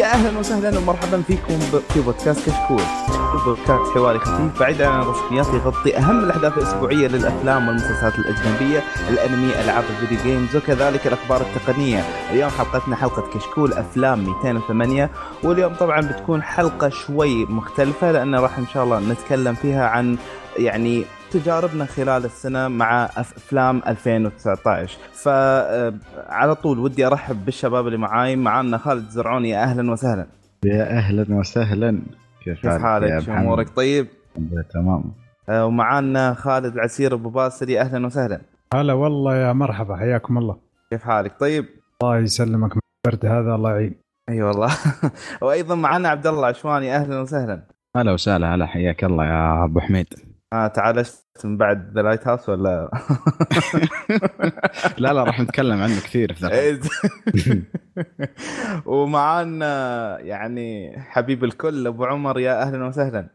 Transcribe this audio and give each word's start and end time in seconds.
يا 0.00 0.06
أهلا 0.06 0.38
وسهلا 0.38 0.78
ومرحبا 0.78 1.22
فيكم 1.22 1.58
في 1.94 2.00
بودكاست 2.00 2.50
كشكول. 2.50 2.82
بودكاست 3.44 3.94
حواري 3.94 4.18
خفيف 4.18 4.60
بعيد 4.60 4.82
عن 4.82 5.00
الرسميات 5.02 5.46
يغطي 5.46 5.96
أهم 5.98 6.24
الأحداث 6.24 6.58
الأسبوعية 6.58 7.08
للأفلام 7.08 7.68
والمسلسلات 7.68 8.14
الأجنبية 8.18 8.82
الأنمي 9.08 9.60
ألعاب 9.64 9.84
الفيديو 9.90 10.18
جيمز 10.24 10.56
وكذلك 10.56 11.06
الأخبار 11.06 11.40
التقنية. 11.40 12.04
اليوم 12.30 12.50
حلقتنا 12.50 12.96
حلقة 12.96 13.22
كشكول 13.34 13.72
أفلام 13.72 14.24
208 14.24 15.10
واليوم 15.44 15.74
طبعا 15.74 16.00
بتكون 16.00 16.42
حلقة 16.42 16.88
شوي 16.88 17.44
مختلفة 17.46 18.12
لأن 18.12 18.34
راح 18.34 18.58
إن 18.58 18.66
شاء 18.74 18.84
الله 18.84 19.00
نتكلم 19.00 19.54
فيها 19.54 19.86
عن 19.86 20.16
يعني 20.58 21.04
تجاربنا 21.30 21.84
خلال 21.84 22.24
السنة 22.24 22.68
مع 22.68 23.04
أفلام 23.04 23.82
2019 23.86 24.98
فعلى 25.12 26.54
طول 26.54 26.78
ودي 26.78 27.06
أرحب 27.06 27.44
بالشباب 27.44 27.86
اللي 27.86 27.98
معاي. 27.98 28.36
معانا 28.36 28.78
خالد 28.78 29.08
زرعوني 29.08 29.62
أهلا 29.62 29.92
وسهلا. 29.92 30.26
يا 30.64 30.90
أهلا 30.98 31.34
وسهلا. 31.34 32.02
كيف 32.44 32.66
حالك 32.66 33.18
شو 33.18 33.32
أمورك 33.32 33.68
طيب؟ 33.76 34.06
تمام. 34.74 35.04
آه، 35.48 35.66
ومعانا 35.66 36.34
خالد 36.34 36.74
العسير 36.74 37.14
أبو 37.14 37.28
باسل. 37.30 37.70
يا 37.70 37.80
أهلا 37.80 38.06
وسهلا. 38.06 38.40
هلا 38.74 38.92
والله 38.92 39.36
يا 39.36 39.52
مرحبا. 39.52 39.96
حياكم 39.96 40.38
الله. 40.38 40.56
كيف 40.90 41.02
حالك؟ 41.02 41.40
طيب؟ 41.40 41.64
الله 42.02 42.18
يسلمك 42.18 42.76
من 42.76 42.80
البرد 43.06 43.26
هذا 43.26 43.54
الله 43.54 43.70
يعين. 43.70 43.94
أي 44.28 44.34
أيوة 44.34 44.48
والله. 44.48 44.70
وأيضا 45.42 45.74
معنا 45.74 46.08
عبد 46.08 46.26
الله 46.26 46.46
عشواني. 46.46 46.96
أهلا 46.96 47.20
وسهلا. 47.20 47.62
هلا 47.96 48.12
وسهلا 48.12 48.54
هلا 48.54 48.66
حياك 48.66 49.04
الله 49.04 49.24
يا 49.24 49.64
أبو 49.64 49.80
حميد. 49.80 50.29
آه 50.52 50.66
تعالجت 50.66 51.24
من 51.44 51.56
بعد 51.56 51.92
The 51.94 52.02
Lighthouse 52.02 52.48
ولا؟ 52.48 52.90
لا 54.98 55.12
لا 55.12 55.24
راح 55.24 55.40
نتكلم 55.40 55.82
عنه 55.82 56.00
كثير 56.00 56.32
في 56.32 56.52
إيه. 56.52 56.80
ومعانا 58.86 60.18
يعني 60.20 60.94
حبيب 60.98 61.44
الكل 61.44 61.86
أبو 61.86 62.04
عمر 62.04 62.40
يا 62.40 62.62
أهلا 62.62 62.86
وسهلا. 62.86 63.28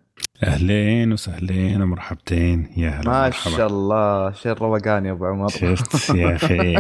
أهلين 0.43 1.13
وسهلين 1.13 1.81
ومرحبتين. 1.81 2.69
يا 2.77 2.89
هلا 2.89 3.11
ما 3.11 3.30
شاء 3.30 3.67
الله 3.67 4.31
شيء 4.31 4.52
الروقان 4.52 5.05
يا 5.05 5.11
أبو 5.11 5.25
عمر. 5.25 5.47
شفت 5.47 6.16
يا 6.16 6.36
أخي. 6.36 6.73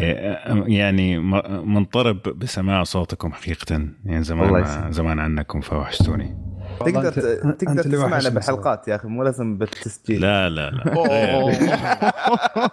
يعني 0.75 1.19
منطرب 1.65 2.21
بسماع 2.21 2.83
صوتكم 2.83 3.33
حقيقه. 3.33 3.87
يعني 4.05 4.23
زمان 4.23 4.91
زمان 4.91 5.19
عنكم 5.19 5.61
فوحشتوني. 5.61 6.44
تقدر 6.79 7.11
تقدر 7.51 7.83
تسمعنا 7.83 8.29
بالحلقات 8.29 8.87
يا 8.87 8.95
أخي 8.95 9.07
مو 9.07 9.23
لازم 9.23 9.57
بالتسجيل. 9.57 10.21
لا 10.21 10.49
لا 10.49 10.69
لا. 10.69 10.83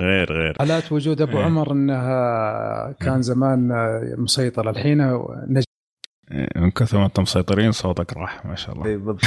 غير 0.00 0.32
غير. 0.32 0.56
حالات 0.58 0.92
وجود 0.92 1.22
أبو 1.22 1.38
إيه. 1.38 1.44
عمر 1.44 1.72
إنها 1.72 2.94
كان 3.00 3.22
زمان 3.22 3.68
مسيطر 4.18 4.70
الحين 4.70 5.00
من 6.30 6.70
كثر 6.70 6.98
ما 6.98 7.06
أنتم 7.06 7.22
مسيطرين 7.22 7.72
صوتك 7.72 8.16
راح 8.16 8.46
ما 8.46 8.54
شاء 8.54 8.74
الله. 8.74 8.86
اي 8.86 8.96
بالضبط 8.96 9.20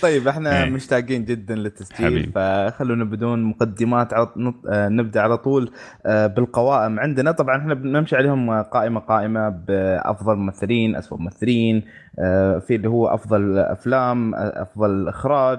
طيب 0.02 0.28
إحنا 0.28 0.64
إيه. 0.64 0.70
مشتاقين 0.70 1.24
جدا 1.24 1.54
للتسجيل 1.54 2.32
فخلونا 2.34 3.04
بدون 3.04 3.42
مقدمات 3.42 4.12
آه، 4.12 4.28
نبدأ 4.68 5.20
على 5.20 5.36
طول 5.36 5.70
آه، 6.06 6.26
بالقوائم 6.26 7.00
عندنا. 7.00 7.32
طبعا 7.32 7.58
إحنا 7.58 7.74
بنمشي 7.74 8.16
عليهم 8.16 8.62
قائمة 8.62 9.00
قائمة 9.00 9.48
بأفضل 9.48 10.36
ممثلين 10.36 10.96
اسوء 10.96 11.18
ممثلين 11.18 11.84
آه، 12.18 12.58
في 12.58 12.74
اللي 12.74 12.88
هو 12.88 13.08
أفضل 13.08 13.58
أفلام 13.58 14.34
أفضل 14.34 15.08
إخراج 15.08 15.58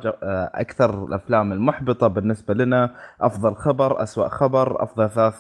أكثر 0.54 1.06
الأفلام 1.06 1.52
المحبطة 1.52 2.08
بالنسبة 2.08 2.54
لنا 2.54 2.96
أفضل 3.22 3.56
خبر 3.56 4.04
اسوء 4.04 4.28
خبر 4.28 4.84
أفضل 4.84 5.10
ثلاث 5.10 5.36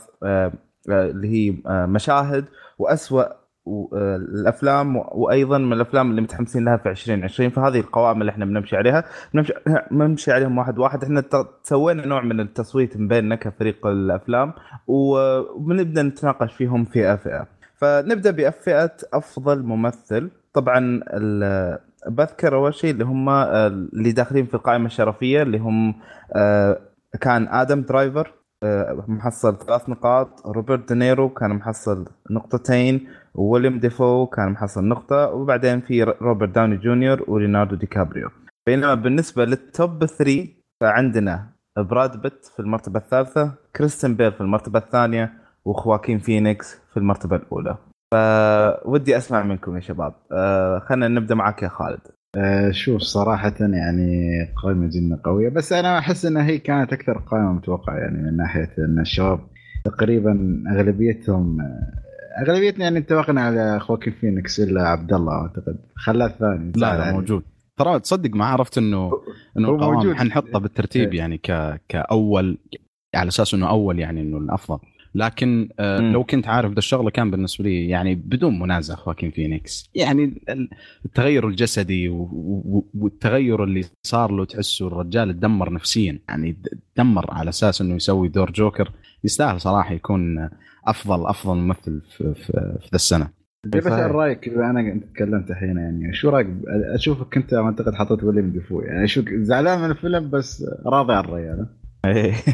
اللي 0.89 1.27
هي 1.27 1.55
مشاهد. 1.67 2.45
واسوء 2.81 3.25
آه، 3.67 4.15
الأفلام 4.15 4.95
وأيضا 5.11 5.57
من 5.57 5.73
الأفلام 5.73 6.11
اللي 6.11 6.21
متحمسين 6.21 6.65
لها 6.65 6.77
في 6.77 6.89
2020 6.89 7.49
فهذه 7.49 7.79
القوائم 7.79 8.21
اللي 8.21 8.29
إحنا 8.31 8.45
بنمشي 8.45 8.75
عليها. 8.75 9.03
بنمشي 9.91 10.31
عليهم 10.35 10.57
واحد 10.57 10.79
واحد. 10.79 11.03
إحنا 11.03 11.23
سوينا 11.63 12.05
نوع 12.05 12.21
من 12.21 12.39
التصويت 12.39 12.97
بيننا 12.97 13.35
كفريق 13.35 13.87
الأفلام 13.87 14.53
وبنبدا 14.87 16.03
نتناقش 16.03 16.53
فيهم 16.53 16.85
فئة 16.85 17.15
فئة. 17.15 17.47
فنبدأ 17.75 18.31
بفئة 18.31 18.91
أفضل 19.13 19.63
ممثل. 19.63 20.31
طبعا 20.53 21.01
بذكر 22.07 22.55
أول 22.55 22.73
شيء 22.73 22.91
اللي 22.91 23.03
هم 23.03 23.29
آه، 23.29 23.67
اللي 23.67 24.11
داخلين 24.11 24.45
في 24.45 24.53
القائمة 24.53 24.85
الشرفية 24.85 25.41
اللي 25.41 25.57
هم 25.57 25.95
آه، 26.35 26.79
كان 27.21 27.47
آدم 27.47 27.81
درايفر. 27.81 28.41
محصل 29.07 29.57
ثلاث 29.57 29.89
نقاط. 29.89 30.47
روبرت 30.47 30.94
دينيرو 30.94 31.29
كان 31.29 31.49
محصل 31.49 32.05
نقطتين 32.31 33.07
وويليام 33.35 33.79
دافو 33.79 34.25
كان 34.25 34.49
محصل 34.49 34.83
نقطة 34.83 35.29
وبعدين 35.29 35.81
في 35.81 36.03
روبرت 36.03 36.49
داوني 36.49 36.77
جونيور 36.77 37.25
وليوناردو 37.27 37.75
دي 37.75 37.85
كابريو. 37.85 38.29
بينما 38.67 38.94
بالنسبة 38.94 39.45
لل 39.45 39.69
top 39.69 40.05
3 40.05 40.47
فعندنا 40.81 41.47
براد 41.77 42.22
بيت 42.22 42.45
في 42.45 42.59
المرتبة 42.59 42.99
الثالثة 42.99 43.51
كريستيان 43.75 44.16
بيل 44.16 44.31
في 44.31 44.41
المرتبة 44.41 44.79
الثانية 44.79 45.33
وخواكين 45.66 46.19
فينيكس 46.19 46.81
في 46.93 46.97
المرتبة 46.97 47.35
الأولى. 47.35 47.78
فودي 48.13 49.17
أسمع 49.17 49.43
منكم 49.43 49.75
يا 49.75 49.81
شباب. 49.81 50.13
أه 50.31 50.79
خلينا 50.79 51.07
نبدأ 51.07 51.35
معك 51.35 51.63
يا 51.63 51.67
خالد. 51.67 52.01
شوف 52.71 53.01
صراحة 53.01 53.53
يعني 53.59 54.27
قائمة 54.63 54.89
جدا 54.93 55.21
قوية 55.23 55.49
بس 55.49 55.73
أنا 55.73 55.97
أحس 55.97 56.25
أنها 56.25 56.45
هي 56.45 56.57
كانت 56.57 56.93
أكثر 56.93 57.17
قائمة 57.17 57.53
متوقعة 57.53 57.95
يعني 57.97 58.17
من 58.17 58.37
ناحية 58.37 58.69
أن 58.79 58.99
الشباب 58.99 59.39
تقريبا 59.85 60.63
أغلبيتهم 60.71 61.57
أغلبيتنا 62.47 62.83
يعني 62.83 62.99
اتفقنا 62.99 63.41
على 63.41 63.79
خواكين 63.79 64.13
فينيكس 64.13 64.59
إلا 64.59 64.87
عبد 64.87 65.13
الله 65.13 65.33
أعتقد 65.33 65.77
خلاه 65.95 66.25
الثاني 66.25 66.71
لا 66.75 66.97
لا 66.97 67.11
موجود. 67.11 67.43
ترى 67.77 67.99
تصدق 67.99 68.35
ما 68.35 68.45
عرفت 68.45 68.77
إنه 68.77 69.11
إنه 69.57 69.69
القوام 69.69 70.15
حنحطه 70.15 70.59
بالترتيب 70.59 71.13
يعني 71.13 71.37
ك 71.37 71.81
كأول 71.89 72.57
على 73.15 73.27
أساس 73.27 73.53
إنه 73.53 73.69
أول 73.69 73.99
يعني 73.99 74.21
إنه 74.21 74.37
الأفضل. 74.37 74.79
لكن 75.16 75.69
آه 75.79 75.99
لو 75.99 76.23
كنت 76.23 76.47
عارف 76.47 76.72
ذا 76.72 76.77
الشغلة 76.77 77.09
كان 77.09 77.31
بالنسبة 77.31 77.63
لي 77.63 77.89
يعني 77.89 78.16
بدون 78.16 78.59
منازع 78.59 78.95
خواكين 78.95 79.31
فينيكس. 79.31 79.89
يعني 79.95 80.41
التغير 81.05 81.47
الجسدي 81.47 82.09
والتغير 82.94 83.63
اللي 83.63 83.83
صار 84.03 84.31
له 84.31 84.45
تحسه 84.45 84.88
الرجال 84.88 85.33
تدمر 85.33 85.73
نفسيا. 85.73 86.19
يعني 86.29 86.57
دمر 86.97 87.31
على 87.31 87.49
أساس 87.49 87.81
إنه 87.81 87.95
يسوي 87.95 88.27
دور 88.27 88.51
جوكر. 88.51 88.91
يستاهل 89.23 89.61
صراحة 89.61 89.94
يكون 89.94 90.49
أفضل 90.88 91.28
أفضل 91.28 91.55
ممثل 91.55 92.01
في 92.17 92.33
في, 92.33 92.51
في 92.81 92.88
ذا 92.91 92.95
السنة. 92.95 93.41
بس 93.66 93.88
رأيك 93.88 94.47
إذا 94.47 94.66
أنا 94.66 94.99
تكلمت 95.13 95.51
الحين 95.51 95.78
يعني 95.78 96.13
شو 96.13 96.29
رأيك؟ 96.29 96.47
أشوفك 96.67 97.38
أنت 97.38 97.53
أعتقد 97.53 97.93
حطيت 97.93 98.23
ويليام 98.23 98.51
دافو 98.51 98.81
يعني 98.81 99.07
شو 99.07 99.22
زعلان 99.31 99.79
من 99.79 99.91
الفيلم 99.91 100.29
بس 100.29 100.66
راضي 100.85 101.13
على 101.13 101.25
الرجال. 101.25 101.67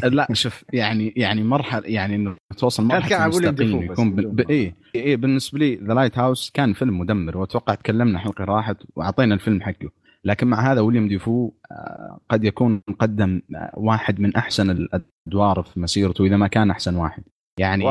لا 0.04 0.28
شوف 0.32 0.64
يعني 0.72 1.12
يعني 1.16 1.42
مرحلة 1.42 1.82
يعني 1.86 2.14
إنه 2.14 2.36
توصل 2.58 2.84
مرحلة 2.84 3.28
مستقيم 3.28 3.82
يكون 3.82 4.10
ب... 4.14 4.50
اي 4.50 4.74
اي 4.94 5.16
بالنسبة 5.16 5.58
لي 5.58 5.74
The 5.74 5.94
Lighthouse 5.94 6.50
كان 6.50 6.72
فيلم 6.72 6.98
مدمر 6.98 7.38
وأتوقع 7.38 7.74
تكلمنا 7.74 8.18
حلقة 8.18 8.44
راحت 8.44 8.76
وأعطينا 8.96 9.34
الفيلم 9.34 9.62
حقه. 9.62 9.90
لكن 10.24 10.46
مع 10.46 10.72
هذا 10.72 10.80
ويليام 10.80 11.08
دافو 11.08 11.52
آه، 11.72 12.20
قد 12.28 12.44
يكون 12.44 12.82
قدم 12.98 13.42
آه، 13.54 13.72
واحد 13.76 14.20
من 14.20 14.36
أحسن 14.36 14.70
الأدوار 14.70 15.62
في 15.62 15.80
مسيرته 15.80 16.24
إذا 16.24 16.36
ما 16.36 16.46
كان 16.46 16.70
أحسن 16.70 16.96
واحد. 16.96 17.22
يعني 17.60 17.84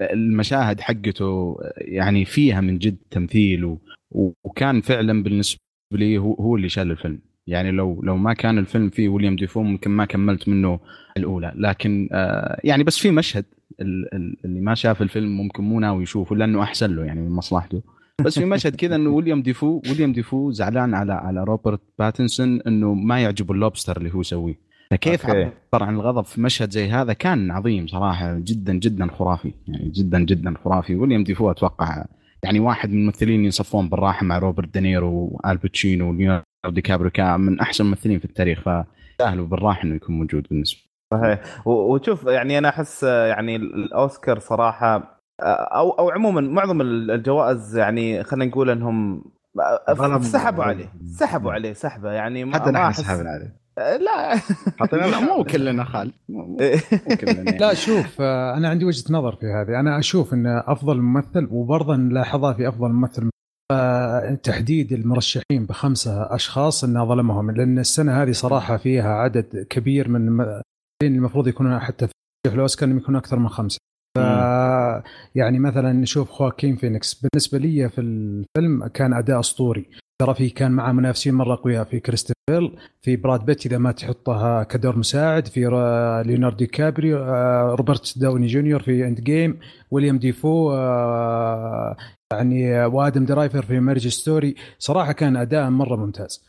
المشاهد 0.00 0.80
حقته 0.80 1.56
يعني 1.76 2.24
فيها 2.24 2.60
من 2.60 2.78
جد 2.78 2.96
تمثيل 3.10 3.76
وكان 4.44 4.80
فعلا 4.80 5.22
بالنسبة 5.22 5.60
لي 5.92 6.18
هو, 6.18 6.34
هو 6.34 6.56
اللي 6.56 6.68
شال 6.68 6.90
الفيلم. 6.90 7.18
يعني 7.46 7.70
لو 7.70 8.00
لو 8.02 8.16
ما 8.16 8.32
كان 8.32 8.58
الفيلم 8.58 8.90
فيه 8.90 9.08
ويليام 9.08 9.36
دافو 9.36 9.62
ممكن 9.62 9.90
ما 9.90 10.04
كملت 10.04 10.48
منه 10.48 10.80
الأولى. 11.16 11.52
لكن 11.56 12.08
آه 12.12 12.60
يعني 12.64 12.84
بس 12.84 12.98
في 12.98 13.10
مشهد 13.10 13.44
اللي 13.80 14.60
ما 14.60 14.74
شاف 14.74 15.02
الفيلم 15.02 15.36
ممكن 15.36 15.62
مو 15.64 15.80
ناوي 15.80 16.02
يشوفه 16.02 16.36
لأنه 16.36 16.62
أحسن 16.62 16.96
له 16.96 17.04
يعني 17.04 17.20
من 17.20 17.30
مصلحته. 17.30 17.82
بس 18.24 18.38
في 18.38 18.44
مشهد 18.44 18.76
كذا 18.76 18.96
إنه 18.96 19.10
ويليام 19.10 19.42
دافو 19.42 19.82
ويليام 19.88 20.12
دافو 20.12 20.50
زعلان 20.50 20.94
على 20.94 21.12
على 21.12 21.44
روبرت 21.44 21.80
باتنسون 21.98 22.60
إنه 22.60 22.94
ما 22.94 23.22
يعجبه 23.22 23.54
اللوبستر 23.54 23.96
اللي 23.96 24.14
هو 24.14 24.20
يسويه. 24.20 24.58
فكيف 24.90 25.26
عبر 25.26 25.52
عن 25.72 25.94
الغضب 25.94 26.24
في 26.24 26.40
مشهد 26.40 26.70
زي 26.70 26.88
هذا؟ 26.88 27.12
كان 27.12 27.50
عظيم 27.50 27.86
صراحة 27.86 28.38
جدا 28.38 28.72
جدا 28.72 29.06
خرافي. 29.06 29.52
يعني 29.68 29.88
جدا 29.88 30.20
جدا 30.20 30.54
خرافي. 30.64 30.94
ويليام 30.94 31.24
دافو 31.24 31.50
أتوقع 31.50 32.04
يعني 32.44 32.60
واحد 32.60 32.90
من 32.90 32.98
الممثلين 32.98 33.44
ينصفون 33.44 33.88
بالراحة 33.88 34.24
مع 34.26 34.38
روبرت 34.38 34.68
دينيرو 34.68 35.40
وآل 35.44 35.64
باتشينو 35.64 36.10
وليوناردو 36.10 36.44
دي 36.68 36.80
كابريو 36.80 37.10
كان 37.10 37.40
من 37.40 37.60
أحسن 37.60 37.84
الممثلين 37.84 38.18
في 38.18 38.24
التاريخ 38.24 38.60
فسهل 38.60 39.46
بالراحة 39.46 39.82
إنه 39.84 39.94
يكون 39.94 40.18
موجود 40.18 40.46
بالنسبة. 40.50 40.80
صحيح. 41.14 41.66
وشوف 41.66 42.24
يعني 42.24 42.58
أنا 42.58 42.68
أحس 42.68 43.02
يعني 43.02 43.56
الأوسكار 43.56 44.38
صراحة 44.38 45.20
أو 45.42 45.90
أو 45.90 46.10
عموما 46.10 46.40
معظم 46.40 46.80
الجوائز 46.80 47.76
يعني 47.76 48.24
خلينا 48.24 48.44
نقول 48.50 48.70
إنهم 48.70 49.24
سحبوا 50.20 50.64
عليه 50.64 50.92
سحبوا 51.04 51.52
عليه 51.52 51.72
سحبة 51.72 52.12
يعني 52.12 52.52
حتى 52.52 52.70
نحن 52.70 52.92
سحبنا 52.92 53.30
عليه. 53.30 53.63
لا. 53.78 54.36
حطينا 54.78 55.06
لا 55.06 55.20
مو 55.20 55.44
كلنا 55.44 55.84
خال. 55.84 56.12
لا 57.60 57.74
شوف 57.74 58.20
أنا 58.20 58.68
عندي 58.68 58.84
وجهة 58.84 59.12
نظر 59.12 59.36
في 59.36 59.46
هذه. 59.46 59.80
أنا 59.80 59.98
أشوف 59.98 60.34
إن 60.34 60.46
أفضل 60.46 61.00
ممثل 61.00 61.48
وبرضه 61.50 61.96
نلاحظها 61.96 62.52
في 62.52 62.68
أفضل 62.68 62.88
ممثل 62.88 63.30
تحديد 64.42 64.92
المرشحين 64.92 65.66
بخمسة 65.66 66.34
أشخاص 66.34 66.84
انها 66.84 67.04
ظلمهم. 67.04 67.50
لأن 67.50 67.78
السنة 67.78 68.22
هذه 68.22 68.32
صراحة 68.32 68.76
فيها 68.76 69.08
عدد 69.08 69.66
كبير 69.70 70.08
من 70.08 70.40
المفروض 71.02 71.48
يكونون 71.48 71.78
حتى 71.78 72.06
في 72.46 72.54
الأوسكار 72.54 72.88
يكونوا 72.88 73.20
أكثر 73.20 73.38
من 73.38 73.48
خمسة. 73.48 73.78
ف 74.18 74.20
يعني 75.34 75.58
مثلا 75.58 75.92
نشوف 75.92 76.30
خواكين 76.30 76.76
فينيكس. 76.76 77.14
بالنسبة 77.14 77.58
لي 77.58 77.88
في 77.88 78.00
الفيلم 78.00 78.86
كان 78.86 79.12
أداء 79.12 79.40
أسطوري. 79.40 79.90
ترى 80.22 80.34
في 80.34 80.50
كان 80.50 80.72
معه 80.72 80.92
منافسين 80.92 81.34
مرة 81.34 81.54
اقوياء 81.54 81.84
في 81.84 82.00
كريستن 82.00 82.33
بيل 82.33 82.33
في 83.02 83.16
براد 83.16 83.44
بيت 83.44 83.66
إذا 83.66 83.78
ما 83.78 83.92
تحطها 83.92 84.62
كدور 84.62 84.98
مساعد 84.98 85.46
في 85.46 85.60
ليوناردو 86.26 86.56
دي 86.56 86.66
كابريو 86.66 87.18
آه، 87.18 87.74
روبرت 87.78 88.18
داوني 88.18 88.46
جونيور 88.46 88.82
في 88.82 89.06
Endgame 89.06 89.58
ويليام 89.90 90.18
دافو 90.18 90.72
آه، 90.72 91.96
يعني 92.32 92.84
وادم 92.84 93.24
درايفر 93.24 93.62
في 93.62 93.80
Marriage 93.80 94.08
Story 94.08 94.54
صراحة 94.78 95.12
كان 95.12 95.36
أداء 95.36 95.70
مرة 95.70 95.96
ممتاز. 95.96 96.44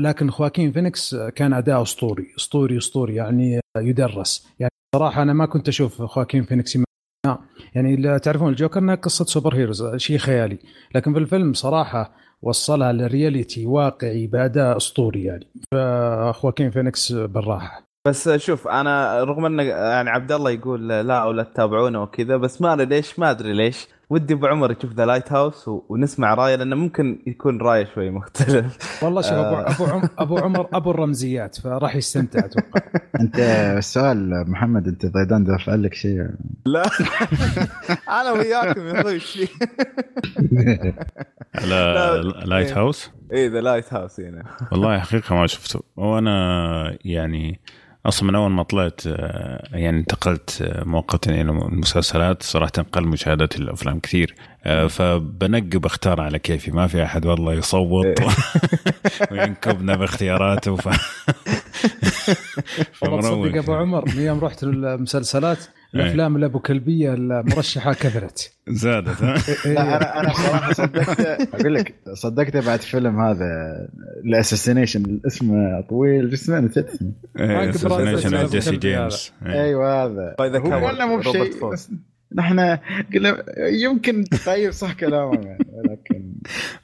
لكن 0.00 0.30
خواكين 0.30 0.72
فينيكس 0.72 1.14
كان 1.14 1.52
أداء 1.52 1.82
أسطوري 1.82 2.26
أسطوري 2.38 2.78
أسطوري 2.78 3.14
يعني 3.14 3.60
يدرس. 3.78 4.48
يعني 4.58 4.72
صراحة 4.94 5.22
أنا 5.22 5.32
ما 5.32 5.46
كنت 5.46 5.68
أشوف 5.68 6.02
خواكين 6.02 6.44
فينيكس 6.44 6.78
يعني 7.74 8.18
تعرفون 8.18 8.50
الجوكر 8.50 8.94
قصة 8.94 9.24
superheroes 9.24 9.96
شيء 9.96 10.18
خيالي. 10.18 10.58
لكن 10.94 11.12
في 11.12 11.18
الفيلم 11.18 11.52
صراحة 11.52 12.21
وصلها 12.42 12.92
لل 12.92 13.08
reality 13.08 13.66
واقعي 13.66 14.26
باداء 14.26 14.76
أسطوري 14.76 15.24
يعني. 15.24 15.46
فخواكين 15.72 16.70
فينيكس 16.70 17.12
بالراحة. 17.12 17.91
بس 18.04 18.28
شوف 18.28 18.68
أنا 18.68 19.24
رغم 19.24 19.46
إن 19.46 19.66
يعني 19.66 20.10
عبد 20.10 20.32
الله 20.32 20.50
يقول 20.50 20.88
لا 20.88 21.24
ولا 21.24 21.42
تتابعونه 21.42 22.02
وكذا 22.02 22.36
بس 22.36 22.60
ما 22.62 22.72
أدري 22.72 22.86
ليش 22.86 23.18
ما 23.18 23.30
أدري 23.30 23.52
ليش. 23.52 23.88
ودي 24.10 24.34
أبو 24.34 24.46
عمر 24.46 24.70
يشوف 24.72 24.92
The 24.92 25.06
Lighthouse 25.06 25.68
ونسمع 25.68 26.34
رأيه 26.34 26.56
لأنه 26.56 26.76
ممكن 26.76 27.22
يكون 27.26 27.60
رأيه 27.60 27.88
شوي 27.94 28.10
مختلف. 28.10 29.02
والله 29.04 29.22
شوف 29.22 29.32
أبو 29.32 29.56
أبو 29.72 29.86
عمر 29.86 30.08
أبو 30.18 30.38
عمر 30.38 30.68
أبو 30.72 30.90
الرمزيات 30.90 31.60
فراح 31.60 31.96
يستمتع 31.96 32.38
أتوقع. 32.38 32.80
أنت 33.20 33.38
السؤال 33.78 34.50
محمد 34.50 34.88
أنت 34.88 35.06
ضيدان 35.06 35.44
دافع 35.44 35.74
لك 35.74 35.94
شيء؟ 35.94 36.26
لا. 36.66 36.82
أنا 38.20 38.32
وياكم 38.32 38.86
يا 38.86 39.00
أخوي 39.00 39.20
لا 41.68 42.22
Lighthouse؟ 42.22 43.10
اي 43.32 43.48
The 43.48 43.60
Lighthouse 43.60 44.20
هنا 44.20 44.44
والله 44.72 44.98
حقيقه 44.98 45.34
ما 45.34 45.46
شفته. 45.46 45.80
وأنا 45.96 46.98
يعني 47.04 47.60
أصلا 48.06 48.28
من 48.28 48.34
أول 48.34 48.50
ما 48.50 48.62
طلعت 48.62 49.00
آه، 49.06 49.68
يعني 49.72 49.98
انتقلت 49.98 50.62
آه، 50.62 50.84
مؤقتا 50.84 51.30
إلى 51.30 51.40
المسلسلات 51.40 52.42
صراحة 52.42 52.72
قل 52.92 53.06
مشاهدتي 53.06 53.62
للأفلام 53.62 54.00
كثير. 54.00 54.34
آه، 54.64 54.86
فبنقب 54.86 55.86
أختار 55.86 56.20
على 56.20 56.38
كيفي 56.38 56.70
ما 56.70 56.86
في 56.86 57.04
أحد 57.04 57.26
والله 57.26 57.52
يصوت. 57.54 58.06
إيه. 58.20 58.28
وينكبنا 59.32 59.96
باختياراته 59.96 60.76
ف 60.76 60.88
تصدق 63.00 63.56
أبو 63.62 63.74
عمر 63.74 64.04
من 64.16 64.22
يوم 64.22 64.38
رحت 64.38 64.64
للمسلسلات 64.64 65.58
الأفلام 65.94 66.36
الأبو 66.36 66.58
كلبية 66.58 67.14
المرشحة 67.14 67.92
كثرت. 67.92 68.52
زادت 68.68 69.22
ها؟ 69.22 69.34
لا 69.74 69.96
أنا 69.96 70.20
أنا 70.20 70.32
صراحة 70.32 70.72
صدقت 70.72 71.20
أقول 71.54 71.74
لك 71.74 71.94
صدقت 72.14 72.56
بعد 72.56 72.80
فيلم 72.80 73.20
هذا 73.20 73.46
الاساسينيشن 74.24 75.20
اسمه 75.26 75.80
طويل 75.80 76.30
جسمه 76.30 76.58
اسمه 76.58 76.68
نسيت 76.68 76.88
اسمه. 76.88 77.12
اساسينيشن 77.70 78.46
جيسي 78.46 78.76
جيمس. 78.76 79.32
أيوه 79.46 80.04
هذا. 80.04 80.36
هو 80.40 80.86
ولا 80.86 81.06
مو 81.06 81.16
بشيء 81.16 81.50
نحن 82.34 82.78
قلنا 83.14 83.44
يمكن 83.58 84.24
تغير 84.24 84.70
صح 84.70 84.92
كلامه 84.92 85.34
يعني 85.34 85.66
ولكن 85.72 86.34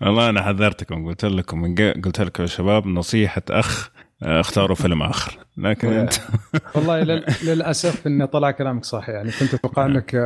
والله 0.00 0.30
أنا 0.30 0.42
حذرتكم 0.42 1.06
قلت 1.06 1.24
لكم 1.24 1.74
قلت 2.04 2.20
لكم 2.20 2.42
يا 2.42 2.48
شباب 2.48 2.86
نصيحة 2.86 3.42
أخ 3.50 3.90
اختاروا 4.22 4.76
فيلم 4.76 5.02
آخر. 5.02 5.38
لكن 5.56 5.92
أنت 5.92 6.14
والله 6.74 7.02
للأسف 7.44 8.06
انه 8.06 8.24
طلع 8.24 8.50
كلامك 8.50 8.84
صح 8.84 9.08
يعني 9.08 9.30
كنت 9.30 9.54
أتوقع 9.54 9.86
إنك 9.86 10.16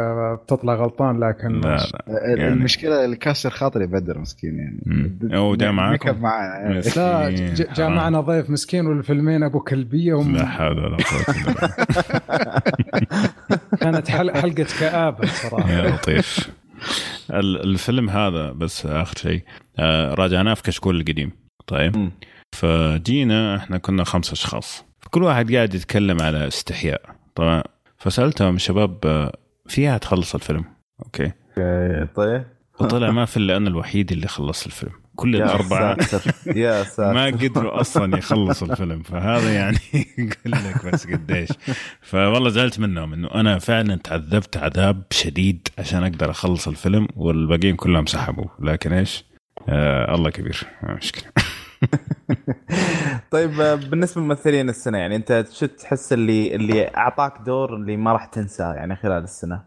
بتطلع 0.42 0.74
غلطان 0.74 1.20
لكن 1.20 1.60
لا 1.60 1.76
لا. 1.76 2.04
يعني 2.08 2.48
المشكلة 2.48 3.04
اللي 3.04 3.16
كسر 3.16 3.50
خاطري 3.50 3.86
بدر 3.86 4.18
مسكين 4.18 4.58
يعني. 4.58 5.38
هو 5.38 5.56
جاء 5.56 5.72
معاكم؟ 5.72 6.20
معنا 6.20 6.80
لا 6.96 7.30
جاء 7.74 7.88
معنا 7.88 8.20
ضيف 8.20 8.50
مسكين 8.50 8.86
والفيلمين 8.86 9.42
أبو 9.42 9.60
كلبيه 9.60 10.14
وم... 10.14 10.36
لا 10.36 10.46
حول 10.46 10.78
ولا 10.78 10.96
قوة 10.96 11.70
كانت 13.80 14.08
حلقة 14.08 14.48
كابه 14.80 15.26
صراحة 15.26 15.70
يا 15.72 15.90
لطيف. 15.90 16.50
الفيلم 17.30 18.10
هذا 18.10 18.52
بس 18.52 18.86
آخر 18.86 19.16
شيء. 19.16 19.42
آه، 19.78 20.14
راجعناه 20.14 20.54
في 20.54 20.62
كشكول 20.62 21.00
القديم. 21.00 21.30
طيب. 21.66 22.10
فجينا 22.52 23.56
إحنا 23.56 23.78
كنا 23.78 24.04
خمسة 24.04 24.32
أشخاص. 24.32 24.84
فكل 25.00 25.22
واحد 25.22 25.54
قاعد 25.54 25.74
يتكلم 25.74 26.20
على 26.22 26.48
استحياء. 26.48 27.02
طبعا 27.34 27.62
فسألتهم 27.98 28.56
الشباب 28.56 29.30
فيها 29.68 29.98
تخلص 29.98 30.34
الفيلم؟ 30.34 30.64
أوكي. 31.04 31.32
طيب. 32.14 32.44
وطلع 32.80 33.10
ما 33.10 33.24
في 33.24 33.36
إلا 33.36 33.56
أنا 33.56 33.68
الوحيد 33.68 34.12
اللي 34.12 34.28
خلص 34.28 34.66
الفيلم. 34.66 34.92
كل 35.16 35.36
الأربعة 35.36 35.96
يا 36.46 36.82
ساتر. 36.84 37.14
ما 37.14 37.26
قدروا 37.26 37.80
أصلا 37.80 38.18
يخلصوا 38.18 38.68
الفيلم. 38.68 39.02
فهذا 39.02 39.54
يعني 39.54 39.78
يقول 40.18 40.52
لك 40.52 40.86
بس 40.86 41.06
قديش. 41.06 41.48
فوالله 42.00 42.48
زعلت 42.48 42.78
منهم 42.78 43.12
إنه 43.12 43.28
أنا 43.34 43.58
فعلا 43.58 43.96
تعذبت 43.96 44.56
عذاب 44.56 45.02
شديد 45.10 45.68
عشان 45.78 46.02
أقدر 46.02 46.30
أخلص 46.30 46.68
الفيلم 46.68 47.08
والباقيين 47.16 47.76
كلهم 47.76 48.06
سحبوا. 48.06 48.46
لكن 48.60 48.92
إيش؟ 48.92 49.24
آه 49.68 50.14
الله 50.14 50.30
كبير. 50.30 50.60
مشكلة. 50.82 51.32
طيب 53.30 53.50
بالنسبة 53.90 54.20
لممثلين 54.20 54.68
السنة 54.68 54.98
يعني 54.98 55.16
أنت 55.16 55.44
شو 55.52 55.66
تحس 55.66 56.12
اللي 56.12 56.54
اللي 56.54 56.88
أعطاك 56.96 57.38
دور 57.46 57.76
اللي 57.76 57.96
ما 57.96 58.12
راح 58.12 58.24
تنساه 58.24 58.74
يعني 58.74 58.96
خلال 58.96 59.24
السنة؟ 59.24 59.62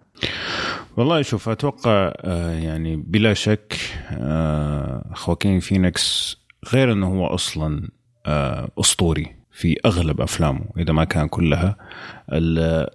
والله 0.98 1.22
شوف 1.22 1.50
أتوقع 1.50 2.14
آه، 2.18 2.54
يعني 2.54 2.96
بلا 2.96 3.34
شك 3.34 3.76
آه، 4.12 5.12
خواكين 5.14 5.60
فينيكس 5.60 6.38
غير 6.74 6.92
إنه 6.92 7.08
هو 7.08 7.28
أصلا 7.28 7.90
آه، 8.26 8.72
أسطوري 8.80 9.36
في 9.56 9.76
أغلب 9.86 10.22
أفلامه 10.22 10.66
إذا 10.78 10.94
ما 10.94 11.04
كان 11.04 11.28
كلها. 11.28 11.78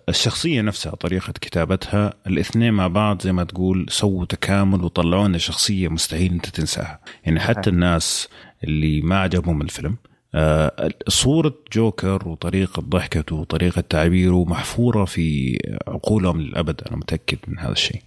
الشخصية 0.08 0.60
نفسها 0.62 0.94
طريقة 0.94 1.32
كتابتها 1.32 2.14
الاثنين 2.26 2.72
مع 2.72 2.86
بعض 2.86 3.22
زي 3.22 3.32
ما 3.32 3.44
تقول 3.44 3.86
سووا 3.88 4.24
تكامل 4.24 4.84
وطلعوا 4.84 5.28
لنا 5.28 5.38
شخصية 5.38 5.88
مستحيل 5.88 6.32
أنت 6.32 6.48
تنساها. 6.48 7.00
يعني 7.24 7.40
حتى 7.40 7.70
الناس 7.70 8.28
اللي 8.64 9.00
ما 9.00 9.18
عجبهم 9.18 9.62
الفيلم 9.62 9.96
آه، 10.34 10.90
صورة 11.08 11.54
جوكر 11.72 12.28
وطريقة 12.28 12.82
ضحكته 12.82 13.36
وطريقة 13.36 13.80
تعبيره 13.80 14.44
محفورة 14.44 15.04
في 15.04 15.58
عقولهم 15.88 16.40
للأبد 16.40 16.80
أنا 16.88 16.96
متأكد 16.96 17.38
من 17.48 17.58
هذا 17.58 17.72
الشيء. 17.72 18.02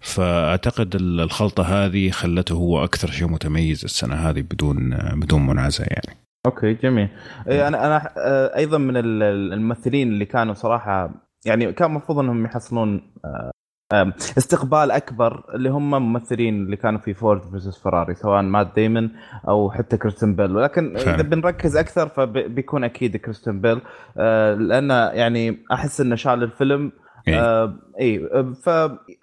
فأعتقد 0.00 0.94
الخلطة 0.94 1.62
هذه 1.62 2.10
خلته 2.10 2.52
هو 2.52 2.84
أكثر 2.84 3.10
شيء 3.10 3.28
متميز 3.28 3.84
السنة 3.84 4.14
هذه 4.14 4.40
بدون 4.40 4.90
بدون 5.14 5.46
منازع 5.46 5.84
يعني. 5.84 6.19
أوكي 6.46 6.74
جميل. 6.74 7.08
إيه، 7.48 7.68
أنا 7.68 7.86
أنا 7.86 8.10
آه، 8.18 8.56
أيضا 8.56 8.78
من 8.78 8.96
الممثلين 8.96 10.08
اللي 10.08 10.24
كانوا 10.24 10.54
صراحة 10.54 11.10
يعني 11.46 11.72
كان 11.72 11.90
المفروض 11.90 12.18
إنهم 12.18 12.44
يحصلون 12.44 13.14
آه، 13.24 14.12
استقبال 14.38 14.90
أكبر 14.90 15.44
اللي 15.54 15.68
هم 15.70 15.90
ممثلين 15.90 16.54
اللي 16.54 16.76
كانوا 16.76 17.00
في 17.00 17.14
Ford 17.14 17.42
versus 17.50 17.82
Ferrari 17.82 18.14
سواء 18.14 18.42
مات 18.42 18.74
ديمون 18.74 19.12
أو 19.48 19.70
حتى 19.70 19.96
كريستن 19.96 20.34
بيل. 20.34 20.56
ولكن 20.56 20.96
إذا 20.96 21.22
بنركز 21.22 21.76
أكثر 21.76 22.08
فبيكون 22.08 22.84
أكيد 22.84 23.16
كريستن 23.16 23.60
بيل. 23.60 23.80
آه، 24.18 24.54
لأنه 24.54 24.94
يعني 24.94 25.64
أحس 25.72 26.00
إنه 26.00 26.16
شال 26.16 26.42
الفيلم 26.42 26.92
اي 27.28 27.40
آه 27.40 27.74
اي 28.00 28.28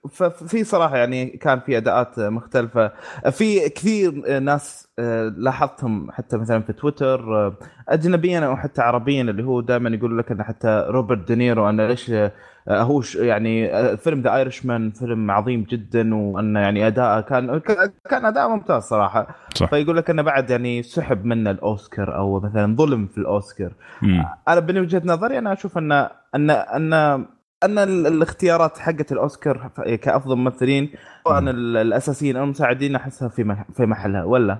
ففي 0.09 0.63
صراحة 0.63 0.97
يعني 0.97 1.25
كان 1.25 1.59
في 1.59 1.77
أداءات 1.77 2.19
مختلفة 2.19 2.91
في 3.31 3.69
كثير 3.69 4.39
ناس 4.39 4.87
آه، 4.99 5.33
لاحظتهم 5.37 6.11
حتى 6.11 6.37
مثلا 6.37 6.61
في 6.61 6.73
تويتر 6.73 7.35
آه، 7.35 7.53
اجنبيا 7.89 8.39
أو 8.39 8.55
حتى 8.55 8.81
عربيا 8.81 9.21
اللي 9.21 9.43
هو 9.43 9.61
دائما 9.61 9.89
يقول 9.89 10.17
لك 10.17 10.31
انه 10.31 10.43
حتى 10.43 10.85
روبرت 10.89 11.27
دينيرو 11.27 11.69
انه 11.69 11.87
ليش 11.87 12.11
آه، 12.11 12.31
هو 12.69 13.01
يعني 13.15 13.67
فيلم 13.97 14.21
The 14.21 14.36
Irishman 14.36 14.91
فيلم 14.91 15.31
عظيم 15.31 15.65
جدا 15.69 16.15
وانه 16.15 16.59
يعني 16.59 16.87
أداءه 16.87 17.21
كان 17.21 17.61
كان 18.09 18.25
أداء 18.25 18.49
ممتاز 18.49 18.83
صراحة 18.83 19.35
صح. 19.55 19.69
فيقول 19.69 19.97
لك 19.97 20.09
إنه 20.09 20.21
بعد 20.21 20.49
يعني 20.49 20.83
سحب 20.83 21.25
منه 21.25 21.51
الأوسكار 21.51 22.15
أو 22.15 22.39
مثلا 22.39 22.75
ظلم 22.75 23.07
في 23.07 23.17
الأوسكار 23.17 23.71
مم. 24.01 24.25
أنا 24.47 24.59
من 24.59 24.77
وجهة 24.77 25.01
نظري 25.05 25.37
أنا 25.37 25.53
أشوف 25.53 25.77
إن 25.77 25.91
إن 26.35 26.49
إن 26.49 27.25
أن 27.63 27.77
الاختيارات 27.79 28.77
حقت 28.77 29.11
الأوسكار 29.11 29.71
كأفضل 30.01 30.35
ممثلين 30.35 30.89
سواء 31.23 31.39
الأساسيين 31.49 32.35
أو 32.35 32.43
المساعدين 32.43 32.95
أحسها 32.95 33.29
في 33.29 33.65
في 33.73 33.85
محلها 33.85 34.23
ولا؟ 34.23 34.57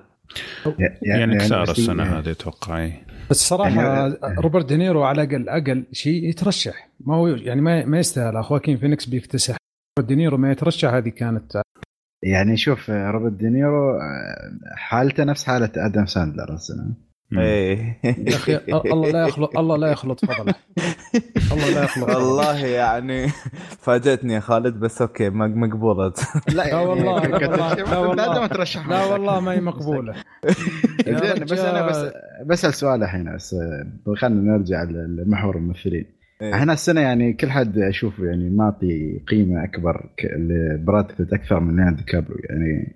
يعني, 0.66 1.00
يعني 1.02 1.38
كسار 1.38 1.72
السنة 1.72 2.04
هذه 2.04 2.32
أتوقع 2.32 2.90
بس 3.30 3.50
صراحة 3.50 3.82
يعني 3.82 4.18
روبرت 4.38 4.66
دينيرو 4.66 5.04
على 5.04 5.24
الاقل 5.24 5.50
أقل 5.50 5.86
شيء 5.92 6.30
يترشح. 6.30 6.90
ما 7.00 7.16
هو 7.16 7.28
يعني 7.28 7.62
ما 7.62 7.86
ما 7.86 8.00
يستاهل. 8.00 8.38
خواكين 8.38 8.78
فينيكس 8.78 9.06
بيكتسح. 9.06 9.58
روبرت 10.00 10.10
دينيرو 10.10 10.38
ما 10.38 10.52
يترشح 10.52 10.94
هذه 10.94 11.10
كانت 11.10 11.62
يعني 12.24 12.58
شوف 12.58 12.90
روبرت 12.90 13.34
دينيرو 13.34 14.00
حالته 14.76 15.24
نفس 15.24 15.46
حالة 15.46 15.72
آدم 15.76 16.06
ساندلر 16.06 16.54
السنة 16.54 17.08
إيه. 17.34 18.00
يا 18.04 18.36
أخي 18.36 18.60
الله 18.72 19.12
لا 19.12 19.28
يخلط 19.28 19.58
الله 19.58 19.78
لا 19.78 19.92
يخلط 19.92 20.26
فضله. 20.26 20.54
الله 21.52 21.70
لا 21.70 21.84
يخلط 21.84 22.10
والله 22.10 22.66
يعني 22.66 23.28
فاجأتني 23.80 24.34
يا 24.34 24.40
خالد 24.40 24.80
بس 24.80 25.02
أوكي 25.02 25.30
مقبولة. 25.30 26.14
لا 26.54 26.76
والله 26.76 27.28
لا 27.28 27.98
والله 27.98 28.40
ما 28.42 28.48
ترشح 28.48 28.90
لا 28.90 29.06
والله 29.06 29.40
ما 29.40 29.52
هي 29.52 29.62
مقبولة. 29.62 30.14
زين 31.08 31.44
بس 31.44 31.60
أنا 31.60 31.88
بس 31.88 32.14
بسأل 32.46 32.74
سؤال 32.74 33.04
الحين 33.04 33.36
بس 33.36 33.56
خلينا 34.18 34.58
نرجع 34.58 34.84
لمحور 34.84 35.56
الممثلين. 35.56 36.06
إيه. 36.42 36.54
إحنا 36.54 36.74
السنة 36.74 37.02
يعني 37.02 37.34
كل 37.34 37.50
حد 37.52 37.78
أشوف 37.78 38.20
يعني 38.20 38.50
معطي 38.50 39.22
قيمة 39.28 39.64
أكبر 39.64 40.10
لبراد 40.38 41.34
أكثر 41.34 41.60
من 41.60 41.76
ليوناردو 41.76 42.04
دي 42.04 42.13
كابريو 42.13 42.38
يعني 42.50 42.96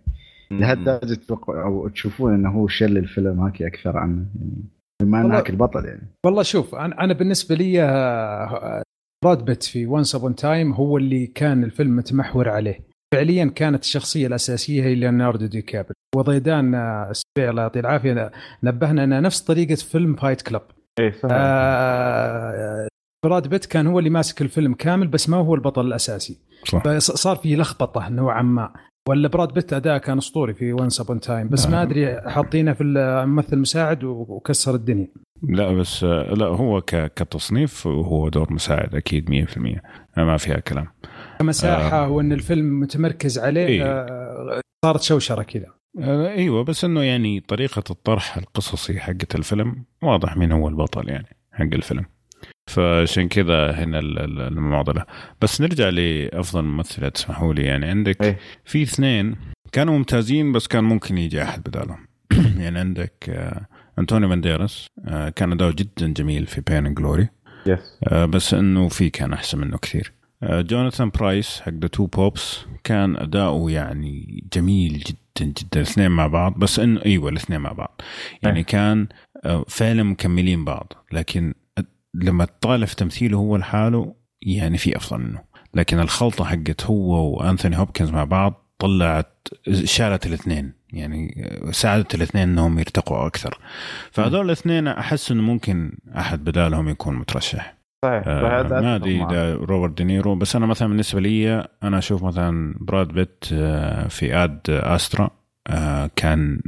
لهالدرجة 0.51 1.13
تتوقع 1.13 1.63
أو 1.63 1.87
تشوفون 1.87 2.33
إنه 2.33 2.49
هو 2.49 2.67
شل 2.67 2.97
الفيلم 2.97 3.39
هاكي 3.39 3.67
أكثر 3.67 3.97
عنه؟ 3.97 4.25
يعني 4.39 4.63
بما 5.01 5.21
انه 5.21 5.43
البطل 5.49 5.85
يعني. 5.85 6.07
والله 6.25 6.43
شوف 6.43 6.75
أنا 6.75 7.03
أنا 7.03 7.13
بالنسبة 7.13 7.55
لي 7.55 7.81
براد 9.23 9.45
بيت 9.45 9.63
في 9.63 9.85
Once 9.85 10.15
Upon 10.15 10.35
a 10.35 10.43
Time 10.43 10.73
هو 10.73 10.97
اللي 10.97 11.27
كان 11.27 11.63
الفيلم 11.63 11.95
متمحور 11.95 12.49
عليه. 12.49 12.79
فعليا 13.13 13.45
كانت 13.45 13.83
الشخصية 13.83 14.27
الأساسية 14.27 14.83
هي 14.83 14.95
ليوناردو 14.95 15.45
دي 15.45 15.61
كابريو 15.61 15.93
وضيدان 16.15 16.75
السبيع 16.75 17.49
الله 17.49 17.61
يعطيه 17.61 17.79
العافية 17.79 18.31
نبهنا 18.63 19.03
انها 19.03 19.19
نفس 19.19 19.41
طريقة 19.41 19.75
فيلم 19.75 20.15
Fight 20.15 20.41
Club 20.41 20.61
إيه 20.99 21.13
آه 21.31 22.87
براد 23.25 23.47
بيت 23.47 23.65
كان 23.65 23.87
هو 23.87 23.99
اللي 23.99 24.09
ماسك 24.09 24.41
الفيلم 24.41 24.73
كامل 24.73 25.07
بس 25.07 25.29
ما 25.29 25.37
هو 25.37 25.55
البطل 25.55 25.87
الأساسي. 25.87 26.37
صح. 26.65 26.83
فصار 26.83 27.35
في 27.35 27.55
لخبطة 27.55 28.09
نوعا 28.09 28.41
ما. 28.41 28.73
ولا 29.09 29.27
براد 29.27 29.53
بيت 29.53 29.73
أداء 29.73 29.97
كان 29.97 30.17
أسطوري 30.17 30.53
في 30.53 30.73
Once 30.73 31.01
Upon 31.01 31.19
a 31.19 31.25
Time 31.25 31.49
بس 31.49 31.67
ما 31.67 31.81
أدري 31.81 32.21
حاطينه 32.21 32.73
في 32.73 32.83
الممثل 32.83 33.53
المساعد 33.53 34.03
وكسر 34.03 34.75
الدنيا. 34.75 35.07
لا 35.43 35.73
بس 35.73 36.03
لا 36.03 36.45
هو 36.45 36.81
كتصنيف 37.15 37.87
هو 37.87 38.29
دور 38.29 38.53
مساعد 38.53 38.95
أكيد 38.95 39.29
100% 40.17 40.17
ما 40.17 40.37
فيها 40.37 40.59
كلام. 40.59 40.87
كمساحة 41.39 42.05
آه. 42.05 42.09
وإن 42.09 42.31
الفيلم 42.31 42.79
متمركز 42.79 43.39
عليه 43.39 43.65
إيه؟ 43.65 43.83
آه 43.83 44.61
صارت 44.85 45.01
شوشرة 45.01 45.43
كذا. 45.43 45.65
آه 45.99 46.27
إيوه 46.27 46.63
بس 46.63 46.85
إنه 46.85 47.03
يعني 47.03 47.39
طريقة 47.39 47.83
الطرح 47.89 48.37
القصصي 48.37 48.99
حقت 48.99 49.35
الفيلم 49.35 49.85
واضح 50.03 50.37
مين 50.37 50.51
هو 50.51 50.67
البطل 50.67 51.09
يعني 51.09 51.37
حق 51.51 51.73
الفيلم. 51.73 52.05
فعشان 52.69 53.27
كذا 53.27 53.71
هنا 53.71 53.99
المعضله 53.99 55.05
بس 55.41 55.61
نرجع 55.61 55.89
لأفضل 55.89 56.61
ممثلة 56.61 57.09
تسمحوا 57.09 57.53
لي. 57.53 57.63
يعني 57.63 57.85
عندك 57.85 58.23
إيه؟ 58.23 58.37
في 58.65 58.83
اثنين 58.83 59.35
كانوا 59.71 59.97
ممتازين 59.97 60.51
بس 60.51 60.67
كان 60.67 60.83
ممكن 60.83 61.17
يجي 61.17 61.43
أحد 61.43 61.63
بدالهم. 61.63 62.07
يعني 62.61 62.79
عندك 62.79 63.29
آه 63.29 63.65
انتوني 63.99 64.27
بانديراس 64.27 64.87
آه 65.07 65.29
كان 65.29 65.51
أداؤه 65.51 65.71
جدا 65.71 66.07
جميل 66.07 66.45
في 66.45 66.61
Pain 66.61 66.93
Glory 66.93 67.29
آه 68.07 68.25
بس 68.25 68.53
إنه 68.53 68.87
في 68.89 69.09
كان 69.09 69.33
أحسن 69.33 69.57
منه 69.57 69.77
كثير. 69.77 70.13
آه 70.43 70.61
جوناثان 70.61 71.09
برايس 71.09 71.61
حق 71.61 71.73
The 71.73 71.87
Two 71.87 72.05
Popes 72.05 72.65
كان 72.83 73.17
أداؤه 73.17 73.71
يعني 73.71 74.43
جميل 74.53 74.99
جدا 74.99 75.45
جدا. 75.45 75.81
الاثنين 75.81 76.11
مع 76.11 76.27
بعض 76.27 76.59
بس 76.59 76.79
انه 76.79 77.01
إيوه 77.05 77.29
الاثنين 77.29 77.61
مع 77.61 77.71
بعض. 77.71 78.01
يعني 78.43 78.59
إيه. 78.59 78.65
كان 78.65 79.07
آه، 79.45 79.65
فعلا 79.67 80.03
مكملين 80.03 80.65
بعض 80.65 80.93
لكن 81.11 81.53
لما 82.13 82.45
تطالع 82.45 82.85
في 82.85 82.95
تمثيله 82.95 83.37
هو 83.37 83.57
لحاله 83.57 84.15
يعني 84.41 84.77
في 84.77 84.97
أفضل 84.97 85.19
منه. 85.19 85.43
لكن 85.73 85.99
الخلطة 85.99 86.45
حقت 86.45 86.85
هو 86.85 87.37
وأنثوني 87.37 87.77
هوبكنز 87.77 88.09
مع 88.11 88.23
بعض 88.23 88.67
طلعت 88.79 89.47
شالت 89.83 90.25
الاثنين. 90.25 90.73
يعني 90.93 91.49
ساعدت 91.71 92.15
الاثنين 92.15 92.49
إنهم 92.49 92.79
يرتقوا 92.79 93.27
أكثر. 93.27 93.57
فهذول 94.11 94.45
الاثنين 94.45 94.87
أحس 94.87 95.31
إنه 95.31 95.41
ممكن 95.41 95.97
أحد 96.17 96.43
بدالهم 96.43 96.89
يكون 96.89 97.15
مترشح. 97.15 97.77
صحيح. 98.05 98.23
آه 98.27 98.63
ما 98.63 98.95
أدري 98.95 99.23
إذا 99.23 99.55
روبرت 99.55 99.97
دينيرو 99.97 100.35
بس 100.35 100.55
أنا 100.55 100.65
مثلا 100.65 100.87
بالنسبة 100.87 101.19
لي 101.19 101.67
أنا 101.83 101.97
أشوف 101.97 102.23
مثلا 102.23 102.75
براد 102.79 103.07
بيت 103.07 103.45
آه 103.53 104.07
في 104.07 104.35
Ad 104.35 104.59
Astra 104.69 105.29
آه 105.67 106.09
كان 106.15 106.61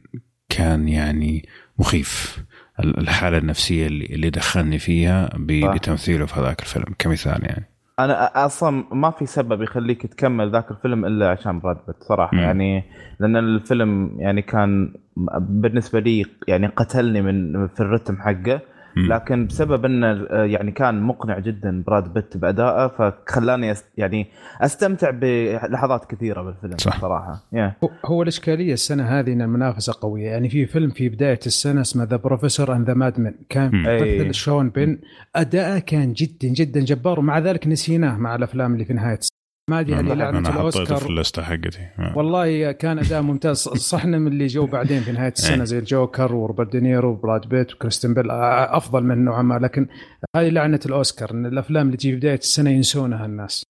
كان 0.49 0.87
يعني 0.87 1.45
مخيف. 1.79 2.43
الحالة 2.79 3.37
النفسية 3.37 3.87
اللي 3.87 4.05
اللي 4.05 4.29
دخلني 4.29 4.79
فيها 4.79 5.29
بتمثيله 5.73 6.25
في 6.25 6.39
هذاك 6.39 6.61
الفيلم 6.61 6.85
كمثال 6.99 7.45
يعني. 7.45 7.65
أنا 7.99 8.45
أصلا 8.45 8.83
ما 8.91 9.11
في 9.11 9.25
سبب 9.25 9.61
يخليك 9.61 10.05
تكمل 10.05 10.51
ذاك 10.51 10.71
الفيلم 10.71 11.05
إلا 11.05 11.29
عشان 11.29 11.59
براد 11.59 11.77
بيت 11.87 12.03
صراحة. 12.03 12.37
م. 12.37 12.39
يعني 12.39 12.83
لأن 13.19 13.35
الفيلم 13.35 14.15
يعني 14.19 14.41
كان 14.41 14.93
بالنسبة 15.39 15.99
لي 15.99 16.25
يعني 16.47 16.67
قتلني 16.67 17.21
من 17.21 17.67
في 17.67 17.79
الرتم 17.79 18.17
حقه. 18.17 18.61
لكن 18.97 19.47
بسبب 19.47 19.85
إنه 19.85 20.27
يعني 20.31 20.71
كان 20.71 21.01
مقنع 21.01 21.39
جدا 21.39 21.83
براد 21.87 22.13
بيت 22.13 22.37
بأدائه 22.37 22.87
فخلاني 22.87 23.73
يعني 23.97 24.27
أستمتع 24.61 25.09
بلحظات 25.09 26.05
كثيرة 26.05 26.41
بالفيلم 26.41 26.77
صح. 26.77 27.01
صراحة. 27.01 27.43
Yeah. 27.55 27.87
هو 28.05 28.21
الإشكالية 28.21 28.73
السنة 28.73 29.03
هذه 29.03 29.33
ان 29.33 29.41
المنافسه 29.41 29.93
قوية. 30.01 30.29
يعني 30.29 30.49
في 30.49 30.65
فيلم 30.65 30.89
في 30.89 31.09
بداية 31.09 31.39
السنة 31.45 31.81
اسمه 31.81 32.03
The 32.03 32.15
Professor 32.15 32.75
and 32.75 32.87
the 32.87 32.93
Madman 32.93 33.33
كان 33.49 33.71
ممثل 33.73 34.33
شون 34.33 34.69
بين 34.69 35.01
أداءه 35.35 35.79
كان 35.79 36.13
جدا 36.13 36.47
جدا 36.47 36.79
جبار 36.79 37.19
ومع 37.19 37.39
ذلك 37.39 37.67
نسيناه 37.67 38.17
مع 38.17 38.35
الأفلام 38.35 38.73
اللي 38.73 38.85
في 38.85 38.93
نهاية 38.93 39.17
السنة 39.17 39.32
ما 39.69 39.79
أدري 39.79 39.91
يعني 39.91 40.15
لعنة 40.15 40.49
الأوسكار. 40.49 40.97
في 40.97 41.09
اللسته 41.09 41.41
حقتي. 41.41 41.89
والله 42.15 42.71
كان 42.71 42.99
أداء 42.99 43.21
ممتاز. 43.21 43.57
صحنا 43.57 44.17
من 44.17 44.27
اللي 44.27 44.47
جو 44.47 44.65
بعدين 44.65 45.01
في 45.01 45.11
نهاية 45.11 45.33
السنة 45.37 45.57
إيه. 45.57 45.63
زي 45.63 45.79
الجوكر 45.79 46.35
وروبرت 46.35 46.71
دينيرو 46.71 47.11
وبراد 47.11 47.49
بيت 47.49 47.73
وكريستن 47.73 48.13
بيل. 48.13 48.31
أفضل 48.31 49.03
من 49.03 49.25
نوعا 49.25 49.41
ما. 49.41 49.59
لكن 49.59 49.87
هذه 50.35 50.49
لعنة 50.49 50.79
الأوسكار. 50.85 51.31
إن 51.31 51.45
الأفلام 51.45 51.85
اللي 51.85 51.97
تجي 51.97 52.11
في 52.11 52.17
بداية 52.17 52.37
السنة 52.37 52.69
ينسونها 52.69 53.25
الناس. 53.25 53.63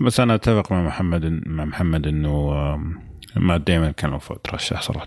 بس 0.00 0.20
أنا 0.20 0.34
أتفق 0.34 0.72
مع 0.72 0.82
محمد 0.82 1.42
مع 1.46 1.64
محمد 1.64 2.06
إنه 2.06 2.50
ما 3.36 3.56
دائما 3.56 3.90
كان 3.90 4.10
المفروض 4.10 4.38
ترشح 4.38 4.82
صراحة. 4.82 5.06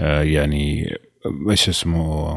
آه، 0.00 0.22
يعني 0.22 0.96
إيش 1.50 1.68
اسمه؟ 1.68 2.34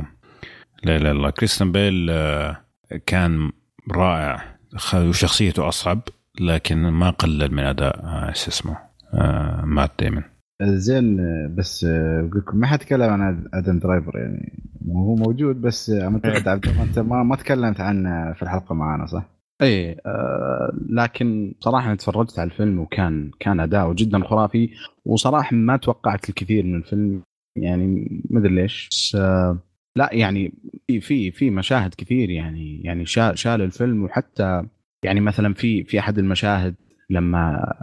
لا 0.83 0.97
لا 0.97 1.13
لا 1.13 1.29
كريستيان 1.29 1.71
بيل 1.71 2.07
آه، 2.09 2.57
كان 3.05 3.51
رائع. 3.91 4.57
وشخصيته 4.93 5.67
أصعب. 5.67 6.01
لكن 6.39 6.77
ما 6.77 7.09
قلل 7.09 7.53
من 7.53 7.63
أداء 7.63 8.05
آه، 8.05 8.31
شو 8.33 8.49
اسمه 8.49 8.77
آه 9.13 9.65
مات 9.65 9.91
ديمن 9.99 10.23
زين 10.63 11.17
بس 11.55 11.83
أقول 11.83 12.37
لكم 12.37 12.57
ما 12.57 12.67
حد 12.67 12.79
تكلم 12.79 13.09
عن 13.09 13.49
أدم 13.53 13.79
درايفر 13.79 14.17
يعني. 14.17 14.63
هو 14.87 15.15
موجود 15.15 15.61
بس 15.61 15.89
اعتقد 15.89 16.47
عبد 16.47 16.67
أنت 16.67 16.99
ما 16.99 17.23
ما 17.23 17.35
تكلمت 17.35 17.79
عنه 17.79 18.33
في 18.33 18.43
الحلقة 18.43 18.75
معنا 18.75 19.05
صح؟ 19.05 19.29
إيه. 19.61 19.97
آه 20.05 20.73
لكن 20.89 21.53
صراحة 21.59 21.87
أنا 21.87 21.95
تفرجت 21.95 22.39
على 22.39 22.51
الفيلم 22.51 22.79
وكان 22.79 23.31
كان 23.39 23.59
اداؤه 23.59 23.93
جدا 23.93 24.23
خرافي 24.23 24.69
وصراحة 25.05 25.55
ما 25.55 25.77
توقعت 25.77 26.29
الكثير 26.29 26.65
من 26.65 26.75
الفيلم 26.75 27.21
يعني 27.55 28.07
ما 28.29 28.39
أدري 28.39 28.55
ليش 28.55 28.89
بس 28.91 29.15
آه 29.15 29.57
لا 29.95 30.09
يعني 30.13 30.53
في 30.87 31.01
في 31.01 31.31
في 31.31 31.49
مشاهد 31.49 31.93
كثير 31.97 32.29
يعني 32.29 32.81
يعني 32.81 33.05
شال 33.05 33.39
شال 33.39 33.61
الفيلم 33.61 34.03
وحتى 34.03 34.63
يعني 35.03 35.19
مثلا 35.19 35.53
في 35.53 35.83
في 35.83 35.99
أحد 35.99 36.17
المشاهد 36.19 36.75
لما 37.09 37.73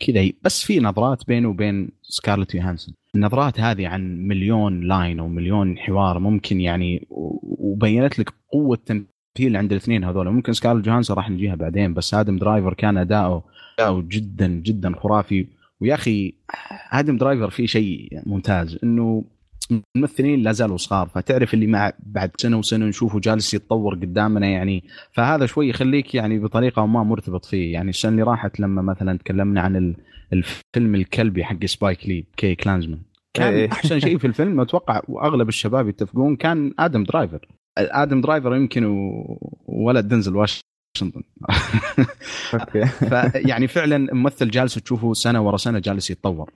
كذا 0.00 0.30
بس 0.42 0.62
في 0.62 0.80
نظرات 0.80 1.26
بينه 1.28 1.48
وبين 1.48 1.90
سكارلت 2.02 2.54
يوهانسون. 2.54 2.94
النظرات 3.14 3.60
هذه 3.60 3.86
عن 3.86 4.18
مليون 4.28 4.80
line 4.80 5.18
أو 5.20 5.28
مليون 5.28 5.78
حوار 5.78 6.18
ممكن 6.18 6.60
يعني 6.60 7.06
وبينت 7.10 8.18
لك 8.18 8.32
قوة 8.52 8.76
التمثيل 8.76 9.56
عند 9.56 9.72
الاثنين 9.72 10.04
هذول. 10.04 10.30
ممكن 10.30 10.52
سكارلت 10.52 10.84
جوهانسون 10.84 11.16
راح 11.16 11.30
نجيها 11.30 11.54
بعدين 11.54 11.94
بس 11.94 12.14
آدم 12.14 12.36
درايفر 12.36 12.74
كان 12.74 12.96
أداؤه 12.96 13.44
اداؤه 13.78 14.04
جدا 14.08 14.46
جدا 14.46 14.92
خرافي. 14.96 15.46
ويا 15.80 15.94
أخي 15.94 16.34
آدم 16.92 17.16
درايفر 17.16 17.50
فيه 17.50 17.66
شيء 17.66 18.22
ممتاز 18.26 18.78
إنه 18.84 19.24
الممثلين 19.70 20.42
لا 20.42 20.52
زالوا 20.52 20.76
صغار 20.76 21.08
فتعرف 21.08 21.54
اللي 21.54 21.66
مع 21.66 21.92
بعد 21.98 22.30
سنة 22.36 22.58
وسنة 22.58 22.86
نشوفه 22.86 23.20
جالس 23.20 23.54
يتطور 23.54 23.94
قدامنا 23.94 24.46
يعني 24.46 24.84
فهذا 25.12 25.46
شوي 25.46 25.68
يخليك 25.68 26.14
يعني 26.14 26.38
بطريقة 26.38 26.86
ما 26.86 27.02
مرتبط 27.02 27.44
فيه. 27.44 27.72
يعني 27.72 27.90
السنة 27.90 28.12
اللي 28.12 28.22
راحت 28.22 28.60
لما 28.60 28.82
مثلا 28.82 29.18
تكلمنا 29.18 29.60
عن 29.60 29.94
الفيلم 30.32 30.94
الكلبي 30.94 31.44
حق 31.44 31.64
سبايك 31.64 32.08
لي 32.08 32.24
BlacKkKlansman. 32.36 33.00
كان 33.34 33.54
إيه. 33.54 33.72
أحسن 33.72 34.00
شيء 34.00 34.18
في 34.18 34.26
الفيلم 34.26 34.60
أتوقع 34.60 35.00
واغلب 35.08 35.48
الشباب 35.48 35.88
يتفقون 35.88 36.36
كان 36.36 36.74
آدم 36.78 37.04
درايفر. 37.04 37.48
آدم 37.78 38.20
درايفر 38.20 38.54
يمكن 38.54 38.84
ولد 39.66 40.08
دنزل 40.08 40.36
واشنطن. 40.36 41.22
أوكي. 42.54 42.84
فيعني 43.10 43.68
فعلا 43.68 44.14
ممثل 44.14 44.50
جالس 44.50 44.74
تشوفه 44.74 45.12
سنة 45.12 45.46
ورا 45.46 45.56
سنة 45.56 45.78
جالس 45.78 46.10
يتطور. 46.10 46.50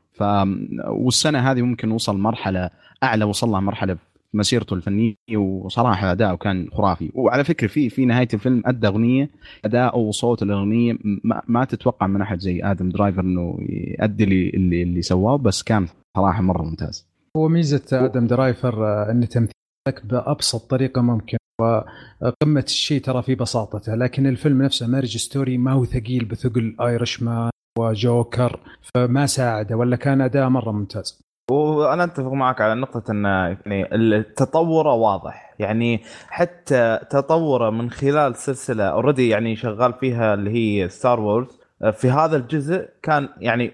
والسنة 0.88 1.50
هذه 1.50 1.62
ممكن 1.62 1.90
وصل 1.90 2.18
مرحلة 2.18 2.70
أعلى 3.02 3.24
وصل 3.24 3.48
لها 3.48 3.60
مرحلة 3.60 3.96
مسيرته 4.34 4.74
الفنية 4.74 5.14
وصراحة 5.36 6.12
اداؤه 6.12 6.36
كان 6.36 6.68
خرافي. 6.72 7.10
وعلى 7.14 7.44
فكرة 7.44 7.66
في 7.66 7.90
في 7.90 8.04
نهاية 8.04 8.28
الفيلم 8.34 8.62
أدى 8.66 8.86
أغنية 8.86 9.30
اداء 9.64 9.98
وصوت 9.98 10.42
الأغنية 10.42 10.98
ما, 11.24 11.42
ما 11.48 11.64
تتوقع 11.64 12.06
من 12.06 12.22
أحد 12.22 12.38
زي 12.38 12.60
آدم 12.64 12.88
درايفر 12.88 13.20
إنه 13.20 13.58
يؤدي 13.68 14.24
اللي 14.24 14.50
اللي, 14.50 14.82
اللي 14.82 15.02
سواه 15.02 15.36
بس 15.36 15.62
كان 15.62 15.86
صراحة 16.16 16.42
مرة 16.42 16.62
ممتاز. 16.62 17.06
هو 17.36 17.48
ميزة 17.48 17.82
آدم 17.92 18.26
درايفر 18.26 18.86
آه، 18.86 19.10
إن 19.10 19.28
تمثيلك 19.28 20.06
بأبسط 20.06 20.70
طريقة 20.70 21.02
ممكن 21.02 21.38
وقمة 21.60 22.64
الشيء 22.66 23.00
ترى 23.00 23.22
في 23.22 23.34
بساطته 23.34 23.94
لكن 23.94 24.26
الفيلم 24.26 24.62
نفسه 24.62 24.86
Marriage 24.86 25.16
Story 25.16 25.58
ما 25.58 25.72
هو 25.72 25.84
ثقيل 25.84 26.24
بثقل 26.24 26.76
Irishman. 26.80 27.50
وجوكر 27.78 28.60
فما 28.94 29.26
ساعده 29.26 29.76
ولا 29.76 29.96
كان 29.96 30.20
أداء 30.20 30.48
مرة 30.48 30.70
ممتاز. 30.70 31.22
وأنا 31.50 32.04
أتفق 32.04 32.32
معك 32.32 32.60
على 32.60 32.80
نقطة 32.80 33.10
إن 33.10 33.24
يعني 33.24 33.94
التطور 33.94 34.86
واضح. 34.86 35.54
يعني 35.58 36.00
حتى 36.28 36.98
تطوره 37.10 37.70
من 37.70 37.90
خلال 37.90 38.36
سلسلة 38.36 38.84
already 38.84 39.28
يعني 39.28 39.56
شغال 39.56 39.92
فيها 39.92 40.34
اللي 40.34 40.50
هي 40.50 40.88
Star 40.88 41.20
Wars 41.20 41.60
في 41.92 42.10
هذا 42.10 42.36
الجزء 42.36 42.88
كان 43.02 43.28
يعني 43.38 43.72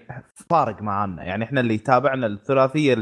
فارق 0.49 0.81
معنا 0.81 1.23
يعني 1.23 1.43
إحنا 1.43 1.61
اللي 1.61 1.77
تابعنا 1.77 2.27
الثلاثية 2.27 2.97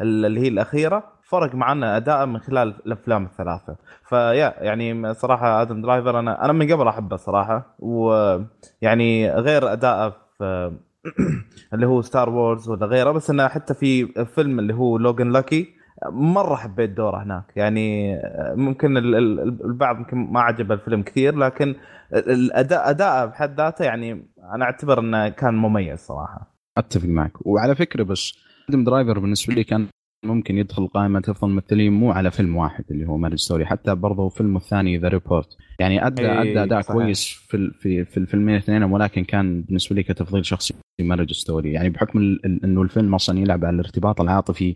اللي 0.00 0.40
هي 0.40 0.48
الأخيرة 0.48 1.04
فرق 1.22 1.54
معنا 1.54 1.96
أداء 1.96 2.26
من 2.26 2.38
خلال 2.38 2.74
الأفلام 2.86 3.24
الثلاثة. 3.24 3.76
فيا 4.08 4.54
يعني 4.58 5.14
صراحة 5.14 5.62
آدم 5.62 5.82
درايفر 5.82 6.18
أنا 6.18 6.44
أنا 6.44 6.52
من 6.52 6.72
قبل 6.72 6.88
أحبه 6.88 7.16
صراحة. 7.16 7.76
ويعني 7.78 9.30
غير 9.30 9.72
اداءه 9.72 10.21
اللي 11.74 11.86
هو 11.86 12.02
Star 12.02 12.30
Wars 12.30 12.68
ولا 12.68 12.86
غيره 12.86 13.10
بس 13.12 13.30
إنه 13.30 13.48
حتى 13.48 13.74
في 13.74 14.06
فيلم 14.24 14.58
اللي 14.58 14.74
هو 14.74 14.98
Logan 14.98 15.30
Lucky 15.32 15.68
مرة 16.10 16.54
حبيت 16.56 16.90
دوره 16.90 17.22
هناك. 17.22 17.44
يعني 17.56 18.16
ممكن 18.54 18.96
البعض 18.96 19.98
يمكن 19.98 20.16
ما 20.16 20.40
عجب 20.40 20.72
الفيلم 20.72 21.02
كثير 21.02 21.36
لكن 21.36 21.74
الاداء 22.12 22.90
أداءه 22.90 23.24
بحد 23.24 23.56
ذاته 23.60 23.84
يعني 23.84 24.26
أنا 24.54 24.64
أعتبر 24.64 25.00
إنه 25.00 25.28
كان 25.28 25.54
مميز 25.54 25.98
صراحة. 25.98 26.54
أتفق 26.78 27.08
معك. 27.08 27.46
وعلى 27.46 27.74
فكرة 27.74 28.02
بس 28.02 28.32
درايفر 28.68 29.18
بالنسبة 29.18 29.54
لي 29.54 29.64
كان 29.64 29.86
ممكن 30.24 30.58
يدخل 30.58 30.86
قائمة 30.86 31.22
أفضل 31.28 31.50
ممثلين 31.50 31.92
مو 31.92 32.10
على 32.10 32.30
فيلم 32.30 32.56
واحد 32.56 32.84
اللي 32.90 33.08
هو 33.08 33.16
Marriage 33.18 33.38
Story 33.38 33.66
حتى 33.66 33.94
برضه 33.94 34.28
فيلمه 34.28 34.56
الثاني 34.56 34.98
The 34.98 35.08
Report 35.08 35.56
يعني 35.80 36.06
ادى 36.06 36.22
إيه 36.22 36.42
أدى 36.42 36.62
أداء 36.62 36.82
كويس 36.82 37.24
في 37.48 37.70
في 37.80 38.04
في 38.04 38.16
الفيلمين 38.16 38.54
الاثنين 38.54 38.82
ولكن 38.82 39.24
كان 39.24 39.62
بالنسبة 39.62 39.96
لي 39.96 40.02
كتفضيل 40.02 40.46
شخصي 40.46 40.74
Marriage 41.00 41.32
Story. 41.32 41.72
يعني 41.72 41.90
بحكم 41.90 42.38
إنه 42.44 42.82
الفيلم 42.82 43.14
أصلا 43.14 43.38
يلعب 43.38 43.64
على 43.64 43.74
الارتباط 43.74 44.20
العاطفي 44.20 44.74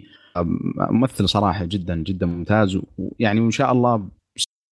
ممثل 0.90 1.28
صراحة 1.28 1.64
جدا 1.64 1.96
جدا 1.96 2.26
ممتاز 2.26 2.78
ويعني 2.98 3.40
وإن 3.40 3.50
شاء 3.50 3.72
الله 3.72 4.08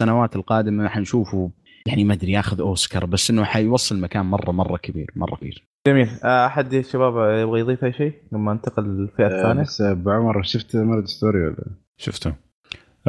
السنوات 0.02 0.36
القادمة 0.36 0.88
حنشوفه 0.88 1.52
يعني 1.88 2.04
ما 2.04 2.14
أدري 2.14 2.32
ياخذ 2.32 2.62
أوسكار 2.62 3.06
بس 3.06 3.30
إنه 3.32 3.44
حيوصل 3.44 4.00
مكان 4.02 4.26
مره 4.26 4.52
مرة 4.52 4.78
كبير 4.78 5.12
مرة 5.16 5.36
كبير. 5.36 5.64
جميل. 5.88 6.10
آه، 6.24 6.46
أحد 6.46 6.74
الشباب 6.74 7.14
يبغى 7.14 7.60
يضيف 7.60 7.84
أي 7.84 7.94
شيء 7.94 8.14
لما 8.32 8.52
انتقل 8.52 8.84
للفئة 8.84 9.26
آه، 9.26 9.28
الثانية؟ 9.28 9.62
بس 9.62 9.82
أبو 9.82 10.12
عمر 10.12 10.44
شفت 10.44 10.76
Marriage 10.76 11.06
Story 11.08 11.46
ولا؟ 11.48 11.66
شفته. 11.98 12.34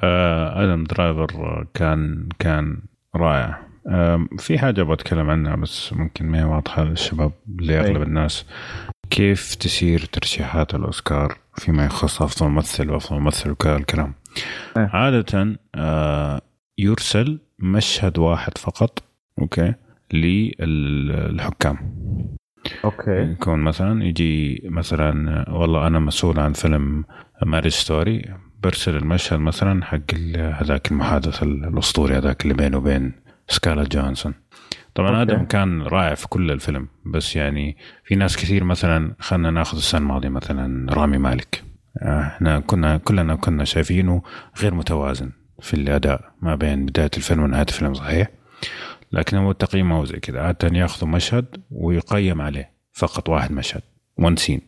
آه 0.03 0.65
آدم 0.65 0.85
درايفر 0.85 1.67
كان 1.75 2.29
كان 2.39 2.79
رائع. 3.17 3.63
آه 3.89 4.27
في 4.39 4.59
حاجة 4.59 4.81
أبغى 4.81 4.95
أتكلم 4.95 5.31
عنها 5.31 5.57
بس 5.57 5.93
ممكن 5.93 6.27
ما 6.27 6.41
هي 6.41 6.45
واضحة 6.45 6.85
للشباب 6.85 7.33
لأغلب 7.61 8.03
الناس. 8.03 8.47
كيف 9.11 9.55
تسير 9.55 10.05
ترشيحات 10.13 10.75
الأوسكار 10.75 11.39
فيما 11.55 11.85
يخص 11.85 12.23
أفضل 12.23 12.49
ممثل 12.49 12.91
وأفضل 12.91 13.21
ممثل 13.21 13.51
وكذا 13.51 13.77
الكلام 13.77 14.15
أه. 14.77 14.91
عادة 14.93 15.59
آه 15.75 16.41
يرسل 16.79 17.39
مشهد 17.59 18.19
واحد 18.19 18.59
فقط 18.59 19.03
أوكي 19.39 19.75
للحكام. 20.13 21.77
أوكي. 22.85 23.33
يكون 23.33 23.59
مثلا 23.59 24.05
يجي 24.05 24.63
مثلا 24.65 25.45
والله 25.51 25.87
أنا 25.87 25.99
مسؤول 25.99 26.41
عن 26.41 26.53
فيلم 26.53 27.05
Marriage 27.47 27.71
Story 27.71 28.35
برسل 28.63 28.97
المشهد 28.97 29.39
مثلا 29.39 29.85
حق 29.85 30.15
هذاك 30.37 30.93
المحادث 30.93 31.43
الأسطوري 31.43 32.17
هذاك 32.17 32.43
اللي 32.43 32.55
بينه 32.55 32.77
وبين 32.77 33.13
سكارلت 33.49 33.85
جوهانسون 33.85 34.35
طبعا 34.95 35.23
هذا 35.23 35.37
كان 35.37 35.83
رائع 35.83 36.15
في 36.15 36.29
كل 36.29 36.51
الفيلم 36.51 36.89
بس 37.07 37.37
يعني 37.37 37.77
في 38.05 38.15
ناس 38.15 38.37
كثير 38.37 38.65
مثلا 38.65 39.15
خلينا 39.19 39.51
ناخذ 39.51 39.77
السنة 39.77 40.01
الماضية 40.01 40.29
مثلا 40.29 40.93
رامي 40.95 41.19
مالك. 41.19 41.63
إحنا 42.03 42.61
كنا 42.61 42.97
كلنا 42.97 43.35
كنا 43.35 43.65
شايفينه 43.65 44.23
غير 44.63 44.75
متوازن 44.75 45.31
في 45.61 45.75
الأداء 45.75 46.33
ما 46.43 46.55
بين 46.55 46.87
بداية 46.87 47.11
الفيلم 47.17 47.43
ونهاية 47.43 47.67
الفيلم 47.69 47.95
صحيح؟ 47.95 48.29
لكن 49.15 49.37
هو 49.37 49.51
التقييم 49.51 49.89
ما 49.89 49.97
هو 49.97 50.05
زي 50.05 50.21
كذا 50.21 50.41
عادة 50.41 50.79
ياخذوا 50.79 51.09
مشهد 51.09 51.47
ويقيم 51.71 52.43
عليه 52.43 52.71
فقط 52.93 53.29
واحد 53.29 53.53
مشهد 53.53 53.83
ون 54.19 54.37
سين 54.37 54.61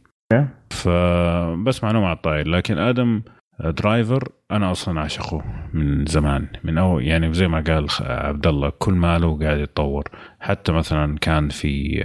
فبس 0.71 1.85
معلومة 1.85 2.07
على 2.07 2.17
الطاير. 2.17 2.49
لكن 2.49 2.79
آدم 2.79 3.23
درايفر 3.65 4.29
أنا 4.51 4.71
أصلا 4.71 5.01
أعشقه 5.01 5.45
من 5.73 6.07
زمان 6.07 6.47
من 6.65 6.79
أول 6.79 7.05
يعني 7.05 7.35
زي 7.35 7.49
ما 7.49 7.61
قال 7.61 7.87
عبد 8.01 8.47
الله 8.47 8.73
كل 8.79 8.93
ماله 8.93 9.39
قاعد 9.39 9.59
يتطور. 9.59 10.05
حتى 10.41 10.73
مثلا 10.73 11.19
كان 11.19 11.49
في 11.49 12.03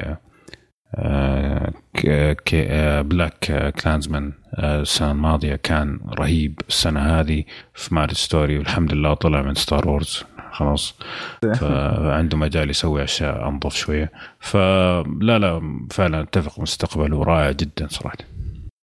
BlacKkKlansman 3.04 4.34
السنة 4.60 5.12
الماضية 5.12 5.56
كان 5.56 6.00
رهيب. 6.20 6.60
السنة 6.70 7.00
هذه 7.00 7.44
في 7.74 7.96
Marriage 7.96 8.14
Story 8.14 8.58
والحمد 8.58 8.94
لله 8.94 9.14
طلع 9.14 9.42
من 9.42 9.54
Star 9.54 9.90
Wars 9.90 10.24
خلاص. 10.52 11.00
فعنده 11.60 12.38
مجال 12.38 12.70
يسوي 12.70 13.04
أشياء 13.04 13.48
أنظف 13.48 13.74
شوية. 13.74 14.12
فلا 14.40 15.40
لا 15.40 15.62
فعلا 15.92 16.22
أتفق 16.22 16.60
مستقبله 16.60 17.24
رائع 17.24 17.52
جدا 17.52 17.88
صراحة. 17.88 18.18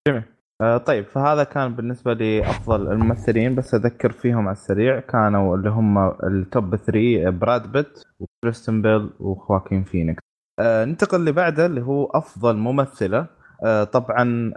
جميل. 0.08 0.22
آه 0.60 0.76
طيب 0.76 1.04
فهذا 1.04 1.44
كان 1.44 1.74
بالنسبة 1.74 2.14
لأفضل 2.14 2.92
الممثلين 2.92 3.54
بس 3.54 3.74
أذكر 3.74 4.12
فيهم 4.12 4.48
على 4.48 4.52
السريع 4.52 5.00
كانوا 5.00 5.56
اللي 5.56 5.70
هم 5.70 5.98
ال 6.08 6.25
top 6.25 6.76
3 6.76 7.30
براد 7.30 7.72
بيت 7.72 8.02
وكريستيان 8.20 8.82
بيل 8.82 9.10
وخواكين 9.20 9.84
فينيكس. 9.84 10.20
آه 10.60 10.84
ننتقل 10.84 11.18
اللي 11.20 11.32
بعده 11.32 11.66
اللي 11.66 11.80
هو 11.80 12.06
أفضل 12.06 12.56
ممثلة. 12.56 13.26
آه 13.64 13.84
طبعا 13.84 14.52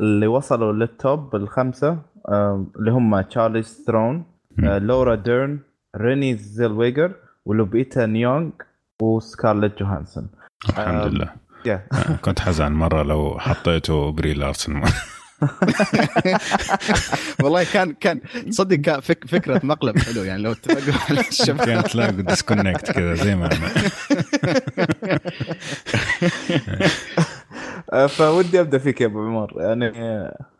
اللي 0.00 0.26
وصلوا 0.26 0.72
لل 0.72 0.98
top 0.98 1.36
الخمسة 1.36 1.98
اللي 2.78 2.90
هم 2.90 3.20
تشارليز 3.20 3.62
ثيرون 3.62 4.16
آه 4.16 4.33
لورا 4.58 5.14
ديرن 5.14 5.58
ريني 5.96 6.36
زيلويجر 6.36 7.12
ولوبيتا 7.44 8.06
نيونغ 8.06 8.50
وسكارليت 9.02 9.78
جوهانسون. 9.78 10.28
الحمد 10.68 10.86
آه 11.02 11.08
لله. 11.08 11.28
yeah. 11.68 12.12
كنت 12.22 12.40
حزن 12.40 12.72
مرة 12.72 13.02
لو 13.02 13.38
حطيته 13.38 14.12
بري 14.12 14.34
لارسن 14.34 14.82
والله 17.42 17.64
كان 17.72 17.92
كان 17.92 18.20
تصدق 18.50 18.76
كان 18.76 19.00
فك 19.00 19.26
فكرة 19.28 19.60
مقلب 19.64 19.98
حلو 19.98 20.22
يعني 20.22 20.42
لو 20.42 20.52
اتفقوا 20.52 20.94
على 21.10 21.20
الشبكه 21.28 21.64
كانت 21.64 21.86
تلاقوا 21.86 22.10
disconnect 22.22 22.92
كذا 22.92 23.14
زي 23.14 23.36
ما 23.36 23.46
أنا. 23.52 23.68
فودي 28.16 28.60
أبدأ 28.60 28.78
فيك 28.78 29.00
يا 29.00 29.06
أبو 29.06 29.20
عمر. 29.26 29.52
يعني 29.56 29.92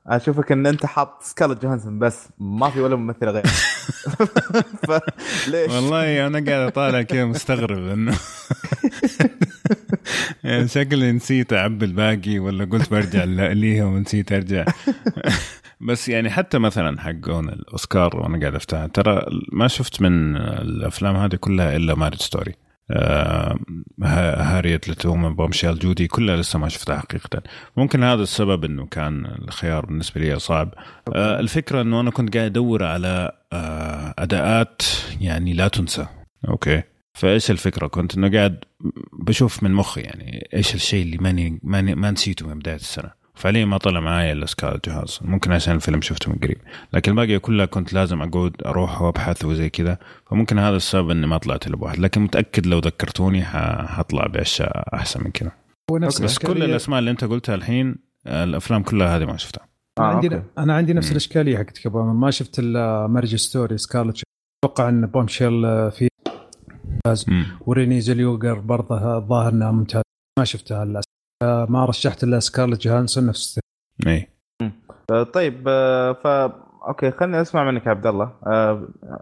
أشوفك 0.07 0.53
إن 0.53 0.67
أنت 0.67 0.87
حاط 0.87 1.23
سكارلت 1.23 1.63
جوهانسون 1.63 1.99
بس 1.99 2.29
ما 2.39 2.71
في 2.71 2.81
ولا 2.81 2.97
ممثلة 2.97 3.31
غير. 3.31 3.45
ليش؟ 5.49 5.71
والله 5.73 6.27
أنا 6.27 6.51
قاعد 6.51 6.67
أطالع 6.67 7.03
كذا 7.03 7.25
مستغرب 7.25 7.89
إنه. 7.89 8.19
يعني 10.45 10.69
شكلي 10.69 11.13
نسيت 11.13 11.53
أعبي 11.53 11.85
الباقي 11.85 12.39
ولا 12.39 12.65
قلت 12.65 12.91
برجع 12.91 13.25
ليها 13.25 13.85
ونسيت 13.85 14.33
أرجع. 14.33 14.65
بس 15.81 16.09
يعني 16.09 16.31
حتى 16.31 16.59
مثلا 16.59 17.01
حقون 17.01 17.49
الأوسكار 17.49 18.17
وأنا 18.17 18.41
قاعد 18.41 18.55
افتح 18.55 18.87
ترى 18.87 19.27
ما 19.53 19.69
شفت 19.69 20.03
من 20.03 20.37
الأفلام 20.37 21.17
هذه 21.17 21.37
كلها 21.37 21.77
إلا 21.77 21.95
Marriage 21.95 22.23
Story 22.23 22.55
Harriet 24.03 24.89
Little 24.89 25.14
Women 25.14 25.35
Bombshell 25.35 25.79
Judy 25.79 26.07
كلها 26.07 26.37
لسه 26.37 26.59
ما 26.59 26.69
شفتها 26.69 26.99
حقيقة 26.99 27.43
ممكن 27.77 28.03
هذا 28.03 28.23
السبب 28.23 28.65
إنه 28.65 28.87
كان 28.87 29.25
الخيار 29.25 29.87
بالنسبة 29.87 30.21
لي 30.21 30.39
صعب. 30.39 30.75
آه 31.15 31.41
الفكرة 31.41 31.81
إنه 31.81 32.01
أنا 32.01 32.11
كنت 32.11 32.37
قاعد 32.37 32.51
أدور 32.51 32.85
على 32.85 33.33
آه 33.53 34.15
أداءات 34.19 34.83
يعني 35.21 35.53
لا 35.53 35.69
تنسى. 35.69 36.07
أوكي. 36.49 36.83
فإيش 37.15 37.51
الفكرة؟ 37.51 37.87
كنت 37.87 38.15
إنه 38.15 38.33
قاعد 38.33 38.65
بشوف 39.13 39.63
من 39.63 39.73
مخي 39.73 40.01
يعني 40.01 40.49
إيش 40.55 40.75
الشيء 40.75 41.03
اللي 41.03 41.19
ماني 41.19 41.61
ماني 41.63 41.95
ما 41.95 42.11
نسيته 42.11 42.49
من 42.49 42.59
بداية 42.59 42.77
السنة. 42.77 43.24
فعليا 43.35 43.65
ما 43.65 43.79
طلع 43.79 44.01
معايا 44.01 44.33
إلا 44.33 44.47
سكارلت 44.47 44.89
جهاز 44.89 45.21
ممكن 45.23 45.53
عشان 45.53 45.75
الفيلم 45.75 46.01
شفته 46.01 46.31
من 46.33 46.39
قريب. 46.39 46.59
لكن 46.93 47.11
الباقي 47.11 47.39
كلها 47.39 47.67
كنت 47.67 47.93
لازم 47.93 48.23
أقعد 48.23 48.53
أروح 48.67 49.03
وأبحث 49.03 49.45
وزي 49.45 49.71
كذا. 49.71 49.99
فممكن 50.31 50.59
هذا 50.59 50.77
السبب 50.77 51.11
إني 51.11 51.27
ما 51.27 51.39
طلعت 51.39 51.67
إلا 51.67 51.77
بواحد. 51.77 51.99
لكن 51.99 52.21
متأكد 52.21 52.67
لو 52.67 52.79
ذكرتوني 52.79 53.45
حطلع 53.45 54.27
بأشياء 54.27 54.95
أحسن 54.95 55.25
من 55.25 55.31
كذا. 55.31 55.53
بس 55.93 56.39
كل 56.39 56.63
الأسماء 56.63 56.99
اللي 56.99 57.11
أنت 57.11 57.25
قلتها 57.25 57.55
الحين 57.55 57.97
الأفلام 58.27 58.83
كلها 58.83 59.17
هذه 59.17 59.25
ما 59.25 59.37
شفتها. 59.37 59.69
أنا 59.99 60.07
عندي 60.07 60.43
أنا 60.59 60.75
عندي 60.75 60.93
نفس 60.93 61.11
الإشكالية 61.11 61.59
حقتك 61.59 61.87
أبو 61.87 62.03
ما 62.03 62.31
شفت 62.31 62.59
إلا 62.59 63.07
Marriage 63.07 63.35
Story 63.35 63.79
سكارلت 63.79 64.23
أتوقع 64.65 64.89
إن 64.89 65.07
Bombshell 65.07 65.63
في 65.91 66.09
ممتاز 66.85 67.27
ورينيه 67.61 68.01
زلوجر 68.01 68.59
برضه 68.59 69.17
الظاهر 69.17 69.53
إنها 69.53 69.71
ممتاز 69.71 70.03
ما 70.39 70.45
شفتها 70.45 70.85
للاسف 70.85 71.04
ما 71.69 71.85
رشحت 71.85 72.25
إلا 72.25 72.41
سكارلت 72.41 72.83
جوهانسون 72.83 73.27
نفس 73.27 73.61
اي 74.07 74.29
طيب 75.33 75.65
ف 76.23 76.27
okay 76.89 77.11
خليني 77.11 77.41
أسمع 77.41 77.71
منك 77.71 77.87
يا 77.87 77.91
عبد 77.91 78.07
الله. 78.07 78.33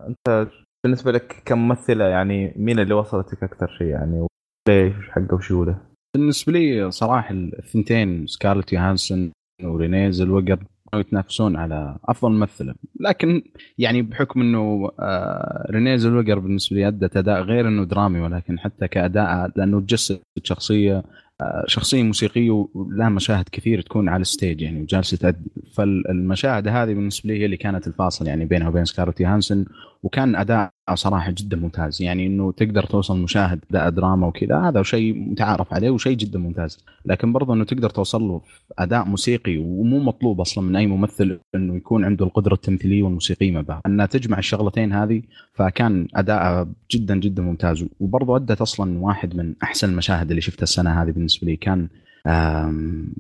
أنت 0.09 0.49
بالنسبة 0.85 1.13
لك 1.13 1.43
كممثلة 1.45 2.05
يعني 2.05 2.55
مين 2.57 2.79
اللي 2.79 2.95
وصلتك 2.95 3.43
أكثر 3.43 3.67
شيء؟ 3.79 3.87
يعني 3.87 4.27
ليش؟ 4.69 4.95
حقه؟ 5.11 5.35
وشو 5.35 5.65
له؟ 5.65 5.79
بالنسبة 6.17 6.53
لي 6.53 6.91
صراحة 6.91 7.35
الثنتين 7.35 8.27
سكارلت 8.27 8.73
يوهانسون 8.73 9.33
ورينيه 9.65 10.11
زلوجر 10.11 10.59
يتنافسون 10.95 11.57
على 11.57 11.97
أفضل 12.05 12.33
ممثلة. 12.33 12.75
لكن 13.01 13.43
يعني 13.79 14.03
بحكم 14.03 14.41
إنه 14.41 14.91
آه 15.01 15.67
رينيه 15.71 15.97
زلوجر 15.97 16.39
بالنسبة 16.39 16.77
لي 16.77 16.89
أدت 16.89 17.17
أداء 17.17 17.43
غير 17.43 17.69
إنه 17.69 17.85
درامي 17.85 18.21
ولكن 18.21 18.59
حتى 18.59 18.89
كأداء 18.89 19.53
لأنه 19.57 19.81
تجسد 19.81 20.21
شخصية 20.43 21.03
شخصية 21.67 22.03
موسيقية 22.03 22.67
ولها 22.75 23.09
مشاهد 23.09 23.49
كثير 23.53 23.81
تكون 23.81 24.09
على 24.09 24.21
ال 24.21 24.27
stage 24.27 24.61
يعني 24.61 24.81
وجالسة 24.81 25.17
تأدي. 25.17 25.51
فالمشاهد 25.75 26.69
هذه 26.69 26.95
بالنسبة 26.95 27.31
لي 27.31 27.41
هي 27.41 27.45
اللي 27.45 27.57
كانت 27.57 27.87
الفاصل 27.87 28.27
يعني 28.27 28.45
بينها 28.45 28.69
وبين 28.69 28.85
سكارلت 28.85 29.23
جوهانسن 29.23 29.65
وكان 30.03 30.37
أداء 30.37 30.73
صراحة 30.95 31.31
جدا 31.31 31.57
ممتاز. 31.57 32.03
يعني 32.03 32.27
إنه 32.27 32.53
تقدر 32.53 32.85
توصل 32.85 33.19
مشاهد 33.19 33.61
أداء 33.71 33.91
دراما 33.91 34.27
وكذا 34.27 34.59
هذا 34.59 34.83
شيء 34.83 35.15
متعارف 35.31 35.75
عليه 35.75 35.91
وشيء 35.91 36.17
جدا 36.17 36.39
ممتاز. 36.39 36.85
لكن 37.07 37.33
برضه 37.33 37.55
إنه 37.55 37.65
تقدر 37.65 37.91
توصل 37.91 38.23
له 38.23 38.41
أداء 38.79 39.05
موسيقي 39.05 39.59
ومو 39.59 39.99
مطلوب 39.99 40.41
أصلا 40.41 40.65
من 40.65 40.77
أي 40.77 40.87
ممثل 40.87 41.41
إنه 41.55 41.77
يكون 41.77 42.05
عنده 42.05 42.27
القدرة 42.27 42.55
التمثيلية 42.55 43.03
والموسيقية 43.03 43.53
مع 43.53 43.61
بعض 43.61 43.81
انها 43.87 44.07
تجمع 44.07 44.39
الشغلتين 44.39 44.93
هذه 44.93 45.23
فكان 45.55 46.09
أداء 46.15 46.69
جدا 46.91 47.17
جدا 47.17 47.43
ممتاز. 47.43 47.85
وبرضه 48.01 48.37
أدت 48.37 48.61
أصلا 48.61 48.99
واحد 48.99 49.37
من 49.37 49.55
أحسن 49.63 49.91
المشاهد 49.91 50.31
اللي 50.31 50.41
شفتها 50.41 50.63
السنة 50.63 51.03
هذه 51.03 51.11
بالنسبة 51.11 51.47
لي. 51.47 51.57
كان 51.57 51.89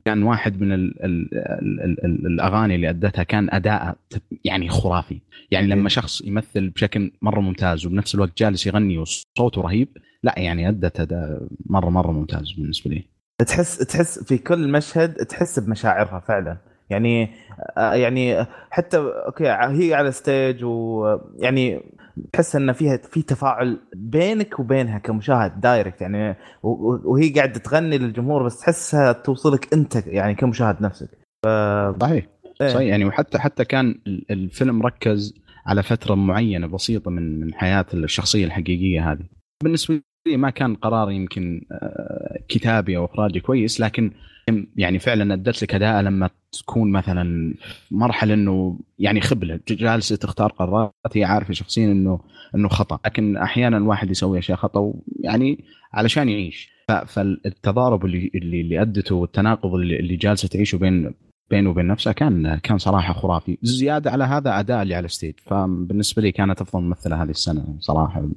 كان 0.04 0.22
واحد 0.22 0.60
من 0.60 0.72
ال 0.72 1.04
ال 1.04 1.34
ال 1.34 2.04
ال 2.04 2.26
الأغاني 2.26 2.74
اللي 2.74 2.90
أدتها 2.90 3.22
كان 3.22 3.48
أداء 3.50 3.96
يعني 4.44 4.68
خرافي. 4.68 5.20
يعني 5.50 5.66
لما. 5.66 5.88
شخص 5.88 6.20
يمثل 6.20 6.68
بشكل 6.68 7.10
مرة 7.22 7.40
ممتاز 7.40 7.86
وبنفس 7.86 8.14
الوقت 8.14 8.38
جالس 8.38 8.66
يغني 8.66 8.98
وصوته 8.98 9.62
رهيب 9.62 9.88
لا 10.22 10.34
يعني 10.38 10.68
أدت 10.68 11.00
أداء 11.00 11.42
مرة 11.66 11.90
مرة 11.90 12.12
ممتاز 12.12 12.52
بالنسبة 12.52 12.90
لي. 12.90 13.04
تحس 13.46 13.78
تحس 13.78 14.24
في 14.24 14.38
كل 14.38 14.68
مشهد 14.68 15.14
تحس 15.14 15.58
بمشاعرها 15.58 16.20
فعلا. 16.20 16.56
يعني 16.92 17.30
آه، 17.78 17.94
يعني 17.94 18.46
حتى 18.70 18.96
okay 18.96 19.44
هي 19.48 19.94
على 19.94 20.12
stage 20.12 20.64
ويعني 20.64 21.82
تحس 22.32 22.56
إن 22.56 22.72
فيها 22.72 22.96
في 22.96 23.22
تفاعل 23.22 23.78
بينك 23.94 24.58
وبينها 24.58 24.98
كمشاهد 24.98 25.60
direct 25.60 26.00
يعني 26.00 26.36
وهي 26.62 27.30
قاعدة 27.30 27.58
تغني 27.58 27.98
للجمهور 27.98 28.42
بس 28.42 28.60
تحسها 28.60 29.12
توصلك 29.12 29.72
أنت 29.74 30.06
يعني 30.06 30.34
كمشاهد 30.34 30.82
نفسك 30.82 31.08
ف... 31.44 31.48
صحيح 32.00 32.26
إيه. 32.60 32.68
صحيح 32.68 32.88
يعني 32.88 33.04
وحتى 33.04 33.38
حتى 33.38 33.64
كان 33.64 33.94
الفيلم 34.30 34.82
ركز 34.82 35.34
على 35.66 35.82
فترة 35.82 36.14
معينة 36.14 36.66
بسيطة 36.66 37.10
من 37.10 37.40
من 37.40 37.54
حياة 37.54 37.86
الشخصية 37.94 38.44
الحقيقية 38.44 39.12
هذه 39.12 39.24
بالنسبة 39.64 40.00
لي 40.28 40.36
ما 40.36 40.50
كان 40.50 40.74
قرار 40.74 41.10
يمكن 41.10 41.60
آه، 41.72 42.38
كتابي 42.48 42.96
أو 42.96 43.04
إخراجي 43.04 43.40
كويس 43.40 43.80
لكن 43.80 44.10
يعني 44.76 44.98
فعلا 44.98 45.34
أدت 45.34 45.62
لك 45.62 45.74
أداء 45.74 46.02
لما 46.02 46.30
تكون 46.52 46.92
مثلا 46.92 47.54
مرحلة 47.90 48.34
إنه 48.34 48.78
يعني 48.98 49.20
خبلة. 49.20 49.60
جالسه 49.68 50.16
تختار 50.16 50.52
قرارات 50.52 50.92
هي 51.14 51.24
عارفة 51.24 51.54
شخصيا 51.54 51.92
انه 51.92 52.20
إنه 52.54 52.68
خطأ. 52.68 52.98
لكن 53.04 53.36
أحيانا 53.36 53.76
الواحد 53.76 54.10
يسوي 54.10 54.38
أشياء 54.38 54.58
خطأ 54.58 54.92
يعني 55.20 55.64
علشان 55.92 56.28
يعيش. 56.28 56.72
فالتضارب 57.06 58.04
اللي 58.04 58.30
اللي, 58.34 58.60
اللي 58.60 58.82
أدته 58.82 59.14
والتناقض 59.14 59.74
اللي, 59.74 60.00
اللي 60.00 60.16
جالسة 60.16 60.48
تعيشه 60.48 60.78
بين 60.78 61.14
بينه 61.50 61.70
وبين 61.70 61.86
نفسه 61.86 62.12
كان 62.12 62.56
كان 62.56 62.78
صراحة 62.78 63.12
خرافي. 63.12 63.58
زيادة 63.62 64.10
على 64.10 64.24
هذا 64.24 64.58
أداء 64.58 64.82
اللي 64.82 64.94
على 64.94 65.04
الستيج. 65.04 65.34
فبالنسبة 65.46 66.22
لي 66.22 66.32
كانت 66.32 66.60
أفضل 66.60 66.82
ممثلة 66.82 67.22
هذه 67.22 67.30
السنة 67.30 67.76
صراحة. 67.78 68.28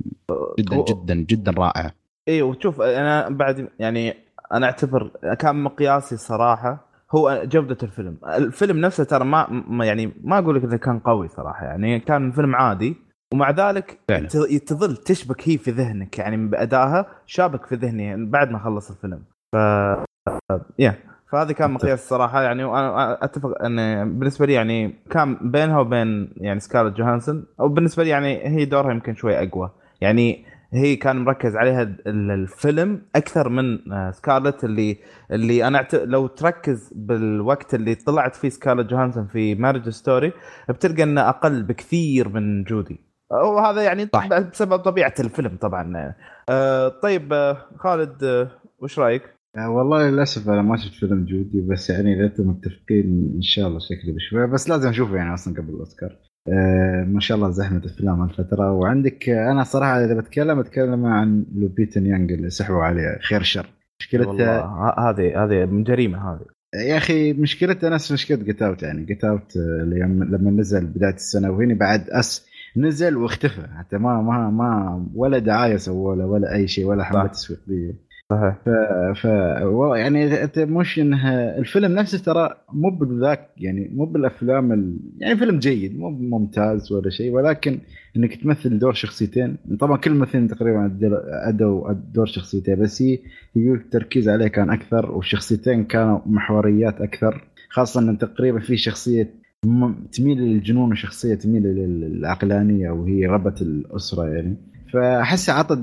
جدا 0.59 0.83
جدا 0.89 1.15
جدا 1.15 1.51
رائعة. 1.51 1.91
أيوه 2.27 2.49
وشوف 2.49 2.81
أنا 2.81 3.29
بعد 3.29 3.69
يعني 3.79 4.13
أنا 4.55 4.65
أعتبر 4.65 5.11
كان 5.39 5.63
مقياسي 5.63 6.17
صراحة 6.17 6.87
هو 7.15 7.41
جودة 7.45 7.77
الفيلم. 7.83 8.17
الفيلم 8.35 8.77
نفسه 8.77 9.03
ترى 9.03 9.25
ما 9.25 9.85
يعني 9.85 10.13
ما 10.23 10.39
أقول 10.39 10.55
لك 10.55 10.63
إنه 10.63 10.77
كان 10.77 10.99
قوي 10.99 11.27
صراحة 11.27 11.65
يعني 11.65 11.99
كان 11.99 12.31
فيلم 12.31 12.55
عادي. 12.55 12.95
ومع 13.33 13.51
ذلك 13.51 13.99
فعلا. 14.09 14.27
تظل 14.67 14.97
تشبك 14.97 15.49
هي 15.49 15.57
في 15.57 15.71
ذهنك 15.71 16.19
يعني 16.19 16.47
بأدائها 16.47 17.05
شابك 17.25 17.65
في 17.65 17.75
ذهني 17.75 18.25
بعد 18.25 18.51
ما 18.51 18.59
خلص 18.59 18.91
الفيلم. 18.91 19.23
ف 19.53 19.57
يا. 20.79 20.95
فهذا 21.31 21.51
كان 21.51 21.71
مقياس 21.71 22.03
الصراحه 22.03 22.41
يعني 22.41 22.63
وأنا 22.63 23.23
أتفق 23.23 23.63
إن 23.63 23.75
بالنسبة 24.19 24.45
لي 24.45 24.53
يعني 24.53 24.95
كان 25.09 25.51
بينها 25.51 25.79
وبين 25.79 26.33
يعني 26.37 26.59
سكارلت 26.59 26.97
جوهانسون 26.97 27.45
أو 27.59 27.69
بالنسبة 27.69 28.03
لي 28.03 28.09
يعني 28.09 28.47
هي 28.47 28.65
دورها 28.65 28.91
يمكن 28.91 29.15
شوي 29.15 29.43
أقوى. 29.43 29.71
يعني 30.01 30.45
هي 30.75 30.95
كان 30.95 31.15
مركز 31.15 31.55
عليها 31.55 31.95
الفيلم 32.07 33.01
أكثر 33.15 33.49
من 33.49 33.93
آه، 33.93 34.11
سكارلت 34.11 34.63
اللي 34.63 34.97
اللي 35.31 35.67
أنا 35.67 35.87
لو 35.93 36.27
تركز 36.27 36.93
بالوقت 36.95 37.75
اللي 37.75 37.95
طلعت 37.95 38.35
فيه 38.35 38.49
سكارلت 38.49 38.89
جوهانسون 38.89 39.27
في 39.27 39.55
Marriage 39.55 39.89
Story 39.89 40.33
بتلقى 40.69 41.03
إنه 41.03 41.29
أقل 41.29 41.63
بكثير 41.63 42.29
من 42.29 42.63
جودي 42.63 42.99
وهذا 43.31 43.83
يعني 43.83 44.09
صح. 44.13 44.27
بسبب 44.27 44.77
طبيعة 44.77 45.13
الفيلم 45.19 45.57
طبعا 45.61 46.13
آه 46.49 46.87
طيب 46.87 47.33
آه 47.33 47.57
خالد 47.77 48.49
وش 48.79 48.99
رأيك؟ 48.99 49.35
والله 49.57 50.09
للأسف 50.09 50.49
أنا 50.49 50.61
ما 50.61 50.77
شفت 50.77 50.93
فيلم 50.93 51.25
جودي 51.25 51.61
بس 51.61 51.89
يعني 51.89 52.13
إذا 52.13 52.25
أنتم 52.25 52.47
متفقين 52.47 53.31
إن 53.35 53.41
شاء 53.41 53.67
الله 53.67 53.79
شكلي 53.79 54.11
بشوي 54.11 54.47
بس 54.47 54.69
لازم 54.69 54.89
أشوفه 54.89 55.15
يعني 55.15 55.33
أصلا 55.33 55.53
قبل 55.53 55.69
الأوسكار 55.69 56.17
ما 57.07 57.19
شاء 57.19 57.37
الله 57.37 57.49
زحمة 57.49 57.81
افلام 57.85 58.21
هالفتره 58.21 58.71
وعندك 58.71 59.29
آه 59.29 59.51
أنا 59.51 59.63
صراحة 59.63 60.05
إذا 60.05 60.13
بتكلم 60.13 60.61
بتكلم 60.61 61.05
عن 61.05 61.45
لوبيتا 61.55 61.99
يانج 61.99 62.31
اللي 62.31 62.49
سحبوا 62.49 62.83
عليه. 62.83 63.17
خير 63.21 63.43
شر. 63.43 63.69
مشكلتها 63.99 64.95
هذه 64.99 65.43
هذه 65.43 65.65
جريمة 65.71 66.31
هذه. 66.33 66.45
يا 66.75 66.97
أخي 66.97 67.33
مشكلتها 67.33 67.89
نفس 67.89 68.11
مشكله 68.11 68.37
Get 68.37 68.61
Out 68.61 68.83
يعني؟ 68.83 69.05
Get 69.05 69.23
Out 69.23 69.57
آه، 69.57 69.83
لما 70.29 70.51
نزل 70.51 70.85
بداية 70.85 71.13
السنة 71.13 71.51
وهنا 71.51 71.73
بعد 71.73 72.09
Us 72.09 72.47
نزل 72.77 73.17
واختفى. 73.17 73.67
حتى 73.77 73.97
ما 73.97 74.21
ما 74.21 74.49
ما 74.49 75.05
ولا 75.15 75.39
دعاية 75.39 75.77
سووا 75.77 76.15
له 76.15 76.25
ولا 76.25 76.53
أي 76.55 76.67
شيء 76.67 76.85
ولا 76.85 77.03
حمله 77.03 77.27
تسويقيه 77.27 78.04
صحيح. 78.31 78.55
ف, 78.65 78.69
ف... 79.21 79.25
يعني 79.95 80.43
أنت 80.43 80.59
مش 80.59 80.99
انها 80.99 81.57
الفيلم 81.57 81.91
نفسه 81.91 82.17
ترى 82.17 82.49
مو 82.73 82.89
بذاك 82.89 83.49
يعني 83.57 83.91
مو 83.93 84.05
بالأفلام 84.05 84.71
ال... 84.71 84.99
يعني 85.17 85.37
فيلم 85.37 85.59
جيد 85.59 85.99
مو 85.99 86.09
ممتاز 86.09 86.91
ولا 86.91 87.09
شيء 87.09 87.31
ولكن 87.31 87.79
إنك 88.17 88.35
تمثل 88.35 88.79
دور 88.79 88.93
شخصيتين. 88.93 89.57
طبعا 89.79 89.97
كل 89.97 90.11
الممثلين 90.11 90.47
تقريبا 90.47 90.97
أدوا 91.49 91.93
دور 91.93 92.25
شخصيتين 92.25 92.75
بس 92.75 93.01
هي 93.01 93.19
يقول 93.55 93.77
التركيز 93.77 94.29
عليه 94.29 94.47
كان 94.47 94.69
أكثر 94.69 95.11
والشخصيتين 95.11 95.83
كانوا 95.83 96.19
محوريات 96.25 97.01
أكثر. 97.01 97.47
خاصة 97.69 98.01
إن 98.01 98.17
تقريبا 98.17 98.59
في 98.59 98.77
شخصية 98.77 99.29
تميل 100.11 100.37
للجنون 100.37 100.91
وشخصية 100.91 101.35
تميل 101.35 101.63
للعقلانية 101.63 102.89
وهي 102.89 103.25
ربة 103.25 103.55
الأسرة 103.61 104.27
يعني. 104.27 104.55
فأحس 104.95 105.49
عطت 105.49 105.79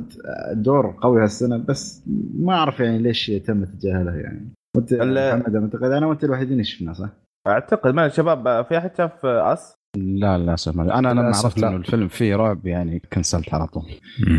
دور 0.53 0.97
قوي 1.03 1.23
هالسنة 1.23 1.57
بس 1.57 2.03
ما 2.35 2.53
أعرف 2.53 2.81
يعني 2.81 2.99
ليش 2.99 3.27
تم 3.27 3.65
تجاهله 3.65 4.15
يعني. 4.15 4.53
وانت 4.77 4.95
محمد 4.95 5.57
أعتقد 5.57 5.91
أنا 5.91 6.07
وأنت 6.07 6.25
الوحيدين 6.25 6.53
اللي 6.53 6.65
شفناه 6.65 6.93
صح؟ 6.93 7.09
أعتقد 7.47 7.95
ما 7.95 8.09
شباب 8.09 8.65
في 8.65 8.79
أحد 8.79 8.97
شاف 8.97 9.27
أس؟ 9.27 9.75
لا 9.97 10.39
للاسف 10.39 10.81
أنا 10.81 11.09
لما 11.09 11.27
عرفت 11.27 11.59
إنه 11.59 11.77
الفيلم 11.77 12.09
فيه 12.09 12.37
رعب 12.37 12.67
يعني 12.67 13.03
كنسلت 13.13 13.55
على 13.55 13.67
طول. 13.67 13.91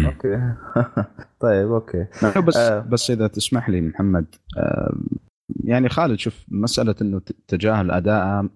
okay. 0.05 0.53
طيب 1.43 1.71
okay. 1.71 2.07
بس 2.47 2.57
آه. 2.57 2.79
بس 2.79 3.11
إذا 3.11 3.27
تسمح 3.27 3.69
لي 3.69 3.81
محمد 3.81 4.25
آه 4.57 4.93
يعني 5.63 5.89
خالد 5.89 6.19
شوف 6.19 6.45
مسألة 6.47 6.95
إنه 7.01 7.21
تجاهل 7.47 7.91
أداء 7.91 8.47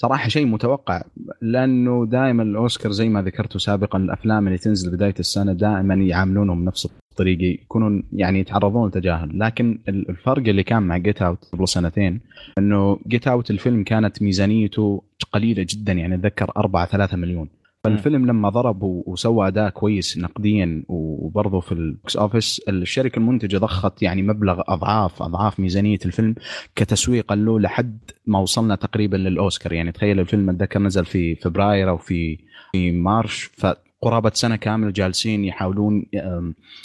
صراحة 0.00 0.28
شيء 0.28 0.46
متوقع 0.46 1.02
لأنه 1.42 2.06
دائما 2.06 2.42
الأوسكار 2.42 2.92
زي 2.92 3.08
ما 3.08 3.22
ذكرت 3.22 3.56
سابقا 3.56 3.98
الأفلام 3.98 4.46
اللي 4.46 4.58
تنزل 4.58 4.90
بداية 4.96 5.14
السنة 5.20 5.52
دائما 5.52 5.94
يعاملونهم 5.94 6.64
نفس 6.64 6.88
الطريقة 7.10 7.42
يكونون 7.42 8.02
يعني 8.12 8.40
يتعرضون 8.40 8.88
لتجاهل 8.88 9.38
لكن 9.38 9.78
الفرق 9.88 10.48
اللي 10.48 10.62
كان 10.62 10.82
مع 10.82 10.96
Get 10.96 11.22
Out 11.22 11.44
قبل 11.52 11.68
سنتين 11.68 12.20
إنه 12.58 12.98
Get 13.08 13.28
Out 13.28 13.50
الفيلم 13.50 13.84
كانت 13.84 14.22
ميزانيته 14.22 15.02
قليلة 15.32 15.66
جدا 15.68 15.92
يعني 15.92 16.14
أتذكر 16.14 16.52
4 16.56 16.86
3 16.86 17.16
مليون. 17.16 17.48
فالفيلم 17.84 18.26
لما 18.26 18.48
ضرب 18.48 18.82
وسوى 18.82 19.48
أداء 19.48 19.70
كويس 19.70 20.18
نقديا 20.18 20.84
وبرضه 20.88 21.60
في 21.60 21.72
ال 21.72 21.83
box 21.83 22.16
office 22.16 22.60
الشركة 22.68 23.18
المنتجة 23.18 23.58
ضخت 23.58 24.02
يعني 24.02 24.22
مبلغ 24.22 24.62
أضعاف 24.68 25.22
أضعاف 25.22 25.60
ميزانية 25.60 25.98
الفيلم 26.06 26.34
كتسويقا 26.76 27.36
له 27.36 27.60
لحد 27.60 27.98
ما 28.26 28.38
وصلنا 28.38 28.74
تقريبا 28.74 29.16
للأوسكار. 29.16 29.72
يعني 29.72 29.92
تخيل 29.92 30.20
الفيلم 30.20 30.50
اتذكر 30.50 30.80
نزل 30.80 31.04
في 31.04 31.34
فبراير 31.34 31.88
أو 31.88 31.96
في 31.96 32.38
في 32.72 32.92
March 32.92 33.44
فقرابة 33.44 34.30
سنة 34.34 34.56
كاملة 34.56 34.90
جالسين 34.90 35.44
يحاولون 35.44 36.06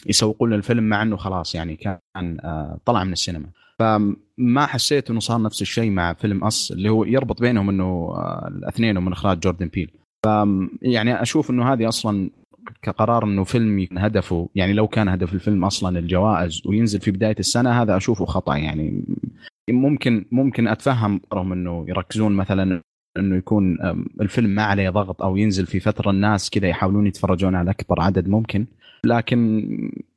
يسوقون 0.06 0.54
للفيلم 0.54 0.84
مع 0.84 1.02
إنه 1.02 1.18
خلاص 1.18 1.56
يعني 1.56 1.76
كان 1.76 2.00
آه، 2.44 2.80
طلع 2.86 3.04
من 3.04 3.14
السينما. 3.14 3.48
فما 3.80 4.66
حسيت 4.66 5.10
إنه 5.10 5.20
صار 5.20 5.42
نفس 5.42 5.62
الشيء 5.62 5.92
مع 5.92 6.14
فيلم 6.14 6.44
Us 6.44 6.72
اللي 6.72 6.90
هو 6.90 7.04
يربط 7.04 7.42
بينهم 7.42 7.70
إنه 7.70 7.84
آه، 7.84 8.48
الاثنين 8.48 8.98
من 8.98 9.12
إخراج 9.12 9.40
جوردن 9.40 9.68
بيل. 9.68 9.92
ف 9.92 10.03
يعني 10.82 11.22
أشوف 11.22 11.50
إنه 11.50 11.74
هذه 11.74 11.88
أصلا 11.88 12.30
كقرار 12.82 13.24
إنه 13.24 13.44
فيلم 13.44 13.88
هدفه 13.98 14.50
يعني 14.56 14.74
لو 14.74 14.88
كان 14.88 15.08
هدف 15.08 15.34
الفيلم 15.34 15.66
أصلا 15.66 16.00
الجوائز 16.00 16.62
وينزل 16.66 17.00
في 17.00 17.12
بداية 17.12 17.36
السنة 17.40 17.82
هذا 17.82 17.98
أشوفه 17.98 18.26
خطأ. 18.26 18.58
يعني 18.58 19.04
ممكن 19.70 20.26
ممكن 20.32 20.68
أتفهم 20.68 21.22
رغم 21.34 21.54
إنه 21.54 21.86
يركزون 21.88 22.32
مثلا 22.32 22.82
إنه 23.18 23.36
يكون 23.36 23.78
الفيلم 24.22 24.50
ما 24.50 24.64
عليه 24.64 24.90
ضغط 24.90 25.22
أو 25.22 25.38
ينزل 25.38 25.66
في 25.66 25.80
فترة 25.80 26.10
الناس 26.10 26.50
كذا 26.50 26.68
يحاولون 26.68 27.08
يتفرجون 27.08 27.56
على 27.56 27.72
أكبر 27.72 28.02
عدد 28.02 28.28
ممكن 28.28 28.66
لكن 29.06 29.68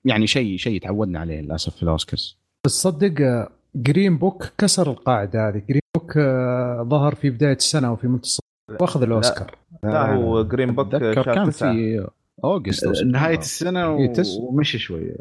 يعني 0.05 0.27
شيء 0.27 0.57
شيء 0.57 0.81
تعودنا 0.81 1.19
عليه 1.19 1.41
للأسف 1.41 1.77
في 1.77 1.83
الأوسكارز. 1.83 2.39
تصدق 2.67 3.49
Green 3.77 4.19
Book 4.19 4.53
كسر 4.59 4.91
القاعدة 4.91 5.49
هذه. 5.49 5.63
Green 5.69 5.81
Book 5.97 6.19
ظهر 6.89 7.15
في 7.15 7.31
بداية 7.31 7.57
السنة 7.57 7.93
وفي 7.93 8.09
منتصف 8.09 8.41
واخذ 8.81 9.03
الأوسكار. 9.03 9.51
لا, 9.83 9.89
لا 9.89 10.15
هو 10.15 10.43
Green 10.43 10.75
Book 10.75 10.97
كان 10.97 11.51
في 11.51 12.07
August 12.45 13.05
نهاية 13.05 13.39
السنة 13.39 13.97
ومشي 14.41 14.79
شوية 14.79 15.17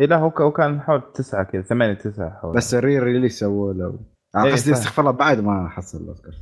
اي 0.00 0.06
لا 0.06 0.16
هو 0.16 0.50
كان 0.50 0.80
حول 0.80 1.02
تسعة 1.14 1.44
كذا 1.44 1.62
ثمانية 1.62 1.94
تسعة 1.94 2.30
حول. 2.30 2.56
بس 2.56 2.74
ال 2.74 2.98
re 2.98 3.07
release 3.07 3.38
سووا 3.38 3.72
له 3.72 3.98
إيه، 4.36 4.52
قصدي 4.52 4.72
استغفر 4.72 5.02
الله 5.02 5.12
بعد 5.12 5.40
ما 5.40 5.68
حصل 5.68 6.02
الأوسكار 6.02 6.32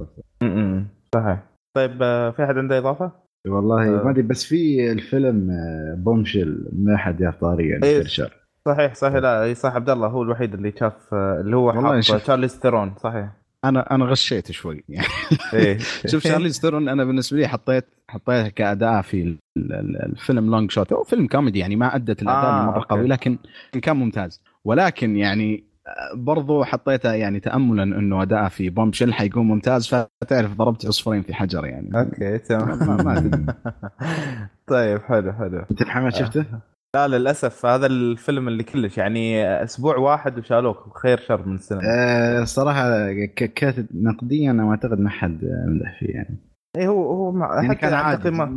صحيح. 1.14 1.42
طيب 1.76 2.02
آه، 2.02 2.30
في 2.30 2.44
أحد 2.44 2.58
عنده 2.58 2.78
إضافة؟ 2.78 3.12
والله 3.48 4.00
آه. 4.00 4.04
ما 4.04 4.10
أدري 4.10 4.22
بس 4.22 4.44
في 4.44 4.92
الفيلم 4.92 5.50
Bombshell 5.96 6.68
ما 6.72 6.94
احد 6.94 7.20
يا 7.20 7.30
طاري 7.40 7.68
يعني 7.68 7.84
إيه 7.84 8.04
صحيح 8.66 8.94
صحيح. 8.94 9.16
لا 9.16 9.54
صح 9.54 9.74
عبد 9.74 9.90
الله 9.90 10.08
هو 10.08 10.22
الوحيد 10.22 10.54
اللي 10.54 10.72
شاف 10.80 11.14
آه، 11.14 11.40
اللي 11.40 11.56
هو 11.56 11.72
حاط 11.72 12.20
تشارليز 12.20 12.48
ثيرون 12.48 12.94
صحيح. 13.00 13.28
أنا 13.64 13.94
أنا 13.94 14.04
غشيت 14.04 14.52
شوي. 14.52 14.84
يعني 14.88 15.06
إيه. 15.54 15.78
شوف 16.06 16.22
تشارليز 16.22 16.48
ثيرون 16.48 16.88
أنا 16.88 17.04
بالنسبة 17.04 17.38
لي 17.38 17.48
حطيت 17.48 17.84
حطيتها 18.08 18.48
كاداء 18.48 19.02
في 19.02 19.36
الفيلم 19.56 20.50
Long 20.50 20.70
Shot 20.70 20.92
هو 20.92 21.04
فيلم 21.04 21.26
كوميدي 21.26 21.58
يعني 21.58 21.76
ما 21.76 21.96
أدت 21.96 22.22
الأداء 22.22 22.50
آه 22.50 22.66
مرة 22.66 22.86
قوي 22.88 23.06
لكن 23.08 23.38
كان 23.82 23.96
ممتاز. 23.96 24.42
ولكن 24.64 25.16
يعني 25.16 25.64
برضو 26.14 26.64
حطيتها 26.64 27.14
يعني 27.14 27.40
تاملا 27.40 27.82
إنه 27.82 28.22
أداء 28.22 28.48
في 28.48 28.70
Bombshell 28.70 29.14
حيكون 29.14 29.46
ممتاز 29.46 29.86
فتعرف 29.86 30.54
ضربت 30.56 30.86
عصفورين 30.86 31.22
في 31.22 31.34
حجر 31.34 31.66
يعني. 31.66 32.00
okay 32.00 32.38
تمام. 32.38 33.04
ما 33.04 33.56
طيب 34.66 35.02
حلو 35.02 35.32
حلو. 35.32 35.64
أنت 35.70 35.82
محمد 35.82 36.14
شفته؟ 36.14 36.44
لا 36.96 37.08
للأسف 37.18 37.66
هذا 37.66 37.86
الفيلم 37.86 38.48
اللي 38.48 38.62
كلش 38.62 38.98
يعني 38.98 39.46
أسبوع 39.62 39.96
واحد 39.96 40.38
وشالوه 40.38 40.98
خير 40.98 41.18
شر 41.18 41.46
من 41.46 41.54
السنة 41.54 41.80
أه 41.84 42.44
صراحة 42.44 43.12
كاتب 43.34 43.86
نقديا 43.94 44.50
أنا 44.50 44.70
أعتقد 44.70 45.00
ما 45.00 45.10
حد 45.10 45.38
مدح 45.66 45.98
فيه 46.00 46.14
يعني. 46.14 46.36
اي 46.76 46.86
هو 46.88 47.12
هو 47.12 47.32
مع 47.32 47.62
يعني 47.62 47.74
كان 47.74 47.94
عادي 47.94 48.22
تقييمات 48.22 48.48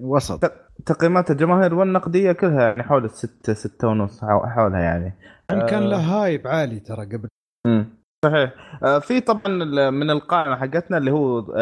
وسط. 0.00 0.52
تقييمات 0.86 1.30
الجماهير 1.30 1.74
والنقدية 1.74 2.32
كلها 2.32 2.62
يعني 2.62 2.82
حول 2.82 3.04
الستة 3.04 3.54
ستة 3.54 3.88
ونص 3.88 4.24
حولها 4.24 4.80
يعني. 4.80 5.12
يعني 5.50 5.70
كان 5.70 5.82
له 5.82 5.96
hype 5.96 6.46
عالي 6.46 6.80
ترى 6.80 7.04
قبل. 7.06 7.28
امم 7.66 7.95
صحيح. 8.30 8.52
آه 8.82 8.98
في 8.98 9.20
طبعا 9.20 9.64
من 9.90 10.10
القائمة 10.10 10.56
حقتنا 10.56 10.98
اللي 10.98 11.10
هو 11.10 11.52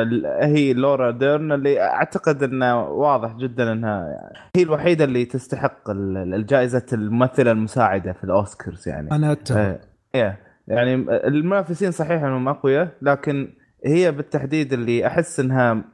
هي 0.43 0.73
لورا 0.73 1.11
ديرن 1.11 1.53
اللي 1.53 1.81
أعتقد 1.81 2.43
انه 2.43 2.89
واضح 2.89 3.37
جدا 3.37 3.73
إنها 3.73 4.31
هي 4.57 4.63
الوحيدة 4.63 5.05
اللي 5.05 5.25
تستحق 5.25 5.91
الجائزة 5.91 6.87
الممثلة 6.93 7.51
المساعدة 7.51 8.13
في 8.13 8.25
الأوسكارز 8.25 8.89
يعني. 8.89 9.11
أنا 9.13 9.33
أتفق. 9.33 9.81
آه 10.15 10.39
يعني 10.69 10.95
المنافسين 11.27 11.91
صحيح 11.91 12.23
إنهم 12.23 12.49
أقوياء 12.49 12.89
لكن 13.03 13.55
هي 13.87 14.13
بالتحديد 14.13 14.73
اللي 14.73 15.07
أحس 15.07 15.41
إنها 15.41 15.85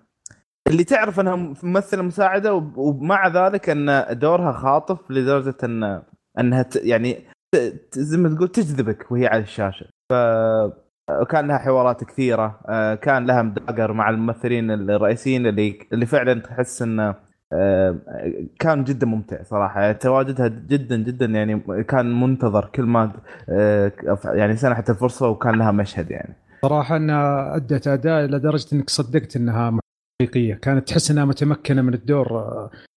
اللي 0.69 0.85
تعرف 0.85 1.21
إنها 1.21 1.55
ممثلة 1.63 2.03
مساعدة 2.03 2.55
ومع 2.77 3.29
ذلك 3.29 3.71
إن 3.71 4.07
دورها 4.19 4.53
خاطف 4.53 5.11
لدرجة 5.11 5.57
ان 5.65 6.03
إنها 6.39 6.67
يعني 6.77 7.25
زي 7.93 8.19
ما 8.19 8.37
تقول 8.37 8.49
تجذبك 8.49 9.13
وهي 9.13 9.27
على 9.27 9.43
الشاشة. 9.43 9.87
ف 10.11 10.15
كان 11.31 11.49
لها 11.49 11.59
حوارات 11.59 12.05
كثيرة. 12.05 12.61
آه، 12.69 12.95
كان 12.95 13.27
لها 13.27 13.43
مداقر 13.43 13.93
مع 13.93 14.11
الممثلين 14.11 14.71
الرئيسيين 14.71 15.47
اللي 15.47 15.79
اللي 15.93 16.07
فعلا 16.07 16.41
تحس 16.41 16.83
انه 16.83 17.15
آه، 17.53 17.97
كان 18.59 18.85
جدا 18.85 19.07
ممتع 19.07 19.43
صراحة. 19.43 19.93
تواجدها 19.93 20.49
جدا 20.49 20.97
جدا 20.97 21.27
يعني 21.27 21.61
كان 21.83 22.21
منتظر 22.21 22.71
كل 22.75 22.83
ما 22.83 23.13
آه، 23.49 23.93
يعني 24.25 24.57
سنحت 24.57 24.91
الفرصة 24.91 25.29
وكان 25.29 25.59
لها 25.59 25.71
مشهد 25.71 26.11
يعني. 26.11 26.35
صراحة 26.63 26.97
إنها 26.97 27.57
أدت 27.57 27.89
أداء 27.89 28.23
لدرجة 28.23 28.67
إنك 28.75 28.91
صدقت 28.91 29.37
إنها 29.37 29.79
حقيقية. 30.23 30.55
كانت 30.55 30.89
تحس 30.89 31.11
إنها 31.11 31.25
متمكنة 31.25 31.83
من 31.83 31.95
الدور 31.95 32.29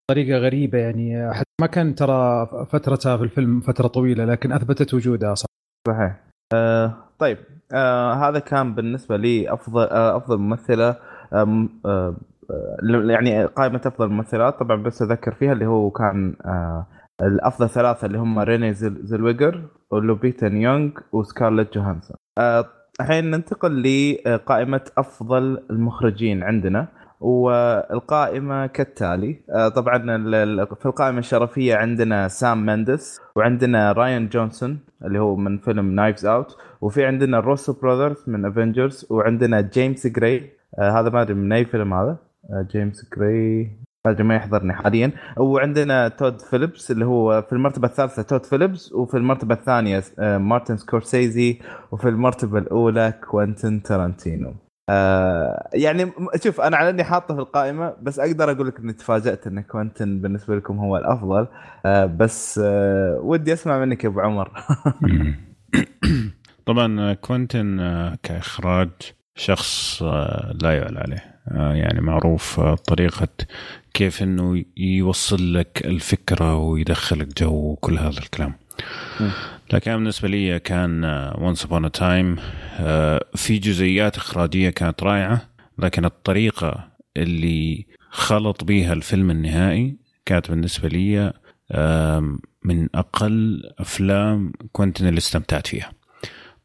بطريقة 0.10 0.38
غريبة 0.38 0.78
يعني. 0.78 1.34
حتى 1.34 1.50
ما 1.62 1.68
كان 1.68 1.96
ترى 1.96 2.46
فترتها 2.70 3.18
في 3.18 3.24
الفيلم 3.24 3.60
فترة 3.62 3.88
طويلة 3.88 4.26
لكن 4.26 4.52
أثبتت 4.52 4.94
وجودها 4.94 5.36
صح 5.36 5.46
صحيح. 5.88 6.33
آه 6.54 6.94
طيب 7.20 7.38
آه 7.74 8.14
هذا 8.14 8.40
كان 8.40 8.76
بالنسبة 8.76 9.18
لي 9.18 9.54
أفضل 9.54 9.84
آه 9.84 10.18
أفضل 10.18 10.38
ممثلة 10.38 10.96
آه 11.34 11.68
آه 11.86 12.16
يعني 13.10 13.46
قائمة 13.46 13.82
أفضل 13.86 14.10
ممثلات. 14.10 14.60
طبعا 14.60 14.84
بس 14.84 15.02
أذكر 15.02 15.32
فيها 15.34 15.54
اللي 15.54 15.66
هو 15.66 15.92
كان 15.92 16.36
آه 16.46 16.88
الأفضل 17.22 17.70
ثلاثة 17.70 18.06
اللي 18.08 18.18
هم 18.18 18.40
ريني 18.40 18.74
زلويجر 18.74 19.62
ولوبيتا 19.92 20.48
نيونغو 20.48 20.92
وسكارلت 21.12 21.74
جوهانسون. 21.74 22.18
آه 22.38 22.66
الحين 23.02 23.32
ننتقل 23.32 23.84
لقائمة 24.26 24.82
أفضل 24.98 25.64
المخرجين 25.70 26.44
عندنا. 26.44 26.88
والقائمة 27.24 28.68
كالتالي. 28.68 29.40
آه، 29.50 29.70
طبعا 29.70 29.98
في 30.76 30.86
القائمة 30.86 31.20
الشرفية 31.20 31.76
عندنا 31.76 32.28
سام 32.28 32.66
مندس 32.66 33.22
وعندنا 33.36 33.92
رايان 33.92 34.28
جونسون 34.28 34.80
اللي 35.06 35.20
هو 35.20 35.36
من 35.36 35.58
فيلم 35.58 35.96
Knives 35.96 36.26
Out 36.26 36.58
وفي 36.82 37.06
عندنا 37.06 37.40
روسو 37.40 37.74
Brothers 37.74 38.24
من 38.28 38.46
Avengers 38.46 39.08
وعندنا 39.10 39.62
جيمس 39.62 40.08
جراي. 40.08 40.50
آه، 40.80 41.00
هذا 41.00 41.10
ما 41.10 41.22
أدري 41.22 41.34
من 41.34 41.54
أي 41.54 41.66
فيلم 41.66 41.94
هذا. 41.94 42.18
آه، 42.50 42.68
جيمس 42.72 43.10
جراي. 43.18 43.72
ما 44.20 44.36
يحضرني 44.36 44.74
حاليا. 44.74 45.12
وعندنا 45.38 46.08
تود 46.08 46.42
فيليبس 46.42 46.92
اللي 46.92 47.06
هو 47.06 47.42
في 47.42 47.54
المرتبة 47.54 47.88
الثالثة 47.88 48.22
تود 48.22 48.46
فيليبس 48.46 48.94
وفي 48.94 49.18
المرتبة 49.18 49.56
الثانية 49.56 50.04
مارتن 50.20 50.78
سكورسيزي 50.78 51.60
وفي 51.92 52.10
المرتبة 52.10 52.60
الأولى 52.60 53.14
كوينتن 53.30 53.84
تارانتينو. 53.84 54.54
آه 54.90 55.70
يعني 55.74 56.12
شوف 56.44 56.62
أنا 56.62 56.78
على 56.78 56.90
إني 56.90 57.04
حاطه 57.04 57.36
في 57.36 57.42
القائمة 57.42 57.94
بس 58.02 58.20
أقدر 58.20 58.52
أقول 58.52 58.68
لك 58.68 58.80
إني 58.80 58.94
تفاجأت 58.94 59.48
إن 59.48 59.62
كوينتن 59.62 60.22
بالنسبة 60.22 60.56
لكم 60.56 60.78
هو 60.78 60.98
الأفضل. 60.98 61.48
آه 61.86 62.06
بس 62.06 62.60
آه 62.64 63.20
ودي 63.24 63.54
أسمع 63.54 63.80
منك 63.80 64.04
يا 64.04 64.10
أبو 64.10 64.20
عمر. 64.20 64.52
طبعا 66.66 67.14
كوينتن 67.14 67.80
آه، 67.80 68.18
كإخراج 68.24 68.90
شخص 69.36 70.04
آه، 70.04 70.54
لا 70.62 70.78
يعلى 70.78 71.00
عليه. 71.00 71.34
آه، 71.52 71.74
يعني 71.74 72.02
معروف 72.02 72.60
طريقة 72.60 73.28
كيف 73.94 74.24
إنه 74.24 74.64
يوصل 74.78 75.54
لك 75.54 75.86
الفكرة 75.86 76.56
ويدخلك 76.58 77.42
جو 77.42 77.72
وكل 77.72 77.98
هذا 77.98 78.20
الكلام. 78.20 78.54
لكن 79.74 79.96
بالنسبة 79.96 80.28
لي 80.28 80.60
كان 80.60 81.04
Once 81.36 81.66
Upon 81.66 81.92
Time 81.92 82.36
في 83.36 83.58
جزئيات 83.58 84.18
إخراجية 84.18 84.70
كانت 84.70 85.04
رائعة 85.04 85.42
لكن 85.78 86.06
الطريقة 86.06 86.88
اللي 87.18 87.86
خلط 88.10 88.64
بيها 88.64 88.94
الفيلم 88.94 89.32
النهائي 89.32 89.96
كانت 90.26 90.50
بالنسبة 90.50 90.88
لي 90.90 91.34
من 92.64 92.88
أقل 92.96 93.62
أفلام 93.80 94.52
كوينتن 94.72 95.08
اللي 95.08 95.18
استمتعت 95.18 95.68
فيها. 95.68 95.92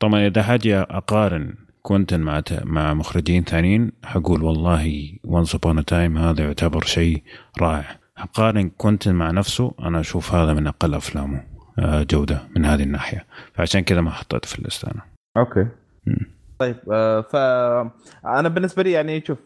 طبعا 0.00 0.26
إذا 0.26 0.42
حاجة 0.42 0.82
أقارن 0.82 1.54
كوينتن 1.82 2.20
مع 2.20 2.42
مع 2.64 2.94
مخرجين 2.94 3.44
ثانيين 3.44 3.92
حقول 4.04 4.42
والله 4.42 5.12
Once 5.24 5.54
Upon 5.54 5.84
Time 5.84 6.18
هذا 6.18 6.44
يعتبر 6.44 6.84
شيء 6.84 7.22
رائع. 7.60 7.98
أقارن 8.18 8.68
كوينتن 8.68 9.14
مع 9.14 9.30
نفسه 9.30 9.74
أنا 9.80 10.00
أشوف 10.00 10.34
هذا 10.34 10.54
من 10.54 10.66
أقل 10.66 10.94
أفلامه. 10.94 11.42
جودة 11.80 12.40
من 12.56 12.64
هذه 12.64 12.82
الناحية. 12.82 13.24
فعشان 13.54 13.80
كذا 13.80 14.00
ما 14.00 14.10
حطيته 14.10 14.48
في 14.48 14.58
ال 14.58 14.63
list 14.63 14.84
أنا. 14.84 15.02
okay. 15.36 15.66
م. 16.06 16.24
طيب 16.58 16.76
آه، 16.92 17.20
فانا 17.20 18.48
بالنسبة 18.48 18.82
لي 18.82 18.92
يعني 18.92 19.24
شوف 19.26 19.38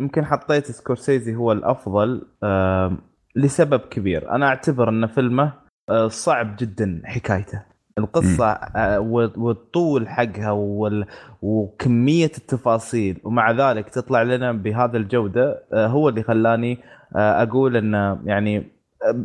يمكن 0.00 0.24
حطيت 0.24 0.70
سكورسيزي 0.70 1.34
هو 1.34 1.52
الأفضل 1.52 2.22
لسبب 3.36 3.80
كبير. 3.80 4.30
أنا 4.30 4.46
أعتبر 4.46 4.88
أن 4.88 5.06
فيلمه 5.06 5.52
آه، 5.90 6.08
صعب 6.08 6.56
جدا 6.56 7.02
حكايته. 7.04 7.62
القصة 7.98 8.46
آه، 8.46 9.00
والطول 9.36 10.08
حقها 10.08 10.50
وكمية 11.42 12.30
التفاصيل 12.38 13.20
ومع 13.24 13.50
ذلك 13.50 13.88
تطلع 13.88 14.22
لنا 14.22 14.52
بهذا 14.52 14.96
الجودة 14.96 15.62
آه، 15.72 15.86
هو 15.86 16.08
اللي 16.08 16.22
خلاني 16.22 16.78
أقول 17.16 17.76
أن 17.76 18.18
يعني 18.24 18.73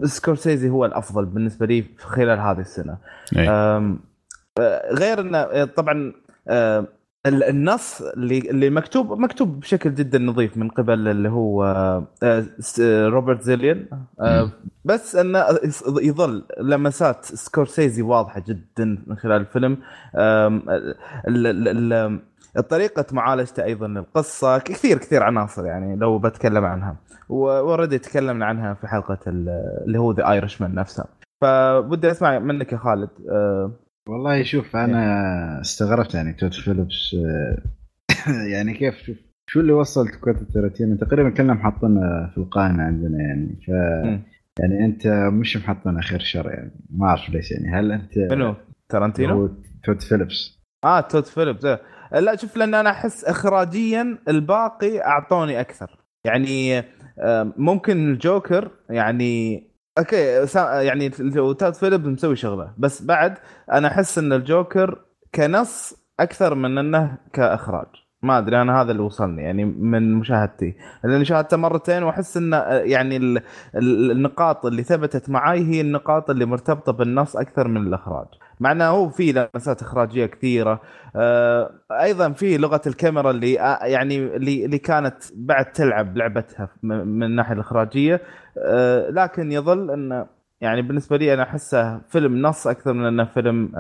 سكورسيزي 0.03 0.69
هو 0.69 0.85
الأفضل 0.85 1.25
بالنسبة 1.25 1.65
لي 1.65 1.85
خلال 1.97 2.39
هذه 2.39 2.59
السنة. 2.59 2.97
أي. 3.37 3.47
غير 4.91 5.19
انه 5.19 5.65
طبعا 5.65 6.13
النص 7.25 8.01
اللي 8.01 8.37
اللي 8.37 8.69
مكتوب 8.69 9.19
مكتوب 9.19 9.59
بشكل 9.59 9.95
جدا 9.95 10.19
نظيف 10.19 10.57
من 10.57 10.69
قبل 10.69 11.07
اللي 11.07 11.29
هو 11.29 11.63
روبرت 12.79 13.41
زيليان. 13.41 13.85
بس 14.85 15.15
انه 15.15 15.45
يظل 16.01 16.43
لمسات 16.61 17.25
سكورسيزي 17.25 18.01
واضحة 18.01 18.43
جدا 18.47 18.97
من 19.07 19.15
خلال 19.15 19.41
الفيلم. 19.41 19.77
طريقة 22.69 23.05
معالجته 23.11 23.63
أيضا 23.63 23.85
القصة 23.85 24.57
كثير 24.57 24.97
كثير 24.97 25.23
عناصر 25.23 25.65
يعني 25.65 25.95
لو 25.95 26.19
بتكلم 26.19 26.65
عنها. 26.65 26.95
و 27.29 27.38
already 27.38 27.97
تكلمنا 27.97 28.45
عنها 28.45 28.73
في 28.73 28.87
حلقة 28.87 29.19
اللي 29.27 29.99
هو 29.99 30.11
The 30.11 30.31
Irishman 30.31 30.75
نفسها 30.75 31.05
فبدي 31.41 32.11
أسمع 32.11 32.39
منك 32.39 32.73
يا 32.73 32.77
خالد 32.77 33.09
آه، 33.29 33.71
والله 34.09 34.43
شوف 34.43 34.75
أنا 34.75 35.61
استغربت 35.61 36.15
يعني 36.15 36.33
تود 36.33 36.53
فيلبس 36.53 37.15
آه، 37.15 37.57
يعني 38.53 38.73
كيف 38.73 38.97
شوف 38.97 39.17
شو 39.49 39.59
اللي 39.59 39.71
وصل 39.71 40.09
كوينتن 40.09 40.47
ترنتينو 40.47 40.95
تقريبا 40.95 41.29
كلنا 41.29 41.53
محطنا 41.53 42.31
في 42.33 42.37
القائمة 42.37 42.83
عندنا 42.83 43.17
يعني 43.17 43.59
ف 43.67 43.69
يعني 44.59 44.85
أنت 44.85 45.07
مش 45.33 45.57
محطنا 45.57 46.01
خير 46.01 46.19
شر 46.19 46.49
يعني 46.49 46.71
ما 46.89 47.07
أعرف 47.07 47.29
ليش 47.29 47.51
يعني 47.51 47.75
هل 47.75 47.91
أنت 47.91 48.17
منو؟ 48.17 48.55
ترنتينو؟ 48.89 49.49
توت 49.83 50.03
فيلبس 50.03 50.59
آه 50.83 51.01
توت 51.01 51.27
فيلبس 51.27 51.65
آه. 51.65 51.79
لا 52.13 52.35
شوف 52.35 52.57
لأن 52.57 52.73
أنا 52.73 52.89
أحس 52.89 53.25
اخراجيا 53.25 54.17
الباقي 54.27 55.01
أعطوني 55.01 55.59
أكثر. 55.59 55.98
يعني 56.25 56.83
آه، 57.19 57.53
ممكن 57.57 58.09
الجوكر 58.11 58.71
يعني 58.89 59.63
أوكي 59.97 60.45
يعني 60.85 61.09
تاد 61.59 61.73
فيليب 61.73 62.07
مسوي 62.07 62.35
شغلة. 62.35 62.73
بس 62.77 63.03
بعد 63.03 63.37
أنا 63.71 63.87
أحس 63.87 64.17
إن 64.17 64.33
الجوكر 64.33 65.05
كنص 65.35 65.93
أكثر 66.19 66.55
من 66.55 66.77
إنه 66.77 67.17
كإخراج. 67.33 67.87
ما 68.23 68.37
أدري 68.37 68.61
أنا 68.61 68.81
هذا 68.81 68.91
اللي 68.91 69.03
وصلني 69.03 69.43
يعني 69.43 69.65
من 69.65 70.13
مشاهدتي. 70.13 70.75
لأني 71.03 71.25
شاهدته 71.25 71.57
مرتين 71.57 72.03
وأحس 72.03 72.37
إن 72.37 72.53
يعني 72.69 73.41
النقاط 73.75 74.65
اللي 74.65 74.83
ثبتت 74.83 75.29
معي 75.29 75.63
هي 75.63 75.81
النقاط 75.81 76.29
اللي 76.29 76.45
مرتبطة 76.45 76.91
بالنص 76.91 77.35
أكثر 77.35 77.67
من 77.67 77.87
الإخراج. 77.87 78.27
مع 78.59 78.71
إنه 78.71 78.85
هو 78.85 79.09
في 79.09 79.31
لمسات 79.31 79.81
إخراجية 79.81 80.25
كثيرة. 80.25 80.81
آه، 81.15 81.71
أيضا 81.91 82.31
في 82.31 82.57
لغة 82.57 82.81
الكاميرا 82.87 83.31
اللي 83.31 83.59
آه، 83.59 83.85
يعني 83.85 84.17
اللي 84.17 84.65
اللي 84.65 84.77
كانت 84.77 85.15
بعد 85.35 85.71
تلعب 85.71 86.17
لعبتها 86.17 86.69
من 86.83 87.23
الناحية 87.23 87.53
الإخراجية. 87.53 88.21
آه، 88.57 89.09
لكن 89.09 89.51
يظل 89.51 89.91
انه 89.91 90.25
يعني 90.61 90.81
بالنسبة 90.81 91.17
لي 91.17 91.33
أنا 91.33 91.43
أحسه 91.43 92.01
فيلم 92.09 92.41
نص 92.41 92.67
أكثر 92.67 92.93
من 92.93 93.05
إنه 93.05 93.25
فيلم 93.25 93.71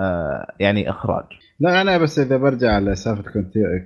يعني 0.59 0.89
إخراج. 0.89 1.25
لا 1.59 1.81
أنا 1.81 1.97
بس 1.97 2.19
إذا 2.19 2.37
برجع 2.37 2.71
على 2.71 2.95
سالفه 2.95 3.23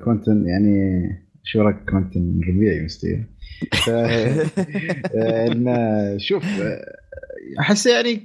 كونتن 0.03 0.47
يعني 0.47 1.03
شو 1.43 1.61
رأيك 1.61 1.89
كونتن 1.89 2.41
ربيعي 2.47 2.83
مستوي 2.85 3.25
ف... 3.71 3.89
شوف 6.27 6.43
احس 7.59 7.85
يعني 7.85 8.21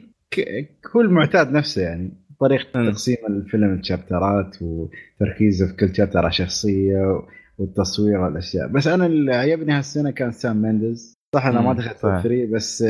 هو 0.96 1.00
المعتاد 1.00 1.52
نفسه 1.52 1.82
يعني. 1.82 2.27
طريقة 2.40 2.90
تقسيم 2.90 3.16
الفيلم 3.28 3.74
الشابترات 3.74 4.56
وتركيزه 4.62 5.66
في 5.66 5.72
كل 5.72 5.94
chapter 5.96 6.18
على 6.18 6.32
شخصية 6.32 7.22
والتصوير 7.58 8.20
والأشياء. 8.20 8.68
بس 8.68 8.86
أنا 8.86 9.06
اللي 9.06 9.34
عجبني 9.34 9.72
هالسنة 9.72 10.10
كان 10.10 10.32
سام 10.32 10.62
مينديز. 10.62 11.18
صح 11.34 11.46
أنا 11.46 11.60
ما 11.60 11.72
دخلت 11.72 11.98
3 11.98 12.46
بس 12.54 12.82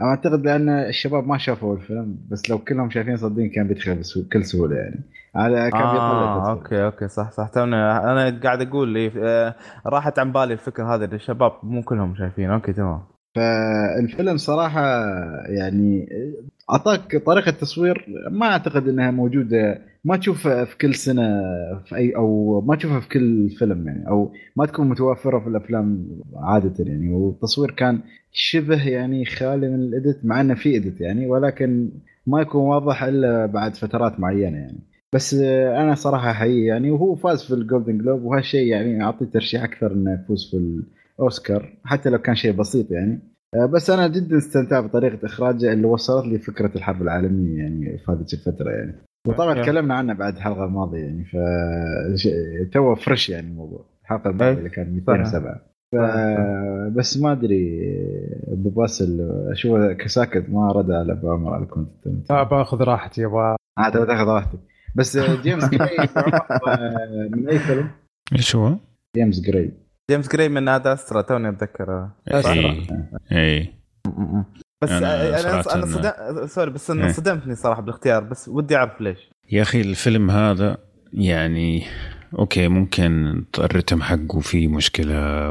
أنا 0.00 0.08
أعتقد 0.10 0.44
لأن 0.44 0.68
الشباب 0.68 1.26
ما 1.26 1.38
شافوا 1.38 1.76
الفيلم 1.76 2.16
بس 2.30 2.50
لو 2.50 2.58
كلهم 2.58 2.90
شايفين 2.90 3.16
صدقين 3.16 3.50
كان 3.50 3.68
بيدخل 3.68 4.02
بكل 4.16 4.44
سهولة 4.44 4.76
يعني. 4.76 5.00
على 5.34 5.70
كان 5.70 5.80
آه 5.80 6.50
okay 6.50 6.84
okay 6.84 7.08
صح 7.08 7.30
صح. 7.30 7.48
توني 7.48 7.76
أنا 7.76 8.40
قاعد 8.42 8.62
أقول 8.62 8.88
لي 8.88 9.12
آه، 9.16 9.54
راحت 9.86 10.18
عن 10.18 10.32
بالي 10.32 10.52
الفكرة 10.52 10.94
هذه 10.94 11.04
الشباب 11.04 11.52
مو 11.62 11.82
كلهم 11.82 12.14
شايفين. 12.16 12.50
okay 12.50 12.72
تمام. 12.72 13.02
فالفيلم 13.36 14.36
صراحة 14.36 14.80
يعني 15.48 16.08
أعطاك 16.70 17.16
طريقة 17.16 17.50
تصوير 17.50 18.06
ما 18.30 18.46
أعتقد 18.46 18.88
إنها 18.88 19.10
موجودة 19.10 19.82
ما 20.04 20.16
تشوفها 20.16 20.64
في 20.64 20.78
كل 20.78 20.94
سنة 20.94 21.22
في 21.84 21.96
أي 21.96 22.16
أو 22.16 22.60
ما 22.60 22.76
تشوفها 22.76 23.00
في 23.00 23.08
كل 23.08 23.50
فيلم 23.50 23.88
يعني 23.88 24.08
أو 24.08 24.32
ما 24.56 24.66
تكون 24.66 24.88
متوفرة 24.88 25.40
في 25.40 25.48
الأفلام 25.48 26.08
عادة 26.34 26.84
يعني. 26.84 27.12
والتصوير 27.12 27.70
كان 27.70 28.00
شبه 28.32 28.88
يعني 28.88 29.24
خالي 29.24 29.68
من 29.68 29.80
الإديت 29.80 30.24
مع 30.24 30.40
إنه 30.40 30.54
في 30.54 30.76
إديت 30.76 31.00
يعني 31.00 31.26
ولكن 31.26 31.90
ما 32.26 32.40
يكون 32.40 32.62
واضح 32.62 33.02
إلا 33.02 33.46
بعد 33.46 33.74
فترات 33.74 34.20
معينة 34.20 34.58
يعني. 34.58 34.78
بس 35.12 35.34
أنا 35.34 35.94
صراحة 35.94 36.30
أحييه 36.30 36.66
يعني 36.68 36.90
وهو 36.90 37.14
فاز 37.14 37.44
في 37.44 37.54
الجولدن 37.54 37.98
جلوب 37.98 38.22
وهالشيء 38.22 38.66
يعني 38.66 39.02
أعطيه 39.02 39.26
ترشيح 39.26 39.62
أكثر 39.62 39.92
إنه 39.92 40.14
يفوز 40.14 40.50
في 40.50 40.82
الأوسكار 41.18 41.78
حتى 41.84 42.10
لو 42.10 42.18
كان 42.18 42.34
شيء 42.34 42.52
بسيط 42.52 42.90
يعني. 42.90 43.35
بس 43.54 43.90
أنا 43.90 44.08
جدا 44.08 44.38
استمتعت 44.38 44.84
بطريقة 44.84 45.26
إخراجه 45.26 45.72
اللي 45.72 45.86
وصلت 45.86 46.26
لي 46.26 46.38
فكرة 46.38 46.76
الحرب 46.76 47.02
العالمية 47.02 47.58
يعني 47.58 47.98
في 47.98 48.12
هذه 48.12 48.20
الفترة 48.32 48.70
يعني. 48.70 48.94
وطبعا 49.28 49.62
تكلمنا 49.62 49.94
عنه 49.94 50.12
بعد 50.12 50.36
الحلقة 50.36 50.64
الماضية 50.64 50.98
يعني 50.98 51.24
ف 51.24 51.36
تو 52.72 52.94
فريش 52.94 53.30
يعني 53.30 53.46
الموضوع. 53.46 53.84
الحلقة 54.02 54.30
الماضية 54.30 54.58
اللي 54.58 54.70
كان 54.70 54.94
207 54.94 55.60
ف... 55.92 55.96
بس 56.96 57.18
ما 57.18 57.32
أدري 57.32 57.80
أبو 58.48 58.68
باسل 58.68 59.30
اشوفه 59.50 59.92
كساكت؟ 59.92 60.44
ما 60.48 60.72
رد 60.72 60.90
على 60.90 61.12
أبو 61.12 61.30
عمر 61.32 61.54
على 61.54 61.66
كونتنت 61.66 62.30
لا 62.30 62.42
باخذ 62.42 62.82
راحتي 62.82 63.26
أبغى 63.26 63.56
عاد 63.78 63.92
تأخذ 63.92 64.26
راحتك. 64.28 64.58
بس 64.94 65.18
جيمس 65.18 65.64
جراي 65.74 65.96
من 67.28 67.48
أي 67.48 67.58
فيلم؟ 67.58 67.90
إيش 68.32 68.56
هو؟ 68.56 68.76
جيمس 69.16 69.40
جراي. 69.40 69.72
جيمس 70.10 70.28
جراي 70.28 70.48
من 70.48 70.62
نادي 70.62 70.92
أسترا 70.92 71.22
توني 71.22 71.48
اتذكر 71.48 72.08
اي 72.28 72.86
اي 73.32 73.74
بس 74.82 74.90
أنا 74.90 75.40
أنا, 75.40 75.74
أنا 75.74 75.86
صدم... 75.86 76.46
سوري 76.46 76.70
بس 76.70 76.90
أنا 76.90 77.12
صدمتني 77.12 77.54
صراحة 77.54 77.80
بالاختيار 77.80 78.24
بس 78.24 78.48
ودي 78.48 78.76
أعرف 78.76 79.00
ليش. 79.00 79.18
يا 79.52 79.62
أخي 79.62 79.80
الفيلم 79.80 80.30
هذا 80.30 80.76
يعني 81.12 81.84
أوكي 82.38 82.68
ممكن 82.68 83.44
الرتم 83.58 84.02
حقه 84.02 84.40
فيه 84.40 84.68
مشكلة. 84.68 85.50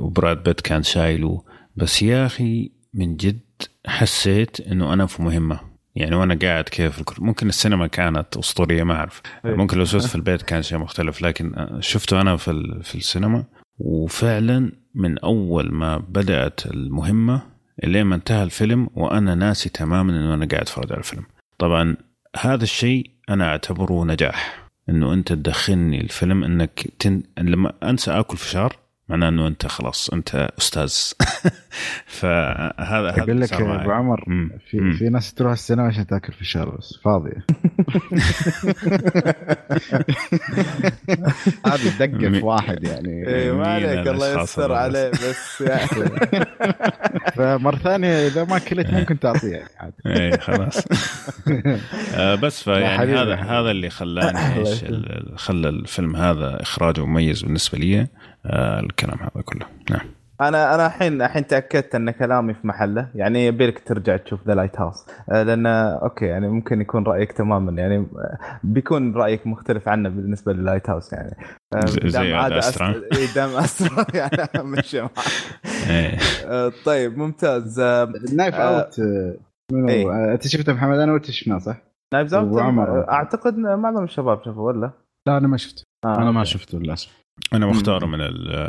وبراد 0.00 0.42
بيت 0.42 0.60
كان 0.60 0.82
شايله 0.82 1.42
بس 1.76 2.02
يا 2.02 2.26
أخي 2.26 2.70
من 2.94 3.16
جد 3.16 3.40
حسيت 3.86 4.60
إنه 4.60 4.92
أنا 4.92 5.06
في 5.06 5.22
مهمة. 5.22 5.60
يعني 5.94 6.16
وأنا 6.16 6.38
قاعد 6.42 6.64
كيف 6.64 7.02
ممكن 7.18 7.48
السينما 7.48 7.86
كانت 7.86 8.36
أسطورية 8.36 8.82
ما 8.82 8.94
أعرف. 8.94 9.22
إيه. 9.44 9.54
ممكن 9.54 9.78
لو 9.78 9.84
شفت 9.84 10.06
في 10.06 10.14
البيت 10.14 10.42
كان 10.42 10.62
شيء 10.62 10.78
مختلف 10.78 11.22
لكن 11.22 11.76
شفته 11.80 12.20
أنا 12.20 12.36
في 12.36 12.80
في 12.82 12.94
السينما. 12.94 13.44
وفعلا 13.78 14.72
من 14.94 15.18
أول 15.18 15.72
ما 15.72 15.98
بدأت 15.98 16.66
المهمة 16.66 17.42
الين 17.84 18.02
ما 18.02 18.14
انتهى 18.14 18.42
الفيلم 18.42 18.88
وأنا 18.94 19.34
ناسي 19.34 19.68
تماما 19.68 20.12
إنه 20.12 20.34
أنا 20.34 20.46
قاعد 20.46 20.62
أتفرج 20.62 20.92
على 20.92 20.98
الفيلم. 20.98 21.24
طبعا 21.58 21.96
هذا 22.40 22.62
الشيء 22.62 23.10
أنا 23.28 23.48
أعتبره 23.48 24.04
نجاح 24.04 24.68
إنه 24.88 25.12
أنت 25.12 25.32
تدخلني 25.32 26.00
الفيلم 26.00 26.44
إنك 26.44 26.88
تن... 26.98 27.22
لما 27.38 27.72
أنسى 27.82 28.10
آكل 28.10 28.36
فشار 28.36 28.76
معناه 29.08 29.28
إنه 29.28 29.46
أنت 29.46 29.66
خلاص 29.66 30.10
أنت 30.10 30.48
أستاذ. 30.58 30.94
فهذا 32.18 32.74
هذا 32.78 33.22
أقول 33.22 33.40
لك 33.40 33.52
يا 33.52 33.82
أبو 33.82 33.90
عمر 33.90 34.24
في 34.70 34.80
مم. 34.80 34.92
في 34.92 35.08
ناس 35.08 35.34
تروح 35.34 35.52
السينما 35.52 35.86
عشان 35.86 36.06
تأكل 36.06 36.32
فشار 36.32 36.76
بس 36.76 36.98
فاضية. 37.04 37.46
هذه 41.66 41.98
دقه 41.98 42.30
في 42.30 42.40
واحد 42.42 42.84
يعني. 42.84 43.28
اي 43.28 43.52
ما 43.52 43.66
عليك 43.66 44.08
الله 44.08 44.42
يستر 44.42 44.72
عليه 44.72 45.10
بس 45.10 45.60
يعني. 45.60 46.10
فمرة 47.36 47.76
ثانية 47.76 48.26
إذا 48.26 48.44
ما 48.44 48.58
كلت 48.58 48.90
ممكن 48.90 49.18
تعطيه 49.18 49.66
يعني 49.76 49.94
اي 50.06 50.38
خلاص. 50.38 50.84
آه، 52.14 52.34
بس 52.34 52.62
فيعني 52.62 53.14
هذا 53.14 53.34
هذا 53.34 53.70
اللي 53.70 53.90
خلاني 53.90 54.56
إيش 54.56 54.84
خلى 55.36 55.68
الفيلم 55.68 56.16
هذا 56.16 56.62
إخراجه 56.62 57.06
مميز 57.06 57.42
بالنسبة 57.42 57.78
لي. 57.78 58.06
الكلام 58.52 59.18
هذا 59.18 59.42
كله. 59.44 59.66
نعم. 59.90 60.06
أنا 60.40 60.74
أنا 60.74 60.86
الحين 60.86 61.22
الحين 61.22 61.46
تأكدت 61.46 61.94
أن 61.94 62.10
كلامي 62.10 62.54
في 62.54 62.66
محله. 62.66 63.10
يعني 63.14 63.46
يبيلك 63.46 63.78
ترجع 63.78 64.16
تشوف 64.16 64.46
The 64.46 64.54
Lighthouse 64.54 65.06
لأن 65.28 65.66
okay 65.66 66.24
يعني 66.24 66.48
ممكن 66.48 66.80
يكون 66.80 67.04
رأيك 67.04 67.32
تماما. 67.32 67.82
يعني 67.82 68.06
بيكون 68.64 69.14
رأيك 69.14 69.46
مختلف 69.46 69.88
عنه 69.88 70.08
بالنسبة 70.08 70.52
لل 70.52 70.90
Lighthouse 70.90 71.12
يعني. 71.12 71.36
زي 72.04 72.34
أسترا. 72.36 72.94
Ad 73.34 73.50
Astra. 73.50 74.06
يعني 74.18 74.68
مشي 74.68 75.00
إيه. 75.00 76.18
آه، 76.46 76.72
طيب 76.84 77.18
ممتاز. 77.18 77.80
نايف 78.34 78.54
اوت 78.54 79.00
منو 79.72 80.12
أنت 80.12 80.46
شفته 80.46 80.72
محمد؟ 80.72 80.98
أنا 80.98 81.12
وانت 81.12 81.30
شفناه 81.30 81.58
صح؟ 81.58 81.76
Knives 82.14 82.34
Out 82.34 83.08
أعتقد 83.08 83.58
معظم 83.58 84.04
الشباب 84.04 84.44
شافوا 84.44 84.66
ولا؟ 84.66 84.90
لا 85.28 85.38
أنا 85.38 85.48
ما 85.48 85.56
شفته. 85.56 85.82
آه 86.04 86.16
أنا 86.22 86.30
ما 86.30 86.44
شفته 86.44 86.78
للأسف. 86.78 87.25
أنا 87.52 87.66
مختاره 87.66 88.06
من 88.06 88.18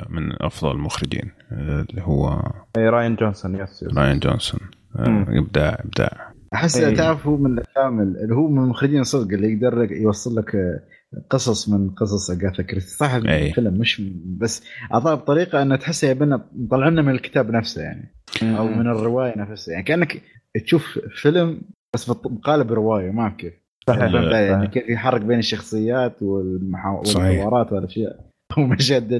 من 0.09 0.41
أفضل 0.41 0.71
المخرجين 0.71 1.31
اللي 1.51 2.01
هو 2.01 2.41
اي 2.77 2.89
راين 2.89 3.15
جونسون 3.15 3.55
yes, 3.55 3.83
yes. 3.83 3.97
راين 3.97 4.19
جونسون 4.19 4.59
آه، 4.95 5.25
ابداع 5.29 5.77
ابداع 5.85 6.33
أحس 6.53 6.73
تعرف 6.73 7.27
هو 7.27 7.37
من 7.37 7.51
الأفلام 7.51 7.99
اللي 7.99 8.35
هو 8.35 8.47
من 8.49 8.63
المخرجين 8.63 9.03
صدق 9.03 9.33
اللي 9.33 9.53
يقدر 9.53 9.91
يوصل 9.91 10.35
لك 10.35 10.81
قصص 11.29 11.69
من 11.69 11.89
قصص 11.89 12.31
أجاثا 12.31 12.63
كريستي. 12.63 12.97
صح 12.97 13.13
الفيلم 13.13 13.73
مش 13.73 14.01
بس 14.25 14.63
أعطاه 14.93 15.15
بطريقة 15.15 15.61
إنه 15.61 15.75
تحسه 15.75 16.07
يبنى 16.07 16.39
مطلعنا 16.55 17.01
من 17.01 17.11
الكتاب 17.11 17.51
نفسه 17.51 17.81
يعني 17.81 18.13
أو 18.43 18.67
من 18.67 18.87
الرواية 18.87 19.37
نفسها 19.37 19.71
يعني. 19.71 19.85
كأنك 19.85 20.21
تشوف 20.65 20.99
فيلم 21.15 21.61
بس 21.93 22.09
بقالب 22.11 22.71
رواية 22.71 23.11
ما 23.11 23.29
كيف. 23.29 23.53
صحيح. 23.87 24.13
يعني 24.31 24.67
كيف 24.67 24.89
يحرك 24.89 25.21
بين 25.21 25.39
الشخصيات 25.39 26.23
والحوارات 26.23 27.73
والأشياء. 27.73 28.26
ومشهد 28.57 29.13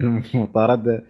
المطارده 0.00 1.04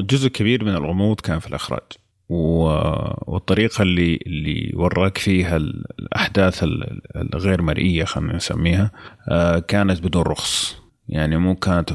جزء 0.00 0.28
كبير 0.28 0.64
من 0.64 0.74
الغموض 0.74 1.20
كان 1.20 1.38
في 1.38 1.46
الإخراج. 1.46 1.82
والطريقة 2.28 3.82
اللي 3.82 4.18
اللي 4.26 4.72
وراك 4.74 5.18
فيها 5.18 5.56
الأحداث 5.56 6.64
الغير 7.16 7.62
مرئية 7.62 8.04
خلينا 8.04 8.36
نسميها 8.36 8.90
آه، 9.28 9.58
كانت 9.58 10.00
بدون 10.00 10.22
رخص. 10.22 10.76
يعني 11.08 11.36
مو 11.36 11.54
كانت 11.54 11.90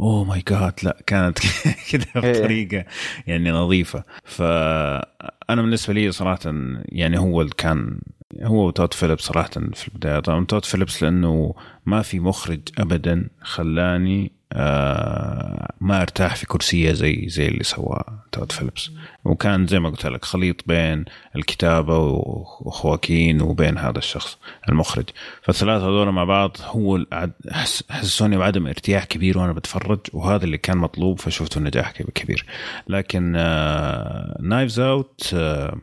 oh 0.00 0.24
my 0.24 0.42
God 0.48 0.74
لا 0.82 0.96
كانت 1.06 1.38
كذا 1.90 2.06
إيه. 2.16 2.32
بطريقة 2.32 2.84
يعني 3.26 3.50
نظيفه 3.50 4.04
فأنا 4.24 5.62
بالنسبة 5.62 5.94
لي 5.94 6.12
صراحة 6.12 6.40
يعني 6.86 7.18
هو 7.18 7.40
اللي 7.40 7.52
كان 7.56 8.00
هو 8.42 8.70
تود 8.70 8.94
فيليبس 8.94 9.22
صراحة 9.22 9.50
في 9.50 9.88
البداية 9.88 10.20
طبعا 10.20 10.44
تود 10.44 10.64
فيليبس 10.64 11.02
لأنه 11.02 11.54
ما 11.86 12.02
في 12.02 12.20
مخرج 12.20 12.60
ابدا 12.78 13.28
خلاني 13.42 14.32
ما 15.80 16.02
أرتاح 16.02 16.36
في 16.36 16.46
كرسية 16.46 16.92
زي 16.92 17.28
زي 17.28 17.48
اللي 17.48 17.64
سواه 17.64 18.24
تود 18.32 18.52
فيليبس. 18.52 18.90
وكان 19.24 19.66
زي 19.66 19.80
ما 19.80 19.90
قلت 19.90 20.06
لك 20.06 20.24
خليط 20.24 20.68
بين 20.68 21.04
الكتابة 21.36 21.98
وخواكين 21.98 23.42
وبين 23.42 23.78
هذا 23.78 23.98
الشخص 23.98 24.38
المخرج. 24.68 25.04
فالثلاثة 25.42 25.84
هذول 25.84 26.10
مع 26.12 26.24
بعض 26.24 26.56
هو 26.62 27.06
حسسوني 27.90 28.36
بعدم 28.36 28.66
ارتياح 28.66 29.04
كبير 29.04 29.38
وأنا 29.38 29.52
بتفرج 29.52 30.00
وهذا 30.12 30.44
اللي 30.44 30.58
كان 30.58 30.78
مطلوب 30.78 31.20
فشفته 31.20 31.60
نجاح 31.60 31.90
كبير. 31.92 32.46
لكن 32.88 33.34
آه 33.36 34.38
Knives 34.42 34.80
Out 34.80 35.30
آه 35.34 35.80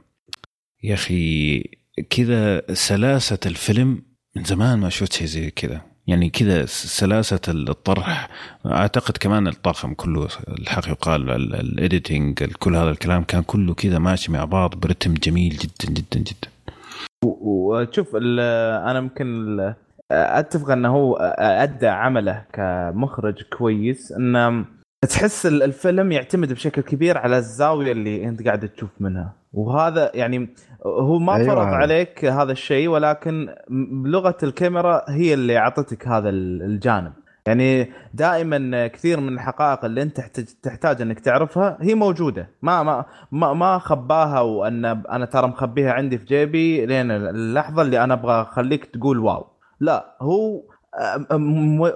يا 0.84 0.94
أخي 0.94 1.64
كذا 2.10 2.74
سلاسة 2.74 3.40
الفيلم 3.46 4.02
من 4.36 4.44
زمان 4.44 4.80
ما 4.80 4.90
شفت 4.90 5.14
شيء 5.14 5.28
زي 5.28 5.52
كذا. 5.52 5.91
يعني 6.08 6.30
كذا 6.30 6.66
سلاسة 6.66 7.39
الطرح. 7.47 8.30
أعتقد 8.66 9.18
كمان 9.18 9.47
الطاقم 9.47 9.93
كله 9.93 10.28
الحق 10.47 10.89
يقال 10.89 11.30
ال 11.54 11.65
editing 11.65 12.44
كل 12.43 12.76
هذا 12.76 12.91
الكلام 12.91 13.24
كان 13.24 13.43
كله 13.43 13.74
كذا 13.74 13.99
ماشي 13.99 14.32
مع 14.32 14.45
بعض 14.45 14.76
برتم 14.76 15.14
جميل 15.14 15.58
جدا 15.58 15.93
جدا 15.93 16.20
جدا. 16.20 16.49
وشوف 17.24 18.16
أنا 18.16 19.02
ممكن 19.02 19.58
أتفق 20.12 20.72
أنه 20.72 20.89
هو 20.89 21.16
أدى 21.39 21.88
عمله 21.88 22.45
كمخرج 22.54 23.43
كويس 23.58 24.12
أنه 24.12 24.66
تحس 25.10 25.45
الفيلم 25.45 26.12
يعتمد 26.12 26.54
بشكل 26.54 26.82
كبير 26.82 27.18
على 27.18 27.38
الزاوية 27.38 27.91
اللي 27.91 28.28
أنت 28.28 28.45
قاعد 28.45 28.70
تشوف 28.70 28.89
منها. 28.99 29.34
وهذا 29.54 30.12
يعني 30.14 30.49
هو 30.86 31.20
ما 31.20 31.36
أيوة. 31.36 31.48
فرض 31.48 31.68
عليك 31.68 32.26
هذا 32.26 32.52
الشيء 32.52 32.88
ولكن 32.88 33.50
لغة 34.06 34.38
الكاميرا 34.44 35.02
هي 35.10 35.34
اللي 35.34 35.58
أعطتك 35.58 36.08
هذا 36.08 36.30
الجانب. 36.30 37.14
يعني 37.48 37.92
دائما 38.14 38.88
كثير 38.88 39.20
من 39.20 39.34
الحقائق 39.34 39.86
اللي 39.86 40.02
أنت 40.02 40.22
تحتاج 40.64 41.02
أنك 41.02 41.20
تعرفها 41.20 41.78
هي 41.82 41.96
موجودة. 41.96 42.50
ما 42.62 42.84
ما 42.84 43.06
ما, 43.32 43.54
ما 43.54 43.78
خباها 43.78 44.42
وأن 44.42 44.86
أنا 44.86 45.26
ترى 45.26 45.48
مخبيها 45.48 45.92
عندي 45.92 46.18
في 46.18 46.26
جيبي 46.26 46.86
لين 46.86 47.12
اللحظة 47.12 47.82
اللي 47.82 48.04
أنا 48.04 48.14
أبغى 48.14 48.42
أخليك 48.42 48.86
تقول 48.86 49.20
wow. 49.20 49.48
لا 49.80 50.16
هو 50.22 50.62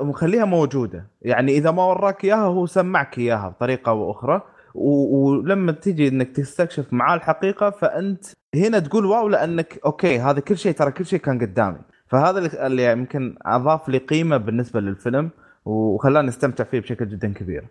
مخليها 0.04 0.46
موجودة. 0.46 1.08
يعني 1.22 1.52
إذا 1.58 1.72
ما 1.72 1.86
وراك 1.86 2.26
إياها 2.26 2.46
هو 2.46 2.66
سمعك 2.66 3.18
إياها 3.18 3.50
بطريقة 3.50 3.90
أو 3.90 4.12
أخرى. 4.12 4.42
ولما 4.76 5.72
تيجي 5.72 6.08
إنك 6.08 6.32
تستكشف 6.36 6.94
معاه 6.94 7.16
الحقيقة 7.16 7.70
فأنت 7.70 8.26
هنا 8.56 8.80
تقول 8.80 9.06
wow 9.06 9.28
لأنك 9.28 9.80
okay 9.86 10.20
هذا 10.20 10.40
كل 10.40 10.58
شيء 10.58 10.72
ترى 10.72 10.92
كل 10.92 11.06
شيء 11.06 11.20
كان 11.20 11.40
قدامي. 11.40 11.80
فهذا 12.08 12.66
اللي 12.66 12.92
يمكن 12.92 13.36
أضاف 13.46 13.90
لي 13.90 13.98
قيمة 13.98 14.38
بالنسبة 14.38 14.80
للفيلم 14.80 15.30
وخلاني 15.66 16.30
أستمتع 16.30 16.64
فيه 16.64 16.80
بشكل 16.80 17.08
جدا 17.08 17.34
كبير. 17.34 17.68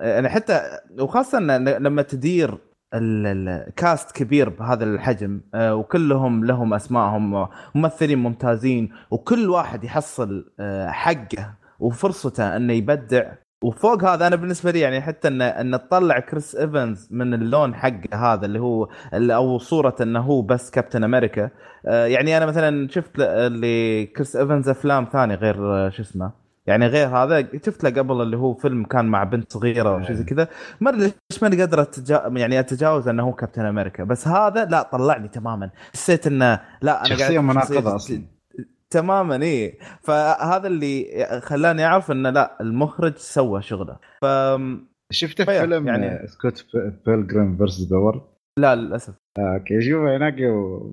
يعني 0.00 0.28
حتى 0.28 0.60
وخاصة 0.98 1.38
لما 1.58 2.02
تدير 2.02 2.58
ال 2.94 3.18
cast 3.18 4.12
كبير 4.12 4.48
بهذا 4.48 4.84
الحجم 4.84 5.40
آه، 5.54 5.74
وكلهم 5.74 6.44
لهم 6.44 6.74
أسمائهم 6.74 7.48
ممثلين 7.74 8.18
ممتازين 8.18 8.92
وكل 9.10 9.50
واحد 9.50 9.84
يحصل 9.84 10.50
آه، 10.60 10.90
حقه 10.90 11.54
وفرصته 11.80 12.56
إنه 12.56 12.72
يبدع 12.72 13.32
وفوق 13.64 14.04
هذا 14.04 14.26
أنا 14.26 14.36
بالنسبة 14.36 14.70
لي 14.70 14.80
يعني 14.80 15.00
حتى 15.00 15.28
ان 15.28 15.42
إن 15.42 15.72
تطلع 15.72 16.18
كريس 16.18 16.56
إيفنز 16.56 17.08
من 17.10 17.34
اللون 17.34 17.74
حقه 17.74 18.32
هذا 18.32 18.46
اللي 18.46 18.60
هو 18.60 18.88
أو 19.14 19.58
صورة 19.58 19.96
إنه 20.00 20.20
هو 20.20 20.42
بس 20.42 20.70
كابتن 20.70 21.04
أمريكا 21.04 21.50
آه، 21.86 22.06
يعني 22.06 22.36
أنا 22.36 22.46
مثلا 22.46 22.88
شفت 22.88 23.18
لكريس 23.18 24.36
إيفنز 24.36 24.68
أفلام 24.68 25.08
ثانية 25.12 25.34
غير 25.34 25.56
شو 25.90 26.02
اسمه 26.02 26.32
يعني 26.66 26.86
غير 26.86 27.08
هذا. 27.08 27.48
شفت 27.66 27.84
له 27.84 27.90
قبل 27.90 28.22
اللي 28.22 28.36
هو 28.36 28.54
فيلم 28.54 28.84
كان 28.84 29.04
مع 29.04 29.24
بنت 29.24 29.52
صغيرة 29.52 29.88
أو 29.88 30.02
شيء 30.02 30.14
زي 30.14 30.24
كذا. 30.24 30.48
ما 30.80 30.90
أدري 30.90 31.12
ليش 31.30 31.42
ماني 31.42 31.56
قادر 31.60 31.82
أتجا... 31.82 32.32
يعني 32.36 32.60
أتجاوز 32.60 33.08
إنه 33.08 33.22
هو 33.22 33.32
كابتن 33.32 33.64
أمريكا 33.64 34.04
بس 34.04 34.28
هذا 34.28 34.64
لا 34.64 34.82
طلعني 34.82 35.28
تماما. 35.28 35.70
حسيت 35.94 36.26
إنه 36.26 36.60
لا 36.82 37.00
أنا 37.00 37.16
شخصية 37.16 37.38
مناقضة 37.38 37.96
أصلا. 37.96 38.22
تماما 38.90 39.42
إي. 39.42 39.78
فهذا 40.00 40.66
اللي 40.66 41.06
خلاني 41.42 41.84
أعرف 41.84 42.10
انه 42.10 42.30
لا 42.30 42.56
المخرج 42.60 43.16
سوى 43.16 43.62
شغله. 43.62 43.96
ف 44.22 44.26
شفته 45.10 45.44
في 45.44 45.60
فيلم 45.60 45.88
يعني. 45.88 46.26
Scott 46.26 46.66
Pilgrim 47.06 47.56
vs. 47.56 47.92
the 47.92 48.20
لا 48.58 48.76
للأسف. 48.76 49.14
آه، 49.38 49.54
okay. 49.54 49.80
شوف 49.80 50.02
هناك 50.02 50.34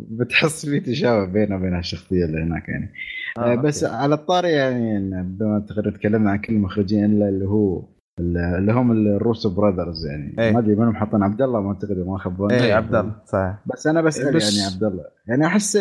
بتحس 0.09 0.65
في 0.65 0.79
تشابه 0.79 1.25
بينه 1.25 1.55
وبين 1.55 1.77
الشخصيه 1.77 2.25
اللي 2.25 2.41
هناك 2.43 2.69
يعني. 2.69 2.93
آه, 3.37 3.51
آه، 3.51 3.55
بس 3.55 3.83
okay. 3.83 3.95
على 3.95 4.15
الطاري 4.15 4.51
يعني 4.51 5.23
بما 5.23 5.65
تكلمنا 5.95 6.31
عن 6.31 6.37
كل 6.37 6.53
المخرجين 6.53 7.05
إلا 7.05 7.29
اللي 7.29 7.45
هو 7.45 7.83
اللي 8.19 8.73
هم 8.73 8.91
ال 8.91 9.02
Russo 9.02 9.55
Brothers 9.55 10.05
يعني. 10.05 10.35
إيه. 10.39 10.51
ما 10.51 10.59
أدري 10.59 10.75
منهم 10.75 10.95
حاطين 10.95 11.23
عبد 11.23 11.41
الله 11.41 11.61
ما 11.61 11.69
أعتقد 11.69 11.97
ما 11.97 12.17
خبرني 12.17 12.63
اي 12.63 12.73
عبد 12.73 12.95
الله 12.95 13.15
صحيح. 13.25 13.59
بس 13.65 13.87
أنا 13.87 14.01
بسأل 14.01 14.35
بس 14.35 14.57
يعني 14.57 14.73
عبد 14.73 14.83
الله. 14.83 15.03
يعني 15.27 15.45
أحس 15.45 15.77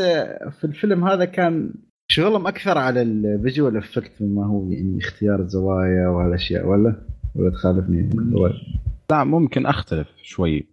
في 0.50 0.64
الفيلم 0.64 1.04
هذا 1.08 1.24
كان 1.24 1.74
شغلهم 2.14 2.46
أكثر 2.46 2.78
على 2.78 3.02
ال 3.02 3.13
visual 3.13 3.76
effect 3.76 4.12
مما 4.22 4.46
هو 4.46 4.70
يعني 4.70 4.98
اختيار 4.98 5.40
الزوايا 5.40 6.08
وهالأشياء 6.08 6.66
ولا؟ 6.66 6.96
ولا 7.34 7.50
تخالفني؟ 7.50 8.10
لا 9.10 9.24
ممكن 9.24 9.66
أختلف 9.66 10.08
شوي. 10.22 10.66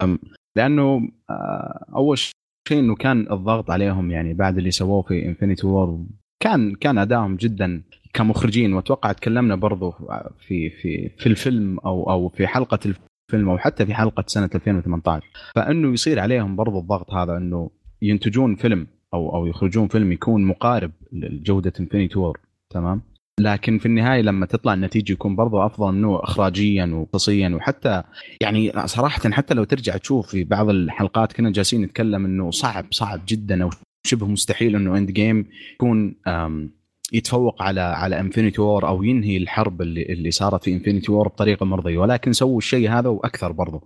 لأنه 0.55 1.09
آه، 1.29 1.85
أول 1.95 2.17
شيء 2.17 2.79
إنه 2.79 2.95
كان 2.95 3.31
الضغط 3.31 3.71
عليهم 3.71 4.11
يعني 4.11 4.33
بعد 4.33 4.57
اللي 4.57 4.71
سووه 4.71 5.01
في 5.01 5.25
Infinity 5.25 5.67
War 5.67 6.05
كان 6.43 6.75
كان 6.75 6.97
ادائهم 6.97 7.35
جدا 7.35 7.81
كمخرجين. 8.13 8.73
وأتوقع 8.73 9.11
تكلمنا 9.11 9.55
برضو 9.55 9.91
في 10.47 10.69
في 10.69 11.09
في 11.17 11.27
الفيلم 11.27 11.79
أو 11.79 12.09
أو 12.09 12.29
في 12.29 12.47
حلقة 12.47 12.79
الفيلم 12.85 13.49
أو 13.49 13.57
حتى 13.57 13.85
في 13.85 13.93
حلقة 13.93 14.23
سنة 14.27 14.49
2018 14.55 15.27
فإنه 15.55 15.93
يصير 15.93 16.19
عليهم 16.19 16.55
برضو 16.55 16.79
الضغط 16.79 17.13
هذا 17.13 17.37
إنه 17.37 17.69
ينتجون 18.01 18.55
فيلم. 18.55 18.87
أو 19.13 19.35
أو 19.35 19.45
يخرجون 19.45 19.87
فيلم 19.87 20.11
يكون 20.11 20.45
مقارب 20.45 20.91
لجودة 21.11 21.73
Infinity 21.79 22.19
War 22.19 22.39
تمام؟ 22.69 23.01
لكن 23.39 23.77
في 23.77 23.85
النهاية 23.85 24.21
لما 24.21 24.45
تطلع 24.45 24.73
النتيجة 24.73 25.11
يكون 25.13 25.35
برضو 25.35 25.65
أفضل 25.65 25.93
منه 25.93 26.23
اخراجيا 26.23 26.85
وقصيا 26.85 27.49
وحتى 27.49 28.03
يعني 28.41 28.71
صراحة 28.85 29.31
حتى 29.31 29.53
لو 29.53 29.63
ترجع 29.63 29.97
تشوف 29.97 30.27
في 30.27 30.43
بعض 30.43 30.69
الحلقات 30.69 31.33
كنا 31.33 31.51
جالسين 31.51 31.81
نتكلم 31.81 32.25
إنه 32.25 32.51
صعب 32.51 32.85
صعب 32.91 33.21
جدا 33.27 33.63
أو 33.63 33.69
شبه 34.07 34.27
مستحيل 34.27 34.75
إنه 34.75 34.97
Endgame 34.97 35.45
يكون 35.73 36.15
يتفوق 37.11 37.61
على 37.61 37.81
على 37.81 38.19
Infinity 38.19 38.61
War 38.61 38.87
أو 38.87 39.03
ينهي 39.03 39.37
الحرب 39.37 39.81
اللي 39.81 40.03
اللي 40.03 40.31
صارت 40.31 40.63
في 40.63 40.73
Infinity 40.73 41.11
War 41.11 41.27
بطريقة 41.27 41.65
مرضية 41.65 41.97
ولكن 41.97 42.33
سووا 42.33 42.57
الشيء 42.57 42.89
هذا 42.89 43.09
وأكثر 43.09 43.51
برضو. 43.51 43.83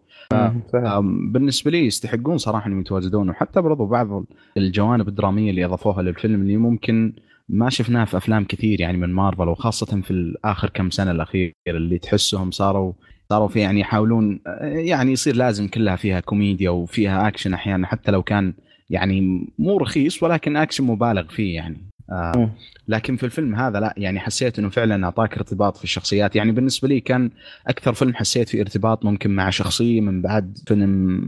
بالنسبة 1.31 1.71
لي 1.71 1.85
يستحقون 1.85 2.37
صراحة 2.37 2.67
إنهم 2.67 2.81
يتواجدون 2.81 3.29
وحتى 3.29 3.61
برضو 3.61 3.85
بعض 3.85 4.25
الجوانب 4.57 5.07
الدرامية 5.07 5.49
اللي 5.49 5.65
أضافوها 5.65 6.01
للفيلم 6.01 6.41
اللي 6.41 6.57
ممكن 6.57 7.13
ما 7.49 7.69
شفناها 7.69 8.05
في 8.05 8.17
أفلام 8.17 8.43
كثير 8.43 8.81
يعني 8.81 8.97
من 8.97 9.13
مارفل 9.13 9.47
وخاصة 9.47 10.01
في 10.01 10.35
اخر 10.45 10.69
كم 10.69 10.89
سنة 10.89 11.11
الاخيره 11.11 11.53
اللي 11.67 11.97
تحسهم 11.97 12.51
صاروا 12.51 12.93
صاروا 13.29 13.47
في 13.47 13.59
يعني 13.59 13.79
يحاولون 13.79 14.39
يعني 14.61 15.11
يصير 15.11 15.35
لازم 15.35 15.67
كلها 15.67 15.95
فيها 15.95 16.19
كوميديا 16.19 16.69
وفيها 16.69 17.27
اكشن 17.27 17.53
أحيانا 17.53 17.87
حتى 17.87 18.11
لو 18.11 18.23
كان 18.23 18.53
يعني 18.89 19.47
مو 19.59 19.77
رخيص 19.77 20.23
ولكن 20.23 20.57
اكشن 20.57 20.83
مبالغ 20.83 21.27
فيه 21.27 21.55
يعني. 21.55 21.94
آه 22.11 22.49
لكن 22.87 23.15
في 23.15 23.23
الفيلم 23.25 23.55
هذا 23.55 23.79
لا 23.79 23.93
يعني 23.97 24.19
حسيت 24.19 24.59
إنه 24.59 24.69
فعلا 24.69 25.05
أعطاك 25.05 25.37
ارتباط 25.37 25.77
في 25.77 25.83
الشخصيات. 25.83 26.35
يعني 26.35 26.51
بالنسبة 26.51 26.87
لي 26.87 26.99
كان 26.99 27.31
أكثر 27.67 27.93
فيلم 27.93 28.13
حسيت 28.13 28.49
فيه 28.49 28.61
ارتباط 28.61 29.05
ممكن 29.05 29.35
مع 29.35 29.49
شخصيه 29.49 30.01
من 30.01 30.21
بعد 30.21 30.57
فيلم 30.67 31.21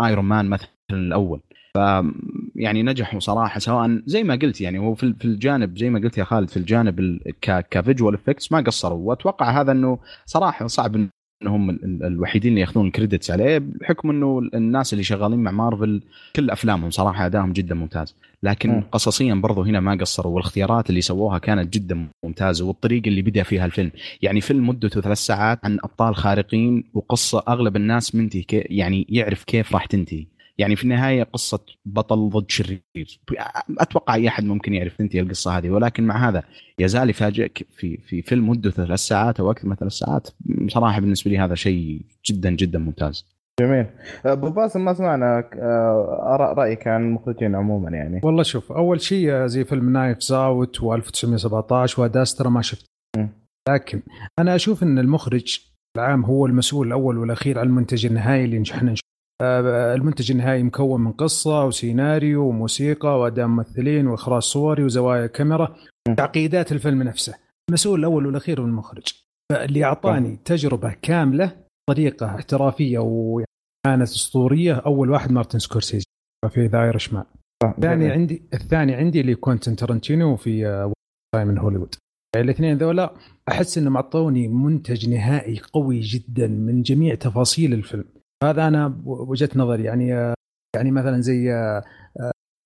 Iron 0.00 0.24
Man 0.24 0.46
مثلا 0.46 0.68
الأول. 0.90 1.40
ف 1.74 1.78
يعني 2.56 2.82
نجحوا 2.82 3.20
صراحة 3.20 3.58
سواء 3.60 4.02
زي 4.06 4.24
ما 4.24 4.34
قلت 4.34 4.60
يعني 4.60 4.78
هو 4.78 4.94
في 4.94 5.24
الجانب 5.24 5.78
زي 5.78 5.90
ما 5.90 5.98
قلت 5.98 6.18
يا 6.18 6.24
خالد 6.24 6.50
في 6.50 6.56
الجانب 6.56 7.20
ك 7.70 7.76
visual 7.76 8.14
effects 8.14 8.52
ما 8.52 8.60
قصروا. 8.60 8.98
وأتوقع 9.08 9.60
هذا 9.60 9.72
إنه 9.72 9.98
صراحة 10.26 10.66
صعب 10.66 11.08
انهم 11.44 11.78
الوحيدين 12.02 12.50
اللي 12.50 12.60
ياخذون 12.60 12.86
ال 12.86 12.91
credits 12.91 13.30
عليه 13.30 13.58
بحكم 13.58 14.10
انه 14.10 14.38
الناس 14.54 14.92
اللي 14.92 15.04
شغالين 15.04 15.38
مع 15.38 15.50
مارفل 15.50 16.02
كل 16.36 16.50
أفلامهم 16.50 16.90
صراحة 16.90 17.26
أدائهم 17.26 17.52
جدا 17.52 17.74
ممتاز. 17.74 18.14
لكن 18.42 18.70
م. 18.70 18.84
قصصيا 18.92 19.34
برضو 19.34 19.62
هنا 19.62 19.80
ما 19.80 19.94
قصروا 19.94 20.34
والاختيارات 20.34 20.90
اللي 20.90 21.00
سووها 21.00 21.38
كانت 21.38 21.74
جدا 21.74 22.08
ممتازة 22.24 22.64
والطريقة 22.64 23.08
اللي 23.08 23.22
بدأ 23.22 23.42
فيها 23.42 23.66
الفيلم. 23.66 23.90
يعني 24.22 24.40
فيلم 24.40 24.68
مدته 24.68 25.00
ثلاث 25.00 25.18
ساعات 25.18 25.58
عن 25.64 25.78
أبطال 25.84 26.16
خارقين 26.16 26.84
وقصة 26.94 27.42
أغلب 27.48 27.76
الناس 27.76 28.14
منتهي 28.14 28.44
يعني 28.50 29.06
يعرف 29.08 29.44
كيف 29.44 29.72
راح 29.72 29.86
تنتهي. 29.86 30.26
يعني 30.58 30.76
في 30.76 30.84
النهاية 30.84 31.22
قصة 31.22 31.60
بطل 31.84 32.28
ضد 32.28 32.50
شرير. 32.50 32.82
أتوقع 33.78 34.14
أي 34.14 34.28
أحد 34.28 34.44
ممكن 34.44 34.74
يعرف 34.74 34.96
تنتهي 34.96 35.20
القصة 35.20 35.58
هذه 35.58 35.70
ولكن 35.70 36.06
مع 36.06 36.28
هذا 36.28 36.42
يزال 36.78 37.10
يفاجئك 37.10 37.66
في 37.76 37.96
في 37.96 38.22
فيلم 38.22 38.48
مدته 38.48 38.70
ثلاث 38.70 38.98
ساعات 38.98 39.40
أو 39.40 39.50
أكثر 39.50 39.68
من 39.68 39.76
ثلاث 39.76 39.92
ساعات. 39.92 40.28
بصراحة 40.40 41.00
بالنسبة 41.00 41.30
لي 41.30 41.38
هذا 41.38 41.54
شيء 41.54 42.00
جدا 42.26 42.50
جدا 42.50 42.78
ممتاز. 42.78 43.26
جميل. 43.60 43.86
أبو 44.26 44.50
باسم 44.50 44.84
ما 44.84 44.94
سمعنا 44.94 45.48
آه، 45.54 46.34
آراء 46.34 46.54
رأيك 46.54 46.88
عن 46.88 47.02
المخرجين 47.02 47.54
عموما 47.54 47.90
يعني؟ 47.90 48.20
والله 48.24 48.42
شوف 48.42 48.72
أول 48.72 49.00
شيء 49.00 49.46
زي 49.46 49.64
فيلم 49.64 49.92
نايف 49.92 50.20
زاوت 50.20 50.78
و1917 50.78 51.98
وداسترا 51.98 52.48
ما 52.48 52.62
شفت. 52.62 52.86
لكن 53.68 54.02
أنا 54.38 54.54
أشوف 54.54 54.82
إن 54.82 54.98
المخرج 54.98 55.60
العام 55.96 56.24
هو 56.24 56.46
المسؤول 56.46 56.86
الأول 56.86 57.18
والأخير 57.18 57.58
عن 57.58 57.66
المنتج 57.66 58.06
النهائي 58.06 58.44
اللي 58.44 58.58
نحن 58.58 58.86
نشوفه 58.86 59.13
المنتج 59.42 60.30
النهائي 60.30 60.62
مكون 60.62 61.00
من 61.00 61.12
قصة 61.12 61.64
وسيناريو 61.64 62.48
وموسيقى 62.48 63.20
وأداء 63.20 63.46
ممثلين 63.46 64.06
وإخراج 64.06 64.42
صوري 64.42 64.84
وزوايا 64.84 65.26
كاميرا 65.26 65.76
تعقيدات 66.16 66.72
الفيلم 66.72 67.02
نفسه. 67.02 67.34
المسؤول 67.70 67.98
الأول 67.98 68.26
والأخير 68.26 68.60
هو 68.60 68.64
المخرج. 68.64 69.24
فاللي 69.52 69.84
أعطاني 69.84 70.38
تجربة 70.44 70.96
كاملة 71.02 71.56
طريقة 71.90 72.26
احترافية 72.26 72.98
وكانت 72.98 74.02
أسطورية 74.02 74.74
أول 74.74 75.10
واحد 75.10 75.32
مارتن 75.32 75.58
سكورسيزي 75.58 76.04
في 76.48 76.66
The 76.66 76.82
Irishman 76.82 77.24
الثاني 77.64 78.10
عندي 78.10 78.42
الثاني 78.54 78.94
عندي 78.94 79.20
اللي 79.20 79.34
كوينتن 79.34 79.76
ترنتينو 79.76 80.36
في 80.36 80.90
من 81.36 81.58
هوليوود 81.58 81.94
الاثنين 82.36 82.78
ذولا 82.78 83.14
أحس 83.48 83.78
إنهم 83.78 83.96
أعطوني 83.96 84.48
منتج 84.48 85.08
نهائي 85.08 85.60
قوي 85.72 86.00
جدا 86.00 86.46
من 86.46 86.82
جميع 86.82 87.14
تفاصيل 87.14 87.72
الفيلم. 87.72 88.04
هذا 88.44 88.68
أنا 88.68 89.00
وجهة 89.04 89.50
نظري. 89.56 89.84
يعني 89.84 90.34
يعني 90.76 90.90
مثلا 90.90 91.20
زي 91.20 91.50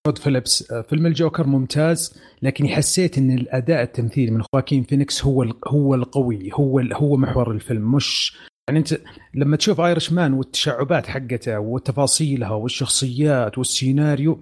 تود 0.06 0.18
فيليبس 0.18 0.72
فيلم 0.88 1.06
الجوكر 1.06 1.46
ممتاز 1.46 2.20
لكن 2.42 2.68
حسيت 2.68 3.18
إن 3.18 3.30
الأداء 3.30 3.82
التمثيلي 3.82 4.30
من 4.30 4.42
خواكين 4.42 4.82
فينيكس 4.82 5.24
هو 5.24 5.46
هو 5.66 5.94
القوي 5.94 6.50
هو 6.54 6.80
هو 6.80 7.16
محور 7.16 7.50
الفيلم 7.50 7.94
مش 7.94 8.38
يعني 8.68 8.78
أنت 8.78 8.98
لما 9.34 9.56
تشوف 9.56 9.80
Irishman 9.80 10.32
والتشعبات 10.32 11.06
حقته 11.06 11.58
وتفاصيلها 11.58 12.50
والشخصيات 12.50 13.58
والسيناريو 13.58 14.40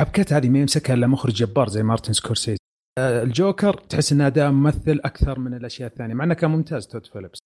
حبكت 0.00 0.32
هذه 0.32 0.48
ما 0.48 0.58
يمسكها 0.58 0.94
إلا 0.94 1.06
مخرج 1.06 1.32
جبار 1.32 1.68
زي 1.68 1.82
مارتن 1.82 2.12
سكورسيزي. 2.12 2.58
الجوكر 2.98 3.74
تحس 3.74 4.12
انه 4.12 4.26
أداء 4.26 4.50
ممثل 4.50 5.00
أكثر 5.04 5.38
من 5.38 5.54
الأشياء 5.54 5.88
الثانية 5.88 6.14
مع 6.14 6.24
إنه 6.24 6.34
كان 6.34 6.50
ممتاز 6.50 6.86
تود 6.86 7.06
فيليبس. 7.06 7.38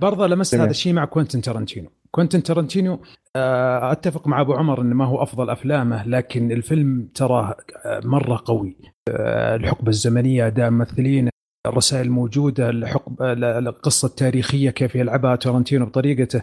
برضه 0.00 0.26
لمست 0.26 0.54
هذا 0.54 0.70
الشيء 0.70 0.92
مع 0.92 1.04
كوينتن 1.04 1.40
ترنتينو 1.40 1.90
كوينتن 2.14 2.42
ترنتينو 2.42 3.00
آه، 3.36 3.92
أتفق 3.92 4.26
مع 4.26 4.40
أبو 4.40 4.54
عمر 4.54 4.80
إنه 4.80 4.94
ما 4.94 5.04
هو 5.04 5.22
أفضل 5.22 5.50
أفلامه 5.50 6.08
لكن 6.08 6.52
الفيلم 6.52 7.08
تراه 7.14 7.56
آه، 7.84 8.00
مرة 8.04 8.42
قوي. 8.44 8.76
آه، 9.08 9.56
الحقبة 9.56 9.88
الزمنية 9.88 10.46
اداء 10.46 10.70
ممثلين 10.70 11.30
الرسائل 11.66 12.06
الموجوده 12.06 12.70
الحقبة 12.70 13.32
القصة 13.58 14.06
التاريخية 14.06 14.70
كيف 14.70 14.94
يلعبها 14.94 15.36
ترنتينو 15.36 15.86
بطريقته. 15.86 16.42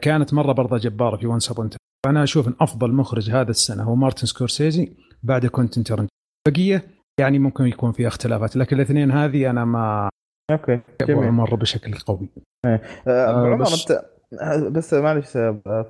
كانت 0.00 0.34
مرة 0.34 0.52
برضه 0.52 0.78
جبارة 0.78 1.16
في 1.16 1.26
Once 1.26 1.50
Upon 1.50 1.70
فأنا 2.06 2.22
أشوف 2.22 2.48
إن 2.48 2.54
أفضل 2.60 2.92
مخرج 2.92 3.30
هذا 3.30 3.50
السنة 3.50 3.82
هو 3.82 3.94
مارتن 3.94 4.26
سكورسيزي 4.26 4.92
بعد 5.22 5.46
كوينتن 5.46 5.84
ترنتينو 5.84 6.08
بقية 6.48 6.84
يعني 7.20 7.38
ممكن 7.38 7.66
يكون 7.66 7.92
في 7.92 8.06
اختلافات 8.06 8.56
لكن 8.56 8.76
الاثنين 8.76 9.10
هذه 9.10 9.50
أنا 9.50 9.64
ما 9.64 10.08
okay 10.50 10.80
جميل. 11.02 11.30
مره 11.30 11.56
بشكل 11.56 11.94
قوي. 11.94 12.28
إيه. 12.66 12.82
ابو 13.06 13.46
عمر 13.46 13.66
أنت 13.66 14.15
بس 14.70 14.94
معلش 14.94 15.36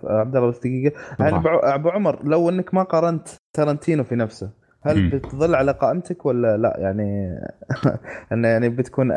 عبد 0.04 0.36
الله 0.36 0.48
بس 0.48 0.58
دقيقة. 0.58 0.96
يعني 1.20 1.42
أبو 1.46 1.88
عمر 1.88 2.24
لو 2.24 2.48
إنك 2.48 2.74
ما 2.74 2.82
قارنت 2.82 3.28
تارنتينو 3.52 4.04
في 4.04 4.16
نفسه 4.16 4.50
هل 4.86 5.08
بتظل 5.08 5.54
على 5.54 5.72
قائمتك 5.72 6.26
ولا 6.26 6.56
لا؟ 6.56 6.76
يعني 6.78 7.38
انه 8.32 8.48
يعني 8.48 8.68
بتكون 8.68 9.12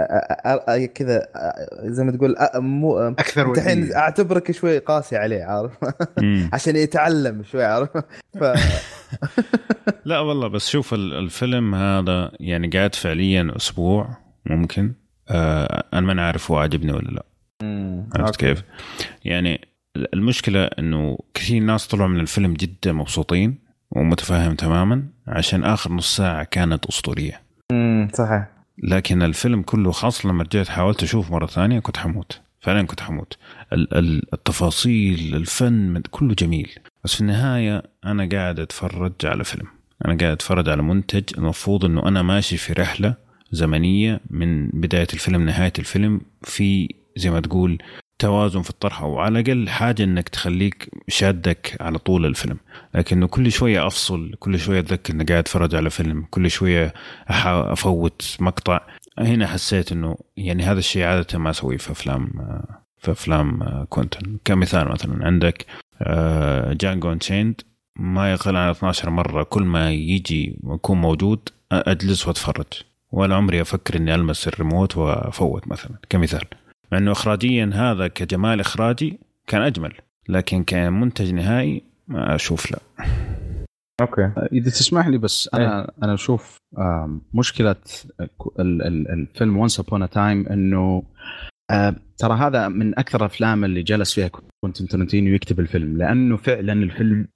كذا 0.95 1.27
زي 1.83 2.03
ما 2.03 2.11
تقول 2.11 2.35
مو 2.55 2.97
أكثر 2.99 3.51
الحين 3.51 3.93
أعتبرك 3.93 4.51
شوي 4.51 4.77
قاسي 4.77 5.17
عليه 5.17 5.43
عارف؟ 5.43 5.71
عشان 6.53 6.75
يتعلم 6.75 7.43
شوي 7.43 7.63
عارف؟ 7.63 7.89
ف... 8.39 8.43
لا 10.05 10.19
والله 10.19 10.47
بس 10.47 10.69
شوف 10.69 10.93
الفيلم 10.93 11.75
هذا 11.75 12.31
يعني 12.39 12.67
قاعد 12.67 12.95
فعليا 12.95 13.53
أسبوع 13.55 14.09
ممكن. 14.45 14.93
آه 15.29 15.83
أنا 15.93 16.13
ما 16.13 16.27
عارف 16.27 16.51
هو 16.51 16.57
عاجبني 16.57 16.91
ولا 16.91 17.09
لا. 17.09 17.23
عرفت 18.15 18.35
كيف؟ 18.35 18.63
يعني 19.25 19.67
المشكلة 20.13 20.65
إنه 20.65 21.17
كثير 21.33 21.63
ناس 21.63 21.87
طلعوا 21.87 22.09
من 22.09 22.19
الفيلم 22.19 22.53
جدا 22.53 22.93
مبسوطين 22.93 23.57
ومتفاهم 23.91 24.55
تماما 24.55 25.03
عشان 25.27 25.63
آخر 25.63 25.93
نص 25.93 26.15
ساعة 26.17 26.43
كانت 26.43 26.85
أسطورية. 26.85 27.41
امم 27.71 28.09
صحيح. 28.13 28.47
لكن 28.83 29.21
الفيلم 29.21 29.61
كله 29.61 29.91
خاصه 29.91 30.29
لما 30.29 30.43
رجعت 30.43 30.67
حاولت 30.67 31.03
أشوف 31.03 31.31
مرة 31.31 31.45
ثانية 31.45 31.79
كنت 31.79 31.97
حموت. 31.97 32.41
فعلا 32.61 32.87
كنت 32.87 33.01
حموت. 33.01 33.37
التفاصيل 34.33 35.35
الفن 35.35 36.01
كله 36.11 36.33
جميل. 36.33 36.69
بس 37.03 37.15
في 37.15 37.21
النهاية 37.21 37.83
أنا 38.05 38.29
قاعد 38.31 38.59
أتفرج 38.59 39.13
على 39.23 39.43
فيلم. 39.43 39.67
أنا 40.05 40.17
قاعد 40.17 40.31
أتفرج 40.31 40.69
على 40.69 40.81
منتج 40.81 41.23
المفروض 41.37 41.85
إنه 41.85 42.07
أنا 42.07 42.21
ماشي 42.21 42.57
في 42.57 42.73
رحلة 42.73 43.15
زمنية 43.51 44.19
من 44.29 44.67
بداية 44.67 45.07
الفيلم 45.13 45.45
نهايه 45.45 45.73
الفيلم 45.79 46.21
في 46.41 46.95
زي 47.19 47.29
ما 47.29 47.39
تقول 47.39 47.77
توازن 48.19 48.61
في 48.61 48.69
الطرح 48.69 49.01
أو 49.01 49.19
على 49.19 49.39
الأقل 49.39 49.69
حاجة 49.69 50.03
إنك 50.03 50.29
تخليك 50.29 50.89
شادك 51.07 51.77
على 51.79 51.97
طول 51.97 52.25
الفيلم. 52.25 52.57
لكنه 52.95 53.27
كل 53.27 53.51
شوية 53.51 53.87
أفصل 53.87 54.33
كل 54.39 54.59
شوية 54.59 54.79
أتذكر 54.79 55.13
إني 55.13 55.23
قاعد 55.23 55.39
أتفرج 55.39 55.75
على 55.75 55.89
فيلم 55.89 56.25
كل 56.29 56.49
شوية 56.49 56.93
أفوت 57.27 58.37
مقطع. 58.39 58.81
هنا 59.19 59.47
حسيت 59.47 59.91
إنه 59.91 60.17
يعني 60.37 60.63
هذا 60.63 60.79
الشيء 60.79 61.03
عادة 61.03 61.39
ما 61.39 61.49
أسويه 61.49 61.77
في 61.77 61.91
أفلام 61.91 62.31
في 62.97 63.11
أفلام 63.11 63.59
كونتن 63.89 64.37
كمثال 64.45 64.87
مثلا 64.89 65.25
عندك 65.25 65.65
Django 66.81 67.11
Unchained 67.11 67.61
ما 67.95 68.31
يقل 68.31 68.55
عن 68.55 68.69
12 68.69 69.09
مرة 69.09 69.43
كل 69.43 69.63
ما 69.63 69.91
يجي 69.91 70.59
ويكون 70.63 71.01
موجود 71.01 71.49
أجلس 71.71 72.27
وأتفرج. 72.27 72.65
ولا 73.11 73.35
عمري 73.35 73.61
أفكر 73.61 73.97
إني 73.97 74.15
ألمس 74.15 74.47
الريموت 74.47 74.97
وأفوت 74.97 75.67
مثلا. 75.67 75.97
كمثال. 76.09 76.45
مع 76.91 76.97
أنه 76.97 77.11
اخراجيا 77.11 77.71
هذا 77.73 78.07
كجمال 78.07 78.59
إخراجي 78.59 79.19
كان 79.47 79.61
أجمل 79.61 79.93
لكن 80.29 80.63
كمنتج 80.63 81.33
نهائي 81.33 81.83
ما 82.07 82.35
أشوف 82.35 82.71
لا 82.71 82.79
okay 84.01 84.31
إذا 84.53 84.69
تسمح 84.69 85.07
لي 85.07 85.17
بس 85.17 85.49
أنا 85.53 85.81
إيه. 85.81 85.87
أنا 86.03 86.13
أشوف 86.13 86.57
مشكلة 87.33 87.75
الفيلم 88.59 89.57
Once 89.57 89.79
Upon 89.79 90.09
a 90.09 90.17
Time 90.17 90.47
إنه 90.47 91.03
ترى 92.17 92.33
هذا 92.37 92.67
من 92.67 92.99
أكثر 92.99 93.19
الأفلام 93.19 93.65
اللي 93.65 93.83
جلس 93.83 94.13
فيها 94.13 94.27
كوينتن 94.27 94.87
ترنتينو 94.87 95.33
يكتب 95.33 95.59
الفيلم 95.59 95.97
لأنه 95.97 96.37
فعلا 96.37 96.73
الفيلم 96.73 97.27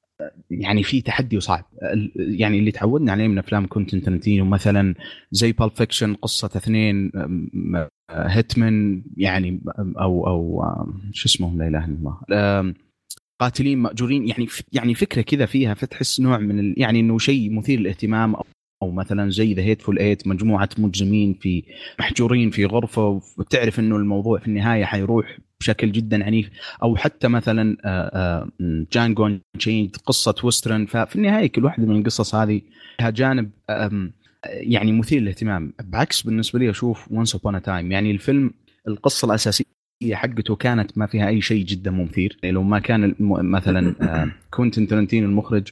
يعني 0.50 0.84
في 0.84 1.02
تحدي 1.02 1.38
وصعب. 1.38 1.66
يعني 2.18 2.60
اللي 2.60 2.72
تعودنا 2.72 3.12
عليه 3.12 3.28
من 3.28 3.38
أفلام 3.38 3.66
كونتن 3.66 4.02
ترنتينو 4.02 4.46
مثلا 4.46 4.96
زي 5.32 5.52
Pulp 5.52 5.70
Fiction 5.70 6.14
قصة 6.14 6.50
اثنين 6.56 7.12
hitman 8.12 9.04
يعني 9.18 9.62
أو 9.78 10.28
أو 10.28 10.66
شو 11.12 11.26
اسمه؟ 11.26 11.58
لا 11.58 11.68
إله 11.68 11.86
إلا 11.86 11.98
الله. 12.30 12.74
قاتلين 13.42 13.78
مأجورين 13.78 14.28
يعني 14.28 14.48
يعني 14.74 14.94
فكرة 14.94 15.22
كذا 15.22 15.46
فيها 15.46 15.74
فتحس 15.74 16.20
نوع 16.20 16.38
من 16.38 16.74
يعني 16.78 17.00
إنه 17.00 17.18
شيء 17.18 17.54
مثير 17.54 17.80
للاهتمام 17.80 18.36
أو 18.84 18.92
مثلا 18.92 19.30
زي 19.30 19.54
The 19.54 19.62
Hateful 19.62 20.00
Eight 20.00 20.28
مجموعة 20.28 20.70
مجرمين 20.78 21.34
في 21.34 21.64
محجوزين 22.00 22.50
في 22.50 22.66
غرفة 22.66 23.22
وتعرف 23.38 23.80
إنه 23.80 23.96
الموضوع 23.96 24.40
في 24.40 24.48
النهاية 24.48 24.86
حيروح 24.86 25.38
بشكل 25.64 25.92
جدا 25.92 26.26
عنيف. 26.26 26.50
أو 26.84 26.96
حتى 26.96 27.28
مثلا 27.28 27.78
Django 28.92 29.38
Unchained 29.60 29.96
قصة 30.06 30.36
western. 30.44 30.86
ففي 30.86 31.16
النهاية 31.16 31.48
كل 31.48 31.66
واحدة 31.66 31.86
من 31.86 32.00
القصص 32.00 32.36
هذه 32.36 32.62
لها 33.02 33.10
جانب 33.10 33.50
يعني 34.46 34.92
مثير 34.92 35.22
للاهتمام. 35.22 35.74
بعكس 35.84 36.22
بالنسبة 36.22 36.60
لي 36.60 36.70
أشوف 36.70 37.12
Once 37.12 37.36
Upon 37.36 37.62
a 37.62 37.68
Time 37.68 37.92
يعني 37.92 38.12
الفيلم 38.12 38.52
القصة 38.88 39.26
الأساسية 39.26 39.66
حقته 40.12 40.56
كانت 40.56 40.98
ما 40.98 41.06
فيها 41.08 41.28
أي 41.28 41.42
شيء 41.42 41.66
جدا 41.66 41.92
مثير. 41.92 42.38
لو 42.44 42.64
ما 42.64 42.80
كان 42.80 43.16
مثلا 43.20 43.96
كوينتن 44.52 44.88
ترنتين 44.88 45.24
المخرج 45.24 45.68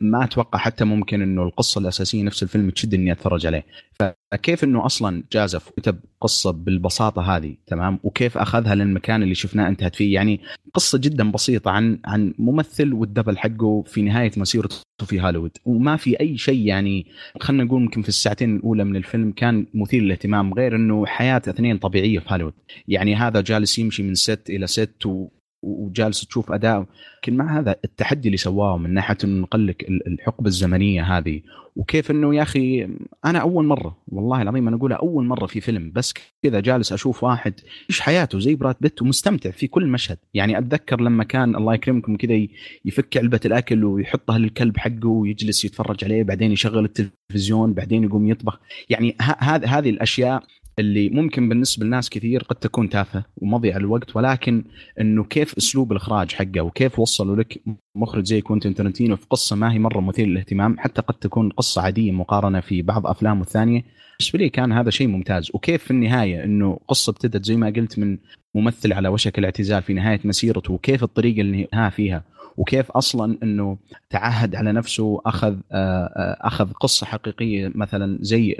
ما 0.00 0.24
أتوقع 0.24 0.58
حتى 0.58 0.84
ممكن 0.84 1.22
إنه 1.22 1.42
القصة 1.42 1.78
الأساسية 1.80 2.22
نفس 2.22 2.42
الفيلم 2.42 2.70
تشد 2.70 2.94
إني 2.94 3.12
أتفرج 3.12 3.46
عليه. 3.46 3.66
فكيف 4.00 4.64
إنه 4.64 4.86
أصلا 4.86 5.22
جازف 5.32 5.70
كتب 5.70 5.98
قصة 6.20 6.50
بالبساطة 6.50 7.36
هذه 7.36 7.56
تمام؟ 7.66 7.98
وكيف 8.02 8.38
أخذها 8.38 8.74
للمكان 8.74 9.22
اللي 9.22 9.34
شفناه 9.34 9.68
انتهت 9.68 9.96
فيه؟ 9.96 10.14
يعني 10.14 10.40
قصة 10.74 10.98
جدا 10.98 11.30
بسيطة 11.30 11.70
عن 11.70 11.98
عن 12.04 12.34
ممثل 12.38 12.92
والدبل 12.92 13.38
حقه 13.38 13.82
في 13.82 14.02
نهاية 14.02 14.32
مسيرته 14.36 14.76
في 15.04 15.20
هوليوود. 15.20 15.50
وما 15.64 15.96
في 15.96 16.20
أي 16.20 16.38
شيء 16.38 16.66
يعني 16.66 17.06
خلينا 17.40 17.64
نقول 17.64 17.82
يمكن 17.82 18.02
في 18.02 18.08
الساعتين 18.08 18.56
الأولى 18.56 18.84
من 18.84 18.96
الفيلم 18.96 19.32
كان 19.32 19.66
مثير 19.74 20.02
للاهتمام 20.02 20.54
غير 20.54 20.76
إنه 20.76 21.06
حياة 21.06 21.42
اثنين 21.48 21.78
طبيعية 21.78 22.18
في 22.18 22.26
هوليوود. 22.32 22.54
يعني 22.88 23.16
هذا 23.16 23.40
جالس 23.40 23.78
يمشي 23.78 24.02
من 24.02 24.14
ست 24.14 24.50
إلى 24.50 24.66
ست 24.66 25.06
و 25.06 25.28
وجالس 25.62 26.26
تشوف 26.26 26.52
أداء. 26.52 26.86
لكن 27.18 27.36
مع 27.36 27.58
هذا 27.58 27.76
التحدي 27.84 28.28
اللي 28.28 28.36
سواه 28.36 28.78
من 28.78 28.94
ناحية 28.94 29.16
إنه 29.24 29.42
نقل 29.42 29.66
لك 29.66 29.88
الحقبة 29.88 30.46
الزمنية 30.46 31.02
هذه 31.18 31.40
وكيف 31.76 32.10
إنه 32.10 32.34
يا 32.34 32.42
أخي 32.42 32.88
أنا 33.24 33.38
أول 33.38 33.64
مرة 33.64 33.96
والله 34.08 34.42
العظيم 34.42 34.68
أنا 34.68 34.76
اقولها 34.76 34.96
أول 34.96 35.24
مرة 35.24 35.46
في 35.46 35.60
فيلم 35.60 35.92
بس 35.94 36.14
كذا 36.42 36.60
جالس 36.60 36.92
أشوف 36.92 37.24
واحد 37.24 37.54
إيش 37.90 38.00
حياته؟ 38.00 38.38
زي 38.38 38.54
براد 38.54 38.76
بيت 38.80 39.02
ومستمتع 39.02 39.50
في 39.50 39.66
كل 39.66 39.86
مشهد. 39.86 40.18
يعني 40.34 40.58
أتذكر 40.58 41.00
لما 41.00 41.24
كان 41.24 41.56
الله 41.56 41.74
يكرمكم 41.74 42.16
كذا 42.16 42.46
يفك 42.84 43.16
علبة 43.16 43.40
الأكل 43.44 43.84
ويحطها 43.84 44.38
للكلب 44.38 44.76
حقه 44.76 45.08
ويجلس 45.08 45.64
يتفرج 45.64 46.04
عليه 46.04 46.22
بعدين 46.22 46.52
يشغل 46.52 46.84
التلفزيون 46.84 47.72
بعدين 47.72 48.04
يقوم 48.04 48.28
يطبخ. 48.28 48.60
يعني 48.88 49.16
هذه 49.20 49.78
هذه 49.78 49.90
الأشياء 49.90 50.42
اللي 50.78 51.08
ممكن 51.08 51.48
بالنسبة 51.48 51.86
لناس 51.86 52.10
كثير 52.10 52.42
قد 52.42 52.56
تكون 52.56 52.88
تافهة 52.88 53.24
ومضيع 53.36 53.76
الوقت 53.76 54.16
ولكن 54.16 54.64
إنه 55.00 55.24
كيف 55.24 55.56
أسلوب 55.56 55.92
الإخراج 55.92 56.32
حقه 56.32 56.60
وكيف 56.60 56.98
وصلوا 56.98 57.36
لك 57.36 57.62
مخرج 57.94 58.24
زي 58.26 58.40
كوينتين 58.40 58.74
ترنتينو 58.74 59.16
في 59.16 59.26
قصة 59.30 59.56
ما 59.56 59.72
هي 59.72 59.78
مرة 59.78 60.00
مثيرة 60.00 60.26
للاهتمام 60.26 60.78
حتى 60.78 61.02
قد 61.02 61.14
تكون 61.14 61.48
قصة 61.50 61.82
عادية 61.82 62.12
مقارنة 62.12 62.60
في 62.60 62.82
بعض 62.82 63.06
أفلامه 63.06 63.40
الثانية. 63.40 63.84
بالنسبة 64.18 64.38
لي 64.38 64.48
كان 64.48 64.72
هذا 64.72 64.90
شيء 64.90 65.06
ممتاز. 65.06 65.50
وكيف 65.54 65.84
في 65.84 65.90
النهاية 65.90 66.44
إنه 66.44 66.78
قصة 66.88 67.10
ابتدت 67.10 67.44
زي 67.44 67.56
ما 67.56 67.66
قلت 67.66 67.98
من 67.98 68.18
ممثل 68.54 68.92
على 68.92 69.08
وشك 69.08 69.38
الاعتزال 69.38 69.82
في 69.82 69.94
نهاية 69.94 70.20
مسيرته 70.24 70.72
وكيف 70.72 71.02
الطريقة 71.02 71.40
اللي 71.40 71.68
انهاها 71.72 71.90
فيها 71.90 72.24
وكيف 72.56 72.90
أصلا 72.90 73.38
إنه 73.42 73.78
تعهد 74.10 74.54
على 74.54 74.72
نفسه 74.72 75.20
أخذ 75.26 75.56
آه، 75.72 76.04
آه، 76.16 76.36
أخذ 76.40 76.72
قصة 76.72 77.06
حقيقية 77.06 77.72
مثلا 77.74 78.18
زي 78.20 78.56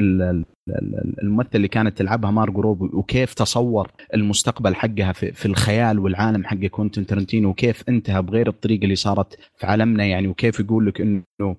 الممثل 1.22 1.48
اللي 1.54 1.68
كانت 1.68 1.98
تلعبها 1.98 2.30
مارجو 2.30 2.60
روبي 2.60 2.96
وكيف 2.96 3.34
تصور 3.34 3.90
المستقبل 4.14 4.74
حقها 4.74 5.12
في, 5.12 5.46
الخيال 5.46 5.98
والعالم 5.98 6.44
حق 6.44 6.56
كوينتين 6.56 7.06
ترنتينو 7.06 7.48
وكيف 7.48 7.84
انتهى 7.88 8.22
بغير 8.22 8.48
الطريقة 8.48 8.84
اللي 8.84 8.96
صارت 8.96 9.38
في 9.56 9.66
عالمنا 9.66 10.04
يعني 10.04 10.28
وكيف 10.28 10.60
يقول 10.60 10.86
لك 10.86 11.00
إنه 11.00 11.56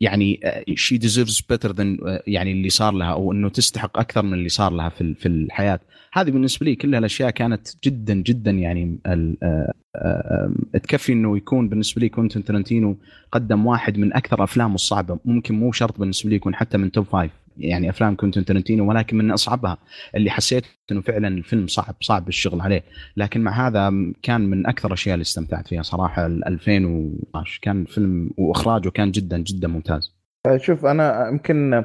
يعني 0.00 0.40
she 0.74 0.98
deserves 0.98 1.40
better 1.48 1.72
than 1.72 1.98
يعني 2.26 2.52
اللي 2.52 2.68
صار 2.68 2.92
لها 2.92 3.12
أو 3.12 3.32
إنه 3.32 3.48
تستحق 3.48 3.98
أكثر 3.98 4.22
من 4.22 4.34
اللي 4.34 4.48
صار 4.48 4.72
لها 4.72 4.88
في 4.88 5.14
في 5.14 5.28
الحياة. 5.28 5.80
هذه 6.12 6.30
بالنسبة 6.30 6.66
لي 6.66 6.74
كلها 6.74 6.98
الأشياء 6.98 7.30
كانت 7.30 7.68
جدا 7.84 8.14
جدا 8.14 8.50
يعني 8.50 8.98
آه، 9.06 9.72
آه، 9.96 10.52
تكفي 10.72 11.12
إنه 11.12 11.36
يكون 11.36 11.68
بالنسبة 11.68 12.00
لي 12.00 12.08
كوينتن 12.08 12.44
ترنتينو 12.44 12.98
قدم 13.32 13.66
واحد 13.66 13.98
من 13.98 14.14
أكثر 14.14 14.44
أفلامه 14.44 14.74
الصعبة. 14.74 15.18
ممكن 15.24 15.54
مو 15.54 15.72
شرط 15.72 15.98
بالنسبة 15.98 16.30
لي 16.30 16.36
يكون 16.36 16.54
حتى 16.54 16.78
من 16.78 16.92
top 16.92 17.04
five 17.04 17.32
يعني 17.58 17.90
أفلام 17.90 18.14
كوينتن 18.14 18.44
ترنتينو 18.44 18.88
ولكن 18.88 19.16
من 19.16 19.30
أصعبها 19.30 19.78
اللي 20.14 20.30
حسيت 20.30 20.64
إنه 20.92 21.00
فعلا 21.00 21.28
الفيلم 21.28 21.66
صعب 21.66 21.94
صعب 22.00 22.28
الشغل 22.28 22.60
عليه. 22.60 22.82
لكن 23.16 23.40
مع 23.40 23.66
هذا 23.66 23.92
كان 24.22 24.40
من 24.40 24.66
أكثر 24.66 24.88
الأشياء 24.88 25.14
اللي 25.14 25.22
استمتعت 25.22 25.68
فيها 25.68 25.82
صراحة 25.82 26.26
2012 26.26 27.58
كان 27.62 27.84
فيلم 27.84 28.30
وإخراجه 28.38 28.88
كان 28.88 29.10
جدا 29.10 29.38
جدا 29.38 29.68
ممتاز. 29.68 30.16
شوف 30.56 30.86
أنا 30.86 31.28
يمكن 31.28 31.84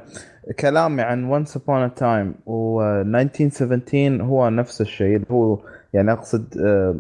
كلامي 0.60 1.02
عن 1.02 1.24
Once 1.24 1.58
Upon 1.58 1.94
a 1.94 2.02
Time 2.02 2.36
و 2.46 2.82
1917 2.82 4.24
هو 4.24 4.50
نفس 4.50 4.82
الشيء. 4.82 5.22
هو 5.32 5.60
يعني 5.94 6.12
أقصد 6.12 6.58
آه، 6.58 6.96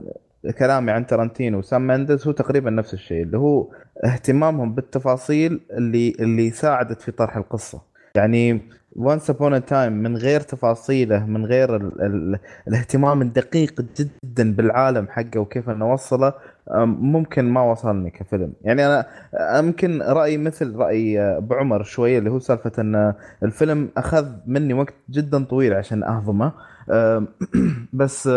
كلامي 0.59 0.91
عن 0.91 1.07
ترنتينو 1.07 1.57
وسام 1.59 1.87
مندز 1.87 2.27
هو 2.27 2.31
تقريبا 2.31 2.69
نفس 2.69 2.93
الشيء 2.93 3.23
اللي 3.23 3.37
هو 3.37 3.67
اهتمامهم 4.05 4.75
بالتفاصيل 4.75 5.59
اللي 5.71 6.13
اللي 6.19 6.49
ساعدت 6.49 7.01
في 7.01 7.11
طرح 7.11 7.37
القصة. 7.37 7.90
يعني 8.15 8.61
Once 8.95 9.29
Upon 9.29 9.65
a 9.65 9.71
Time 9.71 9.93
من 9.93 10.17
غير 10.17 10.41
تفاصيله 10.41 11.25
من 11.25 11.45
غير 11.45 11.75
ال 11.75 12.01
ال 12.01 12.39
الاهتمام 12.67 13.21
الدقيق 13.21 13.81
جدا 13.97 14.53
بالعالم 14.55 15.07
حقه 15.07 15.39
وكيف 15.39 15.69
إنه 15.69 15.93
وصله 15.93 16.33
ممكن 16.85 17.45
ما 17.45 17.71
وصلني 17.71 18.09
كفيلم. 18.09 18.53
يعني 18.61 18.85
أنا 18.85 19.05
يمكن 19.59 20.01
رايي 20.01 20.37
مثل 20.37 20.75
رأي 20.75 21.21
أبو 21.21 21.53
عمر 21.53 21.83
شوية 21.83 22.19
اللي 22.19 22.29
هو 22.29 22.39
سالفة 22.39 22.71
إن 22.79 23.13
الفيلم 23.43 23.89
أخذ 23.97 24.27
مني 24.45 24.73
وقت 24.73 24.93
جدا 25.09 25.43
طويل 25.43 25.73
عشان 25.73 26.03
أهضمه. 26.03 26.51
بس 27.93 28.29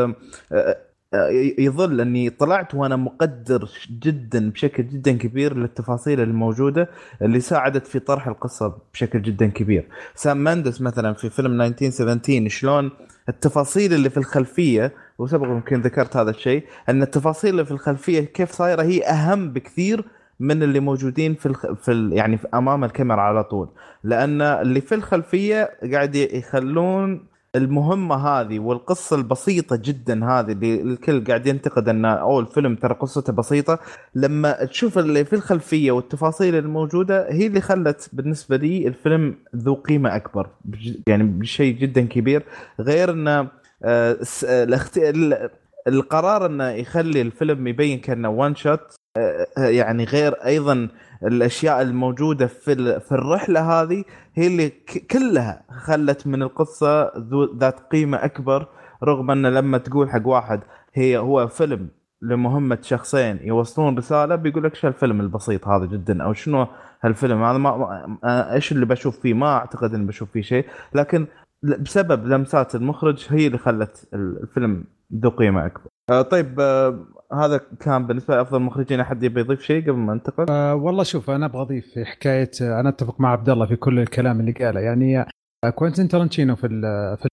يظل 1.59 2.01
أني 2.01 2.31
طلعت 2.31 2.75
وأنا 2.75 2.97
مقدر 2.97 3.69
جدا 4.03 4.51
بشكل 4.51 4.89
جدا 4.89 5.13
كبير 5.13 5.57
للتفاصيل 5.57 6.21
الموجودة 6.21 6.91
اللي 7.23 7.41
ساعدت 7.41 7.87
في 7.87 7.99
طرح 7.99 8.29
القصة 8.29 8.79
بشكل 8.93 9.23
جدا 9.23 9.47
كبير. 9.47 9.89
سام 10.15 10.37
ماندس 10.37 10.81
مثلا 10.81 11.13
في 11.13 11.31
فيلم 11.31 11.63
1917 11.63 12.49
شلون 12.49 12.91
التفاصيل 13.29 13.95
اللي 13.95 14.11
في 14.11 14.17
الخلفية 14.17 14.93
وسبق 15.19 15.47
يمكن 15.47 15.81
ذكرت 15.81 16.17
هذا 16.17 16.31
الشيء 16.31 16.65
أن 16.89 17.03
التفاصيل 17.03 17.51
اللي 17.51 17.65
في 17.65 17.71
الخلفية 17.71 18.21
كيف 18.21 18.51
صايرة 18.51 18.83
هي 18.83 19.03
أهم 19.05 19.53
بكثير 19.53 20.05
من 20.41 20.63
اللي 20.63 20.81
موجودين 20.81 21.35
في 21.35 21.47
الخ... 21.47 21.73
في 21.73 21.93
ال... 21.93 22.13
يعني 22.13 22.37
في 22.39 22.47
أمام 22.55 22.85
الكاميرا 22.85 23.21
على 23.21 23.45
طول 23.45 23.69
لأن 24.05 24.43
اللي 24.43 24.81
في 24.81 24.95
الخلفية 24.95 25.71
قاعد 25.93 26.15
يخلون 26.15 27.27
المهمة 27.57 28.15
هذه 28.15 28.59
والقصة 28.59 29.17
البسيطة 29.17 29.77
جدا 29.77 30.25
هذه 30.25 30.53
اللي 30.53 30.83
الكل 30.83 31.25
قاعد 31.25 31.47
ينتقد 31.47 31.89
أن 31.89 32.05
أو 32.05 32.41
الفيلم 32.41 32.77
ترى 32.77 32.95
قصته 32.95 33.33
بسيطة. 33.33 33.79
لما 34.15 34.65
تشوف 34.65 34.99
اللي 34.99 35.25
في 35.25 35.33
الخلفية 35.33 35.93
والتفاصيل 35.93 36.55
الموجودة 36.55 37.33
هي 37.33 37.47
اللي 37.47 37.61
خلت 37.61 38.11
بالنسبة 38.13 38.57
لي 38.57 38.89
الفيلم 38.89 39.35
ذو 39.57 39.75
قيمة 39.75 40.17
أكبر 40.17 40.49
يعني 41.09 41.23
بشيء 41.25 41.77
جدا 41.77 42.01
كبير. 42.07 42.43
غير 42.81 43.11
انه 43.11 43.49
آه، 43.85 44.17
القرار 45.89 46.47
أنه 46.47 46.69
يخلي 46.71 47.21
الفيلم 47.21 47.67
يبين 47.67 47.99
كأنه 47.99 48.29
وان 48.29 48.55
شوت 48.55 48.97
آه، 49.17 49.47
يعني 49.59 50.05
غير 50.05 50.33
أيضا 50.33 50.89
الأشياء 51.27 51.83
الموجودة 51.83 52.47
في 52.47 53.01
في 53.01 53.13
الرحلة 53.13 53.83
هذه 53.83 54.05
هي 54.35 54.47
اللي 54.47 54.73
كلها 55.11 55.63
خلت 55.71 56.27
من 56.27 56.43
القصة 56.43 57.13
ذات 57.59 57.81
قيمة 57.81 58.25
أكبر 58.25 58.67
رغم 59.05 59.31
أن 59.31 59.47
لما 59.47 59.79
تقول 59.79 60.11
حق 60.11 60.27
واحد 60.27 60.61
هي 60.95 61.19
هو 61.19 61.47
فيلم 61.47 61.89
لمهمة 62.23 62.79
شخصين 62.83 63.39
يوصلون 63.43 63.99
رسالة 63.99 64.35
بيقول 64.35 64.65
لك 64.65 64.75
إيش 64.75 64.87
الفيلم 64.87 65.21
البسيط 65.21 65.69
هذا 65.69 65.87
جدا؟ 65.87 66.23
أو 66.23 66.33
شنو 66.33 66.67
هالفيلم؟ 67.03 67.43
هذا 67.43 67.59
ما 67.59 68.15
إيش 68.55 68.73
اللي 68.73 68.87
بشوف 68.87 69.21
فيه؟ 69.21 69.35
ما 69.35 69.57
أعتقد 69.57 69.95
إني 69.95 70.07
بشوف 70.07 70.31
فيه 70.31 70.43
شيء 70.43 70.67
لكن 70.95 71.27
بسبب 71.63 72.27
لمسات 72.27 72.75
المخرج 72.75 73.27
هي 73.31 73.47
اللي 73.47 73.59
خلت 73.59 74.09
الفيلم 74.15 74.85
ذو 75.15 75.31
قيمة 75.31 75.67
أكبر. 75.67 75.89
آه 76.11 76.23
طيب 76.23 76.61
آه 76.61 77.07
هذا 77.33 77.61
كان 77.81 78.07
بالنسبة 78.07 78.35
لي 78.35 78.41
أفضل 78.41 78.61
مخرجين 78.63 79.01
أحد 79.01 79.23
يبي 79.23 79.41
يضيف 79.41 79.63
شيء 79.63 79.83
قبل 79.83 79.99
ما 79.99 80.13
انتقل؟ 80.13 80.47
آه 80.51 80.75
والله 80.75 81.03
شوف 81.03 81.31
أنا 81.31 81.47
أبغى 81.47 81.63
أضيف 81.63 81.87
في 81.95 82.05
حكاية 82.05 82.51
آه، 82.63 82.81
أنا 82.81 82.89
أتفق 82.89 83.21
مع 83.21 83.33
عبد 83.33 83.49
الله 83.49 83.67
في 83.67 83.77
كل 83.77 83.99
الكلام 83.99 84.41
اللي 84.41 84.53
قاله. 84.53 84.81
يعني 84.81 85.21
آه 85.21 85.71
كوينتين 85.71 86.09
ترنتينو 86.09 86.57
في 86.57 86.69
في 87.23 87.29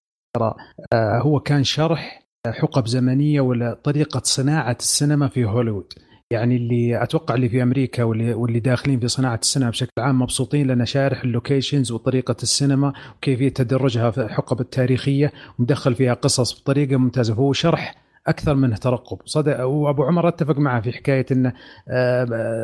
آه 0.94 1.20
هو 1.20 1.39
كان 1.39 1.64
شرح 1.64 2.22
حقب 2.48 2.88
زمنية 2.88 3.42
ولا 3.42 3.74
طريقة 3.74 4.22
صناعة 4.24 4.78
السينما 4.80 5.28
في 5.28 5.46
هوليوود. 5.46 5.94
يعني 6.32 6.56
اللي 6.56 7.04
أتوقع 7.04 7.36
اللي 7.36 7.50
في 7.50 7.64
أمريكا 7.64 8.04
واللي 8.04 8.34
واللي 8.34 8.60
داخلين 8.60 9.00
في 9.00 9.08
صناعة 9.08 9.39
السينما 9.42 9.70
بشكل 9.70 9.92
عام 10.00 10.22
مبسوطين 10.22 10.68
لأن 10.68 10.86
شارح 10.86 11.24
ال 11.24 11.30
locations 11.30 11.92
وطريقة 11.92 12.36
السينما 12.44 12.94
وكيفية 13.18 13.50
تدرجها 13.50 14.12
في 14.12 14.22
الحقب 14.22 14.62
التاريخية 14.62 15.32
ومدخل 15.60 15.96
فيها 15.96 16.14
قصص 16.14 16.62
بطريقة 16.62 16.98
ممتازة. 16.98 17.36
فهو 17.36 17.54
شرح 17.54 17.96
أكثر 18.28 18.56
منه 18.56 18.76
ترقب. 18.76 19.18
صدق 19.26 19.64
وأبو 19.64 20.04
عمر 20.04 20.28
أتفق 20.28 20.60
معه 20.60 20.82
في 20.82 20.92
حكاية 20.92 21.26
ان 21.32 21.52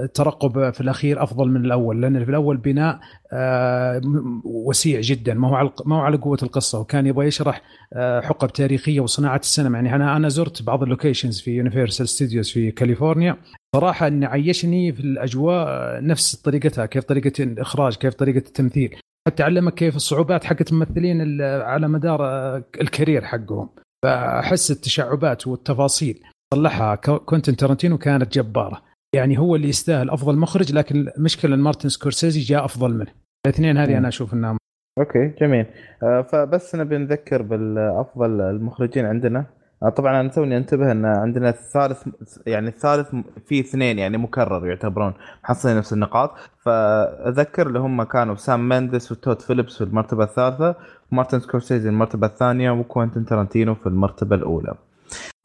الترقب 0.04 0.58
آه، 0.58 0.72
في 0.72 0.82
الأخير 0.82 1.24
أفضل 1.24 1.50
من 1.50 1.66
الأول 1.66 2.02
لأن 2.02 2.24
في 2.24 2.30
الأول 2.30 2.58
بناء 2.58 3.00
آه، 3.34 4.02
وسيع 4.44 5.02
جدا 5.02 5.34
ما 5.34 5.48
هو 5.48 5.56
على 5.56 5.70
ما 5.86 5.96
هو 5.96 6.00
على 6.00 6.18
قوة 6.18 6.38
القصة 6.44 6.80
وكان 6.80 7.08
يبغى 7.08 7.28
يشرح 7.28 7.62
آه، 7.94 8.22
حقب 8.22 8.50
تاريخية 8.50 9.00
وصناعة 9.00 9.40
السينما. 9.40 9.80
يعني 9.80 9.96
أنا 9.96 10.18
أنا 10.18 10.30
زرت 10.30 10.64
بعض 10.64 10.84
ال 10.84 10.90
locations 10.90 11.42
في 11.42 11.52
Universal 11.52 12.10
Studios 12.10 12.50
في 12.50 12.72
كاليفورنيا. 12.72 13.38
صراحة 13.76 14.08
ان 14.08 14.24
عيشني 14.24 14.94
في 14.94 15.00
الأجواء 15.00 15.68
نفس 16.06 16.36
طريقتها 16.36 16.86
كيف 16.86 17.04
طريقة 17.04 17.44
الاخراج 17.44 17.96
كيف 17.96 18.14
طريقة 18.14 18.38
التمثيل. 18.38 18.96
حتى 19.28 19.44
علمك 19.44 19.74
كيف 19.74 19.96
الصعوبات 19.96 20.44
حقت 20.44 20.72
الممثلين 20.72 21.42
على 21.42 21.88
مدار 21.88 22.22
ال 22.58 22.68
career 22.68 23.26
حقهم. 23.26 23.70
فأحس 24.04 24.72
التشعبات 24.72 25.48
والتفاصيل. 25.48 26.24
صلحها 26.54 26.96
كوينتن 26.96 27.56
تارنتينو 27.56 27.98
كانت 27.98 28.34
جبارة. 28.34 28.82
يعني 29.16 29.40
هو 29.40 29.56
اللي 29.56 29.70
يستاهل 29.70 30.10
أفضل 30.10 30.38
مخرج 30.38 30.74
لكن 30.74 31.08
المشكلة 31.18 31.56
إن 31.56 31.60
مارتن 31.60 31.90
سكورسيزي 31.90 32.40
جاء 32.40 32.66
أفضل 32.66 32.94
منه. 32.94 33.12
الاثنين 33.46 33.78
هذه 33.78 33.98
أنا 33.98 34.08
أشوف 34.08 34.34
انها 34.34 34.58
okay 35.00 35.28
جميل. 35.42 35.66
آه، 36.04 36.22
فبس 36.22 36.76
نبي 36.76 36.98
نذكر 36.98 37.42
بالأفضل 37.42 38.42
المخرجين 38.42 39.06
عندنا. 39.06 39.46
آه، 39.84 39.90
طبعا 39.90 40.22
أنا 40.22 40.30
توني 40.30 40.58
أنتبه 40.58 40.92
إن 40.92 41.06
عندنا 41.06 41.50
الثالث 41.50 42.08
يعني 42.48 42.68
الثالث 42.68 43.16
في 43.48 43.60
اثنين 43.60 44.00
يعني 44.00 44.18
مكرر 44.18 44.68
يعتبرون 44.68 45.14
محصلين 45.44 45.78
نفس 45.78 45.94
النقاط. 45.94 46.34
فأذكر 46.66 47.68
اللي 47.68 47.80
هم 47.80 48.04
كانوا 48.04 48.36
سام 48.36 48.70
مندس 48.70 49.12
وتود 49.12 49.42
فيليبس 49.42 49.78
في 49.78 49.84
المرتبة 49.84 50.24
الثالثة 50.24 50.76
ومارتن 51.12 51.40
سكورسيزي 51.40 51.90
المرتبة 51.90 52.28
الثانية 52.28 52.72
وكوينتن 52.72 53.26
تارانتينو 53.26 53.76
في 53.76 53.88
المرتبة 53.88 54.36
الأولى. 54.36 54.76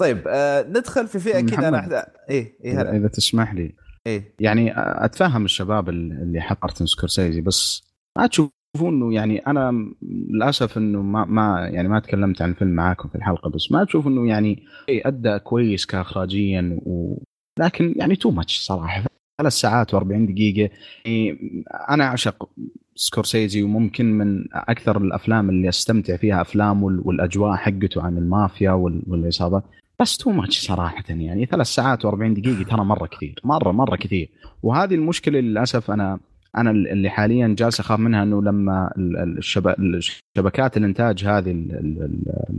طيب 0.00 0.22
آه 0.28 0.62
ندخل 0.68 1.06
في 1.06 1.18
فئة 1.18 1.40
كذا 1.40 1.68
أنا 1.68 1.78
أحد... 1.78 1.92
إيه 2.30 2.54
إيه 2.64 2.80
هلا. 2.80 2.96
إذا 2.96 3.08
تسمح 3.08 3.54
لي. 3.54 3.74
إيه. 4.06 4.34
يعني 4.40 4.72
أتفهم 4.76 5.44
الشباب 5.44 5.88
اللي 5.88 6.40
حق 6.40 6.58
مارتن 6.62 6.86
سكورسيزي 6.86 7.40
بس 7.40 7.82
ما 8.18 8.26
تشوف 8.26 8.50
تشوفون 8.76 8.94
إنه 8.94 9.14
يعني 9.14 9.38
أنا 9.38 9.92
للأسف 10.02 10.78
إنه 10.78 11.02
ما 11.02 11.24
ما 11.24 11.68
يعني 11.68 11.88
ما 11.88 12.00
تكلمت 12.00 12.42
عن 12.42 12.50
الفيلم 12.50 12.70
معاكم 12.70 13.08
في 13.08 13.14
الحلقة 13.14 13.50
بس 13.50 13.72
ما 13.72 13.84
تشوف 13.84 14.06
إنه 14.06 14.28
يعني 14.28 14.64
أدى 14.88 15.38
كويس 15.38 15.86
كاخراجيا 15.86 16.80
و 16.86 17.22
لكن 17.58 17.94
يعني 17.96 18.16
too 18.16 18.30
much 18.30 18.60
صراحة. 18.60 19.04
ثلاث 19.40 19.52
ساعات 19.52 19.94
و40 19.94 20.02
دقيقة. 20.02 20.74
يعني 21.04 21.38
أنا 21.90 22.04
أعشق 22.04 22.48
سكورسيزي 23.02 23.62
وممكن 23.62 24.18
من 24.18 24.44
أكثر 24.52 24.96
الأفلام 24.96 25.50
اللي 25.50 25.68
أستمتع 25.68 26.16
فيها 26.16 26.40
أفلام 26.40 26.82
والأجواء 26.82 27.56
حقته 27.56 28.02
عن 28.02 28.18
المافيا 28.18 28.70
والعصابات 29.06 29.64
بس 30.00 30.16
too 30.16 30.30
much 30.30 30.66
صراحة 30.66 31.04
يعني. 31.08 31.46
ثلاث 31.46 31.66
ساعات 31.66 32.06
و40 32.06 32.22
دقيقة 32.22 32.62
ترى 32.62 32.84
مرة 32.84 33.06
كثير 33.06 33.40
مرة 33.44 33.72
مرة 33.72 33.96
كثير. 33.96 34.30
وهذه 34.62 34.94
المشكلة 34.94 35.40
للأسف 35.40 35.90
أنا 35.90 36.20
أنا 36.56 36.70
اللي 36.70 37.10
حاليا 37.10 37.54
جالس 37.58 37.80
أخاف 37.80 37.98
منها 38.00 38.22
إنه 38.22 38.42
لما 38.42 38.92
الشبكات 39.78 40.76
الإنتاج 40.76 41.24
هذه 41.24 41.50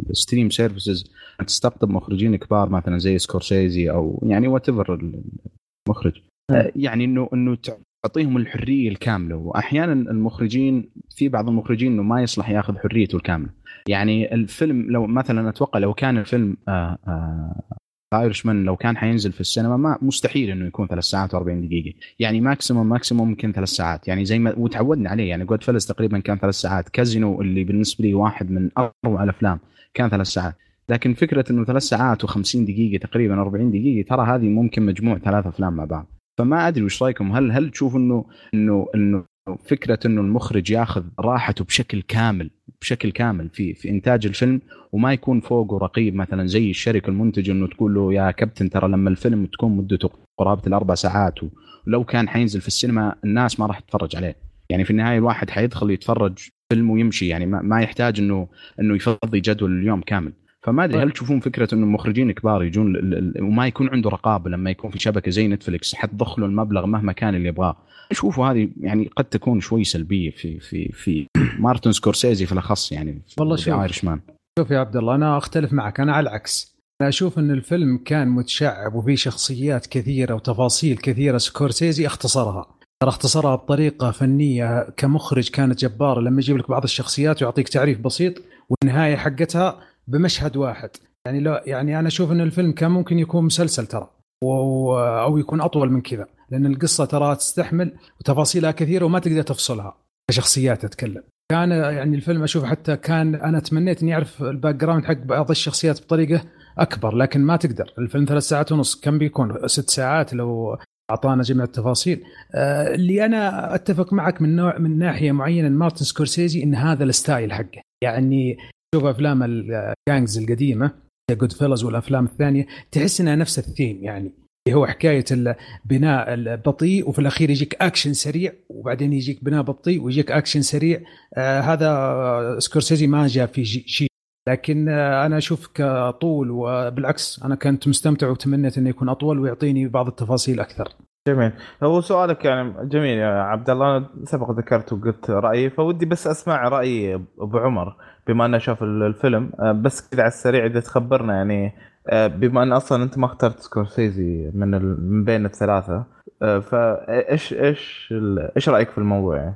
ال 0.09 0.13
streaming 0.13 0.49
services 0.49 1.11
تستقطب 1.47 1.89
مخرجين 1.89 2.35
كبار 2.35 2.69
مثلا 2.69 2.97
زي 2.97 3.17
سكورسيزي 3.17 3.91
أو 3.91 4.23
يعني 4.23 4.47
وات 4.47 4.69
المخرج. 4.69 6.21
آه، 6.51 6.71
يعني 6.75 7.05
إنه 7.05 7.29
إنه 7.33 7.57
تعطيهم 8.03 8.37
الحرية 8.37 8.89
الكاملة. 8.89 9.35
واحيانا 9.35 9.93
المخرجين 9.93 10.89
في 11.15 11.29
بعض 11.29 11.47
المخرجين 11.49 11.91
إنه 11.91 12.03
ما 12.03 12.21
يصلح 12.21 12.49
يأخذ 12.49 12.77
حريته 12.77 13.15
الكاملة. 13.15 13.49
يعني 13.87 14.33
الفيلم 14.33 14.91
لو 14.91 15.07
مثلا 15.07 15.49
أتوقع 15.49 15.79
لو 15.79 15.93
كان 15.93 16.17
الفيلم 16.17 16.57
آه 16.67 16.97
آه 17.07 18.31
man 18.45 18.63
لو 18.63 18.75
كان 18.75 18.97
حينزل 18.97 19.31
في 19.31 19.41
السينما 19.41 19.77
ما 19.77 19.97
مستحيل 20.01 20.49
إنه 20.49 20.65
يكون 20.67 20.87
ثلاث 20.87 21.03
ساعات 21.03 21.35
و40 21.35 21.49
دقيقة. 21.49 21.93
يعني 22.19 22.41
maximum 22.41 22.89
maximum 22.89 23.29
ممكن 23.29 23.51
ثلاث 23.51 23.69
ساعات. 23.69 24.07
يعني 24.07 24.25
زي 24.25 24.39
ما 24.39 24.53
وتعودنا 24.57 25.09
عليه. 25.09 25.29
يعني 25.29 25.45
Goodfellas 25.45 25.85
تقريبا 25.85 26.19
كان 26.19 26.37
ثلاث 26.37 26.55
ساعات. 26.55 26.89
كازينو 26.89 27.41
اللي 27.41 27.63
بالنسبة 27.63 28.05
لي 28.05 28.13
واحد 28.13 28.51
من 28.51 28.69
اروع 28.77 29.23
الأفلام 29.23 29.59
كان 29.93 30.09
ثلاث 30.09 30.27
ساعات. 30.27 30.55
لكن 30.89 31.13
فكرة 31.13 31.45
إنه 31.51 31.65
ثلاث 31.65 31.83
ساعات 31.83 32.25
و50 32.25 32.55
دقيقة 32.55 33.01
تقريبا 33.01 33.41
40 33.41 33.71
دقيقة 33.71 34.07
ترى 34.07 34.25
هذه 34.27 34.49
ممكن 34.49 34.83
مجموع 34.83 35.17
ثلاث 35.17 35.47
أفلام 35.47 35.73
مع 35.73 35.85
بعض. 35.85 36.22
فما 36.37 36.67
أدري 36.67 36.83
وش 36.83 37.03
رأيكم. 37.03 37.31
هل 37.31 37.51
هل 37.51 37.69
تشوف 37.69 37.95
انه 37.95 38.25
انه 38.53 38.87
إنه 38.95 39.25
فكرة 39.65 39.99
إنه 40.05 40.21
المخرج 40.21 40.71
ياخذ 40.71 41.03
راحته 41.19 41.65
بشكل 41.65 42.01
كامل 42.01 42.49
بشكل 42.81 43.11
كامل 43.11 43.49
في 43.49 43.73
في 43.73 43.89
إنتاج 43.89 44.25
الفيلم 44.25 44.61
وما 44.91 45.13
يكون 45.13 45.39
فوقه 45.39 45.77
رقيب 45.77 46.15
مثلا 46.15 46.47
زي 46.47 46.69
الشركة 46.69 47.09
المنتج 47.09 47.49
إنه 47.49 47.67
تقول 47.67 47.93
له 47.93 48.13
يا 48.13 48.31
كابتن 48.31 48.69
ترى 48.69 48.87
لما 48.87 49.09
الفيلم 49.09 49.45
تكون 49.45 49.77
مدته 49.77 50.09
قرابة 50.37 50.61
الأربع 50.67 50.95
ساعات 50.95 51.39
ولو 51.87 52.03
كان 52.03 52.29
حينزل 52.29 52.61
في 52.61 52.67
السينما 52.67 53.15
الناس 53.23 53.59
ما 53.59 53.65
راح 53.65 53.79
تتفرج 53.79 54.15
عليه. 54.15 54.35
يعني 54.69 54.85
في 54.85 54.91
النهاية 54.91 55.17
الواحد 55.17 55.49
حيدخل 55.49 55.91
يتفرج 55.91 56.49
فيلم 56.69 56.89
ويمشي. 56.89 57.27
يعني 57.27 57.45
ما 57.45 57.81
يحتاج 57.81 58.19
انه 58.19 58.47
إنه 58.79 58.95
يفضي 58.95 59.39
جدول 59.39 59.79
اليوم 59.79 60.01
كامل. 60.01 60.33
فما 60.63 60.83
أدري 60.83 61.03
هل 61.03 61.11
تشوفون 61.11 61.39
فكرة 61.39 61.73
إنه 61.73 61.83
المخرجين 61.83 62.29
الكبار 62.29 62.63
يجون 62.63 62.95
وما 63.39 63.67
يكون 63.67 63.89
عنده 63.89 64.09
رقابة 64.09 64.49
لما 64.49 64.71
يكون 64.71 64.91
في 64.91 64.99
شبكة 64.99 65.31
زي 65.31 65.47
Netflix 65.47 65.95
حتضخ 65.95 66.39
له 66.39 66.45
المبلغ 66.45 66.85
مهما 66.85 67.13
كان 67.13 67.35
اللي 67.35 67.47
يبغاه. 67.47 67.77
اشوفوا 68.11 68.47
هذه 68.47 68.69
يعني 68.79 69.09
قد 69.15 69.25
تكون 69.25 69.59
شوي 69.59 69.83
سلبية 69.83 70.31
في 70.31 70.59
في 70.59 70.91
في 70.91 71.27
مارتن 71.59 71.91
سكورسيزي 71.91 72.45
في 72.45 72.51
الأخص 72.51 72.91
يعني 72.91 73.21
والله 73.39 73.55
شوف. 73.55 73.73
Irishman 73.73 74.19
شوف 74.59 74.71
يا 74.71 74.79
عبد 74.79 74.95
الله 74.95 75.15
أنا 75.15 75.37
أختلف 75.37 75.73
معك 75.73 75.99
أنا 75.99 76.13
على 76.13 76.29
العكس. 76.29 76.73
أنا 77.01 77.09
أشوف 77.09 77.39
إن 77.39 77.51
الفيلم 77.51 77.97
كان 77.97 78.27
متشعب 78.27 78.95
وفيه 78.95 79.15
شخصيات 79.15 79.87
كثيرة 79.87 80.33
وتفاصيل 80.33 80.97
كثيرة 80.97 81.37
سكورسيزي 81.37 82.07
اختصرها. 82.07 82.65
ترى 83.01 83.09
اختصرها 83.09 83.55
بطريقة 83.55 84.11
فنية 84.11 84.89
كمخرج 84.97 85.49
كانت 85.49 85.85
جبارة. 85.85 86.21
لما 86.21 86.41
يجيب 86.41 86.57
لك 86.57 86.69
بعض 86.69 86.83
الشخصيات 86.83 87.41
ويعطيك 87.41 87.69
تعريف 87.69 87.99
بسيط 87.99 88.33
والنهاية 88.69 89.15
حقتها 89.15 89.92
بمشهد 90.07 90.57
واحد. 90.57 90.89
يعني 91.27 91.39
لو 91.39 91.59
يعني 91.65 91.99
أنا 91.99 92.07
أشوف 92.07 92.31
إن 92.31 92.41
الفيلم 92.41 92.71
كان 92.71 92.91
ممكن 92.91 93.19
يكون 93.19 93.45
مسلسل 93.45 93.85
ترى 93.85 94.09
أو 94.43 95.37
يكون 95.37 95.61
أطول 95.61 95.91
من 95.91 96.01
كذا 96.01 96.27
لأن 96.49 96.65
القصة 96.65 97.05
ترى 97.05 97.35
تستحمل 97.35 97.93
وتفاصيلها 98.19 98.71
كثيره 98.71 99.05
وما 99.05 99.19
تقدر 99.19 99.41
تفصلها 99.41 99.97
كشخصيات 100.29 100.85
أتكلم. 100.85 101.23
كان 101.51 101.71
يعني 101.71 102.15
الفيلم 102.15 102.43
أشوف 102.43 102.63
حتى 102.63 102.97
كان 102.97 103.35
أنا 103.35 103.59
تمنيت 103.59 104.03
إني 104.03 104.13
أعرف 104.13 104.43
ال 104.43 104.75
background 104.75 105.05
حق 105.05 105.17
بعض 105.17 105.49
الشخصيات 105.49 106.01
بطريقة 106.01 106.43
أكبر 106.77 107.15
لكن 107.15 107.41
ما 107.41 107.55
تقدر. 107.55 107.93
الفيلم 107.97 108.25
ثلاث 108.25 108.43
ساعات 108.43 108.71
ونص 108.71 109.01
كم 109.01 109.17
بيكون؟ 109.17 109.67
ست 109.67 109.89
ساعات 109.89 110.33
لو 110.33 110.77
أعطانا 111.11 111.43
جميع 111.43 111.63
التفاصيل. 111.63 112.23
آه 112.55 112.95
اللي 112.95 113.25
أنا 113.25 113.75
أتفق 113.75 114.13
معك 114.13 114.41
من 114.41 114.55
نوع 114.55 114.77
من 114.77 114.97
ناحية 114.97 115.31
معينة 115.31 115.69
مارتن 115.69 116.05
سكورسيزي 116.05 116.63
إن 116.63 116.75
هذا 116.75 117.03
ال 117.03 117.12
style 117.12 117.53
حقه. 117.53 117.81
يعني 118.03 118.57
شوف 118.93 119.05
أفلام 119.05 119.43
ال 119.43 119.59
gangs 119.59 120.37
القديمة 120.37 120.91
Goodfellas 121.31 121.83
والأفلام 121.83 122.25
الثانية 122.25 122.65
تحس 122.91 123.21
إنها 123.21 123.35
نفس 123.35 123.59
الثيم 123.59 124.03
يعني. 124.03 124.31
اللي 124.67 124.77
هو 124.77 124.85
حكاية 124.85 125.25
البناء 125.31 126.33
البطيء 126.33 127.09
وفي 127.09 127.19
الأخير 127.19 127.49
يجيك 127.49 127.75
اكشن 127.81 128.13
سريع 128.13 128.53
وبعدين 128.69 129.13
يجيك 129.13 129.43
بناء 129.43 129.61
بطيء 129.61 130.03
ويجيك 130.03 130.31
اكشن 130.31 130.61
سريع. 130.61 131.01
آه 131.37 131.59
هذا 131.59 132.59
سكورسيزي 132.59 133.07
ما 133.07 133.27
جاء 133.27 133.45
في 133.45 133.65
شيء 133.65 134.07
لكن 134.49 134.89
آه 134.89 135.25
أنا 135.25 135.37
أشوف 135.37 135.67
كطول 135.73 136.51
وبالعكس 136.51 137.43
أنا 137.43 137.55
كنت 137.55 137.87
مستمتع 137.87 138.29
وتمنيت 138.29 138.77
إنه 138.77 138.89
يكون 138.89 139.09
أطول 139.09 139.39
ويعطيني 139.39 139.87
بعض 139.87 140.07
التفاصيل 140.07 140.59
أكثر. 140.59 140.89
جميل. 141.27 141.51
هو 141.83 142.01
سؤالك 142.01 142.45
يعني 142.45 142.89
جميل 142.89 143.17
يا 143.17 143.27
عبد 143.27 143.69
الله 143.69 143.97
أنا 143.97 144.09
سبق 144.23 144.51
ذكرت 144.51 144.93
وقلت 144.93 145.29
رأيي 145.29 145.69
فودي 145.69 146.05
بس 146.05 146.27
أسمع 146.27 146.67
رأي 146.67 147.15
أبو 147.15 147.57
عمر. 147.57 147.95
بما 148.27 148.45
انه 148.45 148.57
شاف 148.57 148.83
الفيلم 148.83 149.51
آه، 149.59 149.71
بس 149.71 150.09
كذا 150.09 150.21
على 150.21 150.27
السريع 150.27 150.65
إذا 150.65 150.79
تخبرنا 150.79 151.33
يعني 151.33 151.73
آه، 152.07 152.27
بما 152.27 152.63
أن 152.63 152.71
أصلا 152.71 153.03
أنت 153.03 153.17
ما 153.17 153.25
اخترت 153.25 153.59
سكورسيزي 153.59 154.51
من 154.53 154.71
من 155.01 155.23
بين 155.23 155.45
الثلاثة 155.45 156.05
آه، 156.41 156.59
فايش 156.59 157.53
إيش 157.53 158.13
إيش 158.55 158.69
رأيك 158.69 158.89
في 158.89 158.97
الموضوع 158.97 159.37
يعني؟ 159.37 159.55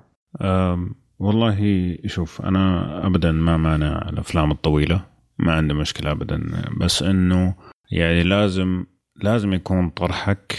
والله 1.19 1.97
شوف 2.05 2.41
أنا 2.41 3.07
ابدا 3.07 3.31
ما 3.31 3.57
مانع 3.57 4.09
الأفلام 4.09 4.51
الطويلة 4.51 5.01
ما 5.39 5.53
عندي 5.53 5.73
مشكلة 5.73 6.11
ابدا 6.11 6.41
بس 6.79 7.03
إنه 7.03 7.55
يعني 7.91 8.23
لازم 8.23 8.85
لازم 9.23 9.53
يكون 9.53 9.89
طرحك 9.89 10.55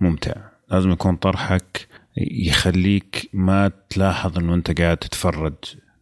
ممتع 0.00 0.34
لازم 0.70 0.90
يكون 0.90 1.16
طرحك 1.16 1.88
يخليك 2.16 3.30
ما 3.32 3.70
تلاحظ 3.88 4.38
إنه 4.38 4.54
أنت 4.54 4.80
قاعد 4.80 4.96
تتفرج 4.96 5.54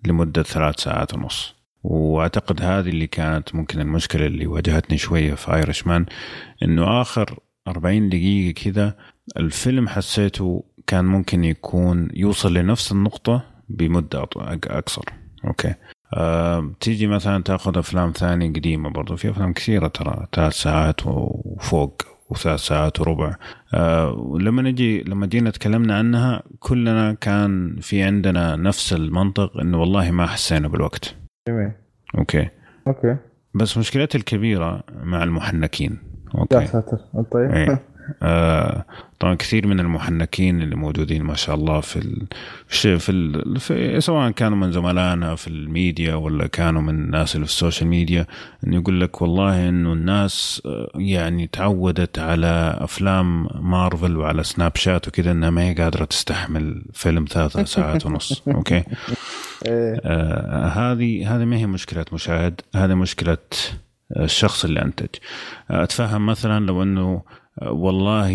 لمدة 0.07 0.42
ثلاث 0.42 0.80
ساعات 0.80 1.14
ونص. 1.14 1.55
وأعتقد 1.84 2.62
هذه 2.62 2.88
اللي 2.88 3.07
كانت 3.07 3.55
ممكن 3.55 3.80
المشكلة 3.80 4.26
اللي 4.26 4.46
واجهتني 4.46 4.99
شوية 4.99 5.34
في 5.34 5.55
Irishman 5.55 6.07
إنه 6.62 7.01
آخر 7.01 7.38
40 7.68 8.09
دقيقة 8.09 8.64
كذا 8.64 8.96
الفيلم 9.36 9.88
حسيته 9.88 10.64
كان 10.86 11.05
ممكن 11.05 11.44
يكون 11.44 12.09
يوصل 12.14 12.55
لنفس 12.55 12.92
النقطة 12.92 13.44
بمدة 13.68 14.26
اقصر 14.36 15.05
okay. 15.45 15.74
أه 16.14 16.72
تيجي 16.80 17.07
مثلا 17.07 17.42
تأخذ 17.42 17.78
أفلام 17.78 18.12
ثانية 18.12 18.49
قديمة 18.49 18.90
برضو 18.90 19.16
في 19.16 19.30
أفلام 19.30 19.53
كثيرة 19.53 19.88
ترى 19.88 20.26
ثلاث 20.34 20.53
ساعات 20.53 21.01
وفوق. 21.07 22.03
وثلاث 22.31 22.61
ساعات 22.61 23.01
وربع. 23.01 23.37
أه 23.74 24.37
لما 24.41 24.62
نجي 24.62 25.03
لما 25.03 25.26
جينا 25.26 25.51
تكلمنا 25.51 25.95
عنها 25.99 26.43
كلنا 26.59 27.12
كان 27.14 27.76
في 27.81 28.03
عندنا 28.03 28.57
نفس 28.57 28.93
المنطق 28.93 29.57
إنه 29.61 29.81
والله 29.81 30.11
ما 30.11 30.26
حسينا 30.26 30.68
بالوقت. 30.68 31.14
جميل. 31.49 31.72
okay. 32.18 32.49
okay. 32.87 33.16
بس 33.55 33.79
مشكلتي 33.79 34.18
الكبيرة 34.18 34.83
مع 35.03 35.22
المحنكين. 35.22 35.99
okay. 36.39 36.55
يا 36.57 36.66
ساتر. 36.66 36.99
طيب. 37.33 37.51
إيه. 37.51 37.70
آه 37.70 37.79
طبعا 39.21 39.35
كثير 39.35 39.67
من 39.67 39.81
المحنكين 39.81 40.63
اللي 40.63 40.77
موجودين 40.77 41.23
ما 41.23 41.35
شاء 41.35 41.55
الله 41.55 41.81
في 41.81 41.97
ال... 41.97 42.27
في, 42.69 43.09
ال... 43.09 43.61
في 43.61 44.01
سواء 44.01 44.31
كانوا 44.31 44.59
من 44.59 44.73
زملائنا 44.73 45.35
في 45.35 45.49
الميديا 45.49 46.15
ولا 46.15 46.47
كانوا 46.47 46.83
من 46.83 46.95
الناس 46.95 47.35
اللي 47.35 47.47
في 47.47 47.53
ال 47.53 47.58
social 47.58 47.89
media 47.89 48.26
إنه 48.67 48.77
يقول 48.77 49.01
لك 49.01 49.23
والله 49.23 49.69
إنه 49.69 49.93
الناس 49.93 50.63
آه، 50.67 50.91
يعني 50.95 51.47
تعودت 51.47 52.19
على 52.19 52.79
أفلام 52.81 53.49
مارفل 53.71 54.17
وعلى 54.17 54.45
Snapchat 54.45 55.09
وكذا 55.09 55.31
إنها 55.31 55.51
ما 55.51 55.63
هي 55.63 55.75
قادرة 55.75 56.05
تستحمل 56.05 56.83
فيلم 56.93 57.25
ثلاث 57.29 57.59
ساعات 57.75 58.07
ونص 58.07 58.43
okay 58.49 58.83
إيه. 59.67 60.01
آه 60.05 60.67
هذه 60.67 61.37
هذه 61.37 61.45
ما 61.45 61.57
هي 61.57 61.67
مشكلة 61.67 62.05
مشاهد 62.13 62.61
هذه 62.75 62.95
مشكلة 62.95 63.39
الشخص 64.17 64.65
اللي 64.65 64.83
أنتج 64.83 65.09
أتفهم 65.71 66.27
مثلا 66.27 66.67
لو 66.67 66.83
إنه 66.83 67.23
والله 67.63 68.31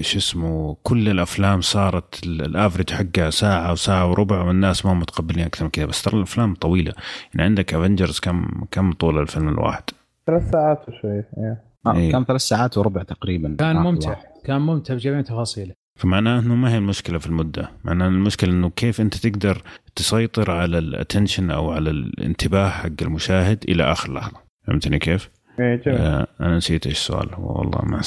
شو 0.00 0.18
اسمه 0.18 0.76
كل 0.82 1.08
الأفلام 1.08 1.60
صارت 1.60 2.26
ال 2.26 2.34
average 2.34 2.90
حقها 2.90 3.30
ساعة 3.30 3.72
وساعه 3.72 4.10
وربع 4.10 4.42
والناس 4.42 4.86
ما 4.86 4.94
متقبلين 4.94 5.44
أكثر 5.44 5.64
من 5.64 5.70
كذا 5.70 5.86
بس 5.86 6.02
ترى 6.02 6.16
الأفلام 6.16 6.54
طويلة 6.54 6.92
يعني 7.34 7.46
عندك 7.46 7.74
Avengers 7.74 8.18
كم 8.18 8.64
كم 8.70 8.92
طول 8.92 9.18
الفيلم 9.18 9.48
الواحد؟ 9.48 9.82
ثلاث 10.26 10.50
ساعات 10.50 10.88
وشوي 10.88 11.12
إيه. 11.12 11.62
آه 11.86 11.94
إيه. 11.94 12.12
كان 12.12 12.24
ثلاث 12.24 12.40
ساعات 12.40 12.78
وربع 12.78 13.02
تقريبا 13.02 13.56
كان 13.58 13.76
ممتع 13.76 14.10
واحد. 14.10 14.22
كان 14.44 14.60
ممتع 14.60 14.94
بجميع 14.94 15.20
تفاصيله 15.20 15.74
فمعناه 15.96 16.40
إنه 16.40 16.54
ما 16.54 16.72
هي 16.72 16.78
المشكلة 16.78 17.18
في 17.18 17.26
المدة 17.26 17.70
معناه 17.84 18.08
المشكلة 18.08 18.50
إنه 18.50 18.70
كيف 18.70 19.00
أنت 19.00 19.16
تقدر 19.16 19.62
تسيطر 19.94 20.50
على 20.50 20.78
ال 20.78 20.85
attention 20.85 21.50
أو 21.50 21.70
على 21.72 21.90
الانتباه 21.90 22.68
حق 22.68 23.02
المشاهد 23.02 23.64
إلى 23.68 23.92
آخر 23.92 24.12
لحظة 24.12 24.36
فهمتني 24.66 24.98
كيف؟ 24.98 25.30
إيه 25.60 25.76
جميل 25.76 25.98
آه 25.98 26.26
أنا 26.40 26.56
نسيت 26.56 26.86
إيش 26.86 26.98
السؤال. 26.98 27.34
هو 27.34 27.58
والله 27.58 27.84
ما 27.84 28.00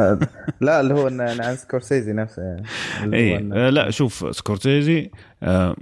لا 0.60 0.80
اللي 0.80 0.94
هو 0.94 1.06
عن 1.20 1.56
سكورسيزي 1.56 2.12
نفسه 2.12 2.42
يعني. 2.42 3.16
اي 3.16 3.50
آه 3.52 3.70
لا 3.70 3.90
شوف 3.90 4.36
سكورسيزي 4.36 5.10
آه 5.42 5.76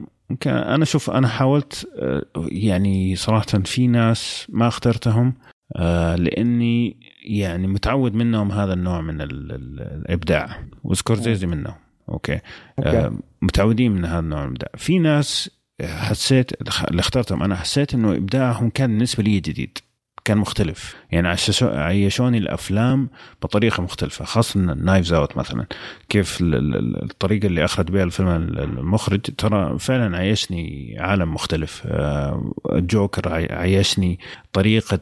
أنا 0.46 0.84
شوف 0.84 1.10
أنا 1.10 1.28
حاولت 1.28 1.88
آه 1.98 2.22
يعني 2.36 3.16
صراحة 3.16 3.46
في 3.64 3.86
ناس 3.86 4.46
ما 4.48 4.68
اخترتهم 4.68 5.34
آه 5.76 6.16
لأني 6.16 6.96
يعني 7.26 7.66
متعود 7.66 8.14
منهم 8.14 8.52
هذا 8.52 8.72
النوع 8.72 9.00
من 9.00 9.20
ال 9.20 9.52
ال 9.52 9.80
الإبداع 9.80 10.58
وسكورسيزي 10.84 11.46
منهم. 11.46 11.74
okay, 12.08 12.40
okay. 12.78 12.90
آه 12.90 13.12
متعودين 13.42 13.92
من 13.92 14.04
هذا 14.04 14.18
النوع 14.18 14.40
من 14.40 14.46
الإبداع. 14.46 14.70
في 14.76 14.98
ناس 14.98 15.50
حسيت 15.82 16.52
اللي 16.90 17.00
اخترتهم 17.00 17.42
أنا 17.42 17.56
حسيت 17.56 17.94
إنه 17.94 18.12
إبداعهم 18.12 18.70
كان 18.70 18.90
بالنسبة 18.90 19.22
لي 19.22 19.40
جديد. 19.40 19.78
كان 20.26 20.38
مختلف. 20.38 20.94
يعني 21.10 21.36
عيشوني 21.62 22.38
الأفلام 22.38 23.08
بطريقة 23.42 23.82
مختلفة 23.82 24.24
خاصة 24.24 24.60
Knives 24.60 25.12
Out 25.12 25.36
مثلا. 25.36 25.66
كيف 26.08 26.38
الطريقة 26.42 27.46
اللي 27.46 27.64
اخرج 27.64 27.90
بها 27.90 28.04
الفيلم 28.04 28.28
المخرج 28.58 29.20
ترى 29.20 29.78
فعلا 29.78 30.16
عيشني 30.16 30.96
عالم 30.98 31.34
مختلف. 31.34 31.82
آه، 31.86 32.52
جوكر 32.72 33.32
عيشني 33.52 34.18
طريقة 34.52 35.00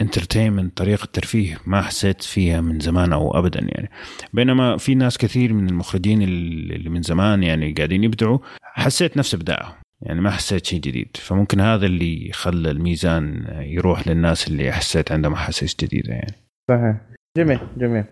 انترتينمنت 0.00 0.76
طريقة 0.76 1.08
ترفيه 1.12 1.58
ما 1.66 1.82
حسيت 1.82 2.22
فيها 2.22 2.60
من 2.60 2.80
زمان 2.80 3.12
أو 3.12 3.38
أبدا 3.38 3.60
يعني. 3.60 3.90
بينما 4.32 4.76
في 4.76 4.94
ناس 4.94 5.18
كثير 5.18 5.52
من 5.52 5.68
المخرجين 5.68 6.22
اللي 6.22 6.88
من 6.88 7.02
زمان 7.02 7.42
يعني 7.42 7.72
قاعدين 7.72 8.04
يبدعوا 8.04 8.38
حسيت 8.62 9.16
نفس 9.16 9.34
إبداعهم. 9.34 9.85
يعني 10.02 10.20
ما 10.20 10.30
حسيت 10.30 10.66
شيء 10.66 10.80
جديد. 10.80 11.16
فممكن 11.16 11.60
هذا 11.60 11.86
اللي 11.86 12.30
خلى 12.32 12.70
الميزان 12.70 13.46
يروح 13.60 14.08
للناس 14.08 14.48
اللي 14.48 14.72
حسيت 14.72 15.12
عندهم 15.12 15.32
احاسيس 15.32 15.76
جديدة 15.80 16.12
يعني. 16.12 16.34
صحيح. 16.68 16.96
جميل 17.36 17.58
جميل. 17.76 18.04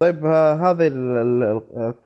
طيب 0.00 0.26
هذه 0.26 0.88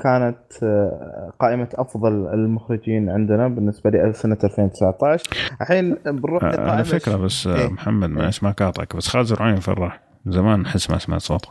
كانت 0.01 0.39
آه، 0.62 1.33
قائمة 1.39 1.68
أفضل 1.74 2.35
المخرجين 2.35 3.11
عندنا 3.11 3.49
بالنسبة 3.49 3.91
لي 3.91 4.12
سنة 4.12 4.39
2019 4.45 5.30
الحين 5.61 5.95
بنروح 5.95 6.45
آه، 6.45 6.49
لقائمة 6.49 6.72
على 6.72 6.85
فكرة 6.85 7.16
بس 7.16 7.47
آه، 7.47 7.61
إيه؟ 7.61 7.68
محمد 7.68 8.11
معلش 8.11 8.43
ما 8.43 8.51
قاطعك 8.51 8.97
بس 8.97 9.09
خالد 9.09 9.26
زرعين 9.26 9.57
فرح. 9.57 10.01
زمان 10.26 10.66
أحس 10.66 10.91
ما 10.91 10.99
سمعت 10.99 11.20
صوته. 11.20 11.49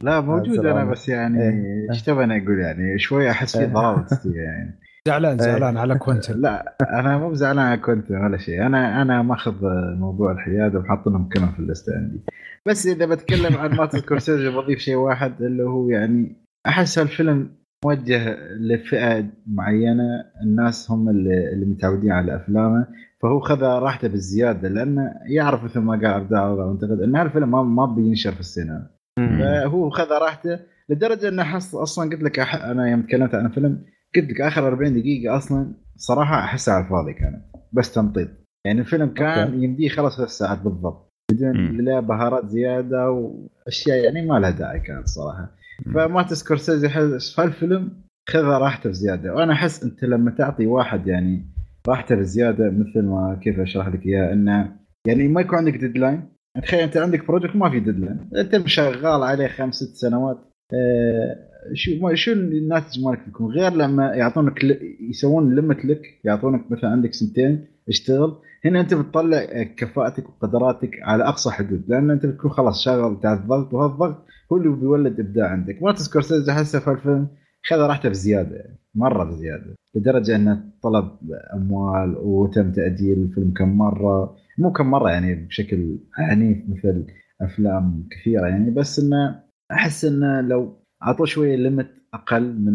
لا 0.00 0.20
موجود 0.20 0.66
أنا 0.66 0.84
بس 0.84 1.08
يعني 1.08 1.42
إيه. 1.42 1.90
إيش 1.90 2.02
تبغى 2.02 2.24
أقول 2.24 2.60
يعني؟ 2.60 2.98
شوي 2.98 3.30
أحس 3.30 3.56
في 3.56 3.62
إيه. 3.62 3.68
ضغط 3.68 4.08
يعني. 4.46 4.78
زعلان 5.06 5.38
زعلان 5.38 5.76
على 5.76 5.98
كوينتن 5.98 6.40
لا 6.40 6.76
أنا 7.00 7.18
مو 7.18 7.34
زعلان 7.34 7.66
على 7.66 7.80
كوينتن 7.80 8.16
ولا 8.16 8.38
شيء. 8.38 8.66
أنا 8.66 9.02
أنا 9.02 9.22
ماخذ 9.22 9.54
موضوع 9.98 10.32
الحياده 10.32 10.78
وحاطنهم 10.78 11.28
كلهم 11.28 11.52
في 11.52 11.58
ال 11.58 11.66
list 11.66 11.96
عندي. 11.96 12.20
بس 12.66 12.86
إذا 12.86 13.06
بتكلم 13.06 13.56
عن 13.56 13.76
مارتن 13.76 13.98
سكورسيزي 13.98 14.48
بضيف 14.48 14.78
شيء 14.78 14.96
واحد 14.96 15.42
اللي 15.42 15.62
هو 15.62 15.88
يعني 15.88 16.36
أحس 16.66 16.98
الفيلم 16.98 17.50
موجه 17.84 18.36
لفئة 18.60 19.24
معينة 19.46 20.24
الناس 20.42 20.90
هم 20.90 21.08
اللي, 21.08 21.52
اللي 21.52 21.66
متعودين 21.66 22.12
على 22.12 22.36
أفلامه. 22.36 22.86
فهو 23.22 23.40
خذ 23.40 23.62
راحته 23.62 24.08
بالزيادة 24.08 24.68
لأنه 24.68 25.14
يعرف 25.26 25.64
مثل 25.64 25.80
ما 25.80 25.92
قال 25.92 26.06
عبد 26.06 26.32
الله 26.32 26.52
وأنتقد 26.52 27.00
إن 27.00 27.16
هالفيلم 27.16 27.50
ما 27.50 27.62
ما 27.62 27.86
بينشر 27.86 28.32
في 28.32 28.40
السينما. 28.40 28.86
فهو 29.18 29.90
خذ 29.90 30.12
راحته 30.22 30.58
لدرجة 30.88 31.28
إنه 31.28 31.42
حس 31.42 31.74
أصلا 31.74 32.10
قلت 32.10 32.22
لك 32.22 32.38
أنا 32.38 32.90
يوم 32.90 33.02
تكلمت 33.02 33.34
عن 33.34 33.46
الفيلم 33.46 33.84
قلت 34.20 34.30
لك 34.30 34.40
آخر 34.40 34.66
40 34.68 34.92
دقيقة 34.92 35.36
أصلا 35.36 35.72
صراحة 35.96 36.38
احسها 36.44 36.74
على 36.74 36.84
الفاضي 36.84 37.12
كانت 37.12 37.44
بس 37.72 37.94
تمطيط. 37.94 38.28
يعني 38.66 38.80
الفيلم 38.80 39.08
كان 39.08 39.62
يمديه 39.62 39.88
خلص 39.88 40.16
ثلاث 40.16 40.28
ساعات 40.30 40.58
بالضبط. 40.58 41.08
بدون 41.32 41.76
لا 41.84 42.00
بهارات 42.00 42.48
زيادة 42.48 43.10
وأشياء 43.10 44.04
يعني 44.04 44.26
ما 44.26 44.38
لها 44.38 44.50
داعي 44.50 44.80
كانت 44.80 45.08
صراحة. 45.08 45.50
فما 45.94 46.26
سكورسيزي 46.26 46.88
في 46.88 47.42
الفيلم 47.44 47.92
خذ 48.28 48.44
راحته 48.44 48.90
بزيادة. 48.90 49.34
وأنا 49.34 49.52
أحس 49.52 49.84
أنت 49.84 50.04
لما 50.04 50.30
تعطي 50.30 50.66
واحد 50.66 51.06
يعني 51.06 51.46
راحته 51.88 52.14
بزيادة 52.14 52.70
مثل 52.70 53.02
ما 53.02 53.38
كيف 53.42 53.60
أشرح 53.60 53.88
لك 53.88 54.06
إياه 54.06 54.32
إنه 54.32 54.76
يعني 55.06 55.28
ما 55.28 55.40
يكون 55.40 55.58
عندك 55.58 55.76
deadline 55.76 56.28
تخيل 56.62 56.80
أنت 56.80 56.96
عندك 56.96 57.26
project 57.26 57.56
ما 57.56 57.70
في 57.70 57.80
deadline 57.80 58.30
أنت 58.36 58.66
شغال 58.66 59.22
عليه 59.22 59.46
خمس 59.46 59.74
ست 59.74 59.94
سنوات. 59.96 60.38
آه، 60.74 61.36
شو 61.72 62.14
شو 62.14 62.32
الناتج 62.32 63.04
مالك 63.04 63.28
يكون؟ 63.28 63.52
غير 63.52 63.72
لما 63.72 64.14
يعطونك 64.14 64.64
يسوون 65.10 65.54
limit 65.54 65.84
لك 65.84 66.02
يعطونك 66.24 66.70
مثلا 66.70 66.90
عندك 66.90 67.14
سنتين 67.14 67.66
اشتغل. 67.88 68.36
هنا 68.64 68.80
أنت 68.80 68.94
بتطلع 68.94 69.62
كفاءتك 69.76 70.28
وقدراتك 70.28 70.90
على 71.02 71.24
أقصى 71.24 71.50
حدود 71.50 71.82
لأن 71.88 72.10
أنت 72.10 72.26
بتكون 72.26 72.50
خلاص 72.50 72.84
شغل 72.84 73.20
تحت 73.20 73.38
الضغط 73.40 73.74
وهالضغط 73.74 74.24
هو 74.52 74.56
اللي 74.56 74.68
بيولد 74.68 75.20
إبداع 75.20 75.48
عندك. 75.48 75.82
مارتن 75.82 76.02
سكورسيزي 76.02 76.52
احسه 76.52 76.78
في 76.78 76.90
الفيلم 76.90 77.28
خذ 77.68 77.76
راحته 77.76 78.08
بزيادة 78.08 78.64
مرة 78.94 79.24
بزيادة 79.24 79.76
لدرجة 79.94 80.36
انه 80.36 80.64
طلب 80.82 81.10
أموال 81.54 82.16
وتم 82.18 82.72
تأجيل 82.72 83.18
الفيلم 83.18 83.52
كم 83.52 83.68
مرة. 83.68 84.36
مو 84.58 84.72
كم 84.72 84.90
مرة 84.90 85.10
يعني 85.10 85.34
بشكل 85.34 85.98
عنيف 86.18 86.58
مثل 86.68 87.06
أفلام 87.40 88.08
كثيرة 88.10 88.46
يعني 88.46 88.70
بس 88.70 88.98
إنه 88.98 89.40
أحس 89.72 90.04
إنه 90.04 90.40
لو 90.40 90.85
اعطوه 91.02 91.26
شوية 91.26 91.56
limit 91.56 91.90
أقل 92.14 92.42
من 92.42 92.68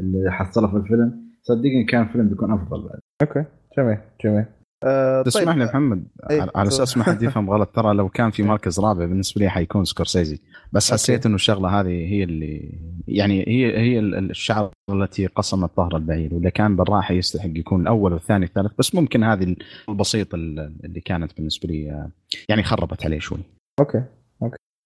اللي 0.00 0.32
حصله 0.32 0.68
في 0.68 0.76
الفيلم. 0.76 1.26
صدقني 1.42 1.84
كان 1.84 2.02
الفيلم 2.02 2.28
بيكون 2.28 2.52
أفضل 2.52 2.82
بعد. 2.82 3.00
okay. 3.22 3.44
جميل 3.78 3.98
جميل. 4.24 4.44
أه 4.84 5.22
تسمح 5.22 5.44
طيب. 5.44 5.58
لي 5.58 5.64
محمد. 5.64 6.04
أيه. 6.30 6.46
على 6.54 6.68
أساس 6.68 6.96
ما 6.96 7.04
حد 7.04 7.22
يفهم 7.26 7.50
غلط 7.50 7.68
ترى 7.68 7.94
لو 7.94 8.08
كان 8.08 8.30
في 8.30 8.42
مركز 8.42 8.80
رابع 8.80 9.06
بالنسبة 9.06 9.40
لي 9.40 9.48
حيكون 9.48 9.84
سكورسيزي. 9.84 10.40
بس 10.72 10.92
حسيت 10.92 11.26
إنه 11.26 11.34
الشغلة 11.34 11.80
هذه 11.80 11.88
هي 11.88 12.24
اللي 12.24 12.78
يعني 13.08 13.44
هي 13.48 13.78
هي 13.78 13.98
الشعرة 13.98 14.70
التي 14.90 15.26
قسمت 15.26 15.70
ظهر 15.76 15.96
البعير. 15.96 16.34
وإذا 16.34 16.50
كان 16.50 16.76
بالراحة 16.76 17.14
يستحق 17.14 17.50
يكون 17.54 17.80
الأول 17.80 18.12
والثاني 18.12 18.44
والثالث 18.44 18.72
بس 18.78 18.94
ممكن 18.94 19.24
هذه 19.24 19.56
البسيطة 19.88 20.34
اللي 20.36 21.00
كانت 21.04 21.36
بالنسبة 21.36 21.68
لي 21.68 22.08
يعني 22.48 22.62
خربت 22.62 23.04
عليه 23.04 23.18
شوي. 23.18 23.40
okay. 23.80 24.02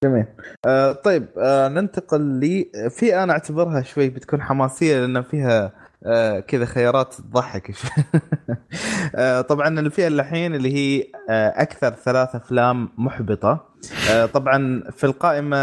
جميل. 0.05 0.27
آه 0.67 0.93
طيب 0.93 1.27
آه 1.39 1.69
ننتقل 1.69 2.21
لي 2.21 2.71
في 2.91 3.23
أنا 3.23 3.33
أعتبرها 3.33 3.83
شوي 3.83 4.09
بتكون 4.09 4.43
حماسية 4.43 5.01
لأن 5.01 5.23
فيها 5.23 5.73
آه 6.07 6.41
كذا 6.41 6.65
خيارات 6.65 7.15
تضحك. 7.15 7.73
آه 9.15 9.41
طبعا 9.41 9.81
الفئه 9.81 10.07
الحين 10.07 10.55
اللي 10.55 10.75
هي 10.75 11.05
آه 11.31 11.49
أكثر 11.63 11.91
ثلاث 11.91 12.35
أفلام 12.35 12.89
محبطة. 12.99 13.67
آه 14.11 14.27
طبعا 14.27 14.83
في 14.91 15.05
القائمة 15.05 15.57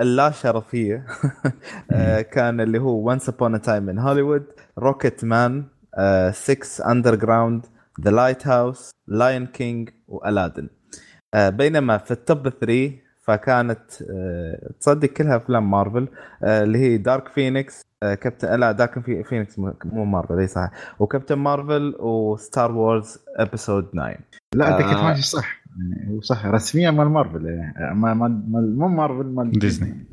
اللا 0.00 0.30
شرفية 0.30 1.06
آه 1.92 2.20
كان 2.20 2.60
اللي 2.60 2.78
هو 2.78 3.08
Once 3.08 3.28
Upon 3.28 3.60
a 3.62 3.88
Time 3.88 3.98
in 3.98 4.46
Hollywood 4.78 5.24
Rocketman 5.24 5.64
6 6.32 6.90
Underground 6.90 7.66
The 8.00 8.10
Lighthouse 8.10 8.90
Lion 9.06 9.46
King 9.46 9.90
و 10.08 10.15
Aladdin 10.15 10.68
بينما 11.36 11.98
في 11.98 12.10
ال 12.10 12.19
top 12.19 12.48
3 12.48 13.03
فكانت 13.24 14.02
آه، 14.10 14.70
تصدق 14.80 15.08
كلها 15.08 15.36
أفلام 15.36 15.70
مارفل 15.70 16.08
آه، 16.42 16.62
اللي 16.62 16.78
هي 16.78 16.96
Dark 16.96 17.28
Phoenix 17.28 17.82
Captain 18.00 18.60
لا 18.60 18.72
Dark 18.72 19.22
Phoenix 19.24 19.58
مو 19.84 20.04
مارفل 20.04 20.38
إي 20.38 20.46
صح. 20.46 20.70
و 20.98 21.02
Captain 21.02 21.34
Marvel 21.34 21.96
و 22.00 22.14
Star 22.14 22.72
Wars 22.72 23.18
Episode 23.36 23.84
9 23.84 24.14
لا 24.54 24.68
أنت 24.78 24.86
كنت 24.86 24.96
آه، 24.98 25.04
ماشي 25.04 25.22
صح. 25.22 25.60
يعني 25.78 26.16
هو 26.16 26.20
صح 26.20 26.46
رسميا 26.46 26.90
مال 26.90 27.06
مارفل 27.08 27.46
يعني 27.46 28.14
مو 28.14 28.88
مارفل 28.88 29.26
مال 29.26 29.50
ديزني. 29.50 30.06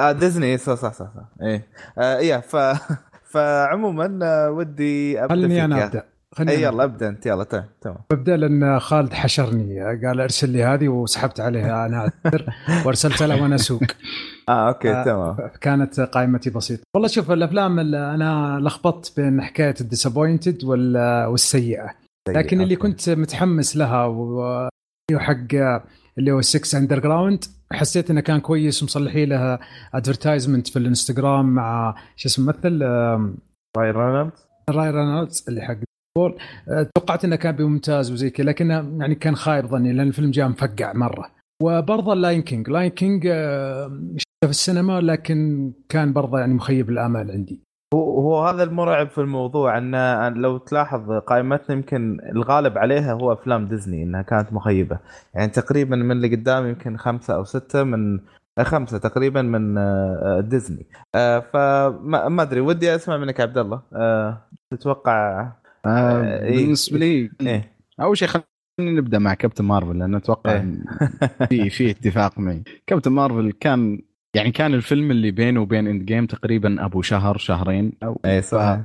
آه 0.00 0.12
ديزني 0.12 0.58
صح 0.58 0.74
صح 0.74 0.92
صح, 0.92 1.06
صح. 1.14 1.24
إيه 1.42 1.66
آه 1.98 2.16
إيه 2.18 2.36
ف 2.40 2.56
فعموما 3.32 4.48
ودي 4.48 5.20
أبدأ 5.24 5.34
خليني 5.34 5.64
أنا 5.64 5.84
أبدأ. 5.84 6.04
إي 6.40 6.62
يلا 6.62 6.84
ابدأ 6.84 7.08
أنت 7.08 7.26
يلا 7.26 7.44
تمام 7.44 7.64
تمام. 7.80 7.96
ابدا 8.12 8.36
لأن 8.36 8.78
خالد 8.80 9.12
حشرني. 9.12 9.80
قال 9.80 10.20
ارسل 10.20 10.50
لي 10.50 10.64
هذه 10.64 10.88
وسحبت 10.88 11.40
عليها 11.40 11.80
أنا 11.86 11.98
اعتذر 11.98 12.46
وأرسلت 12.86 13.22
له 13.22 13.42
وأنا 13.42 13.54
أسوق. 13.54 13.82
آه 14.48 14.68
okay 14.68 14.92
آه 14.92 15.04
تمام. 15.04 15.50
كانت 15.60 16.00
قائمتي 16.00 16.50
بسيطة. 16.50 16.82
والله 16.94 17.08
شوف 17.08 17.30
الأفلام 17.30 17.80
اللي 17.80 18.14
أنا 18.14 18.58
لخبطت 18.60 19.20
بين 19.20 19.42
حكاية 19.42 19.74
ال 19.80 19.86
disappointed 19.86 20.64
والسيئة. 20.64 21.90
لكن 22.28 22.60
اللي 22.60 22.76
كنت 22.76 23.10
متحمس 23.10 23.76
لها 23.76 24.06
وحق 25.12 25.54
اللي 26.18 26.32
هو 26.32 26.40
6 26.40 26.78
Underground 26.78 27.44
حسيت 27.72 28.10
إنه 28.10 28.20
كان 28.20 28.40
كويس 28.40 28.82
ومصلحين 28.82 29.28
لها 29.28 29.60
advertisement 29.94 30.68
في 30.68 30.78
الإنستغرام 30.78 31.46
مع 31.54 31.94
شو 32.16 32.28
اسمه 32.28 32.46
ممثل 32.46 32.82
راين 33.76 33.90
رينولدز 33.90 34.46
راين 34.70 34.90
رينولدز 34.90 35.44
اللي 35.48 35.60
حق 35.60 35.76
Deadpool 36.18 36.38
آه، 36.68 36.90
توقعت 36.94 37.24
إنه 37.24 37.36
كان 37.36 37.62
ممتاز 37.62 38.12
وزي 38.12 38.30
كذا 38.30 38.46
لكن 38.46 38.70
يعني 38.70 39.14
كان 39.14 39.36
خايب 39.36 39.66
ظني 39.66 39.92
لأن 39.92 40.06
الفيلم 40.06 40.30
جاء 40.30 40.48
مفقع 40.48 40.92
مرة. 40.92 41.30
وبرضه 41.62 42.12
ال 42.12 42.18
Lion 42.18 42.42
King 42.42 42.70
Lion 42.70 42.90
King 42.90 43.22
شفته 44.16 44.44
في 44.44 44.50
السينما 44.50 45.00
لكن 45.00 45.72
كان 45.88 46.12
برضه 46.12 46.38
يعني 46.38 46.54
مخيب 46.54 46.90
الامال 46.90 47.30
عندي. 47.30 47.60
هو 47.94 48.44
هذا 48.44 48.62
المرعب 48.62 49.08
في 49.08 49.18
الموضوع 49.18 49.78
انه 49.78 50.28
لو 50.28 50.58
تلاحظ 50.58 51.10
قائمتنا 51.10 51.76
يمكن 51.76 52.18
الغالب 52.30 52.78
عليها 52.78 53.12
هو 53.12 53.32
أفلام 53.32 53.68
ديزني 53.68 54.02
إنها 54.02 54.22
كانت 54.22 54.52
مخيبة. 54.52 54.98
يعني 55.34 55.48
تقريبا 55.48 55.96
من 55.96 56.12
اللي 56.12 56.36
قدام 56.36 56.66
يمكن 56.66 56.96
خمسة 56.96 57.34
أو 57.34 57.44
ستة 57.44 57.82
من 57.82 58.20
خمسة 58.60 58.98
تقريبا 58.98 59.42
من 59.42 59.78
آه، 59.78 60.40
ديزني. 60.40 60.86
فما 61.52 62.42
أدري 62.42 62.60
ودي 62.60 62.94
أسمع 62.94 63.16
منك 63.16 63.40
عبد 63.40 63.58
الله. 63.58 63.80
تتوقع 64.70 65.52
آه, 65.86 65.88
آه، 65.88 66.44
إيه. 66.44 66.56
بالنسبة 66.56 66.98
لي 66.98 67.30
إيه؟ 67.40 67.72
أول 68.00 68.18
شيء 68.18 68.28
خلينا 68.28 68.44
نبدأ 68.78 69.18
مع 69.18 69.34
Captain 69.34 69.64
Marvel 69.64 69.98
لأنه 69.98 70.16
أتوقع 70.16 70.52
إيه؟ 70.52 70.78
في 71.48 71.70
في 71.70 71.90
اتفاق 71.90 72.38
معي 72.38 72.62
Captain 72.86 73.12
Marvel 73.12 73.52
كان 73.52 74.02
يعني 74.34 74.50
كان 74.50 74.74
الفيلم 74.74 75.10
اللي 75.10 75.30
بينه 75.30 75.60
وبين 75.60 75.86
Endgame 75.86 76.26
تقريبا 76.26 76.84
أبو 76.84 77.02
شهر 77.02 77.38
شهرين 77.38 77.92
أو 78.02 78.20
اي 78.24 78.42
صح 78.42 78.80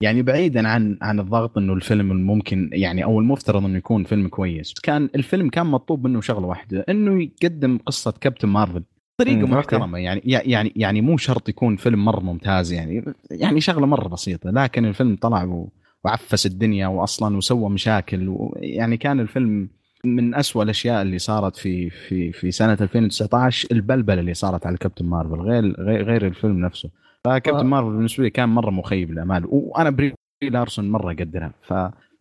يعني 0.00 0.22
بعيدا 0.22 0.68
عن 0.68 0.98
عن 1.02 1.20
الضغط 1.20 1.58
إنه 1.58 1.72
الفيلم 1.72 2.12
الممكن 2.12 2.70
يعني 2.72 3.04
أو 3.04 3.20
المفترض 3.20 3.64
إنه 3.64 3.78
يكون 3.78 4.04
فيلم 4.04 4.28
كويس 4.28 4.74
كان 4.74 5.08
الفيلم 5.14 5.48
كان 5.48 5.66
مطلوب 5.66 6.06
منه 6.06 6.20
شغلة 6.20 6.46
واحدة 6.46 6.84
إنه 6.88 7.22
يقدم 7.22 7.78
قصة 7.78 8.14
Captain 8.20 8.48
Marvel 8.48 8.82
بطريقة 9.20 9.46
محترمة 9.46 9.98
يعني 9.98 10.20
يعني 10.24 10.72
يعني 10.76 11.00
مو 11.00 11.16
شرط 11.16 11.48
يكون 11.48 11.76
فيلم 11.76 12.04
مرة 12.04 12.20
ممتاز 12.20 12.72
يعني 12.72 13.04
يعني 13.30 13.60
شغلة 13.60 13.86
مرة 13.86 14.08
بسيطة 14.08 14.50
لكن 14.50 14.84
الفيلم 14.84 15.16
طلع 15.16 15.68
وعفس 16.06 16.46
الدنيا 16.46 16.86
واصلا 16.86 17.36
وسوى 17.36 17.70
مشاكل. 17.70 18.28
ويعني 18.28 18.96
كان 18.96 19.20
الفيلم 19.20 19.68
من 20.04 20.34
أسوأ 20.34 20.62
الأشياء 20.62 21.02
اللي 21.02 21.18
صارت 21.18 21.56
في 21.56 21.90
في 21.90 22.32
في 22.32 22.50
سنة 22.50 22.78
2019 22.80 23.68
البلبلة 23.72 24.20
اللي 24.20 24.34
صارت 24.34 24.66
على 24.66 24.76
Captain 24.76 25.06
Marvel 25.06 25.40
غير 25.40 25.80
غير, 25.80 26.26
الفيلم 26.26 26.60
نفسه. 26.60 26.90
ف 27.24 27.29
Captain 27.29 27.66
Marvel 27.66 27.90
بالنسبة 27.90 28.24
لي 28.24 28.30
كان 28.30 28.48
مرة 28.48 28.70
مخيب 28.70 29.10
الامال 29.10 29.44
وأنا 29.48 29.90
بري 29.90 30.14
لارسون 30.42 30.90
مرة 30.90 31.12
اقدرها 31.12 31.52
ف 31.62 31.74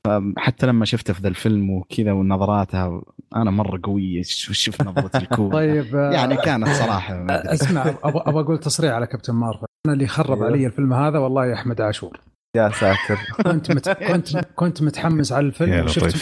فحتى 0.05 0.67
لما 0.67 0.85
شفته 0.85 1.13
في 1.13 1.21
ذا 1.21 1.27
الفيلم 1.27 1.69
وكذا 1.69 2.11
ونظراتها 2.11 3.01
أنا 3.35 3.51
مرة 3.51 3.79
قوية. 3.83 4.21
شوف 4.23 4.81
نظرة 4.81 5.17
الكوره 5.21 5.53
طيب 5.53 5.95
يعني 5.95 6.35
كانت 6.35 6.69
صراحة 6.69 7.25
اسمع 7.29 7.93
أبغى 8.03 8.41
أقول 8.43 8.57
تصريح 8.57 8.93
على 8.93 9.07
كابتن 9.07 9.33
مارفل. 9.33 9.65
أنا 9.85 9.93
اللي 9.93 10.07
خرب 10.07 10.37
أيوه. 10.37 10.45
علي 10.45 10.65
الفيلم 10.65 10.93
هذا 10.93 11.19
والله 11.19 11.53
أحمد 11.53 11.81
عاشور. 11.81 12.19
يا 12.55 12.69
ساتر. 12.69 13.19
كنت 13.51 13.71
مت... 13.71 13.89
كنت 13.89 14.37
كنت 14.55 14.81
متحمس 14.81 15.31
على 15.31 15.45
الفيلم 15.45 15.85
وشفت 15.85 16.15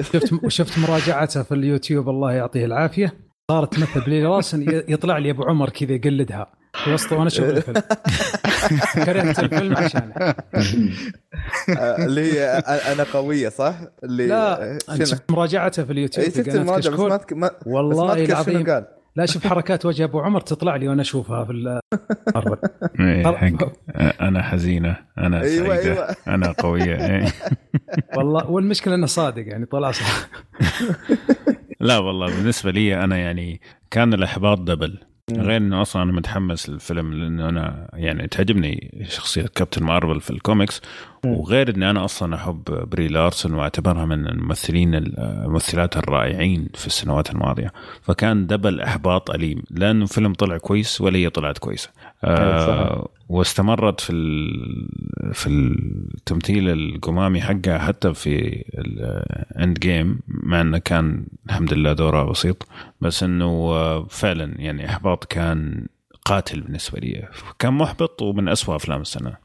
شفت 0.00 0.32
وشفت 0.32 0.78
مراجعته 0.78 1.42
في 1.42 1.54
اليوتيوب. 1.54 2.08
الله 2.08 2.32
يعطيه 2.32 2.64
العافية. 2.64 3.14
صارت 3.50 3.74
تمثل 3.74 4.00
بلي 4.00 4.24
راسن 4.24 4.82
يطلع 4.88 5.18
لي 5.18 5.30
أبو 5.30 5.44
عمر 5.44 5.70
كذا 5.70 5.92
يقلدها. 5.92 6.46
في 6.84 6.92
وسط 6.92 7.12
وأنا 7.12 7.26
أشوف 7.26 7.44
الفيلم. 7.44 7.82
كرهت 9.04 9.38
الفيلم 9.38 9.76
عشانه. 9.76 10.14
آه، 11.78 12.04
اللي 12.04 12.32
هي 12.32 12.44
أنا 12.68 13.02
قوية 13.12 13.48
صح؟ 13.48 13.74
اللي 14.04 14.26
لا 14.26 14.78
شفت 15.04 15.30
مراجعته 15.30 15.84
في 15.84 15.92
اليوتيوب 15.92 16.26
اي 16.26 16.32
شفت 16.32 16.54
المراجعة 16.54 17.18
بس 17.18 17.32
ما 17.32 17.50
والله 17.66 18.24
العظيم 18.24 18.88
لا 19.18 19.26
شوف 19.26 19.46
حركات 19.46 19.86
وجه 19.86 20.04
أبو 20.04 20.20
عمر 20.20 20.40
تطلع 20.40 20.76
لي 20.76 20.88
وأنا 20.88 21.02
أشوفها 21.02 21.44
في 21.44 21.52
إيه، 23.00 23.28
أنا 24.20 24.42
حزينة 24.42 24.96
أنا 25.18 25.42
أيوة 25.42 25.66
سعيدة 25.66 25.92
أيوة. 25.92 26.16
أنا 26.28 26.52
قوية. 26.52 27.06
إيه. 27.06 27.26
والله 28.16 28.50
والمشكلة 28.50 28.94
إنه 28.94 29.06
صادق 29.06 29.46
يعني 29.46 29.66
طلع 29.66 29.90
صح. 29.90 30.28
لا 31.80 31.98
والله 31.98 32.26
بالنسبة 32.26 32.70
لي 32.70 33.04
أنا 33.04 33.16
يعني 33.16 33.60
كان 33.90 34.14
الإحباط 34.14 34.60
double. 34.60 34.98
غير 35.32 35.56
إنه 35.56 35.82
أصلا 35.82 36.02
أنا 36.02 36.12
متحمس 36.12 36.68
للفيلم 36.68 37.14
لأنه 37.14 37.48
أنا 37.48 37.90
يعني 37.92 38.28
تعجبني 38.28 39.04
شخصية 39.08 39.46
Captain 39.54 39.84
Marvel 39.84 40.20
في 40.20 40.30
الكوميكس. 40.30 40.82
وغير 41.24 41.70
إني 41.76 41.90
أنا 41.90 42.04
أصلا 42.04 42.34
أحب 42.34 42.62
بري 42.64 43.08
لارسون 43.08 43.54
وأعتبرها 43.54 44.04
من 44.04 44.26
الممثلين 44.26 44.94
الممثلات 44.94 45.96
الرائعين 45.96 46.68
في 46.74 46.86
السنوات 46.86 47.30
الماضية. 47.30 47.72
فكان 48.02 48.46
double 48.46 48.80
إحباط 48.80 49.30
أليم. 49.30 49.62
لأنه 49.70 49.96
لا 49.96 50.02
الفيلم 50.02 50.32
طلع 50.32 50.58
كويس 50.58 51.00
ولا 51.00 51.18
هي 51.18 51.30
طلعت 51.30 51.58
كويسة. 51.58 51.90
آه 52.24 53.08
واستمرت 53.28 54.00
في 54.00 54.12
في 55.32 55.46
التمثيل 55.46 56.68
القمامي 56.68 57.40
حقها 57.40 57.78
حتى 57.78 58.14
في 58.14 58.64
ال 58.78 59.78
Endgame 59.78 60.20
مع 60.28 60.60
إنه 60.60 60.78
كان 60.78 61.26
الحمد 61.46 61.74
لله 61.74 61.92
دورها 61.92 62.24
بسيط. 62.24 62.68
بس 63.00 63.22
إنه 63.22 64.04
فعلا 64.04 64.60
يعني 64.60 64.86
إحباط 64.86 65.24
كان 65.24 65.86
قاتل 66.24 66.60
بالنسبة 66.60 66.98
لي. 66.98 67.28
كان 67.58 67.72
محبط 67.72 68.22
ومن 68.22 68.48
أسوأ 68.48 68.76
أفلام 68.76 69.00
السنة 69.00 69.36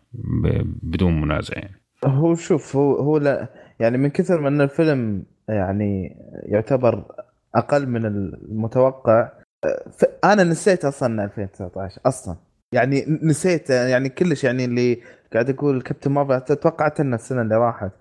بدون 0.84 1.22
منازع 1.22 1.54
يعني. 1.58 1.82
هو 2.06 2.36
شوف 2.36 2.76
هو 2.76 2.96
هو 2.96 3.18
لا 3.18 3.48
يعني 3.80 3.98
من 3.98 4.10
كثر 4.10 4.42
من 4.42 4.62
الفيلم 4.62 5.24
يعني 5.50 6.18
يعتبر 6.46 7.04
أقل 7.56 7.88
من 7.88 8.06
المتوقع 8.06 9.32
أنا 10.24 10.44
نسيت 10.44 10.86
أصلا 10.86 11.24
2019 11.26 12.02
أصلا. 12.06 12.36
يعني 12.74 13.20
نسيت 13.22 13.70
يعني 13.70 14.10
كلش 14.10 14.44
يعني 14.44 14.66
اللي 14.66 15.00
قاعد 15.34 15.50
أقول 15.50 15.82
كابتن 15.82 16.12
مارفل 16.12 16.56
توقعت 16.56 17.00
انه 17.00 17.16
السنة 17.16 17.42
اللي 17.42 17.56
راحت. 17.56 17.92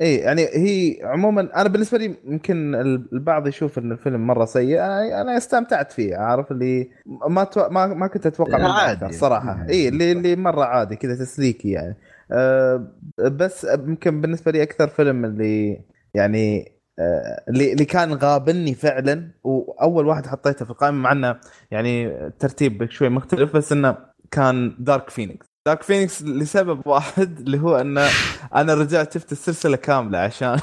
اي 0.00 0.14
يعني 0.16 0.42
هي 0.42 0.98
عموما 1.02 1.60
أنا 1.60 1.68
بالنسبة 1.68 1.98
لي 1.98 2.16
يمكن 2.24 2.74
البعض 3.12 3.46
يشوف 3.46 3.78
إن 3.78 3.92
الفيلم 3.92 4.26
مرة 4.26 4.44
سيء 4.44 4.78
أنا 4.78 5.20
أنا 5.20 5.36
استمتعت 5.36 5.92
فيه 5.92 6.16
عارف 6.16 6.52
اللي 6.52 6.90
ما 7.28 7.44
تو... 7.44 7.68
ما 7.68 7.86
ما 7.86 8.06
كنت 8.06 8.26
أتوقع 8.26 8.58
منه 8.58 8.72
عادي. 8.72 9.06
الصراحه 9.06 9.66
اي 9.68 9.88
اللي 9.88 10.12
اللي 10.12 10.36
مرة 10.36 10.64
عادي 10.64 10.96
كذا 10.96 11.14
تسليكي 11.14 11.70
يعني. 11.70 11.96
أه 12.32 12.86
بس 13.18 13.64
يمكن 13.64 14.20
بالنسبة 14.20 14.52
لي 14.52 14.62
أكثر 14.62 14.88
فيلم 14.88 15.24
اللي 15.24 15.80
يعني 16.14 16.72
اللي 17.48 17.72
اللي 17.72 17.84
كان 17.84 18.12
غابني 18.12 18.74
فعلا 18.74 19.30
وأول 19.44 20.06
واحد 20.06 20.26
حطيته 20.26 20.64
في 20.64 20.70
القائمة 20.70 20.98
مع 20.98 21.12
إنه 21.12 21.36
يعني 21.70 22.12
ترتيب 22.38 22.90
شوي 22.90 23.08
مختلف 23.08 23.56
بس 23.56 23.72
إنه 23.72 23.96
كان 24.30 24.76
Dark 24.78 25.10
Phoenix 25.10 25.46
Dark 25.66 25.82
Phoenix 25.82 26.22
لسبب 26.22 26.86
واحد 26.86 27.38
اللي 27.40 27.58
هو 27.60 27.76
إنه 27.76 28.08
أنا 28.54 28.74
رجعت 28.74 29.14
شفت 29.14 29.32
السلسلة 29.32 29.76
كاملة 29.76 30.18
عشان 30.18 30.60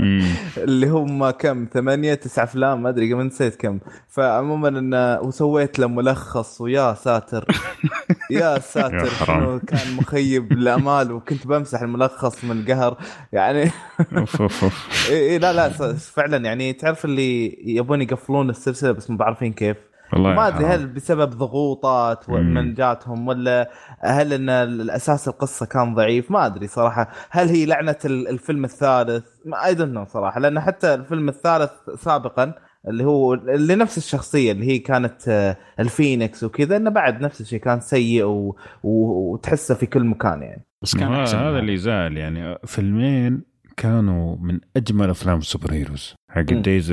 اللي 0.56 0.88
هم 0.88 1.30
كم 1.30 1.66
ثمانية 1.72 2.14
تسعة 2.14 2.44
أفلام 2.44 2.82
ما 2.82 2.88
أدري 2.88 3.14
ما 3.14 3.22
نسيت 3.24 3.56
كم. 3.56 3.78
فعموما 4.08 4.68
إنه 4.68 5.20
وسويت 5.20 5.78
له 5.78 5.86
ملخص 5.88 6.60
ويا 6.60 6.94
ساتر. 6.94 7.46
يا 8.30 8.58
ساتر 8.58 9.08
شنو 9.08 9.60
كان 9.60 9.96
مخيب 9.96 10.52
الامال 10.52 11.12
وكنت 11.12 11.46
بمسح 11.46 11.82
الملخص 11.82 12.44
من 12.44 12.60
القهر 12.60 12.96
يعني 13.32 13.70
أوف 14.18 14.62
اي 15.10 15.38
لا 15.38 15.52
لا 15.52 15.68
فعلا 15.92 16.36
يعني 16.36 16.72
تعرف 16.72 17.04
اللي 17.04 17.58
يبون 17.64 18.02
يقفلون 18.02 18.50
السلسلة 18.50 18.92
بس 18.92 19.10
مو 19.10 19.16
بعرفين 19.16 19.52
كيف؟ 19.52 19.76
والله 20.12 20.34
ما 20.34 20.48
أدري 20.48 20.64
هل 20.66 20.86
بسبب 20.86 21.30
ضغوطات 21.30 22.30
من 22.30 22.74
جاتهم 22.74 23.28
ولا 23.28 23.70
هل 24.00 24.32
إن 24.32 24.50
الأساس 24.50 25.28
القصة 25.28 25.66
كان 25.66 25.94
ضعيف؟ 25.94 26.30
ما 26.30 26.46
أدري 26.46 26.66
صراحة. 26.66 27.10
هل 27.30 27.48
هي 27.48 27.66
لعنة 27.66 27.96
الفيلم 28.04 28.64
الثالث؟ 28.64 29.24
ما 29.44 29.66
I 29.66 29.74
don't 29.74 30.08
صراحة 30.08 30.40
لأن 30.40 30.60
حتى 30.60 30.94
الفيلم 30.94 31.28
الثالث 31.28 31.70
سابقا 31.98 32.54
اللي 32.88 33.04
هو 33.04 33.34
اللي 33.34 33.74
نفس 33.74 33.98
الشخصية 33.98 34.52
اللي 34.52 34.66
هي 34.66 34.78
كانت 34.78 35.28
آه، 35.28 35.56
الفينيكس 35.80 36.44
وكذا 36.44 36.76
إنه 36.76 36.90
بعد 36.90 37.20
نفس 37.20 37.40
الشيء 37.40 37.58
كان 37.58 37.80
سيء 37.80 38.24
و... 38.24 38.56
و... 38.82 39.32
وتحسه 39.32 39.74
في 39.74 39.86
كل 39.86 40.04
مكان 40.04 40.42
يعني. 40.42 40.66
بس 40.82 40.96
كان 40.96 41.12
هذا 41.12 41.58
اللي 41.58 41.76
زال 41.76 42.16
يعني. 42.16 42.58
فيلمين 42.64 43.42
كانوا 43.76 44.36
من 44.40 44.60
أجمل 44.76 45.10
أفلام 45.10 45.38
ال 45.38 45.44
super 45.44 45.72
heroes 45.72 46.14
حق 46.30 46.42
Days 46.42 46.92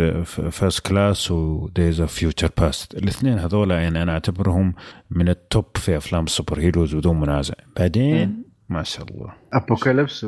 First 0.52 0.88
Class 0.88 1.32
و 1.32 1.46
Days 1.46 2.02
of 2.02 2.14
Future 2.14 2.50
Past 2.58 2.96
الاثنين 2.96 3.40
هذولا 3.40 3.82
يعني 3.82 4.02
أنا 4.04 4.12
أعتبرهم 4.12 4.74
من 5.10 5.30
ال 5.30 5.39
top 5.39 5.66
في 5.76 5.98
أفلام 5.98 6.24
ال 6.24 6.30
super 6.30 6.60
heroes 6.60 6.96
بدون 6.96 7.20
منازع. 7.20 7.54
بعدين 7.78 8.44
ما 8.74 8.84
شاء 8.84 9.06
الله. 9.06 9.34
Apocalypse 9.54 10.26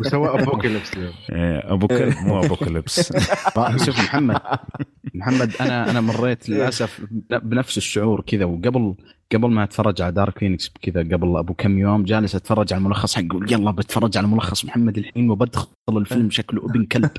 وسوى 0.00 0.42
Apocalypse 0.42 0.90
إيه، 1.30 1.72
ابو 1.72 1.86
كلب 1.86 2.14
مو 2.22 2.40
Apocalypse 2.44 3.12
شوف 3.84 3.98
محمد. 3.98 4.40
محمد 5.14 5.52
أنا 5.60 5.90
أنا 5.90 6.00
مريت 6.00 6.48
للأسف 6.48 7.00
بنفس 7.42 7.76
الشعور 7.78 8.20
كذا. 8.20 8.44
وقبل 8.44 8.94
قبل 9.34 9.50
ما 9.50 9.64
أتفرج 9.64 10.02
على 10.02 10.12
Dark 10.12 10.38
Phoenix 10.38 10.70
كذا 10.82 11.00
قبل 11.00 11.36
أبو 11.36 11.54
كم 11.54 11.78
يوم 11.78 12.04
جالس 12.04 12.34
أتفرج 12.34 12.72
على 12.72 12.80
الملخص 12.80 13.14
حقه 13.16 13.40
يلا 13.50 13.70
بتفرج 13.70 14.16
على 14.18 14.26
ملخص 14.26 14.64
محمد 14.64 14.98
الحين 14.98 15.30
وبدخل 15.30 15.68
الفيلم 15.90 16.30
شكله 16.30 16.64
ابن 16.64 16.84
كلب. 16.84 17.10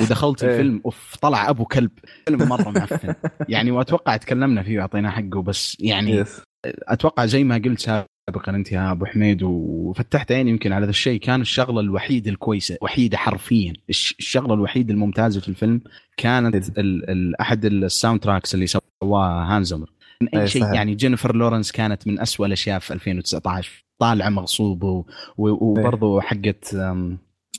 ودخلت 0.00 0.44
إيه. 0.44 0.50
الفيلم 0.50 0.80
أوف 0.84 1.16
طلع 1.22 1.50
أبو 1.50 1.64
كلب. 1.64 1.90
فيلم 2.26 2.48
مرة 2.48 2.70
معفن. 2.70 3.14
يعني 3.48 3.70
وأتوقع 3.70 4.16
تكلمنا 4.16 4.62
فيه 4.62 4.78
واعطيناه 4.78 5.10
حقه 5.10 5.42
بس 5.42 5.76
يعني 5.80 6.24
أتوقع 6.66 7.26
زي 7.26 7.44
ما 7.44 7.54
قلت 7.54 8.04
سابقا 8.30 8.52
أنت 8.52 8.72
يا 8.72 8.92
أبو 8.92 9.04
حميد 9.04 9.42
وفتحت 9.42 10.32
عيني 10.32 10.50
يمكن 10.50 10.72
على 10.72 10.84
ذا 10.84 10.90
الشيء. 10.90 11.20
كان 11.20 11.40
الشغلة 11.40 11.80
الوحيدة 11.80 12.30
الكويسة 12.30 12.76
وحيدة 12.82 13.16
حرفيا. 13.16 13.72
الشغلة 13.90 14.54
الوحيدة 14.54 14.94
الممتازة 14.94 15.40
في 15.40 15.48
الفيلم 15.48 15.80
كانت 16.16 16.78
ال 16.78 17.10
ال 17.10 17.40
أحد 17.40 17.64
ال 17.64 18.20
soundtracks 18.20 18.54
اللي 18.54 18.66
سواها 18.66 19.56
هانز 19.56 19.71
زيمر 19.71 19.90
من 20.20 20.28
أي 20.28 20.48
شيء 20.48 20.74
يعني 20.74 20.94
جينيفر 20.94 21.36
لورنس 21.36 21.72
كانت 21.72 22.06
من 22.06 22.20
أسوأ 22.20 22.46
الأشياء 22.46 22.78
في 22.78 22.92
2019 22.92 23.84
طالعة 23.98 24.28
مغصوبه 24.28 25.04
وبرضه 25.38 26.20
حقت 26.20 26.76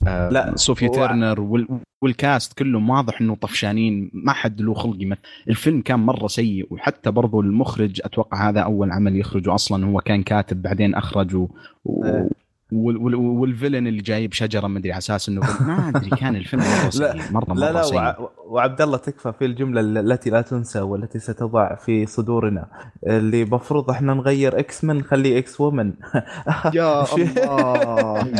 آه 0.06 0.28
لا 0.28 0.52
صوفيا 0.56 0.88
تيرنر 0.88 1.66
وال 2.02 2.21
cast 2.21 2.58
كلهم 2.58 2.90
واضح 2.90 3.20
إنه 3.20 3.34
طفشانين 3.34 4.10
ما 4.14 4.32
حد 4.32 4.60
له 4.60 4.74
خلق 4.74 4.96
يمثل. 4.98 5.20
الفيلم 5.48 5.80
كان 5.80 6.00
مرة 6.00 6.26
سيء 6.26 6.66
وحتى 6.70 7.10
برضو 7.10 7.40
المخرج 7.40 8.00
أتوقع 8.04 8.48
هذا 8.48 8.60
أول 8.60 8.92
عمل 8.92 9.16
يخرجه 9.16 9.54
أصلا 9.54 9.86
هو 9.86 10.00
كان 10.00 10.22
كاتب 10.22 10.62
بعدين 10.62 10.94
اخرج 10.94 11.34
و... 11.34 11.48
و... 11.84 12.28
وال 12.74 12.99
villain 12.99 13.86
اللي 13.86 14.02
جايب 14.02 14.32
شجرة 14.32 14.66
ما 14.66 14.78
ادري 14.78 14.92
على 14.92 14.98
أساس 14.98 15.28
إنه 15.28 15.40
ما 15.40 15.92
أدري 15.94 16.10
كان 16.10 16.36
الفيلم 16.36 16.62
مرة 16.62 16.90
سيء 16.98 17.32
مرة 17.32 17.44
مرة 17.48 17.54
لا 17.54 17.72
لا. 17.72 18.28
وعبد 18.46 18.80
الله 18.80 18.96
تكفى 18.96 19.32
في 19.38 19.44
الجملة 19.44 19.80
التي 19.80 20.30
لا 20.30 20.40
تنسى 20.40 20.80
والتي 20.80 21.18
ستضع 21.18 21.74
في 21.74 22.06
صدورنا. 22.06 22.66
اللي 23.06 23.44
مفروض 23.44 23.90
إحنا 23.90 24.14
نغير 24.14 24.58
X-Men 24.58 24.96
نخليه 24.96 25.38
X-Women 25.38 25.92
يا 26.74 27.14
الله. 27.14 28.32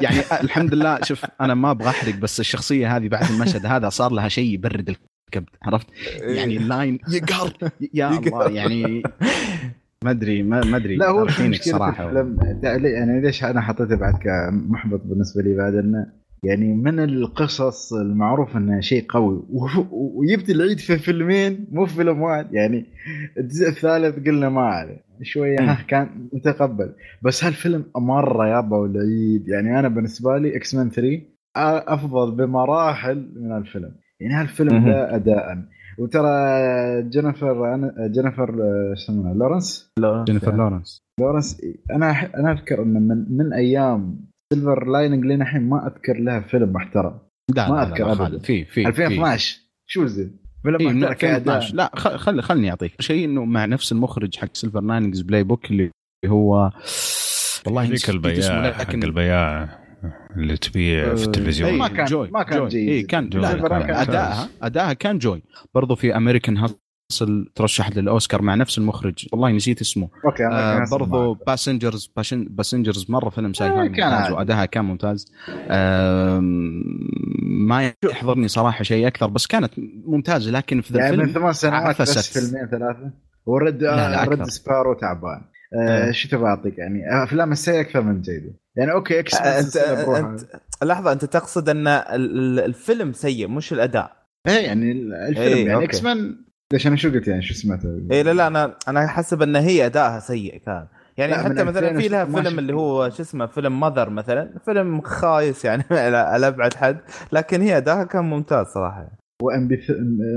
يعني 0.00 0.18
الحمد 0.42 0.74
لله 0.74 0.98
شوف 1.02 1.24
أنا 1.40 1.54
ما 1.54 1.70
أبغى 1.70 1.88
أحرق 1.88 2.14
بس 2.14 2.40
الشخصية 2.40 2.96
هذه 2.96 3.08
بعد 3.08 3.30
المشهد 3.30 3.66
هذا 3.66 3.88
صار 3.88 4.12
لها 4.12 4.28
شيء 4.28 4.54
يبرد 4.54 4.96
الكبد 5.26 5.48
عرفت؟ 5.62 5.86
يعني 6.20 6.56
ال 6.56 6.64
line 6.64 6.98
يقهر. 7.08 7.52
يا 7.94 8.08
الله 8.18 8.50
يعني 8.50 9.02
ما 10.04 10.10
أدري 10.10 10.42
ما 10.42 10.76
أدري 10.76 10.96
لا 10.96 11.08
هو 11.08 11.28
صراحة. 11.60 12.12
يعني 12.62 13.20
ليش 13.20 13.44
أنا 13.44 13.60
حطيته 13.60 13.96
بعد 13.96 14.14
كمحبط 14.14 15.00
بالنسبة 15.04 15.42
لي 15.42 15.56
بعد 15.56 15.74
إنه 15.74 16.06
يعني 16.44 16.74
من 16.74 17.00
القصص 17.00 17.92
المعروف 17.92 18.56
انها 18.56 18.80
شيء 18.80 19.04
قوي. 19.08 19.42
ويجيب 20.16 20.52
العيد 20.52 20.78
في 20.78 20.98
فيلمين 20.98 21.66
مو 21.72 21.86
في 21.86 21.94
فيلم 21.94 22.22
واحد. 22.22 22.54
يعني 22.54 22.86
الجزء 23.38 23.68
الثالث 23.68 24.26
قلنا 24.26 24.48
ما 24.48 24.62
عليه. 24.62 25.04
شوية 25.22 25.60
ها 25.60 25.84
كان 25.88 26.28
متقبل. 26.32 26.92
بس 27.22 27.44
هالفيلم 27.44 27.84
مرة 27.96 28.46
ياب 28.48 28.86
العيد 28.86 29.48
يعني 29.48 29.78
أنا 29.78 29.88
بالنسبة 29.88 30.38
لي 30.38 30.56
X-Men 30.56 30.90
3 30.90 31.22
أفضل 31.56 32.36
بمراحل 32.36 33.32
من 33.36 33.56
الفيلم. 33.56 33.92
يعني 34.20 34.34
هالفيلم 34.34 34.88
ذا 34.88 35.14
اداء. 35.14 35.64
وترى 36.00 36.30
جينيفر 37.02 37.74
أنا 37.74 37.94
جينيفر 38.06 38.54
يسمونها 38.92 39.34
لورنس؟ 39.34 39.90
جينيفر 40.24 40.56
لورنس. 40.56 41.02
لورنس 41.20 41.60
أنا 41.90 42.10
أنا 42.34 42.52
أذكر 42.52 42.82
إنه 42.82 43.00
من 43.00 43.36
من 43.36 43.52
أيام 43.52 44.20
Silver 44.52 44.86
Lining 44.86 45.24
لين 45.24 45.42
الحين 45.42 45.68
ما 45.68 45.86
أذكر 45.86 46.16
لها 46.16 46.40
فيلم 46.40 46.72
محترم. 46.72 47.18
لا 47.56 47.70
ما 47.70 47.82
أذكر 47.82 48.12
ابدا. 48.12 48.38
في 48.38 48.64
في 48.64 48.88
2012 48.88 49.60
شو 49.86 50.06
زين؟ 50.06 50.36
فيلم 50.62 50.76
إيه 50.80 50.86
محترم 50.88 51.04
2012 51.04 51.74
لا 51.74 51.90
خل 51.94 52.42
خلني 52.42 52.70
أعطيك 52.70 53.00
شيء 53.00 53.24
إنه 53.24 53.44
مع 53.44 53.64
نفس 53.64 53.92
المخرج 53.92 54.36
حق 54.36 54.48
Silver 54.52 54.80
Linings 54.80 55.20
Playbook 55.20 55.70
اللي 55.70 55.90
هو 56.26 56.70
والله 57.66 57.84
ذيك 57.84 58.10
البياع 58.10 58.72
حق 58.72 58.94
البياع. 58.94 59.80
اللي 60.36 60.56
تبيع 60.56 61.14
في 61.14 61.24
التلفزيون. 61.24 61.78
ما 61.78 61.88
كان 61.88 62.04
Joy 62.04 62.30
ما 62.30 62.42
كان 62.42 62.68
جيد. 62.68 62.88
إيه 62.88 63.06
كان 63.06 63.28
Joy. 63.28 63.42
لا 63.42 64.02
ادائها 64.02 64.48
ادائها 64.62 64.92
كان 64.92 65.18
Joy. 65.18 65.42
برضو 65.74 65.94
في 65.94 66.16
American 66.16 66.56
Hustle 66.56 67.52
ترشحت 67.54 67.96
للأوسكار 67.96 68.42
مع 68.42 68.54
نفس 68.54 68.78
المخرج. 68.78 69.26
والله 69.32 69.50
نسيت 69.50 69.80
اسمه. 69.80 70.08
أوكي 70.24 70.46
آه 70.46 70.84
برضو 70.90 71.34
Passengers 71.34 72.12
Passengers 72.32 73.10
مرة 73.10 73.28
فيلم 73.28 73.52
sci-fi 73.52 73.88
ممتاز 73.88 74.32
وادائها 74.32 74.64
كان 74.64 74.84
ممتاز. 74.84 75.32
آه 75.68 76.40
ما 77.42 77.92
يحضرني 78.04 78.48
صراحة 78.48 78.82
شيء 78.82 79.06
أكثر 79.06 79.26
بس 79.26 79.46
كانت 79.46 79.72
ممتازة 80.06 80.50
لكن 80.50 80.80
في 80.80 80.92
ذا 80.94 81.00
يعني 81.00 81.10
الفيلم 81.10 81.28
من 81.28 81.34
ثمان 81.34 81.52
سنوات 81.52 82.02
بس 82.02 82.38
فيلمين 82.38 82.66
ثلاثة. 82.66 83.10
ورد 83.46 83.84
Red 83.84 84.44
Sparrow 84.44 84.94
تعبان. 84.94 85.40
آه 85.82 86.10
شو 86.10 86.28
تبغى 86.28 86.46
أعطيك 86.46 86.78
يعني؟ 86.78 87.24
أفلام 87.24 87.52
السيئه 87.52 87.80
أكثر 87.80 88.02
من 88.02 88.20
جيدة. 88.20 88.59
يعني 88.76 88.92
أوكي 88.92 89.20
X 89.20 89.34
آه، 89.34 89.60
انت, 89.60 89.76
انت 89.76 90.40
لحظة 90.82 91.12
أنت 91.12 91.24
تقصد 91.24 91.68
أن 91.68 91.86
الفيلم 92.58 93.12
سيء 93.12 93.48
مش 93.48 93.72
الأداء. 93.72 94.12
إيه 94.48 94.66
يعني 94.66 94.92
الفيلم 94.92 95.56
إيه 95.56 95.66
يعني 95.66 95.84
X-Men 95.84 96.36
ليش 96.72 96.86
أنا 96.86 96.96
شو 96.96 97.10
قلت؟ 97.10 97.28
يعني 97.28 97.42
شو 97.42 97.54
سمعته؟ 97.54 97.88
اي 98.12 98.22
لا 98.22 98.34
لا 98.34 98.46
أنا 98.46 98.76
أنا 98.88 99.06
حسب 99.06 99.42
أن 99.42 99.56
هي 99.56 99.86
ادائها 99.86 100.18
سيء 100.18 100.58
كان. 100.58 100.86
يعني 101.16 101.34
حتى 101.34 101.64
مثلا 101.64 102.00
في 102.00 102.08
لها 102.08 102.24
فيلم 102.24 102.58
اللي 102.58 102.74
هو 102.74 103.10
شو 103.10 103.22
اسمه 103.22 103.46
فيلم 103.46 103.80
Mother 103.80 104.10
مثلا 104.10 104.58
فيلم 104.64 105.00
خايس 105.00 105.64
يعني 105.64 105.84
على 106.14 106.48
أبعد 106.48 106.74
حد 106.74 106.98
لكن 107.32 107.60
هي 107.60 107.76
ادائها 107.76 108.04
كان 108.04 108.24
ممتاز 108.24 108.66
صراحة. 108.66 109.08
بي 109.56 109.86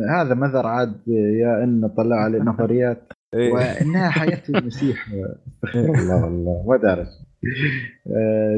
هذا 0.10 0.34
Mother 0.34 0.68
عاد 0.68 1.02
يا 1.08 1.64
إن 1.64 1.90
طلع 1.98 2.16
عليه 2.16 2.40
نظريات. 2.52 3.14
إيه. 3.34 3.54
وإنها 3.54 4.10
حياة 4.10 4.42
المسيح. 4.50 5.08
استغفر 5.66 5.80
الله 5.80 6.24
والله 6.24 6.66
ما 6.68 6.78
دارس 6.78 7.33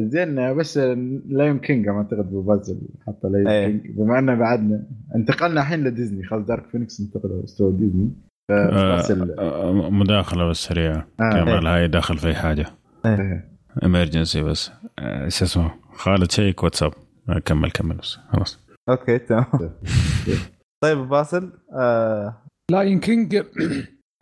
زين 0.09 0.53
بس 0.53 0.77
لايون 1.27 1.59
كينج 1.59 1.88
أعتقد 1.88 2.31
ببازل 2.31 2.81
حط 3.07 3.25
لايون 3.25 3.47
أيه. 3.47 3.67
كينج 3.67 3.97
بما 3.97 4.19
انه 4.19 4.36
بعدنا 4.36 4.88
انتقلنا 5.15 5.62
الحين 5.62 5.83
لديزني. 5.83 6.24
خلاص 6.24 6.45
دارك 6.45 6.66
فينيكس 6.71 6.99
انتقل 6.99 7.41
استوى 7.43 7.71
ديزني. 7.71 8.12
آه 8.51 9.01
آه 9.39 9.89
مداخلة 9.89 10.49
بس 10.49 10.57
سريعة. 10.57 11.07
آه. 11.20 11.43
كمال 11.43 11.67
هاي 11.67 11.87
داخل 11.87 12.17
في 12.17 12.33
حاجة. 12.36 12.66
امرجنسي 13.83 14.41
بس. 14.41 14.71
آه 14.99 15.29
شو 15.29 15.45
اسمه؟ 15.45 15.71
خالد 15.93 16.32
شيك 16.32 16.63
واتساب 16.63 16.91
آه، 17.29 17.39
كمل 17.39 17.71
كمل 17.71 17.95
بس. 17.95 18.17
خلاص. 18.33 18.66
أوكي 18.89 19.20
تمام. 19.20 19.45
طيب 20.83 20.97
باسل 20.97 21.51
آه... 21.74 22.41
Lion 22.71 22.99
King 22.99 23.43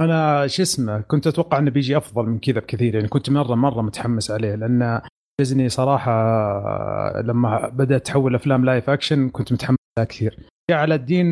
أنا 0.04 0.48
شو 0.48 0.62
اسمه 0.62 1.02
كنت 1.02 1.28
أتوقع 1.28 1.60
إنه 1.60 1.72
بيجي 1.72 1.98
أفضل 1.98 2.26
من 2.26 2.40
كذا 2.40 2.60
بكثير 2.60 2.96
يعني 2.96 3.08
كنت 3.08 3.30
مرة 3.30 3.56
مرة 3.56 3.82
متحمس 3.82 4.32
عليه 4.32 4.56
لأن 4.56 5.02
ديزني 5.40 5.70
صراحة 5.70 7.22
لما 7.22 7.70
بدأت 7.70 8.06
تحول 8.06 8.36
أفلام 8.36 8.66
live 8.66 8.90
action 8.90 9.30
كنت 9.30 9.54
متحمس 9.54 9.78
لها 9.98 10.06
كثير. 10.06 10.40
يا 10.72 10.76
علاء 10.76 10.96
الدين 10.96 11.32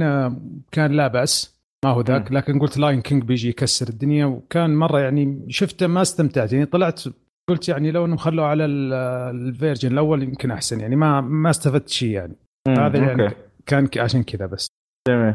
كان 0.71 0.91
لا 0.91 1.07
بأس 1.07 1.61
ما 1.85 1.91
هو 1.91 2.01
ذاك 2.01 2.31
لكن 2.31 2.59
قلت 2.59 2.77
Lion 2.77 3.01
King 3.01 3.23
بيجي 3.23 3.49
يكسر 3.49 3.89
الدنيا 3.89 4.25
وكان 4.25 4.75
مرة 4.75 4.99
يعني 4.99 5.45
شفته 5.49 5.87
ما 5.87 6.01
استمتعت 6.01 6.53
يعني 6.53 6.65
طلعت 6.65 7.03
قلت 7.49 7.69
يعني 7.69 7.91
لو 7.91 8.05
إنهم 8.05 8.17
خلوه 8.17 8.45
على 8.45 8.65
ال 8.65 8.81
version 8.81 9.91
الأول 9.91 10.23
يمكن 10.23 10.51
أحسن 10.51 10.79
يعني 10.79 10.95
ما 10.95 11.21
ما 11.21 11.49
استفدت 11.49 11.89
شيء 11.89 12.09
يعني. 12.09 12.35
هذا 12.67 12.97
يعني 12.97 13.31
كان 13.65 13.87
عشان 13.97 14.23
كذا 14.23 14.45
بس. 14.45 14.67
جميل 15.07 15.33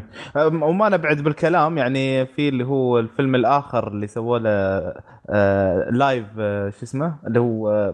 وما 0.63 0.89
نبعد 0.89 1.21
بالكلام 1.21 1.77
يعني 1.77 2.25
في 2.25 2.49
اللي 2.49 2.65
هو 2.65 2.99
الفيلم 2.99 3.35
الآخر 3.35 3.87
اللي 3.87 4.07
سووا 4.07 4.39
له 4.39 4.49
آه 5.29 5.89
live 5.91 6.25
آه 6.39 6.69
شو 6.69 6.83
اسمه؟ 6.83 7.19
اللي 7.27 7.39
هو 7.39 7.93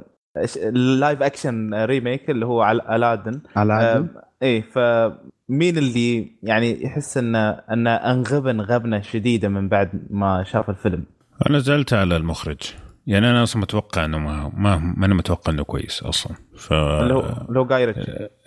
ال 0.57 0.70
live 0.70 1.21
action 1.21 1.73
remake 1.73 2.30
اللي 2.29 2.45
هو 2.45 2.61
على 2.61 2.77
Aladdin 2.77 3.41
Aladdin 3.57 4.07
آه 4.15 4.23
إيه 4.41 4.61
فمين 4.61 5.77
اللي 5.77 6.31
يعني 6.43 6.83
يحس 6.85 7.17
إنه 7.17 7.49
إنه 7.49 7.95
انغبن 7.95 8.61
غبنة 8.61 9.01
شديدة 9.01 9.49
من 9.49 9.69
بعد 9.69 9.89
ما 10.09 10.43
شاف 10.43 10.69
الفيلم؟ 10.69 11.03
أنا 11.49 11.59
زعلت 11.59 11.93
على 11.93 12.17
المخرج. 12.17 12.61
يعني 13.07 13.30
أنا 13.30 13.43
أصلا 13.43 13.61
متوقع 13.61 14.05
إنه 14.05 14.19
ما 14.19 14.51
ما, 14.57 14.77
ما 14.77 15.05
أنا 15.05 15.13
متوقع 15.13 15.53
إنه 15.53 15.63
كويس 15.63 16.03
أصلا. 16.03 16.38
ف 16.55 16.73
اللي 16.73 17.13
هو 17.13 17.45
اللي 17.49 17.59
هو 17.59 17.65
جاي 17.65 17.95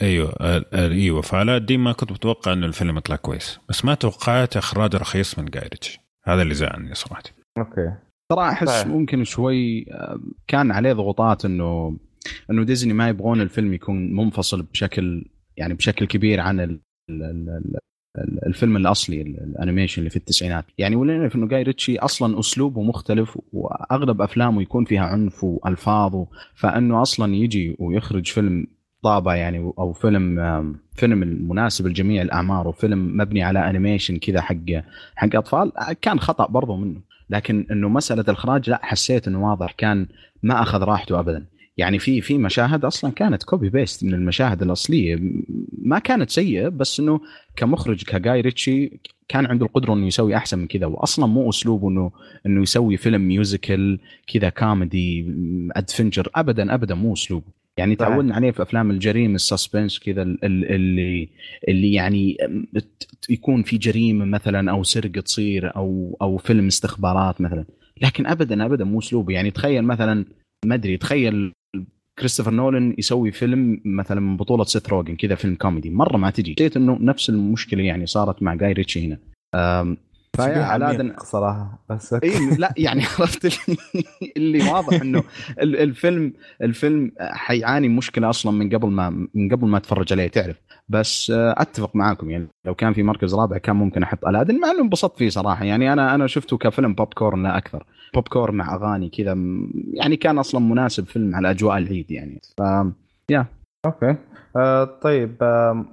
أيوه 0.03 0.33
أيوه. 0.75 1.21
فعلى 1.21 1.61
دي 1.61 1.77
ما 1.77 1.93
كنت 1.93 2.13
متوقع 2.13 2.53
إنه 2.53 2.67
الفيلم 2.67 2.97
يطلع 2.97 3.17
كويس. 3.17 3.61
بس 3.69 3.85
ما 3.85 3.95
توقعت 3.95 4.57
إخراج 4.57 4.97
رخيص 4.97 5.39
من 5.39 5.45
جاي 5.45 5.58
ريتشي 5.58 5.99
هذا 6.25 6.43
اللي 6.43 6.55
زعلني 6.55 6.95
صراحة. 6.95 7.23
okay. 7.59 7.93
صراحة 8.33 8.53
أحس 8.53 8.87
ممكن 8.87 9.25
شوي 9.25 9.87
كان 10.47 10.71
عليه 10.71 10.93
ضغوطات 10.93 11.45
انه 11.45 11.99
إنه 12.51 12.65
ديزني 12.65 12.93
ما 12.93 13.09
يبغون 13.09 13.41
الفيلم 13.41 13.75
يكون 13.75 14.17
منفصل 14.17 14.63
بشكل 14.63 15.25
يعني 15.57 15.75
بشكل 15.75 16.07
كبير 16.07 16.41
عن 16.41 16.61
ال 16.61 16.81
ال 17.11 17.79
الفيلم 18.47 18.77
الأصلي 18.77 19.23
ال 19.23 19.30
animation 19.30 20.01
اللي 20.01 20.11
في 20.11 20.17
التسعينات. 20.17 20.65
يعني 20.79 20.97
ولنا 20.97 21.19
نعرف 21.19 21.37
إنه 21.37 21.49
جاي 21.49 21.63
ريتشي 21.63 21.99
أصلا 21.99 22.41
اسلوبه 22.41 22.83
مختلف 22.83 23.39
وأغلب 23.53 24.23
أفلامه 24.23 24.63
يكون 24.63 24.85
فيها 24.85 25.05
عنف 25.05 25.45
وألفاظ 25.45 26.25
فإنه 26.55 27.03
أصلا 27.03 27.35
يجي 27.35 27.77
ويخرج 27.79 28.27
فيلم 28.27 28.67
طابع 29.03 29.37
يعني 29.37 29.59
أو 29.59 29.93
فيلم 29.93 30.37
فيلم 30.97 31.49
مناسب 31.49 31.87
لجميع 31.87 32.23
الأعمار 32.23 32.69
وفيلم 32.69 33.17
مبني 33.17 33.43
على 33.43 33.71
animation 33.71 34.17
كذا 34.17 34.41
حق 34.41 34.57
حق 35.17 35.37
أطفال 35.37 35.73
كان 36.03 36.21
خطأ 36.21 36.47
برضه 36.47 36.77
منه. 36.77 37.01
لكن 37.31 37.67
إنه 37.71 37.89
مسألة 37.89 38.25
الإخراج 38.29 38.71
لا 38.71 38.81
حسيت 38.83 39.29
إنه 39.29 39.51
واضح 39.51 39.73
كان 39.73 40.07
ما 40.43 40.63
أخذ 40.63 40.83
راحته 40.83 41.21
ابدا. 41.21 41.47
يعني 41.77 41.99
في 41.99 42.21
في 42.21 42.39
مشاهد 42.39 42.85
أصلا 42.85 43.11
كانت 43.11 43.43
copy 43.43 43.69
paste 43.69 44.05
من 44.05 44.15
المشاهد 44.15 44.63
الأصلية. 44.63 45.19
ما 45.83 45.99
كانت 45.99 46.31
سيئة 46.31 46.69
بس 46.69 47.01
إنه 47.01 47.21
كمخرج 47.57 48.05
كجاي 48.05 48.41
ريتشي 48.41 49.01
كان 49.29 49.47
عنده 49.47 49.67
القدرة 49.67 49.95
إنه 49.95 50.07
يسوي 50.07 50.37
أحسن 50.37 50.59
من 50.59 50.67
كذا. 50.67 50.87
واصلا 50.87 51.27
مو 51.27 51.51
اسلوبه 51.51 51.89
انه 51.89 52.11
إنه 52.47 52.63
يسوي 52.63 52.97
فيلم 52.97 53.29
musical 53.29 53.99
كذا 54.27 54.49
كوميدي 54.49 55.35
ادفنجر 55.77 56.29
ابدا 56.35 56.75
ابدا 56.75 56.95
مو 56.95 57.13
اسلوبه 57.13 57.47
يعني 57.79 57.97
تعودنا 57.97 58.35
عليه 58.35 58.51
في 58.51 58.63
أفلام 58.63 58.91
الجريمة 58.91 59.35
ال 59.35 59.42
suspense 59.42 59.99
كذا 59.99 60.23
اللي 60.23 61.29
اللي 61.69 61.93
يعني 61.93 62.37
يكون 63.31 63.63
في 63.63 63.79
جريمة 63.79 64.25
مثلا 64.25 64.71
أو 64.71 64.83
سرقة 64.83 65.21
تصير 65.21 65.77
أو 65.77 66.17
أو 66.23 66.37
فيلم 66.37 66.67
استخبارات 66.67 67.41
مثلا. 67.41 67.65
لكن 68.03 68.27
ابدا 68.27 68.65
ابدا 68.65 68.85
مو 68.85 68.99
اسلوبه 68.99 69.35
يعني 69.35 69.51
تخيل 69.51 69.83
مثلا 69.83 70.25
ما 70.65 70.75
أدري 70.75 70.97
تخيل 70.97 71.53
كريستوفر 72.19 72.51
نولن 72.51 72.95
يسوي 72.99 73.31
فيلم 73.31 73.81
مثلا 73.85 74.21
من 74.21 74.37
بطولة 74.37 74.65
سيث 74.65 74.89
روجن 74.89 75.17
كذا 75.17 75.35
فيلم 75.35 75.55
كوميدي. 75.55 75.91
مرة 75.91 76.17
ما 76.17 76.31
تجي. 76.31 76.55
حسيت 76.59 76.77
إنه 76.77 76.99
نفس 77.01 77.31
المشكلة 77.31 77.83
يعني 77.83 78.07
صارت 78.07 78.43
مع 78.43 78.55
جاي 78.55 78.73
ريتشي 78.73 79.07
هنا. 79.07 79.19
ف 80.37 80.42
yeah 80.42 80.65
على 80.65 81.15
صراحة. 81.19 81.79
بس 81.91 82.15
إي 82.15 82.57
لا 82.59 82.75
يعني 82.77 83.03
عرفت 83.21 83.45
اللي, 83.45 83.79
اللي 84.37 84.71
واضح 84.71 85.01
إنه 85.01 85.23
الفيلم 85.61 86.33
الفيلم 86.63 87.13
حيعاني 87.21 87.89
مشكلة 87.89 88.31
أصلا 88.31 88.53
من 88.53 88.75
قبل 88.75 88.89
ما 88.89 89.11
من 89.35 89.49
قبل 89.53 89.67
ما 89.67 89.79
تفرج 89.79 90.13
عليه 90.13 90.29
تعرف؟ 90.29 90.57
بس 90.89 91.31
آه، 91.31 91.55
أتفق 91.59 91.97
معاكم 91.97 92.31
يعني 92.31 92.49
لو 92.65 92.75
كان 92.75 92.93
في 92.93 93.03
مركز 93.03 93.35
رابع 93.35 93.59
كان 93.59 93.77
ممكن 93.77 94.03
أحط 94.03 94.27
ألادن 94.27 94.61
مع 94.61 94.71
إنه 94.71 94.81
انبسطت 94.81 95.19
فيه 95.19 95.29
صراحة. 95.29 95.65
يعني 95.65 95.93
أنا 95.93 96.15
أنا 96.15 96.27
شفته 96.27 96.57
كفيلم 96.57 96.95
بوب 96.95 97.15
كورن 97.15 97.43
لا 97.43 97.57
أكثر. 97.57 97.87
بوب 98.15 98.29
كورن 98.29 98.55
مع 98.55 98.75
أغاني 98.75 99.09
كذا 99.09 99.37
يعني 99.95 100.17
كان 100.17 100.39
أصلا 100.39 100.61
مناسب 100.61 101.07
فيلم 101.07 101.35
على 101.35 101.51
أجواء 101.51 101.79
العيد 101.79 102.11
يعني. 102.11 102.41
ف 102.59 102.63
yeah 103.31 103.47
okay. 103.87 104.17
آه 104.57 104.85
طيب 104.85 105.37
آه 105.43 105.85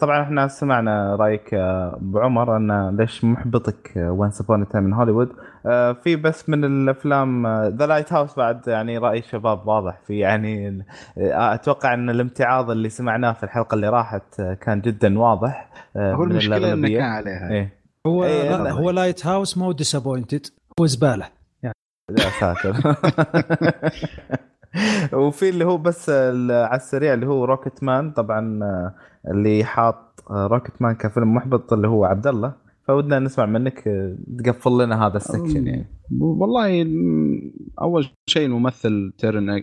طبعا 0.00 0.22
إحنا 0.22 0.48
سمعنا 0.48 1.16
رأيك 1.16 1.54
أبو 1.54 2.18
عمر 2.18 2.56
أن 2.56 2.96
ليش 2.96 3.24
محبطك 3.24 3.92
Once 3.96 4.30
Upon 4.30 4.68
a 4.68 4.71
Time 4.71 4.84
in 4.84 4.92
Hollywood 4.92 5.28
في 6.02 6.16
بس 6.16 6.48
من 6.48 6.64
الأفلام 6.64 7.46
The 7.68 7.86
Lighthouse 7.86 8.36
بعد 8.36 8.68
يعني 8.68 8.98
رأي 8.98 9.18
الشباب 9.18 9.68
واضح. 9.68 9.98
في 10.06 10.18
يعني 10.18 10.68
آه، 11.18 11.54
أتوقع 11.54 11.94
أن 11.94 12.10
الامتعاض 12.10 12.70
اللي 12.70 12.88
سمعناه 12.88 13.32
في 13.32 13.42
الحلقة 13.42 13.74
اللي 13.74 13.88
راحت 13.88 14.40
آه، 14.40 14.54
كان 14.54 14.80
جدا 14.80 15.18
واضح 15.18 15.70
آه 15.96 16.14
هو 16.14 16.24
المشكلة 16.24 16.72
إنه 16.72 16.88
كان 16.88 17.02
عليها. 17.02 17.50
إيه؟ 17.50 17.78
هو 18.06 18.24
إيه 18.24 18.70
هو 18.70 18.90
Lighthouse 18.90 19.58
مو 19.58 19.72
disappointed 19.72 20.46
هو 20.80 20.86
زبالة. 20.86 21.26
يعني. 21.62 21.74
يا 22.10 22.30
ساتر. 22.40 22.76
وفي 25.12 25.48
اللي 25.48 25.64
هو 25.64 25.78
بس 25.78 26.10
على 26.10 26.76
السريع 26.76 27.14
اللي 27.14 27.26
هو 27.26 27.44
Rocketman 27.44 28.10
طبعا 28.10 28.60
آه، 28.62 28.94
اللي 29.30 29.64
حاط 29.64 30.24
Rocketman 30.30 30.94
كفيلم 30.94 31.34
محبط 31.34 31.72
اللي 31.72 31.88
هو 31.88 32.04
عبد 32.04 32.26
الله. 32.26 32.52
فودنا 32.82 33.18
نسمع 33.18 33.46
منك 33.46 33.88
آه، 33.88 34.16
تقفل 34.38 34.84
لنا 34.84 35.06
هذا 35.06 35.16
ال 35.16 35.22
section 35.22 35.66
يعني. 35.66 35.86
والله 36.20 36.86
أول 37.80 38.08
شيء 38.26 38.46
الممثل 38.46 39.12
تيرن 39.18 39.62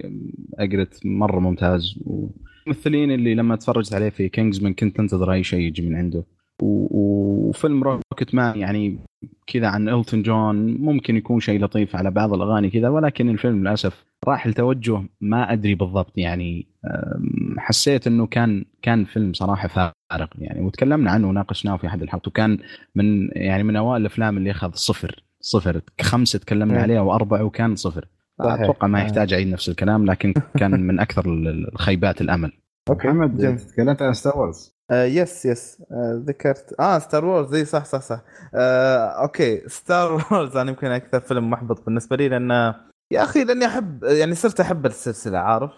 أجريت 0.60 1.06
مرة 1.06 1.40
ممتاز. 1.40 1.99
والممثلين 2.06 3.11
اللي 3.11 3.36
لما 3.36 3.56
تفرجت 3.56 3.94
عليه 3.94 4.10
في 4.10 4.30
Kingsman 4.30 4.74
كنت 4.73 4.99
أنتظر 4.99 5.34
أي 5.34 5.44
شيء 5.44 5.60
يجي 5.60 5.90
من 5.90 5.95
عنده. 5.95 6.23
وفيلم 6.61 7.84
Rocketman 7.84 8.60
يعني 8.60 8.99
كذا 9.48 9.68
عن 9.68 9.90
إلتون 9.90 10.22
جون 10.22 10.77
ممكن 10.77 11.15
يكون 11.15 11.40
شيء 11.40 11.64
لطيف 11.64 11.95
على 11.95 12.11
بعض 12.11 12.34
الأغاني 12.34 12.69
كذا 12.69 12.90
ولكن 12.90 13.30
الفيلم 13.30 13.61
للأسف 13.61 14.06
راح 14.27 14.47
لتوجه 14.47 15.03
ما 15.22 15.53
أدري 15.53 15.76
بالضبط 15.76 16.18
يعني 16.18 16.68
حسيت 17.57 18.07
إنه 18.07 18.27
كان 18.27 18.65
كان 18.81 19.06
فيلم 19.06 19.34
صراحة 19.34 19.68
فارق 19.68 20.30
يعني. 20.38 20.61
وتكلمنا 20.61 21.11
عنه 21.11 21.30
وناقشناه 21.30 21.77
في 21.77 21.88
أحد 21.88 22.02
الحلقات 22.02 22.27
وكان 22.27 22.60
من 22.95 23.30
يعني 23.31 23.64
من 23.64 23.76
أوائل 23.76 24.02
الأفلام 24.02 24.38
اللي 24.38 24.52
أخذ 24.52 24.72
صفر 24.73 25.23
صفر. 25.41 25.81
خمسة 26.02 26.39
تكلمنا 26.39 26.81
عليها 26.81 27.02
وأربعة 27.02 27.43
وكان 27.43 27.76
صفر. 27.76 28.07
أتوقع 28.39 28.88
ما 28.88 29.02
يحتاج 29.02 29.34
أعيد 29.34 29.47
نفس 29.47 29.69
الكلام 29.69 30.06
لكن 30.06 30.34
كان 30.60 30.88
من 30.88 30.99
أكثر 30.99 31.26
الخيبات 31.73 32.22
الأمل. 32.22 32.52
okay. 32.90 33.07
محمد 33.07 33.57
تكلمت 33.57 34.02
عن 34.02 34.14
Star 34.14 34.38
Wars 34.38 34.76
آه 34.91 35.06
yes 35.06 35.45
yes 35.45 35.82
آه 35.91 36.23
ذكرت. 36.27 36.76
آه 36.80 36.99
Star 36.99 37.26
Wars 37.26 37.53
اي 37.53 37.65
صح 37.65 37.85
صح 37.85 38.02
صح. 38.02 38.22
آه 38.56 39.22
okay. 39.22 39.62
Star 39.68 40.12
Wars 40.32 40.57
أنا 40.61 40.69
يمكن 40.69 40.88
أكثر 40.88 41.19
فيلم 41.19 41.49
محبط 41.49 41.85
بالنسبة 41.85 42.15
لي 42.15 42.30
لأنه 42.30 42.76
يا 43.11 43.23
أخي 43.23 43.44
لأني 43.44 43.65
أحب 43.65 44.03
يعني 44.03 44.36
صرت 44.36 44.60
أحب 44.60 44.86
السلسلة 44.86 45.38
عارف 45.38 45.72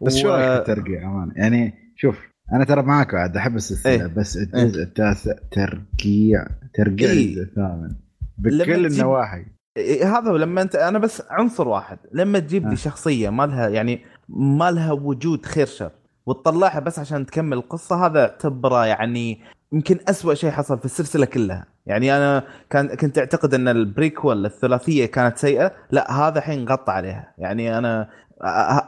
بس 0.00 0.14
و... 0.14 0.18
شو 0.18 0.28
رايك 0.28 0.60
الترقيع 0.60 1.02
أمان 1.02 1.32
يعني 1.36 1.92
شوف 1.96 2.18
أنا 2.52 2.64
ترى 2.64 2.82
معك 2.82 3.14
عاد 3.14 3.36
أحب 3.36 3.56
السلسلة 3.56 3.92
إيه؟ 3.92 4.06
بس 4.06 4.36
الجزء 4.36 4.78
إيه؟ 4.78 4.84
التاسع 4.84 5.32
ترقيع 5.50 6.46
ترقيع 6.74 7.10
إيه؟ 7.10 7.42
الثامن 7.42 7.94
بكل 8.38 8.86
النواحي 8.86 9.46
إيه 9.76 10.18
هذا 10.18 10.32
لما 10.32 10.62
أنت 10.62 10.74
أنا 10.74 10.98
بس 10.98 11.22
عنصر 11.30 11.68
واحد 11.68 11.98
لما 12.12 12.38
تجيب 12.38 12.66
لي 12.66 12.72
آه. 12.72 12.76
شخصية 12.76 13.30
ما 13.30 13.46
لها 13.46 13.68
يعني 13.68 14.00
ما 14.28 14.70
لها 14.70 14.92
وجود 14.92 15.46
خير 15.46 15.66
شر 15.66 15.92
وتطلعها 16.26 16.80
بس 16.80 16.98
عشان 16.98 17.26
تكمل 17.26 17.56
القصة 17.56 18.06
هذا 18.06 18.20
اعتبره 18.20 18.86
يعني 18.86 19.40
يمكن 19.74 19.98
أسوأ 20.08 20.34
شيء 20.34 20.50
حصل 20.50 20.78
في 20.78 20.84
السلسلة 20.84 21.26
كلها. 21.26 21.66
يعني 21.86 22.16
أنا 22.16 22.44
كان 22.70 22.88
كنت 22.88 23.18
أعتقد 23.18 23.54
أن 23.54 23.68
ال 23.68 23.78
prequel 23.78 24.46
الثلاثية 24.46 25.06
كانت 25.06 25.38
سيئة. 25.38 25.72
لا 25.90 26.12
هذا 26.12 26.38
الحين 26.38 26.68
غطى 26.68 26.92
عليها. 26.92 27.34
يعني 27.38 27.78
أنا 27.78 28.08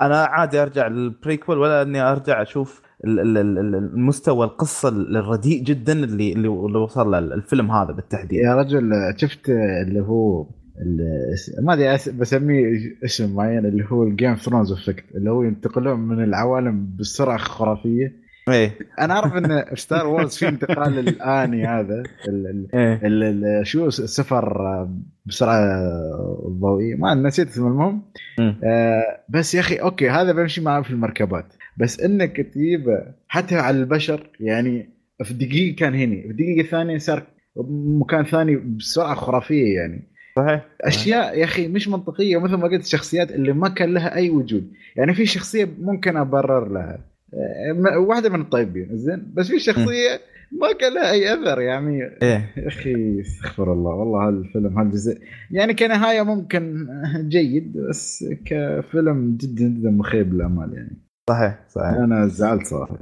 أنا 0.00 0.24
عادي 0.24 0.62
أرجع 0.62 0.86
لل 0.86 1.02
prequel 1.02 1.58
ولا 1.58 1.82
أني 1.82 2.00
أرجع 2.00 2.42
أشوف 2.42 2.82
المستوى 3.04 4.46
القصة 4.46 4.88
الرديء 4.88 5.62
جدا 5.62 5.92
اللي 5.92 6.32
اللي 6.32 6.48
وصل 6.78 7.10
له 7.10 7.18
الفيلم 7.18 7.70
هذا 7.70 7.92
بالتحديد. 7.92 8.40
يا 8.40 8.54
رجل 8.54 8.92
شفت 9.16 9.48
اللي 9.86 10.00
هو 10.00 10.46
ما 11.62 11.72
أدري 11.72 12.12
بسميه 12.18 12.96
اسم 13.04 13.34
معين 13.34 13.66
اللي 13.66 13.84
هو 13.88 14.02
ال 14.02 14.09
Game 14.09 14.34
Thrones 14.34 14.72
effect 14.72 15.04
اللي 15.14 15.30
هو 15.30 15.42
ينتقلون 15.42 16.00
من 16.00 16.24
العوالم 16.24 16.96
بسرعة 16.98 17.38
خرافية. 17.38 18.25
إيه. 18.48 18.78
أنا 19.00 19.14
أعرف 19.14 19.36
إن 19.36 19.64
Star 19.74 20.06
Wars 20.06 20.36
في 20.36 20.48
انتقال 20.48 20.98
الاني 20.98 21.66
هذا 21.66 22.02
ال 22.28 22.68
ال 23.14 23.44
إيه؟ 23.44 23.62
شو 23.62 23.86
السفر 23.86 24.88
بسرعة 25.26 25.90
ضوئية 26.48 26.94
ما 26.94 27.14
نسيت 27.14 27.48
اسمه. 27.48 27.68
المهم 27.68 28.02
آه 28.64 29.20
بس 29.28 29.54
يا 29.54 29.60
أخي 29.60 29.76
أوكي 29.76 30.10
هذا 30.10 30.32
بمشي 30.32 30.60
معاه 30.60 30.80
في 30.80 30.90
المركبات. 30.90 31.46
بس 31.76 32.00
إنك 32.00 32.36
تجيبه 32.36 33.02
حتى 33.28 33.54
على 33.54 33.78
البشر 33.78 34.30
يعني 34.40 34.88
في 35.24 35.34
دقيقة 35.34 35.76
كان 35.76 35.94
هنا 35.94 36.22
في 36.22 36.32
دقيقة 36.32 36.68
ثانية 36.68 36.98
صار 36.98 37.22
مكان 38.00 38.24
ثاني 38.24 38.56
بسرعة 38.56 39.14
خرافية 39.14 39.74
يعني. 39.74 40.02
صحيح. 40.36 40.64
أشياء 40.80 41.38
يا 41.38 41.44
أخي 41.44 41.68
مش 41.68 41.88
منطقية 41.88 42.40
مثل 42.40 42.54
ما 42.54 42.68
قلت 42.68 42.84
الشخصيات 42.84 43.30
اللي 43.30 43.52
ما 43.52 43.68
كان 43.68 43.94
لها 43.94 44.14
أي 44.14 44.30
وجود. 44.30 44.72
يعني 44.96 45.14
في 45.14 45.26
شخصية 45.26 45.68
ممكن 45.80 46.16
أبرر 46.16 46.68
لها. 46.72 47.15
واحدة 47.96 48.28
من 48.28 48.40
الطيبين 48.40 48.88
زين؟ 48.96 49.32
بس 49.34 49.48
في 49.48 49.58
شخصية 49.58 50.20
ما 50.52 50.72
كان 50.80 50.94
لها 50.94 51.10
أي 51.10 51.34
أثر 51.34 51.60
يعني. 51.60 52.02
إيه. 52.22 52.54
أخي 52.58 53.20
استغفر 53.20 53.72
الله 53.72 53.90
والله 53.90 54.28
هالفيلم 54.28 54.78
هالجزء 54.78 55.18
يعني 55.50 55.74
كنهاية 55.74 56.22
ممكن 56.22 56.88
جيد 57.28 57.78
بس 57.88 58.24
كفيلم 58.44 59.36
جدا 59.40 59.64
جدا 59.64 59.90
مخيب 59.90 60.34
الامال 60.34 60.74
يعني. 60.74 60.96
صحيح 61.30 61.58
صحيح. 61.68 61.88
أنا 61.88 62.26
زعلت 62.26 62.66
صراحة. 62.66 62.98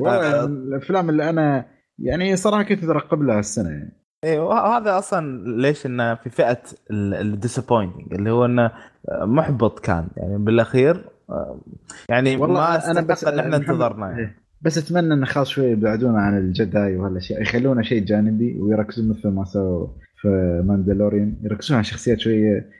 الأفلام 0.44 1.10
اللي 1.10 1.30
أنا 1.30 1.64
يعني 1.98 2.36
صراحة 2.36 2.62
كنت 2.62 2.84
أترقب 2.84 3.22
لها 3.22 3.40
السنة 3.40 3.70
يعني. 3.70 3.92
إيه 4.24 4.40
وهذا 4.40 4.98
أصلا 4.98 5.44
ليش 5.60 5.86
إنه 5.86 6.14
في 6.14 6.30
فئة 6.30 6.62
الديسابوينتنج 6.90 8.14
اللي 8.14 8.30
هو 8.30 8.44
إنه 8.44 8.70
محبط 9.22 9.80
كان 9.80 10.08
يعني. 10.16 10.38
بالأخير 10.38 11.04
يعني 12.08 12.36
والله 12.36 12.54
ما 12.54 12.90
أنا 12.90 13.00
بس 13.00 13.24
أن 13.24 13.38
إحنا 13.38 13.56
انتظرنا 13.56 14.10
يعني. 14.10 14.20
إيه. 14.20 14.36
بس 14.62 14.78
أتمنى 14.78 15.14
انه 15.14 15.26
خلاص 15.26 15.48
شوي 15.48 15.70
يبعدونا 15.70 16.18
عن 16.18 16.38
الجداي 16.38 16.96
وهالاشياء 16.96 17.42
يخلونا 17.42 17.82
شيء 17.82 18.04
جانبي 18.04 18.60
ويركزون 18.60 19.08
مثل 19.08 19.28
ما 19.28 19.44
سووا 19.44 19.86
في 20.20 20.28
ماندلوريان. 20.66 21.36
يركزون 21.42 21.76
على 21.76 21.84
شخصيات 21.84 22.20
شوية 22.20 22.70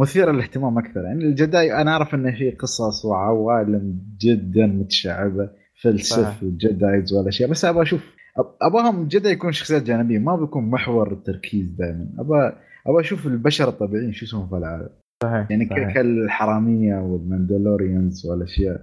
مثيرة 0.00 0.32
للاهتمام 0.32 0.78
أكثر. 0.78 1.04
يعني 1.04 1.24
الجداي 1.24 1.74
أنا 1.74 1.90
أعرف 1.90 2.14
إنه 2.14 2.30
في 2.30 2.50
قصص 2.50 3.04
وعوالم 3.04 3.98
جدا 4.20 4.66
متشعبة 4.66 5.50
فلسف 5.82 6.42
والجدايز 6.42 7.12
والاشياء 7.12 7.50
بس 7.50 7.64
أبغى 7.64 7.82
أشوف 7.82 8.16
أبغاهم 8.62 9.08
جدا 9.08 9.30
يكون 9.30 9.52
شخصيات 9.52 9.82
جانبية. 9.82 10.18
ما 10.18 10.36
بيكون 10.36 10.70
محور 10.70 11.12
التركيز 11.12 11.68
دائما 11.68 12.06
أبغى 12.18 12.52
أبغى 12.86 13.00
أشوف 13.00 13.26
البشر 13.26 13.68
الطبيعيين 13.68 14.12
شو 14.12 14.26
اسمهم 14.26 14.48
في 14.48 14.56
العالم. 14.56 14.88
صحيح 15.22 15.50
يعني 15.50 15.66
صحيح. 15.70 15.94
كالحرامية 15.94 16.94
وال 16.96 17.15
Mandalorians 17.15 18.26
والأشياء. 18.26 18.80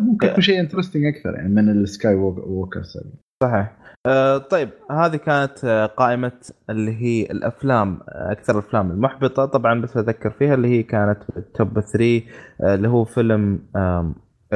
ممكن 0.00 0.26
يكون 0.26 0.40
شيء 0.40 0.60
interesting 0.60 1.04
أكثر 1.04 1.34
يعني 1.34 1.48
من 1.48 1.68
ال 1.68 2.14
Skywalkers 2.14 2.98
صحيح. 3.42 3.76
آه 4.06 4.38
طيب 4.38 4.68
هذه 4.90 5.16
كانت 5.16 5.64
آه، 5.64 5.86
قائمة 5.86 6.32
اللي 6.70 6.92
هي 6.92 7.22
الأفلام 7.30 8.00
آه، 8.08 8.32
أكثر 8.32 8.52
الأفلام 8.52 8.90
المحبطة. 8.90 9.44
طبعا 9.46 9.80
بس 9.80 9.96
أذكر 9.96 10.30
فيها 10.30 10.54
اللي 10.54 10.68
هي 10.68 10.82
كانت 10.82 11.18
ال 11.36 11.47
top 11.47 11.80
3 11.80 12.22
آه 12.60 12.74
اللي 12.74 12.88
هو 12.88 13.04
فيلم 13.04 13.58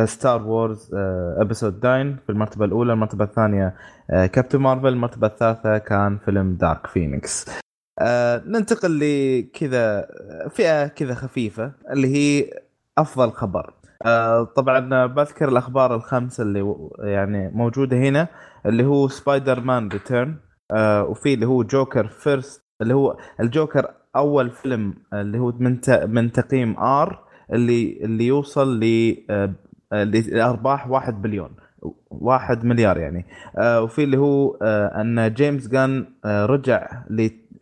Star 0.05 0.43
Wars 0.43 0.90
Episode 1.39 1.81
9 1.80 2.16
في 2.26 2.30
المرتبة 2.30 2.64
الأولى 2.64 2.93
المرتبة 2.93 3.24
الثانية 3.24 3.74
Captain 4.09 4.59
Marvel 4.59 4.89
المرتبة 4.88 5.26
الثالثة 5.26 5.78
كان 5.78 6.18
فيلم 6.18 6.56
Dark 6.61 6.86
Phoenix 6.86 7.47
آه 7.98 8.43
ننتقل 8.47 8.98
لكذا 9.01 10.06
فئة 10.51 10.86
كذا 10.86 11.14
خفيفة 11.14 11.73
اللي 11.93 12.09
هي 12.16 12.51
أفضل 12.98 13.31
خبر. 13.32 13.74
آه 14.06 14.44
طبعا 14.44 15.06
بذكر 15.06 15.48
الأخبار 15.48 15.94
الخمسة 15.94 16.43
اللي 16.43 16.89
يعني 16.98 17.51
موجودة 17.55 17.97
هنا 17.97 18.28
اللي 18.66 18.85
هو 18.85 19.09
Spider-Man 19.09 19.89
return 19.89 20.36
آه 20.70 21.05
وفي 21.05 21.35
اللي 21.35 21.47
هو 21.47 21.62
Joker 21.62 22.07
first 22.07 22.62
اللي 22.82 22.94
هو 22.94 23.16
الجوكر 23.40 23.90
أول 24.16 24.51
فيلم 24.51 24.94
اللي 25.14 25.39
هو 25.39 25.52
من 25.59 25.78
من 26.06 26.32
تقييم 26.32 26.78
R 26.78 27.24
اللي 27.52 27.98
اللي 28.05 28.27
يوصل 28.27 28.81
ل 28.81 29.16
آه 29.31 29.55
لارباح 29.93 30.89
1 30.90 31.23
بليون 31.23 31.51
1 32.10 32.64
مليار 32.64 32.98
يعني. 32.98 33.27
آه 33.59 33.82
وفي 33.82 34.05
اللي 34.05 34.18
هو 34.18 34.59
آه 34.62 35.01
أن 35.01 35.35
جيمس 35.35 35.68
جان 35.68 36.06
رجع 36.27 36.89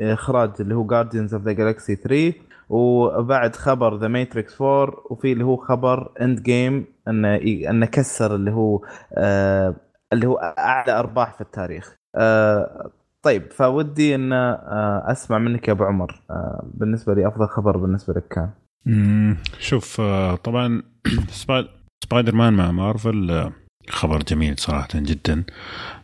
لاخراج 0.00 0.50
اللي 0.60 0.74
هو 0.74 0.86
Guardians 0.86 1.34
of 1.34 1.42
the 1.42 1.52
Galaxy 1.52 1.96
3 1.96 2.32
وبعد 2.68 3.56
خبر 3.56 3.96
The 3.96 4.08
Matrix 4.08 4.62
4 4.62 4.94
وفي 5.10 5.32
اللي 5.32 5.44
هو 5.44 5.56
خبر 5.56 6.12
Endgame 6.20 6.86
انه 7.08 7.36
إنه 7.70 7.86
كسر 7.86 8.34
اللي 8.34 8.50
هو 8.50 8.80
آه 9.14 9.74
اللي 10.12 10.26
هو 10.26 10.36
أعلى 10.36 10.98
أرباح 10.98 11.34
في 11.34 11.40
التاريخ. 11.40 11.96
آه 12.16 12.90
طيب 13.22 13.52
فودي 13.52 14.14
إن 14.14 14.32
آه 14.32 15.02
أسمع 15.06 15.38
منك 15.38 15.68
يا 15.68 15.72
أبو 15.72 15.84
عمر. 15.84 16.22
آه 16.30 16.70
بالنسبة 16.74 17.14
لي 17.14 17.28
أفضل 17.28 17.46
خبر 17.48 17.76
بالنسبة 17.76 18.14
لك 18.14 18.28
كان؟ 18.28 18.50
شوف 19.58 20.00
آه 20.00 20.36
طبعا 20.36 20.82
سبايدر 22.04 22.34
مان 22.34 22.52
مع 22.52 22.70
مارفل 22.70 23.30
آه 23.30 23.52
خبر 23.90 24.22
جميل 24.22 24.58
صراحة 24.58 24.88
جدا 24.94 25.44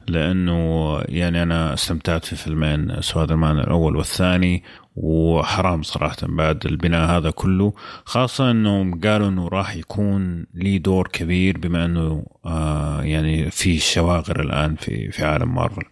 لأنه 0.09 0.99
يعني 1.09 1.43
أنا 1.43 1.75
استمتعت 1.75 2.25
في 2.25 2.37
فيلمين 2.37 3.01
سبايدر 3.01 3.37
مان 3.37 3.59
الأول 3.59 3.97
والثاني 3.97 4.63
وحرام 4.97 5.83
صراحة 5.83 6.17
بعد 6.23 6.67
البناء 6.67 7.11
هذا 7.11 7.31
كله. 7.31 7.73
خاصة 8.05 8.51
أنهم 8.51 9.01
قالوا 9.01 9.29
أنه 9.29 9.49
راح 9.49 9.77
يكون 9.77 10.47
لي 10.55 10.79
دور 10.79 11.09
كبير 11.13 11.59
بما 11.59 11.85
أنه 11.85 12.27
آه 12.47 13.03
يعني 13.03 13.51
في 13.51 13.79
شواغر 13.79 14.41
الآن 14.41 14.75
في 14.75 15.11
في 15.11 15.25
عالم 15.25 15.55
مارفل. 15.55 15.83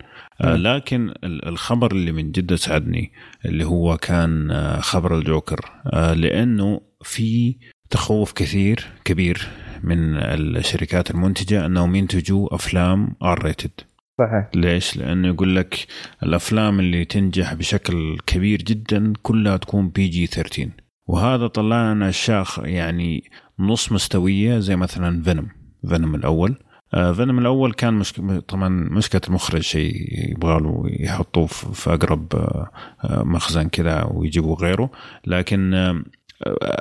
آه 0.41 0.57
لكن 0.57 1.15
الخبر 1.25 1.93
اللي 1.93 2.13
من 2.13 2.33
جد 2.33 2.55
سعدني 2.55 3.13
اللي 3.45 3.65
هو 3.65 3.97
كان 3.97 4.51
آه 4.51 4.81
خبر 4.81 5.19
الجوكر. 5.19 5.61
آه 5.87 6.15
لأنه 6.15 6.81
في 7.03 7.57
تخوف 7.91 8.33
كثير 8.33 8.87
كبير 9.05 9.49
من 9.83 10.17
الشركات 10.17 11.11
المنتجة 11.11 11.67
أنهم 11.67 11.95
ينتجوا 11.95 12.55
أفلام 12.55 13.15
R 13.23 13.45
rated 13.45 13.71
صحيح. 14.19 14.49
ليش؟ 14.55 14.97
لأنه 14.97 15.29
يقول 15.29 15.57
لك 15.57 15.87
الأفلام 16.23 16.81
اللي 16.81 17.05
تنجح 17.05 17.55
بشكل 17.55 18.19
كبير 18.27 18.63
جدا 18.63 19.13
كلها 19.23 19.57
تكون 19.57 19.89
PG 19.89 20.27
13 20.27 20.71
وهذا 21.07 21.47
طلع 21.47 21.93
لنا 21.93 22.09
اشياء 22.09 22.47
يعني 22.59 23.25
نص 23.59 23.93
مستوية 23.93 24.59
زي 24.59 24.77
مثلا 24.77 25.23
Venom 25.23 25.49
Venom 25.89 26.15
الأول. 26.15 26.57
آه 26.95 27.13
Venom 27.13 27.39
الأول 27.39 27.73
كان 27.73 27.95
مشك... 27.95 28.21
طبعا 28.49 28.69
مشكلة 28.69 29.21
المخرج 29.29 29.61
شيء 29.61 29.95
يبغى 30.31 30.61
له 30.61 30.83
يحطوه 30.87 31.47
في 31.47 31.95
أقرب 31.95 32.35
آه 32.35 32.71
مخزن 33.05 33.69
كذا 33.69 34.05
ويجيبوا 34.05 34.57
غيره. 34.57 34.91
لكن 35.27 35.75
آه 35.75 36.03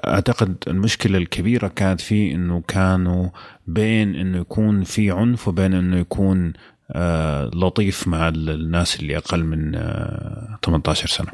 أعتقد 0.08 0.56
المشكلة 0.68 1.18
الكبيرة 1.18 1.68
كانت 1.68 2.02
فيه 2.02 2.36
إنه 2.36 2.64
كانوا 2.68 3.30
بين 3.68 4.16
إنه 4.16 4.38
يكون 4.38 4.84
في 4.84 5.12
عنف 5.12 5.48
وبين 5.48 5.74
إنه 5.74 5.98
يكون 5.98 6.54
آه، 6.92 7.46
لطيف 7.46 8.08
مع 8.08 8.28
الناس 8.28 9.00
اللي 9.00 9.18
أقل 9.18 9.44
من 9.44 9.72
18 10.66 11.04
آه، 11.04 11.08
سنة. 11.08 11.32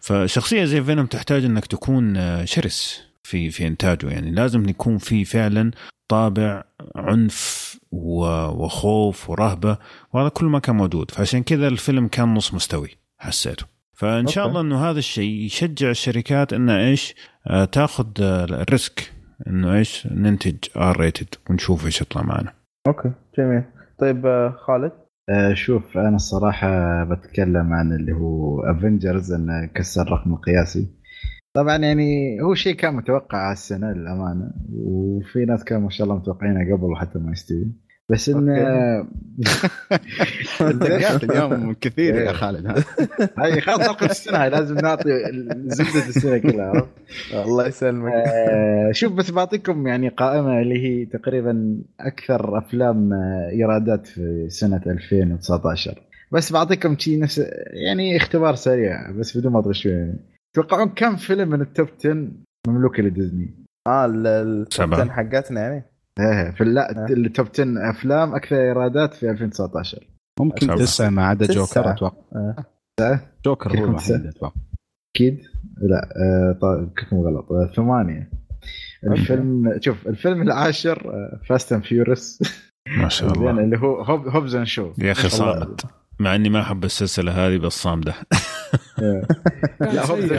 فشخصية 0.00 0.64
زي 0.64 0.82
فينوم 0.82 1.06
تحتاج 1.06 1.44
إنك 1.44 1.66
تكون 1.66 2.16
آه، 2.16 2.44
شرس 2.44 3.02
في 3.22 3.50
في 3.50 3.66
إنتاجه. 3.66 4.10
يعني 4.10 4.30
لازم 4.30 4.68
يكون 4.68 4.98
في 4.98 5.24
فعلا 5.24 5.70
طابع 6.08 6.64
عنف 6.94 7.72
وخوف 7.92 9.30
ورهبة 9.30 9.78
وهذا 10.12 10.28
كل 10.28 10.46
ما 10.46 10.58
كان 10.58 10.76
موجود. 10.76 11.10
فعشان 11.10 11.42
كذا 11.42 11.68
الفيلم 11.68 12.08
كان 12.08 12.34
نص 12.34 12.54
مستوي 12.54 12.90
حسيته. 13.18 13.71
فإن 13.96 14.26
شاء 14.26 14.46
الله 14.46 14.60
إنه 14.60 14.90
هذا 14.90 14.98
الشيء 14.98 15.44
يشجع 15.44 15.90
الشركات 15.90 16.52
انها 16.52 16.78
إيش 16.78 17.14
تاخذ 17.72 18.06
ال 18.20 18.38
risk 18.38 19.12
إنه 19.46 19.74
إيش 19.74 20.08
ننتج 20.10 20.56
R 20.76 21.00
rated 21.00 21.34
ونشوف 21.50 21.86
إيش 21.86 22.00
يطلع 22.00 22.22
معنا. 22.22 22.52
أوكي 22.86 23.12
جميل. 23.38 23.62
طيب 23.98 24.26
آه، 24.26 24.56
خالد؟ 24.66 24.92
آه 25.28 25.54
شوف 25.54 25.98
أنا 25.98 26.16
الصراحة 26.16 27.04
بتكلم 27.04 27.72
عن 27.72 27.92
اللي 27.92 28.12
هو 28.12 28.60
Avengers 28.60 29.32
انه 29.32 29.66
كسر 29.66 30.02
الرقم 30.02 30.32
القياسي. 30.32 30.88
طبعا 31.56 31.76
يعني 31.76 32.40
هو 32.42 32.54
شيء 32.54 32.74
كان 32.74 32.94
متوقع 32.94 33.52
السنة 33.52 33.92
للأمانة 33.92 34.52
وفي 34.72 35.44
ناس 35.44 35.64
كانوا 35.64 35.82
ما 35.82 35.90
شاء 35.90 36.04
الله 36.04 36.18
متوقعينه 36.18 36.76
قبل 36.76 36.96
حتى 36.96 37.18
ما 37.18 37.32
يستوي. 37.32 37.72
بس 38.10 38.28
انه 38.28 38.52
الدقات 40.60 41.24
اليوم 41.30 41.74
كثير 41.80 42.14
يا 42.14 42.32
خالد. 42.32 42.66
هاي 43.38 43.60
خلاص 43.60 43.80
حلقه 43.80 44.06
السنة 44.06 44.42
هاي 44.42 44.50
لازم 44.50 44.74
نعطي 44.74 45.10
زبدة 45.66 46.08
السنة 46.08 46.38
كلها 46.38 46.66
عرفت؟ 46.66 46.88
الله 47.34 47.66
يسلمك. 47.66 48.12
آه، 48.12 48.92
شوف 48.92 49.12
بس 49.12 49.30
بعطيكم 49.30 49.86
يعني 49.86 50.08
قائمة 50.08 50.60
اللي 50.60 50.78
هي 50.84 51.06
تقريبا 51.06 51.82
أكثر 52.00 52.58
أفلام 52.58 53.12
إيرادات 53.52 54.06
في 54.06 54.46
سنة 54.48 54.80
2019 54.86 56.02
بس 56.32 56.52
بعطيكم 56.52 56.98
شيء 56.98 57.18
نفس 57.18 57.38
يعني 57.88 58.16
اختبار 58.16 58.54
سريع 58.54 59.10
بس 59.10 59.36
بدون 59.36 59.52
ما 59.52 59.58
اطرش 59.58 59.86
يعني 59.86 60.18
تتوقعون 60.52 60.88
كم 60.88 61.16
فيلم 61.16 61.48
من 61.48 61.60
ال 61.60 61.67
top 61.67 61.88
10 62.00 62.28
مملوكه 62.68 63.02
لديزني؟ 63.02 63.54
آه 63.88 64.06
ال 64.06 64.28
top 64.28 64.94
10 64.94 65.10
حقتنا 65.10 65.60
يعني. 65.60 65.91
إيه 66.20 66.50
في 66.50 66.64
لا 66.64 67.06
ال 67.10 67.19
top 67.19 67.46
10 67.54 67.90
أفلام 67.90 68.34
أكثر 68.34 68.56
إيرادات 68.56 69.14
في 69.14 69.30
2019 69.30 70.06
ممكن 70.40 70.66
تسعة 70.74 71.10
ما 71.10 71.26
عدا 71.26 71.46
جوكر 71.46 71.90
أتوقع. 71.90 72.54
تسعه 72.96 73.32
جوكر 73.44 73.78
هو 73.78 73.84
الوحيد 73.84 74.26
أتوقع. 74.26 74.54
أكيد 75.16 75.40
لا 75.82 76.08
آه 76.16 76.58
طيب 76.62 76.90
كلكم 76.98 77.16
غلط. 77.16 77.52
آه 77.52 77.72
ثمانية. 77.76 78.30
الفيلم 79.06 79.78
شوف 79.80 80.08
الفيلم 80.08 80.42
العاشر 80.42 81.12
Fast 81.48 81.72
and 81.72 81.84
Furious 81.84 82.42
ما 82.98 83.08
شاء 83.08 83.32
الله. 83.32 83.50
اللي 83.50 83.78
هو 83.78 84.02
Hobb 84.02 84.28
Hobbs 84.28 84.54
and 84.54 84.66
Shaw 84.66 84.92
يا 84.98 85.12
أخي 85.12 85.28
صامد 85.28 85.80
مع 86.18 86.34
إني 86.34 86.48
ما 86.48 86.60
أحب 86.60 86.84
السلسلة 86.84 87.32
هذه 87.32 87.58
بس 87.58 87.72
صامدة. 87.72 88.14
لا 89.80 90.06
Hobbs 90.06 90.32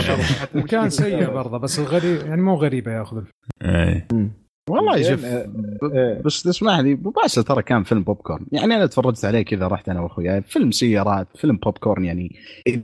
كان 0.69 0.89
سيء 0.89 1.29
برضه 1.29 1.57
بس 1.57 1.79
الغريب 1.79 2.25
يعني 2.25 2.41
مو 2.41 2.55
غريبة 2.55 2.91
ياخذ 2.91 3.17
الفيلم. 3.61 4.42
والله 4.69 5.01
شوف 5.01 5.25
بس 6.25 6.43
تسمح 6.43 6.79
لي 6.79 6.95
مباشرة 6.95 7.41
ترى 7.41 7.63
كان 7.63 7.83
فيلم 7.83 8.03
بوب 8.03 8.15
كورن 8.15 8.45
يعني 8.51 8.75
أنا 8.75 8.85
تفرجت 8.85 9.25
عليه 9.25 9.41
كذا 9.41 9.67
رحت 9.67 9.89
أنا 9.89 10.01
واخوياي 10.01 10.41
فيلم 10.41 10.71
سيارات 10.71 11.27
فيلم 11.37 11.57
بوب 11.57 11.77
كورن 11.77 12.05
يعني. 12.05 12.35
إذا 12.67 12.83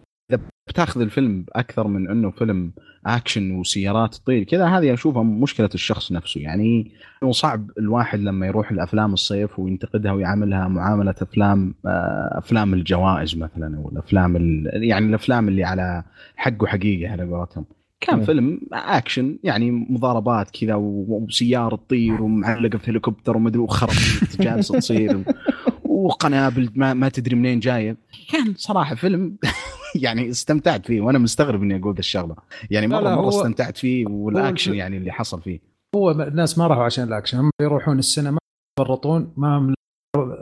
بتاخذ 0.68 1.02
الفيلم 1.02 1.46
أكثر 1.56 1.88
من 1.88 2.10
إنه 2.10 2.32
فيلم 2.32 2.72
اكشن 3.06 3.52
وسيارات 3.52 4.16
تطير 4.16 4.44
كذا 4.44 4.66
هذه 4.66 4.94
أشوفها 4.94 5.24
مشكلة 5.24 5.70
الشخص 5.74 6.12
نفسه. 6.12 6.42
يعني 6.42 6.92
صعب 7.30 7.72
الواحد 7.78 8.20
لما 8.20 8.48
يروح 8.48 8.72
الأفلام 8.72 9.14
الصيف 9.14 9.60
وينتقدها 9.60 10.12
ويعاملها 10.12 10.68
معاملة 10.68 11.16
أفلام 11.22 11.76
آه، 11.86 12.38
أفلام 12.38 12.74
الجوائز 12.74 13.38
مثلا 13.38 13.78
أو 13.78 13.90
الأفلام 13.90 14.36
يعني 14.74 15.06
الأفلام 15.06 15.48
اللي 15.48 15.64
على 15.64 16.04
حق 16.36 16.64
وحقيقه 16.64 17.12
على 17.12 17.24
قولتهم. 17.24 17.66
كان 18.02 18.22
فيلم 18.22 18.62
اكشن 18.74 19.40
يعني 19.44 19.72
مضاربات 19.72 20.50
كذا 20.50 20.76
وسيارة 20.76 21.76
تطير 21.76 22.22
ومعلقة 22.22 22.78
في 22.78 22.92
هليكوبتر 22.92 23.38
ومدري 23.38 23.60
وخرابيط 23.60 24.42
جالسة 24.42 24.80
تصير 24.80 25.24
وقنابل 25.84 26.70
ما, 26.76 26.94
ما 26.94 27.10
تدري 27.10 27.36
منين 27.36 27.60
جاية. 27.60 27.98
كان 28.32 28.54
صراحة 28.58 28.96
فيلم 28.96 29.38
يعني 30.04 30.30
استمتعت 30.30 30.86
فيه 30.86 31.02
وأنا 31.02 31.20
مستغرب 31.20 31.64
إني 31.64 31.76
أقول 31.76 31.96
الشغلة. 32.00 32.36
يعني 32.72 32.88
مرة 32.88 33.00
لا 33.00 33.10
لا 33.10 33.16
مره 33.16 33.30
استمتعت 33.30 33.78
فيه 33.78 34.06
والاكشن 34.06 34.74
يعني 34.74 34.98
اللي 34.98 35.12
حصل 35.12 35.42
فيه. 35.42 35.60
هو 35.96 36.12
الناس 36.12 36.58
ما 36.58 36.68
راحوا 36.68 36.84
عشان 36.84 37.04
الاكشن 37.04 37.38
هم 37.38 37.50
يروحون 37.62 38.00
السينما 38.00 38.38
يفرطون 38.80 39.34
ما 39.38 39.74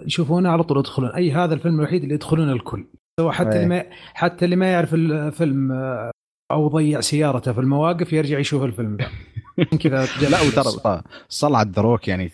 يشوفونه 0.06 0.50
على 0.50 0.64
طول 0.64 0.78
يدخلون. 0.78 1.10
أي 1.10 1.32
هذا 1.32 1.54
الفيلم 1.54 1.76
الوحيد 1.76 2.04
اللي 2.04 2.16
يدخلون 2.16 2.50
الكل. 2.50 2.86
سواء 3.20 3.32
حتى 3.32 3.56
اللي 3.56 3.66
ما 3.66 3.84
حتى 4.14 4.46
اللي 4.46 4.56
ما 4.56 4.72
يعرف 4.72 4.94
الفيلم 4.94 5.72
أو 6.52 6.68
ضيع 6.68 7.02
سيارته 7.02 7.54
في 7.54 7.60
المواقف 7.60 8.14
يرجع 8.14 8.40
يشوف 8.40 8.64
الفيلم. 8.64 8.98
كذا 9.82 10.08
لا 10.30 10.42
وترى 10.42 11.02
صلعة 11.30 11.64
The 11.64 11.82
Rock 11.82 12.08
يعني 12.08 12.32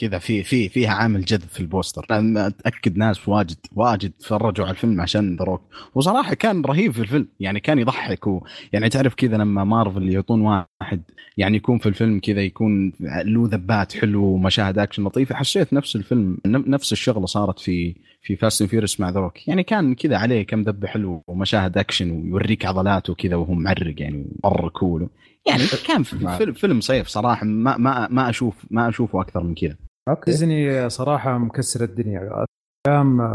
كذا 0.00 0.18
في 0.18 0.42
في 0.42 0.68
فيها 0.68 0.90
عامل 0.90 1.24
جذب 1.24 1.48
في 1.48 1.60
البوستر. 1.60 2.06
أنا 2.10 2.46
أتأكد 2.46 2.96
ناس 2.96 3.28
واجد 3.28 3.56
واجد 3.72 4.10
تفرجوا 4.10 4.64
على 4.64 4.74
الفيلم 4.74 5.00
عشان 5.00 5.36
The 5.36 5.46
Rock. 5.46 5.62
وصراحة 5.94 6.34
كان 6.34 6.62
رهيب 6.62 6.92
في 6.92 7.00
الفيلم 7.00 7.28
يعني 7.40 7.60
كان 7.60 7.78
يضحك 7.78 8.26
و 8.26 8.44
يعني 8.72 8.88
تعرف 8.88 9.14
كذا 9.14 9.36
لما 9.36 9.64
مارفل 9.64 10.12
يعطون 10.12 10.40
واحد 10.40 11.02
يعني 11.36 11.56
يكون 11.56 11.78
في 11.78 11.88
الفيلم 11.88 12.20
كذا 12.20 12.40
يكون 12.40 12.92
له 13.00 13.48
ذبات 13.52 13.92
حلو 13.92 14.24
ومشاهد 14.24 14.78
أكشن 14.78 15.04
لطيفة 15.04 15.34
حسيت 15.34 15.72
نفس 15.72 15.96
الفيلم 15.96 16.38
نفس 16.46 16.92
الشغلة 16.92 17.26
صارت 17.26 17.58
في 17.58 17.94
في 18.22 18.36
Fast 18.36 18.62
Furious 18.62 19.00
مع 19.00 19.10
The 19.10 19.26
Rock 19.26 19.48
يعني 19.48 19.62
كان 19.62 19.94
كذا 19.94 20.16
عليه 20.16 20.46
كم 20.46 20.62
ذبة 20.62 20.88
حلو 20.88 21.22
ومشاهد 21.28 21.78
اكشن 21.78 22.10
ويوريك 22.10 22.66
عضلاته 22.66 23.14
كذا 23.14 23.36
وهو 23.36 23.54
معرق 23.54 24.02
يعني 24.02 24.26
مرة 24.44 24.68
cool 24.68 25.08
يعني 25.46 25.62
كان 25.88 26.02
فيلم, 26.02 26.52
فيلم 26.52 26.80
صيف 26.80 27.06
صراحة. 27.06 27.46
ما 27.46 27.76
ما 27.76 28.08
ما 28.08 28.30
أشوف 28.30 28.66
ما 28.70 28.88
أشوفه 28.88 29.20
أكثر 29.20 29.42
من 29.42 29.54
كذا. 29.54 29.76
أوكي. 30.08 30.30
ديزني 30.30 30.88
صراحة 30.90 31.38
مكسر 31.38 31.84
الدنيا. 31.84 32.46
كم 32.86 33.28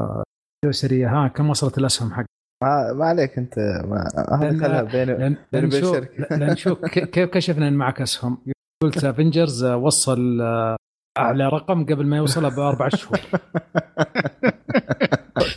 سريه 0.69 1.07
ها 1.07 1.27
كم 1.27 1.49
وصلت 1.49 1.77
الأسهم 1.77 2.14
حق؟ 2.14 2.26
ما, 2.64 2.93
ما 2.93 3.05
عليك 3.05 3.38
أنت. 3.38 3.59
هذا 4.39 4.59
خلها 4.59 4.84
بين 4.84 5.38
بين 5.51 5.65
الشركة 5.65 6.38
لأن 6.38 6.55
شوف 6.55 6.85
كيف 7.14 7.30
كشفنا 7.30 7.68
إن 7.68 7.73
معك 7.73 8.01
أسهم؟ 8.01 8.38
قلت 8.84 9.03
افنجرز 9.05 9.64
وصل 9.65 10.41
اعلى 11.18 11.49
رقم 11.49 11.85
قبل 11.85 12.06
ما 12.06 12.18
يوصلها 12.18 12.49
باربع 12.49 12.89
شهور. 12.89 13.19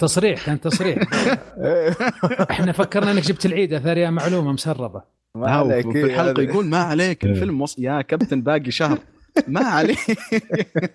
تصريح 0.00 0.46
كان 0.46 0.60
تصريح. 0.60 0.98
إحنا 2.50 2.72
فكرنا 2.72 3.10
إنك 3.10 3.22
جبت 3.22 3.46
العيد 3.46 3.78
ثريا 3.78 4.10
معلومة 4.10 4.52
مسربة. 4.52 5.02
ما 5.34 5.50
عليك. 5.50 5.90
في 5.90 6.04
الحلقة 6.04 6.42
يقول 6.42 6.66
ما 6.66 6.78
عليك 6.78 7.24
الفيلم 7.24 7.60
وص... 7.60 7.78
يا 7.78 8.02
كابتن 8.02 8.42
باقي 8.42 8.70
شهر. 8.70 8.98
ما 9.48 9.60
عليه. 9.60 9.96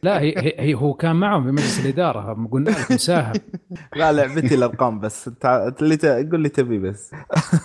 لا 0.03 0.21
هي, 0.21 0.53
هي 0.59 0.73
هو 0.73 0.93
كان 0.93 1.15
معهم 1.15 1.43
في 1.43 1.51
مجلس 1.51 1.85
الإدارة 1.85 2.47
قلنا 2.51 2.69
لكم 2.69 2.97
ساهم 2.97 3.33
لا 3.97 4.13
لعبتي 4.13 4.55
الارقام 4.55 4.99
بس. 4.99 5.29
اللي 5.81 6.29
قول 6.31 6.41
لي 6.41 6.49
تبي 6.49 6.79
بس. 6.79 7.11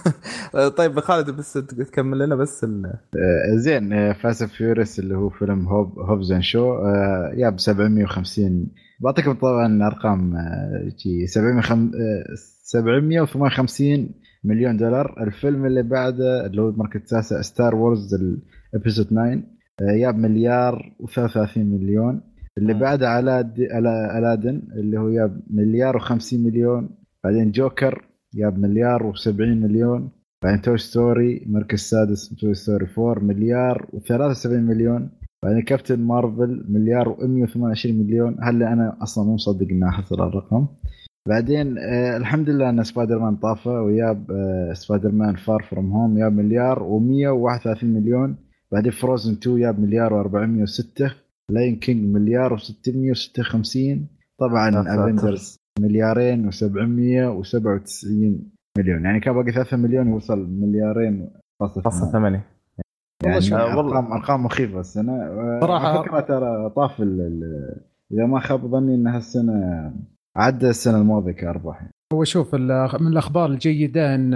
طيب 0.77 1.01
خالد 1.01 1.31
بس 1.31 1.53
تكمل 1.53 2.19
لنا 2.19 2.35
بس 2.35 2.65
ال... 2.65 2.87
آه، 2.87 3.57
زين 3.57 4.13
Fast 4.13 4.45
Furious 4.45 4.99
اللي 4.99 5.17
هو 5.17 5.31
فيلم 5.31 5.69
Hobb 5.69 5.99
Hobbs 5.99 6.33
and 6.33 6.43
Shaw 6.43 6.77
جاب 7.35 7.59
750 7.59 8.67
بعطيكم 9.01 9.33
طبعا 9.33 9.87
ارقام 9.87 10.35
758 11.25 14.09
مليون 14.45 14.77
دولار. 14.77 15.23
الفيلم 15.23 15.67
اللي 15.67 15.83
بعده 15.83 16.47
اللي 16.47 16.63
هو 16.63 16.69
المركز 16.69 17.01
التاسع 17.01 17.41
Star 17.41 17.75
Wars 17.75 18.15
ال 18.75 18.79
episode 18.79 19.07
9 19.07 19.43
جاب 19.81 20.19
مليار 20.19 20.93
و33 21.03 21.59
مليون. 21.59 22.21
اللي 22.59 22.75
بعده 22.75 23.09
على 23.09 23.41
Aladdin 24.19 24.63
اللي 24.77 24.99
هو 24.99 25.11
جاب 25.11 25.41
مليار 25.51 26.01
و50 26.01 26.35
مليون. 26.35 26.89
بعدين 27.25 27.51
جوكر 27.51 28.05
جاب 28.35 28.59
مليار 28.59 29.13
و70 29.13 29.41
مليون. 29.41 30.11
بعدين 30.45 30.63
Toy 30.63 30.79
Story 30.79 31.45
مركز 31.47 31.79
سادس 31.79 32.35
Toy 32.41 32.55
Story 32.55 32.87
4 32.99 33.25
مليار 33.25 33.87
و73 33.95 34.47
مليون. 34.47 35.11
بعدين 35.45 35.63
Captain 35.63 36.01
Marvel 36.01 36.65
مليار 36.69 37.15
و128 37.15 37.87
مليون. 37.87 38.37
هل 38.43 38.63
أنا 38.63 38.97
أصلا 39.03 39.25
مو 39.25 39.35
مصدق 39.35 39.67
إني 39.71 39.91
حصل 39.91 40.23
الرقم. 40.23 40.67
بعدين 41.29 41.79
آه 41.79 42.17
الحمد 42.17 42.51
لله 42.51 42.71
أن 42.71 42.83
سبايدر 42.83 43.19
مان 43.19 43.37
طافى 43.37 43.69
وياب 43.69 44.31
آه 44.31 44.73
Spider-Man 44.73 45.35
Far 45.35 45.63
From 45.63 45.93
Home 45.93 46.19
ياب 46.19 46.33
مليار 46.33 46.79
و131 46.79 47.85
مليون. 47.85 48.37
بعدين 48.73 48.93
Frozen 48.93 49.33
2 49.33 49.59
جاب 49.59 49.81
مليار 49.81 50.25
و406 50.25 51.13
Lion 51.51 51.77
King 51.77 52.15
مليار 52.15 52.59
و656 52.59 53.79
طبعا 54.41 54.81
Avengers 54.81 55.57
مليارين 55.81 56.51
و797 56.51 58.07
مليون. 58.79 59.05
يعني 59.05 59.21
كان 59.21 59.35
باقي 59.35 59.53
3 59.53 59.77
مليون 59.77 60.09
يوصل 60.09 60.51
مليارين 60.51 61.31
فاصلة 61.61 62.13
8 62.13 62.47
يعني 63.25 63.55
ارقام 63.55 64.13
أرقام 64.13 64.45
مخيفة 64.45 64.81
السنة 64.81 65.13
صراحة 65.61 66.03
فكرة 66.03 66.21
ترى 66.21 66.71
طاف 66.71 67.01
إذا 68.13 68.27
ما 68.27 68.41
خاب 68.41 68.67
ظني 68.67 68.95
إن 68.95 69.07
هالسنة 69.07 69.93
عدى 70.37 70.69
السنة 70.69 70.99
الماضية 70.99 71.33
كأرباح. 71.33 71.91
هو 72.13 72.25
شوف 72.25 72.55
من 72.55 73.07
الأخبار 73.07 73.51
الجيدة 73.51 74.15
إن 74.15 74.35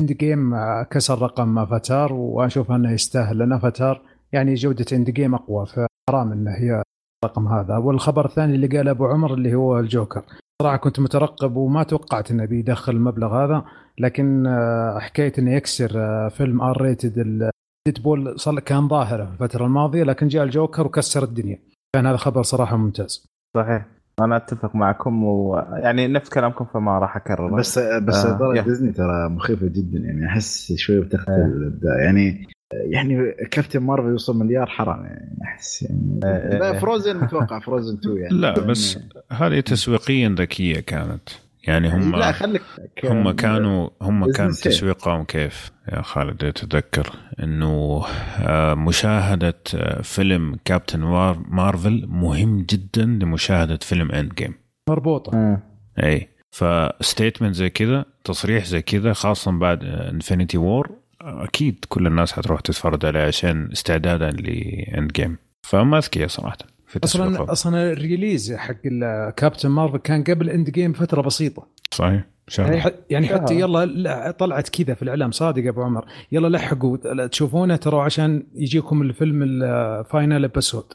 Endgame 0.00 0.54
كسر 0.82 1.22
رقم 1.22 1.58
أفاتار 1.58 2.12
وأشوف 2.12 2.72
أنه 2.72 2.92
يستاهل 2.92 3.38
لأن 3.38 3.52
أفاتار 3.52 4.02
يعني 4.32 4.54
جودة 4.54 4.86
Endgame 4.92 5.34
أقوى 5.34 5.66
فحرام 5.66 6.32
إنه 6.32 6.50
هي 6.50 6.82
الرقم 7.24 7.48
هذا. 7.48 7.76
والخبر 7.76 8.24
الثاني 8.24 8.54
اللي 8.54 8.66
قال 8.66 8.88
أبو 8.88 9.06
عمر 9.06 9.34
اللي 9.34 9.54
هو 9.54 9.78
الجوكر. 9.78 10.24
صراحة 10.62 10.76
كنت 10.76 11.00
مترقب 11.00 11.56
وما 11.56 11.82
توقعت 11.82 12.30
إنه 12.30 12.44
بيدخل 12.44 12.92
المبلغ 12.92 13.44
هذا 13.44 13.64
لكن 13.98 14.46
آه، 14.46 14.98
حكايه 14.98 15.32
إنه 15.38 15.54
يكسر 15.54 15.92
آه، 15.96 16.28
فيلم 16.28 16.60
R 16.60 16.82
rated 16.82 17.50
Deadpool 17.86 18.36
كان 18.64 18.88
ظاهرة 18.88 19.32
الفترة 19.32 19.66
الماضية 19.66 20.02
لكن 20.02 20.28
جاء 20.28 20.44
الجوكر 20.44 20.86
وكسر 20.86 21.22
الدنيا. 21.22 21.58
كان 21.94 22.06
هذا 22.06 22.16
خبر 22.16 22.42
صراحة 22.42 22.76
ممتاز. 22.76 23.26
صحيح. 23.56 23.95
أنا 24.20 24.36
أتفق 24.36 24.74
معكم 24.74 25.24
ويعني 25.24 26.08
نفس 26.08 26.28
كلامكم 26.28 26.64
فما 26.64 26.98
راح 26.98 27.16
اكرر 27.16 27.54
بس 27.56 27.78
بس 27.78 28.24
آه 28.24 28.38
ترى 28.38 28.62
ديزني 28.62 28.92
ترى 28.92 29.28
مخيفة 29.28 29.66
جدا 29.66 29.98
يعني 29.98 30.26
أحس 30.26 30.72
شوي 30.72 31.00
بتختل 31.00 31.32
آه. 31.32 31.46
الإبداع. 31.46 32.00
يعني 32.04 32.48
يعني 32.72 33.32
Captain 33.50 33.80
Marvel 33.80 34.08
يوصل 34.08 34.38
مليار 34.38 34.66
حرام 34.66 35.04
يعني 35.04 35.38
أحس 35.42 35.82
يعني 35.82 36.20
آه, 36.24 36.70
آه. 36.70 36.78
Frozen 36.78 37.22
أتوقع 37.22 37.60
Frozen 37.60 37.96
2 37.96 38.16
يعني. 38.16 38.34
لا 38.34 38.60
بس 38.60 38.98
هذه 39.32 39.60
تسويقيا 39.60 40.34
ذكية 40.38 40.80
كانت. 40.80 41.28
يعني 41.66 41.88
هم 41.88 42.16
لا 42.16 42.32
خليك 42.32 42.62
هم 43.04 43.30
كانوا 43.30 43.90
هم 44.02 44.32
كان 44.32 44.50
تسويقهم 44.50 45.24
كيف؟ 45.24 45.72
يا 45.92 46.02
خالد 46.02 46.52
تتذكر؟ 46.52 47.12
إنه 47.42 48.04
آه، 48.38 48.74
مشاهدة 48.74 49.62
آه، 49.74 50.02
فيلم 50.02 50.58
Captain 50.64 51.00
Marvel 51.48 52.06
مهم 52.08 52.62
جدا 52.70 53.04
لمشاهدة 53.04 53.78
فيلم 53.82 54.12
Endgame 54.12 54.54
مربوطه 54.88 55.58
اي 56.02 56.28
ف 56.50 56.60
statement 56.60 57.54
زي 57.54 57.70
كذا 57.70 58.04
تصريح 58.24 58.64
زي 58.64 58.82
كذا 58.82 59.12
خاصه 59.12 59.50
بعد 59.50 59.84
Infinity 59.84 60.58
War 60.58 60.90
أكيد 61.20 61.84
كل 61.88 62.06
الناس 62.06 62.32
حتروح 62.32 62.60
تتفرج 62.60 63.06
عليه 63.06 63.20
عشان 63.20 63.68
استعدادا 63.72 64.30
ل 64.30 65.12
Endgame 65.12 65.36
فهم 65.62 65.98
أذكياء 65.98 66.28
صراحة. 66.28 66.75
في 66.86 67.00
أصلا 67.04 67.52
أصلا 67.52 67.92
ال 67.92 67.99
release 67.99 68.52
حق 68.52 68.80
Captain 69.36 69.68
Marvel 69.68 69.98
كان 69.98 70.24
قبل 70.24 70.50
Endgame 70.50 70.92
فترة 70.92 71.22
بسيطة. 71.22 71.68
صحيح 71.90 72.24
يعني, 72.58 72.82
يعني 73.10 73.26
حتى 73.26 73.60
يلا 73.60 74.30
طلعت 74.30 74.68
كذا 74.68 74.94
في 74.94 75.02
الإعلام 75.02 75.30
صادق 75.30 75.66
أبو 75.68 75.82
عمر. 75.82 76.04
يلا 76.32 76.48
لحقوا 76.48 77.26
تشوفونه 77.26 77.76
ترى 77.76 78.00
عشان 78.00 78.46
يجيكم 78.54 79.02
الفيلم 79.02 79.42
ال 79.42 79.59
final 79.59 80.44
episode 80.44 80.92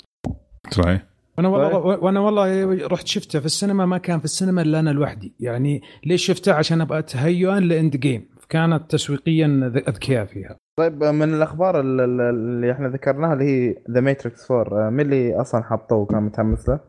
صحيح. 0.72 1.03
وأنا 1.38 1.47
والله 1.49 1.69
طيب. 1.69 2.03
وأنا 2.03 2.19
والله 2.19 2.88
رحت 2.88 3.07
شفته 3.07 3.39
في 3.39 3.45
السينما 3.45 3.85
ما 3.85 3.97
كان 3.97 4.19
في 4.19 4.26
السينما 4.26 4.61
إلا 4.61 4.80
أنا 4.80 4.89
لوحدي. 4.89 5.34
يعني 5.39 5.81
ليش 6.05 6.26
شفته؟ 6.26 6.53
عشان 6.53 6.81
أبغى 6.81 7.01
زومبي 7.02 7.60
لاند 7.59 7.97
جيم 7.97 8.30
كانت 8.49 8.91
تسويقيا 8.91 9.72
أذكياء 9.88 10.26
فيها. 10.26 10.57
طيب 10.76 11.03
من 11.03 11.34
الأخبار 11.34 11.80
اللي 11.80 12.72
إحنا 12.72 12.88
ذكرناها 12.88 13.34
اللي 13.34 13.45
هي 13.45 13.76
The 13.91 14.02
Matrix 14.02 14.52
4 14.52 14.89
مين 14.89 15.06
اللي 15.06 15.41
أصلا 15.41 15.64
حطوه 15.64 15.98
وكان 15.98 16.23
متحمس 16.23 16.69
له؟ 16.69 16.80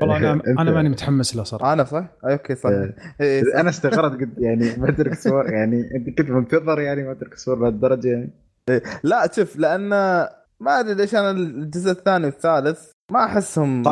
والله 0.00 0.32
أنا 0.32 0.42
أنا 0.62 0.70
ماني 0.70 0.88
متحمس 0.88 1.36
له 1.36 1.42
صراحة 1.42 1.72
أنا 1.72 1.84
صح؟ 1.84 2.04
okay 2.24 2.54
صح 2.54 2.70
إيه. 2.70 2.94
إيه 3.20 3.60
أنا 3.60 3.68
استغربت 3.68 4.20
قلت 4.20 4.38
يعني 4.38 4.76
ماتريكس 4.76 5.26
4 5.26 5.52
يعني 5.52 5.90
أنت 5.96 6.18
كنت 6.18 6.30
منتظر 6.30 6.80
يعني 6.80 7.02
ماتريكس 7.02 7.48
4 7.48 7.62
لهالدرجة 7.62 8.08
يعني 8.08 8.30
إيه. 8.68 8.82
لا 9.02 9.30
شوف 9.32 9.56
لأن 9.56 9.88
ما 10.60 10.80
أدري 10.80 10.94
ليش 10.94 11.14
أنا 11.14 11.30
الجزء 11.30 11.90
الثاني 11.90 12.24
والثالث 12.26 12.90
ما 13.12 13.24
أحسهم 13.24 13.82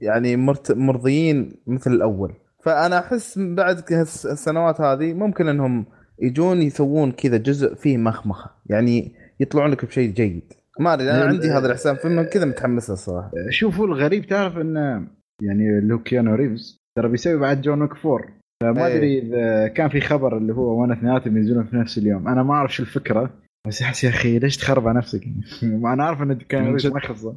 يعني 0.00 0.36
مرت... 0.36 0.72
مرضيين 0.72 1.52
مثل 1.66 1.92
الأول 1.92 2.34
فأنا 2.62 2.98
أحس 2.98 3.38
بعد 3.38 3.92
السنوات 4.24 4.80
هذه 4.80 5.12
ممكن 5.12 5.48
إنهم 5.48 5.86
يجون 6.22 6.62
يسوون 6.62 7.12
كذا 7.12 7.36
جزء 7.36 7.74
فيه 7.74 7.96
مخمخة. 7.96 8.50
يعني 8.66 9.12
يطلعون 9.40 9.70
لك 9.70 9.84
بشيء 9.84 10.10
جيد. 10.10 10.52
ما 10.78 10.94
أدري 10.94 11.10
أنا 11.10 11.24
عندي 11.24 11.50
هذا 11.50 11.66
الإحساس 11.66 11.98
فيلم 11.98 12.22
كذا 12.22 12.44
متحمس 12.44 12.90
الصراحة. 12.90 13.30
شوفوا 13.50 13.86
الغريب 13.86 14.26
تعرف 14.26 14.56
انه 14.58 15.06
يعني 15.42 15.80
لو 15.80 16.02
كيانو 16.02 16.34
ريفز 16.34 16.80
ترى 16.98 17.08
بيسوي 17.08 17.36
بعد 17.36 17.60
جون 17.60 17.82
ويك 17.82 18.06
4 18.06 18.40
فما 18.62 18.86
إيه. 18.86 18.96
أدري 18.96 19.18
إذا 19.18 19.68
كان 19.68 19.88
في 19.88 20.00
خبر 20.00 20.36
اللي 20.36 20.54
هو 20.54 20.80
وأنا 20.80 20.94
اثنيناتهم 20.94 21.36
ينزلون 21.36 21.64
في 21.64 21.76
نفس 21.76 21.98
اليوم. 21.98 22.28
أنا 22.28 22.42
ما 22.42 22.54
أعرف 22.54 22.74
شو 22.74 22.82
الفكرة. 22.82 23.30
بس 23.66 23.82
احس 23.82 24.04
يا 24.04 24.08
أخي 24.08 24.38
ليش 24.38 24.56
تخرب 24.56 24.88
على 24.88 24.98
نفسك؟ 24.98 25.24
أنا 25.62 26.04
عارف 26.04 26.22
إن 26.22 26.34
كان 26.34 26.72
ريفز 26.72 26.86
ما 26.86 27.00
خلصه 27.00 27.36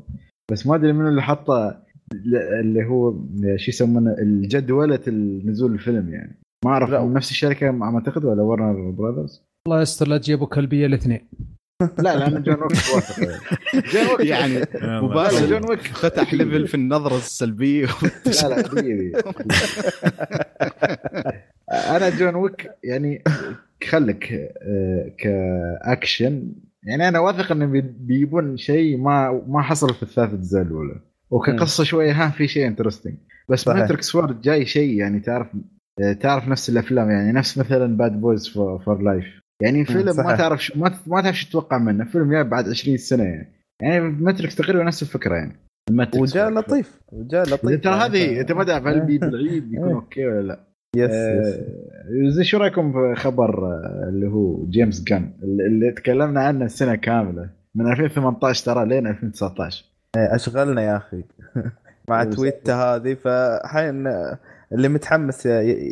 بس 0.51 0.67
ما 0.67 0.75
أدري 0.75 0.93
منو 0.93 1.07
اللي 1.07 1.21
حطه 1.21 1.83
اللي 2.59 2.85
هو 2.85 3.11
شو 3.55 3.71
يسمونه 3.71 4.15
الجدولة 4.19 4.99
النزول 5.07 5.73
الفيلم 5.73 6.09
يعني. 6.09 6.35
ما 6.65 6.71
أعرف 6.71 6.89
نفس 6.89 7.31
الشركة 7.31 7.71
ما 7.71 7.95
أعتقد 7.95 8.25
ولا 8.25 8.41
ورنر 8.41 8.91
براذرز 8.91 9.43
الله 9.67 9.81
يستر 9.81 10.07
لا 10.07 10.17
تجيبوا 10.17 10.47
كلبيه 10.47 10.85
الاثنين. 10.85 11.29
لا 11.99 12.15
لا 12.17 12.39
جون 12.39 12.57
ويك 12.61 12.73
جون 13.93 14.07
ويك 14.07 14.27
يعني 14.27 14.65
مباشر. 14.83 15.45
جون 15.45 15.69
ويك 15.69 15.81
فتح 15.81 16.33
level 16.33 16.67
في 16.67 16.75
النظرة 16.75 17.17
السلبية. 17.17 17.85
لا 18.41 18.49
لا 18.49 18.87
أنا 21.97 22.09
جون 22.09 22.35
ويك 22.35 22.71
يعني 22.83 23.23
خلك 23.89 24.33
آه، 24.61 25.11
كأكشن. 25.17 26.51
يعني 26.83 27.07
أنا 27.07 27.19
واثق 27.19 27.51
انه 27.51 27.65
بيجيبون 27.65 28.57
شيء 28.57 28.97
ما 28.97 29.43
ما 29.47 29.61
حصل 29.61 29.93
في 29.93 30.03
الثالث 30.03 30.33
اجزاء 30.33 30.61
الاولى 30.61 30.99
وكقصه 31.29 31.83
شوية 31.83 32.11
ها 32.11 32.29
في 32.29 32.47
شيء 32.47 32.67
interesting 32.67 33.15
بس 33.49 33.67
ماتريكس 33.67 34.15
4 34.15 34.41
جاي 34.41 34.65
شيء 34.65 34.93
يعني 34.93 35.19
تعرف 35.19 35.47
تعرف 36.19 36.47
نفس 36.47 36.69
الأفلام 36.69 37.09
يعني 37.09 37.31
نفس 37.31 37.57
مثلا 37.57 37.97
باد 37.97 38.21
بويز 38.21 38.49
فور 38.49 39.01
لايف 39.01 39.43
يعني 39.61 39.85
فيلم 39.85 40.15
ما 40.17 40.35
تعرف 40.35 40.63
شو 40.63 40.79
ما, 40.79 40.91
ما 41.07 41.21
تعرف 41.21 41.35
شو 41.35 41.49
تتوقع 41.49 41.77
منه. 41.77 42.05
فيلم 42.05 42.31
جاي 42.31 42.43
بعد 42.43 42.69
20 42.69 42.97
سنة 42.97 43.23
يعني. 43.23 43.53
يعني 43.81 43.99
ماتريكس 43.99 44.55
تقريبا 44.55 44.83
نفس 44.83 45.01
الفكرة 45.01 45.35
يعني. 45.35 45.59
وجاء 46.15 46.49
لطيف 46.49 47.01
وجاء 47.11 47.43
لطيف 47.43 47.81
ترى 47.81 47.93
هذه 47.93 48.41
أنت 48.41 48.51
ما 48.51 48.63
تعرف 48.63 48.87
هل 48.87 48.99
بيكون 49.05 49.35
إيه. 49.35 49.93
okay 49.93 50.27
ولا 50.27 50.41
لا. 50.41 50.59
yes, 50.95 51.11
آه 51.11 51.65
زي 52.29 52.43
شو 52.43 52.57
رأيكم 52.57 52.91
في 52.91 53.21
خبر 53.21 53.65
آه، 53.65 54.09
اللي 54.09 54.27
هو 54.27 54.65
جيمس 54.65 55.03
غان 55.03 55.33
اللي 55.43 55.91
تكلمنا 55.91 56.41
عنه 56.41 56.65
السنة 56.65 56.95
كاملة. 56.95 57.49
من 57.75 57.91
2018 57.91 58.65
ترى 58.65 58.85
لين 58.85 59.07
2019 59.07 59.85
إيه، 60.17 60.35
أشغلنا 60.35 60.81
يا 60.81 60.97
أخي. 60.97 61.23
مع 62.09 62.23
tweet 62.23 62.83
ة 62.83 62.95
هذه 62.95 63.13
فحين 63.13 64.07
اللي 64.73 64.89
متحمس 64.89 65.45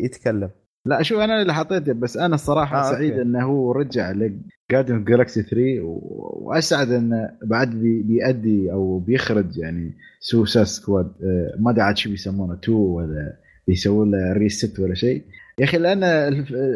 يتكلم. 0.03 0.49
لا 0.85 1.01
شو 1.01 1.21
أنا 1.21 1.41
اللي 1.41 1.53
حطيته 1.53 1.93
بس 1.93 2.17
أنا 2.17 2.35
الصراحه 2.35 2.79
آه 2.79 2.91
سعيد 2.91 3.11
okay. 3.11 3.21
إنه 3.21 3.43
هو 3.45 3.71
رجع 3.71 4.11
لجاردن 4.11 5.03
جالكسي 5.03 5.43
3 5.43 5.79
وأسعد 5.83 6.91
إنه 6.91 7.29
بعد 7.43 7.69
بي 7.69 8.01
بيأدي 8.01 8.71
أو 8.71 8.99
بيخرج 8.99 9.57
يعني 9.57 9.93
Suicide 10.19 10.63
Squad 10.63 11.11
آه 11.23 11.55
ما 11.59 11.71
أدري 11.71 11.81
عاد 11.81 11.97
شو 11.97 12.09
بيسمونه 12.09 12.53
2 12.53 12.77
ولا 12.77 13.37
بيسوون 13.67 14.11
له 14.11 14.33
reset 14.33 14.79
ولا 14.79 14.93
شيء. 14.93 15.21
يا 15.59 15.65
أخي 15.65 15.77
لأن 15.77 16.03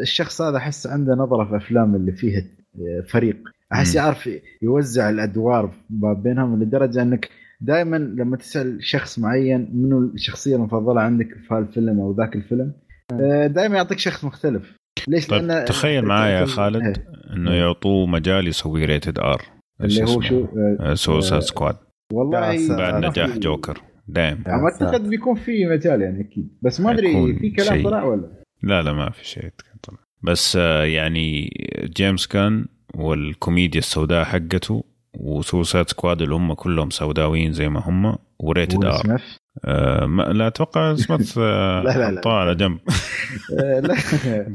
الشخص 0.02 0.42
هذا 0.42 0.56
أحس 0.56 0.86
عنده 0.86 1.14
نظرة 1.14 1.44
في 1.44 1.56
أفلام 1.56 1.94
اللي 1.94 2.12
فيها 2.12 2.44
آه، 2.76 3.04
فريق. 3.08 3.36
أحس 3.72 3.94
يعرف 3.94 4.30
يوزع 4.62 5.10
الأدوار 5.10 5.74
بينهم 5.90 6.62
لدرجة 6.62 7.02
إنك 7.02 7.28
دائما 7.60 7.96
لما 7.96 8.36
تسأل 8.36 8.78
شخص 8.80 9.18
معين 9.18 9.70
منو 9.74 10.00
الشخصية 10.14 10.56
المفضلة 10.56 11.00
عندك 11.00 11.28
في 11.48 11.54
هالفيلم 11.54 12.00
أو 12.00 12.14
ذاك 12.16 12.36
الفيلم 12.36 12.72
آه، 13.12 13.46
دائما 13.46 13.76
يعطيك 13.76 13.98
شخص 13.98 14.24
مختلف. 14.24 14.76
ليش؟ 15.08 15.26
طيب 15.26 15.42
لأن 15.42 15.64
تخيل 15.64 16.04
معايا 16.04 16.40
يا 16.40 16.46
خالد 16.46 16.82
إيه. 16.82 17.06
إنه 17.32 17.52
يعطوه 17.54 18.06
مجال 18.06 18.48
يسوي 18.48 18.84
rated 18.84 19.18
R 19.18 19.42
اللي 19.80 20.02
هو 20.04 20.20
شو؟ 20.20 20.46
Suicide 20.94 21.42
Squad 21.42 21.76
والله 22.12 22.76
بعد 22.76 23.04
نجاح 23.04 23.38
جوكر. 23.38 23.82
دايم 24.08 24.44
أعتقد 24.46 25.08
بيكون 25.08 25.34
في 25.34 25.66
مجال 25.66 26.02
يعني 26.02 26.20
أكيد. 26.20 26.58
بس 26.62 26.80
ما 26.80 26.90
أدري 26.90 27.34
في 27.38 27.50
كلام 27.50 27.82
طلع 27.82 28.04
ولا؟ 28.04 28.42
لا 28.62 28.82
لا 28.82 28.92
ما 28.92 29.10
في 29.10 29.26
شيء 29.26 29.50
طلع 29.82 29.98
بس 30.22 30.56
آه، 30.56 30.84
يعني 30.84 31.50
جيمس 31.96 32.26
غان 32.26 32.66
والكوميديا 32.94 33.80
السوداء 33.80 34.24
حقته 34.24 34.84
و 35.20 35.29
Suicide 35.29 35.88
Squad 35.88 36.22
اللي 36.22 36.34
هم 36.34 36.52
كلهم 36.52 36.90
سوداويين 36.90 37.52
زي 37.52 37.68
ما 37.68 37.80
هم 37.80 38.16
و 38.38 38.46
rated 38.46 38.84
R 38.84 39.20
آه 39.64 40.06
لا 40.06 40.46
أتوقع 40.46 40.94
سميث 40.94 41.38
آه 41.38 41.82
لا 41.82 41.98
لا 41.98 42.10
لا. 42.10 42.30
على 42.30 42.54
جنب 42.54 42.78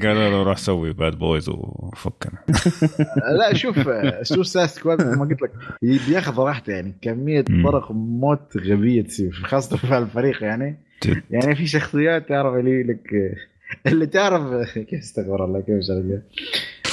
قال 0.04 0.16
له 0.16 0.44
روح 0.44 0.58
سوي 0.58 0.94
Bad 0.94 1.16
Boys 1.16 1.50
وفكنا. 1.50 2.40
لا 3.40 3.54
شوف 3.54 3.90
Suicide 4.22 4.68
Squad 4.68 5.02
ما 5.02 5.26
قلت 5.26 5.42
لك 5.42 5.52
بياخذ 5.82 6.40
راحته 6.40 6.74
يعني. 6.74 6.96
كمية 7.02 7.46
طرق 7.64 7.92
موت 7.92 8.58
غبية 8.58 9.02
تصير 9.02 9.32
خاصة 9.32 9.78
في 9.78 9.98
الفريق 9.98 10.44
يعني. 10.44 10.78
جد. 11.06 11.24
يعني 11.32 11.56
في 11.56 11.68
شخصيات 11.68 12.30
تعرف 12.30 12.56
اللي 12.56 12.84
لك 12.84 13.36
اللي 13.88 14.06
تعرف 14.06 14.78
كيف 14.78 15.00
استغفر 15.00 15.46
الله 15.46 15.60
كيف 15.60 15.92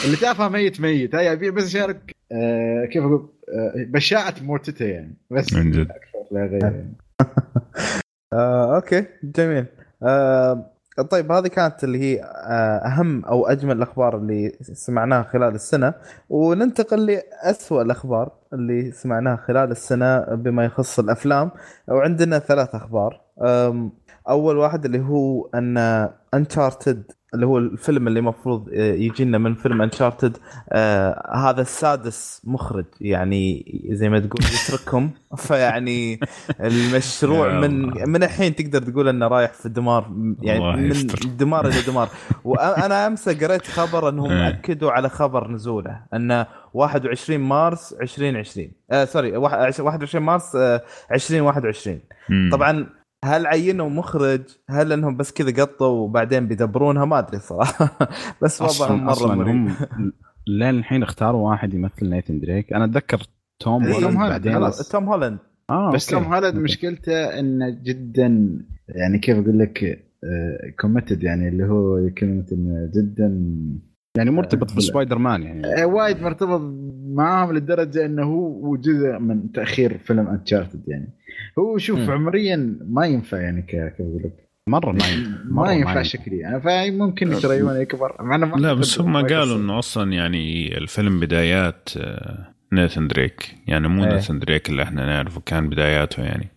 اللي 0.05 0.17
تعرفها 0.17 0.49
ميت 0.49 0.81
ميت. 0.81 1.15
هاي 1.15 1.51
بس 1.51 1.65
اشارك 1.65 2.17
آه 2.33 2.85
كيف 2.85 3.03
أقول؟ 3.03 3.29
بشاعة 3.77 4.35
موتته 4.43 4.85
يعني. 4.85 5.15
بس 5.31 5.53
من 5.53 5.71
جد. 5.71 5.91
أكثر 5.91 6.19
لا 6.31 6.47
غير 6.47 6.63
يعني. 6.63 6.93
آه، 8.33 8.77
okay 8.77 9.05
جميل. 9.23 9.67
آه، 10.03 10.71
طيب 11.11 11.33
هذه 11.33 11.47
كانت 11.47 11.85
اللي 11.85 11.99
هي 11.99 12.23
آه، 12.23 12.87
أهم 12.87 13.25
أو 13.25 13.47
أجمل 13.47 13.77
الأخبار 13.77 14.17
اللي 14.17 14.59
سمعناها 14.63 15.23
خلال 15.23 15.55
السنة. 15.55 15.95
وننتقل 16.31 17.07
لاسوء 17.07 17.83
الأخبار 17.83 18.33
اللي 18.53 18.93
سمعناها 18.93 19.37
خلال 19.37 19.71
السنة 19.71 20.19
بما 20.21 20.65
يخص 20.65 20.99
الأفلام. 20.99 21.51
وعندنا 21.89 22.39
ثلاث 22.39 22.75
أخبار. 22.75 23.21
أول 24.29 24.57
واحد 24.57 24.85
اللي 24.85 25.01
هو 25.01 25.49
أن 25.55 25.79
انشارتد 26.35 27.13
اللي 27.35 27.47
هو 27.47 27.59
الفيلم 27.59 28.09
اللي 28.09 28.19
المفروض 28.19 28.69
آه، 28.73 28.95
يجي 28.95 29.25
لنا 29.25 29.39
من 29.39 29.55
فيلم 29.55 29.83
انشارتد 29.83 30.37
آه 30.73 31.37
هذا 31.37 31.61
السادس 31.61 32.43
مخرج. 32.45 32.85
يعني 33.01 33.65
زي 33.91 34.09
ما 34.09 34.21
تقول 34.21 34.41
يتركهم. 34.45 35.11
فيعني 35.47 36.21
المشروع 36.61 37.61
من 37.61 37.87
من 38.09 38.23
الحين 38.23 38.55
تقدر 38.55 38.83
تقول 38.83 39.09
أنه 39.09 39.29
رايح 39.29 39.53
في 39.53 39.69
دمار 39.69 40.11
يعني 40.43 40.77
من 40.77 41.07
دمار 41.37 41.67
إلى 41.67 41.83
دمار. 41.87 42.09
وأنا 42.45 43.07
أمس 43.07 43.29
قريت 43.29 43.67
خبر 43.67 44.09
أنهم 44.09 44.31
إيه. 44.31 44.49
أكدوا 44.49 44.91
على 44.91 45.09
خبر 45.09 45.51
نزوله 45.51 46.01
انه 46.15 46.47
21 46.75 47.41
مارس 47.41 47.93
2020 47.93 48.69
آه 48.91 49.05
سوري 49.05 49.37
21 49.37 50.25
مارس 50.25 50.57
آه 50.57 50.83
2021 51.13 52.01
طبعا 52.53 52.98
هل 53.25 53.47
عينوا 53.47 53.89
مخرج؟ 53.89 54.43
هل 54.71 54.93
انهم 54.93 55.17
بس 55.17 55.33
كذا 55.33 55.65
قطوا 55.65 55.87
وبعدين 55.87 56.49
بيدبرونها؟ 56.49 57.05
ما 57.05 57.19
أدري 57.19 57.39
صراحة. 57.39 57.99
بس 58.43 58.63
وضعهم 58.63 59.05
مرة 59.05 59.13
أصلاً 59.13 59.51
هم 59.51 59.75
لين 60.47 60.79
الحين 60.79 61.03
اختاروا 61.03 61.51
واحد 61.51 61.75
يمثل 61.75 62.11
نيثن 62.11 62.41
دريك. 62.41 62.73
أنا 62.73 62.85
أتذكر 62.85 63.23
توم 63.61 63.85
إيه، 63.85 63.95
هولاند 63.95 64.17
بعدين 64.17 64.71
توم 64.91 65.05
هولاند. 65.05 65.39
آه 65.71 65.93
بس 65.93 66.07
توم 66.07 66.23
هولاند 66.23 66.57
مشكلته 66.57 67.39
إنه 67.41 67.71
جدا 67.83 68.59
يعني 68.89 69.19
كيف 69.19 69.39
أقول 69.39 69.59
لك 69.59 70.05
committed 70.81 71.25
آه، 71.25 71.27
يعني 71.27 71.49
اللي 71.49 71.65
هو 71.65 72.11
كلمه 72.19 72.47
انه 72.53 72.91
جدا. 72.95 73.45
يعني 74.17 74.31
مرتبط 74.31 74.77
بسبايدر 74.77 75.19
مان 75.19 75.43
يعني. 75.43 75.83
آه، 75.83 75.87
وايد 75.87 76.23
مرتبط 76.23 76.61
معاهم 77.09 77.53
لدرجة 77.53 78.07
إنه 78.07 78.23
هو 78.23 78.77
جزء 78.77 79.19
من 79.19 79.53
تأخير 79.53 79.99
فيلم 79.99 80.29
Uncharted 80.29 80.89
يعني. 80.89 81.18
هو 81.59 81.79
شوف 81.79 81.99
م. 81.99 82.11
عمريا 82.11 82.79
ما 82.89 83.07
ينفع 83.07 83.41
يعني 83.41 83.63
كيف 83.63 84.01
أقول 84.01 84.23
لك؟ 84.25 84.49
مرة 84.69 84.93
ما 84.93 85.09
ينفع 85.09 85.45
ما 85.63 85.73
ينفع 85.73 86.03
شكلي. 86.03 86.39
يعني 86.39 86.61
فممكن 86.61 87.33
يتريون 87.33 87.81
يكبر 87.81 88.17
لا 88.57 88.75
بس 88.75 89.01
هم 89.01 89.17
قالوا 89.17 89.57
إنه 89.57 89.79
أصلا 89.79 90.13
يعني 90.13 90.77
الفيلم 90.79 91.21
بدايات 91.21 91.89
آه، 91.97 92.55
نيثن 92.73 93.09
دريك. 93.09 93.55
يعني 93.67 93.89
مو 93.89 94.05
إيه. 94.05 94.13
نيثن 94.13 94.39
دريك 94.39 94.69
اللي 94.69 94.83
إحنا 94.83 95.07
نعرفه 95.07 95.41
كان 95.47 95.69
بداياته 95.69 96.23
يعني. 96.23 96.49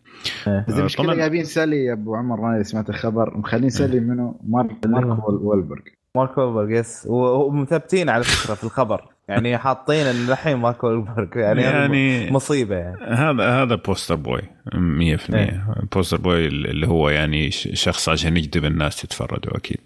إيه. 0.48 0.66
بس 0.68 0.80
المشكلة 0.80 1.16
جايبين 1.16 1.44
سالي 1.44 1.86
يا 1.86 1.94
أبو 1.94 2.16
عمر 2.16 2.42
ما 2.42 2.64
سمعت 2.64 2.90
الخبر 2.90 3.38
مخلين 3.38 3.70
سالي 3.70 4.00
منه 4.00 4.36
مارك 4.44 4.88
مارك 4.88 5.30
والبرغ 5.30 5.82
مارك 6.16 6.38
والبرغ 6.38 6.72
yes. 6.72 7.04
ومثبتين 7.10 8.10
على 8.10 8.24
فكرة 8.24 8.54
في 8.54 8.64
الخبر. 8.64 9.08
يعني 9.28 9.58
حاطين 9.58 10.08
إن 10.08 10.30
الحين 10.30 10.58
مارك 10.58 10.84
وولبرغ. 10.84 11.28
يعني, 11.36 11.62
يعني 11.62 12.32
مصيبة 12.32 12.76
يعني. 12.76 12.98
هذا 13.04 13.64
هذا 13.64 13.76
poster 13.76 14.16
boy 14.16 14.42
100% 14.42 15.34
إيه. 15.34 15.66
poster 15.96 16.18
boy 16.18 16.48
اللي 16.48 16.88
هو 16.88 17.10
يعني 17.10 17.52
شخص 17.52 18.10
عشان 18.10 18.38
يجذب 18.38 18.66
الناس 18.66 19.02
تتفرجوا 19.02 19.58
أكيد. 19.58 19.78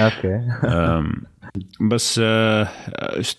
okay. 0.00 0.40
بس 1.90 2.20
آه، 2.24 2.68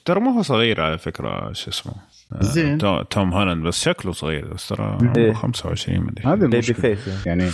ترى 0.05 0.19
ما 0.19 0.37
هو 0.37 0.41
صغير 0.41 0.81
على 0.81 0.97
فكرة 0.97 1.53
شو 1.53 1.69
اسمه. 1.69 1.93
آه، 2.33 2.43
زين. 2.43 2.77
توم 3.09 3.33
هولاند 3.33 3.63
بس 3.63 3.83
شكله 3.83 4.11
صغير 4.11 4.53
بس 4.53 4.67
ترى 4.67 4.97
إيه. 5.17 5.33
25 5.33 5.99
مدري 5.99 6.25
هذا 6.25 6.47
baby 6.47 6.61
face 6.61 7.25
يعني. 7.25 7.49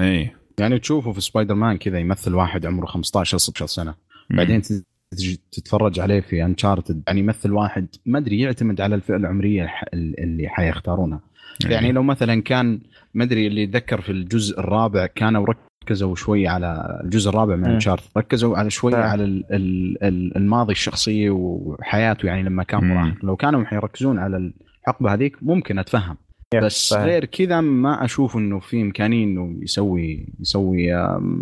اي 0.00 0.30
يعني 0.58 0.78
تشوفه 0.78 1.12
في 1.12 1.20
سبايدر 1.20 1.54
مان 1.54 1.76
كذا 1.76 1.98
يمثل 1.98 2.34
واحد 2.34 2.66
عمره 2.66 2.86
15 2.86 3.38
16 3.38 3.66
سنة. 3.66 3.94
بعدين 4.32 4.62
تجي 5.10 5.40
تتفرج 5.52 6.00
عليه 6.00 6.20
في 6.20 6.44
Uncharted 6.44 7.02
يعني 7.06 7.20
يمثل 7.20 7.52
واحد 7.52 7.86
ما 8.06 8.18
أدري 8.18 8.40
يعتمد 8.40 8.80
على 8.80 8.94
الفئة 8.94 9.16
العمرية 9.16 9.70
اللي 9.94 10.48
حيختارونها. 10.48 11.20
يعني 11.64 11.92
لو 11.92 12.02
مثلا 12.02 12.42
كان 12.42 12.80
ما 13.14 13.24
أدري 13.24 13.46
اللي 13.46 13.66
ذكر 13.66 14.00
في 14.00 14.12
الجزء 14.12 14.60
الرابع 14.60 15.06
كانوا 15.06 15.46
ركزوا 15.84 16.14
شوي 16.14 16.48
على 16.48 17.00
الجزء 17.04 17.30
الرابع 17.30 17.56
من 17.56 17.64
Uncharted 17.64 18.08
ركزوا 18.16 18.56
على 18.56 18.70
شوي 18.70 18.94
على 18.94 19.44
الماضي 20.36 20.72
الشخصية 20.72 21.30
وحياته 21.30 22.26
يعني 22.26 22.42
لما 22.42 22.62
كان 22.62 22.84
مراهق 22.88 23.14
لو 23.22 23.36
كانوا 23.36 23.64
حيركزون 23.64 24.18
على 24.18 24.52
الحقبة 24.80 25.12
هذيك 25.12 25.36
ممكن 25.42 25.78
أتفهم. 25.78 26.16
بس 26.54 26.88
صحيح. 26.88 27.04
غير 27.04 27.24
كذا 27.24 27.60
ما 27.60 28.04
أشوف 28.04 28.36
إنه 28.36 28.60
في 28.60 28.82
إمكانية 28.82 29.24
إنه 29.24 29.58
يسوي 29.62 30.26
يسوي 30.40 30.82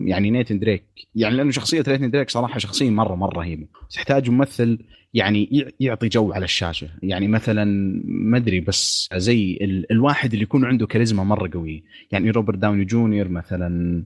يعني 0.04 0.30
نيتن 0.30 0.58
دريك. 0.58 0.84
يعني 1.14 1.36
لأنه 1.36 1.50
شخصية 1.50 1.84
نيتن 1.88 2.10
دريك 2.10 2.30
صراحة 2.30 2.58
شخصية 2.58 2.90
مرة 2.90 3.14
مرة 3.14 3.38
رهيبة. 3.38 3.66
تحتاج 3.90 4.30
ممثل 4.30 4.78
يعني 5.14 5.66
يعطي 5.80 6.08
جو 6.08 6.32
على 6.32 6.44
الشاشة. 6.44 6.88
يعني 7.02 7.28
مثلا 7.28 7.64
ما 8.04 8.36
أدري 8.36 8.60
بس 8.60 9.08
زي 9.14 9.58
ال... 9.60 9.92
الواحد 9.92 10.32
اللي 10.32 10.42
يكون 10.42 10.64
عنده 10.64 10.86
كاريزما 10.86 11.24
مرة 11.24 11.50
قوية. 11.54 11.82
يعني 12.12 12.30
روبرت 12.30 12.58
داوني 12.58 12.84
جونيور 12.84 13.28
مثلا. 13.28 14.02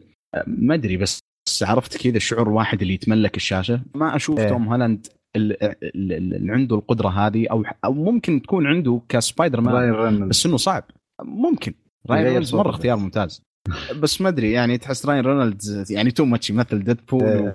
ما 0.47 0.75
أدري 0.75 0.97
بس 0.97 1.21
عرفت 1.63 1.97
كذا 1.97 2.19
شعور 2.19 2.49
واحد 2.49 2.83
اللي 2.83 2.95
يتملك 2.95 3.37
الشاشة. 3.37 3.81
ما 3.95 4.17
أشوف 4.17 4.39
إيه. 4.39 4.49
توم 4.49 4.69
هالاند 4.69 5.07
اللي 5.37 6.53
عنده 6.53 6.77
القدرة 6.77 7.09
هذه 7.09 7.47
أو 7.51 7.65
أو 7.85 7.93
ممكن 7.93 8.43
تكون 8.43 8.67
عنده 8.67 9.01
كسبايدر 9.09 9.61
مان. 9.61 10.29
بس 10.29 10.47
إنه 10.47 10.57
صعب. 10.57 10.85
ممكن. 11.23 11.75
راين 12.11 12.25
رينولدز 12.25 12.55
مرة 12.55 12.71
اختيار 12.71 12.97
ممتاز. 12.97 13.43
بس 14.03 14.21
ما 14.21 14.29
أدري 14.29 14.53
يعني 14.53 14.79
تحس 14.79 15.07
راين 15.07 15.25
رينولدز 15.25 15.93
يعني 15.93 16.11
too 16.11 16.25
much 16.25 16.51
يمثل 16.51 16.85
ديد 16.85 16.99
بول 17.11 17.53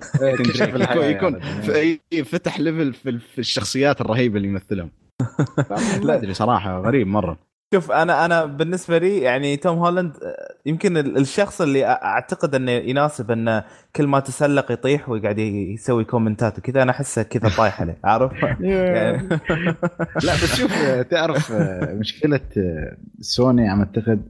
يكون 1.10 1.40
فتح 2.24 2.60
level 2.60 3.20
في 3.20 3.38
الشخصيات 3.38 4.00
الرهيبة 4.00 4.36
اللي 4.36 4.48
يمثلهم. 4.48 4.90
لا 6.04 6.14
أدري 6.16 6.34
صراحة 6.34 6.80
غريب 6.80 7.06
مرة. 7.06 7.49
شوف 7.74 7.90
أنا 7.90 8.24
أنا 8.24 8.44
بالنسبة 8.44 8.98
لي 8.98 9.18
يعني 9.18 9.56
توم 9.56 9.78
هولاند 9.78 10.12
يمكن 10.66 10.96
الشخص 10.96 11.60
اللي 11.60 11.86
أعتقد 11.86 12.54
إنه 12.54 12.70
يناسب 12.70 13.30
انه 13.30 13.64
كل 13.96 14.06
ما 14.06 14.20
تسلق 14.20 14.72
يطيح 14.72 15.08
ويقعد 15.08 15.38
يسوي 15.38 16.04
كومنتات 16.04 16.58
وكذا 16.58 16.82
أنا 16.82 16.90
أحسه 16.90 17.22
كذا 17.22 17.48
طايح 17.56 17.80
عليه 17.80 17.98
عارف؟ 18.04 18.32
يعني 18.62 19.28
لا 20.26 20.32
بس 20.34 20.54
شوف 20.54 20.72
تعرف 21.10 21.52
مشكلة 21.92 22.40
سوني 23.20 23.68
عم 23.68 23.80
أعتقد 23.80 24.22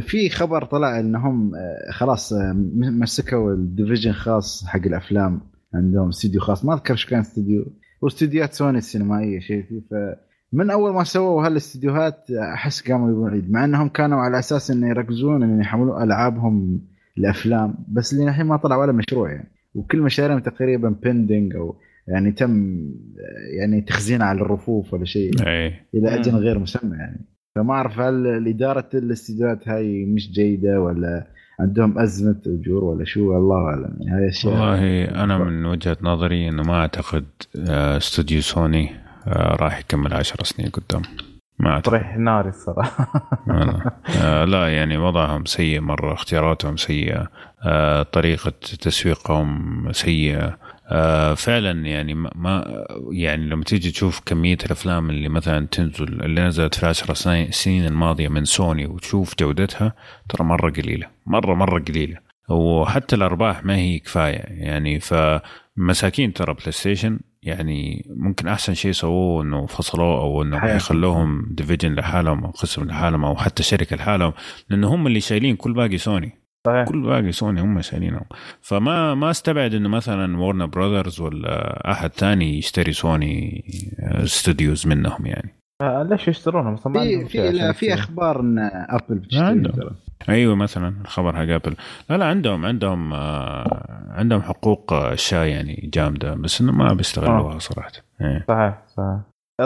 في 0.00 0.30
خبر 0.30 0.64
طلع 0.64 1.00
إنهم 1.00 1.52
خلاص 1.90 2.32
مسكوا 2.74 3.52
ال 3.52 3.59
division 3.59 4.12
خاص 4.12 4.66
حق 4.66 4.86
الأفلام 4.86 5.40
عندهم 5.74 6.08
استوديو 6.08 6.40
خاص 6.40 6.64
ما 6.64 6.74
أذكر 6.74 6.96
شو 6.96 7.08
كان 7.08 7.20
استوديو 7.20 7.72
واستوديوهات 8.02 8.54
سوني 8.54 8.78
السينمائية 8.78 9.40
شيء 9.40 9.64
ف 9.90 9.94
من 10.52 10.70
أول 10.70 10.92
ما 10.92 11.04
سووا 11.04 11.46
هالاستديوهات 11.46 12.30
أحس 12.30 12.90
قاموا 12.90 13.10
يبون 13.10 13.30
عيد 13.30 13.50
مع 13.50 13.64
إنهم 13.64 13.88
كانوا 13.88 14.18
على 14.18 14.38
أساس 14.38 14.70
إنه 14.70 14.88
يركزون 14.88 15.42
إن 15.42 15.60
يحملوا 15.60 16.02
ألعابهم 16.02 16.80
الأفلام 17.18 17.74
بس 17.88 18.12
اللي 18.12 18.28
الحين 18.28 18.46
ما 18.46 18.56
طلع 18.56 18.76
ولا 18.76 18.92
مشروع 18.92 19.32
يعني. 19.32 19.52
وكل 19.74 20.00
مشاريعهم 20.00 20.40
تقريبا 20.40 20.88
بيندنج 21.02 21.56
أو 21.56 21.76
يعني 22.08 22.32
تم 22.32 22.84
يعني 23.58 23.80
تخزينها 23.80 24.26
على 24.26 24.40
الرفوف 24.40 24.94
ولا 24.94 25.04
شيء 25.04 25.46
أي. 25.46 25.74
إلى 25.94 26.14
أجل 26.14 26.36
غير 26.36 26.58
مسمى 26.58 26.96
يعني. 26.96 27.20
فما 27.54 27.74
أعرف 27.74 27.98
هل 27.98 28.48
اداره 28.48 28.88
الاستديوهات 28.94 29.68
هاي 29.68 30.04
مش 30.04 30.32
جيدة 30.32 30.80
ولا 30.80 31.26
عندهم 31.60 31.98
أزمة 31.98 32.40
أجور 32.46 32.84
ولا 32.84 33.04
شو؟ 33.04 33.36
الله 33.36 33.56
أعلم 33.56 33.96
يعني 34.00 34.20
هاي 34.20 34.28
أشياء 34.28 34.52
والله 34.52 35.04
أنا 35.24 35.38
من 35.38 35.64
وجهة 35.64 35.96
نظري 36.02 36.48
إنه 36.48 36.62
ما 36.62 36.74
أعتقد 36.74 37.24
آه، 37.68 37.96
استوديو 37.96 38.40
سوني 38.40 38.90
آه، 39.28 39.56
راح 39.56 39.78
يكمل 39.78 40.14
عشر 40.14 40.44
سنين 40.44 40.70
قدام. 40.70 41.02
ما 41.58 41.80
طريح 41.80 42.16
ناري 42.16 42.48
الصراحة. 42.48 43.12
آه 44.22 44.44
لا 44.44 44.68
يعني 44.68 44.96
وضعهم 44.96 45.44
سيء 45.44 45.80
مرة 45.80 46.12
اختياراتهم 46.12 46.76
سيئة 46.76 47.28
آه 47.64 48.02
طريقة 48.02 48.50
تسويقهم 48.80 49.92
سيئة. 49.92 50.58
آه 50.90 51.34
فعلا 51.34 51.86
يعني 51.86 52.14
ما 52.14 52.84
يعني 53.12 53.46
لما 53.46 53.64
تيجي 53.64 53.90
تشوف 53.90 54.20
كمية 54.26 54.58
الأفلام 54.66 55.10
اللي 55.10 55.28
مثلا 55.28 55.66
تنزل 55.66 56.22
اللي 56.22 56.40
نزلت 56.40 56.74
في 56.74 56.82
العشر 56.82 57.14
سنين 57.50 57.86
الماضية 57.86 58.28
من 58.28 58.44
سوني 58.44 58.86
وتشوف 58.86 59.34
جودتها 59.38 59.92
ترى 60.28 60.44
مرة 60.44 60.70
قليلة. 60.70 61.06
مرة 61.26 61.54
مرة 61.54 61.78
قليلة. 61.80 62.18
وحتى 62.48 63.16
الأرباح 63.16 63.64
ما 63.64 63.76
هي 63.76 63.98
كفاية. 63.98 64.42
يعني 64.48 65.00
فمساكين 65.00 66.32
ترى 66.32 66.54
بلاي 66.54 66.72
ستيشن 66.72 67.18
يعني 67.42 68.06
ممكن 68.16 68.48
أحسن 68.48 68.74
شيء 68.74 68.92
سووه 68.92 69.42
إنه 69.42 69.66
فصلوه 69.66 70.20
أو 70.20 70.42
إنه 70.42 70.64
يخلوهم 70.64 71.46
division 71.50 71.94
لحالهم 71.94 72.44
أو 72.44 72.50
قسم 72.50 72.84
لحالهم 72.84 73.24
أو 73.24 73.36
حتى 73.36 73.62
شركة 73.62 73.96
لحالهم 73.96 74.32
لأنه 74.70 74.94
هم 74.94 75.06
اللي 75.06 75.20
شايلين 75.20 75.56
كل 75.56 75.72
باقي 75.72 75.98
سوني 75.98 76.32
صحيح. 76.66 76.88
كل 76.88 77.02
باقي 77.02 77.32
سوني 77.32 77.60
هم 77.60 77.80
شايلينهم. 77.80 78.24
فما 78.60 79.14
ما 79.14 79.30
استبعد 79.30 79.74
إنه 79.74 79.88
مثلا 79.88 80.38
ورنر 80.38 80.66
براذرز 80.66 81.20
ولا 81.20 81.90
أحد 81.92 82.10
ثاني 82.10 82.58
يشتري 82.58 82.92
سوني 82.92 83.64
استوديوز 84.00 84.86
منهم 84.86 85.26
يعني. 85.26 85.54
آه 85.82 86.02
ليش 86.10 86.28
يشترونهم؟ 86.28 86.76
في 86.76 87.24
في, 87.24 87.72
في 87.72 87.94
أخبار 87.94 88.40
إن 88.40 88.58
ابل 88.72 89.14
بتشتري. 89.14 89.72
أيوه 90.28 90.54
مثلا 90.54 90.94
الخبر 91.04 91.36
حق 91.36 91.42
ابل 91.42 91.76
لا 92.10 92.16
لا 92.16 92.24
عندهم 92.24 92.66
عندهم 92.66 93.12
آه 93.12 94.06
عندهم 94.10 94.42
حقوق 94.42 94.92
أشياء 94.92 95.50
يعني 95.50 95.90
جامدة 95.94 96.34
بس 96.34 96.60
إنه 96.60 96.72
ما 96.72 96.92
بيستغلوها 96.92 97.54
آه. 97.54 97.58
صراحة 97.58 97.92
إيه. 98.20 98.44
صحيح 98.48 98.82
صحيح 98.86 99.20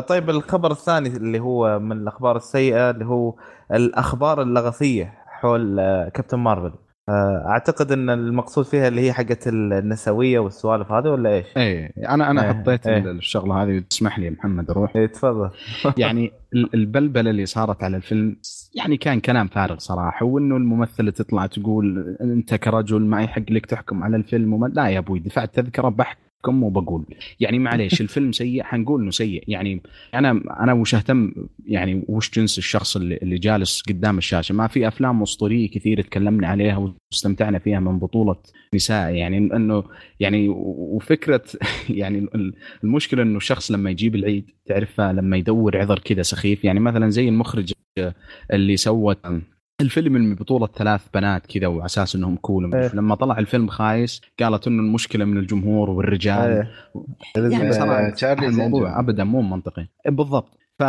طيب 0.09 0.31
الخبر 0.31 0.70
الثاني 0.70 1.09
اللي 1.09 1.41
هو 1.41 1.79
من 1.79 1.93
الأخبار 1.93 2.37
السيئة 2.37 2.91
اللي 2.91 3.05
هو 3.05 3.35
الأخبار 3.73 4.43
اللغثيه 4.43 5.15
حول 5.27 5.81
آه، 5.81 6.09
كابتن 6.09 6.39
مارفل 6.39 6.66
آه، 6.66 6.82
أعتقد 7.09 7.93
إن 7.93 8.11
المقصود 8.11 8.65
فيها 8.65 8.89
اللي 8.89 9.01
هي 9.01 9.12
حقت 9.12 9.49
النسوية 9.49 10.39
والسوالف 10.39 10.93
هذه 10.93 11.09
ولا 11.09 11.31
إيش؟ 11.31 11.47
إيه 11.57 11.93
أنا 12.09 12.31
أنا 12.31 12.45
إيه 12.45 12.53
حطيت 12.53 12.87
إيه. 12.87 13.11
الشغلة 13.11 13.62
هذه 13.62 13.79
تسمح 13.79 14.19
لي 14.19 14.31
محمد 14.31 14.70
أروح. 14.70 14.97
إيه 14.97 15.07
تفضل. 15.07 15.51
يعني 16.03 16.33
البلبلة 16.55 17.31
اللي 17.31 17.47
صارت 17.47 17.85
على 17.85 17.97
الفيلم 17.97 18.37
يعني 18.74 18.97
كان 18.97 19.20
كلام 19.20 19.49
فارغ 19.49 19.79
صراحة 19.79 20.27
وإنه 20.27 20.57
الممثله 20.57 21.11
تطلع 21.11 21.47
تقول 21.47 22.16
أنت 22.20 22.55
كرجل 22.55 23.01
ما 23.01 23.23
يحق 23.23 23.51
لك 23.51 23.66
تحكم 23.66 24.05
على 24.05 24.16
الفيلم 24.16 24.53
وما 24.53 24.66
لا 24.66 24.89
يا 24.89 24.99
أبوي 24.99 25.19
دفعت 25.19 25.55
تذكرة 25.55 25.89
بحك 25.89 26.19
كم 26.44 26.62
وبقول. 26.62 27.05
يعني 27.40 27.59
معليش 27.59 28.01
الفيلم 28.01 28.32
سيء 28.32 28.62
حنقول 28.62 29.01
إنه 29.02 29.10
سيء. 29.10 29.44
يعني 29.48 29.82
أنا 30.14 30.31
أنا 30.60 30.73
وش 30.73 30.94
أهتم 30.94 31.32
يعني 31.66 32.05
وش 32.09 32.31
جنس 32.31 32.59
الشخص 32.59 32.97
اللي, 32.97 33.16
اللي 33.16 33.39
جالس 33.39 33.82
قدام 33.89 34.19
الشاشة؟ 34.19 34.52
ما 34.52 34.66
في 34.66 34.89
أفلام 34.89 35.23
أسطورية 35.23 35.70
كثير 35.70 36.01
تكلمنا 36.01 36.48
عليها 36.48 36.94
واستمتعنا 37.12 37.59
فيها 37.59 37.81
من 37.81 37.98
بطولة 37.98 38.36
نساء. 38.74 39.14
يعني 39.14 39.36
إنه 39.36 39.85
يعني 40.20 40.48
وفكرة 40.48 41.44
يعني 41.90 42.28
المشكلة 42.85 43.23
إنه 43.23 43.36
الشخص 43.36 43.70
لما 43.70 43.90
يجيب 43.90 44.14
العيد 44.14 44.51
تعرف 44.66 45.01
لما 45.01 45.36
يدور 45.36 45.78
عذر 45.78 45.98
كذا 45.98 46.23
سخيف. 46.23 46.64
يعني 46.64 46.81
مثلا 46.81 47.10
زي 47.10 47.28
المخرج 47.28 47.73
اللي 48.52 48.77
سوت 48.77 49.19
الفيلم 49.83 50.17
اللي 50.17 50.35
بطولة 50.35 50.67
ثلاث 50.67 51.01
بنات 51.15 51.47
كذا 51.47 51.67
وعلى 51.67 51.87
أساس 51.87 52.17
إنهم 52.17 52.37
كول 52.37 52.75
إيه. 52.75 52.95
لما 52.95 53.15
طلع 53.15 53.39
الفيلم 53.39 53.69
خايس 53.69 54.21
قالت 54.41 54.67
إنه 54.67 54.83
المشكلة 54.83 55.25
من 55.25 55.39
الجمهور 55.39 55.91
والرجال. 55.91 56.51
إيه. 56.51 56.69
يعني 57.37 57.73
صراحة 57.73 58.47
الموضوع 58.47 59.01
ابدا 59.01 59.25
مو 59.25 59.43
منطقي. 59.43 59.87
إيه، 60.07 60.13
بالضبط. 60.13 60.59
ف... 60.79 60.83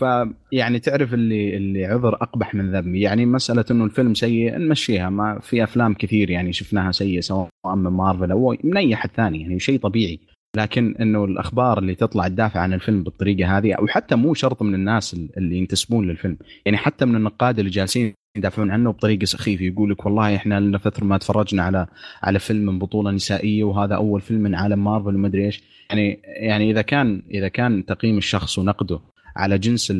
ف 0.00 0.04
يعني 0.52 0.78
تعرف 0.78 1.14
اللي 1.14 1.56
اللي 1.56 1.84
عذر 1.86 2.14
أقبح 2.14 2.54
من 2.54 2.72
ذنبي 2.72 3.00
يعني 3.00 3.26
مسألة 3.26 3.64
إنه 3.70 3.84
الفيلم 3.84 4.14
سيء 4.14 4.58
نمشيها. 4.58 5.10
ما 5.10 5.38
في 5.38 5.64
أفلام 5.64 5.94
كثير 5.94 6.30
يعني 6.30 6.52
شفناها 6.52 6.92
سيئة 6.92 7.20
سواء 7.20 7.48
من 7.66 7.90
مارفل 7.90 8.30
أو 8.30 8.56
من 8.64 8.76
أي 8.76 8.94
أحد 8.94 9.10
ثاني 9.16 9.42
يعني 9.42 9.58
شيء 9.58 9.78
طبيعي. 9.78 10.20
لكن 10.56 10.94
إنه 11.00 11.24
الأخبار 11.24 11.78
اللي 11.78 11.94
تطلع 11.94 12.28
تدافع 12.28 12.60
عن 12.60 12.72
الفيلم 12.72 13.02
بالطريقة 13.02 13.58
هذه 13.58 13.72
أو 13.72 13.86
حتى 13.86 14.14
مو 14.14 14.34
شرط 14.34 14.62
من 14.62 14.74
الناس 14.74 15.14
اللي 15.36 15.56
ينتسبون 15.56 16.06
للفيلم. 16.08 16.36
يعني 16.66 16.76
حتى 16.76 17.04
من 17.04 17.16
النقاد 17.16 17.58
اللي 17.58 17.70
جالسين 17.70 18.14
يدافعون 18.36 18.70
عنه 18.70 18.90
بطريقة 18.90 19.24
سخيفة. 19.24 19.64
يقول 19.64 19.90
لك 19.90 20.06
والله 20.06 20.36
إحنا 20.36 20.60
لنا 20.60 20.78
فترة 20.78 21.04
ما 21.04 21.18
تفرجنا 21.18 21.62
على 21.62 21.86
على 22.22 22.38
فيلم 22.38 22.66
من 22.66 22.78
بطولة 22.78 23.10
نسائية 23.10 23.64
وهذا 23.64 23.94
أول 23.94 24.20
فيلم 24.20 24.40
من 24.40 24.54
عالم 24.54 24.84
مارفل 24.84 25.14
وما 25.14 25.26
أدري 25.26 25.46
إيش. 25.46 25.62
يعني 25.90 26.20
يعني 26.24 26.70
إذا 26.70 26.82
كان 26.82 27.22
إذا 27.30 27.48
كان 27.48 27.84
تقييم 27.84 28.18
الشخص 28.18 28.58
ونقده 28.58 29.00
على 29.36 29.58
جنس 29.58 29.92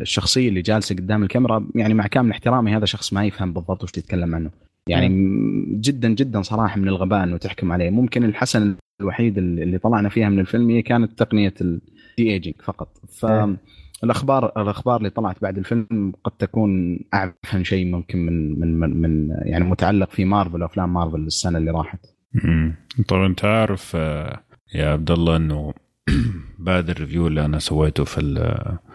الشخصية 0.00 0.48
اللي 0.48 0.62
جالسة 0.62 0.94
قدام 0.94 1.22
الكاميرا 1.22 1.66
يعني 1.74 1.94
مع 1.94 2.06
كامل 2.06 2.30
احترامي 2.30 2.76
هذا 2.76 2.84
شخص 2.84 3.12
ما 3.12 3.24
يفهم 3.24 3.52
بالضبط 3.52 3.82
وش 3.82 3.90
تتكلم 3.90 4.34
عنه. 4.34 4.50
يعني 4.88 5.08
جدا 5.80 6.08
جدا 6.08 6.42
صراحة 6.42 6.80
من 6.80 6.88
الغباء 6.88 7.24
إنه 7.24 7.36
تحكم 7.36 7.72
عليه. 7.72 7.90
ممكن 7.90 8.24
الحسن 8.24 8.74
الوحيد 9.00 9.38
اللي 9.38 9.78
طلعنا 9.78 10.08
فيها 10.08 10.28
من 10.28 10.38
الفيلم 10.40 10.70
هي 10.70 10.82
كانت 10.82 11.18
تقنية 11.18 11.54
ال 11.60 11.80
de-aging 12.18 12.54
فقط. 12.64 12.88
ف 13.08 13.26
الأخبار 14.04 14.52
الأخبار 14.56 14.96
اللي 14.96 15.10
طلعت 15.10 15.42
بعد 15.42 15.58
الفيلم 15.58 16.12
قد 16.24 16.32
تكون 16.32 17.00
اعفن 17.14 17.64
شيء 17.64 17.86
ممكن 17.86 18.18
من 18.18 18.60
من 18.60 18.78
من, 18.78 19.00
من 19.02 19.36
يعني 19.42 19.64
متعلق 19.64 20.10
في 20.10 20.24
مارفل 20.24 20.62
أفلام 20.62 20.94
مارفل 20.94 21.20
السنة 21.20 21.58
اللي 21.58 21.70
راحت. 21.70 22.00
طبعا 23.08 23.26
أنت 23.26 23.44
عارف 23.44 23.92
آه، 23.96 24.40
يا 24.74 24.92
عبد 24.92 25.10
الله 25.10 25.36
إنه 25.36 25.74
بعد 26.58 26.90
ال 26.90 26.95
review 26.95 27.26
اللي 27.26 27.44
أنا 27.44 27.58
سويته 27.58 28.04
في 28.04 28.20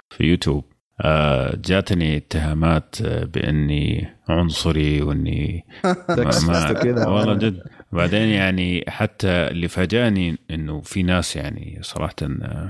في 0.09 0.23
يوتيوب 0.23 0.63
آه، 1.01 1.55
جاتني 1.65 2.17
اتهامات 2.17 2.95
آه، 3.01 3.26
بإني 3.26 4.07
عنصري 4.30 5.01
وإني 5.01 5.65
ما 6.47 7.07
والله 7.13 7.34
جد. 7.34 7.63
بعدين 7.91 8.30
يعني 8.30 8.86
حتى 8.88 9.28
اللي 9.28 9.68
فاجأني 9.68 10.38
إنه 10.52 10.82
في 10.82 11.03
ناس 11.03 11.36
يعني 11.36 11.80
صراحة 11.82 12.16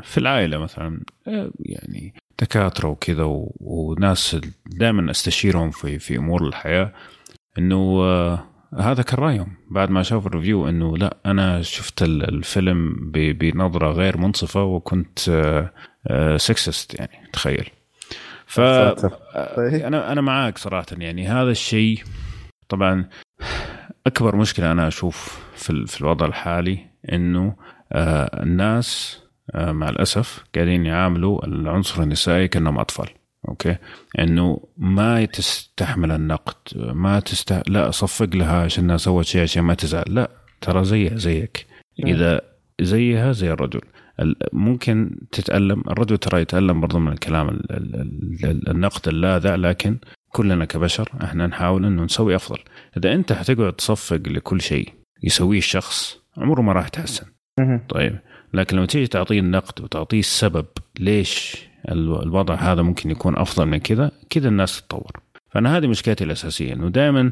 في 0.03 0.17
العائلة 0.17 0.57
مثلا 0.57 1.01
يعني 1.59 2.13
دكاترة 2.41 2.87
وكذا 2.87 3.23
وناس 3.59 4.37
دائما 4.65 5.11
أستشيرهم 5.11 5.71
في 5.71 5.99
في 5.99 6.17
أمور 6.17 6.47
الحياة 6.47 6.93
إنه 7.57 8.01
آه 8.03 8.45
هذا 8.79 9.03
كان 9.03 9.19
رأيهم. 9.19 9.53
بعد 9.71 9.89
ما 9.89 10.03
شافوا 10.03 10.29
ال 10.29 10.35
review 10.35 10.69
إنه 10.69 10.97
لا 10.97 11.17
أنا 11.25 11.61
شفت 11.61 12.01
الفيلم 12.03 13.11
بنظرة 13.13 13.91
غير 13.91 14.17
منصفة 14.17 14.63
وكنت 14.63 15.29
آه 15.29 15.73
آه 16.07 16.37
sexist 16.37 16.99
يعني 16.99 17.29
تخيل. 17.33 17.69
ف 18.45 18.59
أنا 18.59 20.11
أنا 20.11 20.21
معاك 20.21 20.57
صراحة 20.57 20.85
يعني 20.97 21.27
هذا 21.27 21.51
الشيء 21.51 22.03
طبعا 22.69 23.09
أكبر 24.09 24.35
مشكلة 24.35 24.71
أنا 24.71 24.87
أشوف 24.87 25.39
في 25.55 25.85
في 25.87 26.01
الوضع 26.01 26.25
الحالي 26.25 26.85
إنه 27.11 27.55
آه 27.91 28.43
الناس 28.43 29.19
آه، 29.55 29.71
مع 29.71 29.89
الأسف 29.89 30.43
قاعدين 30.55 30.85
يعاملوا 30.85 31.45
العنصر 31.45 32.03
النسائي 32.03 32.47
كأنهم 32.47 32.79
أطفال 32.79 33.09
أوكي؟ 33.47 33.75
إنه 34.19 34.59
ما 34.77 35.25
تستحمل 35.25 36.11
النقد 36.11 36.55
ما 36.75 37.19
تست 37.19 37.69
لا 37.69 37.91
صفق 37.91 38.35
لها 38.35 38.63
عشان 38.63 38.97
سوت 38.97 39.25
شيء 39.25 39.41
عشان 39.41 39.63
ما 39.63 39.73
تزعل 39.73 40.03
لا 40.07 40.31
ترى 40.61 40.83
زيها 40.83 41.15
زيك. 41.15 41.65
إذا 42.05 42.41
زيها 42.81 43.31
زي 43.31 43.51
الرجل. 43.51 43.81
ممكن 44.53 45.19
تتألم 45.31 45.83
الرجل 45.89 46.17
ترى 46.17 46.41
يتألم 46.41 46.81
برضو 46.81 46.99
من 46.99 47.11
الكلام 47.11 47.59
النقد 48.67 49.07
اللاذع 49.07 49.55
لكن 49.55 49.97
كلنا 50.29 50.65
كبشر 50.65 51.09
إحنا 51.23 51.47
نحاول 51.47 51.85
انه 51.85 52.03
نسوي 52.03 52.35
افضل. 52.35 52.57
اذا 52.97 53.13
انت 53.13 53.33
حتقعد 53.33 53.73
تصفق 53.73 54.21
لكل 54.27 54.61
شيء 54.61 54.93
يسويه 55.23 55.57
الشخص 55.57 56.17
عمره 56.37 56.61
ما 56.61 56.73
راح 56.73 56.87
يتحسن. 56.87 57.25
طيب. 57.89 58.19
لكن 58.53 58.77
لما 58.77 58.85
تيجي 58.85 59.07
تعطيه 59.07 59.39
النقد 59.39 59.81
وتعطيه 59.81 60.19
السبب 60.19 60.65
ليش 60.99 61.57
الوضع 61.91 62.55
هذا 62.55 62.81
ممكن 62.81 63.11
يكون 63.11 63.37
افضل 63.37 63.65
من 63.65 63.77
كذا 63.77 64.11
كذا 64.29 64.47
الناس 64.49 64.81
تتطور. 64.81 65.11
فأنا 65.51 65.77
هذه 65.77 65.87
مشكلتي 65.87 66.23
الأساسية 66.23 66.73
إنه 66.73 66.89
دائما 66.89 67.31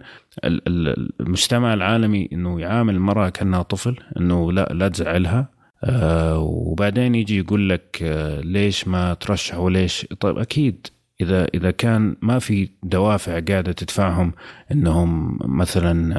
المجتمع 1.19 1.73
العالمي 1.73 2.29
إنه 2.33 2.61
يعامل 2.61 2.95
المراه 2.95 3.29
كأنها 3.29 3.61
طفل 3.61 3.95
إنه 4.19 4.51
لا 4.51 4.69
لا 4.73 4.87
تزعلها. 4.87 5.49
آه 5.83 6.37
وبعدين 6.39 7.15
يجي 7.15 7.37
يقول 7.37 7.69
لك 7.69 7.99
آه 8.03 8.41
ليش 8.41 8.87
ما 8.87 9.13
ترشح 9.13 9.57
وليش؟ 9.57 10.05
طيب 10.19 10.37
أكيد 10.37 10.87
إذا 11.21 11.47
إذا 11.53 11.71
كان 11.71 12.15
ما 12.21 12.39
في 12.39 12.69
دوافع 12.83 13.39
قاعدة 13.39 13.71
تدفعهم 13.71 14.33
إنهم 14.71 15.39
مثلا 15.41 16.17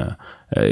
آه، 0.53 0.71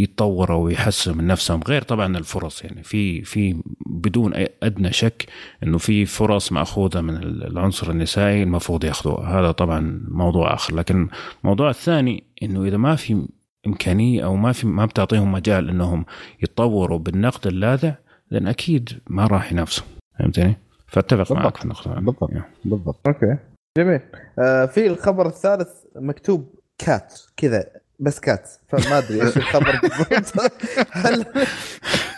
يتطوروا 0.00 0.64
ويحسنوا 0.64 1.16
من 1.16 1.26
نفسهم 1.26 1.60
غير 1.68 1.82
طبعا 1.82 2.16
الفرص. 2.18 2.64
يعني 2.64 2.82
في 2.82 3.22
في 3.22 3.62
بدون 3.86 4.32
أدنى 4.62 4.92
شك 4.92 5.26
إنه 5.62 5.78
في 5.78 6.04
فرص 6.06 6.52
مأخوذة 6.52 7.00
من 7.00 7.16
العنصر 7.22 7.90
النسائي 7.90 8.42
المفروض 8.42 8.84
يأخذوها. 8.84 9.40
هذا 9.40 9.50
طبعا 9.50 10.00
موضوع 10.08 10.54
آخر. 10.54 10.74
لكن 10.74 11.08
الموضوع 11.44 11.70
الثاني 11.70 12.24
إنه 12.42 12.64
إذا 12.64 12.76
ما 12.76 12.96
في 12.96 13.26
إمكانية 13.66 14.24
أو 14.24 14.36
ما 14.36 14.52
في 14.52 14.66
ما 14.66 14.86
بتعطيهم 14.86 15.32
مجال 15.32 15.68
إنهم 15.68 16.04
يتطوروا 16.42 16.98
بالنقد 16.98 17.46
اللاذع 17.46 17.94
لأن 18.30 18.48
أكيد 18.48 19.00
ما 19.06 19.26
راح 19.26 19.52
ينافسوا. 19.52 19.84
فهمتني؟ 20.18 20.56
فأتفق 20.86 21.32
معك 21.32 21.56
في 21.56 21.64
النقطة 21.64 21.94
بالضبط. 21.94 22.30
بالضبط. 22.64 23.06
okay. 23.06 23.51
جميل. 23.78 24.00
آه 24.38 24.66
في 24.66 24.86
الخبر 24.86 25.26
الثالث 25.26 25.68
مكتوب 25.96 26.54
Cats 26.78 27.20
كذا 27.36 27.64
بس 28.00 28.20
Cats. 28.20 28.50
فما 28.68 28.98
أدري 28.98 29.22
إيش 29.22 29.36
الخبر 29.36 29.80
بالضبط. 30.10 30.52
هل 31.04 31.24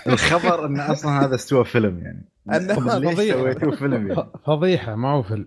الخبر 0.07 0.67
انه 0.67 0.93
أصلا 0.93 1.25
هذا 1.25 1.35
استوى 1.35 1.65
فيلم 1.65 1.99
يعني. 1.99 2.29
أنه 2.53 2.75
فضيحة. 2.75 3.71
فيلم 3.71 4.09
يعني. 4.09 4.27
فضيحة 4.47 4.95
ما 4.95 5.09
هو 5.09 5.23
فيلم. 5.23 5.47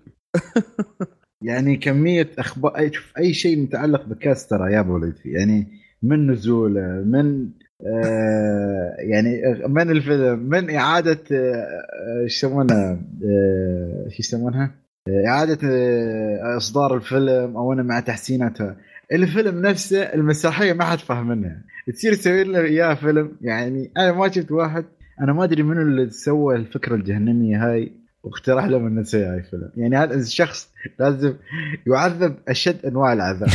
يعني 1.42 1.76
كمية 1.76 2.30
أخبار 2.40 2.78
اي 2.78 2.94
شوف 2.94 3.14
أي 3.18 3.34
شيء 3.34 3.60
متعلق 3.60 4.06
ب 4.06 4.14
Cats 4.14 4.48
ترى 4.48 4.74
يا 4.74 4.80
أبو 4.80 4.94
وليد 4.94 5.16
يعني 5.26 5.68
من 6.04 6.32
نزوله 6.32 6.82
من 6.82 7.50
آه 7.82 8.96
يعني 9.00 9.42
من 9.68 9.92
الفيلم 9.92 10.40
من 10.40 10.70
إعادة 10.70 11.20
آه 11.32 12.24
إيش 12.24 12.38
يسمونها 12.38 13.00
آه 13.26 14.08
شو 14.10 14.16
يسمونها؟ 14.20 14.87
إعادة 15.28 15.60
آه، 15.64 16.58
إصدار 16.58 16.96
الفيلم 16.96 17.58
أو 17.58 17.74
أنا 17.74 17.84
مع 17.84 18.00
تحسيناتها 18.00 18.78
الفيلم 19.12 19.62
نفسه 19.62 20.02
المسرحية 20.02 20.74
ما 20.74 20.84
حد 20.84 21.00
فاهم 21.00 21.28
منها. 21.28 21.64
تصير 21.94 22.14
تسوي 22.14 22.44
له 22.44 22.60
إياه 22.60 22.94
فيلم 22.94 23.32
يعني 23.42 23.92
أنا 23.98 24.12
ما 24.12 24.32
شفت 24.32 24.52
واحد. 24.52 24.86
أنا 25.22 25.34
ما 25.34 25.44
أدري 25.44 25.64
منو 25.64 25.82
اللي 25.82 26.10
سوى 26.10 26.56
الفكرة 26.56 26.96
الجهنمية 26.96 27.72
هاي 27.72 27.92
واقترح 28.24 28.66
له 28.66 28.78
إنه 28.78 29.02
يسوي 29.02 29.26
هاي 29.26 29.38
الفيلم. 29.38 29.70
يعني 29.78 29.98
هذا 29.98 30.16
الشخص 30.16 30.70
لازم 31.00 31.34
يعذب 31.88 32.36
أشد 32.48 32.86
أنواع 32.86 33.14
العذاب. 33.14 33.50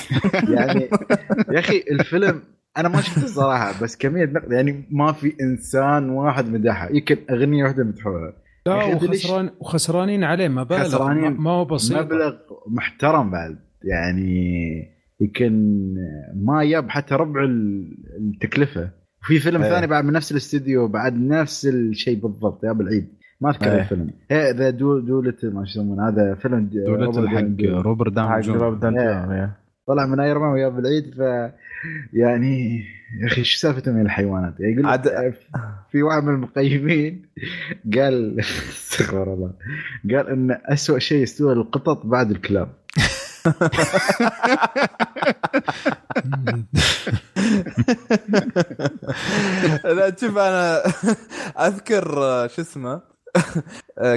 يعني 0.56 0.88
يا 1.50 1.58
أخي 1.58 1.84
الفيلم 1.90 2.42
أنا 2.76 2.88
ما 2.88 3.00
شفته 3.00 3.24
الصراحه 3.24 3.82
بس 3.82 3.96
كمية 3.96 4.24
نقد 4.24 4.52
يعني 4.52 4.84
ما 4.90 5.12
في 5.12 5.34
إنسان 5.40 6.10
واحد 6.10 6.48
مدحها 6.48 6.90
يمكن 6.90 7.16
أغنية 7.30 7.64
واحدة 7.64 7.84
مدحوها. 7.84 8.43
لا 8.66 8.84
وخسران 8.84 9.50
وخسرانين 9.60 10.24
عليه 10.24 10.48
مبالغ 10.48 10.84
خسرانين 10.84 11.32
ما 11.32 11.50
هو 11.50 11.64
بسيط. 11.64 11.98
مبلغ 11.98 12.34
محترم 12.66 13.30
بعد 13.30 13.58
يعني 13.82 14.94
يمكن 15.20 15.52
ما 16.34 16.62
يب 16.62 16.90
حتى 16.90 17.14
ربع 17.14 17.44
التكلفة. 18.18 18.90
وفي 19.22 19.38
فيلم 19.38 19.62
إيه. 19.62 19.70
ثاني 19.70 19.86
بعد 19.86 20.04
من 20.04 20.12
نفس 20.12 20.32
الاستديو 20.32 20.88
بعد 20.88 21.18
نفس 21.18 21.66
الشيء 21.66 22.20
بالضبط 22.22 22.64
يا 22.64 22.72
العيد. 22.72 23.08
ما 23.40 23.50
أذكر 23.50 23.72
إيه. 23.72 23.80
الفيلم. 23.80 24.10
إيه 24.30 24.50
ذا 24.50 24.70
دوليتل 24.70 25.34
ما 25.42 25.62
يسمونه 25.62 26.08
هذا 26.08 26.34
فيلم 26.34 26.70
دوليتل 26.72 27.28
حق 27.28 27.60
روبرت 27.84 28.12
داون 28.12 28.98
إيه. 28.98 29.56
طلع 29.86 30.06
من 30.06 30.20
ايرون 30.20 30.42
مان 30.42 30.52
ويا 30.52 30.68
العيد 30.68 31.14
ف 31.14 31.20
يعني 32.12 32.84
يا 33.20 33.26
أخي 33.26 33.40
إيش 33.40 33.56
سالفتهم 33.56 33.94
من 33.94 34.00
الحيوانات؟ 34.00 34.60
يعني 34.60 34.72
يقول 34.72 34.86
عد... 34.86 35.34
في 35.90 36.02
واحد 36.02 36.24
من 36.24 36.34
المقيمين 36.34 37.22
قال 37.94 38.40
استغفر 38.40 39.34
الله 39.34 39.52
قال 40.10 40.28
إن 40.28 40.58
اسوء 40.64 40.98
شيء 40.98 41.22
استوى 41.22 41.52
القطط 41.52 42.06
بعد 42.06 42.30
الكلاب. 42.30 42.68
لا 49.84 50.16
شوف 50.20 50.38
أنا 50.38 50.82
أذكر 51.66 52.04
شو 52.48 52.62
اسمه 52.62 53.02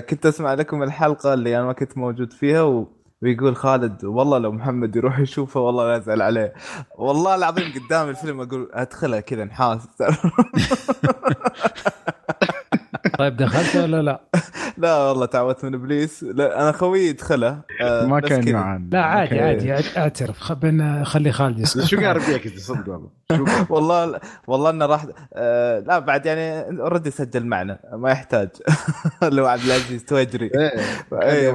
كنت 0.10 0.26
أسمع 0.26 0.54
لكم 0.54 0.84
الحلقة 0.84 1.34
اللي 1.34 1.58
أنا 1.58 1.66
ما 1.66 1.74
كنت 1.74 1.98
موجود 1.98 2.34
فيها 2.34 2.62
و... 2.62 2.97
ويقول 3.22 3.56
خالد 3.56 4.06
والله 4.06 4.38
لو 4.38 4.52
محمد 4.52 4.96
يروح 4.96 5.20
يشوفه 5.20 5.60
والله 5.60 5.88
لا 5.88 5.98
ازعل 5.98 6.22
عليه. 6.22 6.54
والله 6.98 7.36
العظيم 7.36 7.74
قدام 7.74 8.10
الفيلم 8.10 8.42
أقول 8.42 8.70
أدخله 8.74 9.20
كذا 9.20 9.46
نحاس. 9.46 9.88
طيب 13.18 13.38
دخلت 13.38 13.76
ولا 13.76 14.02
لا؟ 14.02 14.22
لا 14.78 14.96
والله 14.98 15.26
تعودت 15.26 15.66
من 15.66 15.74
إبليس. 15.74 16.24
لا 16.24 16.62
أنا 16.62 16.72
خوي 16.72 17.00
يدخله 17.00 17.62
آه 17.82 18.06
ما 18.06 18.20
كان 18.20 18.54
معنا 18.54 18.90
لا 18.92 19.02
عادي 19.02 19.40
عادي 19.40 19.74
أعترف. 19.98 20.40
خبنا 20.40 21.04
خلي 21.04 21.32
خالد 21.32 21.60
يسكت 21.60 21.86
شو 21.86 21.98
قال 21.98 22.22
فيك 22.22 22.58
صدق 22.60 22.90
والله. 22.90 23.10
والله 23.70 24.20
والله 24.48 24.70
إنه 24.70 24.86
راح 24.86 25.06
آه 25.34 25.80
لا 25.80 26.00
بعد 26.00 26.26
يعني 26.26 26.80
أوريدي 26.82 27.12
سجل 27.12 27.46
معنا. 27.46 27.80
ما 27.94 28.12
يحتاج. 28.12 28.50
لو 29.36 29.46
عبد 29.46 29.64
العزيز 29.64 30.06
توجري. 30.06 30.52
إيه, 30.56 30.80
إيه, 31.14 31.52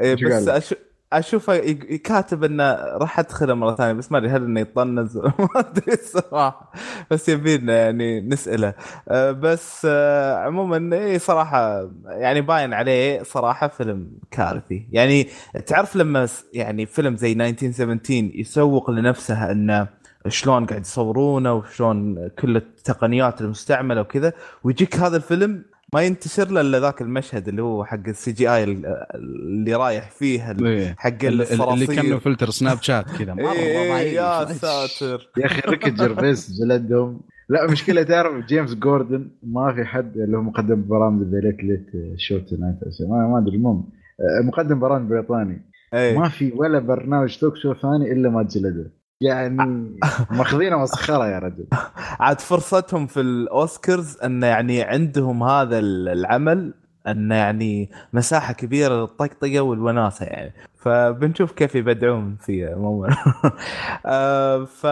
إيه، 0.00 0.16
بس 0.30 0.74
أشوفه 1.18 1.58
كاتب 2.04 2.44
إنه 2.44 2.72
راح 2.74 3.18
أدخله 3.18 3.54
مرة 3.54 3.74
ثانية 3.74 3.92
بس 3.92 4.12
ما 4.12 4.18
أدري 4.18 4.30
هل 4.30 4.44
إنه 4.44 4.60
يطنز 4.60 5.16
ما 5.38 5.48
أدري 5.56 5.92
الصراحة. 5.92 6.72
بس 7.10 7.28
يبينا 7.28 7.76
يعني 7.76 8.20
نسأله. 8.20 8.74
آه، 9.08 9.30
بس 9.30 9.86
آه، 9.90 10.36
عموما 10.36 10.96
اي 10.96 11.18
صراحة 11.18 11.90
يعني 12.06 12.40
باين 12.40 12.74
عليه 12.74 13.22
صراحة 13.22 13.68
فيلم 13.68 14.10
كارثي. 14.30 14.88
يعني 14.92 15.28
تعرف 15.66 15.96
لما 15.96 16.28
يعني 16.52 16.86
فيلم 16.86 17.16
زي 17.16 17.32
1917 17.32 18.30
يسوق 18.34 18.90
لنفسه 18.90 19.50
إنه 19.50 19.88
شلون 20.28 20.66
قاعد 20.66 20.80
يصورونه 20.80 21.54
وشلون 21.54 22.28
كل 22.28 22.56
التقنيات 22.56 23.40
المستعملة 23.40 24.00
وكذا 24.00 24.32
ويجيك 24.64 24.96
هذا 24.96 25.16
الفيلم 25.16 25.64
ما 25.96 26.02
ينتشر 26.02 26.50
له 26.50 26.60
إلا 26.60 26.78
ذاك 26.80 27.02
المشهد 27.02 27.48
اللي 27.48 27.62
هو 27.62 27.84
حق 27.84 28.08
ال 28.08 28.32
CGI 28.32 28.64
اللي 29.14 29.74
رايح 29.74 30.10
فيه 30.10 30.50
إيه. 30.50 30.94
حق 30.98 31.24
الصراصير 31.24 31.72
اللي 31.74 31.86
كأنه 31.86 32.18
فلتر 32.18 32.50
سناب 32.50 32.82
شات 32.82 33.10
كذا. 33.18 33.34
مره 33.34 33.52
إيه 33.52 34.14
يا 34.14 34.44
ساتر. 34.64 35.30
يا 35.36 35.46
أخي 35.46 35.60
ريكي 35.70 35.90
جيرفيس 35.90 36.50
جلدهم 36.60 37.20
لا 37.48 37.70
مشكلة 37.70 38.02
تعرف 38.02 38.46
جيمس 38.46 38.74
كوردن 38.74 39.30
ما 39.42 39.74
في 39.74 39.84
حد 39.84 40.16
اللي 40.16 40.36
هو 40.36 40.42
مقدم 40.42 40.88
برامج 40.88 41.22
The 41.26 41.40
Late 41.40 41.64
Late 41.64 41.86
Show 42.18 42.52
tonight 42.52 42.78
ما, 43.08 43.28
ما 43.28 43.38
أدري 43.38 43.56
المهم 43.56 43.88
مقدم 44.44 44.78
برامج 44.78 45.08
بريطاني. 45.10 45.70
أيه. 45.94 46.18
ما 46.18 46.28
في 46.28 46.52
ولا 46.52 46.78
برنامج 46.78 47.38
talk 47.38 47.56
show 47.56 47.74
ثاني 47.74 48.12
إلا 48.12 48.28
ما 48.28 48.42
تجلده 48.42 48.92
يعني 49.20 49.96
ماخذينه 50.30 50.78
مسخره 50.78 51.28
يا 51.28 51.38
رجل. 51.38 51.66
عاد 52.20 52.40
فرصتهم 52.40 53.06
في 53.06 53.20
الأوسكارز 53.20 54.18
إن 54.24 54.42
يعني 54.42 54.82
عندهم 54.82 55.42
هذا 55.42 55.78
العمل 55.78 56.74
انه 57.06 57.34
يعني 57.34 57.90
مساحة 58.12 58.52
كبيرة 58.52 58.94
للطقطقة 58.94 59.60
والوناسة 59.60 60.26
يعني. 60.26 60.52
فبنشوف 60.74 61.52
كيف 61.52 61.74
يبدعون 61.74 62.36
فيه 62.40 62.68
عموما. 62.68 63.16
آه، 64.06 64.64
ف 64.64 64.86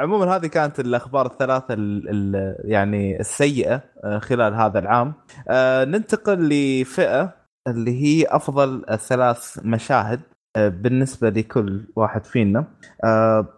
عموما 0.00 0.36
هذه 0.36 0.46
كانت 0.46 0.80
الأخبار 0.80 1.26
الثلاثة 1.26 1.74
ال 1.74 2.08
ال 2.08 2.56
يعني 2.64 3.20
السيئة 3.20 3.82
آه، 4.04 4.18
خلال 4.18 4.54
هذا 4.54 4.78
العام. 4.78 5.14
آه، 5.48 5.84
ننتقل 5.84 6.48
لفئة 6.48 7.34
اللي 7.68 8.02
هي 8.02 8.26
أفضل 8.28 8.84
ثلاث 8.98 9.58
مشاهد. 9.64 10.20
بالنسبة 10.56 11.30
لكل 11.30 11.84
واحد 11.96 12.24
فينا 12.24 12.64
آه، 13.04 13.48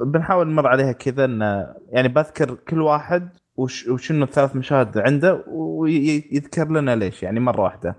بنحاول 0.00 0.48
نمر 0.48 0.66
عليها 0.66 0.92
كذا 0.92 1.24
إن 1.24 1.66
يعني 1.88 2.08
بذكر 2.08 2.54
كل 2.54 2.82
واحد 2.82 3.28
وش 3.56 3.88
وشنو 3.88 4.24
الثلاث 4.24 4.56
مشاهد 4.56 4.98
عنده 4.98 5.44
ويذكر 5.48 6.68
لنا 6.68 6.96
ليش 6.96 7.22
يعني 7.22 7.40
مرة 7.40 7.60
واحدة. 7.62 7.96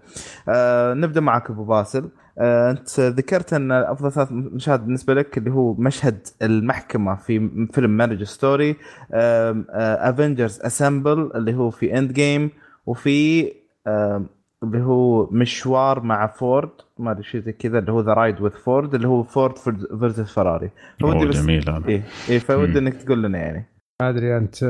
آه 0.50 0.94
نبدأ 0.94 1.22
معك 1.22 1.50
أبو 1.50 1.64
باسل. 1.64 2.10
آه 2.38 2.72
أنت 2.72 3.00
ذكرت 3.00 3.54
إن 3.54 3.72
أفضل 3.72 4.12
ثلاث 4.12 4.32
مشاهد 4.32 4.86
بالنسبة 4.86 5.14
لك 5.14 5.38
اللي 5.38 5.52
هو 5.52 5.74
مشهد 5.74 6.28
المحكمة 6.42 7.16
في 7.16 7.50
فيلم 7.74 7.90
Marriage 7.90 8.24
Story، 8.24 8.76
Avengers 9.14 10.60
assemble 10.62 11.32
اللي 11.36 11.56
هو 11.56 11.70
في 11.70 11.98
Endgame 11.98 12.52
وفي 12.86 13.52
آه 13.88 14.26
اللي 14.64 14.82
هو 14.82 15.26
مشوار 15.32 16.04
مع 16.04 16.28
فورد 16.28 16.70
ما 16.98 17.12
أدري 17.12 17.24
شيء 17.24 17.42
زي 17.42 17.52
كذا 17.52 17.80
اللي 17.80 17.92
هو 17.92 18.02
ذا 18.02 18.14
رايد 18.14 18.42
وذ 18.42 18.52
فورد 18.52 18.96
اللي 18.96 19.08
هو 19.08 19.24
فورد 19.24 19.58
فيرسس 20.00 20.34
فراري 20.34 20.70
فودي 21.02 21.26
بس 21.26 21.36
جميل 21.36 21.70
هذا. 21.70 21.88
اي 21.88 22.04
إيه 22.30 22.40
فودي 22.40 22.80
إنك 22.80 23.04
تقول 23.04 23.24
لنا 23.24 23.38
يعني. 23.38 23.66
ما 24.02 24.10
أدري 24.10 24.38
أنت 24.38 24.64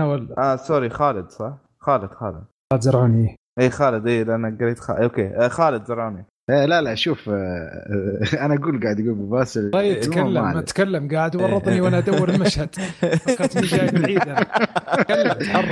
أنا 0.00 0.08
ولا 0.08 0.52
آه 0.52 0.56
سوري 0.56 0.90
خالد 0.90 1.30
صح؟ 1.30 1.52
خالد 1.80 2.10
خالد. 2.10 2.44
خالد 2.72 2.82
زرعوني. 2.82 3.36
اي 3.60 3.70
خالد 3.70 4.06
اي 4.06 4.24
لأن 4.24 4.58
قريت 4.58 4.78
خالد 4.78 5.00
أوكي 5.00 5.26
آه 5.26 5.48
خالد 5.48 5.84
زرعوني. 5.84 6.18
إيه 6.18 6.26
لا 6.48 6.80
لا 6.80 6.94
شوف 6.94 7.28
آه، 7.28 7.32
آه، 7.32 8.20
أنا 8.44 8.54
أقول 8.54 8.82
قاعد 8.82 9.00
يقول 9.00 9.14
باسل 9.14 9.70
طيب 9.70 10.00
تكلم 10.00 10.60
تكلم 10.60 11.08
قاعد 11.08 11.36
ورطني 11.36 11.80
وأنا 11.80 11.98
أدور 11.98 12.28
المشهد. 12.28 12.74
فكرتني 13.26 13.66
جاي 13.66 13.88
تكلم 14.98 15.64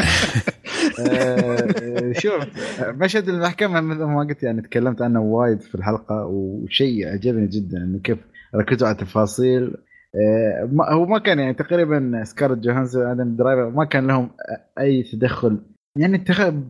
آه، 1.00 2.12
شوف 2.12 2.46
مشهد 2.80 3.28
المحكمة 3.28 3.80
مثل 3.80 4.04
ما 4.04 4.20
قلت 4.20 4.42
يعني 4.42 4.62
تكلمت 4.62 5.02
عنه 5.02 5.20
وايد 5.20 5.60
في 5.60 5.74
الحلقة 5.74 6.26
وشيء 6.26 7.08
عجبني 7.08 7.46
جدا 7.46 7.78
إنه 7.78 7.98
كيف 7.98 8.18
ركزوا 8.54 8.88
على 8.88 8.96
التفاصيل. 8.96 9.76
هو 10.92 11.06
ما 11.06 11.18
كان 11.18 11.38
يعني 11.38 11.54
تقريبا 11.54 12.24
سكارليت 12.24 12.58
جوهانسون 12.58 13.06
آدم 13.06 13.36
درايفر 13.36 13.70
ما 13.70 13.84
كان 13.84 14.06
لهم 14.06 14.30
أي 14.78 15.02
تدخل 15.02 15.58
يعني 15.98 16.18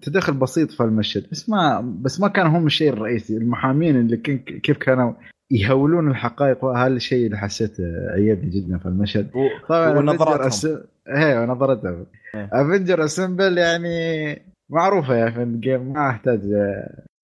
تدخل 0.03 0.35
بسيط 0.35 0.71
في 0.71 0.83
المشهد. 0.83 1.27
بس 1.33 1.49
ما 1.51 1.81
بس 1.81 2.21
ما 2.21 2.29
كان 2.29 2.47
هم 2.47 2.67
الشيء 2.67 2.93
الرئيسي. 2.93 3.37
المحامين 3.37 3.97
اللي 3.97 4.17
كيف 4.63 4.77
كانوا 4.77 5.13
يهولون 5.51 6.11
الحقائق 6.11 6.65
وهذا 6.65 6.95
الشيء 6.95 7.27
اللي 7.27 7.39
حسيته 7.39 7.85
عيبني 8.11 8.51
جدا 8.51 8.79
في 8.79 8.87
المشهد. 8.87 9.31
طبعا 9.69 9.99
ونظرتهم 9.99 10.47
أس... 10.47 10.69
هي 11.09 11.39
ونظرتهم 11.39 12.07
Avengers 12.35 13.05
assemble 13.05 13.59
يعني 13.59 14.39
معروفة 14.71 15.17
يا 15.17 15.31
في 15.31 15.43
الجيم 15.43 15.93
ما 15.93 16.11
أحتاج 16.11 16.41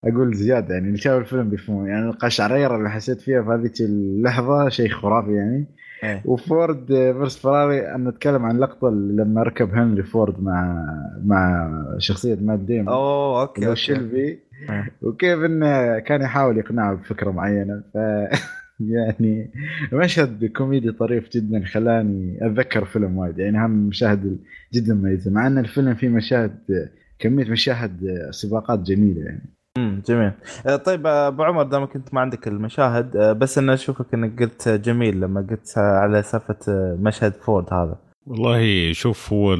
أقول 0.05 0.33
زيادة 0.33 0.73
يعني. 0.73 0.87
اللي 0.87 0.97
شاف 0.97 1.21
الفيلم 1.21 1.49
بيفهمون. 1.49 1.87
يعني 1.87 2.05
القشعريرة 2.09 2.75
اللي 2.75 2.89
حسيت 2.89 3.21
فيها 3.21 3.41
في 3.41 3.49
هذيك 3.49 3.81
اللحظة 3.81 4.69
شيء 4.69 4.89
خرافي 4.89 5.33
يعني. 5.33 5.55
إيه. 5.55 5.78
و 6.25 6.37
Ford 6.37 6.85
versus 6.87 7.37
Ferrari 7.37 7.95
أنا 7.95 8.09
أتكلم 8.09 8.45
عن 8.45 8.55
اللقطه 8.55 8.89
لما 8.89 9.43
ركب 9.43 9.73
هنري 9.75 10.03
فورد 10.03 10.43
مع 10.43 10.85
مع 11.25 11.71
شخصية 11.97 12.35
مات 12.41 12.59
ديمون. 12.59 12.87
أوه 12.87 13.41
okay, 13.41 13.67
okay. 13.67 13.79
شيلبي 13.79 14.39
إيه. 14.69 14.91
وكيف 15.01 15.39
إنه 15.39 15.99
كان 15.99 16.21
يحاول 16.21 16.57
يقنعه 16.57 16.93
بفكرة 16.93 17.31
معينة. 17.31 17.83
ف 17.93 17.97
يعني 18.79 19.51
مشهد 19.93 20.45
كوميدي 20.45 20.91
طريف 20.91 21.29
جدا 21.29 21.65
خلاني 21.65 22.37
أتذكر 22.41 22.85
فيلم 22.85 23.17
وايد. 23.17 23.39
يعني 23.39 23.65
هم 23.65 23.71
مشاهد 23.71 24.37
جدا 24.73 24.93
مميزة 24.93 25.31
مع 25.31 25.47
إن 25.47 25.57
الفيلم 25.57 25.95
فيه 25.95 26.09
مشاهد 26.09 26.89
كمية 27.19 27.49
مشاهد 27.49 28.27
سباقات 28.31 28.79
جميلة 28.79 29.21
يعني. 29.21 29.58
امم 29.77 30.01
جميل. 30.07 30.31
آه، 30.67 30.75
طيب 30.75 31.07
آه، 31.07 31.27
أبو 31.27 31.43
عمر 31.43 31.63
دامك 31.63 31.95
انت 31.95 32.13
ما 32.13 32.21
عندك 32.21 32.47
المشاهد 32.47 33.15
آه، 33.15 33.33
بس 33.33 33.57
أنا 33.57 33.73
أشوفك 33.73 34.13
إنك 34.13 34.39
قلت 34.41 34.69
جميل 34.69 35.21
لما 35.21 35.47
قلت 35.49 35.77
على 35.77 36.23
سالفة 36.23 36.57
مشهد 36.99 37.33
فورد 37.33 37.73
هذا. 37.73 37.95
والله 38.25 38.91
شوف 38.93 39.33
هو 39.33 39.55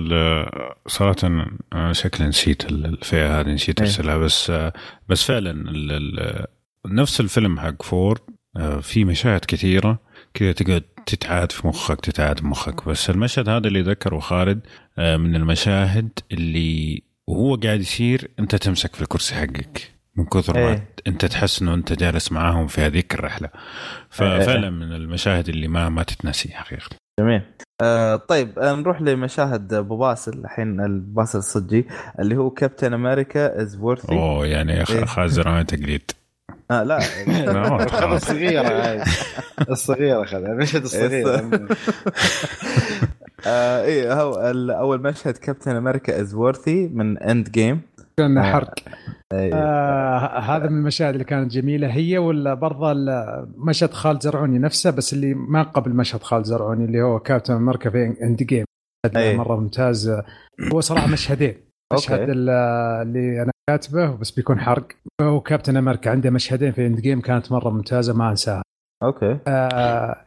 صراحة 0.88 1.48
شكلي 1.92 2.28
نسيت 2.28 2.66
الفئة 2.66 3.40
هذه 3.40 3.48
نسيت 3.48 3.82
إيه. 3.82 3.88
أرسلها 3.88 4.18
بس 4.18 4.52
بس 5.10 5.24
فعلا 5.24 5.64
نفس 6.88 7.20
الفيلم 7.20 7.60
حق 7.60 7.84
فورد 7.84 8.20
في 8.82 9.06
مشاهد 9.06 9.46
كثيرة 9.48 10.00
كذا 10.34 10.52
تقعد 10.52 10.84
تتعاد 11.06 11.52
في 11.52 11.68
مخك 11.68 12.02
تتعاد 12.02 12.40
في 12.40 12.46
مخك. 12.46 12.88
بس 12.90 13.10
المشهد 13.10 13.50
هذا 13.50 13.68
اللي 13.68 13.82
ذكره 13.82 14.20
خالد 14.20 14.60
من 14.98 15.36
المشاهد 15.36 16.10
اللي 16.32 17.04
وهو 17.28 17.56
قاعد 17.56 17.80
يصير 17.80 18.32
أنت 18.40 18.56
تمسك 18.56 18.96
في 18.96 19.02
الكرسي 19.02 19.36
حقك. 19.36 19.99
من 20.20 20.26
كثر 20.26 20.54
ما 20.54 20.70
إيه. 20.70 20.88
أنت 21.08 21.26
تحس 21.26 21.62
إنه 21.62 21.74
أنت 21.74 21.94
جالس 21.94 22.32
معاهم 22.32 22.68
في 22.68 22.82
هذيك 22.82 23.14
الرحلة. 23.14 23.50
ففعلا 24.10 24.64
إيه. 24.64 24.70
من 24.70 24.94
المشاهد 24.94 25.50
اللي 25.50 25.68
ما 25.68 25.90
ما 25.90 26.04
تتنسي 26.04 26.50
حقيقة. 26.50 26.90
جميل. 27.20 27.42
آه 27.82 28.16
طيب 28.16 28.60
آه 28.60 28.76
نروح 28.76 29.02
لمشاهد 29.02 29.74
أبو 29.74 29.98
باسل 29.98 30.40
الحين 30.40 31.02
باسل 31.02 31.38
الصجي 31.38 31.88
اللي 32.20 32.38
هو 32.38 32.50
كابتن 32.50 32.94
أمريكا 32.94 33.62
is 33.62 33.76
worthy 33.76 34.12
أوه 34.12 34.46
يعني 34.46 34.78
إيه. 34.78 35.06
خازر 35.06 35.62
تقليد. 35.62 36.12
آه 36.72 36.84
لا. 36.84 37.00
الصغيرة 38.16 39.04
الصغيرة 39.70 40.26
خذها. 40.26 40.52
المشهد 40.52 40.84
الصغير 40.84 41.42
آه 43.48 43.84
إيه 43.84 44.22
هو 44.22 44.34
أول 44.70 45.02
مشهد 45.02 45.38
كابتن 45.38 45.76
أمريكا 45.76 46.22
is 46.22 46.34
worthy 46.34 46.88
من 46.88 47.18
Endgame 47.18 47.82
كان 48.20 48.44
حرق. 48.44 48.74
أيه. 49.34 49.54
آه 49.54 50.40
هذا 50.40 50.70
من 50.70 50.78
المشاهد 50.78 51.14
اللي 51.14 51.24
كانت 51.24 51.52
جميلة. 51.52 51.88
هي 51.88 52.18
ولا 52.18 52.54
برضه 52.54 52.94
مشهد 53.58 53.92
خالد 53.92 54.22
زرعوني 54.22 54.60
نفسه 54.60 54.92
بس 54.92 55.14
اللي 55.14 55.34
ما 55.34 55.64
قبل 55.64 55.92
مشهد 55.92 56.24
خالد 56.24 56.46
زرعوني 56.46 56.86
اللي 56.86 57.02
هو 57.02 57.20
كابتن 57.20 57.54
أمريكا 57.54 57.90
في 57.90 58.16
Endgame 58.24 58.66
أيه. 59.16 59.38
مرة 59.38 59.60
ممتاز. 59.60 60.22
هو 60.74 60.80
صراحة 60.80 61.08
مشهدين. 61.08 61.56
مشهد 61.94 62.30
اللي 62.30 63.44
أنا 63.44 63.52
كاتبه 63.70 64.16
بس 64.16 64.32
بيكون 64.32 64.60
حرق. 64.60 64.88
هو 65.22 65.42
كابتن 65.42 65.78
أمريكا 65.78 66.12
عنده 66.12 66.30
مشهدين 66.30 66.72
في 66.72 66.86
Endgame 66.86 67.22
كانت 67.22 67.52
مرة 67.52 67.70
ممتازة 67.70 68.14
ما 68.14 68.30
أنساها. 68.30 68.62
okay. 69.04 69.40
آه 69.48 70.24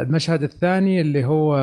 المشهد 0.00 0.42
الثاني 0.42 1.00
اللي 1.00 1.24
هو 1.24 1.58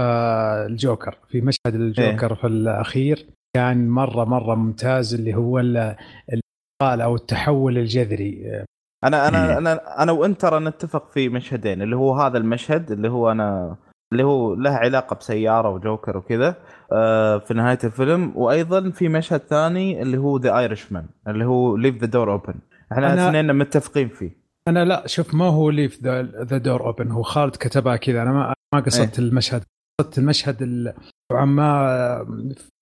الجوكر. 0.66 1.18
في 1.30 1.42
مشهد 1.42 1.76
الجوكر 1.76 2.32
إيه؟ 2.32 2.38
في 2.38 2.48
الأخير. 2.48 3.28
كان 3.58 3.90
مرة 3.90 4.24
مرة 4.24 4.56
ممتاز 4.56 5.14
اللي 5.14 5.36
هو 5.36 5.60
الانتقال 5.60 7.02
أو 7.02 7.16
التحول 7.16 7.78
الجذري. 7.78 8.64
أنا 9.04 9.28
أنا 9.28 9.58
أنا 9.58 10.04
أنا 10.04 10.12
وانت 10.12 10.42
ترى 10.42 10.60
نتفق 10.60 11.12
في 11.12 11.30
مشهدين 11.30 11.82
اللي 11.82 11.96
هو 11.96 12.14
هذا 12.14 12.38
المشهد 12.38 12.92
اللي 12.92 13.10
هو 13.10 13.32
أنا 13.32 13.78
اللي 14.12 14.24
هو 14.24 14.54
له 14.54 14.70
علاقة 14.72 15.16
بسيارة 15.16 15.70
وجوكر 15.70 16.18
وكذا 16.18 16.56
آه 16.92 17.38
في 17.38 17.54
نهاية 17.54 17.78
الفيلم. 17.84 18.32
وأيضا 18.36 18.90
في 18.90 19.10
مشهد 19.10 19.40
ثاني 19.40 20.02
اللي 20.02 20.18
هو 20.18 20.38
The 20.38 20.58
Irishman 20.60 21.06
اللي 21.28 21.46
هو 21.46 21.78
leave 21.78 21.98
the 21.98 22.08
door 22.08 22.32
open 22.32 22.56
إحنا 22.92 23.30
اثنين 23.30 23.56
متفقين 23.56 24.10
فيه. 24.10 24.38
أنا 24.68 24.86
لا 24.86 25.08
شوف 25.08 25.36
ما 25.36 25.46
هو 25.46 25.70
leave 25.70 26.04
the 26.04 26.58
door 26.58 26.86
open 26.86 27.12
هو 27.12 27.22
خالد 27.22 27.56
كتبها 27.56 27.96
كذا. 27.96 28.22
أنا 28.22 28.32
ما 28.32 28.54
ما 28.74 28.80
قصدت 28.80 29.20
إيه. 29.20 29.28
المشهد. 29.28 29.64
قصدت 30.00 30.18
المشهد 30.18 30.94
طبعا 31.32 31.46
ما 31.46 32.26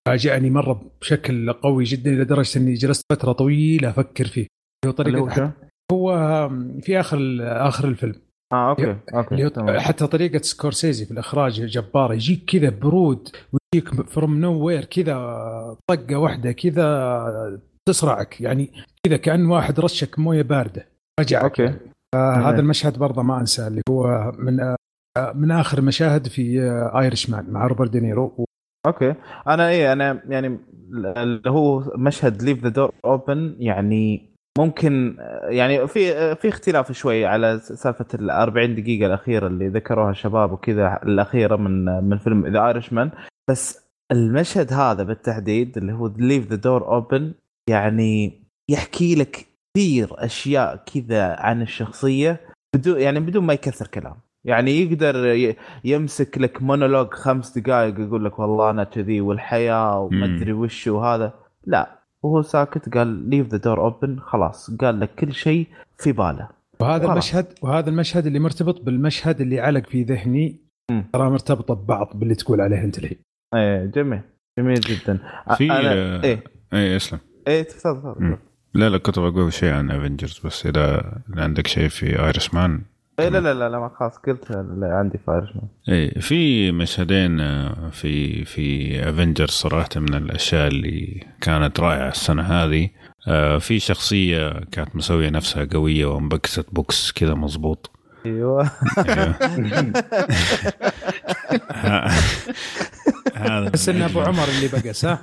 فاجأني 0.08 0.50
مرة 0.50 0.92
بشكل 1.02 1.54
قوي 1.54 1.84
جدا 1.84 2.12
لدرجه 2.12 2.60
إني 2.60 2.74
جلست 2.74 3.04
فترة 3.12 3.32
طويلة 3.32 3.90
أفكر 3.90 4.26
فيه. 4.26 4.48
هو 4.86 4.92
طريقه 4.92 5.54
هو 5.92 6.50
في 6.82 7.00
آخر 7.00 7.38
آخر 7.42 7.88
الفيلم. 7.88 8.16
آه 8.54 8.70
okay 8.70 8.98
okay 9.14 9.80
حتى 9.80 10.08
طريقة 10.08 10.42
سكورسيزي 10.42 11.06
في 11.06 11.12
الإخراج 11.12 11.62
جبارة. 11.62 12.14
يجيك 12.14 12.46
كذا 12.46 12.70
برود 12.70 13.30
ويجيك 13.54 14.02
from 14.02 14.40
nowhere 14.40 14.86
كذا 14.86 15.16
طقة 15.90 16.16
واحدة 16.16 16.52
كذا 16.52 17.60
تصرعك. 17.90 18.42
يعني 18.42 18.72
كذا 19.06 19.18
كأن 19.18 19.46
واحد 19.46 19.80
رشك 19.80 20.20
موية 20.20 20.42
باردة. 20.42 20.88
رجعك 21.20 21.44
okay. 21.44 21.74
آه 22.16 22.36
هذا 22.36 22.60
المشهد 22.60 22.98
برضه 22.98 23.24
ما 23.24 23.40
أنساه 23.40 23.68
اللي 23.68 23.82
هو 23.90 24.32
من 24.38 24.60
آه 24.60 24.76
من 25.34 25.52
آخر 25.52 25.82
مشاهد 25.82 26.28
في 26.28 26.62
Irishman 26.96 27.50
مع 27.50 27.68
روبرت 27.68 27.92
دينيرو. 27.92 28.46
okay. 28.86 29.14
أنا 29.48 29.70
إيه 29.70 29.94
أنا 29.94 30.22
يعني 30.28 30.60
اللي 30.94 31.50
هو 31.50 31.84
مشهد 31.96 32.44
leave 32.44 32.64
the 32.64 32.70
door 32.70 32.92
open 33.06 33.56
يعني 33.60 34.30
ممكن 34.58 35.18
يعني 35.44 35.88
في 35.88 36.36
في 36.36 36.50
اختلاف 36.50 36.92
شوي 36.92 37.26
على 37.26 37.60
سالفة 37.60 38.06
ال 38.14 38.30
40 38.30 38.76
دقيقة 38.76 39.08
الأخيرة 39.08 39.48
اللي 39.48 39.68
ذكروها 39.68 40.12
الشباب 40.12 40.52
وكذا 40.52 41.00
الأخيرة 41.04 41.56
من 41.56 41.86
من 42.04 42.18
فيلم 42.18 42.48
The 42.48 42.68
Irishman 42.68 43.12
بس 43.50 43.86
المشهد 44.12 44.74
هذا 44.74 45.04
بالتحديد 45.04 45.78
اللي 45.78 45.94
هو 45.94 46.08
leave 46.18 46.48
the 46.48 46.56
door 46.56 46.88
open 46.88 47.34
يعني 47.70 48.42
يحكي 48.70 49.16
لك 49.16 49.46
كثير 49.76 50.10
أشياء 50.12 50.76
كذا 50.76 51.36
عن 51.40 51.62
الشخصية 51.62 52.42
بدون 52.76 53.00
يعني 53.00 53.20
بدون 53.20 53.44
ما 53.44 53.54
يكثر 53.54 53.88
كلام. 53.88 54.16
يعني 54.46 54.82
يقدر 54.82 55.16
يمسك 55.84 56.38
لك 56.38 56.62
مونولوج 56.62 57.14
خمس 57.14 57.58
دقائق 57.58 58.00
يقول 58.00 58.26
لك 58.26 58.40
والله 58.40 58.70
أنا 58.70 58.84
كذي 58.84 59.22
والحياة 59.22 60.00
وما 60.00 60.26
أدري 60.26 60.54
وش 60.54 60.88
وهذا. 60.88 61.34
لا 61.66 62.00
وهو 62.24 62.42
ساكت 62.42 62.98
قال 62.98 63.30
leave 63.30 63.48
the 63.48 63.58
door 63.58 63.80
open 63.80 64.20
خلاص 64.20 64.72
قال 64.82 65.00
لك 65.00 65.16
كل 65.16 65.34
شيء 65.34 65.68
في 65.98 66.12
باله. 66.12 66.50
وهذا 66.80 67.08
خلاص. 67.08 67.12
المشهد 67.12 67.46
وهذا 67.62 67.90
المشهد 67.90 68.26
اللي 68.26 68.40
مرتبط 68.40 68.82
بالمشهد 68.82 69.42
اللي 69.42 69.60
علق 69.60 69.90
في 69.90 70.04
ذهني 70.04 70.60
ترى 71.14 71.30
مرتبطه 71.30 71.74
ببعض 71.74 72.12
باللي 72.16 72.36
تقول 72.36 72.62
عليه 72.62 72.84
أنت 72.84 72.98
الحين. 72.98 73.18
إيه 73.56 73.86
جميل 73.86 74.22
جميل 74.60 74.80
جدا. 74.80 75.20
في 75.58 75.72
أنا... 75.72 76.24
إيه. 76.24 76.44
إيه 76.74 76.96
اسلم. 76.96 77.20
إيه 77.48 77.64
تفضل 77.64 78.38
لا 78.74 78.90
لا 78.90 78.98
كنت 78.98 79.20
بقول 79.20 79.54
شيء 79.54 79.74
عن 79.74 79.92
Avengers 79.92 80.40
بس 80.46 80.66
إذا 80.66 81.14
عندك 81.38 81.68
شيء 81.68 81.88
في 81.88 82.26
Irishman 82.26 82.82
اي 83.20 83.30
لا 83.30 83.38
لا 83.40 83.54
لا 83.54 83.70
لا 83.70 83.80
ما 83.80 83.92
خلاص 84.00 84.18
قلت 84.18 84.52
عندي 84.82 85.18
في 85.18 85.50
Irishman 85.56 85.68
اي 85.90 86.22
في 86.22 86.72
مشهدين 86.72 87.40
آه، 87.40 87.90
في 87.92 88.46
في 88.46 89.00
Avengers 89.10 89.50
صراحة 89.50 89.90
من 89.96 90.14
الأشياء 90.14 90.68
اللي 90.68 91.24
كانت 91.42 91.80
رائعة 91.80 92.10
السنة 92.10 92.44
هذه. 92.44 92.90
آه، 93.28 93.58
في 93.58 93.80
شخصية 93.80 94.50
كانت 94.72 94.96
مسوية 94.96 95.30
نفسها 95.30 95.68
قوية 95.74 96.06
وانبكست 96.06 96.66
بوكس 96.74 97.12
كذا 97.12 97.34
مظبوط 97.34 97.92
أيوه, 98.26 98.72
أيوة. 99.08 99.36
هذا. 103.36 103.70
بس 103.70 103.90
إن 103.90 104.02
أبو 104.02 104.22
عمر 104.22 104.44
اللي 104.58 104.68
بقى 104.68 104.94
ها 105.04 105.20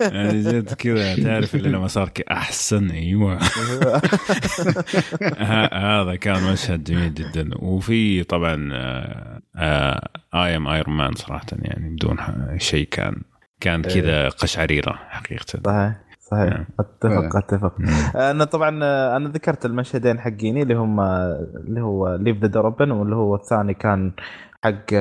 يعني 0.14 0.42
جد 0.42 0.72
كذا 0.72 1.16
تعرف 1.16 1.54
اللي 1.54 1.68
لما 1.68 1.86
صار 1.86 2.10
أحسن 2.30 2.90
أيوه. 2.90 3.38
هذا 6.00 6.16
كان 6.16 6.52
مشهد 6.52 6.84
جميل 6.84 7.14
جدا. 7.14 7.50
وفي 7.58 8.24
طبعا 8.24 8.72
اي 10.34 10.56
ام 10.56 10.68
ايرون 10.68 10.96
مان 10.96 11.14
صراحة 11.14 11.46
يعني 11.52 11.96
بدون 11.96 12.16
شيء 12.58 12.88
كان 12.90 13.22
كان 13.60 13.82
كذا 13.82 14.28
قشعريرة 14.28 14.98
حقيقه. 15.08 15.60
صحيح 15.64 16.04
صحيح. 16.30 16.50
نعم. 16.50 16.66
أتفق 16.80 17.36
أتفق. 17.36 17.74
أنا 18.16 18.44
طبعا 18.44 18.68
أنا 19.16 19.28
ذكرت 19.28 19.66
المشهدين 19.66 20.20
حقيني 20.20 20.62
اللي 20.62 20.74
هم 20.74 21.00
اللي 21.00 21.80
هو 21.80 22.14
leave 22.14 22.36
the 22.36 22.46
door 22.46 22.64
open 22.64 22.90
واللي 22.90 23.16
هو 23.16 23.34
الثاني 23.34 23.74
كان 23.74 24.12
حق 24.64 24.94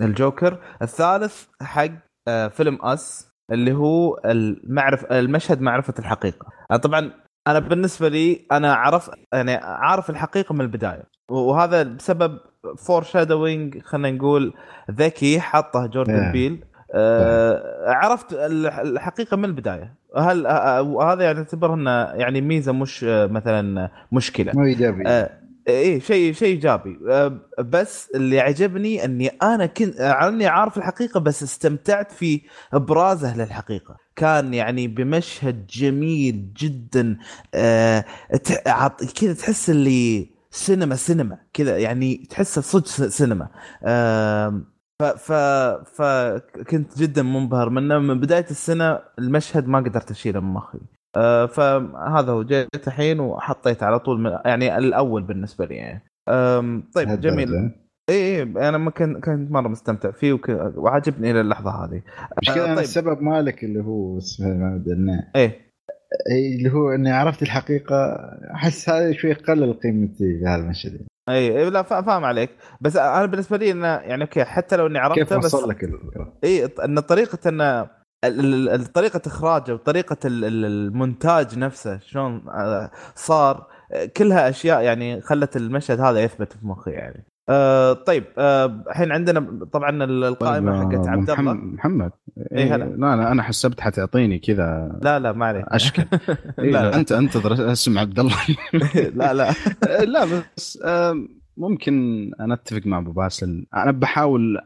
الجوكر. 0.00 0.58
الثالث 0.82 1.44
حق 1.62 1.90
آه، 2.28 2.48
فيلم 2.48 2.78
Us 2.82 3.30
اللي 3.52 3.72
هو 3.72 4.20
المعرف 4.24 5.12
المشهد 5.12 5.60
معرفة 5.60 5.94
الحقيقة. 5.98 6.46
طبعا 6.82 7.10
أنا 7.46 7.58
بالنسبة 7.58 8.08
لي 8.08 8.46
أنا 8.52 8.74
عرف 8.74 9.10
يعني 9.32 9.54
عارف 9.54 10.10
الحقيقة 10.10 10.52
من 10.52 10.60
البداية. 10.60 11.02
وهذا 11.30 11.82
بسبب 11.82 12.38
foreshadowing 12.78 13.82
خلينا 13.82 14.10
نقول 14.10 14.54
ذكي 14.90 15.40
حطه 15.40 15.86
جوردن 15.86 16.32
بيل. 16.32 16.64
آه 16.94 17.62
عرفت 17.86 18.32
الحقيقة 18.32 19.36
من 19.36 19.44
البداية. 19.44 19.94
هل 20.16 20.46
هذا 21.02 21.24
يعني 21.24 21.38
اعتبر 21.38 21.74
إنه 21.74 21.90
يعني 21.90 22.40
ميزة 22.40 22.72
مش 22.72 23.04
مثلا 23.04 23.90
مشكلة. 24.12 24.52
مو 24.54 24.64
ايجابي 24.64 25.08
آه 25.08 25.45
إيه 25.68 26.00
شيء 26.00 26.32
شيء 26.32 26.48
إيجابي. 26.48 26.98
بس 27.58 28.10
اللي 28.14 28.40
عجبني 28.40 29.04
إني 29.04 29.28
أنا 29.28 29.66
كنت 29.66 30.00
عني 30.00 30.46
عارف 30.46 30.78
الحقيقة 30.78 31.20
بس 31.20 31.42
استمتعت 31.42 32.12
في 32.12 32.40
إبرازه 32.72 33.36
للحقيقة. 33.36 33.96
كان 34.16 34.54
يعني 34.54 34.88
بمشهد 34.88 35.66
جميل 35.66 36.52
جدا. 36.52 37.18
آه 37.54 38.04
كذا 39.20 39.34
تحس 39.34 39.70
اللي 39.70 40.30
سينما 40.50 40.96
سينما. 40.96 41.38
كذا 41.52 41.78
يعني 41.78 42.16
تحسه 42.16 42.60
صدق 42.60 42.86
سينما. 43.08 43.48
ف 45.00 45.02
ف 45.02 45.32
فكنت 45.96 46.98
جدا 46.98 47.22
منبهر 47.22 47.70
منه. 47.70 47.98
من 47.98 48.20
بداية 48.20 48.46
السنة 48.50 48.98
المشهد 49.18 49.68
ما 49.68 49.78
قدرت 49.78 50.10
أشيله 50.10 50.40
من 50.40 50.52
مخي. 50.52 50.78
آه 51.16 51.46
فهذا 51.46 52.32
هو. 52.32 52.42
جيت 52.42 52.88
الحين 52.88 53.20
وحطيت 53.20 53.82
على 53.82 53.98
طول 53.98 54.20
من 54.20 54.30
يعني 54.44 54.78
الأول 54.78 55.22
بالنسبة 55.22 55.64
لي 55.66 55.74
يعني. 55.74 56.02
طيب 56.94 57.20
جميل. 57.20 57.72
إي 58.10 58.14
إي 58.14 58.42
أنا 58.42 58.78
ما 58.78 58.90
كنت 58.90 59.24
كنت 59.24 59.50
مرة 59.50 59.68
مستمتع 59.68 60.10
فيه 60.10 60.32
وك... 60.32 60.48
وعجبني 60.76 61.30
إلى 61.30 61.40
اللحظة 61.40 61.70
هذه. 61.70 62.02
آه 62.48 62.54
طيب. 62.54 62.78
السبب 62.78 63.22
مالك 63.22 63.64
اللي 63.64 63.80
هو 63.80 64.18
اسمه 64.18 64.82
إيه 65.36 65.66
اللي 66.56 66.72
هو 66.72 66.90
إني 66.90 67.10
عرفت 67.10 67.42
الحقيقة 67.42 68.14
أحس 68.54 68.90
هذا 68.90 69.12
شوي 69.12 69.32
قلل 69.32 69.72
قيمتي 69.72 70.38
في 70.38 70.44
هذا 70.46 70.62
المشهد 70.62 71.06
إي 71.28 71.70
لا 71.70 71.82
فاهم 71.82 72.24
عليك. 72.24 72.50
بس 72.80 72.96
أنا 72.96 73.26
بالنسبة 73.26 73.56
لي 73.56 73.70
إنه 73.70 73.86
يعني 73.86 74.22
okay 74.22 74.44
حتى 74.44 74.76
لو 74.76 74.86
إني 74.86 74.98
عرفته 74.98 75.24
كيف 75.24 75.34
بس 75.34 75.54
لك 75.54 75.90
إي 76.44 76.64
إن 76.84 77.00
طريقة 77.00 77.48
إنه 77.48 77.95
طريقة 78.94 79.20
إخراجه 79.26 79.74
وطريقة 79.74 80.16
المونتاج 80.24 81.58
نفسه 81.58 81.98
شلون 81.98 82.42
آه، 82.48 82.90
صار 83.14 83.66
كلها 84.16 84.48
أشياء 84.48 84.82
يعني 84.82 85.20
خلت 85.20 85.56
المشهد 85.56 86.00
هذا 86.00 86.20
يثبت 86.20 86.52
في 86.52 86.66
مخي 86.66 86.90
يعني. 86.90 87.26
آه 87.48 87.92
طيب 87.92 88.24
آه، 88.38 88.84
الحين 88.90 89.10
آه 89.10 89.14
عندنا 89.14 89.64
طبعا 89.72 90.04
القائمة 90.04 90.84
طيب 90.84 90.98
حقت 90.98 91.08
عبد 91.08 91.30
الله. 91.30 91.52
محمد 91.52 92.10
إيه 92.52 92.74
هلا. 92.74 92.84
لا 92.84 93.16
لا 93.16 93.32
أنا 93.32 93.42
حسبت 93.42 93.80
حتعطيني 93.80 94.38
كذا. 94.38 94.98
لا 95.02 95.18
لا 95.18 95.32
ما 95.32 95.46
عليك. 95.46 95.64
أشكل. 95.68 96.02
إيه 96.58 96.70
لا, 96.70 96.90
لا. 96.90 96.96
أنت 96.96 97.12
انتظر 97.12 97.72
اسم 97.72 97.98
عبد 97.98 98.18
الله. 98.18 98.36
لا 99.20 99.34
لا. 99.34 99.52
لا 100.04 100.24
بس 100.56 100.78
آه 100.84 101.14
ممكن 101.56 101.94
أنا 102.40 102.54
أتفق 102.54 102.86
مع 102.86 102.98
أبو 102.98 103.12
باسل. 103.12 103.66
أنا 103.74 103.92
بحاول 103.92 104.58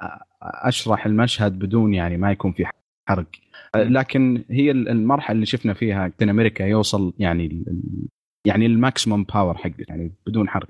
أشرح 0.43 1.07
المشهد 1.07 1.59
بدون 1.59 1.95
يعني 1.95 2.17
ما 2.17 2.33
يكون 2.33 2.53
في 2.53 2.65
حرق. 3.09 3.27
لكن 3.77 4.45
هي 4.51 4.71
المرحلة 4.71 5.35
اللي 5.35 5.47
شفنا 5.47 5.75
فيها 5.75 6.09
كابتن 6.09 6.29
أمريكا 6.29 6.65
يوصل 6.65 7.13
يعني 7.19 7.65
يعني 8.47 8.67
ال 8.67 8.74
maximum 8.74 9.25
power 9.25 9.57
حقه 9.57 9.85
يعني 9.89 10.13
بدون 10.27 10.49
حرق. 10.49 10.67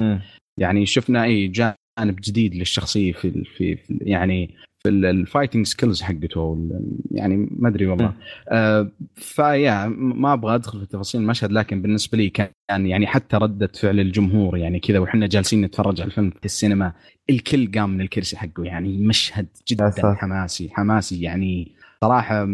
يعني 0.60 0.86
شفنا 0.86 1.24
أي 1.24 1.48
جانب 1.48 1.76
جديد 2.20 2.54
للشخصية 2.54 3.12
في 3.12 3.44
في, 3.44 3.78
يعني 3.88 4.54
في 4.82 4.88
ال 4.88 4.97
fighting 4.97 5.66
skills 5.66 6.02
حقته 6.02 6.68
يعني 7.10 7.48
ما 7.50 7.68
أدري 7.68 7.86
والله. 7.86 8.14
آه 8.48 8.90
فيعني 9.14 9.86
ما 9.96 10.32
أبغى 10.32 10.54
أدخل 10.54 10.80
في 10.80 10.86
تفاصيل 10.86 11.20
المشهد 11.20 11.52
لكن 11.52 11.82
بالنسبة 11.82 12.18
لي 12.18 12.30
كان 12.30 12.50
يعني 12.86 13.06
حتى 13.06 13.36
ردة 13.36 13.70
فعل 13.74 14.00
الجمهور 14.00 14.56
يعني 14.56 14.80
كذا 14.80 14.98
وحنا 14.98 15.26
جالسين 15.26 15.60
نتفرج 15.60 16.00
على 16.00 16.08
الفيلم 16.08 16.30
في 16.30 16.44
السينما 16.44 16.92
الكل 17.30 17.70
قام 17.72 17.90
من 17.90 18.00
الكرسي 18.00 18.36
حقه 18.36 18.64
يعني 18.64 18.98
مشهد 18.98 19.46
جدا 19.68 19.92
حماسي 20.14 20.70
حماسي 20.72 21.20
يعني 21.20 21.79
صراحة 22.04 22.48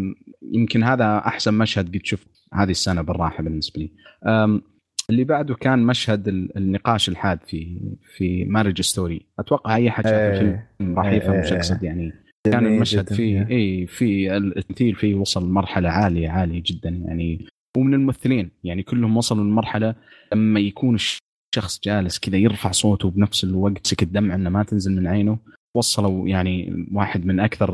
يمكن 0.53 0.83
هذا 0.83 1.17
أحسن 1.17 1.53
مشهد 1.53 1.97
قد 1.97 2.05
شفت 2.05 2.27
هذه 2.53 2.71
السنة 2.71 3.01
بالصراحة 3.01 3.43
بالنسبة 3.43 3.81
لي. 3.81 3.91
اللي 5.09 5.23
بعده 5.23 5.55
كان 5.55 5.79
مشهد 5.79 6.27
النقاش 6.27 7.09
الحاد 7.09 7.39
في 7.47 7.79
في 8.17 8.45
Marriage 8.45 8.81
Story 8.81 9.25
أتوقع 9.39 9.75
أي 9.75 9.91
حد 9.91 10.03
شاف 10.03 10.13
الفيلم 10.13 10.99
راح 10.99 11.11
يفهم 11.11 11.39
وش 11.39 11.51
اقصد 11.51 11.83
يعني. 11.83 12.13
كان 12.43 12.65
المشهد 12.65 13.13
فيه 13.13 13.47
اي 13.49 13.87
في 13.87 14.37
التمثيل 14.37 14.95
فيه 14.95 15.15
وصل 15.15 15.49
مرحلة 15.49 15.89
عالية 15.89 16.29
عالية 16.29 16.63
جدا 16.65 16.89
يعني. 16.89 17.47
ومن 17.77 17.93
الممثلين 17.93 18.51
يعني 18.63 18.83
كلهم 18.83 19.17
وصلوا 19.17 19.43
لمرحلة 19.43 19.95
لما 20.33 20.59
يكون 20.59 20.97
شخص 21.55 21.79
جالس 21.83 22.19
كذا 22.19 22.37
يرفع 22.37 22.71
صوته 22.71 23.11
بنفس 23.11 23.43
الوقت 23.43 23.87
سكت 23.87 24.07
دمع 24.07 24.35
إنه 24.35 24.49
ما 24.49 24.63
تنزل 24.63 24.95
من 24.95 25.07
عينه. 25.07 25.39
وصلوا 25.77 26.27
يعني 26.27 26.87
واحد 26.93 27.25
من 27.25 27.39
أكثر 27.39 27.73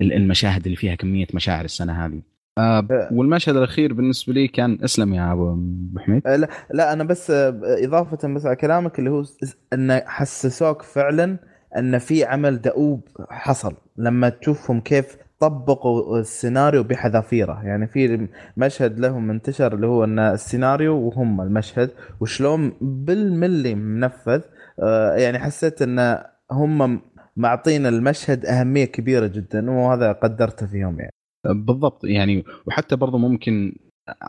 المشاهد 0.00 0.64
اللي 0.64 0.76
فيها 0.76 0.94
كمية 0.94 1.26
مشاعر 1.34 1.64
السنة 1.64 2.06
هذه. 2.06 2.22
آه 2.58 3.08
والمشهد 3.12 3.56
الأخير 3.56 3.92
بالنسبة 3.92 4.32
لي 4.32 4.48
كان 4.48 4.78
اسلم 4.84 5.14
يا 5.14 5.32
أبو 5.32 5.58
حميد. 5.98 6.22
لا, 6.28 6.48
لا 6.74 6.92
أنا 6.92 7.04
بس 7.04 7.30
إضافة 7.30 8.34
بس 8.34 8.46
على 8.46 8.56
كلامك 8.56 8.98
اللي 8.98 9.10
هو 9.10 9.24
انه 9.72 10.02
حسسوك 10.06 10.82
فعلا 10.82 11.36
إن 11.78 11.98
في 11.98 12.24
عمل 12.24 12.60
دؤوب 12.60 13.00
حصل. 13.30 13.74
لما 13.96 14.28
تشوفهم 14.28 14.80
كيف 14.80 15.16
طبقوا 15.40 16.18
السيناريو 16.18 16.82
بحذافيره. 16.82 17.62
يعني 17.64 17.86
في 17.86 18.28
مشهد 18.56 18.98
لهم 18.98 19.30
انتشر 19.30 19.74
اللي 19.74 19.86
هو 19.86 20.04
إن 20.04 20.18
السيناريو 20.18 20.96
وهم 20.96 21.40
المشهد 21.40 21.90
وشلون 22.20 22.72
بالملي 22.80 23.74
منفذ. 23.74 24.40
آه 24.82 25.14
يعني 25.14 25.38
حسيت 25.38 25.82
إن 25.82 26.18
هم 26.52 27.00
معطين 27.36 27.86
المشهد 27.86 28.46
أهمية 28.46 28.84
كبيرة 28.84 29.26
جدا 29.26 29.70
وهذا 29.70 30.12
قدرته 30.12 30.66
فيهم 30.66 31.00
يعني. 31.00 31.12
بالضبط 31.44 32.04
يعني 32.04 32.44
وحتى 32.66 32.96
برضه 32.96 33.18
ممكن 33.18 33.76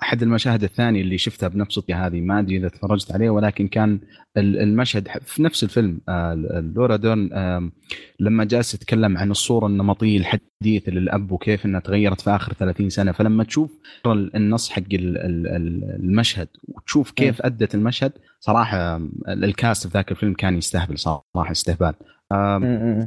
أحد 0.04 0.22
المشاهد 0.24 0.64
الثانية 0.64 1.02
اللي 1.02 1.18
شفتها 1.18 1.50
بنفس 1.50 1.82
هذه 1.92 2.22
ما 2.22 2.40
أدري 2.40 2.58
إذا 2.58 2.68
تفرجت 2.68 3.12
عليه 3.12 3.30
ولكن 3.30 3.68
كان 3.68 4.00
المشهد 4.38 5.08
في 5.22 5.44
نفس 5.44 5.64
الفيلم 5.64 6.02
آه، 6.10 6.34
لورا 6.76 6.96
دون 6.96 7.30
لما 8.20 8.44
جالس 8.44 8.74
يتكلم 8.74 9.18
عن 9.18 9.32
الصورة 9.32 9.68
النمطية 9.68 10.18
الحديثة 10.18 10.92
للأب 10.92 11.32
وكيف 11.32 11.66
إنها 11.66 11.80
تغيرت 11.80 12.22
في 12.22 12.30
آخر 12.30 12.54
30 12.54 12.90
سنة 12.90 13.12
فلما 13.12 13.44
تشوف 13.44 13.80
النص 14.06 14.70
حق 14.70 14.84
المشهد 14.92 16.48
وتشوف 16.68 17.12
كيف 17.12 17.42
أدت 17.42 17.76
المشهد 17.76 18.12
صراحة 18.40 19.02
الكاست 19.28 19.88
في 19.88 19.94
ذاك 19.94 20.12
الفيلم 20.12 20.34
كان 20.34 20.58
يستهبل 20.58 20.98
صراحة 21.00 21.52
استهبال. 21.52 21.94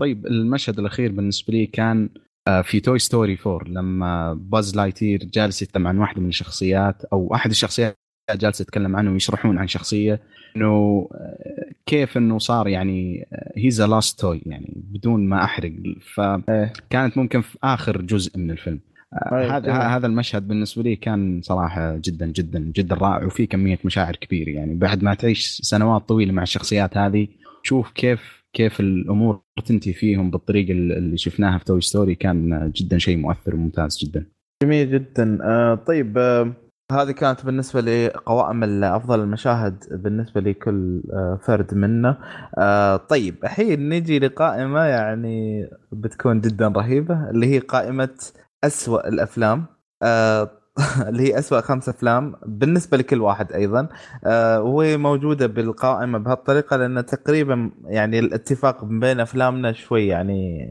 طيب 0.01 0.27
المشهد 0.27 0.79
الأخير 0.79 1.13
بالنسبة 1.13 1.55
لي 1.55 1.67
كان 1.67 2.09
آه، 2.49 2.63
في 2.63 2.81
Toy 2.81 2.99
Story 2.99 3.39
4 3.47 3.69
لما 3.69 4.35
باز 4.35 4.77
لايتير 4.77 5.25
جالس 5.25 5.63
يتكلم 5.63 5.87
عن 5.87 5.99
واحدة 5.99 6.21
من 6.21 6.29
الشخصيات 6.29 7.05
أو 7.05 7.35
أحد 7.35 7.51
الشخصيات 7.51 7.97
جالس 8.37 8.61
يتكلم 8.61 8.97
عنه 8.97 9.13
ويشرحون 9.13 9.59
عن 9.59 9.67
شخصية 9.67 10.21
إنه 10.57 11.09
آه، 11.15 11.71
كيف 11.87 12.17
إنه 12.17 12.39
صار 12.39 12.69
يعني 12.69 13.27
he's 13.57 13.83
lost 13.83 14.21
toy 14.21 14.43
يعني 14.47 14.73
بدون 14.77 15.29
ما 15.29 15.45
أحرق. 15.45 15.73
فكانت 16.15 17.19
ممكن 17.19 17.41
في 17.41 17.59
آخر 17.65 18.03
جزء 18.03 18.39
من 18.39 18.51
الفيلم. 18.51 18.81
آه، 19.13 19.31
طيب، 19.31 19.51
هذا 19.51 19.73
هذا 19.73 20.07
المشهد 20.07 20.49
بالنسبة 20.49 20.83
لي 20.83 20.97
كان 20.97 21.41
صراحة 21.43 21.97
جدا 21.97 22.27
جدا 22.27 22.59
جدا 22.59 22.95
رائع 22.95 23.27
وفي 23.27 23.47
كمية 23.47 23.79
مشاعر 23.85 24.17
كبيرة 24.17 24.51
يعني 24.51 24.75
بعد 24.75 25.03
ما 25.03 25.15
تعيش 25.15 25.61
سنوات 25.63 26.09
طويلة 26.09 26.33
مع 26.33 26.43
الشخصيات 26.43 26.97
هذه 26.97 27.29
شوف 27.63 27.91
كيف 27.91 28.40
كيف 28.57 28.81
الأمور 28.81 29.41
تنتهي 29.67 29.93
فيهم 29.93 30.31
بالطريقة 30.31 30.73
اللي 30.73 31.17
شفناها 31.17 31.59
في 31.59 31.65
توي 31.65 31.81
ستوري 31.81 32.15
كان 32.15 32.71
جدا 32.77 32.99
شيء 32.99 33.17
مؤثر 33.17 33.55
وممتاز 33.55 33.99
جدا. 34.05 34.27
جميل 34.63 34.93
جدا. 34.93 35.39
آه 35.43 35.75
طيب 35.75 36.19
آه 36.19 36.53
هذه 36.93 37.11
كانت 37.11 37.47
بالنسبة 37.47 37.81
لقوائم 37.81 38.85
أفضل 38.85 39.21
المشاهد 39.21 39.85
بالنسبة 39.91 40.41
لكل 40.41 41.03
آه 41.13 41.41
فرد 41.43 41.75
منا. 41.75 42.19
آه 42.59 42.97
طيب 42.97 43.35
الحين 43.45 43.89
نجي 43.89 44.19
لقائمة 44.19 44.81
يعني 44.81 45.67
بتكون 45.93 46.41
جدا 46.41 46.69
رهيبة 46.69 47.31
اللي 47.31 47.47
هي 47.47 47.59
قائمة 47.59 48.19
أسوأ 48.65 49.09
الأفلام. 49.09 49.67
آه 50.03 50.60
اللي 51.09 51.23
هي 51.23 51.39
أسوأ 51.39 51.61
خمس 51.61 51.89
أفلام 51.89 52.35
بالنسبة 52.47 52.97
لكل 52.97 53.21
واحد 53.21 53.53
أيضا. 53.53 53.89
آه 54.25 54.63
وهي 54.63 54.97
موجودة 54.97 55.47
بالقائمة 55.47 56.19
بهالطريقة 56.19 56.77
لأن 56.77 57.07
تقريبا 57.07 57.71
يعني 57.85 58.19
الاتفاق 58.19 58.85
بين 58.85 59.21
أفلامنا 59.21 59.73
شوي 59.73 60.07
يعني 60.07 60.71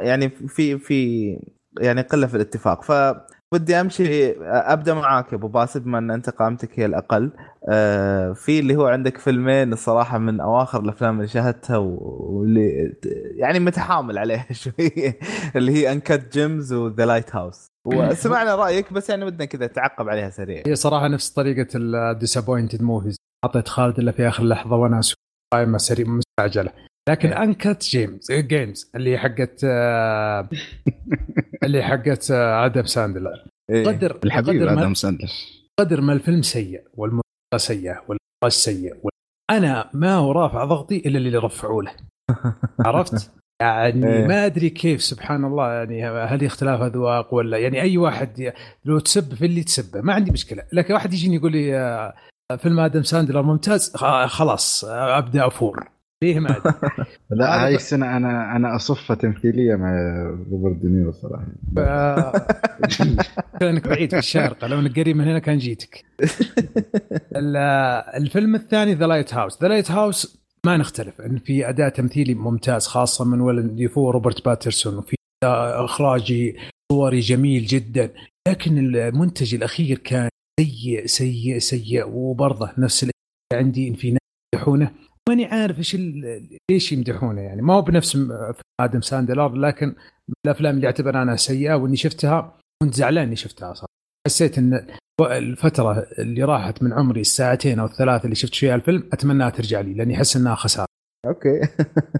يعني 0.00 0.28
في 0.30 0.78
في 0.78 1.26
يعني 1.80 2.00
قلة 2.02 2.26
في 2.26 2.34
الاتفاق. 2.36 2.82
ف 2.82 2.92
أمشي 3.70 4.32
أبدأ 4.42 4.94
معاك 4.94 5.34
أبو 5.34 5.48
باسل 5.48 5.80
بما 5.80 5.98
أن 5.98 6.10
أنت 6.10 6.30
قائمتك 6.30 6.80
هي 6.80 6.86
الأقل. 6.86 7.32
آه 7.68 8.32
في 8.32 8.58
اللي 8.60 8.76
هو 8.76 8.86
عندك 8.86 9.18
فيلمين 9.18 9.72
الصراحة 9.72 10.18
من 10.18 10.40
أواخر 10.40 10.80
الأفلام 10.80 11.16
اللي 11.16 11.28
شاهدتها 11.28 11.76
واللي 11.76 12.94
يعني 13.36 13.60
متحامل 13.60 14.18
عليها 14.18 14.46
شوي 14.62 14.92
اللي 15.56 15.72
هي 15.72 15.92
Uncut 15.92 16.32
Gems 16.32 16.72
و 16.72 17.06
The 17.06 17.36
Lighthouse 17.36 17.71
وسمعنا 17.86 18.54
رأيك 18.64 18.92
بس 18.92 19.10
يعني 19.10 19.24
ودنا 19.24 19.44
كذا 19.44 19.66
تعقب 19.66 20.08
عليها 20.08 20.30
سريع. 20.30 20.62
هي 20.66 20.74
صراحة 20.74 21.08
نفس 21.08 21.30
طريقة 21.30 21.68
ال 21.74 21.82
disappointed 21.82 22.82
movies 22.82 23.16
حطيت 23.44 23.68
خالد 23.68 23.98
إلا 23.98 24.12
في 24.12 24.28
آخر 24.28 24.44
لحظة 24.44 24.76
وأنا 24.76 25.00
قائمه 25.52 25.78
سريع 25.78 26.06
مستعجلة. 26.08 26.72
لكن 27.08 27.32
Uncut 27.32 27.82
Gems 27.82 28.32
Gems 28.32 28.90
اللي 28.94 29.18
حقت 29.18 29.60
آه، 29.64 30.48
اللي 31.64 31.82
حقت 31.82 32.30
آه، 32.30 32.66
آدم 32.66 32.84
ساندلر 32.84 33.44
إيه. 33.70 33.86
قدر 33.86 34.18
الحبيب 34.24 34.62
آدم 34.62 34.94
ساندلر 34.94 35.30
قدر 35.80 36.00
ما 36.00 36.12
الفيلم 36.12 36.42
سيء 36.42 36.84
والموسيقى 36.94 37.58
سيئه 37.58 37.98
والإخراج 37.98 38.48
سيء 38.48 39.08
أنا 39.50 39.90
ما 39.94 40.14
هو 40.14 40.32
رافع 40.32 40.64
ضغطي 40.64 40.96
إلا 40.96 41.18
اللي 41.18 41.38
رفعوا 41.38 41.82
له. 41.82 41.92
عرفت؟ 42.86 43.30
يعني 43.62 44.06
إيه. 44.06 44.26
ما 44.26 44.46
أدري 44.46 44.70
كيف 44.70 45.02
سبحان 45.02 45.44
الله 45.44 45.72
يعني 45.72 46.06
هل 46.06 46.44
اختلاف 46.44 46.80
أذواق 46.80 47.34
ولا 47.34 47.58
يعني 47.58 47.82
أي 47.82 47.98
واحد 47.98 48.52
لو 48.84 48.98
تسب 48.98 49.34
في 49.34 49.46
اللي 49.46 49.62
تسبه 49.62 50.00
ما 50.00 50.12
عندي 50.12 50.30
مشكلة. 50.30 50.62
لكن 50.72 50.94
واحد 50.94 51.12
يجيني 51.12 51.36
يقول 51.36 51.52
لي 51.52 51.76
آه، 51.76 52.14
فيلم 52.56 52.80
آدم 52.80 53.02
ساندلر 53.02 53.42
ممتاز 53.42 53.96
خلاص 54.26 54.84
أبدأ 54.88 55.46
أفور. 55.46 55.92
فيه 56.22 56.40
ما 56.40 56.56
لا 57.30 57.64
هاي 57.64 57.74
السنة 57.74 58.16
أنا 58.16 58.56
أنا 58.56 58.76
اصفه 58.76 59.14
تمثيلية 59.14 59.74
مع 59.74 59.92
روبرت 60.50 60.76
دينيرو 60.76 61.12
صراحة. 61.12 61.46
كأنك 63.60 63.88
بعيد 63.88 64.10
في 64.10 64.18
الشارقة 64.18 64.66
لو 64.66 64.78
إنك 64.78 64.98
قريب 64.98 65.16
من 65.16 65.24
هنا 65.24 65.38
كان 65.38 65.58
جيتك. 65.58 66.04
الفيلم 68.16 68.54
الثاني 68.54 68.94
The 68.94 69.06
Lighthouse 69.06 69.62
The 69.62 69.68
Lighthouse 69.68 70.41
ما 70.66 70.76
نختلف. 70.76 71.20
إن 71.20 71.38
في 71.38 71.68
اداء 71.68 71.88
تمثيلي 71.88 72.34
ممتاز 72.34 72.86
خاصة 72.86 73.24
من 73.24 73.40
ويليم 73.40 73.76
دافو 73.76 74.10
روبرت 74.10 74.44
باتنسون 74.44 74.98
وفي 74.98 75.16
إخراجي 75.44 76.56
صوري 76.92 77.20
جميل 77.20 77.66
جدا. 77.66 78.14
لكن 78.48 78.78
المنتج 78.78 79.54
الأخير 79.54 79.98
كان 79.98 80.28
سيء 80.60 81.06
سيء 81.06 81.58
سيء 81.58 82.08
وبرضه 82.08 82.72
نفس 82.78 83.10
عندي 83.52 83.88
إن 83.88 83.94
في 83.94 84.10
ناس 84.10 84.18
يمدحونه. 84.54 84.94
ماني 85.28 85.44
عارف 85.44 85.78
إيش 85.78 85.96
ليش 86.70 86.92
يمدحونه 86.92 87.40
يعني. 87.40 87.62
ما 87.62 87.74
هو 87.74 87.82
بنفس 87.82 88.18
آدم 88.80 89.00
ساندلر 89.00 89.54
لكن 89.54 89.94
الأفلام 90.46 90.76
اللي 90.76 90.86
اعتبر 90.86 91.22
أنا 91.22 91.36
سيئة 91.36 91.74
وإني 91.74 91.96
شفتها 91.96 92.58
كنت 92.82 92.94
زعلان 92.94 93.26
إني 93.26 93.36
شفتها 93.36 93.74
صراحة 93.74 93.92
حسيت 94.26 94.58
إن 94.58 94.86
الفترة 95.20 96.06
اللي 96.18 96.44
راحت 96.44 96.82
من 96.82 96.92
عمري 96.92 97.20
الساعتين 97.20 97.78
أو 97.78 97.86
الثلاث 97.86 98.24
اللي 98.24 98.34
شفت 98.34 98.54
فيها 98.54 98.74
الفيلم 98.74 99.08
اتمناها 99.12 99.50
ترجع 99.50 99.80
لي 99.80 99.94
لأني 99.94 100.16
أحس 100.16 100.36
إنها 100.36 100.54
خسارة. 100.54 100.86
Okay. 101.26 101.60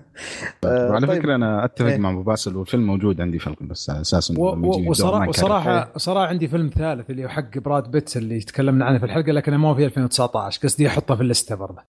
وعلى 0.64 1.06
طيب. 1.06 1.18
فكرة 1.18 1.34
أنا 1.34 1.64
أتفق 1.64 1.86
إيه. 1.86 1.98
مع 1.98 2.10
أبو 2.10 2.22
باسل 2.22 2.56
والفيلم 2.56 2.86
موجود 2.86 3.20
عندي 3.20 3.38
في 3.38 3.56
بس 3.60 3.90
على 3.90 4.00
أساس 4.00 4.30
إنه 4.30 4.40
وصراحه 4.40 5.28
وصراحه 5.28 5.98
صراحة 5.98 6.26
عندي 6.26 6.48
فيلم 6.48 6.70
ثالث 6.74 7.10
اللي 7.10 7.24
هو 7.24 7.28
حق 7.28 7.58
براد 7.58 7.90
بيت 7.90 8.16
اللي 8.16 8.40
تكلمنا 8.40 8.84
عنه 8.84 8.98
في 8.98 9.04
الحلقة 9.04 9.32
لكن 9.32 9.54
ما 9.54 9.68
هو 9.68 9.74
في 9.74 9.84
2019 9.84 10.60
قصدي 10.62 10.86
أحطه 10.86 11.14
في 11.14 11.22
اللسته 11.22 11.54
برضه. 11.54 11.82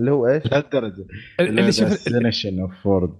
اللي 0.00 0.10
هو 0.10 0.26
إيش؟ 0.28 0.46
لهالدرجة. 0.46 1.04
اللي 1.40 1.72
شوف 1.72 1.88
Assassination 1.88 2.60
of 2.60 2.70
Ford 2.82 3.12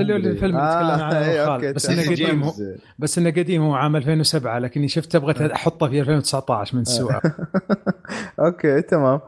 اللي 0.00 0.12
هو 0.12 0.16
الفيلم 0.16 0.56
اللي 0.56 0.70
تكلمنا 0.70 1.04
عنه 1.04 1.16
آه 1.16 1.46
خالد. 1.46 1.74
بس 1.74 1.90
إنه 1.90 2.10
قديم 2.10 2.42
هو 2.42 2.52
بس 2.98 3.18
إنه 3.18 3.30
قديم 3.30 3.62
هو 3.62 3.74
عام 3.74 3.96
2007 3.96 4.58
لكني 4.58 4.88
شفته 4.88 5.18
بغيت 5.18 5.40
أحطه 5.40 5.88
في 5.88 6.00
2019 6.00 6.76
من 6.76 6.82
السؤال 6.82 7.20
أوكي 8.44 8.82
تمام. 8.82 9.20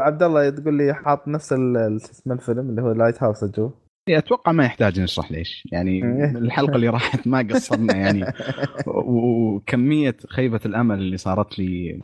عبد 0.00 0.22
الله 0.22 0.50
تقول 0.50 0.74
لي 0.74 0.94
حاط 0.94 1.28
نفس 1.28 1.52
اسم 1.52 2.32
الفيلم 2.32 2.70
اللي 2.70 2.82
هو 2.82 2.92
لايت 2.92 3.22
هاوس 3.22 3.42
الجو 3.42 3.70
أتوقع 4.08 4.52
ما 4.52 4.64
يحتاج 4.64 5.00
نشرح 5.00 5.32
ليش. 5.32 5.68
يعني 5.72 6.24
الحلقة 6.24 6.76
اللي 6.76 6.88
راحت 6.88 7.26
ما 7.26 7.48
قصرنا 7.50 7.96
يعني. 7.96 8.24
وكمية 9.06 10.16
خيبة 10.28 10.60
الأمل 10.66 10.98
اللي 10.98 11.16
صارت 11.16 11.58
لي 11.58 12.00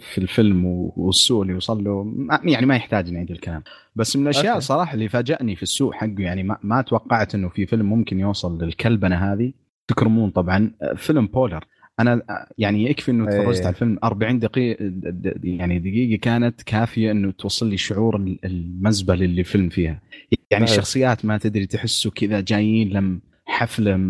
في 0.00 0.18
الفيلم 0.18 0.64
والسوء 0.96 1.42
اللي 1.42 1.54
وصل 1.54 1.84
له 1.84 2.14
يعني 2.44 2.66
ما 2.66 2.76
يحتاج 2.76 3.10
نعيد 3.10 3.30
الكلام. 3.30 3.62
بس 3.96 4.16
من 4.16 4.22
الأشياء 4.22 4.54
أوكي. 4.54 4.64
صراحة 4.64 4.94
اللي 4.94 5.08
فاجأني 5.08 5.56
في 5.56 5.62
السوء 5.62 5.92
حقه 5.92 6.14
يعني 6.18 6.42
ما, 6.42 6.58
ما 6.62 6.82
توقعت 6.82 7.34
إنه 7.34 7.48
في 7.48 7.66
فيلم 7.66 7.86
ممكن 7.86 8.20
يوصل 8.20 8.62
للكلبنة 8.64 9.32
هذه. 9.32 9.52
تكرمون 9.88 10.30
طبعا 10.30 10.72
فيلم 10.96 11.26
بولر. 11.26 11.64
أنا 12.00 12.22
يعني 12.58 12.90
يكفي 12.90 13.10
إنه 13.10 13.26
تفرجت 13.26 13.60
على 13.60 13.68
الفيلم 13.68 13.98
40 14.04 14.38
دقيقة 14.38 14.92
يعني 15.44 15.78
دقيقة 15.78 16.20
كانت 16.20 16.62
كافية 16.62 17.10
إنه 17.10 17.30
توصل 17.30 17.70
لي 17.70 17.76
شعور 17.76 18.16
المزبلة 18.44 19.24
اللي 19.24 19.40
الفيلم 19.40 19.68
فيها. 19.68 20.00
يعني 20.50 20.64
الشخصيات 20.64 21.24
ما 21.24 21.38
تدري 21.38 21.66
تحسوا 21.66 22.10
كذا 22.10 22.40
جايين 22.40 22.88
لم 22.88 23.20
حفلة 23.46 24.00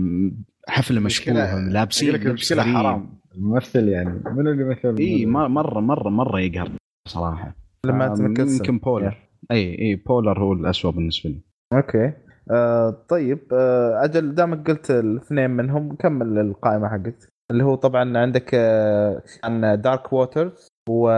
حفلة 0.69 1.01
مشبوهة 1.01 1.69
لابسين 1.69 2.15
المشكلة 2.15 2.63
حرام. 2.63 3.19
الممثل 3.37 3.89
يعني 3.89 4.23
من 4.27 4.49
اللي 4.49 4.65
مثل 4.65 4.97
إي 5.01 5.27
مره 5.27 5.81
مره 5.81 6.09
مره 6.09 6.41
يقهر 6.41 6.71
صراحة. 7.09 7.55
لما 7.87 8.15
يمكن 8.21 8.79
بولر. 8.79 9.17
إي 9.51 9.79
إي 9.79 9.95
بولر 9.95 10.41
هو 10.43 10.53
الاسوء 10.53 10.93
بالنسبة 10.93 11.31
لي. 11.31 11.41
أوكي. 11.73 12.13
آه 12.51 12.91
طيب 13.09 13.39
آه 13.53 14.05
أجل 14.05 14.35
دامك 14.35 14.71
قلت 14.71 14.91
الاثنين 14.91 15.51
منهم 15.51 15.97
كمل 15.97 16.39
القائمة 16.39 16.89
حقتك 16.89 17.29
اللي 17.51 17.65
هو 17.65 17.75
طبعا 17.75 18.19
عندك 18.19 18.51
آه 18.55 19.23
عن 19.45 19.81
دارك 19.81 20.13
ووترز 20.13 20.69
و 20.89 21.11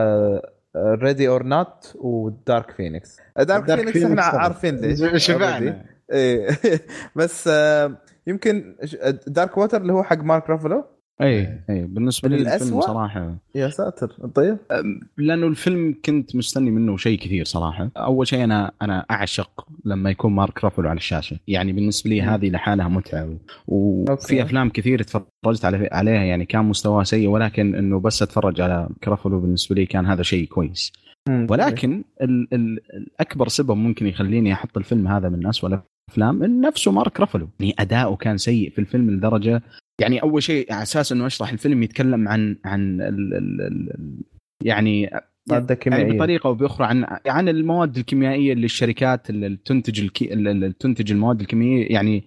Ready 0.76 1.28
or 1.28 1.42
Not 1.42 1.96
و 2.00 2.14
Dark 2.14 2.70
Phoenix 2.70 3.20
Dark 3.38 3.64
Phoenix 3.64 4.02
إحنا 4.02 4.22
عارفين 4.22 4.76
ليش. 4.76 5.00
شبعنا 5.28 5.84
إيه. 6.12 6.48
بس 7.16 7.48
آه 7.48 7.96
يمكن 8.26 8.76
Dark 9.26 9.58
Water 9.58 9.80
اللي 9.80 9.92
هو 9.92 10.02
حق 10.02 10.18
مارك 10.22 10.50
رافلو 10.50 10.84
اي 11.22 11.60
اي. 11.70 11.86
بالنسبة 11.86 12.28
لي 12.28 12.36
الفيلم 12.36 12.80
صراحة. 12.80 13.34
يا 13.54 13.68
ساتر. 13.68 14.06
طيب. 14.34 14.58
لأنه 15.16 15.46
الفيلم 15.46 15.94
كنت 16.04 16.36
مستني 16.36 16.70
منه 16.70 16.96
شيء 16.96 17.18
كثير 17.18 17.44
صراحة. 17.44 17.90
أول 17.96 18.26
شيء 18.26 18.44
أنا 18.44 18.72
أنا 18.82 19.06
أعشق 19.10 19.66
لما 19.84 20.10
يكون 20.10 20.32
مارك 20.32 20.64
رافلو 20.64 20.88
على 20.88 20.96
الشاشة. 20.96 21.38
يعني 21.48 21.72
بالنسبة 21.72 22.10
لي 22.10 22.22
هذه 22.22 22.50
لحالها 22.50 22.88
متعة. 22.88 23.38
وفي 23.68 24.42
أفلام 24.42 24.70
كثير 24.70 25.02
تفرجت 25.02 25.64
عليها 25.92 26.24
يعني 26.24 26.44
كان 26.44 26.64
مستواها 26.64 27.04
سيء 27.04 27.28
ولكن 27.28 27.74
إنه 27.74 28.00
بس 28.00 28.22
أتفرج 28.22 28.60
على 28.60 28.88
كرافلو 29.04 29.40
بالنسبة 29.40 29.74
لي 29.74 29.86
كان 29.86 30.06
هذا 30.06 30.22
شيء 30.22 30.46
كويس. 30.46 30.92
ولكن 31.28 32.04
ال 32.22 32.48
ال 32.54 32.80
الأكبر 32.94 33.48
سبب 33.48 33.76
ممكن 33.76 34.06
يخليني 34.06 34.52
أحط 34.52 34.76
الفيلم 34.76 35.08
هذا 35.08 35.28
من 35.28 35.46
اسوء 35.46 35.70
الأفلام 36.10 36.44
نفسه 36.44 36.92
مارك 36.92 37.20
رافلو 37.20 37.48
يعني 37.60 37.74
أداؤه 37.78 38.16
كان 38.16 38.36
سيء 38.36 38.70
في 38.70 38.78
الفيلم 38.78 39.10
لدرجة 39.10 39.62
يعني 40.00 40.22
أول 40.22 40.42
شيء 40.42 40.72
على 40.72 40.82
أساس 40.82 41.12
إنه 41.12 41.26
أشرح 41.26 41.52
الفيلم 41.52 41.82
يتكلم 41.82 42.28
عن 42.28 42.56
عن 42.64 43.00
ال 43.00 43.34
ال 43.34 43.60
ال 43.60 44.22
يعني 44.64 45.10
مادة 45.50 45.74
كيميائية. 45.74 46.04
يعني 46.04 46.18
بطريقة 46.18 46.46
أو 46.46 46.54
بأخرى 46.54 46.86
عن 46.86 47.06
عن 47.26 47.48
المواد 47.48 47.96
الكيميائية 47.96 48.52
اللي 48.52 48.64
الشركات 48.64 49.30
اللي 49.30 49.58
تنتج 49.64 50.00
الكي... 50.00 50.32
اللي 50.32 50.72
تنتج 50.72 51.12
المواد 51.12 51.40
الكيميائية 51.40 51.92
يعني 51.92 52.24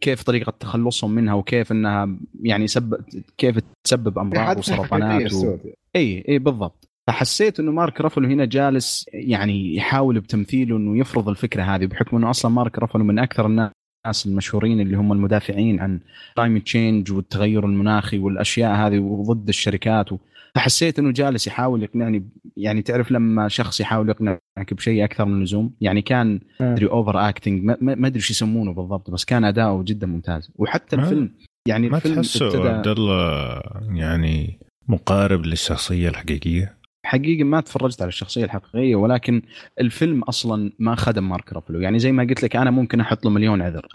كيف 0.00 0.22
طريقة 0.22 0.52
تخلصهم 0.60 1.10
منها 1.10 1.34
وكيف 1.34 1.72
إنها 1.72 2.16
يعني 2.42 2.66
سب... 2.66 3.00
كيف 3.38 3.58
تسبب 3.84 4.18
أمراض 4.18 4.58
وسرطانات 4.58 5.32
و... 5.32 5.56
إي 5.96 6.24
إي 6.28 6.38
بالضبط. 6.38 6.88
فحسيت 7.08 7.60
إنه 7.60 7.72
مارك 7.72 8.00
رافلو 8.00 8.28
هنا 8.28 8.44
جالس 8.44 9.06
يعني 9.12 9.76
يحاول 9.76 10.20
بتمثيله 10.20 10.76
إنه 10.76 10.98
يفرض 10.98 11.28
الفكرة 11.28 11.62
هذه 11.62 11.86
بحكم 11.86 12.16
إنه 12.16 12.30
أصلا 12.30 12.50
مارك 12.50 12.78
رافلو 12.78 13.04
من 13.04 13.18
أكثر 13.18 13.46
الناس 13.46 13.70
الناس 14.04 14.26
المشهورين 14.26 14.80
اللي 14.80 14.96
هم 14.96 15.12
المدافعين 15.12 15.80
عن 15.80 16.00
climate 16.36 16.62
change 16.62 17.12
والتغير 17.12 17.64
المناخي 17.64 18.18
والأشياء 18.18 18.74
هذه 18.74 18.98
وضد 18.98 19.48
الشركات 19.48 20.12
و... 20.12 20.18
فحسيت 20.54 20.98
إنه 20.98 21.12
جالس 21.12 21.46
يحاول 21.46 21.82
يقنعني 21.82 22.28
يعني 22.56 22.82
تعرف 22.82 23.12
لما 23.12 23.48
شخص 23.48 23.80
يحاول 23.80 24.08
يقنعك 24.08 24.74
بشيء 24.74 25.04
أكثر 25.04 25.24
من 25.24 25.38
اللزوم 25.38 25.74
يعني 25.80 26.02
كان 26.02 26.40
ادري 26.60 26.86
over 26.86 27.28
acting 27.28 27.64
ما 27.80 28.06
أدري 28.06 28.16
إيش 28.16 28.30
يسمونه 28.30 28.72
بالضبط 28.72 29.10
بس 29.10 29.24
كان 29.24 29.44
أداؤه 29.44 29.82
جدا 29.82 30.06
ممتاز. 30.06 30.50
وحتى 30.56 30.96
الفيلم 30.96 31.30
يعني 31.68 31.88
ما 31.88 31.96
الفيلم 31.96 32.14
تحسه 32.14 32.70
عبد 32.70 32.88
الله 32.88 33.60
يعني 33.90 34.58
مقارب 34.88 35.46
للشخصية 35.46 36.08
الحقيقية؟ 36.08 36.76
حقيقة 37.04 37.44
ما 37.44 37.60
تفرجت 37.60 38.02
على 38.02 38.08
الشخصية 38.08 38.44
الحقيقية 38.44 38.96
ولكن 38.96 39.42
الفيلم 39.80 40.22
أصلا 40.22 40.72
ما 40.78 40.94
خدم 40.94 41.28
مارك 41.28 41.52
رافلو 41.52 41.80
يعني 41.80 41.98
زي 41.98 42.12
ما 42.12 42.22
قلت 42.22 42.42
لك 42.42 42.56
أنا 42.56 42.70
ممكن 42.70 43.00
أحط 43.00 43.24
له 43.24 43.30
مليون 43.30 43.62
عذر. 43.62 43.86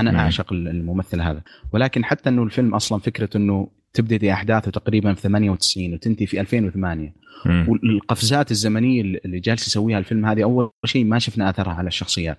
أنا 0.00 0.10
مم. 0.10 0.16
أعشق 0.16 0.52
الممثل 0.52 1.20
هذا. 1.20 1.42
ولكن 1.72 2.04
حتى 2.04 2.28
أنه 2.28 2.42
الفيلم 2.42 2.74
أصلا 2.74 3.00
فكرة 3.00 3.36
أنه 3.36 3.68
تبدأ 3.92 4.32
أحداثه 4.32 4.70
تقريبا 4.70 5.14
في 5.14 5.20
98 5.20 5.94
وتنتهي 5.94 6.26
في 6.26 6.40
2008 6.40 7.14
مم. 7.46 7.66
والقفزات 7.68 8.50
الزمنية 8.50 9.00
اللي 9.00 9.40
جالس 9.40 9.66
يسويها 9.66 9.98
الفيلم 9.98 10.26
هذه 10.26 10.42
أول 10.42 10.70
شيء 10.84 11.04
ما 11.04 11.18
شفنا 11.18 11.50
أثرها 11.50 11.72
على 11.72 11.88
الشخصيات. 11.88 12.38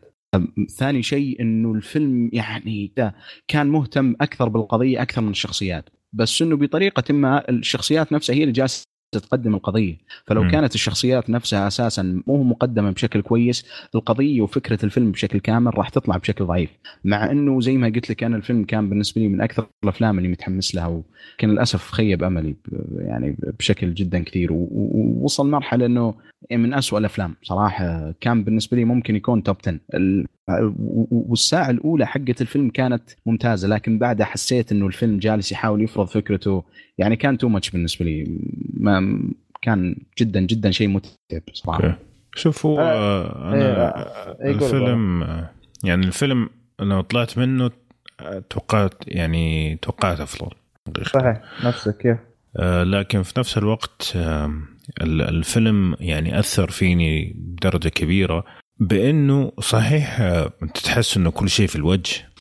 ثاني 0.78 1.04
شيء 1.04 1.42
إنه 1.42 1.72
الفيلم 1.72 2.30
يعني 2.34 2.92
ده 2.98 3.16
كان 3.48 3.68
مهتم 3.68 4.16
أكثر 4.22 4.50
بالقضية 4.50 5.02
أكثر 5.02 5.22
من 5.22 5.30
الشخصيات. 5.30 5.90
بس 6.14 6.42
إنه 6.42 6.58
بطريقة 6.58 7.14
ما 7.14 7.50
الشخصيات 7.50 8.14
نفسها 8.14 8.36
هي 8.36 8.42
اللي 8.42 8.52
جالسة 8.52 8.86
تقدم 9.20 9.56
القضية. 9.56 9.98
فلو 10.28 10.44
م. 10.44 10.52
كانت 10.52 10.76
الشخصيات 10.76 11.30
نفسها 11.30 11.68
أساسا 11.68 12.22
مو 12.28 12.44
مقدمة 12.44 12.92
بشكل 12.92 13.22
كويس 13.22 13.66
القضية 13.96 14.42
وفكرة 14.42 14.86
الفيلم 14.86 15.12
بشكل 15.12 15.40
كامل 15.40 15.78
راح 15.78 15.90
تطلع 15.90 16.18
بشكل 16.18 16.46
ضعيف. 16.46 16.70
مع 17.04 17.32
إنه 17.32 17.62
زي 17.62 17.78
ما 17.78 17.88
قلت 17.88 18.10
لك 18.10 18.24
أنا 18.24 18.38
الفيلم 18.38 18.64
كان 18.64 18.90
بالنسبة 18.90 19.22
لي 19.22 19.28
من 19.28 19.42
أكثر 19.42 19.68
الأفلام 19.84 20.18
اللي 20.18 20.30
متحمس 20.30 20.76
لها 20.76 20.88
وكان 20.88 21.50
للأسف 21.50 21.92
خيب 21.92 22.24
أملي 22.24 22.56
يعني 22.98 23.38
بشكل 23.60 23.94
جدا 23.94 24.24
كثير. 24.24 24.50
ووصل 24.52 25.50
مرحلة 25.50 25.86
إنه 25.86 26.14
من 26.52 26.74
أسوأ 26.74 27.00
الأفلام 27.00 27.36
صراحة. 27.44 28.14
كان 28.22 28.44
بالنسبة 28.44 28.78
لي 28.78 28.86
ممكن 28.86 29.16
يكون 29.16 29.44
توب 29.44 29.58
10 29.68 29.80
والساعة 31.12 31.70
الأولى 31.70 32.08
حقت 32.08 32.42
الفيلم 32.42 32.70
كانت 32.70 33.04
ممتازة 33.26 33.68
لكن 33.68 34.00
بعدها 34.00 34.26
حسيت 34.26 34.72
إنه 34.72 34.88
الفيلم 34.88 35.20
جالس 35.20 35.52
يحاول 35.52 35.82
يفرض 35.84 36.08
فكرته. 36.08 36.64
يعني 36.98 37.16
كان 37.16 37.38
تو 37.38 37.50
ماتش 37.50 37.70
بالنسبة 37.70 38.06
لي. 38.06 38.40
ما 38.74 39.24
كان 39.62 39.96
جدا 40.18 40.42
جدا 40.42 40.72
شيء 40.72 40.88
متعب 40.88 41.42
صراحة. 41.54 42.00
شوف 42.36 42.66
هو 42.66 42.80
آه 42.80 43.54
أنا 43.54 43.96
إيه 44.42 44.52
الفيلم 44.52 45.24
يعني 45.84 46.06
الفيلم 46.06 46.50
لو 46.80 47.02
طلعت 47.02 47.38
منه 47.38 47.72
توقعت 48.50 48.94
يعني 49.08 49.76
توقعت 49.82 50.20
أفضل. 50.20 50.50
صحيح 51.06 51.42
نفسك 51.64 51.98
كيف 51.98 52.18
آه 52.58 52.84
لكن 52.84 53.24
في 53.24 53.40
نفس 53.40 53.58
الوقت 53.58 54.14
آه 54.16 54.54
الفيلم 55.02 55.96
يعني 56.00 56.40
أثر 56.40 56.70
فيني 56.70 57.36
بدرجة 57.38 57.90
كبيرة. 57.90 58.46
بأنه 58.80 59.52
صحيح 59.60 60.20
انت 60.64 60.78
تحس 60.78 61.18
إنه 61.18 61.32
كل 61.32 61.50
شيء 61.50 61.68
في 61.68 61.76
الوجه. 61.76 62.32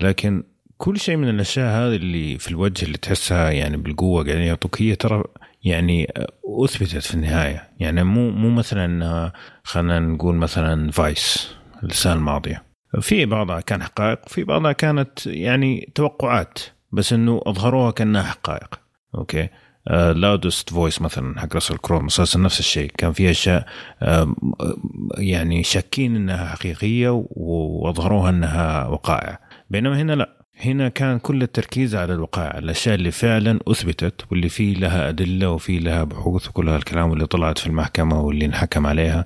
لكن 0.00 0.42
كل 0.76 1.00
شيء 1.00 1.16
من 1.16 1.28
الأشياء 1.28 1.66
هذه 1.66 1.96
اللي 1.96 2.38
في 2.38 2.48
الوجه 2.48 2.84
اللي 2.84 2.98
تحسها 2.98 3.50
يعني 3.50 3.76
بالقوة 3.76 4.24
قاعدين 4.24 4.42
يعطوك 4.42 4.82
هي 4.82 4.94
ترى 4.94 5.24
يعني 5.64 6.12
أثبتت 6.64 6.98
في 6.98 7.14
النهاية. 7.14 7.70
يعني 7.80 8.04
مو 8.04 8.30
مو 8.30 8.50
مثلا 8.50 9.32
خلينا 9.64 10.00
نقول 10.00 10.34
مثلا 10.34 10.90
فايس 10.90 11.54
السنة 11.84 12.12
الماضية. 12.12 12.62
في 13.00 13.26
بعضها 13.26 13.60
كان 13.60 13.82
حقائق 13.82 14.28
في 14.28 14.44
بعضها 14.44 14.72
كانت 14.72 15.26
يعني 15.26 15.92
توقعات 15.94 16.58
بس 16.92 17.12
إنه 17.12 17.40
أظهروها 17.46 17.90
كأنها 17.90 18.22
حقائق. 18.22 18.80
Okay؟ 19.14 19.48
Loudest 19.90 20.70
uh, 20.70 20.74
Voice 20.74 21.02
مثلا 21.02 21.40
حق 21.40 21.54
راسل 21.54 21.76
كرو 21.76 22.00
مسلسل 22.00 22.42
نفس 22.42 22.60
الشيء. 22.60 22.90
كان 22.98 23.12
فيها 23.12 23.30
أشياء 23.30 23.66
uh, 24.04 24.28
يعني 25.18 25.62
شاكين 25.62 26.16
إنها 26.16 26.46
حقيقية 26.46 27.24
واظهروها 27.30 28.30
إنها 28.30 28.86
وقائع 28.86 29.38
بينما 29.70 30.00
هنا 30.00 30.12
لا. 30.12 30.42
هنا 30.64 30.88
كان 30.88 31.18
كل 31.18 31.42
التركيز 31.42 31.94
على 31.94 32.14
الوقائع 32.14 32.58
الأشياء 32.58 32.94
اللي 32.94 33.10
فعلا 33.10 33.58
أثبتت 33.68 34.24
واللي 34.30 34.48
في 34.48 34.74
لها 34.74 35.08
أدلة 35.08 35.50
وفي 35.50 35.78
لها 35.78 36.04
بحوث 36.04 36.48
وكل 36.48 36.68
هالكلام 36.68 37.12
اللي 37.12 37.26
طلعت 37.26 37.58
في 37.58 37.66
المحكمة 37.66 38.20
واللي 38.20 38.44
انحكم 38.44 38.86
عليها. 38.86 39.24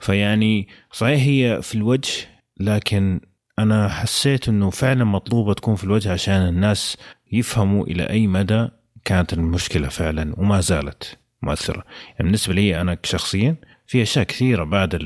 فيعني 0.00 0.68
صحيح 0.92 1.22
هي 1.22 1.62
في 1.62 1.74
الوجه 1.74 2.12
لكن 2.60 3.20
أنا 3.58 3.88
حسيت 3.88 4.48
إنه 4.48 4.70
فعلا 4.70 5.04
مطلوبة 5.04 5.54
تكون 5.54 5.74
في 5.74 5.84
الوجه 5.84 6.12
عشان 6.12 6.48
الناس 6.48 6.96
يفهموا 7.32 7.86
إلى 7.86 8.10
أي 8.10 8.26
مدى 8.26 8.68
كانت 9.04 9.32
المشكلة 9.32 9.88
فعلا 9.88 10.34
وما 10.38 10.60
زالت 10.60 11.18
مؤثرة. 11.42 11.84
يعني 12.08 12.22
بالنسبة 12.22 12.54
لي 12.54 12.80
أنا 12.80 12.98
شخصيا 13.02 13.56
في 13.86 14.02
أشياء 14.02 14.24
كثيرة 14.24 14.64
بعد 14.64 14.98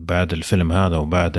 بعد 0.00 0.32
الفيلم 0.32 0.72
هذا 0.72 0.96
وبعد 0.96 1.38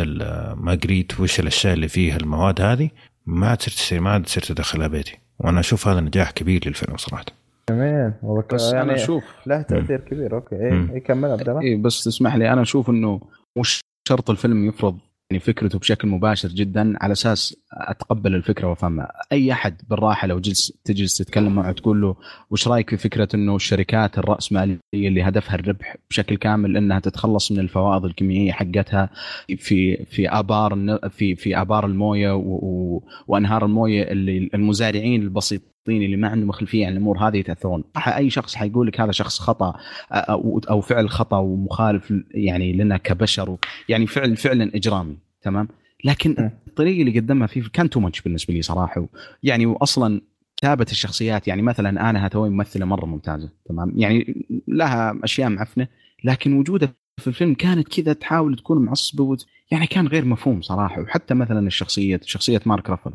ما 0.57 0.79
قريت 0.83 1.19
وش 1.19 1.39
الأشياء 1.39 1.73
اللي 1.73 1.87
فيها 1.87 2.17
المواد 2.17 2.61
هذه 2.61 2.89
ما 3.25 3.47
عاد 3.47 3.61
صرت 3.61 3.99
ما 3.99 4.09
عاد 4.09 4.27
صرت 4.27 4.51
ادخلها 4.51 4.87
بيتي. 4.87 5.17
وأنا 5.39 5.59
أشوف 5.59 5.87
هذا 5.87 5.99
نجاح 5.99 6.31
كبير 6.31 6.67
للفيلم 6.67 6.97
صراحة. 6.97 7.25
جميل 7.69 8.13
والله 8.23 8.43
بس 8.53 8.73
يعني 8.73 8.81
أنا 8.81 8.95
أشوف 8.95 9.23
له 9.45 9.61
تأثير 9.61 9.99
كبير. 9.99 10.35
أوكي. 10.35 10.55
اي 10.93 10.99
كمل 10.99 11.31
عبد 11.31 11.49
الله. 11.49 11.61
اي 11.61 11.75
بس 11.75 12.03
تسمح 12.03 12.35
لي 12.35 12.53
أنا 12.53 12.61
أشوف 12.61 12.89
إنه 12.89 13.21
مش 13.57 13.81
شرط 14.09 14.29
الفيلم 14.29 14.67
يفرض 14.67 14.97
يعني 15.31 15.39
فكرته 15.39 15.79
بشكل 15.79 16.07
مباشر 16.07 16.49
جدا 16.49 16.93
على 17.01 17.11
أساس 17.11 17.55
أتقبل 17.73 18.35
الفكرة 18.35 18.67
وأفهمها، 18.67 19.11
أي 19.31 19.51
أحد 19.51 19.81
بالراحة 19.89 20.27
لو 20.27 20.39
جلس 20.39 20.73
تجلس 20.83 21.17
تتكلم 21.17 21.55
معه 21.55 21.71
تقول 21.71 22.01
له 22.01 22.15
وش 22.49 22.67
رأيك 22.67 22.89
في 22.89 22.97
فكرة 22.97 23.27
إنه 23.33 23.55
الشركات 23.55 24.17
الرأسمالية 24.17 24.79
اللي 24.93 25.23
هدفها 25.23 25.55
الربح 25.55 25.97
بشكل 26.09 26.37
كامل 26.37 26.77
إنها 26.77 26.99
تتخلص 26.99 27.51
من 27.51 27.59
الفوائض 27.59 28.05
الكيميائية 28.05 28.51
حقتها 28.51 29.09
في 29.57 30.05
في 30.05 30.29
آبار 30.29 30.99
في 31.09 31.35
في 31.35 31.61
آبار 31.61 31.85
الموية 31.85 32.31
وأنهار 33.27 33.65
الموية 33.65 34.03
اللي 34.03 34.49
المزارعين 34.53 35.21
البسيط 35.21 35.72
اللي 35.87 36.17
ما 36.17 36.27
عندهم 36.27 36.51
خلفيه 36.51 36.85
عن 36.85 36.91
الأمور 36.91 37.17
هذه 37.17 37.37
يتأثرون. 37.37 37.83
أي 38.07 38.29
شخص 38.29 38.55
حيقول 38.55 38.87
لك 38.87 39.01
هذا 39.01 39.11
شخص 39.11 39.39
خطأ 39.39 39.75
أو 40.11 40.61
أو 40.69 40.81
فعل 40.81 41.09
خطأ 41.09 41.37
ومخالف 41.37 42.13
يعني 42.31 42.73
لنا 42.73 42.97
كبشر 42.97 43.57
يعني 43.89 44.07
فعل 44.07 44.37
فعلا 44.37 44.71
إجرامي 44.75 45.17
تمام؟ 45.41 45.67
لكن 46.03 46.51
الطريقة 46.67 47.01
اللي 47.01 47.19
قدمها 47.19 47.47
فيه 47.47 47.63
كان 47.73 47.89
تو 47.89 47.99
ماتش 47.99 48.21
بالنسبة 48.21 48.53
لي 48.53 48.61
صراحة 48.61 49.07
يعني 49.43 49.65
واصلا 49.65 50.21
كتابه 50.57 50.85
الشخصيات 50.91 51.47
يعني 51.47 51.61
مثلا 51.61 52.09
أنا 52.09 52.25
هاتوي 52.25 52.49
ممثلة 52.49 52.85
مرة 52.85 53.05
ممتازة 53.05 53.49
تمام؟ 53.65 53.93
يعني 53.95 54.45
لها 54.67 55.19
أشياء 55.23 55.49
معفنة 55.49 55.87
لكن 56.23 56.53
وجودها 56.53 56.93
في 57.17 57.27
الفيلم 57.27 57.53
كانت 57.53 57.87
كذا 57.87 58.13
تحاول 58.13 58.55
تكون 58.55 58.85
معصبة 58.85 59.37
يعني 59.71 59.87
كان 59.87 60.07
غير 60.07 60.25
مفهوم 60.25 60.61
صراحة 60.61 61.01
وحتى 61.01 61.33
مثلا 61.33 61.67
الشخصية 61.67 62.19
شخصية 62.23 62.61
مارك 62.65 62.89
رافلو 62.89 63.13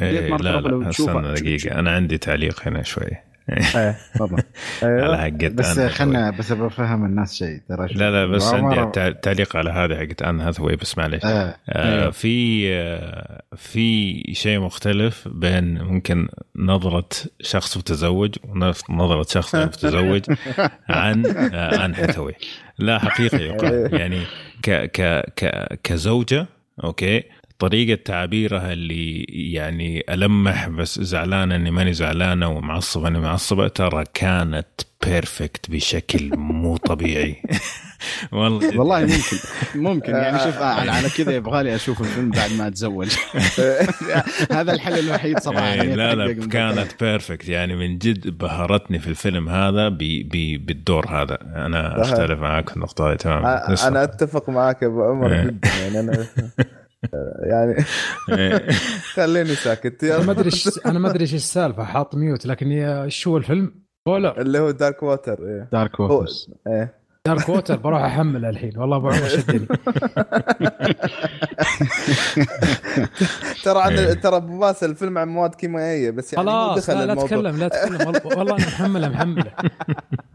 إيه 0.00 0.36
لا 0.36 0.60
لا 0.60 0.88
استنى 0.88 1.34
دقيقة. 1.34 1.78
أنا 1.78 1.90
عندي 1.90 2.18
تعليق 2.18 2.68
هنا 2.68 2.82
شوي. 2.82 3.28
إيه 3.50 3.96
تفضل. 4.14 4.42
على 4.82 5.18
حقت 5.18 5.52
بس 5.52 5.80
خلنا 5.80 6.30
بس 6.30 6.52
بفهم 6.52 7.04
الناس 7.04 7.34
شيء 7.34 7.60
ترى 7.68 7.86
لا 7.94 8.10
لا 8.10 8.26
بس 8.26 8.54
عندي 8.54 9.12
تعليق 9.22 9.56
على 9.56 9.70
هذا 9.70 9.98
حقت 9.98 10.22
ان 10.22 10.40
هاثوي 10.40 10.76
بس 10.76 10.98
معلش 10.98 11.24
آه. 11.24 11.56
آه 11.68 12.10
في 12.10 12.64
آه 12.74 13.42
في 13.56 14.22
شيء 14.32 14.60
مختلف 14.60 15.28
بين 15.28 15.82
ممكن 15.82 16.28
نظرة 16.56 17.08
شخص 17.40 17.76
متزوج 17.76 18.34
ونظرة 18.88 19.22
شخص 19.22 19.54
متزوج 19.54 20.22
عن 20.88 21.26
آه 21.26 21.84
ان 21.84 21.94
هاثوي 21.94 22.34
لا 22.78 22.98
حقيقي 22.98 23.44
يعني 23.98 24.20
ك 24.62 24.70
ك 24.70 25.00
ك 25.36 25.68
كزوجة 25.82 26.46
أوكي 26.84 27.22
طريقة 27.58 28.02
تعابيرها 28.04 28.72
اللي 28.72 29.24
يعني 29.28 30.04
ألمح 30.08 30.68
بس 30.68 31.00
زعلانة 31.00 31.56
إني 31.56 31.70
ماني 31.70 31.92
زعلانة 31.92 32.48
ومعصبة 32.48 33.08
إني 33.08 33.18
معصبة 33.18 33.68
ترى 33.68 34.04
كانت 34.14 34.66
perfect 35.04 35.70
بشكل 35.70 36.36
مو 36.36 36.76
طبيعي. 36.76 37.42
والله. 38.32 38.78
والله 38.78 39.00
ممكن 39.00 39.36
ممكن. 39.74 40.12
يعني 40.12 40.38
شوف 40.38 40.62
على, 40.62 40.90
على 40.90 41.08
كذا 41.08 41.32
يبغى 41.32 41.62
لي 41.62 41.74
أشوف 41.74 42.00
الفيلم 42.00 42.30
بعد 42.30 42.52
ما 42.52 42.66
أتزوج. 42.66 43.16
هذا 44.58 44.72
الحل 44.72 44.98
الوحيد 44.98 45.38
صراحة. 45.38 45.72
إيه، 45.72 45.76
يعني 45.76 45.96
لا 45.96 46.14
لا 46.14 46.46
كانت 46.46 47.04
perfect 47.04 47.48
يعني 47.48 47.76
من 47.76 47.98
جد 47.98 48.38
بهرتني 48.38 48.98
في 48.98 49.08
الفيلم 49.08 49.48
هذا 49.48 49.88
بي 49.88 50.22
بي 50.22 50.58
بالدور 50.58 51.08
هذا. 51.08 51.38
أنا 51.42 52.02
أختلف 52.02 52.40
معك 52.40 52.68
في 52.68 52.76
النقطة 52.76 53.10
هذه 53.10 53.16
تمام 53.16 53.46
أنا 53.84 54.02
أتفق 54.02 54.50
معك 54.50 54.82
يا 54.82 54.86
أبو 54.86 55.02
عمر 55.02 55.32
إيه. 55.32 55.42
جدا. 55.42 55.68
يعني 55.82 56.00
أنا 56.00 56.26
يعني 57.42 57.84
إيه. 58.28 58.70
خليني 59.16 59.54
ساكت 59.54 60.04
أنا 60.04 60.24
ما 60.24 60.32
أدري 60.32 60.50
أنا 60.86 60.98
ما 60.98 61.10
أدري 61.10 61.22
إيش 61.22 61.34
السالفة 61.34 61.84
حاط 61.84 62.14
mute 62.14 62.46
لكن 62.46 63.06
شو 63.08 63.36
الفيلم؟ 63.36 63.82
ولا 64.08 64.40
اللي 64.40 64.58
هو 64.58 64.70
Dark 64.70 65.02
Waters 65.02 65.46
إيه. 65.46 65.68
Dark 65.72 66.00
Waters 66.00 66.32
إيه 66.66 66.97
Dark 67.28 67.48
Waters 67.48 67.76
بروح 67.76 68.02
احمله 68.02 68.48
الحين. 68.48 68.72
والله 68.76 68.96
أبو 68.96 69.08
عمر 69.08 69.28
شدني. 69.28 69.66
ترى 73.64 73.82
عن 73.82 73.92
إيه. 73.92 74.12
ترى 74.12 74.36
أبو 74.36 74.58
باسل 74.58 74.90
الفيلم 74.90 75.18
عن 75.18 75.28
مواد 75.28 75.54
كيميائية 75.54 76.10
بس 76.10 76.32
يعني 76.32 76.46
خلاص 76.46 76.90
لا, 76.90 77.06
لا 77.06 77.14
تتكلم 77.14 77.56
لا 77.56 77.68
تتكلم 77.68 78.20
والله 78.24 78.56
أنا 78.56 78.66
محمله 78.66 79.08
محمله. 79.08 79.52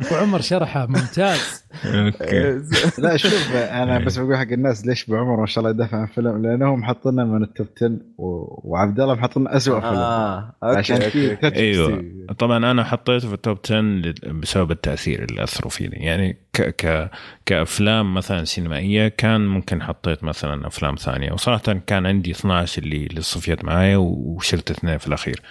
أبو 0.02 0.16
عمر 0.16 0.42
شرحه 0.42 0.86
ممتاز. 0.86 1.64
okay. 1.86 2.62
لا 3.04 3.18
شوف 3.18 3.52
أنا 3.56 4.00
بس 4.00 4.18
بقول 4.18 4.38
حق 4.38 4.52
الناس 4.52 4.86
ليش 4.86 5.04
أبو 5.04 5.16
عمر 5.16 5.40
ما 5.40 5.46
شاء 5.46 5.60
الله 5.62 5.76
يدافع 5.76 5.98
عن 5.98 6.06
فيلم؟ 6.06 6.42
لأنهم 6.46 6.84
حاطينه 6.84 7.26
من 7.26 7.44
ال 7.44 7.50
top 7.50 7.68
10 7.78 7.98
وعبد 8.18 9.00
الله 9.00 9.14
محط 9.16 9.38
لنا 9.38 9.58
اسوء 9.58 9.80
فيلم. 9.80 9.94
آه. 9.94 10.54
عشان 10.64 10.98
كذا 10.98 11.56
أيوه. 11.56 12.06
طبعا 12.40 12.72
أنا 12.72 12.84
حطيته 12.84 13.28
في 13.28 13.34
التوب 13.34 13.58
10 13.66 14.14
بسبب 14.32 14.72
التأثير 14.72 15.24
اللي 15.24 15.44
أثروا 15.44 15.72
فيني 15.72 16.06
يعني 16.06 16.38
ك 16.54 16.76
كأفلام 17.46 18.14
مثلا 18.14 18.44
سينمائية 18.44 19.08
كان 19.08 19.48
ممكن 19.48 19.84
حطيت 19.84 20.24
مثلا 20.24 20.68
أفلام 20.68 20.96
ثانية. 20.96 21.32
وصراحه 21.32 21.74
كان 21.88 22.06
عندي 22.06 22.32
12 22.32 22.82
اللي 22.84 23.06
اللي 23.06 23.22
صفيت 23.22 23.66
معايا 23.66 23.98
وشلت 23.98 24.72
اثنين 24.72 24.98
في 24.98 25.08
الأخير. 25.08 25.42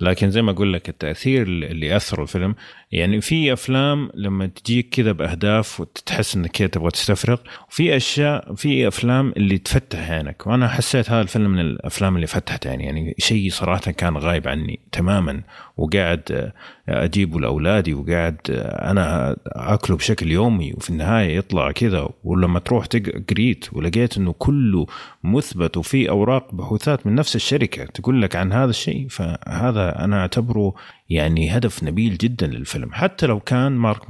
لكن 0.00 0.30
زي 0.30 0.42
ما 0.42 0.50
أقول 0.50 0.72
لك 0.72 0.88
التأثير 0.88 1.42
اللي 1.42 1.96
اثروا 1.96 2.24
الفيلم 2.24 2.54
يعني 2.92 3.20
في 3.20 3.52
أفلام 3.52 4.10
لما 4.14 4.46
تجيك 4.46 4.88
كذا 4.88 5.12
بأهداف 5.12 5.80
وتحس 5.80 6.36
إنك 6.36 6.50
كذا 6.50 6.68
تبغى 6.68 6.90
تستفرغ 6.90 7.38
وفي 7.68 7.96
أشياء 7.96 8.54
في 8.54 8.88
أفلام 8.88 9.32
اللي 9.36 9.58
تفتح 9.58 10.10
عينك. 10.10 10.46
وأنا 10.46 10.68
حسيت 10.68 11.10
هذا 11.10 11.20
الفيلم 11.20 11.50
من 11.50 11.60
الأفلام 11.60 12.16
اللي 12.16 12.26
فتحت 12.26 12.66
عيني. 12.66 12.84
يعني 12.84 13.14
شيء 13.18 13.50
صراحة 13.50 13.90
كان 13.90 14.16
غايب 14.16 14.48
عني 14.48 14.80
تماما 14.92 15.42
وقاعد 15.76 16.52
اجيبه 16.88 17.40
لأولادي 17.40 17.94
وقاعد 17.94 18.36
أنا 18.50 19.36
آكله 19.46 19.96
بشكل 19.96 20.30
يومي 20.30 20.72
وفي 20.72 20.90
النهاية 20.90 21.36
يطلع 21.36 21.72
كذا. 21.72 22.08
ولما 22.24 22.58
تروح 22.58 22.86
قريت 23.30 23.66
ولقيت 23.72 24.16
إنه 24.16 24.34
كله 24.38 24.86
مثبت 25.24 25.76
وفي 25.76 26.10
أوراق 26.10 26.54
بحوثات 26.54 27.06
من 27.06 27.14
نفس 27.14 27.36
الشركة 27.36 27.84
تقول 27.84 28.22
لك 28.22 28.36
عن 28.36 28.52
هذا 28.52 28.70
الشيء 28.70 29.06
فهذا 29.08 30.04
أنا 30.04 30.20
أعتبره 30.20 30.74
يعني 31.10 31.56
هدف 31.56 31.84
نبيل 31.84 32.16
جدا 32.16 32.46
للفيلم. 32.46 32.92
حتى 32.92 33.26
لو 33.26 33.40
كان 33.40 33.72
مارك 33.72 34.00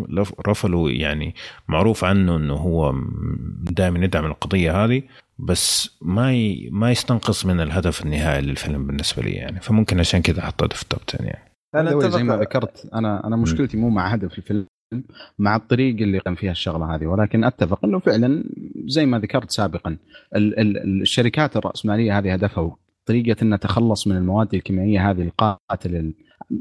رفلو 0.49 0.89
يعني 0.89 1.35
معروف 1.69 2.05
عنه 2.05 2.37
إنه 2.37 2.55
هو 2.55 2.95
دائما 3.71 4.05
يدعم 4.05 4.25
القضية 4.25 4.85
هذه 4.85 5.03
بس 5.39 5.97
ما 6.03 6.35
ي... 6.35 6.69
ما 6.73 6.91
يستنقص 6.91 7.47
من 7.47 7.61
الهدف 7.61 8.03
النهائي 8.03 8.43
للفيلم 8.43 8.87
بالنسبة 8.87 9.23
لي 9.23 9.31
يعني. 9.31 9.61
فممكن 9.61 10.01
عشان 10.01 10.23
كذا 10.23 10.43
حطيته 10.43 10.77
في 10.77 10.83
التوب 10.83 11.01
10 11.09 11.23
يعني. 11.23 11.53
أنا 11.75 12.09
زي 12.09 12.23
ما 12.23 12.37
ذكرت 12.37 12.89
أنا 12.95 13.27
أنا 13.27 13.37
مشكلتي 13.37 13.77
مو 13.77 13.89
مع 13.89 14.09
هدف 14.09 14.39
الفيلم 14.39 14.67
مع 15.39 15.57
الطريق 15.57 15.97
اللي 16.01 16.19
قام 16.19 16.35
فيها 16.35 16.51
الشغلة 16.51 16.95
هذه. 16.95 17.07
ولكن 17.07 17.45
أتفق 17.45 17.85
إنه 17.85 17.99
فعلا 17.99 18.45
زي 18.87 19.07
ما 19.07 19.19
ذكرت 19.19 19.51
سابقا 19.51 19.97
ال 20.37 20.59
ال 20.61 21.03
الشركات 21.03 21.57
الرأسمالية 21.57 22.19
هذه 22.19 22.33
هدفها 22.33 22.77
طريقه 23.07 23.37
إنها 23.43 23.59
تخلص 23.59 24.07
من 24.07 24.17
المواد 24.17 24.55
الكيميائية 24.55 25.11
هذه 25.11 25.23
القاتله 25.23 26.13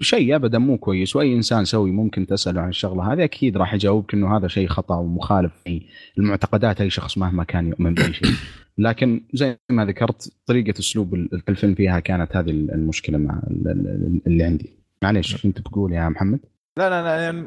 شيء 0.01 0.35
ابدا 0.35 0.57
مو 0.57 0.77
كويس 0.77 1.15
وأي 1.15 1.33
إنسان 1.33 1.65
سوي 1.65 1.91
ممكن 1.91 2.27
تسأله 2.27 2.61
عن 2.61 2.69
الشغلة 2.69 3.13
هذه 3.13 3.23
أكيد 3.23 3.57
راح 3.57 3.73
يجاوبك 3.73 4.13
إنه 4.13 4.37
هذا 4.37 4.47
شيء 4.47 4.67
خطأ 4.67 4.95
ومخالف 4.95 5.51
في 5.63 5.81
المعتقدات 6.17 6.81
أي 6.81 6.89
شخص 6.89 7.17
مهما 7.17 7.43
كان 7.43 7.67
يؤمن 7.67 7.93
بأي 7.93 8.13
شيء. 8.13 8.29
لكن 8.77 9.21
زي 9.33 9.57
ما 9.69 9.85
ذكرت 9.85 10.33
طريقة 10.45 10.79
أسلوب 10.79 11.13
الفيلم 11.49 11.75
فيها 11.75 11.99
كانت 11.99 12.35
هذه 12.35 12.49
المشكلة 12.49 13.17
مع 13.17 13.41
اللي 14.27 14.43
عندي. 14.43 14.73
معليش 15.03 15.43
كنت 15.43 15.59
بتقول 15.59 15.93
يا 15.93 16.09
محمد؟ 16.09 16.39
لا 16.77 16.89
لا 16.89 17.03
لا 17.03 17.15
يعني 17.23 17.45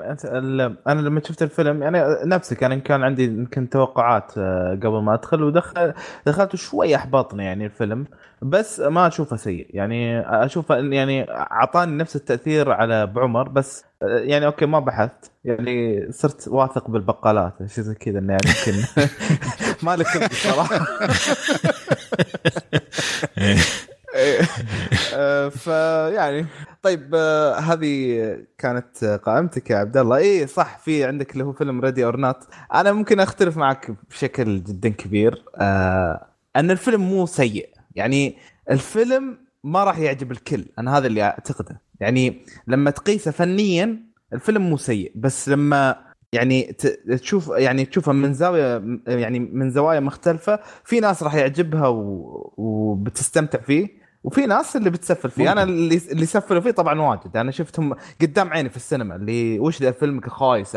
أنا 0.86 1.00
لما 1.00 1.20
شفت 1.24 1.42
الفيلم 1.42 1.82
يعني 1.82 1.98
نفسك 2.24 2.62
يعني 2.62 2.80
كان 2.80 3.02
عندي 3.02 3.24
يمكن 3.24 3.68
توقعات 3.70 4.32
آه، 4.38 4.78
قبل 4.82 5.02
ما 5.02 5.14
أدخل 5.14 5.42
ودخل 5.42 5.92
دخلت 6.26 6.56
شوي 6.56 6.96
أحبطني 6.96 7.44
يعني 7.44 7.66
الفيلم 7.66 8.06
بس 8.42 8.80
ما 8.80 9.06
أشوفه 9.06 9.36
سيء. 9.36 9.66
يعني 9.70 10.20
أشوفه 10.20 10.76
يعني 10.76 11.30
أعطاني 11.30 11.96
نفس 11.96 12.16
التأثير 12.16 12.72
على 12.72 13.06
بعمر 13.06 13.48
بس 13.48 13.84
آه، 14.02 14.06
يعني 14.18 14.46
أوكي 14.46 14.66
ما 14.66 14.80
بحثت. 14.80 15.30
يعني 15.44 16.06
صرت 16.12 16.48
واثق 16.48 16.90
بالبقالات 16.90 17.54
شيء 17.66 17.84
زي 17.84 17.94
كذا 17.94 18.18
انه 18.18 18.32
يعني 18.32 18.46
يمكن 18.46 18.82
ما 19.86 19.96
لك 19.96 20.32
صراحة. 20.32 20.86
آه، 25.14 25.48
فيعني 25.48 26.46
طيب 26.82 27.14
آه، 27.14 27.54
هذه 27.54 28.36
كانت 28.58 29.04
قائمتك 29.04 29.70
يا 29.70 29.76
عبد 29.76 29.96
الله. 29.96 30.16
اي 30.16 30.46
صح 30.46 30.78
في 30.78 31.04
عندك 31.04 31.32
اللي 31.32 31.44
هو 31.44 31.52
فيلم 31.52 31.80
Ready 31.80 32.04
or 32.04 32.16
Not 32.16 32.36
أنا 32.74 32.92
ممكن 32.92 33.20
أختلف 33.20 33.56
معك 33.56 33.90
بشكل 34.10 34.64
جدا 34.64 34.88
كبير. 34.88 35.44
آه 35.56 36.26
أن 36.56 36.70
الفيلم 36.70 37.00
مو 37.00 37.26
سيء. 37.26 37.68
يعني 37.94 38.36
الفيلم 38.70 39.38
ما 39.64 39.84
راح 39.84 39.98
يعجب 39.98 40.32
الكل. 40.32 40.64
أنا 40.78 40.98
هذا 40.98 41.06
اللي 41.06 41.22
أعتقده. 41.22 41.80
يعني 42.00 42.44
لما 42.66 42.90
تقيسه 42.90 43.30
فنيا 43.30 43.98
الفيلم 44.32 44.62
مو 44.70 44.76
سيء. 44.76 45.12
بس 45.14 45.48
لما 45.48 45.96
يعني 46.32 46.62
تشوف 47.22 47.48
يعني 47.48 47.84
تشوفها 47.84 48.14
من 48.14 48.34
زاوية 48.34 48.82
يعني 49.06 49.38
من 49.38 49.70
زوايا 49.70 50.00
مختلفة 50.00 50.58
في 50.84 51.00
ناس 51.00 51.22
راح 51.22 51.34
يعجبها 51.34 51.88
وبتستمتع 52.56 53.58
فيه. 53.60 53.99
وفي 54.24 54.46
ناس 54.46 54.76
اللي 54.76 54.90
بتسفل 54.90 55.30
فيه 55.30 55.42
ممكن. 55.42 55.52
أنا 55.52 55.62
اللي 55.62 56.00
اللي 56.12 56.26
سفلوا 56.26 56.60
فيه 56.60 56.70
طبعا 56.70 57.00
واجد 57.00 57.36
أنا 57.36 57.50
شفتهم 57.50 57.94
قدام 58.20 58.48
عيني 58.48 58.68
في 58.68 58.76
السينما 58.76 59.16
اللي 59.16 59.58
وش 59.58 59.82
ذا 59.82 59.90
فيلمك 59.90 60.28
خايس 60.28 60.76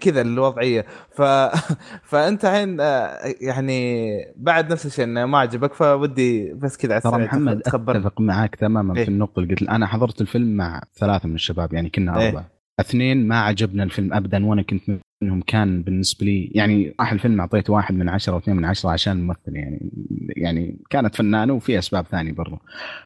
كذا 0.00 0.20
الوضعية 0.20 0.86
ف... 1.10 1.22
فأنت 2.10 2.44
الحين 2.44 2.80
آه، 2.80 3.18
يعني 3.40 4.10
بعد 4.36 4.72
نفس 4.72 4.86
الشيء 4.86 5.04
إنه 5.04 5.26
ما 5.26 5.38
عجبك 5.38 5.74
فودي 5.74 6.52
بس 6.52 6.76
كذا 6.76 6.92
على 6.92 7.00
ترى 7.00 7.24
محمد 7.24 7.62
أتفق 7.66 8.20
معاك 8.20 8.56
تماما 8.56 8.96
إيه؟ 8.96 9.04
في 9.04 9.10
النقطة 9.10 9.40
اللي 9.40 9.54
قلت 9.54 9.68
أنا 9.68 9.86
حضرت 9.86 10.20
الفيلم 10.20 10.56
مع 10.56 10.82
ثلاثة 10.94 11.28
من 11.28 11.34
الشباب 11.34 11.72
يعني 11.74 11.90
كنا 11.90 12.20
إيه. 12.20 12.28
أربعة 12.28 12.40
إيه؟ 12.40 12.59
اثنين 12.80 13.28
ما 13.28 13.40
عجبنا 13.40 13.82
الفيلم 13.82 14.12
ابدا 14.14 14.46
وأنا 14.46 14.62
كنت 14.62 14.82
منهم 15.22 15.40
كان 15.40 15.82
بالنسبة 15.82 16.26
لي 16.26 16.50
يعني 16.54 16.94
راح 17.00 17.12
الفيلم 17.12 17.40
اعطيته 17.40 17.72
واحد 17.72 17.94
من 17.94 18.08
عشرة 18.08 18.34
واثنين 18.34 18.56
من 18.56 18.64
عشرة 18.64 18.90
عشان 18.90 19.12
الممثل 19.12 19.56
يعني 19.56 19.90
يعني 20.36 20.76
كانت 20.90 21.14
فنانة 21.14 21.52
وفي 21.52 21.78
أسباب 21.78 22.06
ثانية 22.06 22.32
برضه 22.32 22.58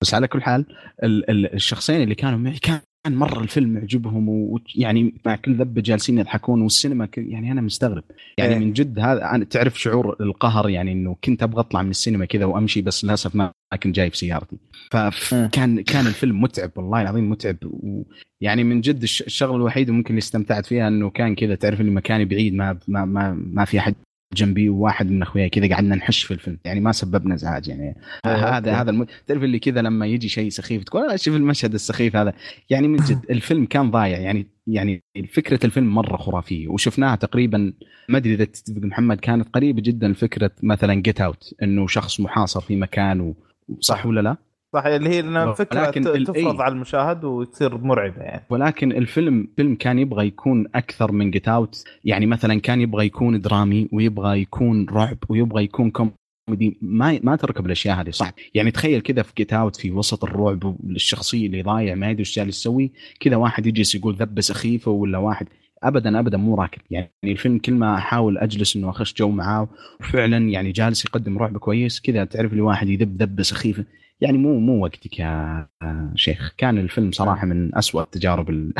بس 0.02 0.14
على 0.14 0.28
كل 0.28 0.42
حال 0.42 0.66
ال 1.02 1.30
ال 1.30 1.54
الشخصين 1.54 2.02
اللي 2.02 2.14
كانوا 2.14 2.38
معي 2.38 2.58
كان 3.04 3.14
مرة 3.14 3.40
الفيلم 3.40 3.76
يعجبهم 3.76 4.28
ويعني 4.28 5.14
مع 5.26 5.36
كل 5.36 5.54
ذبة 5.54 5.82
جالسين 5.82 6.18
يضحكون 6.18 6.62
والسينما 6.62 7.08
يعني 7.16 7.52
أنا 7.52 7.60
مستغرب. 7.60 8.04
يعني 8.38 8.54
إيه. 8.54 8.58
من 8.58 8.72
جد 8.72 8.98
هذا 8.98 9.30
أنا 9.30 9.44
تعرف 9.44 9.80
شعور 9.80 10.16
القهر 10.20 10.68
يعني 10.68 10.92
إنه 10.92 11.16
كنت 11.24 11.42
أبغى 11.42 11.60
أطلع 11.60 11.82
من 11.82 11.90
السينما 11.90 12.24
كذا 12.24 12.44
وأمشي 12.44 12.82
بس 12.82 13.04
للأسف 13.04 13.36
ما 13.36 13.52
كنت 13.82 13.94
جايب 13.94 14.14
سيارتي. 14.14 14.56
فكان 14.90 15.80
كان 15.80 16.06
الفيلم 16.06 16.40
متعب 16.40 16.70
والله 16.76 17.02
العظيم 17.02 17.30
متعب. 17.30 17.56
ويعني 17.62 18.64
من 18.64 18.80
جد 18.80 19.02
الشغلة 19.02 19.56
الوحيدة 19.56 19.92
ممكن 19.92 20.10
اللي 20.10 20.18
استمتعت 20.18 20.66
فيها 20.66 20.88
إنه 20.88 21.10
كان 21.10 21.34
كذا 21.34 21.54
تعرف 21.54 21.80
اني 21.80 21.90
مكاني 21.90 22.24
بعيد 22.24 22.54
ما 22.54 22.78
ما 22.88 23.04
ما, 23.04 23.32
ما 23.32 23.64
في 23.64 23.78
أحد 23.78 23.94
جنبي 24.34 24.68
وواحد 24.68 25.10
من 25.10 25.22
أخوياي 25.22 25.48
كذا 25.48 25.74
قعدنا 25.74 25.96
نحش 25.96 26.22
في 26.22 26.34
الفيلم. 26.34 26.58
يعني 26.64 26.80
ما 26.80 26.92
سببنا 26.92 27.34
ازعاج 27.34 27.68
يعني. 27.68 27.96
هذا 28.26 28.72
هذا 28.74 28.90
الم... 28.90 29.06
تعرف 29.26 29.42
اللي 29.42 29.58
كذا 29.58 29.82
لما 29.82 30.06
يجي 30.06 30.28
شيء 30.28 30.48
سخيف 30.48 30.84
تقول 30.84 31.20
شوف 31.20 31.36
المشهد 31.36 31.74
السخيف 31.74 32.16
هذا. 32.16 32.32
يعني 32.70 32.88
من 32.88 32.96
جد 32.96 33.20
الفيلم 33.30 33.66
كان 33.66 33.90
ضايع. 33.90 34.18
يعني 34.18 34.46
يعني 34.66 35.02
فكرة 35.32 35.66
الفيلم 35.66 35.94
مرة 35.94 36.16
خرافية. 36.16 36.68
وشفناها 36.68 37.16
تقريبا 37.16 37.72
ما 38.08 38.18
أدري 38.18 38.34
إذا 38.34 38.44
تتفق 38.44 38.82
محمد 38.82 39.20
كانت 39.20 39.48
قريبة 39.48 39.82
جدا 39.82 40.08
لفكرة 40.08 40.50
مثلا 40.62 40.94
Get 40.94 41.20
Out 41.20 41.54
إنه 41.62 41.86
شخص 41.86 42.20
محاصر 42.20 42.60
في 42.60 42.76
مكان 42.76 43.34
صح 43.80 44.06
ولا 44.06 44.20
لا؟ 44.20 44.36
صح 44.74 44.84
اللي 44.86 45.10
هي 45.10 45.20
انها 45.20 45.52
فكرة 45.52 45.86
لكن 45.86 46.02
تفرض 46.02 46.60
على 46.60 46.72
المشاهد 46.72 47.24
وتصير 47.24 47.78
مرعبة 47.78 48.22
يعني. 48.22 48.44
ولكن 48.50 48.92
الفيلم 48.92 49.48
فيلم 49.56 49.74
كان 49.74 49.98
يبغى 49.98 50.26
يكون 50.26 50.66
أكثر 50.74 51.12
من 51.12 51.30
Get 51.30 51.48
Out 51.48 51.84
يعني 52.04 52.26
مثلا 52.26 52.60
كان 52.60 52.80
يبغى 52.80 53.06
يكون 53.06 53.40
درامي 53.40 53.88
ويبغى 53.92 54.40
يكون 54.40 54.86
رعب 54.88 55.18
ويبغى 55.28 55.64
يكون 55.64 55.90
كوميدي 55.90 56.78
ما 56.82 57.20
ما 57.22 57.36
تركب 57.36 57.66
الأشياء 57.66 58.00
هذه 58.00 58.10
صح؟ 58.10 58.32
يعني 58.54 58.70
تخيل 58.70 59.00
كذا 59.00 59.22
في 59.22 59.32
Get 59.36 59.52
Out 59.52 59.76
في 59.76 59.90
وسط 59.90 60.24
الرعب 60.24 60.76
الشخصيه 60.90 61.46
اللي 61.46 61.62
ضايع 61.62 61.94
ما 61.94 62.10
يدري 62.10 62.20
إيش 62.20 62.36
جالس 62.36 62.60
يسوي. 62.60 62.92
كذا 63.20 63.36
واحد 63.36 63.66
يجلس 63.66 63.94
يقول 63.94 64.14
ذبه 64.14 64.40
سخيفه 64.40 64.90
ولا 64.90 65.18
واحد. 65.18 65.46
ابدا 65.82 66.20
ابدا 66.20 66.38
مو 66.38 66.54
راكب. 66.54 66.80
يعني 66.90 67.10
الفيلم 67.24 67.58
كل 67.58 67.74
ما 67.74 67.94
أحاول 67.94 68.38
أجلس 68.38 68.76
إنه 68.76 68.90
أخش 68.90 69.14
جو 69.14 69.30
معاه 69.30 69.68
وفعلا 70.00 70.38
يعني 70.48 70.72
جالس 70.72 71.04
يقدم 71.04 71.38
رعب 71.38 71.58
كويس 71.58 72.00
كذا 72.00 72.24
تعرف 72.24 72.52
لي 72.52 72.60
واحد 72.60 72.88
يذب 72.88 73.22
ذبه 73.22 73.42
سخيفه 73.42 73.84
يعني 74.20 74.38
مو 74.38 74.58
مو 74.58 74.82
وقتك 74.84 75.18
يا 75.18 75.66
شيخ. 76.14 76.54
كان 76.58 76.78
الفيلم 76.78 77.12
صراحة 77.12 77.46
من 77.46 77.74
أسوأ 77.78 78.02
التجارب 78.02 78.50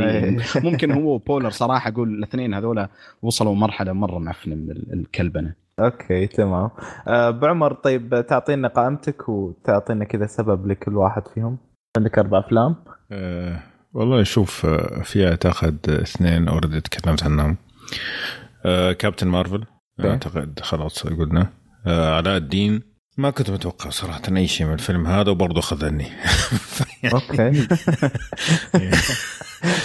إيه. 0.00 0.38
ممكن 0.56 0.90
هو 0.90 1.10
وبولر 1.14 1.50
صراحة 1.50 1.90
أقول 1.90 2.08
الاثنين 2.08 2.54
هذول 2.54 2.88
وصلوا 3.22 3.54
مرحلة 3.54 3.92
مرة 3.92 4.18
معفنة 4.18 4.54
من 4.54 4.70
الكلبنة. 4.70 5.54
okay 5.80 6.26
تمام. 6.26 6.70
أه 7.08 7.30
بو 7.30 7.47
عمر 7.47 7.72
طيب 7.72 8.24
تعطينا 8.28 8.68
قائمتك 8.68 9.28
وتعطينا 9.28 10.04
كذا 10.04 10.26
سبب 10.26 10.66
لكل 10.66 10.96
واحد 10.96 11.22
فيهم. 11.34 11.58
عندك 11.96 12.18
أربع 12.18 12.38
أفلام؟ 12.38 12.76
أه 13.12 13.62
والله 13.94 14.22
شوف 14.22 14.66
آه، 14.66 15.02
في 15.02 15.28
أعتقد 15.28 15.78
اثنين 15.90 16.48
already 16.48 16.80
تكلمت 16.80 17.24
عنهم. 17.24 17.56
أه 18.64 18.92
Captain 18.92 19.28
Marvel 19.28 19.64
أعتقد 20.04 20.60
خلاص 20.60 21.06
قلنا. 21.06 21.46
أه 21.86 22.16
علاء 22.16 22.36
الدين 22.36 22.95
ما 23.16 23.30
كنت 23.30 23.50
متوقع 23.50 23.90
صراحة 23.90 24.22
أي 24.36 24.46
شيء 24.46 24.66
من 24.66 24.72
الفيلم 24.72 25.06
هذا 25.06 25.30
وبرضه 25.30 25.60
خذني 25.60 26.06
okay. 27.14 27.66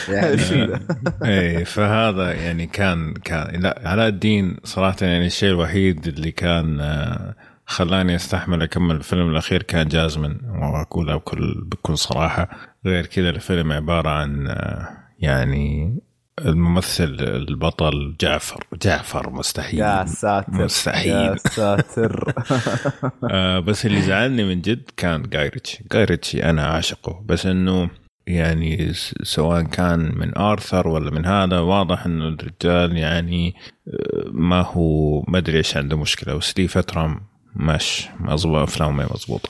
يعني. 0.09 0.79
اي 1.25 1.65
فهذا 1.65 2.33
يعني 2.33 2.67
كان 2.67 3.13
كان 3.13 3.61
لا 3.61 3.81
علاء 3.85 4.07
الدين 4.07 4.57
صراحة 4.63 4.97
يعني 5.01 5.25
الشيء 5.25 5.49
الوحيد 5.49 6.07
اللي 6.07 6.31
كان 6.31 6.79
آه، 6.79 7.35
خلاني 7.65 8.15
أستحمل 8.15 8.61
أكمل 8.61 8.95
الفيلم 8.95 9.29
الأخير 9.29 9.63
كان 9.63 9.87
جازمن 9.87 10.37
واقولها 10.49 11.15
بكل 11.15 11.61
بكل 11.65 11.97
صراحة. 11.97 12.49
غير 12.85 13.05
كذا 13.05 13.29
الفيلم 13.29 13.71
عبارة 13.71 14.09
عن 14.09 14.47
آه، 14.47 14.89
يعني 15.19 15.97
الممثل 16.39 17.17
البطل 17.19 18.15
جعفر. 18.21 18.63
جعفر 18.81 19.29
مستحيل. 19.29 19.79
يا 19.79 20.05
ساتر. 20.05 20.51
مستحيل. 20.53 21.11
يا 21.11 21.35
ساتر. 21.35 22.33
آه 23.31 23.59
بس 23.59 23.85
اللي 23.85 24.01
زعلني 24.01 24.43
من 24.43 24.61
جد 24.61 24.89
كان 24.97 25.23
جايريتشي 25.23 25.83
جايريتشي 25.91 26.43
أنا 26.43 26.67
عاشقه 26.67 27.23
بس 27.25 27.45
إنه 27.45 27.89
يعني 28.27 28.93
سواء 29.23 29.61
كان 29.63 30.11
من 30.15 30.37
آرثر 30.37 30.87
ولا 30.87 31.11
من 31.11 31.25
هذا 31.25 31.59
واضح 31.59 32.05
إنه 32.05 32.27
الرجال 32.27 32.97
يعني 32.97 33.55
آه، 33.87 34.29
ما 34.31 34.61
هو 34.61 35.21
ما 35.27 35.37
أدري 35.37 35.57
إيش 35.57 35.77
عنده 35.77 35.97
مشكلة. 35.97 36.33
بس 36.33 36.53
لي 36.57 36.67
فترة 36.67 37.21
مش 37.55 38.07
مظبوط 38.19 38.57
افلامه 38.57 38.91
ما 38.91 39.03
مضبوطه 39.03 39.49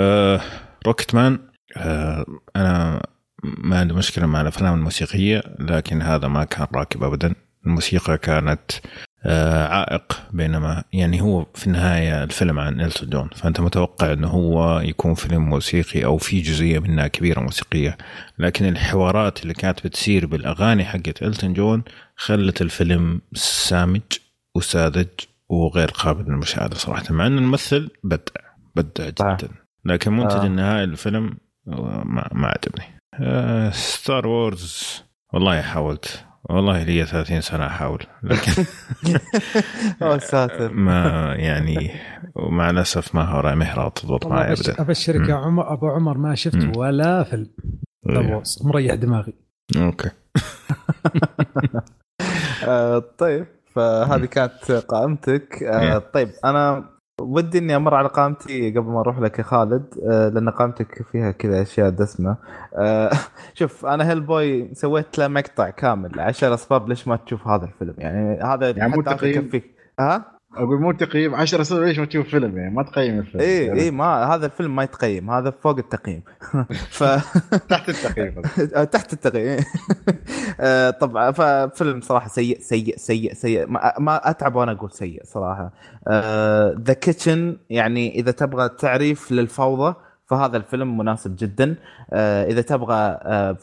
آه 0.00 0.40
Rocketman 0.86 1.38
آه 1.76 2.26
أنا 2.56 3.02
ما 3.58 3.80
عندي 3.80 3.94
مشكلة 3.94 4.26
مع 4.26 4.40
الأفلام 4.40 4.74
الموسيقية 4.74 5.42
لكن 5.58 6.02
هذا 6.02 6.28
ما 6.28 6.44
كان 6.44 6.66
راكب 6.74 7.02
أبدا. 7.02 7.34
الموسيقى 7.66 8.18
كانت 8.18 8.70
آه، 9.24 9.68
عائق 9.68 10.22
بينما 10.32 10.84
يعني 10.92 11.20
هو 11.20 11.46
في 11.54 11.66
النهاية 11.66 12.24
الفيلم 12.24 12.58
عن 12.58 12.80
إلتون 12.80 13.10
جون. 13.10 13.30
فأنت 13.36 13.60
متوقع 13.60 14.12
أنه 14.12 14.28
هو 14.28 14.80
يكون 14.80 15.14
فيلم 15.14 15.42
موسيقي 15.48 16.04
أو 16.04 16.16
في 16.16 16.40
جزئية 16.40 16.78
منها 16.78 17.06
كبيرة 17.06 17.40
موسيقية. 17.40 17.96
لكن 18.38 18.64
الحوارات 18.68 19.42
اللي 19.42 19.54
كانت 19.54 19.86
بتصير 19.86 20.26
بالأغاني 20.26 20.84
حقت 20.84 21.22
إلتون 21.22 21.52
جون 21.52 21.82
خلت 22.16 22.62
الفيلم 22.62 23.20
سامج 23.34 24.02
وساذج 24.54 25.08
وغير 25.48 25.88
قابل 25.88 26.24
للمشاهدة 26.24 26.74
صراحة 26.74 27.04
مع 27.14 27.26
أن 27.26 27.38
الممثل 27.38 27.90
بدع 28.04 28.20
بدع 28.76 29.08
جدا. 29.08 29.48
لكن 29.84 30.12
منتج 30.12 30.36
آه. 30.36 30.46
النهائي 30.46 30.86
للفيلم 30.86 31.36
ما, 31.66 32.28
ما 32.32 32.48
عجبني. 32.48 32.95
Star 33.72 34.24
آه، 34.24 34.28
Wars 34.28 35.02
والله 35.32 35.62
حاولت. 35.62 36.24
والله 36.50 36.82
لي 36.82 37.06
30 37.06 37.40
سنة 37.40 37.66
أحاول 37.66 38.02
لكن 38.22 38.52
ساتر. 40.18 40.72
ما 40.88 41.34
يعني 41.38 41.90
ومع 42.34 42.70
الأسف 42.70 43.14
ما 43.14 43.22
هو 43.22 43.54
مهرة 43.56 43.88
تضبط 43.88 44.26
معي 44.26 44.52
ابدا. 44.52 44.80
ابشرك 44.82 45.28
يا 45.28 45.34
عمر 45.34 45.72
أبو 45.72 45.88
عمر 45.88 46.18
ما 46.18 46.34
شفت 46.34 46.76
ولا 46.76 47.22
فيلم. 47.22 47.50
إيه. 48.10 48.42
مريح 48.64 48.94
دماغي. 48.94 49.34
okay. 49.76 50.10
آه، 52.64 52.98
طيب 53.18 53.46
فهذه 53.74 54.24
كانت 54.24 54.72
قائمتك. 54.72 55.62
آه، 55.62 55.98
طيب 55.98 56.30
أنا 56.44 56.90
ودي 57.20 57.58
إني 57.58 57.76
أمر 57.76 57.94
على 57.94 58.08
قائمتي 58.08 58.70
قبل 58.70 58.90
ما 58.90 59.00
أروح 59.00 59.18
لك 59.18 59.38
يا 59.38 59.44
خالد 59.44 59.94
آه، 60.10 60.28
لأن 60.28 60.50
قائمتك 60.50 61.02
فيها 61.02 61.30
كذا 61.30 61.62
أشياء 61.62 61.90
دسمة. 61.90 62.36
آه، 62.74 63.10
شوف 63.54 63.86
أنا 63.86 64.10
Hellboy 64.10 64.74
سويت 64.74 65.18
له 65.18 65.28
مقطع 65.28 65.70
كامل 65.70 66.20
عشان 66.20 66.52
أسباب 66.52 66.88
ليش 66.88 67.08
ما 67.08 67.16
تشوف 67.16 67.48
هذا 67.48 67.64
الفيلم. 67.64 67.94
يعني 67.98 68.40
هذا 68.42 68.70
يعني 68.70 68.96
مو 68.96 69.02
تقييم؟ 69.02 69.50
ها؟ 70.00 70.35
أقول 70.56 70.80
مو 70.80 70.92
تقييم. 70.92 71.34
10 71.34 71.60
اسباب 71.60 71.82
ليش 71.82 71.98
ما 71.98 72.06
تشوف 72.06 72.28
فيلم 72.28 72.58
يعني؟ 72.58 72.74
ما 72.74 72.82
تقيم 72.82 73.18
الفيلم. 73.18 73.40
اي 73.40 73.72
اي 73.72 73.90
ما 73.90 74.04
هذا 74.04 74.46
الفيلم 74.46 74.76
ما 74.76 74.82
يتقيم. 74.82 75.30
هذا 75.30 75.50
فوق 75.50 75.78
التقييم. 75.78 76.22
ف 76.98 77.04
تحت 77.70 77.88
التقييم. 77.88 78.42
تحت 78.94 79.12
التقييم. 79.12 79.58
آه، 80.60 80.90
طبعا 80.90 81.30
ففيلم 81.30 82.00
صراحة 82.00 82.28
سيء 82.28 82.58
سيء 82.60 82.96
سيء 82.96 83.34
سيء. 83.34 83.66
ما 83.98 84.30
أتعب 84.30 84.54
وأنا 84.54 84.72
أقول 84.72 84.92
سيء 84.92 85.20
صراحة. 85.24 85.72
ذا 86.08 86.92
آه، 86.92 86.92
كيتشن 86.92 87.56
يعني 87.70 88.14
إذا 88.14 88.30
تبغى 88.30 88.68
تعريف 88.68 89.32
للفوضى 89.32 89.94
فهذا 90.26 90.56
الفيلم 90.56 90.98
مناسب 90.98 91.36
جدا. 91.36 91.74
آه، 92.12 92.44
إذا 92.44 92.60
تبغى 92.60 93.18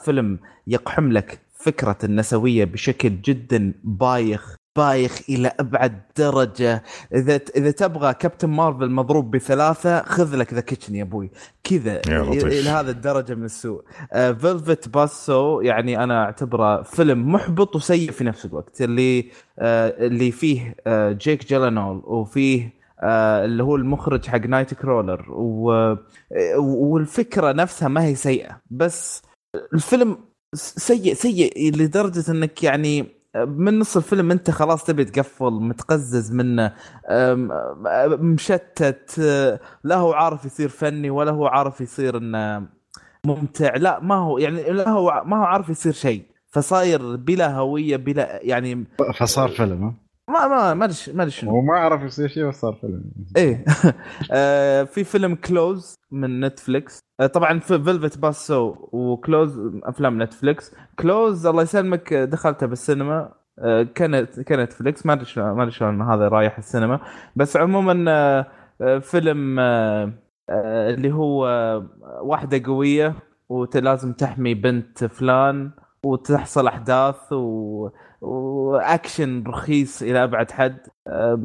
فيلم 0.05 0.39
يقحم 0.67 1.11
لك 1.11 1.39
فكرة 1.53 1.97
النسوية 2.03 2.65
بشكل 2.65 3.21
جدا 3.21 3.73
بايخ 3.83 4.55
بايخ 4.77 5.21
إلى 5.29 5.51
أبعد 5.59 6.01
درجة. 6.17 6.83
إذا 7.15 7.39
إذا 7.55 7.71
تبغى 7.71 8.13
Captain 8.13 8.49
Marvel 8.49 8.91
مضروب 8.91 9.31
بثلاثة 9.31 10.03
خذ 10.03 10.35
لك 10.35 10.53
The 10.53 10.61
Kitchen 10.61 10.95
يا 10.95 11.03
أبوي. 11.03 11.31
كذا 11.63 12.01
إلى 12.07 12.69
هذا 12.69 12.91
الدرجة 12.91 13.35
من 13.35 13.45
السوء. 13.45 13.83
Velvet 14.13 14.87
آه 14.87 14.91
Buzzsaw 14.91 15.61
يعني 15.61 16.03
أنا 16.03 16.23
أعتبره 16.23 16.81
فيلم 16.81 17.31
محبط 17.31 17.75
وسيء 17.75 18.11
في 18.11 18.23
نفس 18.23 18.45
الوقت. 18.45 18.81
اللي 18.81 19.31
آه 19.59 20.05
اللي 20.05 20.31
فيه 20.31 20.75
آه 20.87 21.11
جيك 21.11 21.45
جيلنهال 21.45 22.01
وفيه 22.05 22.73
آه 22.99 23.45
اللي 23.45 23.63
هو 23.63 23.75
المخرج 23.75 24.25
حق 24.25 24.45
Nightcrawler 24.45 25.25
و... 25.31 25.95
والفكرة 26.57 27.51
نفسها 27.51 27.87
ما 27.87 28.05
هي 28.05 28.15
سيئة. 28.15 28.61
بس 28.71 29.21
الفيلم 29.73 30.17
سيء 30.55 31.13
سيء 31.13 31.71
لدرجة 31.77 32.31
إنك 32.31 32.63
يعني 32.63 33.22
من 33.35 33.79
نص 33.79 33.97
الفيلم 33.97 34.31
انت 34.31 34.51
خلاص 34.51 34.83
تبي 34.83 35.05
تقفل 35.05 35.51
متقزز 35.51 36.31
منه 36.31 36.73
مشتت 38.19 39.19
لا 39.83 39.95
هو 39.95 40.13
عارف 40.13 40.45
يصير 40.45 40.69
فني 40.69 41.09
ولا 41.09 41.31
هو 41.31 41.47
عارف 41.47 41.81
يصير 41.81 42.17
إنه 42.17 42.67
ممتع 43.25 43.75
لا 43.75 43.99
ما 43.99 44.15
هو 44.15 44.37
يعني 44.37 44.63
لا 44.63 44.89
هو 44.89 45.23
ما 45.25 45.37
هو 45.37 45.43
عارف 45.43 45.69
يصير 45.69 45.93
شيء 45.93 46.23
فصاير 46.47 47.15
بلا 47.15 47.55
هوية 47.55 47.95
بلا 47.95 48.39
يعني 48.43 48.85
فصار 49.19 49.49
فيلم 49.49 50.03
ما 50.29 50.47
ما 50.47 50.73
ما 50.73 50.85
أدري 50.85 50.95
ما 51.13 51.23
أدري 51.23 51.31
شنو. 51.31 51.57
وما 51.57 51.73
اعرف 51.73 52.01
يصير 52.01 52.27
شيء 52.27 52.47
بس 52.47 52.55
صار 52.61 52.73
فيلم. 52.73 53.03
إيه. 53.37 53.65
آه، 54.31 54.83
في 54.83 55.03
فيلم 55.03 55.35
Close 55.35 55.95
من 56.11 56.39
نتفليكس. 56.39 56.99
آه، 56.99 57.12
طبعا 57.27 57.59
في 57.59 57.83
Velvet 57.83 58.17
Buzzsaw 58.17 58.75
و 58.91 59.03
Close 59.03 59.59
أفلام 59.83 60.23
نتفليكس 60.23 60.75
Close 60.99 61.45
الله 61.45 61.61
يسلمك 61.61 62.13
دخلتها 62.13 62.65
بالسينما. 62.65 63.33
آه، 63.59 63.83
كانت 63.83 64.39
كانت 64.39 64.73
نتفليكس 64.73 65.05
ما 65.05 65.13
أدري 65.13 65.25
ما 65.37 65.61
أدري 65.63 65.71
شلون 65.71 66.01
هذا 66.01 66.27
رايح 66.27 66.57
السينما. 66.57 66.99
بس 67.35 67.57
عموما 67.57 68.45
فيلم 68.99 69.59
اللي 70.49 71.11
هو 71.13 71.45
واحدة 72.21 72.61
قوية 72.65 73.15
ولازم 73.49 74.13
تحمي 74.13 74.53
بنت 74.53 75.05
فلان 75.05 75.71
وتحصل 76.03 76.67
أحداث 76.67 77.33
و... 77.33 77.89
واكشن 78.23 79.43
رخيص 79.47 80.01
إلى 80.01 80.23
أبعد 80.23 80.51
حد. 80.51 80.77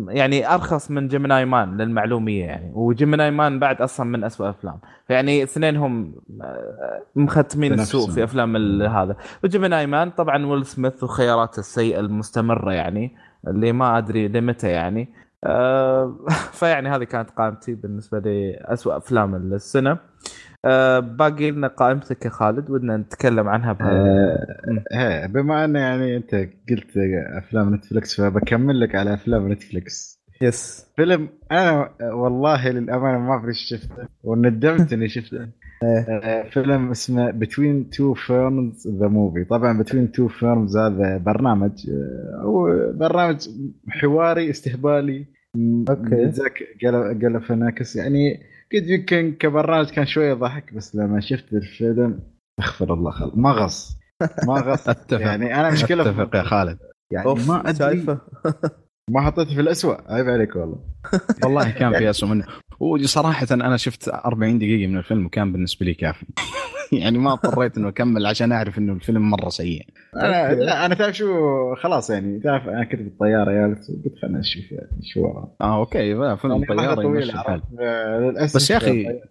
يعني 0.08 0.54
أرخص 0.54 0.90
من 0.90 1.08
Gemini 1.08 1.44
Man 1.44 1.76
للمعلومية 1.76 2.44
يعني. 2.44 2.72
و 2.74 2.82
Gemini 2.82 3.30
Man 3.30 3.58
بعد 3.58 3.82
أصلا 3.82 4.06
من 4.06 4.24
أسوأ 4.24 4.50
أفلام. 4.50 4.78
فيعني 5.06 5.42
اثنينهم 5.42 6.14
مختمين 7.16 7.72
السوق 7.72 8.10
في 8.10 8.24
أفلام 8.24 8.82
هذا. 8.82 9.16
و 9.44 9.50
Gemini 9.50 9.86
Man 9.86 10.10
طبعا 10.10 10.46
ويل 10.46 10.66
سميث 10.66 11.04
وخياراته 11.04 11.60
السيئة 11.60 12.00
المستمرة 12.00 12.72
يعني. 12.72 13.16
اللي 13.48 13.72
ما 13.72 13.98
أدري 13.98 14.28
لمتى 14.28 14.68
يعني. 14.68 15.08
فيعني 16.58 16.88
هذه 16.88 17.04
كانت 17.04 17.30
قائمتي 17.30 17.74
بالنسبة 17.74 18.18
لأسوأ 18.18 18.96
أفلام 18.96 19.34
السنة. 19.34 19.98
آه 20.68 20.98
باقي 20.98 21.50
لنا 21.50 21.68
قائمتك 21.68 22.24
يا 22.24 22.30
خالد 22.30 22.70
ودنا 22.70 22.96
نتكلم 22.96 23.48
عنها 23.48 23.78
آه 24.92 25.26
بما 25.26 25.64
أن 25.64 25.76
يعني 25.76 26.16
أنت 26.16 26.34
قلت 26.70 26.96
أفلام 27.38 27.74
نتفلكس 27.74 28.20
فبكمل 28.20 28.80
لك 28.80 28.94
على 28.94 29.14
أفلام 29.14 29.52
نتفلكس 29.52 30.18
yes. 30.42 30.86
فيلم 30.96 31.28
أنا 31.52 31.90
والله 32.12 32.68
للأمانة 32.68 33.18
ما 33.18 33.40
أدري 33.40 33.52
شفته 33.54 34.08
وندمت 34.22 34.92
إني 34.92 35.08
شفته. 35.08 35.48
آه 35.82 36.42
فيلم 36.50 36.90
اسمه 36.90 37.30
Between 37.30 37.90
Two 37.90 38.14
Ferns 38.14 38.88
The 39.00 39.08
Movie 39.08 39.44
طبعا 39.44 39.78
Between 39.78 40.12
Two 40.12 40.28
Ferns 40.28 40.76
هذا 40.76 41.18
برنامج 41.18 41.90
آه، 41.90 42.42
هو 42.42 42.66
برنامج 42.92 43.36
حواري 43.88 44.50
استهبالي. 44.50 45.26
okay. 45.90 46.30
زاك 46.30 46.62
جالفناكس 47.20 47.96
يعني 47.96 48.40
قد 48.74 48.86
يمكن 48.86 49.32
كبرنامج 49.40 49.90
كان 49.90 50.06
شوية 50.06 50.34
ضحك 50.34 50.74
بس 50.74 50.96
لما 50.96 51.20
شفت 51.20 51.52
الفيلم 51.52 52.20
استغفر 52.60 52.94
الله 52.94 53.10
خالد 53.10 53.38
ما 53.38 53.50
غص 53.50 53.98
ما 54.46 54.54
غص. 54.54 54.88
أتفق. 54.88 55.20
يعني 55.20 55.60
أنا 55.60 55.70
مشكلة 55.70 56.10
أتفق 56.10 56.36
يا 56.36 56.42
خالد. 56.42 56.78
يعني 57.12 57.34
ما 57.48 57.68
أدري. 57.68 58.06
ما 59.10 59.20
حطيته 59.20 59.54
في 59.54 59.60
الاسوء 59.60 60.12
عيب 60.12 60.28
عليك 60.28 60.56
والله. 60.56 60.78
والله 61.44 61.70
كان 61.70 61.98
في 61.98 62.10
اسوء 62.10 62.28
منه 62.28 62.46
وصراحة 62.80 63.46
أنا 63.50 63.76
شفت 63.76 64.08
40 64.08 64.58
دقيقة 64.58 64.86
من 64.86 64.98
الفيلم 64.98 65.26
وكان 65.26 65.52
بالنسبة 65.52 65.86
لي 65.86 65.94
كافي. 65.94 66.26
يعني 66.92 67.18
ما 67.18 67.32
اضطريت 67.32 67.78
إنه 67.78 67.88
أكمل 67.88 68.26
عشان 68.26 68.52
أعرف 68.52 68.78
إنه 68.78 68.92
الفيلم 68.92 69.30
مرة 69.30 69.48
سيء. 69.48 69.86
أنا 70.16 70.54
لا 70.54 70.86
أنا 70.86 70.94
تعرف 70.94 71.16
شو 71.16 71.74
خلاص 71.74 72.10
يعني 72.10 72.40
تعرف 72.40 72.68
أنا 72.68 72.84
كنت 72.84 73.02
بالطيارة 73.02 73.52
يا 73.52 73.66
قلت 73.66 74.18
خلينا 74.22 74.38
نشوف 74.38 74.72
يعني 74.72 75.00
شو 75.02 75.26
آه 75.60 75.78
okay 75.78 76.36
فيلم 76.36 76.52
يعني 76.52 76.62
الطياره 76.62 77.02
يمشي 77.02 77.32
الحال. 77.32 77.62
بس 78.54 78.70
يا 78.70 78.76
أخي 78.76 79.02
يعني. 79.02 79.28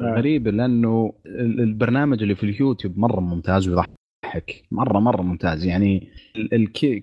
غريب 0.00 0.48
لأنه 0.48 1.12
البرنامج 1.26 2.22
اللي 2.22 2.34
في 2.34 2.44
اليوتيوب 2.44 2.98
مرة 2.98 3.20
ممتاز 3.20 3.68
ويضحك. 3.68 4.64
مرة 4.70 4.98
مرة 4.98 5.22
ممتاز. 5.22 5.64
يعني 5.64 6.08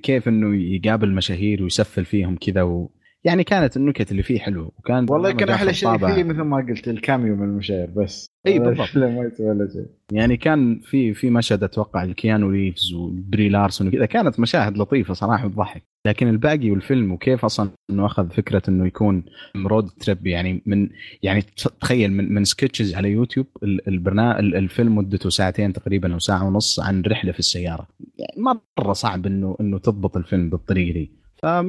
كيف 0.03 0.27
إنه 0.27 0.55
يقابل 0.55 1.11
مشاهير 1.11 1.63
ويسفل 1.63 2.05
فيهم 2.05 2.35
كذا 2.35 2.61
و... 2.61 2.91
يعني 3.25 3.43
كانت 3.43 3.77
النكت 3.77 4.11
اللي 4.11 4.23
فيه 4.23 4.39
حلو 4.39 4.73
وكان 4.77 5.05
والله 5.09 5.31
كان 5.31 5.49
أحلى 5.49 5.73
شيء 5.73 5.97
فيه 5.97 6.23
مثل 6.23 6.41
ما 6.41 6.57
قلت 6.57 6.87
ال 6.87 6.95
cameo 6.95 7.35
من 7.35 7.43
المشاهير 7.43 7.89
بس. 7.89 8.27
إي 8.47 8.59
بالضبط. 8.59 8.97
ما 8.97 9.31
ولا 9.39 9.69
شيء. 9.73 9.85
يعني 10.11 10.37
كان 10.37 10.79
في 10.79 11.13
في 11.13 11.29
مشهد 11.29 11.63
أتوقع 11.63 12.03
الكيانو 12.03 12.49
ريفز 12.49 12.93
وبري 12.93 13.49
لارسون 13.49 13.87
وكذا 13.87 14.05
كانت 14.05 14.39
مشاهد 14.39 14.77
لطيفة 14.77 15.13
صراحة 15.13 15.47
بتضحك 15.47 15.83
لكن 16.07 16.27
الباقي 16.27 16.71
والفيلم 16.71 17.11
وكيف 17.11 17.45
أصلا 17.45 17.69
إنه 17.89 18.05
أخذ 18.05 18.29
فكرة 18.29 18.61
إنه 18.69 18.85
يكون 18.87 19.23
road 19.55 19.89
trip 19.89 20.27
يعني 20.27 20.61
من 20.65 20.89
يعني 21.23 21.41
تخيل 21.81 22.11
من 22.13 22.33
من 22.33 22.43
sketches 22.43 22.95
على 22.95 23.11
يوتيوب 23.11 23.47
البرنامج 23.63 24.39
الفيلم 24.39 24.95
مدته 24.95 25.29
ساعتين 25.29 25.73
تقريبا 25.73 26.13
أو 26.13 26.19
ساعة 26.19 26.47
ونص 26.47 26.79
عن 26.79 27.01
رحلة 27.01 27.31
في 27.31 27.39
السيارة. 27.39 27.87
يعني 28.17 28.59
مرة 28.77 28.93
صعب 28.93 29.25
إنه 29.25 29.57
إنه 29.61 29.77
تضبط 29.77 30.17
الفيلم 30.17 30.49
بالطريقة 30.49 30.93
دي. 30.93 31.22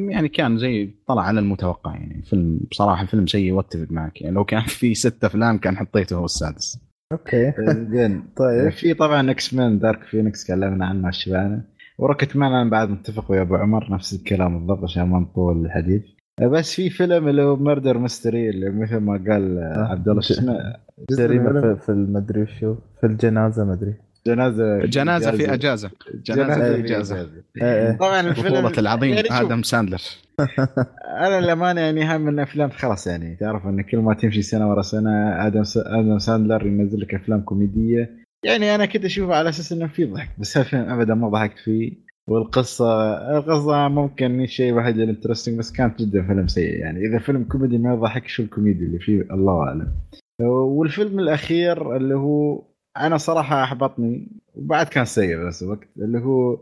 يعني 0.09 0.29
كان 0.29 0.59
زي 0.59 0.95
طلع 1.09 1.23
على 1.23 1.41
المتوقع 1.41 1.95
يعني. 1.95 2.23
فيلم 2.23 2.61
بصراحة 2.71 3.07
فيلم 3.07 3.27
سيء 3.27 3.53
وأتفق 3.53 3.87
معك 3.91 4.23
يعني. 4.23 4.35
لو 4.35 4.45
كان 4.45 4.63
في 4.63 4.95
ست 4.95 5.25
أفلام 5.25 5.59
كان 5.59 5.77
حطيته 5.77 6.17
هو 6.17 6.25
السادس. 6.25 6.79
okay. 7.12 7.53
زين 7.91 8.23
طيب. 8.37 8.69
في 8.69 8.95
طبعا 8.95 9.31
X-Men 9.31 9.79
Dark 9.79 10.03
Phoenix 10.05 10.45
تكلمنا 10.45 10.87
عنه 10.87 11.09
الشباب. 11.09 11.62
و 11.99 12.37
Rocketman 12.37 12.53
أنا 12.53 12.71
بعد 12.71 12.91
متفق 12.91 13.31
ويا 13.31 13.43
أبو 13.43 13.55
عمر 13.57 13.93
نفس 13.93 14.15
الكلام 14.15 14.59
بالضبط 14.59 14.83
عشان 14.85 15.03
ما 15.03 15.19
نطول 15.19 15.65
الحديث. 15.67 16.03
بس 16.43 16.75
في 16.75 16.91
فيلم 16.91 17.29
اللي 17.29 17.43
هو 17.43 17.57
Murder 17.57 17.99
Mystery 17.99 18.51
اللي 18.51 18.71
مثل 18.71 18.97
ما 18.97 19.13
قال 19.13 19.59
عبد 19.77 20.09
الله 20.09 20.21
شو 20.21 20.35
اسمه 20.35 20.75
جريمه 21.11 21.75
في 21.75 21.89
المدري 21.89 22.43
وشو 22.43 22.75
في 23.01 23.07
الجنازة 23.07 23.65
مدري 23.65 23.95
جنازة 24.27 24.79
جنازة 24.79 25.31
في 25.31 25.55
إجازة. 25.55 25.91
جنازة 26.15 26.75
في 26.75 26.81
إجازة. 26.81 27.31
إيه،. 27.63 27.97
طبعا 27.97 28.21
الفيلم 28.21 28.67
العظيم 28.79 29.15
يعني 29.15 29.29
آدم 29.31 29.63
ساندلر. 29.63 30.03
أنا 31.27 31.41
للامانه 31.41 31.81
يعني 31.81 32.17
هم 32.17 32.21
من 32.21 32.39
أفلام 32.39 32.71
خلاص 32.71 33.07
يعني 33.07 33.37
تعرف 33.37 33.67
إن 33.67 33.83
كل 33.83 33.99
ما 33.99 34.15
تمشي 34.15 34.43
سنة 34.43 34.71
ورا 34.71 34.83
سنة 34.83 35.47
آدم 35.47 35.63
آدم 35.77 36.19
ساندلر 36.19 36.67
ينزل 36.67 37.01
لك 37.01 37.15
أفلام 37.15 37.41
كوميدية. 37.41 38.25
يعني 38.45 38.75
أنا 38.75 38.87
كنت 38.87 39.05
اشوفه 39.05 39.35
على 39.35 39.49
أساس 39.49 39.73
إنه 39.73 39.87
في 39.87 40.05
ضحك 40.05 40.31
بس 40.39 40.57
الفيلم 40.57 40.91
ابدا 40.91 41.15
ما 41.15 41.29
ضحكت 41.29 41.59
فيه. 41.59 42.05
والقصة 42.29 43.15
القصة 43.39 43.89
ممكن 43.89 44.41
الشيء 44.41 44.73
الوحيد 44.73 44.99
ال 44.99 45.04
interesting 45.04 45.59
بس 45.59 45.73
كانت 45.73 46.03
جدا 46.03 46.27
فيلم 46.27 46.47
سيء 46.47 46.79
يعني. 46.79 47.07
إذا 47.07 47.19
فيلم 47.19 47.45
كوميدي 47.45 47.79
ما 47.79 47.95
يضحك 47.95 48.29
شو 48.29 48.43
الكوميدي 48.43 48.85
اللي 48.85 48.99
فيه؟ 48.99 49.21
الله 49.21 49.63
أعلم. 49.63 49.93
والفيلم 50.41 51.19
الأخير 51.19 51.97
اللي 51.97 52.15
هو 52.15 52.63
أنا 52.97 53.16
صراحة 53.16 53.62
أحبطني 53.62 54.29
وبعد 54.55 54.87
كان 54.87 55.05
سيء 55.05 55.37
بنفس 55.37 55.62
الوقت 55.62 55.89
اللي 55.99 56.19
هو 56.19 56.59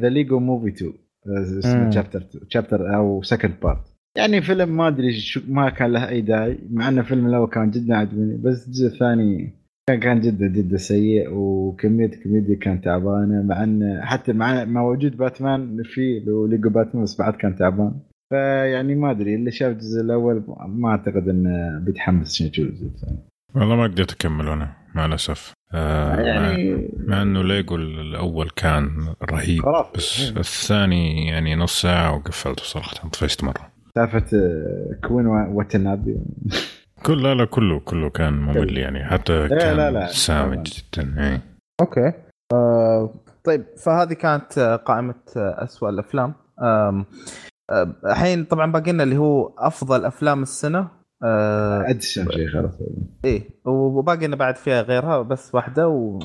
The 0.00 0.08
Lego 0.08 0.38
Movie 0.38 0.68
2 0.68 0.92
اسمه 1.58 1.90
chapter 1.90 2.26
chapter 2.48 2.96
أو 2.96 3.22
second 3.22 3.54
part 3.62 3.94
يعني 4.16 4.42
فيلم 4.42 4.76
ما 4.76 4.88
أدري 4.88 5.12
شو 5.12 5.40
ما 5.48 5.70
كان 5.70 5.92
له 5.92 6.08
أي 6.08 6.20
داعي 6.20 6.58
مع 6.70 6.88
إنه 6.88 7.00
الفيلم 7.00 7.26
الأول 7.26 7.48
كان 7.48 7.70
جدا 7.70 7.96
عجبني 7.96 8.36
بس 8.36 8.66
الجزء 8.66 8.86
الثاني 8.86 9.52
كان 9.88 10.00
كان 10.00 10.20
جدا 10.20 10.46
جدا 10.46 10.76
سيء 10.76 11.28
وكمية 11.32 12.06
الكوميديا 12.06 12.56
كانت 12.56 12.84
تعبانة 12.84 13.42
مع 13.42 13.64
انه 13.64 14.00
حتى 14.00 14.32
مع 14.32 14.64
مع 14.64 14.82
وجود 14.82 15.16
باتمان 15.16 15.82
في 15.82 16.22
ليجو 16.48 16.70
باتمان 16.70 17.02
بس 17.02 17.18
بعد 17.18 17.34
كان 17.34 17.56
تعبان. 17.56 17.94
فيعني 18.30 18.94
ما 18.94 19.10
أدري 19.10 19.34
اللي 19.34 19.50
شاف 19.50 19.72
الجزء 19.72 20.00
الأول 20.00 20.44
ما 20.66 20.88
أعتقد 20.88 21.28
إنه 21.28 21.78
بيتحمس 21.78 22.30
عشان 22.30 22.46
يشوف 22.46 22.68
الجزء 22.68 22.86
الثاني. 22.86 23.18
والله 23.54 23.76
ما 23.76 23.82
قدرت 23.82 24.12
أكمل 24.12 24.48
أنا. 24.48 24.83
مع 24.94 25.04
الأسف. 25.04 25.52
آه 25.74 26.20
يعني 26.20 26.88
مع 26.96 27.22
إنه 27.22 27.42
ليجو 27.42 27.76
الأول 27.76 28.50
كان 28.50 29.14
رهيب 29.30 29.62
خلاص. 29.62 29.86
بس 29.96 30.32
الثاني 30.36 31.26
يعني 31.26 31.56
نص 31.56 31.82
ساعة 31.82 32.16
وقفلته 32.16 32.62
صراحة 32.64 33.08
طفشت 33.08 33.44
مرة. 33.44 33.70
سالفة 33.94 34.38
آه، 34.38 35.06
كوين 35.08 35.26
واتنابي. 35.26 36.16
كل 37.02 37.22
لا 37.22 37.34
لا 37.34 37.44
كله 37.44 37.80
كله 37.80 38.10
كان 38.10 38.32
ممل 38.32 38.78
يعني 38.78 39.04
حتى 39.04 39.48
كان 39.48 39.76
لا 39.76 39.90
لا 39.90 40.06
سامج 40.06 40.62
جدا 40.62 41.14
اي 41.18 41.40
أوكي. 41.80 42.12
آه 42.52 43.14
طيب 43.44 43.64
فهذه 43.84 44.12
كانت 44.12 44.80
قائمة 44.84 45.14
اسوء 45.36 45.88
الأفلام. 45.88 46.34
الحين 48.06 48.44
طبعا 48.44 48.72
باقي 48.72 48.92
لنا 48.92 49.02
اللي 49.02 49.16
هو 49.16 49.54
أفضل 49.58 50.04
أفلام 50.04 50.42
السنة. 50.42 50.88
آه 51.24 51.90
addition 51.90 52.30
شيء 52.30 52.48
خلاص. 52.48 52.72
إيه 53.24 53.42
وباقي 53.64 54.26
لنا 54.26 54.36
بعد 54.36 54.56
فيها 54.56 54.82
غيرها 54.82 55.22
بس 55.22 55.54
واحدة 55.54 55.88
و... 55.88 56.18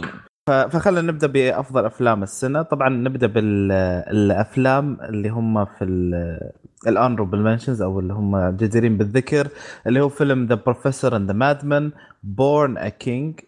فخلينا 0.48 1.12
نبدأ 1.12 1.28
بأفضل 1.28 1.86
أفلام 1.86 2.24
السنة. 2.24 2.62
طبعا 2.62 2.90
نبدأ 2.90 3.28
بالافلام 3.28 4.98
اللي 5.02 5.30
هم 5.30 5.66
في 5.66 5.84
ال 6.88 6.93
honorable 6.93 7.40
mentions 7.40 7.82
أو 7.82 8.00
اللي 8.00 8.14
هم 8.14 8.50
جديرين 8.50 8.98
بالذكر 8.98 9.48
اللي 9.88 10.02
هو 10.02 10.10
فيلم 10.10 10.46
The 10.46 10.56
Professor 10.56 11.16
and 11.16 11.28
the 11.28 11.34
Madman 11.34 11.92
Born 12.24 12.78
a 12.78 12.90
King 12.90 13.40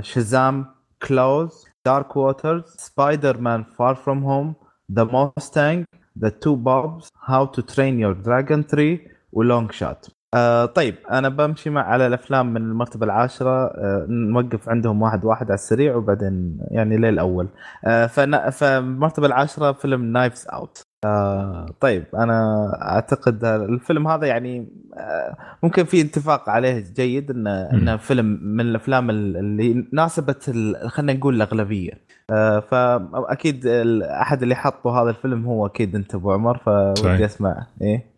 Shazam 0.00 0.66
Close 1.02 1.64
Dark 1.86 2.16
Waters 2.16 2.62
Spider-Man 2.62 3.64
Far 3.64 3.94
From 3.94 4.24
Home 4.24 4.54
The 4.92 5.04
Mustang 5.04 5.84
The 6.18 6.28
Two 6.28 6.54
Popes 6.54 7.08
How 7.24 7.46
to 7.46 7.62
Train 7.62 8.00
Your 8.00 8.12
Dragon 8.12 8.62
3 8.62 8.98
و 9.32 9.40
Long 9.40 9.72
Shot 9.72 10.15
آه 10.36 10.66
طيب 10.66 10.94
أنا 11.10 11.28
بمشي 11.28 11.70
مع 11.70 11.82
على 11.82 12.06
الأفلام 12.06 12.52
من 12.52 12.56
المرتبة 12.62 13.06
العاشرة 13.06 13.66
آه 13.66 14.06
نوقف 14.08 14.68
عندهم 14.68 15.02
واحد 15.02 15.24
واحد 15.24 15.46
على 15.46 15.54
السريع 15.54 15.96
وبعدين 15.96 16.58
يعني 16.70 16.96
ليل 16.96 17.18
أول. 17.18 17.48
آه 17.84 18.06
فالمرتبه 18.50 19.26
العاشرة 19.26 19.72
فيلم 19.72 20.04
Knives 20.04 20.46
Out 20.52 20.82
آه 21.04 21.66
طيب 21.80 22.04
أنا 22.14 22.68
أعتقد 22.82 23.44
الفيلم 23.44 24.08
هذا 24.08 24.26
يعني 24.26 24.68
آه 24.98 25.36
ممكن 25.62 25.84
في 25.84 26.00
اتفاق 26.00 26.48
عليه 26.50 26.84
جيد 26.96 27.30
انه 27.30 27.50
إنه 27.72 27.96
فيلم 27.96 28.38
من 28.42 28.60
الأفلام 28.60 29.10
اللي 29.10 29.86
ناسبت 29.92 30.42
خلينا 30.86 31.12
نقول 31.12 31.34
الأغلبية. 31.34 31.92
آه 32.30 32.60
فأكيد 32.60 33.66
أحد 34.02 34.42
اللي 34.42 34.54
حطوا 34.54 34.92
هذا 34.92 35.10
الفيلم 35.10 35.46
هو 35.46 35.66
أكيد 35.66 35.94
أنت 35.94 36.14
أبو 36.14 36.32
عمر 36.32 36.58
فودي 36.58 37.24
أسمع. 37.24 37.66
إيه؟ 37.82 38.15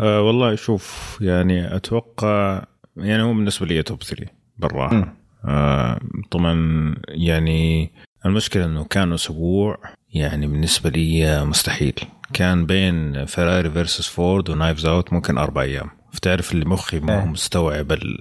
آه 0.00 0.22
والله 0.22 0.54
شوف 0.54 1.18
يعني 1.20 1.76
أتوقع 1.76 2.64
يعني 2.96 3.22
هو 3.22 3.34
بالنسبة 3.34 3.66
لي 3.66 3.82
توب 3.82 4.02
3 4.02 4.26
بالراحة. 4.58 5.14
آه 5.44 6.00
طبعا 6.30 6.94
يعني 7.08 7.92
المشكلة 8.26 8.64
إنه 8.64 8.84
كان 8.84 9.12
أسبوع 9.12 9.78
يعني 10.14 10.46
بالنسبة 10.46 10.90
لي 10.90 11.44
مستحيل. 11.44 11.94
كان 12.32 12.66
بين 12.66 13.24
Ferrari 13.24 13.70
versus 13.70 14.08
Ford 14.08 14.50
و 14.50 14.55
Knives 14.55 14.86
Out 14.86 15.12
ممكن 15.12 15.38
أربع 15.38 15.62
أيام. 15.62 15.90
فتعرف 16.12 16.52
اللي 16.52 16.64
مخي 16.64 17.00
ما 17.00 17.16
هو 17.16 17.20
إيه. 17.20 17.26
مستوعب 17.26 17.92
ال 17.92 18.18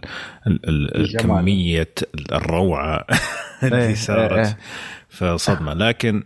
ال 0.47 0.69
ال 0.69 0.95
الكمية 1.01 1.93
الروعة 2.31 3.05
اللي 3.63 3.87
إيه، 3.87 3.95
صارت. 3.95 4.45
إيه، 4.47 4.57
فصدمة. 5.09 5.73
لكن 5.73 6.23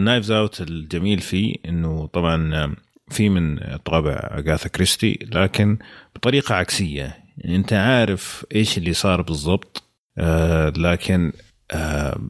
Knives 0.00 0.30
Out 0.30 0.60
الجميل 0.60 1.18
فيه 1.20 1.54
إنه 1.68 2.06
طبعا 2.06 2.74
في 3.10 3.28
من 3.28 3.58
طابع 3.76 4.12
أغاثا 4.12 4.68
كريستي 4.68 5.18
لكن 5.32 5.78
بطريقة 6.16 6.54
عكسية. 6.54 7.16
يعني 7.38 7.56
أنت 7.56 7.72
عارف 7.72 8.46
إيش 8.54 8.78
اللي 8.78 8.92
صار 8.92 9.22
بالضبط 9.22 9.82
آه 10.18 10.72
لكن 10.76 11.32
آه 11.70 12.20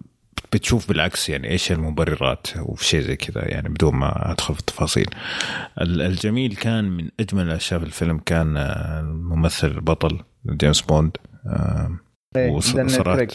بتشوف 0.52 0.88
بالعكس 0.88 1.28
يعني 1.28 1.50
إيش 1.50 1.72
المبررات 1.72 2.46
وفي 2.58 2.84
شيء 2.84 3.00
زي 3.00 3.16
كذا 3.16 3.48
يعني 3.48 3.68
بدون 3.68 3.94
ما 3.94 4.32
أدخل 4.32 4.54
في 4.54 4.60
التفاصيل. 4.60 5.06
الجميل 5.80 6.56
كان 6.56 6.84
من 6.84 7.08
أجمل 7.20 7.42
الاشياء 7.42 7.80
في 7.80 7.86
الفيلم 7.86 8.18
كان 8.18 8.56
آه، 8.56 9.00
الممثل 9.00 9.68
البطل 9.68 10.18
جيمس 10.46 10.80
بوند 10.80 11.16
آه، 11.46 11.98
إيه، 12.36 12.50
وصراحه 12.50 13.26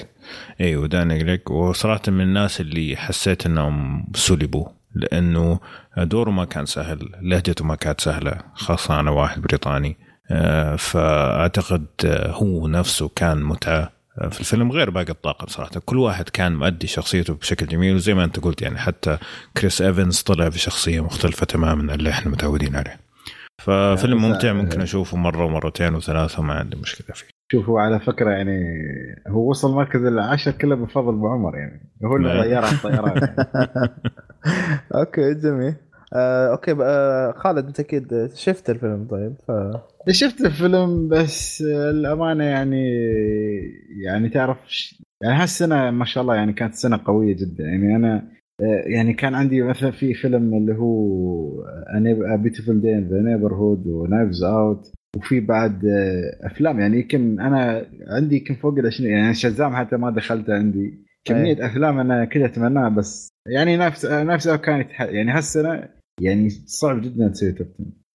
اي 0.61 0.75
ودانيال 0.75 1.17
كريج 1.17 1.51
وصراحة 1.51 2.01
من 2.07 2.21
الناس 2.21 2.61
اللي 2.61 2.95
حسيت 2.95 3.45
إنهم 3.45 4.07
سلبوا 4.15 4.67
لأنه 4.95 5.59
دوره 5.97 6.29
ما 6.31 6.45
كان 6.45 6.65
سهل 6.65 7.09
لهجته 7.21 7.65
ما 7.65 7.75
كانت 7.75 8.01
سهلة 8.01 8.37
خاصة 8.53 8.99
إنه 8.99 9.11
واحد 9.11 9.41
بريطاني. 9.41 9.97
آه، 10.31 10.75
فأعتقد 10.75 11.85
هو 12.29 12.67
نفسه 12.67 13.09
كان 13.15 13.43
متعة 13.43 13.91
في 14.31 14.39
الفيلم 14.39 14.71
غير 14.71 14.89
باقي 14.89 15.09
الطاقم 15.09 15.47
صراحة. 15.47 15.71
كل 15.85 15.97
واحد 15.97 16.29
كان 16.29 16.55
مؤدي 16.55 16.87
شخصيته 16.87 17.33
بشكل 17.33 17.67
جميل 17.67 17.95
وزي 17.95 18.13
ما 18.13 18.23
أنت 18.23 18.39
قلت 18.39 18.61
يعني 18.61 18.77
حتى 18.79 19.17
كريس 19.57 19.81
إيفنز 19.81 20.21
طلع 20.21 20.47
بشخصية 20.47 21.01
مختلفة 21.01 21.45
تماما 21.45 21.91
عن 21.91 21.99
اللي 21.99 22.09
إحنا 22.09 22.31
متعودين 22.31 22.75
عليه. 22.75 22.99
ففيلم 23.61 24.21
ممتع 24.21 24.53
ممكن 24.53 24.81
أشوفه 24.81 25.17
مرة 25.17 25.45
ومرتين 25.45 25.95
وثلاثة 25.95 26.41
ما 26.41 26.53
عندي 26.53 26.75
مشكلة 26.75 27.15
فيه. 27.15 27.27
شوفوا 27.53 27.81
على 27.81 27.99
فكرة 27.99 28.31
يعني 28.31 28.59
هو 29.27 29.49
وصل 29.49 29.75
مركز 29.75 30.05
العاشر 30.05 30.51
كله 30.51 30.75
بفضل 30.75 31.13
أبو 31.13 31.27
عمر 31.27 31.57
يعني. 31.57 31.91
هو 32.05 32.15
اللي 32.15 32.29
غيرها 32.29 32.71
الطيران 32.71 33.35
okay 34.95 35.33
جميل. 35.33 35.75
آه، 36.13 36.51
okay 36.51 36.75
آه، 36.81 37.31
خالد 37.31 37.65
أنت 37.65 37.79
أكيد 37.79 38.29
شفت 38.35 38.69
الفيلم 38.69 39.07
طيب 39.09 39.35
ف 39.47 39.51
شفت 40.11 40.41
الفيلم 40.41 41.07
بس 41.07 41.61
الأمانة 41.89 42.43
يعني 42.43 42.85
يعني 44.05 44.29
تعرف 44.29 44.57
يعني 45.21 45.41
هالسنة 45.41 45.91
ما 45.91 46.05
شاء 46.05 46.21
الله 46.21 46.35
يعني 46.35 46.53
كانت 46.53 46.73
سنة 46.73 46.99
قوية 47.05 47.35
جدا. 47.35 47.63
يعني 47.63 47.95
أنا 47.95 48.27
آه، 48.61 48.83
يعني 48.85 49.13
كان 49.13 49.35
عندي 49.35 49.61
مثلا 49.61 49.91
في 49.91 50.13
فيلم 50.13 50.53
اللي 50.53 50.75
هو 50.77 52.37
Beautiful 52.37 52.81
Day 52.81 52.93
in 52.93 53.04
the 53.04 53.21
Neighborhood 53.21 53.87
و 53.87 53.95
Knives 53.95 54.43
Out 54.43 54.93
وفي 55.17 55.39
بعد 55.39 55.85
آه، 55.85 56.47
أفلام. 56.47 56.79
يعني 56.79 56.99
يمكن 56.99 57.39
أنا 57.39 57.85
عندي 58.07 58.37
يمكن 58.37 58.55
فوق 58.55 58.77
ال 58.77 58.87
20 58.87 59.09
يعني 59.09 59.33
Shazam 59.33 59.75
حتى 59.75 59.97
ما 59.97 60.11
دخلته 60.11 60.53
عندي. 60.53 61.03
كمية 61.25 61.57
أيه. 61.57 61.65
أفلام 61.65 61.99
أنا 61.99 62.25
كنت 62.25 62.43
أتمناها 62.43 62.89
بس 62.89 63.29
يعني 63.47 63.77
نفس 63.77 64.05
نفس 64.05 64.49
كانت 64.49 64.89
يعني 64.99 65.31
هالسنة 65.31 65.89
يعني 66.21 66.49
صعب 66.49 67.01
جدا 67.01 67.27
تسوي 67.27 67.51
top 67.51 67.67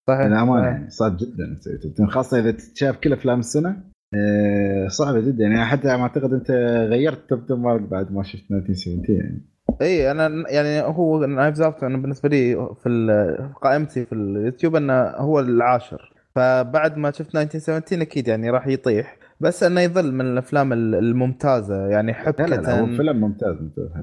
صحيح 0.09 0.27
للامانه 0.27 0.67
يعني 0.67 0.91
صعب 0.91 1.17
جدا 1.17 1.57
تسوي 1.61 1.79
top 1.79 2.07
خاصة 2.07 2.39
إذا 2.39 2.57
شايف 2.75 2.97
كل 2.97 3.13
أفلام 3.13 3.39
السنة 3.39 3.83
آه، 4.15 4.89
صعبه 4.89 5.21
جدا. 5.21 5.45
يعني 5.45 5.65
حتى 5.65 5.91
أعتقد 5.91 6.33
أنت 6.33 6.51
غيرت 6.91 7.29
top 7.29 7.45
10 7.45 7.57
مالك 7.57 7.81
بعد 7.81 8.13
ما 8.13 8.23
شفت 8.23 8.51
1917 8.51 9.13
يعني. 9.13 9.45
إي 9.83 10.11
أنا 10.11 10.45
يعني 10.51 10.83
هو 10.83 11.25
Knives 11.27 11.61
Out 11.61 11.85
أنا 11.85 11.99
بالنسبة 11.99 12.29
لي 12.29 12.69
في 12.83 13.51
قائمتي 13.63 14.05
في 14.05 14.13
اليوتيوب 14.13 14.77
إنه 14.77 15.03
هو 15.03 15.41
العاشر. 15.41 16.18
فبعد 16.35 16.97
ما 16.97 17.11
شفت 17.11 17.37
1917 17.37 18.03
أكيد 18.03 18.29
يعني 18.29 18.51
راح 18.51 18.67
يطيح. 18.67 19.17
بس 19.41 19.63
إنه 19.63 19.81
يظل 19.81 20.13
من 20.13 20.21
الأفلام 20.21 20.73
الممتازة. 20.73 21.87
يعني 21.87 22.15
حبكه 22.15 22.47
لا 22.47 22.55
لا 22.55 22.81
هو 22.81 22.87
فيلم 22.87 23.21
ممتاز 23.21 23.57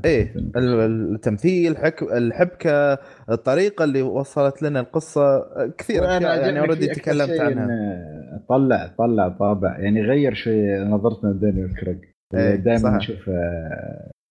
إيه 0.05 0.33
التمثيل 0.55 1.77
حك... 1.77 2.03
الحبكة 2.03 2.93
الطريقة 3.31 3.83
اللي 3.83 4.01
وصلت 4.01 4.63
لنا 4.63 4.79
القصة 4.79 5.45
كثير 5.77 6.03
يعني 6.03 6.59
already 6.59 6.87
تكلمت 6.87 7.39
عنها. 7.39 8.41
طلع 8.49 8.95
طلع 8.97 9.29
طابع 9.29 9.79
يعني 9.79 10.01
غير 10.01 10.33
شوي 10.33 10.79
نظرتنا 10.79 11.29
لدانيال 11.29 11.75
كريج 11.75 11.97
إيه 12.33 12.55
دائما 12.55 12.97
نشوف 12.97 13.29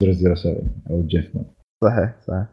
007 0.02 0.56
أو 0.90 1.02
جيف 1.06 1.32
صحيح 1.84 2.14
صحيح. 2.26 2.46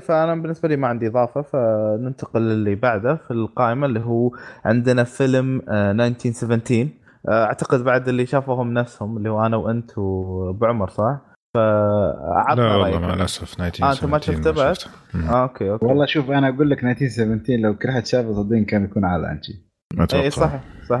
فأنا 0.00 0.34
بالنسبة 0.34 0.68
لي 0.68 0.76
ما 0.76 0.88
عندي 0.88 1.06
إضافة 1.06 1.42
فننتقل 1.42 2.42
للي 2.42 2.74
بعده 2.74 3.14
في 3.14 3.30
القائمة 3.30 3.86
اللي 3.86 4.00
هو 4.00 4.30
عندنا 4.64 5.04
فيلم 5.04 5.62
1917 5.68 6.88
آه، 7.28 7.44
أعتقد 7.44 7.84
بعد 7.84 8.08
اللي 8.08 8.26
شافوهم 8.26 8.72
نفسهم 8.72 9.16
اللي 9.16 9.30
هو 9.30 9.46
أنا 9.46 9.56
وأنت 9.56 9.98
وأبو 9.98 10.66
عمر 10.66 10.88
صح؟ 10.88 11.20
فعطنا 11.54 12.62
لا 12.62 12.76
والله 12.76 12.98
مع 12.98 13.14
الأسف 13.14 13.60
آه 13.60 13.66
أنت 13.66 14.04
ما 14.04 14.18
شفته 14.18 14.50
بعد؟ 14.50 14.76
آه 15.14 15.42
أوكي 15.42 15.70
أوكي. 15.70 15.86
والله 15.86 16.06
شوف 16.06 16.30
أنا 16.30 16.48
أقول 16.48 16.70
لك 16.70 16.84
1917 16.84 17.56
لو 17.56 17.76
كل 17.76 17.90
حد 17.90 18.06
شافه 18.06 18.32
صدقني 18.32 18.64
كان 18.64 18.84
يكون 18.84 19.04
على 19.04 19.30
انشي 19.30 19.52
اي 20.14 20.30
صح 20.30 20.60
صح 20.88 21.00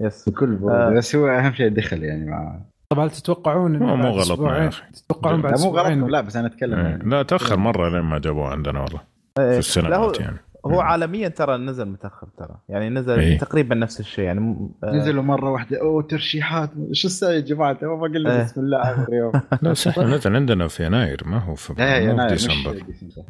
يس. 0.00 0.28
بكل 0.28 0.58
آه. 0.70 0.90
بس 0.90 1.16
هو 1.16 1.26
أهم 1.26 1.52
شيء 1.52 1.68
دخل 1.68 2.02
يعني 2.04 2.30
مع 2.30 2.60
طبعا 2.92 3.04
هل 3.04 3.10
تتوقعون 3.10 3.78
مو 3.78 3.96
مو 3.96 4.08
غلط 4.08 4.40
يا 4.40 4.68
أخي. 4.68 4.82
تتوقعون 4.92 5.42
بعد 5.42 5.60
مو 5.60 5.68
غلط. 5.68 6.10
لا 6.10 6.20
بس 6.20 6.36
أنا 6.36 6.46
أتكلم 6.46 6.78
يعني. 6.78 7.10
لا 7.10 7.22
تأخر 7.22 7.56
مرة 7.56 7.88
لين 7.88 8.00
ما 8.00 8.18
جابوه 8.18 8.48
عندنا 8.48 8.80
والله 8.80 9.00
في 9.36 9.58
السينمات 9.58 10.20
يعني. 10.20 10.36
هو 10.66 10.80
عالميا 10.80 11.28
ترى 11.28 11.56
نزل 11.56 11.84
متأخر 11.84 12.26
ترى. 12.38 12.56
يعني 12.68 12.88
نزل 12.88 13.18
إيه؟ 13.18 13.38
تقريبا 13.38 13.74
نفس 13.74 14.00
الشيء 14.00 14.24
يعني. 14.24 14.70
آه. 14.84 14.92
نزلوا 14.92 15.22
مرة 15.22 15.50
واحدة. 15.50 15.80
أوه 15.80 16.02
ترشيحات. 16.02 16.70
شو 16.92 17.08
نسوي 17.08 17.34
يا 17.34 17.40
جماعة؟ 17.40 17.78
ما 17.82 17.96
بقول 17.96 18.26
إيه. 18.26 18.42
بسم 18.42 18.60
الله 18.60 19.04
اليوم. 19.08 19.32
لا 19.62 19.74
صح 19.74 19.98
نزل 19.98 20.36
عندنا 20.36 20.68
في 20.68 20.86
يناير. 20.86 21.22
ما 21.26 21.38
هو 21.38 21.54
في 21.54 21.72
يناير 21.72 22.28
ديسمبر. 22.28 22.82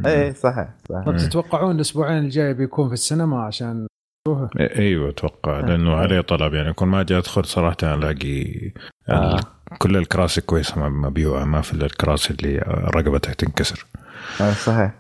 اي 0.07 0.33
صحيح 0.35 0.69
صحيح. 0.89 1.05
طيب 1.07 1.17
تتوقعون 1.17 1.77
الأسبوعين 1.77 2.19
الجاي 2.19 2.55
بيكون 2.55 2.89
في 2.89 2.95
السينما 2.95 3.43
عشان 3.43 3.87
إيه، 4.61 4.79
أيوه 4.79 5.09
أتوقع. 5.09 5.61
لأنه 5.61 5.95
عليه 5.95 6.21
طلب 6.21 6.55
يعني. 6.55 6.73
كل 6.73 6.87
ما 6.87 7.01
أجي 7.01 7.19
أدخل 7.19 7.45
صراحة 7.45 7.77
ألاقي 7.83 8.73
آه. 9.09 9.41
كل 9.79 9.97
الكراسي 9.97 10.41
كويسة 10.41 10.89
مبيوعه 10.89 11.45
ما 11.45 11.61
في 11.61 11.73
الكراسي 11.73 12.35
اللي 12.35 12.59
رقبتها 12.97 13.35
تنكسر. 13.35 13.87
آه 14.41 14.51
صحيح. 14.51 14.93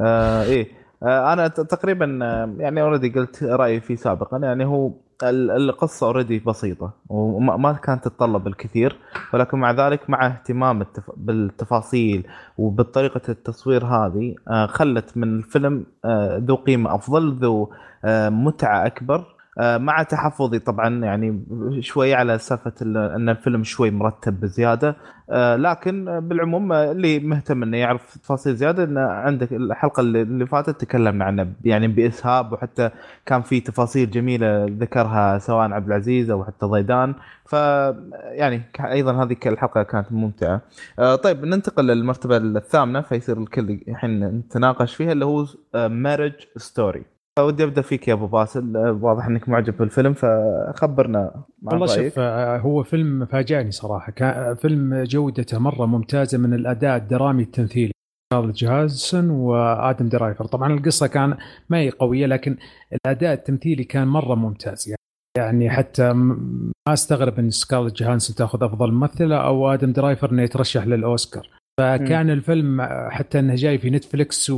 آه 0.00 0.42
إيه. 0.42 0.82
آه، 1.02 1.32
أنا 1.32 1.48
تقريبا 1.48 2.18
آه، 2.22 2.54
يعني 2.58 2.80
already 2.80 3.08
قلت 3.08 3.42
رأيي 3.42 3.80
فيه 3.80 3.96
سابقا. 3.96 4.38
يعني 4.38 4.64
هو 4.64 4.92
القصة 5.22 6.06
اوريدي 6.06 6.38
بسيطة 6.38 6.92
وما 7.08 7.72
كانت 7.72 8.04
تتطلب 8.04 8.46
الكثير. 8.46 8.96
ولكن 9.34 9.58
مع 9.58 9.70
ذلك 9.72 10.10
مع 10.10 10.26
اهتمام 10.26 10.86
بالتفاصيل 11.16 12.26
وبطريقة 12.58 13.20
التصوير 13.28 13.84
هذه 13.84 14.34
آه، 14.48 14.66
خلت 14.66 15.16
من 15.16 15.38
الفيلم 15.38 15.86
ذو 16.36 16.54
قيمة 16.54 16.94
أفضل 16.94 17.38
ذو 17.38 17.72
متعة 18.28 18.86
أكبر. 18.86 19.24
مع 19.60 20.02
تحفظي 20.02 20.58
طبعا 20.58 21.04
يعني 21.04 21.44
شوي 21.80 22.14
على 22.14 22.38
سالفة 22.38 22.72
إن 22.82 23.28
الفيلم 23.28 23.64
شوي 23.64 23.90
مرتب 23.90 24.40
بزيادة 24.40 24.96
آه، 25.30 25.56
لكن 25.56 26.20
بالعموم 26.20 26.72
اللي 26.72 27.18
مهتم 27.18 27.62
إنه 27.62 27.76
يعرف 27.76 28.18
تفاصيل 28.18 28.56
زيادة 28.56 28.84
انه 28.84 29.00
عندك 29.00 29.52
الحلقة 29.52 30.00
اللي 30.00 30.46
فاتت 30.46 30.80
تكلمنا 30.80 31.24
عنه 31.24 31.52
يعني 31.64 31.88
بإسهاب 31.88 32.52
وحتى 32.52 32.90
كان 33.26 33.42
في 33.42 33.60
تفاصيل 33.60 34.10
جميلة 34.10 34.64
ذكرها 34.64 35.38
سواء 35.38 35.72
عبد 35.72 35.86
العزيز 35.86 36.30
أو 36.30 36.44
حتى 36.44 36.66
ضيدان 36.66 37.14
ف 37.44 37.52
يعني 38.22 38.62
أيضا 38.80 39.24
هذه 39.24 39.36
الحلقة 39.46 39.82
كانت 39.82 40.12
ممتعة. 40.12 40.60
آه، 40.98 41.14
طيب 41.16 41.44
ننتقل 41.44 41.86
للمرتبة 41.86 42.36
الثامنة 42.36 43.00
فيصير 43.00 43.38
الكل 43.38 43.80
الحين 43.88 44.24
نتناقش 44.24 44.94
فيها 44.94 45.12
اللي 45.12 45.24
هو 45.24 45.46
Marriage 45.74 46.32
Story. 46.56 47.11
ودي 47.38 47.64
أبدأ 47.64 47.82
فيك 47.82 48.08
يا 48.08 48.12
أبو 48.12 48.26
باسل 48.26 48.76
واضح 48.76 49.26
إنك 49.26 49.48
معجب 49.48 49.76
بالفيلم 49.76 50.14
فخبرنا 50.14 51.44
والله 51.62 51.86
شوف 51.86 52.18
آه، 52.18 52.58
هو 52.58 52.82
فيلم 52.82 53.26
فاجأني 53.26 53.70
صراحة. 53.70 54.12
كان 54.12 54.54
فيلم 54.54 55.02
جودته 55.02 55.58
مرة 55.58 55.86
ممتازة 55.86 56.38
من 56.38 56.54
الأداء 56.54 56.96
الدرامي 56.96 57.42
التمثيلي. 57.42 57.92
سكارلت 58.32 58.56
جوهانسون 58.56 59.30
وآدم 59.30 60.08
درايفر. 60.08 60.44
طبعا 60.44 60.72
القصة 60.72 61.06
كان 61.06 61.36
ما 61.68 61.78
هي 61.78 61.90
قوية 61.90 62.26
لكن 62.26 62.56
الأداء 62.92 63.32
التمثيلي 63.32 63.84
كان 63.84 64.08
مرة 64.08 64.34
ممتاز. 64.34 64.88
يعني 64.88 64.98
يعني 65.38 65.70
حتى 65.70 66.12
ما 66.12 66.72
استغرب 66.88 67.38
إن 67.38 67.50
سكارلت 67.50 67.96
جوهانسون 67.96 68.36
تأخذ 68.36 68.64
أفضل 68.64 68.92
ممثلة 68.92 69.36
أو 69.36 69.72
آدم 69.72 69.92
درايفر 69.92 70.30
إنه 70.30 70.42
يترشح 70.42 70.86
للأوسكار. 70.86 71.50
فكان 71.80 72.26
م. 72.26 72.30
الفيلم 72.30 72.82
حتى 73.10 73.38
إنه 73.38 73.54
جاي 73.54 73.78
في 73.78 73.90
نتفلكس 73.90 74.50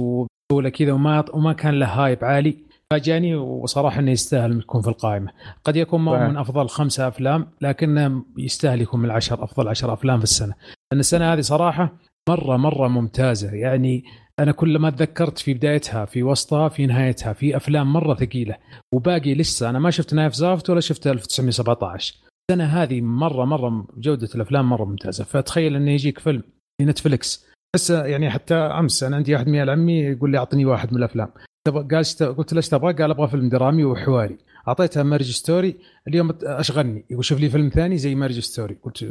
وبسهوله 0.53 0.69
كذا 0.69 0.93
وما 0.93 1.25
وما 1.33 1.53
كان 1.53 1.79
له 1.79 1.87
hype 1.87 2.25
عالي. 2.25 2.57
فاجأني 2.91 3.35
وصراحة 3.35 4.01
إنه 4.01 4.11
يستاهل 4.11 4.59
يكون 4.59 4.83
في 4.83 4.89
القائمة. 4.89 5.33
قد 5.65 5.77
يكون 5.77 6.01
ما 6.01 6.29
من 6.29 6.37
أفضل 6.37 6.69
خمسة 6.69 7.09
أفلام 7.09 7.47
لكنه 7.61 8.25
يستاهل 8.39 8.83
يكون 8.83 9.01
من 9.01 9.07
العشر 9.07 9.45
أفضل 9.45 9.69
عشر 9.69 9.93
أفلام 9.93 10.19
في 10.19 10.25
السنة. 10.25 10.55
لأن 10.93 11.01
السنة 11.01 11.33
هذه 11.33 11.41
صراحة 11.41 11.93
مرة 12.29 12.57
مرة 12.57 12.89
ممتازة. 12.89 13.53
يعني 13.53 14.05
أنا 14.39 14.53
كل 14.53 14.79
ما 14.79 14.91
تذكرت 14.91 15.39
في 15.39 15.55
بدايتها 15.55 16.05
في 16.05 16.23
وسطها 16.23 16.69
في 16.69 16.87
نهايتها 16.87 17.33
في 17.33 17.57
أفلام 17.57 17.93
مرة 17.93 18.15
ثقيلة. 18.15 18.57
وباقي 18.95 19.35
لسه 19.35 19.71
أنا 19.71 19.79
ما 19.79 19.91
شفت 19.91 20.15
Knives 20.15 20.35
Out 20.35 20.71
ولا 20.71 20.81
شفت 20.81 21.07
1917 21.07 22.15
السنة 22.51 22.65
هذه 22.65 23.01
مرة 23.01 23.45
مرة 23.45 23.87
جودة 23.97 24.29
الأفلام 24.35 24.69
مرة 24.69 24.85
ممتازة. 24.85 25.25
فتخيل 25.25 25.77
إنه 25.77 25.91
يجيك 25.91 26.19
فيلم 26.19 26.43
في 26.79 26.85
نتفلكس 26.85 27.54
بس 27.75 27.91
يعني 27.91 28.31
حتى 28.31 28.55
أمس 28.55 29.03
أنا 29.03 29.17
عندي 29.17 29.35
واحد 29.35 29.49
من 29.49 29.55
عيال 29.57 29.71
عمي 29.71 30.01
يقول 30.01 30.31
لي 30.31 30.39
أعطني 30.39 30.65
واحد 30.65 30.93
من 30.93 30.99
الأفلام. 30.99 31.29
قال 31.67 32.05
قلت 32.37 32.53
له 32.53 32.57
إيش 32.57 32.69
تبغى؟ 32.69 32.93
قال 32.93 33.11
أبغى 33.11 33.29
فيلم 33.29 33.49
درامي 33.49 33.85
وحواري. 33.85 34.39
اعطيته 34.69 35.03
Marriage 35.03 35.31
Story. 35.31 35.77
اليوم 36.09 36.31
أشغلني. 36.43 37.05
يقول 37.11 37.25
شوف 37.25 37.41
لي 37.41 37.49
فيلم 37.49 37.69
ثاني 37.69 37.99
زي 37.99 38.15
Marriage 38.15 38.39
Story. 38.39 38.75
قلت 38.83 39.03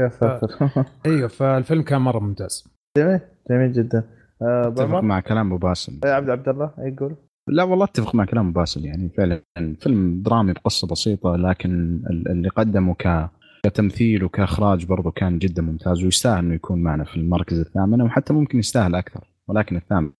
يا 0.00 0.08
ساتر. 0.08 0.50
أيوه 1.06 1.28
فالفيلم 1.28 1.82
كان 1.82 2.00
مرة 2.00 2.18
ممتاز. 2.18 2.68
جميل. 2.98 3.20
جميل 3.50 3.72
جدا. 3.72 4.04
أه 4.42 4.68
أتفق 4.68 5.00
مع 5.00 5.20
كلام 5.20 5.46
أبو 5.46 5.66
باسل. 5.66 6.00
إيه، 6.04 6.12
عبد 6.12 6.30
عبد 6.30 6.48
الله 6.48 6.70
يقول 6.78 7.16
لا 7.48 7.62
والله 7.62 7.84
أتفق 7.84 8.14
مع 8.14 8.24
كلام 8.24 8.48
أبو 8.48 8.60
باسل. 8.60 8.84
يعني 8.84 9.08
فعلا 9.08 9.42
فيلم 9.80 10.22
درامي 10.22 10.52
بقصة 10.52 10.88
بسيطة 10.88 11.36
لكن 11.36 12.02
اللي 12.10 12.48
قدمه 12.48 12.94
ك 12.94 13.30
كتمثيل 13.62 14.24
وكإخراج 14.24 14.86
برضه 14.86 15.10
كان 15.10 15.38
جدا 15.38 15.62
ممتاز 15.62 16.04
ويستاهل 16.04 16.38
إنه 16.38 16.54
يكون 16.54 16.82
معنا 16.82 17.04
في 17.04 17.16
المركز 17.16 17.58
الثامن 17.58 18.02
وحتى 18.02 18.32
ممكن 18.32 18.58
يستاهل 18.58 18.94
أكثر 18.94 19.26
ولكن 19.48 19.76
الثامن 19.76 20.10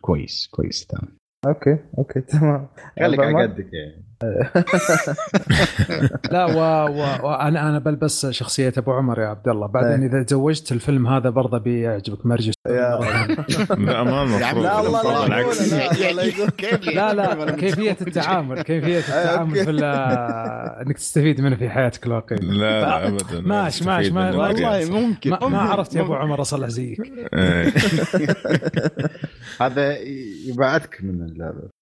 كويس 0.00 0.48
كويس 0.52 0.82
الثامن. 0.82 1.12
okay 1.46 1.78
okay 1.98 2.20
تمام. 2.38 2.68
خليك 3.00 3.20
على 3.20 3.42
قدك 3.42 3.72
يعني. 3.72 4.07
لا 6.32 6.44
وأنا 6.44 7.68
أنا 7.68 7.78
بلبس 7.78 8.26
شخصية 8.26 8.72
أبو 8.78 8.92
عمر 8.92 9.20
يا 9.20 9.26
عبد 9.26 9.48
الله. 9.48 9.66
بعدين 9.66 10.04
إذا 10.04 10.22
تزوجت 10.22 10.72
الفيلم 10.72 11.06
هذا 11.06 11.30
برضه 11.30 11.58
بيعجبك. 11.58 12.26
مرجس. 12.26 12.54
لا 12.66 12.98
الله 14.00 15.24
بالعكس. 15.24 15.72
لا 16.86 17.14
لا 17.14 17.50
كيفية 17.60 17.96
التعامل 18.00 18.62
كيفية 18.62 18.98
التعامل 18.98 19.64
في 19.64 19.70
إنك 20.86 20.96
تستفيد 20.96 21.40
منه 21.40 21.56
في 21.56 21.70
حياتك 21.70 22.06
الواقعية. 22.06 22.40
لا 22.40 22.80
لا 22.80 23.08
ابدا 23.08 23.40
ماشي 23.40 23.84
ماشي 23.84 24.12
والله 24.12 24.90
ممكن. 24.90 25.30
ما 25.30 25.58
عرفت 25.58 25.94
يا 25.94 26.00
أبو 26.00 26.14
عمر 26.14 26.40
أصلح 26.40 26.68
زيك. 26.68 26.98
هذا 29.60 29.98
يبعدك 30.48 30.98
من 31.02 31.22
اللعبه 31.22 31.77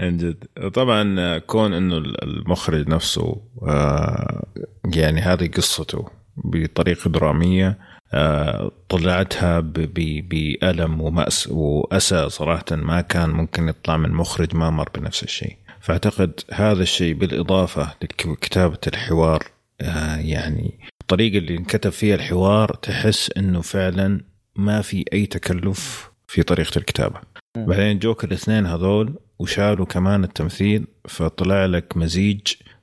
عن 0.00 0.16
جد. 0.16 0.44
طبعا 0.74 1.38
كون 1.38 1.72
إنه 1.72 1.96
المخرج 1.98 2.88
نفسه 2.88 3.40
آه، 3.62 4.46
يعني 4.94 5.20
هذه 5.20 5.48
قصته 5.48 6.08
بطريقة 6.36 7.10
درامية 7.10 7.78
آه، 8.14 8.72
طلعتها 8.88 9.60
بألم 9.60 11.00
ومأس 11.00 11.48
وأسى 11.48 12.28
صراحة 12.28 12.64
ما 12.70 13.00
كان 13.00 13.30
ممكن 13.30 13.68
يطلع 13.68 13.96
من 13.96 14.12
مخرج 14.12 14.56
ما 14.56 14.70
مر 14.70 14.88
بنفس 14.94 15.22
الشيء. 15.22 15.56
فأعتقد 15.80 16.40
هذا 16.52 16.82
الشيء 16.82 17.14
بالإضافة 17.14 17.94
لكتابة 18.02 18.78
الحوار 18.86 19.46
آه، 19.80 20.16
يعني 20.16 20.78
الطريقة 21.00 21.38
اللي 21.38 21.56
انكتب 21.56 21.90
فيها 21.90 22.14
الحوار 22.14 22.74
تحس 22.74 23.30
إنه 23.36 23.60
فعلا 23.60 24.20
ما 24.56 24.82
في 24.82 25.04
أي 25.12 25.26
تكلف 25.26 26.10
في 26.28 26.42
طريقة 26.42 26.78
الكتابة. 26.78 27.20
بعدين 27.64 27.98
جوك 27.98 28.24
الاثنين 28.24 28.66
هذول 28.66 29.14
وشالوا 29.38 29.86
كمان 29.86 30.24
التمثيل 30.24 30.86
فطلع 31.08 31.66
لك 31.66 31.96
مزيج 31.96 32.40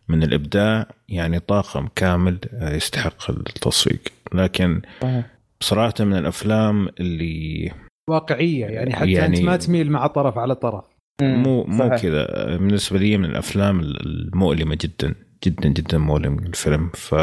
من 0.07 0.23
الإبداع 0.23 0.87
يعني 1.09 1.39
طاقم 1.39 1.87
كامل 1.95 2.39
يستحق 2.53 3.29
التصفيق 3.31 4.01
لكن 4.33 4.81
صراحة 5.61 5.93
من 5.99 6.13
الأفلام 6.13 6.89
اللي 6.99 7.71
واقعية 8.09 8.65
يعني 8.65 8.95
حتى 8.95 9.11
يعني 9.11 9.37
انت 9.37 9.45
ما 9.45 9.57
تميل 9.57 9.91
مع 9.91 10.07
طرف 10.07 10.37
على 10.37 10.55
طرف. 10.55 10.85
مو 11.21 11.63
مو 11.63 11.89
كذا. 11.89 12.25
بالنسبة 12.57 12.99
لي 12.99 13.17
من 13.17 13.25
الأفلام 13.25 13.79
المؤلمة 13.79 14.77
جدا 14.81 15.15
جدا 15.43 15.69
جدا 15.69 15.97
مؤلم 15.97 16.39
الفيلم. 16.39 16.89
ف 16.93 17.15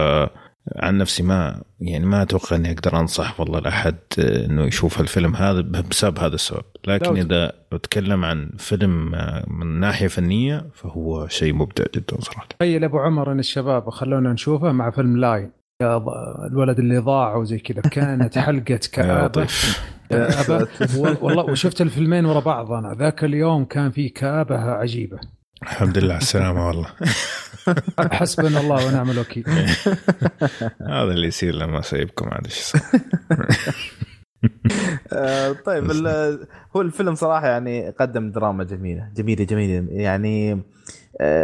عن 0.77 0.99
نفسي 0.99 1.23
ما 1.23 1.63
يعني 1.81 2.07
ما 2.07 2.23
أتوقع 2.23 2.57
إني 2.57 2.73
أقدر 2.73 3.01
أنصح 3.01 3.41
والله 3.41 3.61
لأحد 3.61 3.97
إنه 4.19 4.65
يشوف 4.65 5.01
الفيلم 5.01 5.37
هذا 5.37 5.61
بسبب 5.61 6.19
هذا 6.19 6.35
السبب، 6.35 6.65
لكن 6.87 7.17
إذا 7.17 7.53
أتكلم 7.73 8.25
عن 8.25 8.51
فيلم 8.59 9.13
من 9.49 9.81
ناحية 9.81 10.07
فنية 10.07 10.67
فهو 10.75 11.29
شيء 11.29 11.55
مبدع 11.55 11.85
جدا 11.95 12.21
صراحة. 12.21 12.47
تخيل 12.59 12.85
أبو 12.85 12.99
عمر 12.99 13.33
إن 13.33 13.39
الشباب 13.39 13.91
خلونا 13.91 14.33
نشوفه 14.33 14.73
مع 14.73 14.91
فيلم 14.91 15.17
لاين. 15.17 15.51
الولد 16.51 16.79
اللي 16.79 16.99
ضاع 16.99 17.37
وزي 17.37 17.59
كذا. 17.59 17.81
كانت 17.81 18.39
حلقة 18.47 18.81
كآبة. 18.93 19.47
والله 21.23 21.45
وشفت 21.45 21.81
الفيلمين 21.81 22.25
ورا 22.25 22.41
بعض 22.41 22.73
أنا. 22.73 22.95
ذاك 22.95 23.25
اليوم 23.25 23.65
كان 23.65 23.91
في 23.91 24.09
كآبة 24.09 24.57
عجيبة. 24.57 25.21
الحمد 25.63 25.99
لله 25.99 26.15
على 26.15 26.23
السلامة 26.23 26.67
والله. 26.69 26.89
حسبنا 28.21 28.61
الله 28.61 28.87
ونعم 28.87 29.11
الوكيل. 29.11 29.45
هذا 30.97 31.13
اللي 31.13 31.27
يصير 31.27 31.55
لما 31.55 31.79
اسيبكم 31.79 32.29
عاد 32.29 32.47
إيش 32.47 32.73
طيب 35.65 35.91
هو 36.77 36.81
الفيلم 36.81 37.15
صراحة 37.15 37.47
يعني 37.49 37.91
قدم 37.91 38.31
دراما 38.31 38.65
جميلة 38.65 39.09
جميلة 39.17 39.45
جميلة. 39.45 39.87
يعني 39.91 40.53
آه، 40.53 40.59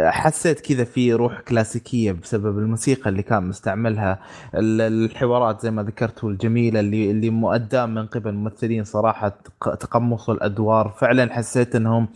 حسيت 0.05 0.59
كذا 0.59 0.83
في 0.83 1.13
روح 1.13 1.39
كلاسيكية 1.41 2.11
بسبب 2.11 2.59
الموسيقى 2.59 3.09
اللي 3.09 3.23
كان 3.23 3.43
مستعملها. 3.43 4.19
الحوارات 4.55 5.61
زي 5.61 5.71
ما 5.71 5.83
ذكرتوا 5.83 6.29
الجميله 6.29 6.79
اللي 6.79 7.11
اللي 7.11 7.29
مؤداة 7.29 7.85
من 7.85 8.05
قبل 8.05 8.29
الممثلين 8.29 8.83
صراحة 8.83 9.37
تقمصوا 9.61 10.33
الأدوار. 10.33 10.89
فعلا 10.89 11.33
حسيت 11.33 11.75
إنهم 11.75 12.07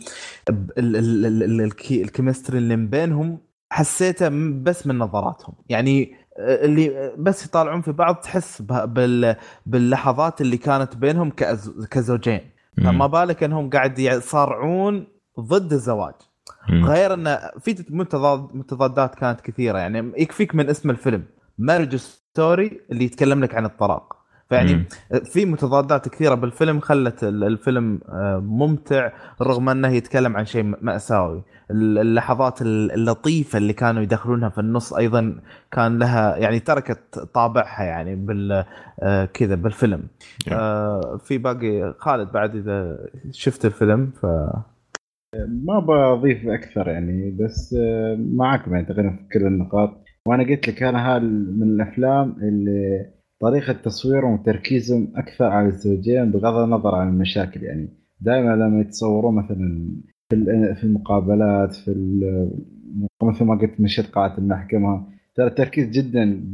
ال 1.90 1.97
chemistry 1.97 2.58
اللي 2.58 2.76
بينهم 2.76 3.38
حسيته 3.70 4.28
بس 4.62 4.86
من 4.86 4.98
نظراتهم. 4.98 5.54
يعني 5.68 6.14
آه، 6.38 6.64
اللي 6.64 6.98
آه، 6.98 7.14
بس 7.18 7.46
يطالعون 7.46 7.80
في 7.82 7.92
بعض 7.92 8.14
تحس 8.14 8.62
باللحظات 9.66 10.40
اللي 10.40 10.56
كانت 10.56 10.96
بينهم 10.96 11.30
كزوجين. 11.90 12.40
فما 12.84 13.06
بالك 13.06 13.42
إنهم 13.42 13.70
قاعد 13.70 13.98
يصارعون 13.98 15.06
ضد 15.40 15.72
الزواج. 15.72 16.14
غير 16.70 17.14
انه 17.14 17.38
في 17.60 17.84
متضادات 18.54 19.14
كانت 19.14 19.40
كثيرة. 19.40 19.78
يعني 19.78 20.12
يكفيك 20.16 20.54
من 20.54 20.68
اسم 20.68 20.90
الفيلم 20.90 21.24
Marriage 21.58 21.96
Story 21.96 22.80
اللي 22.90 23.04
يتكلم 23.04 23.44
لك 23.44 23.54
عن 23.54 23.64
الطلاق. 23.64 24.16
فيعني 24.48 24.84
في 25.24 25.44
متضادات 25.44 26.08
كثيرة 26.08 26.34
بالفيلم 26.34 26.80
خلت 26.80 27.24
الفيلم 27.24 28.00
آه، 28.08 28.38
ممتع 28.38 29.12
رغم 29.42 29.68
أنه 29.68 29.88
يتكلم 29.88 30.36
عن 30.36 30.44
شيء 30.44 30.74
مأساوي. 30.80 31.42
اللحظات 31.70 32.62
اللطيفة 32.62 33.56
اللي 33.58 33.72
كانوا 33.72 34.02
يدخلونها 34.02 34.48
في 34.48 34.58
النص 34.58 34.92
أيضا 34.92 35.40
كان 35.70 35.98
لها 35.98 36.36
يعني 36.36 36.60
تركت 36.60 37.18
طابعها 37.34 37.84
يعني 37.84 38.14
بال 38.14 38.64
آه، 39.00 39.24
كذا 39.24 39.54
بالفيلم. 39.54 40.02
آه، 40.52 41.18
في 41.24 41.38
باقي 41.38 41.94
خالد 41.98 42.32
بعد 42.32 42.56
إذا 42.56 42.98
شفت 43.30 43.64
الفيلم 43.64 44.10
ف 44.22 44.26
ما 45.36 45.78
بضيف 45.78 46.46
أكثر 46.48 46.88
يعني 46.88 47.30
بس 47.30 47.76
معكم 48.18 48.74
يعني 48.74 48.86
تقريبا 48.86 49.10
في 49.10 49.38
كل 49.38 49.46
النقاط. 49.46 50.04
وأنا 50.28 50.42
قلت 50.42 50.68
لك 50.68 50.82
أنا 50.82 51.16
هذا 51.16 51.24
من 51.24 51.62
الأفلام 51.62 52.36
اللي 52.42 53.06
طريقة 53.40 53.72
تصويرهم 53.72 54.32
وتركيزهم 54.32 55.12
أكثر 55.16 55.44
على 55.44 55.66
الزوجين 55.68 56.30
بغض 56.30 56.54
النظر 56.54 56.94
عن 56.94 57.08
المشاكل 57.08 57.62
يعني. 57.62 57.88
دائما 58.20 58.56
لما 58.56 58.80
يتصوروا 58.80 59.32
مثلا 59.32 59.90
في 60.74 60.84
المقابلات 60.84 61.74
في 61.74 61.90
مثل 63.22 63.44
ما 63.44 63.54
قلت 63.54 63.80
مشهد 63.80 64.04
قاعه 64.04 64.38
المحكمة 64.38 65.06
ترى 65.34 65.46
التركيز 65.46 65.90
جدا 65.90 66.50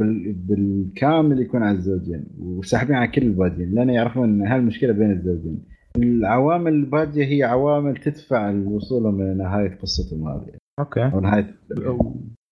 بالكامل 0.49 1.41
يكون 1.41 1.63
على 1.63 1.77
الزوجين 1.79 2.25
وساحبين 2.39 2.97
على 2.97 3.09
كل 3.09 3.23
الباقيين 3.23 3.75
لأن 3.75 3.91
يعرفون 3.91 4.25
إن 4.25 4.47
هالمشكلة 4.47 4.93
بين 4.93 5.11
الزوجين. 5.11 5.65
العوامل 6.03 6.73
الباقيه 6.73 7.25
هي 7.25 7.43
عوامل 7.43 7.97
تدفع 7.97 8.51
لوصولهم 8.51 9.21
إلى 9.21 9.35
نهاية 9.35 9.79
قصتهم 9.79 10.29
هذه. 10.29 10.59
أوكي. 10.79 11.05
أو 11.05 11.21
نهاية 11.21 11.55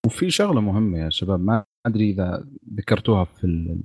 وفي 0.05 0.29
شغلة 0.29 0.61
مهمة 0.61 0.97
يا 0.97 1.09
شباب 1.09 1.39
ما 1.39 1.63
أدري 1.85 2.09
إذا 2.09 2.47
ذكرتوها 2.77 3.23
في 3.23 3.77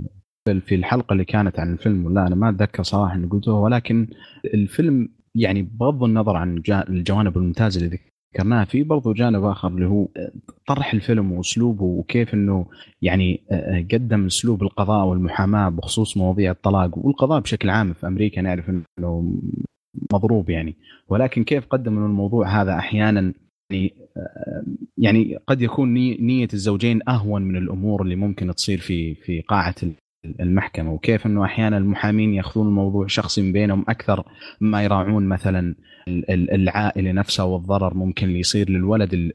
في 0.61 0.75
الحلقة 0.75 1.13
اللي 1.13 1.25
كانت 1.25 1.61
عن 1.61 1.73
الفيلم 1.73 2.07
ولا 2.07 2.27
أنا 2.27 2.35
ما 2.35 2.49
أتذكر 2.49 2.83
صراحة 2.83 3.15
اني 3.15 3.27
قلته 3.27 3.53
ولكن 3.53 4.09
الفيلم 4.55 5.09
يعني 5.35 5.63
بغض 5.63 6.05
النظر 6.05 6.37
عن 6.37 6.63
الجوانب 6.69 7.37
الممتازة 7.37 7.81
اللي 7.81 7.99
ذكرناها 8.33 8.65
في 8.65 8.83
برضو 8.83 9.13
جانب 9.13 9.45
آخر 9.45 9.69
اللي 9.69 9.87
هو 9.87 10.09
طرح 10.67 10.95
الفيلم 10.95 11.33
وأسلوبه 11.33 11.85
وكيف 11.85 12.35
إنه 12.35 12.67
يعني 13.03 13.41
قدم 13.93 14.27
أسلوب 14.27 14.63
القضاء 14.63 15.07
والمحاماة 15.07 15.69
بخصوص 15.69 16.17
مواضيع 16.17 16.51
الطلاق 16.51 16.99
والقضاء 16.99 17.41
بشكل 17.41 17.71
عام 17.71 17.93
في 17.93 18.07
أمريكا 18.07 18.41
نعرف 18.41 18.71
إنه 18.71 19.33
مضروب 20.13 20.51
يعني. 20.51 20.75
ولكن 21.09 21.45
كيف 21.45 21.67
قدم 21.67 21.99
الموضوع 21.99 22.63
هذا 22.63 22.79
أحيانا 22.79 23.33
يعني 23.71 23.95
يعني 24.99 25.39
قد 25.47 25.63
يكون 25.63 25.95
نية 25.95 26.49
الزوجين 26.55 27.01
أهون 27.09 27.43
من 27.43 27.57
الأمور 27.57 28.03
اللي 28.03 28.17
ممكن 28.17 28.55
تصير 28.55 28.79
في 28.79 29.15
في 29.15 29.41
قاعة 29.41 29.75
المحكمة 30.25 30.93
وكيف 30.93 31.27
إنه 31.27 31.45
أحيانا 31.45 31.79
المحامين 31.79 32.35
يأخذون 32.35 32.67
الموضوع 32.67 33.07
شخصي 33.07 33.53
بينهم 33.53 33.85
أكثر 33.89 34.25
مما 34.61 34.85
يراعون 34.85 35.29
مثلا 35.29 35.75
العائلة 36.29 37.13
نفسها 37.13 37.45
والضرر 37.45 37.95
ممكن 37.95 38.27
اللي 38.27 38.41
يصير 38.41 38.71
للولد 38.71 39.33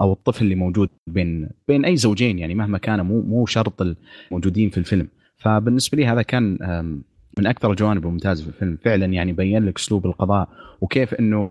أو 0.00 0.12
الطفل 0.12 0.44
اللي 0.44 0.54
موجود 0.54 0.88
بين 1.06 1.48
بين 1.68 1.84
أي 1.84 1.96
زوجين 1.96 2.38
يعني 2.38 2.54
مهما 2.54 2.78
كان 2.78 3.00
مو 3.00 3.20
مو 3.20 3.46
شرط 3.46 3.82
الموجودين 4.30 4.70
في 4.70 4.78
الفيلم. 4.78 5.08
فبالنسبة 5.36 5.98
لي 5.98 6.06
هذا 6.06 6.22
كان 6.22 6.58
من 7.38 7.46
أكثر 7.46 7.70
الجوانب 7.70 8.06
الممتازة 8.06 8.42
في 8.42 8.48
الفيلم. 8.48 8.78
فعلا 8.84 9.06
يعني 9.06 9.32
بين 9.32 9.64
لك 9.64 9.78
أسلوب 9.78 10.06
القضاء 10.06 10.48
وكيف 10.80 11.14
إنه 11.14 11.50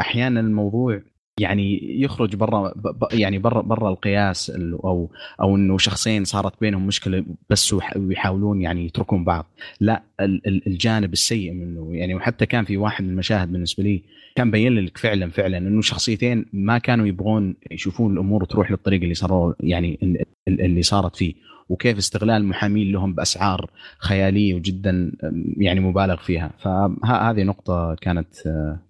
أحيانا 0.00 0.40
الموضوع 0.40 1.00
يعني 1.40 2.00
يخرج 2.02 2.36
برا 2.36 2.72
يعني 3.12 3.38
برا 3.38 3.62
برا 3.62 3.90
القياس 3.90 4.50
أو 4.84 5.10
أو 5.40 5.56
إنه 5.56 5.78
شخصين 5.78 6.24
صارت 6.24 6.60
بينهم 6.60 6.86
مشكلة 6.86 7.24
بس 7.50 7.74
ويحاولون 7.96 8.60
يعني 8.60 8.86
يتركون 8.86 9.24
بعض. 9.24 9.46
لا 9.80 10.02
الجانب 10.66 11.12
السيء 11.12 11.52
منه. 11.52 11.96
يعني 11.96 12.14
وحتى 12.14 12.46
كان 12.46 12.64
في 12.64 12.76
واحد 12.76 13.04
من 13.04 13.10
المشاهد 13.10 13.52
بالنسبة 13.52 13.84
لي 13.84 14.02
كان 14.36 14.50
بين 14.50 14.74
لك 14.74 14.98
فعلا 14.98 15.30
فعلا 15.30 15.58
إنه 15.58 15.80
شخصيتين 15.80 16.46
ما 16.52 16.78
كانوا 16.78 17.06
يبغون 17.06 17.56
يشوفون 17.70 18.12
الأمور 18.12 18.44
تروح 18.44 18.70
للطريق 18.70 19.02
اللي 19.02 19.14
صاروا 19.14 19.54
يعني 19.60 20.16
اللي 20.48 20.82
صارت 20.82 21.16
فيه. 21.16 21.34
وكيف 21.68 21.98
استغلال 21.98 22.36
المحامين 22.36 22.92
لهم 22.92 23.14
بأسعار 23.14 23.70
خيالية 23.98 24.54
وجدا 24.54 25.12
يعني 25.56 25.80
مبالغ 25.80 26.16
فيها. 26.16 26.50
فهذه 26.58 27.42
نقطة 27.42 27.94
كانت 27.94 28.34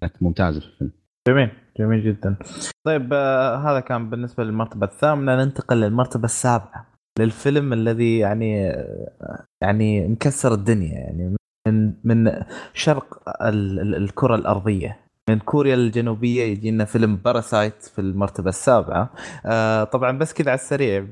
كانت 0.00 0.12
ممتازة 0.20 0.60
في 0.60 0.66
الفيلم. 0.66 0.90
جميل. 1.28 1.48
جميل 1.78 2.04
جدا. 2.04 2.36
طيب 2.84 3.12
آه 3.12 3.56
هذا 3.56 3.80
كان 3.80 4.10
بالنسبة 4.10 4.44
للمرتبة 4.44 4.86
الثامنة. 4.86 5.44
ننتقل 5.44 5.76
للمرتبة 5.76 6.24
السابعة 6.24 6.86
للفيلم 7.18 7.72
الذي 7.72 8.18
يعني 8.18 8.70
آه، 8.70 9.44
يعني 9.62 10.08
مكسر 10.08 10.54
الدنيا 10.54 10.92
يعني 10.92 11.36
من 11.68 11.92
من 12.04 12.32
شرق 12.74 13.22
الكرة 13.42 14.34
الأرضية. 14.34 15.00
من 15.28 15.38
كوريا 15.38 15.74
الجنوبية 15.74 16.42
يجي 16.42 16.70
لنا 16.70 16.84
فيلم 16.84 17.16
باراسايت 17.16 17.82
في 17.82 18.00
المرتبة 18.00 18.48
السابعة. 18.48 19.10
آه 19.46 19.84
طبعا 19.84 20.18
بس 20.18 20.32
كذا 20.34 20.50
على 20.50 20.58
السريع. 20.60 21.06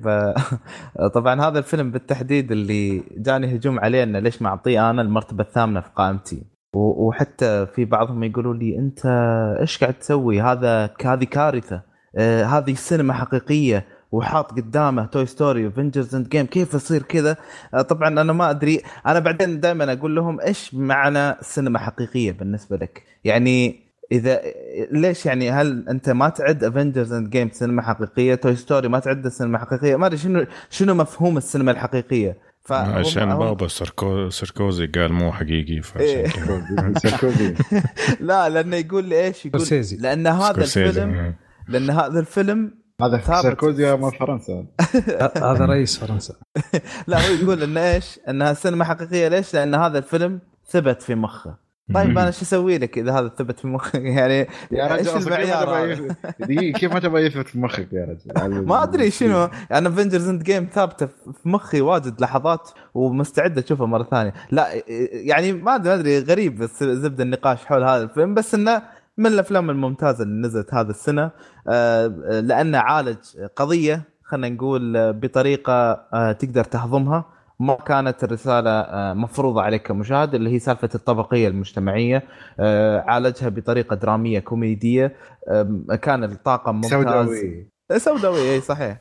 طبعا 1.15 1.41
هذا 1.41 1.59
الفيلم 1.59 1.91
بالتحديد 1.91 2.53
اللي 2.53 3.03
جاني 3.17 3.57
هجوم 3.57 3.81
عليه 3.81 4.03
إنه 4.03 4.19
ليش 4.19 4.43
معطيه 4.43 4.91
أنا 4.91 5.03
المرتبة 5.03 5.45
الثامنة 5.45 5.81
في 5.81 5.91
قائمتي. 5.97 6.52
وحتى 6.75 7.67
في 7.67 7.85
بعضهم 7.85 8.25
يقولوا 8.25 8.55
لي 8.55 8.79
انت 8.79 9.01
إيش 9.61 9.79
قاعد 9.79 9.95
تسوي؟ 9.95 10.41
هذا 10.41 10.91
هذه 11.05 11.25
كارثة. 11.25 11.83
آه 12.17 12.45
هذه 12.45 12.75
سينما 12.75 13.13
حقيقية 13.13 13.85
وحاط 14.13 14.51
قدامه 14.51 15.07
Toy 15.07 15.27
Story 15.27 15.67
و 15.67 16.15
Avengers 16.15 16.29
Endgame 16.29 16.47
كيف 16.47 16.75
يصير 16.75 17.03
كذا؟ 17.03 17.37
آه 17.75 17.83
طبعا 17.83 18.09
أنا 18.09 18.33
ما 18.33 18.51
أدري. 18.51 18.83
أنا 19.07 19.19
بعدين 19.19 19.61
دائما 19.61 19.93
أقول 19.93 20.17
لهم 20.17 20.41
إيش 20.41 20.75
معنى 20.75 21.37
سينما 21.41 21.79
حقيقية 21.79 22.33
بالنسبة 22.33 22.77
لك؟ 22.77 23.03
يعني 23.25 23.83
إذا 24.13 24.41
ليش 24.93 25.27
يعني 25.27 25.51
هل 25.51 25.89
أنت 25.89 26.11
ما 26.11 26.29
تعد 26.29 26.65
Avengers 26.65 27.13
Endgame 27.13 27.51
سينما 27.51 27.83
حقيقية 27.83 28.35
Toy 28.35 28.57
Story 28.57 28.89
ما 28.89 28.99
تعد 28.99 29.29
سينما 29.29 29.59
حقيقية؟ 29.59 29.97
ما 29.97 30.07
أدري 30.07 30.19
شنو 30.19 30.47
شنو 30.71 30.95
مفهوم 30.95 31.37
السينما 31.37 31.71
الحقيقية؟ 31.71 32.52
عشان 32.71 33.39
بابا 33.39 33.69
سركو 33.69 34.31
سركوزي 34.31 34.87
قال 34.87 35.13
مو 35.13 35.33
حقيقي 35.33 35.83
إيه. 36.01 36.29
سركوزي 36.97 37.55
لا 38.21 38.49
لأنه 38.49 38.77
يقول 38.77 39.05
لي 39.05 39.25
إيش؟ 39.25 39.47
يقول 39.47 39.63
لأن 39.99 40.27
هذا 40.27 40.63
الفيلم 40.63 41.35
لأن 41.69 41.91
هذا 41.91 42.21
الفيلم 42.21 42.83
هذا 43.03 43.21
ساركوزي 43.21 43.97
مال 43.97 44.13
فرنسا. 44.13 44.67
هذا 45.51 45.65
رئيس 45.65 45.99
فرنسا. 45.99 46.35
لا 47.09 47.29
هو 47.29 47.35
يقول 47.35 47.63
انه 47.63 47.81
إيش؟ 47.81 48.21
إنها 48.29 48.55
سينما 48.55 48.85
حقيقية. 48.85 49.29
ليش؟ 49.29 49.55
لأن 49.55 49.75
هذا 49.75 49.99
الفيلم 49.99 50.41
ثبت 50.69 51.03
في 51.03 51.15
مخه. 51.15 51.57
طيب 51.95 52.19
أنا 52.19 52.31
شو 52.31 52.43
أسوي 52.43 52.79
لك 52.79 52.99
إذا 52.99 53.13
هذا 53.13 53.29
ثبت 53.29 53.61
في 53.61 53.67
مخك؟ 53.67 53.95
يعني 54.19 54.49
يا 54.71 54.87
رجل 54.87 55.09
إيش 55.09 55.27
المعيار 55.27 55.97
دقيقة 56.41 56.79
كيف 56.79 56.93
ما 56.93 57.01
تبغى 57.01 57.27
يثبت 57.27 57.49
في 57.49 57.59
مخك 57.59 57.93
يا 57.93 58.05
رجل؟ 58.05 58.65
ما 58.69 58.83
أدري 58.83 59.11
شنو. 59.11 59.49
أنا 59.73 59.89
Avengers 59.89 60.29
Endgame 60.29 60.69
ثابتة 60.73 61.07
في 61.07 61.49
مخي 61.49 61.81
واجد 61.81 62.21
لحظات 62.21 62.71
ومستعد 62.95 63.59
أشوفها 63.59 63.87
مرة 63.87 64.03
ثانية. 64.03 64.35
لا 64.51 64.69
يعني 65.13 65.53
ما 65.53 65.75
أدري 65.75 66.19
غريب 66.19 66.59
بس 66.59 66.85
زبدة 66.85 67.25
النقاش 67.25 67.65
حول 67.65 67.83
هذا 67.83 68.03
الفيلم. 68.03 68.35
بس 68.35 68.55
إنه 68.55 68.83
من 69.19 69.27
الأفلام 69.27 69.71
الممتازة 69.71 70.25
اللي 70.25 70.49
نزلت 70.49 70.75
هذا 70.75 70.91
السنة. 70.91 71.31
آه، 71.69 72.07
لأنه 72.41 72.79
عالج 72.79 73.19
قضية 73.57 74.03
خلينا 74.23 74.49
نقول 74.49 75.13
بطريقة 75.13 75.93
آه، 76.15 76.33
تقدر 76.33 76.65
تهضمها. 76.65 77.25
ما 77.61 77.75
كانت 77.75 78.25
الرسالة 78.25 78.71
آه، 78.71 79.15
مفروضة 79.15 79.63
عليك 79.63 79.83
كمشاهد 79.87 80.35
اللي 80.35 80.51
هي 80.51 80.59
سالفة 80.59 80.89
الطبقية 80.95 81.49
المجتمعية 81.49 82.23
آه، 82.61 83.01
عالجها 83.01 83.49
بطريقة 83.49 83.97
درامية 83.97 84.39
كوميدية 84.39 85.17
كان 86.03 86.25
الطاقم 86.25 86.75
ممتاز. 86.75 86.91
سوداوي 86.91 87.69
سوداوي 87.97 88.55
إي 88.55 88.61
صحيح. 88.61 89.01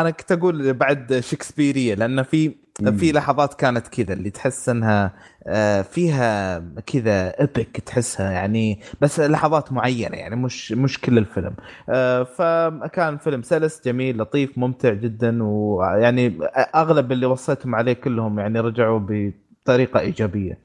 أنا 0.00 0.10
كنت 0.10 0.32
أقول 0.32 0.72
بعد 0.72 1.20
شكسبيرية 1.20 1.94
لأن 1.94 2.22
في 2.22 2.64
في 2.98 3.12
لحظات 3.12 3.54
كانت 3.54 3.88
كذا 3.88 4.12
اللي 4.12 4.30
تحس 4.30 4.68
إنها 4.68 5.12
آه، 5.46 5.82
فيها 5.82 6.58
كذا 6.86 7.42
ابيك 7.42 7.80
تحسها 7.80 8.32
يعني 8.32 8.80
بس 9.00 9.20
لحظات 9.20 9.72
معينة 9.72 10.16
يعني 10.16 10.36
مش 10.36 10.72
مش 10.72 11.00
كل 11.00 11.18
الفيلم. 11.18 11.54
آه، 11.88 12.22
فكان 12.22 13.18
فيلم 13.18 13.42
سلس 13.42 13.80
جميل 13.84 14.18
لطيف 14.18 14.58
ممتع 14.58 14.92
جدا 14.92 15.42
ويعني 15.42 16.38
أغلب 16.74 17.12
اللي 17.12 17.26
وصيتهم 17.26 17.74
عليه 17.74 17.92
كلهم 17.92 18.38
يعني 18.38 18.60
رجعوا 18.60 19.00
بطريقة 19.08 20.00
إيجابية. 20.00 20.58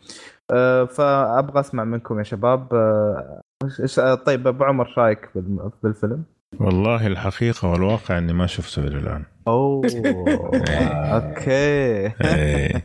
فأبغى 0.90 1.60
أسمع 1.60 1.84
منكم 1.84 2.20
يا 2.20 2.24
شباب. 2.24 2.68
طيب 4.26 4.48
أبو 4.48 4.64
عمر 4.64 4.88
إيش 4.88 4.98
رايك 4.98 5.30
بالفيلم؟ 5.84 6.24
والله 6.58 7.08
الحقيقة 7.08 7.68
والواقع 7.68 8.18
إني 8.18 8.34
ما 8.34 8.48
شفته 8.48 8.80
إلى 8.88 8.98
الآن. 8.98 9.26
أوه 9.48 9.82
okay 11.16 12.12
إيه. 12.22 12.84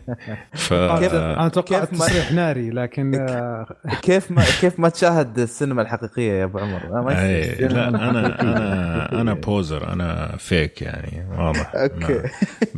ف... 0.52 0.74
كيف 0.74 1.14
أنا 1.14 1.48
توقعت 1.48 1.94
تصريح 1.94 2.32
ناري 2.32 2.70
لكن 2.70 3.26
كيف 4.02 4.30
ما 4.30 4.44
كيف 4.60 4.80
ما 4.80 4.88
تشاهد 4.88 5.38
السينما 5.38 5.82
الحقيقية 5.82 6.32
يا 6.32 6.44
أبو 6.44 6.58
عمر 6.58 7.02
ما 7.02 7.22
أي. 7.22 7.54
لا 7.54 7.88
أنا 7.88 8.10
أنا 8.10 9.20
أنا 9.20 9.34
poser 9.34 9.92
أنا 9.92 10.36
فيك 10.38 10.82
يعني 10.82 11.26
واضح 11.38 11.72
okay 11.74 12.22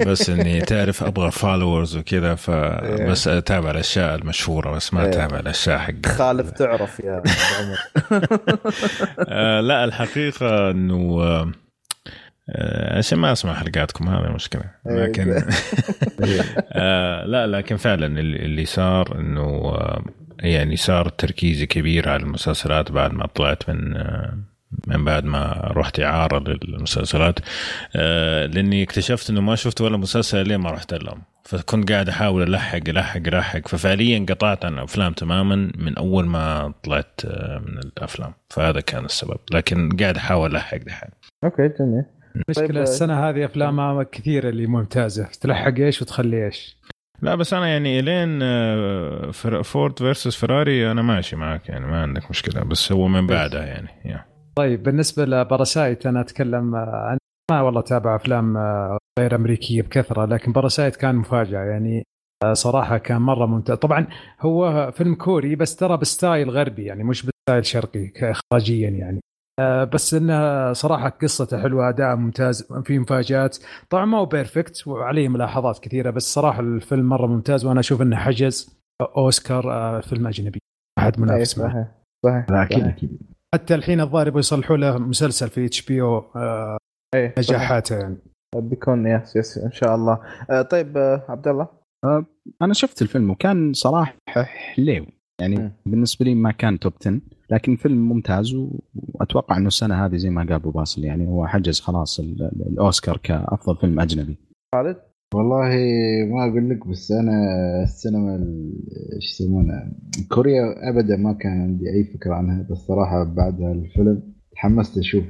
بس 0.06 0.30
إني 0.30 0.60
تعرف 0.60 1.04
أبغى 1.04 1.30
followers 1.30 1.96
وكذا 1.96 2.34
فبس 2.34 3.28
إيه. 3.28 3.38
أتابع 3.38 3.70
الأشياء 3.70 4.14
المشهورة 4.14 4.70
بس 4.70 4.94
ما 4.94 5.02
إيه. 5.02 5.08
أتابع 5.08 5.38
الأشياء 5.38 5.78
حق 5.78 6.06
خالف 6.06 6.50
تعرف 6.50 7.00
يا 7.00 7.18
أبو 7.18 7.30
عمر 7.58 7.78
آه، 9.28 9.60
لا 9.60 9.84
الحقيقة 9.84 10.70
إنه 10.70 11.22
آه، 11.22 11.52
عشان 12.98 13.18
ما 13.18 13.32
أسمع 13.32 13.54
حلقاتكم 13.54 14.08
هذه 14.08 14.32
مشكلة. 14.32 14.62
إيه، 14.86 15.06
لكن 15.06 15.34
آه 16.72 17.24
لا 17.24 17.46
لكن 17.46 17.76
فعلا 17.76 18.20
اللي 18.20 18.64
صار 18.64 19.18
إنه 19.20 19.42
آه 19.42 20.04
يعني 20.40 20.76
صار 20.76 21.08
تركيزي 21.08 21.66
كبير 21.66 22.08
على 22.08 22.22
المسلسلات 22.22 22.92
بعد 22.92 23.12
ما 23.12 23.26
طلعت 23.26 23.70
من 23.70 23.96
آه 23.96 24.38
من 24.86 25.04
بعد 25.04 25.24
ما 25.24 25.72
رحت 25.76 26.00
إعارة 26.00 26.56
للمسلسلات. 26.64 27.38
آه 27.96 28.46
لأني 28.46 28.82
اكتشفت 28.82 29.30
إنه 29.30 29.40
ما 29.40 29.54
شفت 29.54 29.80
ولا 29.80 29.96
مسلسل 29.96 30.48
لين 30.48 30.58
ما 30.58 30.70
رحت 30.70 30.94
لهم 30.94 31.22
فكنت 31.44 31.92
قاعد 31.92 32.08
أحاول 32.08 32.42
ألحق 32.42 32.80
ألحق 32.88 33.20
ألحق. 33.26 33.68
ففعليا 33.68 34.26
قطعت 34.28 34.64
عن 34.64 34.74
الأفلام 34.74 35.12
تماما 35.12 35.72
من 35.78 35.96
أول 35.98 36.26
ما 36.26 36.72
طلعت 36.82 37.20
آه، 37.24 37.58
من 37.58 37.78
الأفلام. 37.78 38.32
فهذا 38.50 38.80
كان 38.80 39.04
السبب. 39.04 39.38
لكن 39.50 39.96
قاعد 39.96 40.16
أحاول 40.16 40.56
ألحق 40.56 40.76
دحين. 40.76 41.10
okay 41.44 41.68
جميل. 41.80 42.04
المشكلة 42.36 42.66
طيب 42.66 42.76
السنة 42.76 43.28
هذه 43.28 43.44
افلام 43.44 44.02
كثيرة 44.02 44.48
اللي 44.48 44.66
ممتازة. 44.66 45.28
تلحق 45.40 45.74
إيش 45.78 46.02
وتخلي 46.02 46.46
إيش؟ 46.46 46.76
لا 47.22 47.34
بس 47.34 47.54
أنا 47.54 47.68
يعني 47.68 48.00
إلين 48.00 48.38
آه، 48.42 49.30
Ford 49.62 49.98
versus 49.98 50.36
Ferrari 50.36 50.90
أنا 50.90 51.02
ماشي 51.02 51.36
معك 51.36 51.68
يعني 51.68 51.86
ما 51.86 52.02
عندك 52.02 52.30
مشكلة 52.30 52.64
بس 52.64 52.92
هو 52.92 53.08
من 53.08 53.26
بعدها 53.26 53.64
يعني 53.64 53.88
طيب 54.56 54.82
بالنسبة 54.82 55.24
ل 55.24 55.33
Parasite 55.33 56.06
أنا 56.06 56.20
أتكلم 56.20 56.74
عن 56.76 57.18
ما 57.50 57.60
والله 57.60 57.80
تابع 57.80 58.16
أفلام 58.16 58.56
آه، 58.56 58.98
غير 59.18 59.34
أمريكية 59.34 59.82
بكثرة 59.82 60.24
لكن 60.26 60.52
Parasite 60.52 60.96
كان 60.96 61.14
مفاجأة 61.16 61.64
يعني 61.64 62.02
آه، 62.44 62.52
صراحة 62.52 62.98
كان 62.98 63.22
مرة 63.22 63.46
ممتاز. 63.46 63.76
طبعا 63.76 64.06
هو 64.40 64.90
فيلم 64.90 65.14
كوري 65.14 65.56
بس 65.56 65.76
ترى 65.76 65.96
ب 65.96 66.05
style 66.05 66.50
غربي 66.50 66.84
يعني 66.84 67.04
مش 67.04 67.26
ب 67.26 67.33
style 67.33 67.66
شرقي 67.66 68.12
اخراجيا 68.22 68.90
يعني. 68.90 69.16
آه، 69.18 69.20
بس 69.92 70.14
إنه 70.14 70.72
صراحة 70.72 71.08
قصته 71.08 71.62
حلوة 71.62 71.88
أداء 71.88 72.16
ممتاز 72.16 72.72
في 72.84 72.98
مفاجآت. 72.98 73.58
طبعا 73.90 74.04
ما 74.04 74.18
هو 74.18 74.26
perfect 74.26 74.86
وعليه 74.86 75.28
ملاحظات 75.28 75.78
كثيرة 75.78 76.10
بس 76.10 76.34
صراحة 76.34 76.60
الفيلم 76.60 77.08
مرة 77.08 77.26
ممتاز 77.26 77.64
وأنا 77.64 77.80
أشوف 77.80 78.02
إنه 78.02 78.16
حجز 78.16 78.80
أوسكار 79.16 79.62
فيلم 80.02 80.26
أجنبي. 80.26 80.58
أحد 80.98 81.20
منافس 81.20 81.58
معه 81.58 81.94
صحيح 82.26 82.46
أكيد 82.50 82.84
أكيد. 82.84 83.18
حتى 83.54 83.74
الحين 83.74 84.00
الظاهر 84.00 84.38
يصلحوا 84.38 84.76
له 84.76 84.98
مسلسل 84.98 85.48
في 85.48 85.64
HBO 85.64 86.24
نجاحاته 87.14 87.98
يعني. 87.98 88.16
بيكون 88.56 89.06
yes 89.06 89.36
yes 89.36 89.58
إن 89.58 89.72
شاء 89.72 89.94
الله. 89.94 90.20
آه 90.50 90.62
طيب 90.62 90.96
آه 90.96 91.22
عبد 91.28 91.48
الله. 91.48 91.68
آه 92.04 92.26
أنا 92.62 92.74
شفت 92.74 93.02
الفيلم 93.02 93.30
وكان 93.30 93.72
صراحة 93.72 94.16
حليو 94.28 95.06
يعني 95.40 95.56
م. 95.56 95.72
بالنسبة 95.86 96.24
لي 96.24 96.34
ما 96.34 96.52
كان 96.52 96.78
توب 96.78 96.92
10 97.00 97.20
لكن 97.50 97.76
فيلم 97.76 98.08
ممتاز 98.08 98.54
وأتوقع 98.54 99.56
إنه 99.56 99.66
السنة 99.66 100.06
هذه 100.06 100.16
زي 100.16 100.30
ما 100.30 100.42
قال 100.42 100.52
أبو 100.52 100.70
باسل 100.70 101.04
يعني 101.04 101.26
هو 101.26 101.46
حجز 101.46 101.80
خلاص 101.80 102.20
الأوسكار 102.20 103.16
كأفضل 103.16 103.76
فيلم 103.76 104.00
أجنبي. 104.00 104.36
خالد؟ 104.74 104.96
والله 105.34 105.68
ما 106.34 106.48
أقول 106.48 106.70
لك 106.70 106.86
بس 106.86 107.12
أنا 107.12 107.32
السينما 107.82 108.34
إيش 109.16 109.24
يسمونها 109.30 109.92
كوريا 110.28 110.88
ابدا 110.90 111.16
ما 111.16 111.32
كان 111.32 111.62
عندي 111.62 111.84
أي 111.90 112.04
فكرة 112.04 112.34
عنها 112.34 112.66
بس 112.70 112.78
صراحة 112.78 113.24
بعد 113.24 113.60
الفيلم 113.60 114.22
تحمست 114.52 114.98
أشوف 114.98 115.24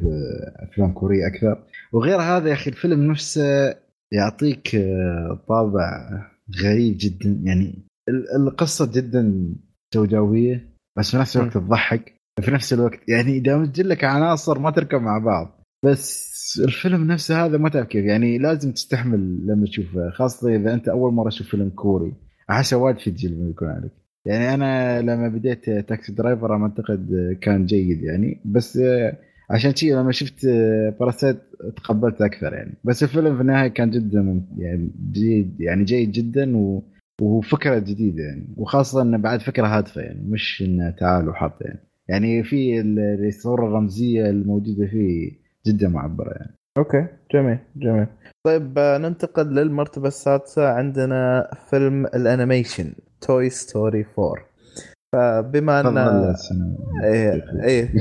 أفلام 0.56 0.92
كورية 0.92 1.26
أكثر. 1.26 1.64
وغير 1.92 2.20
هذا 2.20 2.48
يا 2.48 2.54
أخي 2.54 2.70
الفيلم 2.70 3.10
نفسه 3.10 3.74
يعطيك 4.12 4.76
طابع 5.48 6.08
غريب 6.62 6.96
جدا 7.00 7.40
يعني 7.42 7.86
القصة 8.36 8.92
جدا 8.94 9.54
سوداويه 9.96 10.68
بس 10.98 11.10
في 11.10 11.16
نفس 11.16 11.36
الوقت 11.36 11.54
تضحك. 11.54 12.14
في 12.40 12.50
نفس 12.50 12.72
الوقت 12.72 12.98
يعني 13.08 13.36
يدمج 13.36 13.80
لك 13.80 14.04
عناصر 14.04 14.58
ما 14.58 14.70
تركب 14.70 15.00
مع 15.00 15.18
بعض. 15.18 15.60
بس 15.84 16.60
الفيلم 16.64 17.12
نفسه 17.12 17.44
هذا 17.44 17.58
ما 17.58 17.68
تعرف 17.68 17.86
كيف. 17.86 18.04
يعني 18.04 18.38
لازم 18.38 18.72
تستحمل 18.72 19.46
لما 19.46 19.66
تشوفه. 19.66 20.10
خاصة 20.10 20.56
إذا 20.56 20.74
أنت 20.74 20.88
أول 20.88 21.12
مرة 21.12 21.28
تشوف 21.28 21.48
فيلم 21.48 21.68
كوري. 21.68 22.12
احس 22.50 22.72
وايد 22.72 22.98
في 22.98 23.10
الجلد 23.10 23.50
يكون 23.50 23.68
عليك. 23.68 23.92
يعني 24.26 24.54
أنا 24.54 25.02
لما 25.02 25.28
بديت 25.28 25.70
تاكسي 25.70 26.12
درايفر 26.12 26.62
أعتقد 26.62 27.36
كان 27.40 27.66
جيد 27.66 28.02
يعني. 28.02 28.40
بس 28.44 28.78
عشان 29.50 29.74
شيء 29.74 29.96
لما 29.96 30.12
شفت 30.12 30.46
Parasite 31.00 31.36
تقبلت 31.76 32.22
أكثر 32.22 32.52
يعني. 32.52 32.74
بس 32.84 33.02
الفيلم 33.02 33.36
في 33.36 33.40
النهاية 33.40 33.68
كان 33.68 33.90
جدا 33.90 34.42
يعني 34.58 34.90
جيد 35.12 35.60
يعني 35.60 35.84
جيد 35.84 36.12
جدا 36.12 36.56
و 36.56 36.82
وفكرة 37.20 37.78
جديدة 37.78 38.22
يعني 38.22 38.46
وخاصة 38.56 39.02
إنه 39.02 39.18
بعد 39.18 39.40
فكرة 39.40 39.66
هادفة 39.66 40.00
يعني 40.00 40.24
مش 40.28 40.62
إنه 40.66 40.90
تعال 40.90 41.28
وحط 41.28 41.62
يعني. 41.62 41.80
يعني 42.08 42.42
في 42.42 42.80
الصورة 42.80 43.66
الرمزية 43.66 44.30
الموجودة 44.30 44.86
فيه 44.86 45.32
جدا 45.66 45.88
معبرة 45.88 46.30
يعني. 46.30 46.54
okay 46.78 47.06
جميل 47.34 47.58
جميل. 47.76 48.06
طيب 48.46 48.78
آه، 48.78 48.98
ننتقل 48.98 49.54
للمرتبة 49.54 50.08
السادسة. 50.08 50.68
عندنا 50.68 51.50
فيلم 51.70 52.06
ال 52.06 52.15
animation 52.15 52.92
Toy 53.20 53.50
Story 53.50 54.06
4 54.18 54.34
فبما 55.12 55.80
ان 55.80 56.34
إيه 57.04 57.44
إيه. 57.62 57.92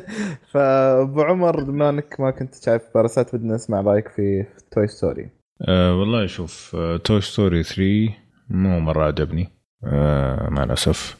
فأبو 0.52 1.22
عمر 1.22 1.64
بما 1.64 1.88
إنك 1.90 2.20
ما 2.20 2.30
كنت 2.30 2.54
شايف 2.54 2.82
Parasite 2.94 3.36
بدنا 3.36 3.54
نسمع 3.54 3.80
رأيك 3.80 4.08
في 4.08 4.46
Toy 4.70 4.86
Story. 4.86 5.30
أه 5.68 5.98
والله 5.98 6.26
شوف 6.26 6.76
Toy 7.04 7.20
Story 7.20 7.62
3 7.62 8.19
مو 8.50 8.80
مرة 8.80 9.04
عجبني. 9.06 9.48
أه 9.84 10.48
مع 10.50 10.64
الأسف. 10.64 11.16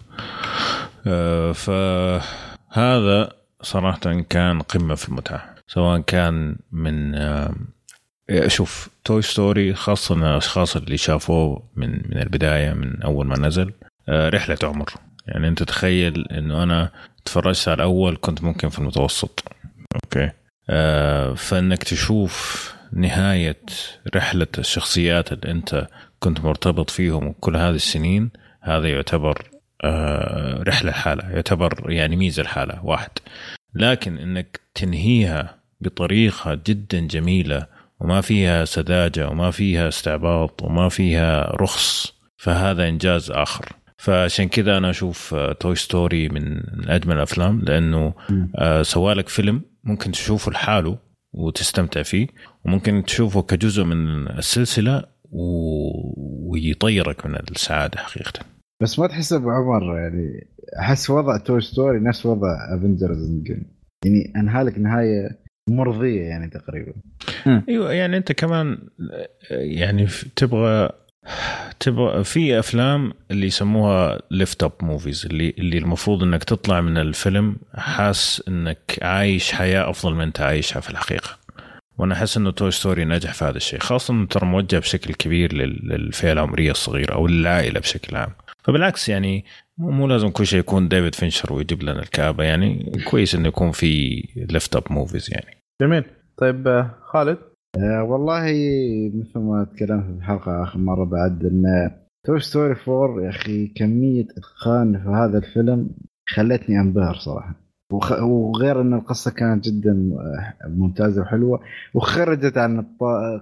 أه 1.07 1.53
فهذا 1.53 3.33
صراحة 3.63 4.21
كان 4.29 4.63
قمة 4.63 4.95
في 4.95 5.09
المتعة. 5.09 5.55
سواء 5.67 6.01
كان 6.01 6.57
من 6.73 7.15
شوف 8.47 8.89
Toy 9.05 9.23
Story 9.23 9.75
خاصة 9.75 10.15
الأشخاص 10.15 10.77
اللي 10.77 10.97
شافوه 10.97 11.63
من 11.77 11.91
من 11.91 12.23
البداية 12.23 12.73
من 12.73 13.03
أول 13.03 13.27
ما 13.27 13.39
نزل 13.39 13.73
آه، 14.09 14.29
رحلة 14.29 14.59
عمر. 14.63 14.91
يعني 15.27 15.49
أنت 15.49 15.63
تخيل 15.63 16.27
إنه 16.29 16.63
أنا 16.63 16.91
تفرجت 17.25 17.69
على 17.69 17.75
الأول 17.75 18.19
كنت 18.21 18.43
ممكن 18.43 18.69
في 18.69 18.79
المتوسط. 18.79 19.45
أوكي؟ 19.95 20.31
آه، 20.71 21.35
فإنك 21.35 21.83
تشوف 21.83 22.75
نهاية 22.93 23.61
رحلة 24.15 24.47
الشخصيات 24.59 25.33
اللي 25.33 25.51
أنت 25.51 25.87
كنت 26.21 26.41
مرتبط 26.41 26.91
فيهم 26.91 27.35
كل 27.41 27.57
هذه 27.57 27.75
السنين 27.75 28.31
هذا 28.61 28.89
يعتبر 28.89 29.51
آه، 29.85 30.63
رحلة 30.63 30.91
الحالة 30.91 31.31
يعتبر 31.31 31.91
يعني 31.91 32.17
ميزة 32.17 32.43
الحالة 32.43 32.85
واحد. 32.85 33.11
لكن 33.75 34.19
إنك 34.19 34.61
تنهيها 34.75 35.57
بطريقة 35.81 36.61
جدا 36.67 37.01
جميلة 37.01 37.67
وما 38.01 38.21
فيها 38.21 38.65
سذاجة 38.65 39.29
وما 39.29 39.51
فيها 39.51 39.89
استعباط 39.89 40.63
وما 40.63 40.89
فيها 40.89 41.57
رخص 41.57 42.15
فهذا 42.37 42.89
إنجاز 42.89 43.31
آخر. 43.31 43.73
فعشان 43.99 44.49
كذا 44.49 44.77
أنا 44.77 44.91
أشوف 44.91 45.35
Toy 45.35 45.75
Story 45.75 46.29
من 46.29 46.63
أجمل 46.89 47.17
الأفلام 47.17 47.61
لأنه 47.61 48.15
آه، 48.57 48.83
سوا 48.83 49.06
لك 49.06 49.29
فيلم 49.29 49.63
ممكن 49.85 50.13
تشوفه 50.13 50.53
لحاله 50.53 50.99
وتستمتع 51.33 52.03
فيه 52.03 52.27
وممكن 52.65 53.05
تشوفه 53.07 53.43
كجزء 53.43 53.85
من 53.85 54.29
السلسلة 54.29 55.05
ويطيرك 55.33 57.27
من 57.27 57.35
السعادة 57.35 57.99
حقيقة. 57.99 58.41
بس 58.83 58.99
ما 58.99 59.07
تحس 59.07 59.33
أبو 59.33 59.51
عمر 59.51 59.99
يعني 59.99 60.47
أحس 60.79 61.11
وضع 61.11 61.37
Toy 61.37 61.61
Story 61.61 62.01
نفس 62.01 62.27
وضع 62.27 62.75
Avengers 62.75 63.31
يعني 64.05 64.33
انهى 64.37 64.63
لك 64.63 64.79
نهاية 64.79 65.39
مرضية 65.71 66.23
يعني 66.23 66.51
تقريبا. 66.51 66.93
أيوه 67.69 67.93
يعني 67.93 68.17
أنت 68.17 68.33
كمان 68.33 68.79
يعني 69.51 70.07
تبغى 70.37 70.91
تبغى 71.81 72.25
في 72.25 72.59
أفلام 72.59 73.13
اللي 73.31 73.47
يسموها 73.47 74.23
lift 74.31 74.63
up 74.63 74.73
movies 74.83 75.27
اللي 75.27 75.55
اللي 75.59 75.79
المفروض 75.79 76.23
إنك 76.23 76.45
تطلع 76.45 76.81
من 76.81 76.99
الفيلم 76.99 77.57
حاس 77.75 78.43
إنك 78.49 78.99
عايش 79.03 79.53
حياة 79.53 79.91
أفضل 79.91 80.15
من 80.15 80.21
أنت 80.21 80.41
عايشها 80.41 80.81
في 80.81 80.91
الحقيقة. 80.91 81.39
وأنا 82.01 82.15
أحس 82.15 82.37
إنه 82.37 82.51
Toy 82.51 82.71
Story 82.71 83.05
نجح 83.05 83.35
في 83.35 83.45
هذا 83.45 83.57
الشيء 83.57 83.79
خاصة 83.79 84.15
إنه 84.15 84.27
ترى 84.27 84.47
موجه 84.47 84.79
بشكل 84.79 85.15
كبير 85.15 85.53
للفئة 85.53 86.33
العمرية 86.33 86.71
الصغيرة 86.71 87.15
أو 87.15 87.27
للعائله 87.27 87.81
بشكل 87.81 88.17
عام. 88.17 88.31
فبالعكس 88.65 89.09
يعني 89.09 89.45
مو 89.79 90.07
لازم 90.07 90.29
كل 90.29 90.47
شيء 90.47 90.59
يكون 90.61 90.89
David 90.89 91.15
Fincher 91.15 91.53
ويجيب 91.53 91.83
لنا 91.83 92.03
الكآبة 92.03 92.45
يعني 92.45 92.93
كويس 93.11 93.35
إنه 93.35 93.49
يكون 93.49 93.71
في 93.71 94.23
lift 94.37 94.77
up 94.77 94.83
movies 94.91 95.29
يعني. 95.33 95.57
جميل. 95.83 96.05
طيب 96.37 96.69
آه، 96.69 96.95
خالد؟ 97.03 97.39
آه 97.79 98.03
والله 98.03 98.43
مثل 99.15 99.39
ما 99.39 99.67
تكلمت 99.75 100.05
في 100.05 100.11
الحلقة 100.11 100.63
آخر 100.63 100.79
مرة 100.79 101.05
بعد 101.05 101.45
إن 101.45 101.91
توي 102.27 102.41
ستوري 102.41 102.77
4 102.89 103.25
يا 103.25 103.29
أخي 103.29 103.67
كمية 103.67 104.27
إتقان 104.39 105.03
في 105.03 105.09
هذا 105.09 105.39
الفيلم 105.39 105.91
خلتني 106.29 106.81
أنبهر 106.81 107.15
صراحة. 107.15 107.55
وغير 107.93 108.81
إن 108.81 108.95
القصة 108.95 109.31
كانت 109.31 109.65
جدا 109.65 110.11
ممتازة 110.67 111.23
وحلوة. 111.23 111.61
وخرجت 111.95 112.59
عن 112.59 112.87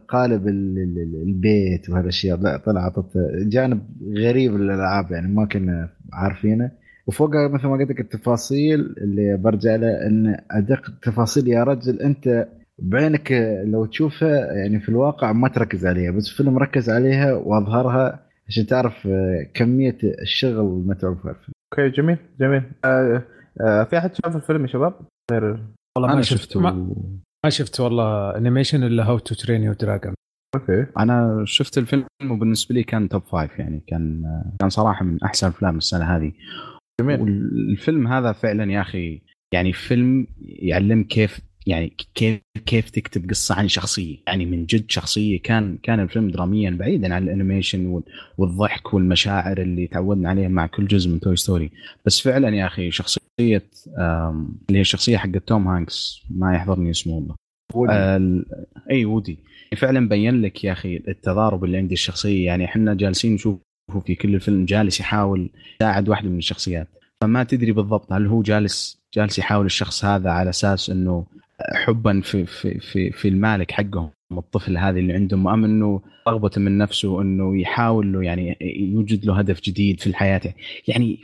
قالب 0.09 0.49
البيت 0.49 1.91
وهالأشياء. 1.91 2.41
لا 2.41 2.57
طلع 2.57 2.93
جانب 3.35 3.81
غريب 4.19 4.55
للألعاب 4.55 5.11
يعني 5.11 5.29
ما 5.29 5.45
كنا 5.45 5.89
عارفينه. 6.13 6.71
وفوقها 7.07 7.49
مثل 7.49 7.67
ما 7.67 7.77
قلت 7.77 7.91
لك 7.91 8.01
التفاصيل 8.01 8.95
اللي 8.99 9.37
برجع 9.37 9.77
لها 9.77 10.07
إن 10.07 10.37
أدق 10.51 10.89
التفاصيل. 10.89 11.49
يا 11.49 11.65
رجل 11.65 12.01
أنت 12.01 12.49
بعينك 12.79 13.33
لو 13.65 13.85
تشوفها 13.85 14.53
يعني 14.53 14.81
في 14.81 14.89
الواقع 14.89 15.33
ما 15.33 15.49
تركز 15.49 15.87
عليها 15.87 16.11
بس 16.11 16.31
الفيلم 16.31 16.59
ركز 16.59 16.91
عليها 16.91 17.35
وأظهرها 17.35 18.21
عشان 18.49 18.67
تعرف 18.67 19.09
كمية 19.55 19.97
الشغل 20.23 20.61
المتعوب 20.61 21.17
في 21.17 21.29
الفيلم. 21.29 21.53
okay 21.73 21.97
جميل 21.97 22.17
جميل. 22.41 22.63
آه 22.85 22.89
آه 22.89 23.23
في 23.59 23.99
أحد 23.99 24.15
شاف 24.15 24.37
الفيلم 24.37 24.63
يا 24.63 24.67
شباب؟ 24.67 24.95
غير 25.31 25.65
والله 25.97 26.15
ما 26.15 26.23
شفت 26.23 26.57
ما, 26.57 26.95
ما 27.45 27.51
شفت 27.51 27.81
والله. 27.81 28.37
animation 28.37 28.83
إلا 28.83 29.05
How 29.05 29.19
to 29.19 29.35
Train 29.35 29.63
Your 29.63 29.75
Dragon 29.75 30.15
okay. 30.55 30.87
أنا 30.99 31.43
شفت 31.45 31.79
الفيلم 31.79 32.07
وبالنسبة 32.31 32.75
لي 32.75 32.83
كان 32.83 33.09
top 33.09 33.23
five 33.23 33.59
يعني. 33.59 33.83
كان 33.87 34.23
كان 34.61 34.69
صراحة 34.69 35.05
من 35.05 35.23
أحسن 35.25 35.47
أفلام 35.47 35.77
السنة 35.77 36.05
هذه. 36.17 36.33
جميل. 37.01 37.21
والفيلم 37.21 38.07
هذا 38.07 38.33
فعلا 38.33 38.73
يا 38.73 38.81
أخي 38.81 39.23
يعني 39.55 39.73
فيلم 39.73 40.27
يعلم 40.41 41.03
كيف 41.03 41.41
يعني 41.69 41.93
كيف 42.15 42.41
كيف 42.67 42.91
تكتب 42.91 43.31
قصة 43.31 43.55
عن 43.55 43.69
شخصية؟ 43.69 44.17
يعني 44.27 44.47
من 44.47 44.67
جد 44.67 44.91
شخصية 44.91 45.43
كان 45.43 45.79
كان 45.83 46.01
الفيلم 46.01 46.31
دراميا 46.31 46.71
بعيدا 46.71 47.15
عن 47.15 47.23
ال 47.23 47.31
animation 47.31 48.03
والضحك 48.39 48.95
والمشاعر 48.95 49.59
اللي 49.59 49.87
تعودنا 49.87 50.29
عليها 50.29 50.49
مع 50.49 50.67
كل 50.67 50.87
جزء 50.87 51.11
من 51.11 51.21
Toy 51.21 51.37
Story 51.37 51.71
بس 52.07 52.21
فعلا 52.21 52.57
يا 52.57 52.67
أخي 52.67 52.91
شخصية 52.91 53.21
اللي 54.69 54.79
هي 54.79 54.81
الشخصية 54.81 55.17
حقت 55.17 55.43
توم 55.47 55.69
هانكس 55.69 56.23
ما 56.31 56.55
يحضرني 56.55 56.91
اسمه 56.91 57.15
والله. 57.15 57.35
وودي. 57.75 58.45
إي 58.91 59.05
وودي. 59.05 59.39
فعلا 59.77 60.09
بين 60.09 60.43
لك 60.43 60.65
يا 60.65 60.73
أخي 60.73 60.97
التضارب 60.97 61.65
اللي 61.65 61.77
عند 61.77 61.93
الشخصية. 61.93 62.47
يعني 62.47 62.65
إحنا 62.65 62.95
جالسين 62.95 63.35
نشوف 63.35 63.59
في 64.07 64.15
كل 64.15 64.35
الفيلم 64.35 64.65
جالس 64.65 65.01
يحاول 65.01 65.51
يساعد 65.81 66.09
واحدة 66.09 66.29
من 66.29 66.39
الشخصيات. 66.39 66.89
فما 67.23 67.45
تدري 67.45 67.73
بالضبط 67.73 68.13
هل 68.13 68.27
هو 68.27 68.43
جالس 68.43 68.99
جالس 69.15 69.39
يحاول 69.39 69.67
الشخص 69.67 70.05
هذا 70.05 70.31
على 70.31 70.51
أساس 70.51 70.91
إنه 70.91 71.27
حبا 71.75 72.21
في 72.21 72.47
في 72.47 72.81
في 72.81 73.11
في 73.11 73.29
المالك 73.29 73.71
حقهم 73.71 74.11
الطفل 74.33 74.79
هذا 74.79 74.99
اللي 74.99 75.13
عندهم 75.13 75.49
ام 75.49 75.65
إنه 75.65 76.03
رغبة 76.29 76.51
من 76.57 76.79
نفسه 76.79 77.23
إنه 77.23 77.61
يحاول 77.61 78.13
له 78.13 78.23
يعني 78.23 78.57
يوجد 78.93 79.25
له 79.25 79.39
هدف 79.39 79.61
جديد 79.61 80.01
في 80.01 80.07
الحياة. 80.07 80.41
يعني 80.89 81.19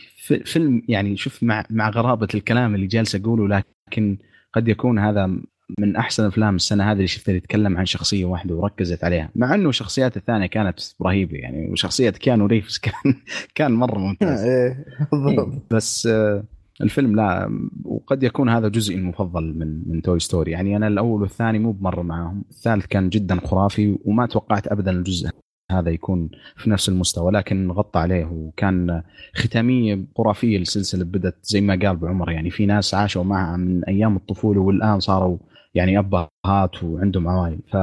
فيلم 0.44 0.82
يعني 0.88 1.16
شوف 1.16 1.42
مع 1.42 1.64
مع 1.70 1.90
غرابة 1.90 2.28
الكلام 2.34 2.74
اللي 2.74 2.86
جالس 2.86 3.14
أقوله 3.14 3.62
لكن 3.88 4.18
قد 4.52 4.68
يكون 4.68 4.98
هذا 4.98 5.30
من 5.78 5.96
أحسن 5.96 6.24
أفلام 6.24 6.56
السنة 6.56 6.84
هذه 6.84 6.96
اللي 6.96 7.06
شفتها 7.06 7.34
يتكلم 7.34 7.78
عن 7.78 7.86
شخصية 7.86 8.24
واحدة 8.24 8.54
وركزت 8.54 9.04
عليها. 9.04 9.30
مع 9.36 9.54
إنه 9.54 9.68
الشخصيات 9.68 10.16
الثانية 10.16 10.46
كانت 10.46 10.80
رهيبة 11.02 11.36
يعني 11.36 11.70
وشخصية 11.70 12.10
كيانو 12.10 12.46
ريفز 12.46 12.78
كان 12.84 13.14
كان 13.54 13.72
مرة 13.72 13.98
ممتاز. 13.98 14.44
إيه، 14.44 14.84
إيه، 15.12 15.62
بس 15.70 16.06
آه، 16.06 16.44
الفيلم 16.80 17.16
لا 17.16 17.58
وقد 17.84 18.22
يكون 18.22 18.48
هذا 18.48 18.68
جزء 18.68 18.94
المفضل 18.94 19.58
من 19.58 19.88
من 19.88 20.02
توي 20.02 20.18
ستوري 20.18 20.50
يعني 20.52 20.76
أنا 20.76 20.86
الأول 20.88 21.22
والثاني 21.22 21.58
مو 21.58 21.72
بمره 21.72 22.02
معاهم 22.02 22.44
الثالث 22.50 22.86
كان 22.86 23.08
جدا 23.08 23.40
خرافي 23.40 23.98
وما 24.04 24.26
توقعت 24.26 24.68
ابدا 24.68 24.90
الجزء 24.90 25.30
هذا 25.70 25.90
يكون 25.90 26.30
في 26.56 26.70
نفس 26.70 26.88
المستوى 26.88 27.32
لكن 27.32 27.70
غطى 27.70 27.98
عليه. 27.98 28.24
وكان 28.24 29.02
ختاميه 29.34 30.06
خرافيه 30.16 30.58
للسلسله 30.58 31.04
بدت 31.04 31.36
زي 31.42 31.60
ما 31.60 31.74
قال 31.74 31.86
ابو 31.86 32.06
عمر 32.06 32.30
يعني 32.30 32.50
في 32.50 32.66
ناس 32.66 32.94
عاشوا 32.94 33.24
معها 33.24 33.56
من 33.56 33.84
أيام 33.84 34.16
الطفولة 34.16 34.60
والآن 34.60 35.00
صاروا 35.00 35.38
يعني 35.74 35.98
أبهات 35.98 36.82
وعندهم 36.82 37.28
عوائل. 37.28 37.58
ف 37.72 37.76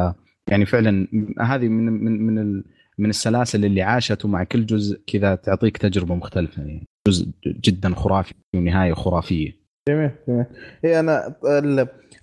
يعني 0.52 0.66
فعلا 0.66 1.08
هذه 1.40 1.68
من 1.68 1.86
من 1.86 2.26
من 2.26 2.64
من 2.98 3.10
السلاسل 3.10 3.66
اللي 3.66 3.82
عاشت 3.82 4.26
ومع 4.26 4.44
كل 4.44 4.66
جزء 4.66 5.02
كذا 5.08 5.36
تعطيك 5.36 5.78
تجربة 5.78 6.16
مختلفة. 6.16 6.64
يعني 6.64 6.88
جزء 7.08 7.28
جدا 7.46 7.96
خرافي 7.96 8.34
ونهاية 8.56 8.94
خرافية. 8.94 9.62
جميل 9.90 10.12
جميل. 10.28 10.46
هي 10.84 11.00
أنا 11.00 11.36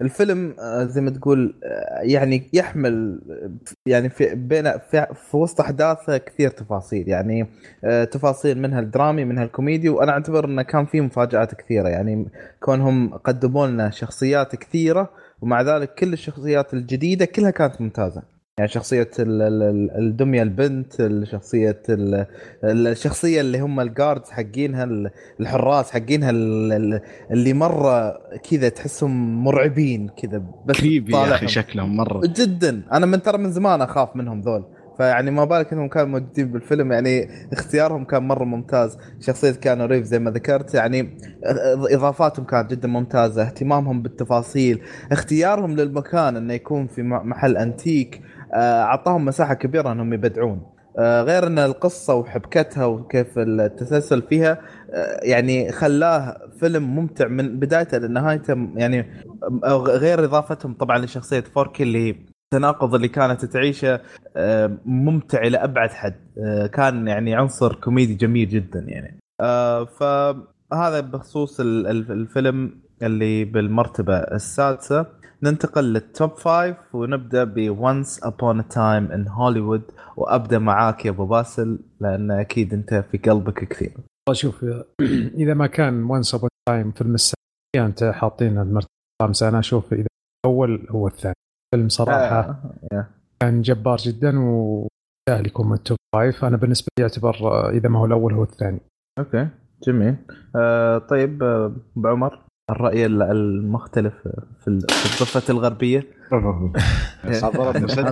الفيلم 0.01 0.57
آه، 0.61 0.85
زي 0.85 1.01
ما 1.01 1.11
تقول 1.11 1.61
آه، 1.65 2.01
يعني 2.03 2.51
يحمل 2.53 3.21
يعني 3.87 4.09
في 4.09 4.35
بين 4.35 4.79
في, 4.79 5.07
في 5.31 5.37
وسط 5.37 5.61
أحداثه 5.61 6.19
كثير 6.19 6.51
تفاصيل. 6.51 7.09
يعني 7.09 7.47
آه، 7.85 8.05
تفاصيل 8.05 8.59
منها 8.59 8.81
الدرامي 8.81 9.25
منها 9.25 9.45
الكوميدي 9.45 9.89
وأنا 9.89 10.13
أعتبر 10.13 10.45
انه 10.45 10.63
كان 10.63 10.87
في 10.87 11.01
مفاجآت 11.01 11.55
كثيرة. 11.55 11.89
يعني 11.89 12.29
كونهم 12.61 13.15
قدموا 13.15 13.67
لنا 13.67 13.91
شخصيات 13.91 14.57
كثيرة 14.57 15.11
ومع 15.41 15.63
ذلك 15.63 15.95
كل 15.95 16.13
الشخصيات 16.13 16.75
الجديدة 16.75 17.25
كلها 17.25 17.51
كانت 17.51 17.81
ممتازة. 17.81 18.38
يعني 18.59 18.71
شخصية 18.71 19.11
الدمية 19.19 20.43
البنت 20.43 21.09
شخصية 21.25 21.83
الشخصية 22.65 23.41
اللي 23.41 23.61
هم 23.61 23.81
الجاردز 23.81 24.31
حقينها 24.31 24.89
الحراس 25.41 25.91
حقينها 25.91 26.31
اللي 26.31 27.53
مرة 27.53 28.19
كذا 28.51 28.69
تحسهم 28.69 29.45
مرعبين 29.45 30.09
كذا 30.09 30.43
بس 30.67 30.77
كريبي 30.81 31.13
يا 31.13 31.35
أخي 31.35 31.49
شكلهم 31.49 31.97
مرة. 31.97 32.21
جدا. 32.27 32.83
أنا 32.93 33.07
من 33.07 33.23
ترى 33.23 33.39
من 33.39 33.53
زمان 33.53 33.83
أخاف 33.83 34.17
منهم 34.17 34.41
ذول. 34.41 34.65
فيعني 34.97 35.31
ما 35.31 35.45
بالك 35.45 35.73
إنهم 35.73 35.89
كانوا 35.89 36.09
موجودين 36.09 36.53
بالفيلم 36.53 36.93
يعني 36.93 37.29
اختيارهم 37.53 38.05
كان 38.05 38.23
مرة 38.23 38.45
ممتاز. 38.45 38.99
شخصية 39.21 39.51
كانو 39.51 39.85
ريف 39.85 40.05
زي 40.05 40.19
ما 40.19 40.31
ذكرت 40.31 40.75
يعني 40.75 41.19
إضافاتهم 41.91 42.45
كانت 42.45 42.71
جدا 42.71 42.89
ممتازة. 42.89 43.43
اهتمامهم 43.43 44.03
بالتفاصيل. 44.03 44.81
اختيارهم 45.13 45.77
للمكان 45.77 46.37
إنه 46.37 46.55
يكون 46.55 46.87
في 46.87 47.03
محل 47.03 47.57
أنتيك. 47.57 48.21
أعطاهم 48.55 49.25
مساحة 49.25 49.55
كبيرة 49.55 49.93
أنهم 49.93 50.13
يبدعون. 50.13 50.79
آه، 50.99 51.23
غير 51.23 51.47
أن 51.47 51.59
القصة 51.59 52.15
وحبكتها 52.15 52.85
وكيف 52.85 53.39
التسلسل 53.39 54.23
فيها 54.23 54.59
آه، 54.91 55.21
يعني 55.23 55.73
خلاه 55.73 56.41
فيلم 56.61 56.97
ممتع 56.97 57.29
من 57.29 57.59
بدايته 57.59 57.99
لنهايته 57.99 58.69
يعني 58.75 59.25
غير 59.87 60.25
إضافتهم 60.25 60.75
طبعا 60.75 60.99
لشخصية 60.99 61.41
فوركي 61.41 61.83
اللي 61.83 62.17
التناقض 62.55 62.95
اللي 62.95 63.09
كانت 63.09 63.45
تعيشه 63.45 64.01
ممتع 64.87 65.43
إلى 65.43 65.57
أبعد 65.59 65.91
حد. 65.91 66.15
كان 66.73 67.09
يعني 67.09 67.35
عنصر 67.35 67.75
كوميدي 67.75 68.15
جميل 68.15 68.49
جدا 68.49 68.85
يعني. 68.89 69.19
فهذا 69.99 71.01
بخصوص 71.01 71.61
الفيلم 71.61 72.81
اللي 73.03 73.45
بالمرتبة 73.45 74.17
السادسة. 74.17 75.07
ننتقل 75.43 75.85
لل 75.85 76.03
top 76.03 76.31
five 76.31 76.95
ونبدأ 76.95 77.45
ب 77.45 77.77
Once 77.77 78.21
Upon 78.25 78.61
a 78.61 78.75
Time 78.75 79.13
in 79.13 79.27
Hollywood 79.27 79.95
وأبدأ 80.17 80.59
معاك 80.59 81.05
يا 81.05 81.11
أبو 81.11 81.27
باسل 81.27 81.79
لأن 82.01 82.31
أكيد 82.31 82.75
أنت 82.75 82.95
في 82.95 83.19
قلبك 83.19 83.69
كثير. 83.69 83.93
شوف 84.33 84.65
إذا 85.43 85.55
ما 85.55 85.67
كان 85.67 86.09
Once 86.09 86.39
Upon 86.39 86.47
a 86.47 86.71
Time 86.71 86.99
فيلم 86.99 87.15
السنة 87.15 87.37
أنت 87.77 88.05
حاطين 88.05 88.59
المرتبة 88.59 88.89
الخامسة 89.23 89.49
أنا 89.49 89.59
أشوف 89.59 89.93
إذا 89.93 90.07
الأول 90.47 90.87
هو 90.91 91.07
الثاني. 91.07 91.35
فيلم 91.75 91.89
صراحة 91.89 92.63
آه. 92.93 93.07
كان 93.41 93.63
جبار 93.63 93.97
جدا 93.97 94.39
ويستاهل 94.39 95.47
يكون 95.47 95.67
من 95.67 95.75
ال 95.75 95.81
top 95.81 95.99
five 96.15 96.45
أنا 96.45 96.57
بالنسبة 96.57 96.89
لي 96.99 97.03
يعتبر 97.03 97.69
إذا 97.71 97.89
ما 97.89 97.99
هو 97.99 98.07
الأول 98.07 98.35
هو 98.35 98.43
الثاني. 98.43 98.81
okay 99.19 99.49
جميل. 99.87 100.17
آه 100.57 100.99
طيب 100.99 101.43
أبو 101.43 102.09
عمر 102.09 102.48
الرأي 102.71 103.07
المختلف 103.07 104.13
في 104.65 104.69
الضفة 104.69 105.53
الغربية. 105.53 106.07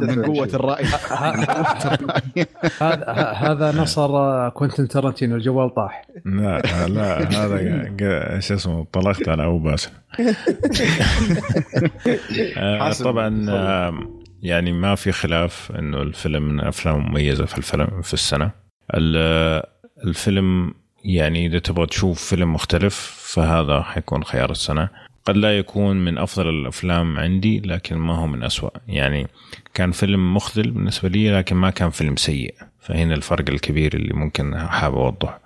من 0.03 0.25
قوة 0.25 0.49
الرأي. 0.55 0.85
هذا 2.81 3.33
هذا 3.33 3.73
نصر 3.73 4.49
كوينتن 4.49 4.89
ترنتينو 4.89 5.37
الجوال 5.37 5.75
طاح. 5.75 6.07
لا 6.25 6.63
لا 6.89 7.45
هذا 7.45 8.41
شو 8.41 8.55
اسمه 8.55 8.87
طلقت 8.93 9.29
أنا 9.29 9.47
أبو 9.47 9.59
باسل 9.59 9.91
آه، 12.57 12.93
طبعا 12.93 13.47
يعني 14.43 14.73
ما 14.73 14.95
في 14.95 15.13
خلاف 15.13 15.73
إنه 15.79 16.03
الفيلم 16.03 16.43
من 16.43 16.61
الافلام 16.61 16.97
المميزه 16.97 17.45
في 17.45 17.59
الفيلم 17.59 18.03
في 18.03 18.15
السنة. 18.15 18.51
الفيلم 20.05 20.75
يعني 21.07 21.47
إذا 21.47 21.59
تبغى 21.59 21.87
تشوف 21.87 22.25
فيلم 22.25 22.53
مختلف 22.53 22.95
فهذا 23.35 23.83
حيكون 23.83 24.25
خيار 24.25 24.51
السنة. 24.51 24.89
قد 25.25 25.37
لا 25.37 25.59
يكون 25.59 26.05
من 26.05 26.19
أفضل 26.19 26.49
الأفلام 26.49 27.19
عندي 27.19 27.61
لكن 27.61 27.97
ما 27.97 28.19
هو 28.19 28.27
من 28.27 28.43
أسوأ. 28.43 28.71
يعني 28.89 29.27
كان 29.75 29.91
فيلم 29.93 30.35
مخذل 30.35 30.71
بالنسبة 30.71 31.09
لي 31.09 31.39
لكن 31.39 31.57
ما 31.57 31.71
كان 31.71 31.91
فيلم 31.91 32.17
سيء. 32.17 32.55
فهنا 32.81 33.15
الفرق 33.15 33.51
الكبير 33.51 33.95
اللي 33.95 34.15
ممكن 34.15 34.59
حاب 34.59 34.95
أوضحه. 34.95 35.41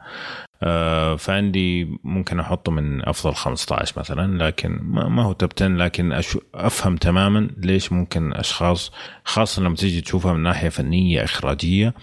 آه 0.62 1.16
فعندي 1.16 1.88
ممكن 2.04 2.40
أحطه 2.40 2.72
من 2.72 3.08
أفضل 3.08 3.34
15 3.34 3.94
مثلا 4.00 4.46
لكن 4.46 4.78
ما 4.82 5.22
هو 5.22 5.32
توب 5.32 5.50
10 5.56 5.68
لكن 5.68 6.20
أفهم 6.54 6.96
تماما 6.96 7.50
ليش 7.56 7.92
ممكن 7.92 8.32
أشخاص 8.32 8.92
خاصة 9.24 9.62
لما 9.62 9.74
تيجي 9.74 10.00
تشوفها 10.00 10.32
من 10.32 10.42
ناحية 10.42 10.68
فنية 10.68 11.24
إخراجية 11.24 11.94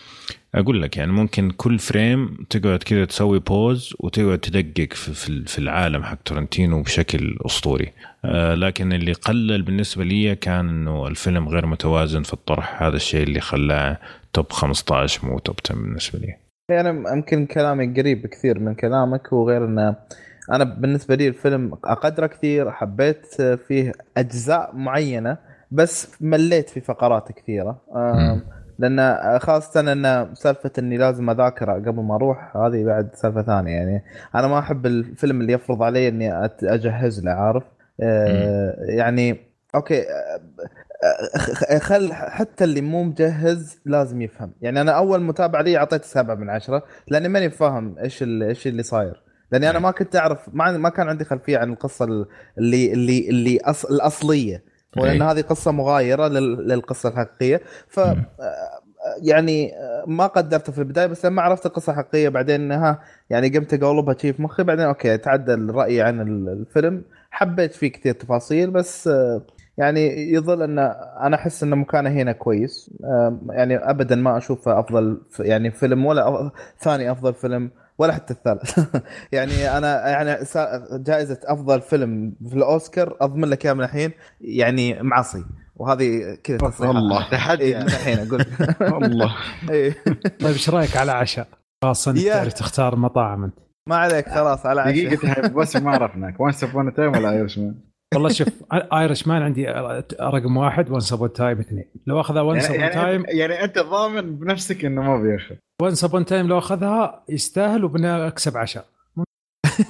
أقول 0.58 0.82
لك 0.82 0.98
يعني 0.98 1.12
ممكن 1.12 1.52
كل 1.52 1.80
frame 1.80 2.46
تقعد 2.50 2.84
كذا 2.84 3.06
تسوي 3.06 3.40
pause 3.40 3.94
وتقعد 4.00 4.40
تدقق 4.40 4.94
في, 4.94 5.46
في 5.46 5.60
العالم 5.60 6.04
حق 6.04 6.18
ترنتينو 6.26 6.82
بشكل 6.82 7.38
أسطوري. 7.46 7.92
آه 8.26 8.56
لكن 8.56 8.94
اللي 8.94 9.14
قلل 9.14 9.62
بالنسبة 9.62 10.04
لي 10.04 10.36
كان 10.36 10.70
إنه 10.70 11.08
الفيلم 11.08 11.50
غير 11.50 11.66
متوازن 11.66 12.24
في 12.24 12.34
الطرح. 12.34 12.84
هذا 12.84 12.96
الشيء 12.96 13.24
اللي 13.24 13.40
خلاه 13.40 13.98
top 14.34 14.52
15 14.52 15.28
مو 15.28 15.40
top 15.40 15.56
10 15.66 15.76
بالنسبة 15.76 16.20
لي. 16.20 16.36
يعني 16.72 17.04
يمكن 17.14 17.46
كلامي 17.46 17.94
قريب 18.02 18.28
كثير 18.28 18.60
من 18.60 18.76
كلامك 18.76 19.34
وغير 19.34 19.66
إنه 19.66 19.96
أنا 20.52 20.64
بالنسبة 20.64 21.16
لي 21.16 21.28
الفيلم 21.28 21.74
أقدره 21.84 22.28
كثير 22.28 22.72
حبيت 22.72 23.42
فيه 23.68 23.92
أجزاء 24.18 24.76
معينة 24.76 25.38
بس 25.72 26.22
مليت 26.22 26.70
في 26.70 26.82
فقرات 26.82 27.32
كثيرة. 27.32 27.82
لأن 28.80 29.40
خاصة 29.40 29.80
إن 29.80 30.36
سالفة 30.36 30.72
إني 30.80 30.98
لازم 30.98 31.30
أذاكر 31.30 31.72
قبل 31.72 32.04
ما 32.04 32.16
أروح 32.16 32.58
هذه 32.58 32.84
بعد 32.84 33.10
سالفة 33.16 33.42
ثانية 33.42 33.72
يعني. 33.72 34.04
أنا 34.36 34.48
ما 34.48 34.60
أحب 34.60 34.86
الفيلم 34.86 35.42
اللي 35.42 35.54
يفرض 35.54 35.84
علي 35.84 36.08
إني 36.08 36.46
أجهز 36.64 37.26
له 37.26 37.32
عارف؟ 37.32 37.64
آه 38.02 38.76
يعني 38.80 39.38
أوكي 39.76 40.02
آه، 40.02 41.78
خل 41.80 42.14
حتى 42.14 42.64
اللي 42.64 42.82
مو 42.82 43.04
مجهز 43.04 43.80
لازم 43.86 44.22
يفهم. 44.22 44.52
يعني 44.62 44.82
أنا 44.82 44.92
أول 44.92 45.22
متابعه 45.22 45.62
لي 45.62 45.78
أعطيته 45.78 46.06
سبعة 46.06 46.36
من 46.36 46.50
عشرة 46.50 46.84
لأني 47.08 47.28
ماني 47.28 47.50
فاهم 47.50 47.98
إيش 48.00 48.24
إيش 48.24 48.68
اللي 48.68 48.84
صاير. 48.84 49.24
لأني 49.52 49.70
أنا 49.70 49.80
ما 49.80 49.92
كنت 49.92 50.16
أعرف 50.16 50.50
ما 50.54 50.78
ما 50.78 50.90
كان 50.90 51.10
عندي 51.10 51.24
خلفية 51.26 51.58
عن 51.58 51.72
القصة 51.74 52.06
اللي 52.58 52.94
اللي 52.94 53.30
اللي 53.30 53.60
أص 53.62 53.86
الأصلية. 53.86 54.64
ولأن 55.00 55.22
هذه 55.22 55.42
قصة 55.42 55.72
مغايرة 55.72 56.28
للقصة 56.28 57.10
الحقيقية. 57.10 57.62
ف 57.88 58.00
آه، 58.00 58.16
يعني 59.22 59.76
آه، 59.76 60.04
ما 60.08 60.28
قدرته 60.28 60.72
في 60.72 60.80
البداية 60.80 61.06
بس 61.08 61.26
لما 61.26 61.42
عرفت 61.42 61.66
القصة 61.66 61.92
الحقيقية 61.92 62.30
بعدين 62.30 62.72
ها 62.72 63.00
يعني 63.30 63.50
قمت 63.50 63.74
اقولبها 63.74 64.16
شيء 64.18 64.34
في 64.34 64.42
مخي. 64.42 64.64
بعدين 64.64 64.86
أوكي 64.86 65.18
تعدل 65.18 65.70
رايي 65.72 66.02
عن 66.02 66.22
الفيلم. 66.48 67.04
حبيت 67.32 67.74
فيه 67.74 67.92
كثير 67.92 68.14
تفاصيل 68.14 68.72
بس 68.72 69.10
يعني 69.78 70.32
يظل 70.34 70.62
إن 70.62 70.80
أنا 71.20 71.36
أحس 71.36 71.64
ان 71.64 71.70
مكانه 71.70 72.10
هنا 72.10 72.32
كويس. 72.32 72.92
يعني 73.50 73.76
ابدا 73.78 74.16
ما 74.16 74.38
أشوفه 74.38 74.80
أفضل 74.80 75.22
يعني 75.40 75.72
فيلم 75.72 76.06
ولا 76.06 76.52
ثاني 76.80 77.12
أفضل 77.12 77.34
فيلم 77.34 77.72
ولا 77.98 78.14
حتى 78.14 78.34
الثالث. 78.34 78.80
يعني 79.32 79.78
أنا 79.78 80.10
يعني 80.10 80.46
جائزة 80.92 81.40
أفضل 81.44 81.82
فيلم 81.82 82.36
في 82.50 82.56
الأوسكار 82.56 83.18
أضمن 83.22 83.46
لك 83.46 83.66
إياها 83.66 83.74
من 83.74 83.84
الحين 83.84 84.12
يعني 84.42 85.04
معصي. 85.04 85.46
وهذه 85.76 86.38
كذا 86.44 86.58
تصريح 86.58 86.90
الله. 86.90 87.30
تحدي 87.30 87.64
إيه 87.64 87.82
الحين 87.82 88.20
أقول. 88.20 88.46
الله. 89.04 89.36
إيه. 89.70 89.96
طيب 90.40 90.52
إيش 90.52 90.70
رأيك 90.70 90.98
على 90.98 91.12
عشاء؟ 91.12 91.48
خاصه 91.84 92.12
انك 92.12 92.54
تختار 92.54 92.96
مطاعم 92.96 93.44
أنت. 93.44 93.60
ما 93.90 93.96
عليك 93.96 94.30
خلاص 94.30 94.66
على 94.66 94.82
عشاء. 94.82 95.16
دقيقة 95.16 95.48
بس 95.48 95.76
ما 95.76 95.92
عرفناك. 95.92 96.40
Once 96.40 96.64
Upon 96.64 96.94
Time 96.94 97.12
ولا 97.18 97.32
Irishman؟ 97.32 97.76
والله 98.14 98.30
شوف 98.30 98.48
Irishman 98.94 99.42
عندي 99.42 99.66
رقم 100.22 100.58
واحد 100.58 100.90
Once 100.90 101.14
Upon 101.14 101.34
Time 101.34 101.60
اثنين. 101.60 101.86
لو 102.08 102.20
اخذها 102.20 102.42
Once 102.42 102.66
Upon 102.66 102.80
يعني 102.80 102.94
Time 102.94 103.24
يعني 103.28 103.64
أنت 103.64 103.80
ضامن 103.80 104.36
بنفسك 104.36 104.86
إنه 104.86 105.02
ما 105.02 105.22
بيأخذ. 105.22 105.56
Once 105.82 106.04
Upon 106.04 106.26
Time 106.26 106.48
لو 106.48 106.58
أخذها 106.58 107.24
يستاهل 107.30 107.86
وبنكسب 107.86 108.58
عشاء 108.58 108.86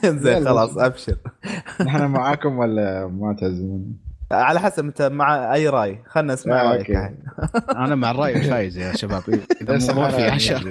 زين 0.24 0.45
خلاص 0.45 0.77
أبشر. 0.77 1.17
نحن 1.85 2.06
معاكم 2.06 2.57
ولا 2.57 3.07
ما 3.07 3.33
تعزمون؟ 3.40 3.98
على 4.32 4.59
حسب 4.59 4.85
أنت 4.85 5.01
مع 5.01 5.53
أي 5.53 5.69
رأي؟ 5.69 5.99
خلنا 6.06 6.33
نسمع 6.33 6.61
آه 6.61 6.69
رأيك 6.69 6.91
أنا 7.85 7.95
مع 7.95 8.11
الرأي 8.11 8.41
فايز 8.41 8.77
يا 8.77 8.93
شباب 8.93 9.22
إذا 9.61 9.93
ما 9.93 10.09
في 10.09 10.24
عشاء 10.24 10.61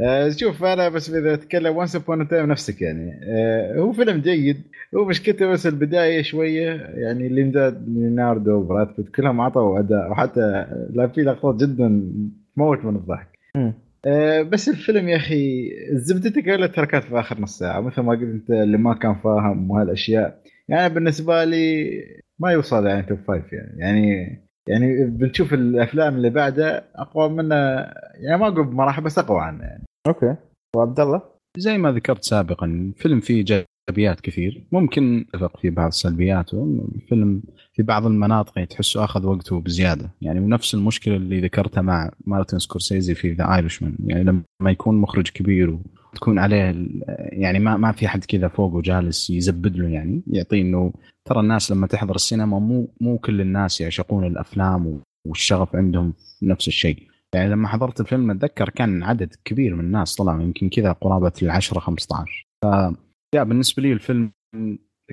آه، 0.00 0.30
شوف 0.30 0.64
أنا 0.64 0.88
بس 0.88 1.10
إذا 1.10 1.34
أتكلم 1.34 1.76
Once 1.76 1.96
Upon 1.96 2.28
Time 2.28 2.46
نفسك 2.46 2.82
يعني. 2.82 3.20
آه، 3.22 3.78
هو 3.78 3.92
فيلم 3.92 4.20
جيد. 4.20 4.62
هو 4.96 5.04
مشكلته 5.04 5.46
بس 5.46 5.66
البداية 5.66 6.22
شوية 6.22 6.70
يعني 6.94 7.28
ليناردو 7.28 8.52
وبراد 8.52 8.88
كلهم 9.16 9.40
عطوا 9.40 9.78
أداء 9.78 10.10
وحتى 10.10 10.66
لا 10.90 11.06
في 11.06 11.22
لقطات 11.22 11.54
جدا 11.54 12.12
تموت 12.58 12.84
من 12.84 12.96
الضحك. 12.96 13.38
آه، 14.06 14.42
بس 14.42 14.68
الفيلم 14.68 15.08
يا 15.08 15.16
أخي 15.16 15.70
زبدته 15.92 16.40
كلها 16.40 16.66
تركات 16.66 17.04
في 17.04 17.20
آخر 17.20 17.40
نص 17.40 17.58
ساعة 17.58 17.80
مثل 17.80 18.00
ما 18.00 18.12
قلت 18.12 18.22
أنت 18.22 18.50
اللي 18.50 18.78
ما 18.78 18.94
كان 18.94 19.14
فاهم 19.14 19.70
وهالأشياء. 19.70 20.42
يعني 20.68 20.94
بالنسبة 20.94 21.44
لي 21.44 21.90
ما 22.38 22.52
يوصل 22.52 22.86
يعني 22.86 23.02
top 23.02 23.18
five 23.28 23.52
يعني. 23.52 23.78
يعني 23.78 24.38
يعني 24.68 25.04
بنشوف 25.04 25.54
الأفلام 25.54 26.16
اللي 26.16 26.30
بعده 26.30 26.84
أقوى 26.94 27.28
منه 27.28 27.54
يعني 28.14 28.40
ما 28.40 28.48
أقول 28.48 28.64
بمراحل 28.64 29.02
بس 29.02 29.18
أقوى 29.18 29.40
عنه 29.40 29.64
يعني. 29.64 29.84
okay. 30.06 30.36
وعبد 30.76 31.00
الله؟ 31.00 31.22
زي 31.56 31.78
ما 31.78 31.92
ذكرت 31.92 32.24
سابقا 32.24 32.66
الفيلم 32.66 33.20
فيه 33.20 33.34
إيجابيات 33.34 34.20
كثير. 34.20 34.64
ممكن 34.72 35.24
أتفق 35.34 35.60
في 35.60 35.70
بعض 35.70 35.86
السلبيات 35.86 36.54
الفيلم 36.54 37.42
في 37.78 37.84
بعض 37.84 38.06
المناطق 38.06 38.64
تحسه 38.64 39.04
أخذ 39.04 39.26
وقته 39.26 39.60
بزيادة. 39.60 40.10
يعني 40.20 40.40
نفس 40.40 40.74
المشكلة 40.74 41.16
اللي 41.16 41.40
ذكرتها 41.40 41.82
مع 41.82 42.10
مارتن 42.26 42.58
سكورسيزي 42.58 43.14
في 43.14 43.32
The 43.32 43.54
Irishman 43.54 43.96
يعني 44.06 44.24
لما 44.24 44.70
يكون 44.70 44.96
مخرج 44.96 45.28
كبير 45.28 45.78
وتكون 46.12 46.38
عليه 46.38 46.74
يعني 47.18 47.58
ما 47.58 47.76
ما 47.76 47.92
في 47.92 48.08
حد 48.08 48.24
كذا 48.24 48.48
فوقه 48.48 48.80
جالس 48.80 49.30
يزبد 49.30 49.76
له 49.76 49.88
يعني 49.88 50.22
يعطيه 50.26 50.62
إنه 50.62 50.92
ترى 51.24 51.40
الناس 51.40 51.72
لما 51.72 51.86
تحضر 51.86 52.14
السينما 52.14 52.58
مو 52.58 52.94
مو 53.00 53.18
كل 53.18 53.40
الناس 53.40 53.80
يعشقون 53.80 54.26
الأفلام 54.26 55.00
والشغف 55.26 55.76
عندهم 55.76 56.14
نفس 56.42 56.68
الشيء. 56.68 57.02
يعني 57.34 57.50
لما 57.50 57.68
حضرت 57.68 58.00
الفيلم 58.00 58.30
أتذكر 58.30 58.68
كان 58.68 59.02
عدد 59.02 59.34
كبير 59.44 59.74
من 59.74 59.84
الناس 59.84 60.16
طلع 60.16 60.42
يمكن 60.42 60.68
كذا 60.68 60.92
قرابة 60.92 61.32
ال 61.42 61.50
10 61.50 61.80
15 61.80 62.46
ف 62.64 62.66
بالنسبة 63.34 63.82
لي 63.82 63.92
الفيلم 63.92 64.32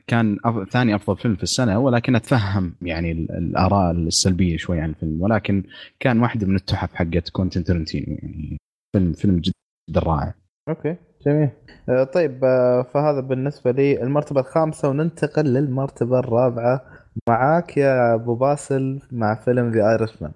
كان 0.08 0.38
أف... 0.46 0.70
ثاني 0.70 0.96
أفضل 0.96 1.18
فيلم 1.18 1.36
في 1.36 1.44
السنة 1.44 1.80
ولكن 1.80 2.16
أتفهم 2.16 2.76
يعني 2.82 3.12
الآراء 3.12 3.92
السلبية 3.92 4.58
شوي 4.58 4.80
عن 4.80 4.90
الفيلم 4.90 5.22
ولكن 5.22 5.64
كان 6.00 6.20
واحدة 6.20 6.48
من 6.48 6.56
التحف 6.56 6.94
حقت 6.94 7.30
كوينتن 7.30 7.64
ترنتينو 7.64 8.06
يعني 8.08 8.58
فيلم 8.96 9.14
فيلم 9.14 9.40
جدا 9.40 10.00
رائع. 10.00 10.34
okay 10.70 10.96
جميل. 11.26 11.50
آه، 11.90 12.04
طيب 12.04 12.46
آه، 12.46 12.82
فهذا 12.82 13.20
بالنسبة 13.20 13.72
لي 13.72 14.04
المرتبة 14.04 14.42
الخامسة 14.42 14.90
وننتقل 14.90 15.46
للمرتبة 15.46 16.20
الرابعة. 16.20 16.82
معاك 17.30 17.78
يا 17.78 18.16
أبو 18.16 18.36
باسل 18.36 19.02
مع 19.12 19.36
فيلم 19.36 19.72
The 19.72 19.92
Irishman 19.92 20.32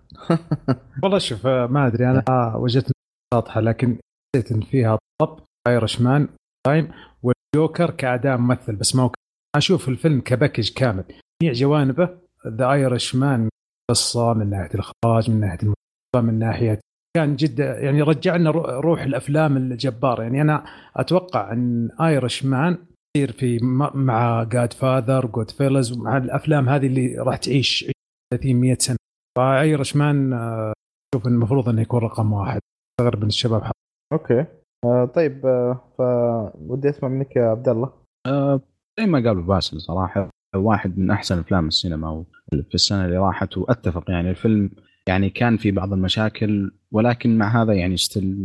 والله 1.04 1.18
شوف 1.18 1.48
آه، 1.48 1.68
ما 1.68 1.88
أدري 1.88 2.10
أنا 2.10 2.56
وجدت 2.56 2.92
واضحة 3.34 3.62
لكن 3.62 3.98
حسيت 4.36 4.52
إن 4.52 4.62
فيها 4.62 4.98
طب 5.22 5.40
ايرشمان 5.68 6.28
تايم 6.68 6.92
والجوكر 7.24 7.92
كأداء 7.92 8.38
ممثل 8.38 8.76
بس 8.76 8.96
ما 8.96 9.04
هو 9.04 9.12
أشوف 9.56 9.90
الفيلم 9.90 10.22
كباكج 10.22 10.74
كامل. 10.74 11.04
جميع 11.42 11.54
جوانبه 11.54 12.10
ذا 12.48 12.72
ايرش 12.72 13.16
مان 13.16 13.50
قصة 13.92 14.34
من 14.34 14.50
ناحية 14.50 14.74
الإخراج 14.76 15.32
من 15.32 15.40
ناحية 15.40 15.58
الموسيقى 15.64 16.24
من 16.34 16.40
ناحية 16.40 16.80
كان 17.18 17.36
جدا 17.36 17.80
يعني 17.80 18.02
رجعنا 18.02 18.52
روح 18.52 19.02
الأفلام 19.02 19.58
الجبارة. 19.58 20.24
يعني 20.24 20.42
أنا 20.42 20.66
أتوقع 20.96 21.54
أن 21.54 21.90
ايرش 22.02 22.46
مان 22.46 22.78
يصير 23.18 23.32
في 23.32 23.60
مع 23.94 24.44
جاد 24.44 24.74
فاذر 24.74 25.26
جود 25.26 25.52
فيلز 25.52 25.98
مع 25.98 26.18
الأفلام 26.18 26.70
هذه 26.70 26.88
اللي 26.88 27.16
راح 27.18 27.38
تعيش 27.38 27.92
30 28.34 28.56
100 28.56 28.78
سنه 28.80 28.98
ف 29.38 29.96
Irishman 29.96 30.34
أشوف 30.34 31.28
المفروض 31.28 31.70
إنه 31.70 31.82
يكون 31.82 32.00
رقم 32.00 32.34
واحد. 32.34 32.62
أستغرب 33.00 33.22
من 33.22 33.28
الشباب 33.28 33.64
حق. 33.64 33.72
okay. 34.14 34.46
آه 34.86 35.06
طيب 35.06 35.46
آه 35.46 35.94
فودي 35.98 36.90
أسمع 36.90 37.10
منك 37.10 37.36
يا 37.36 37.44
عبد 37.44 37.70
الله. 37.70 37.94
آه 38.28 38.62
زي 39.00 39.06
ما 39.06 39.20
قال 39.20 39.42
باسل 39.42 39.82
صراحة 39.82 40.30
واحد 40.56 41.00
من 41.00 41.12
أحسن 41.12 41.40
أفلام 41.40 41.68
السينما 41.68 42.24
في 42.52 42.76
السنة 42.76 43.06
اللي 43.06 43.18
راحت 43.18 43.58
وأتفق 43.58 44.12
يعني 44.12 44.30
الفيلم 44.30 44.70
يعني 45.08 45.30
كان 45.30 45.58
في 45.58 45.72
بعض 45.72 45.94
المشاكل 45.94 46.72
ولكن 46.92 47.38
مع 47.38 47.62
هذا 47.62 47.74
يعني 47.74 47.96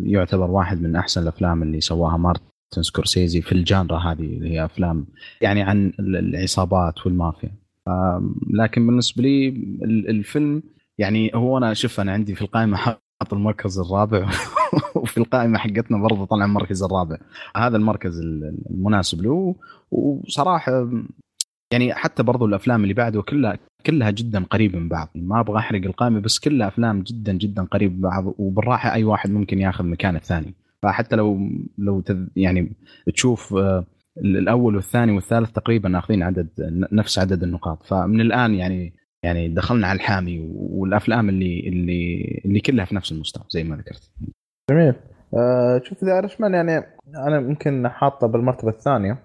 يعتبر 0.05 0.51
واحد 0.51 0.83
من 0.83 0.97
أحسن 0.97 1.23
الأفلام 1.23 1.63
اللي 1.63 1.81
سواها 1.81 2.17
مارتن 2.17 2.43
سكورسيزي 2.81 3.41
في 3.41 3.53
ال 3.53 3.60
genre 3.60 3.99
هذه 3.99 4.21
اللي 4.21 4.51
هي 4.51 4.65
أفلام 4.65 5.07
يعني 5.41 5.63
عن 5.63 5.93
العصابات 5.99 7.07
والمافيا. 7.07 7.53
لكن 8.51 8.87
بالنسبة 8.87 9.23
لي 9.23 9.49
الفيلم 10.09 10.63
يعني 10.99 11.31
هو 11.35 11.59
أنا 11.59 11.75
شوف 11.75 12.01
أنا 12.01 12.13
عندي 12.13 12.35
في 12.35 12.43
القائمة 12.43 12.77
حاط 12.77 13.33
المركز 13.33 13.79
الرابع. 13.79 14.31
وفي 15.03 15.19
القائمة 15.19 15.59
حقتنا 15.59 15.99
برضه 15.99 16.25
طلع 16.25 16.45
المركز 16.45 16.83
الرابع. 16.83 17.17
هذا 17.57 17.77
المركز 17.77 18.21
المناسب 18.71 19.23
له 19.23 19.55
وصراحة 19.91 20.89
يعني 21.73 21.95
حتى 21.95 22.23
برضو 22.23 22.47
الأفلام 22.47 22.83
اللي 22.83 22.95
بعده 22.95 23.23
كلها 23.23 23.59
كلها 23.87 24.11
جدا 24.11 24.45
قريبه 24.45 24.79
من 24.79 24.89
بعض. 24.89 25.09
ما 25.15 25.41
أبغى 25.41 25.59
أحرق 25.59 25.85
القائمة 25.85 26.21
بس 26.21 26.39
كلها 26.39 26.69
أفلام 26.69 27.03
جدا 27.03 27.33
جدا 27.33 27.63
قريبه 27.63 27.95
من 27.95 28.01
بعض 28.01 28.35
وبالراحة 28.39 28.93
أي 28.93 29.05
واحد 29.05 29.31
ممكن 29.31 29.59
ياخذ 29.59 29.85
مكان 29.85 30.17
الثاني. 30.17 30.55
فحتى 30.83 31.17
لو 31.17 31.39
لو 31.79 32.03
يعني 32.37 32.73
تشوف 33.15 33.55
آه، 33.55 33.85
الأول 34.19 34.77
والثاني 34.77 35.13
والثالث 35.13 35.53
تقريبا 35.53 35.99
اخذين 35.99 36.23
عدد 36.23 36.49
نفس 36.93 37.19
عدد 37.19 37.43
النقاط. 37.43 37.87
فمن 37.87 38.21
الآن 38.21 38.55
يعني 38.55 38.93
يعني 39.23 39.49
دخلنا 39.49 39.87
على 39.87 39.97
الحامي 39.97 40.41
والأفلام 40.53 41.29
اللي 41.29 41.69
اللي 41.69 42.43
اللي 42.45 42.61
كلها 42.61 42.85
في 42.85 42.95
نفس 42.95 43.13
المستوى 43.13 43.45
زي 43.51 43.65
ما 43.65 43.77
ذكرت. 43.77 44.11
جميل. 44.71 44.95
أه 45.35 45.81
شوف 45.85 46.05
ذا 46.05 46.19
ارشمان 46.19 46.55
يعني 46.55 46.85
أنا 47.17 47.41
ممكن 47.41 47.89
حاطه 47.89 48.27
بالمرتبة 48.27 48.71
الثانية. 48.71 49.19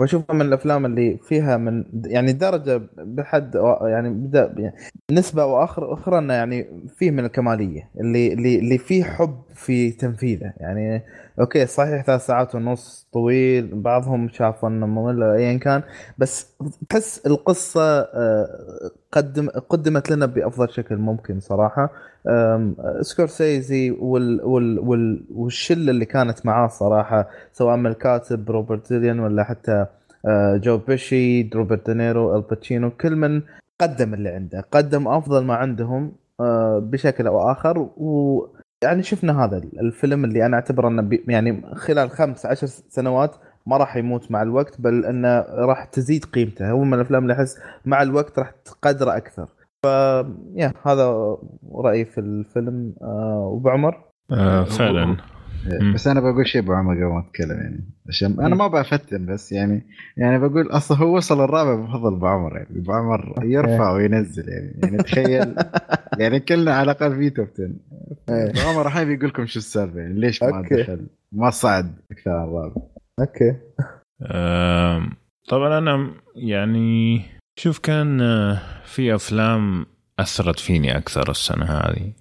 وأشوفها 0.00 0.34
من 0.36 0.42
الأفلام 0.42 0.86
اللي 0.86 1.18
فيها 1.22 1.56
من 1.56 1.84
يعني 2.06 2.32
درجة 2.32 2.82
بحد 2.98 3.54
يعني 3.82 4.10
بدا 4.10 4.72
نسبة 5.12 5.44
واخر 5.46 5.92
أخرى 5.94 6.18
إنه 6.18 6.34
يعني 6.34 6.66
فيه 6.96 7.10
من 7.10 7.24
الكمالية 7.24 7.90
اللي 8.00 8.32
اللي 8.32 8.58
اللي 8.58 8.78
فيه 8.78 9.04
حب 9.04 9.42
في 9.54 9.90
تنفيذه. 9.90 10.52
يعني 10.56 11.02
okay 11.40 11.66
صحيح 11.66 12.02
ثلاث 12.04 12.26
ساعات 12.26 12.54
ونص 12.54 13.08
طويل 13.12 13.80
بعضهم 13.82 14.28
شافوا 14.28 14.68
إنه 14.68 14.86
ممل 14.86 15.22
ايا 15.22 15.58
كان 15.58 15.82
بس 16.18 16.56
تحس 16.88 17.26
القصة 17.26 18.00
آه، 18.00 18.90
قدم 19.14 19.48
قدمت 19.48 20.10
لنا 20.10 20.26
بأفضل 20.26 20.70
شكل 20.70 20.96
ممكن 20.96 21.40
صراحة. 21.40 21.90
سكورسيزي 23.00 23.90
وال 23.90 24.40
وال 24.44 24.78
وال 24.78 25.24
والشلة 25.34 25.90
اللي 25.90 26.04
كانت 26.04 26.46
معاه 26.46 26.66
صراحة 26.68 27.28
سواء 27.52 27.76
من 27.76 27.86
الكاتب 27.86 28.50
روبرت 28.50 28.86
زيليان 28.86 29.20
ولا 29.20 29.44
حتى 29.44 29.86
جو 30.64 30.78
بيشي 30.78 31.48
روبرت 31.54 31.90
دينيرو 31.90 32.36
آل 32.36 32.48
باتشينو 32.48 32.90
كل 32.90 33.16
من 33.16 33.42
قدم 33.80 34.14
اللي 34.14 34.28
عنده 34.28 34.64
قدم 34.72 35.08
أفضل 35.08 35.44
ما 35.44 35.54
عندهم 35.54 36.12
بشكل 36.90 37.26
أو 37.26 37.50
آخر. 37.52 37.78
و 37.78 38.46
يعني 38.84 39.02
شفنا 39.02 39.44
هذا 39.44 39.56
الفيلم 39.56 40.24
اللي 40.24 40.46
أنا 40.46 40.56
أعتبره 40.56 40.88
إنه 40.88 41.18
يعني 41.28 41.62
خلال 41.74 42.10
خمس 42.10 42.46
عشر 42.46 42.66
سنوات 42.66 43.36
ما 43.66 43.76
راح 43.76 43.96
يموت 43.96 44.30
مع 44.30 44.42
الوقت 44.42 44.80
بل 44.80 45.04
أنه 45.04 45.40
راح 45.40 45.84
تزيد 45.84 46.24
قيمته. 46.24 46.70
هو 46.70 46.84
من 46.84 46.94
الأفلام 46.94 47.22
اللي 47.22 47.34
أحس 47.34 47.58
مع 47.84 48.02
الوقت 48.02 48.38
راح 48.38 48.50
تقدره 48.64 49.16
أكثر. 49.16 49.48
ف 49.82 49.86
يا 50.54 50.72
هذا 50.82 51.36
رأيي 51.74 52.04
في 52.04 52.20
الفيلم. 52.20 52.94
آه 53.02 53.50
وبعمر 53.52 54.04
آه 54.32 54.64
فعلا. 54.64 55.16
بس 55.94 56.06
أنا 56.06 56.20
بقول 56.20 56.46
شيء 56.46 56.62
أبو 56.62 56.72
عمر 56.72 56.94
قبل 56.94 57.04
ما 57.04 57.18
أتكلم 57.18 57.60
يعني. 57.60 57.84
عشان 58.08 58.40
أنا 58.40 58.54
ما 58.54 58.66
بفتن 58.66 59.26
بس 59.26 59.52
يعني 59.52 59.86
يعني 60.16 60.38
بقول 60.38 60.70
أصلا 60.70 60.98
هو 60.98 61.16
وصل 61.16 61.44
الرابع 61.44 61.74
بفضل 61.74 62.14
أبو 62.14 62.26
عمر 62.26 62.56
يعني. 62.56 62.78
أبو 62.78 62.92
عمر 62.92 63.34
يرفع 63.42 63.92
وينزل 63.92 64.48
يعني. 64.48 64.80
يعني 64.82 64.96
تخيل. 64.96 65.54
يعني 66.20 66.40
كلنا 66.40 66.74
على 66.74 66.92
الأقل 66.92 67.16
في 67.16 67.30
top 67.30 67.48
10 67.54 67.70
أبو 68.28 68.68
عمر 68.68 68.86
الحين 68.86 69.08
بيقول 69.08 69.28
لكم 69.28 69.46
شو 69.46 69.58
السالفة 69.58 70.00
يعني. 70.00 70.20
ليش 70.20 70.42
ما 70.42 70.62
دخل؟ 70.70 71.06
ما 71.32 71.50
صعد 71.50 71.94
أكثر 72.10 72.44
الرابع. 72.44 72.82
okay. 73.20 73.56
طبعا 75.48 75.78
أنا 75.78 76.14
يعني 76.36 77.20
شوف 77.56 77.78
كان 77.78 78.20
آه، 78.20 78.58
في 78.84 79.14
أفلام 79.14 79.86
أثرت 80.18 80.58
فيني 80.58 80.96
أكثر 80.96 81.30
السنة 81.30 81.64
هذه. 81.64 82.12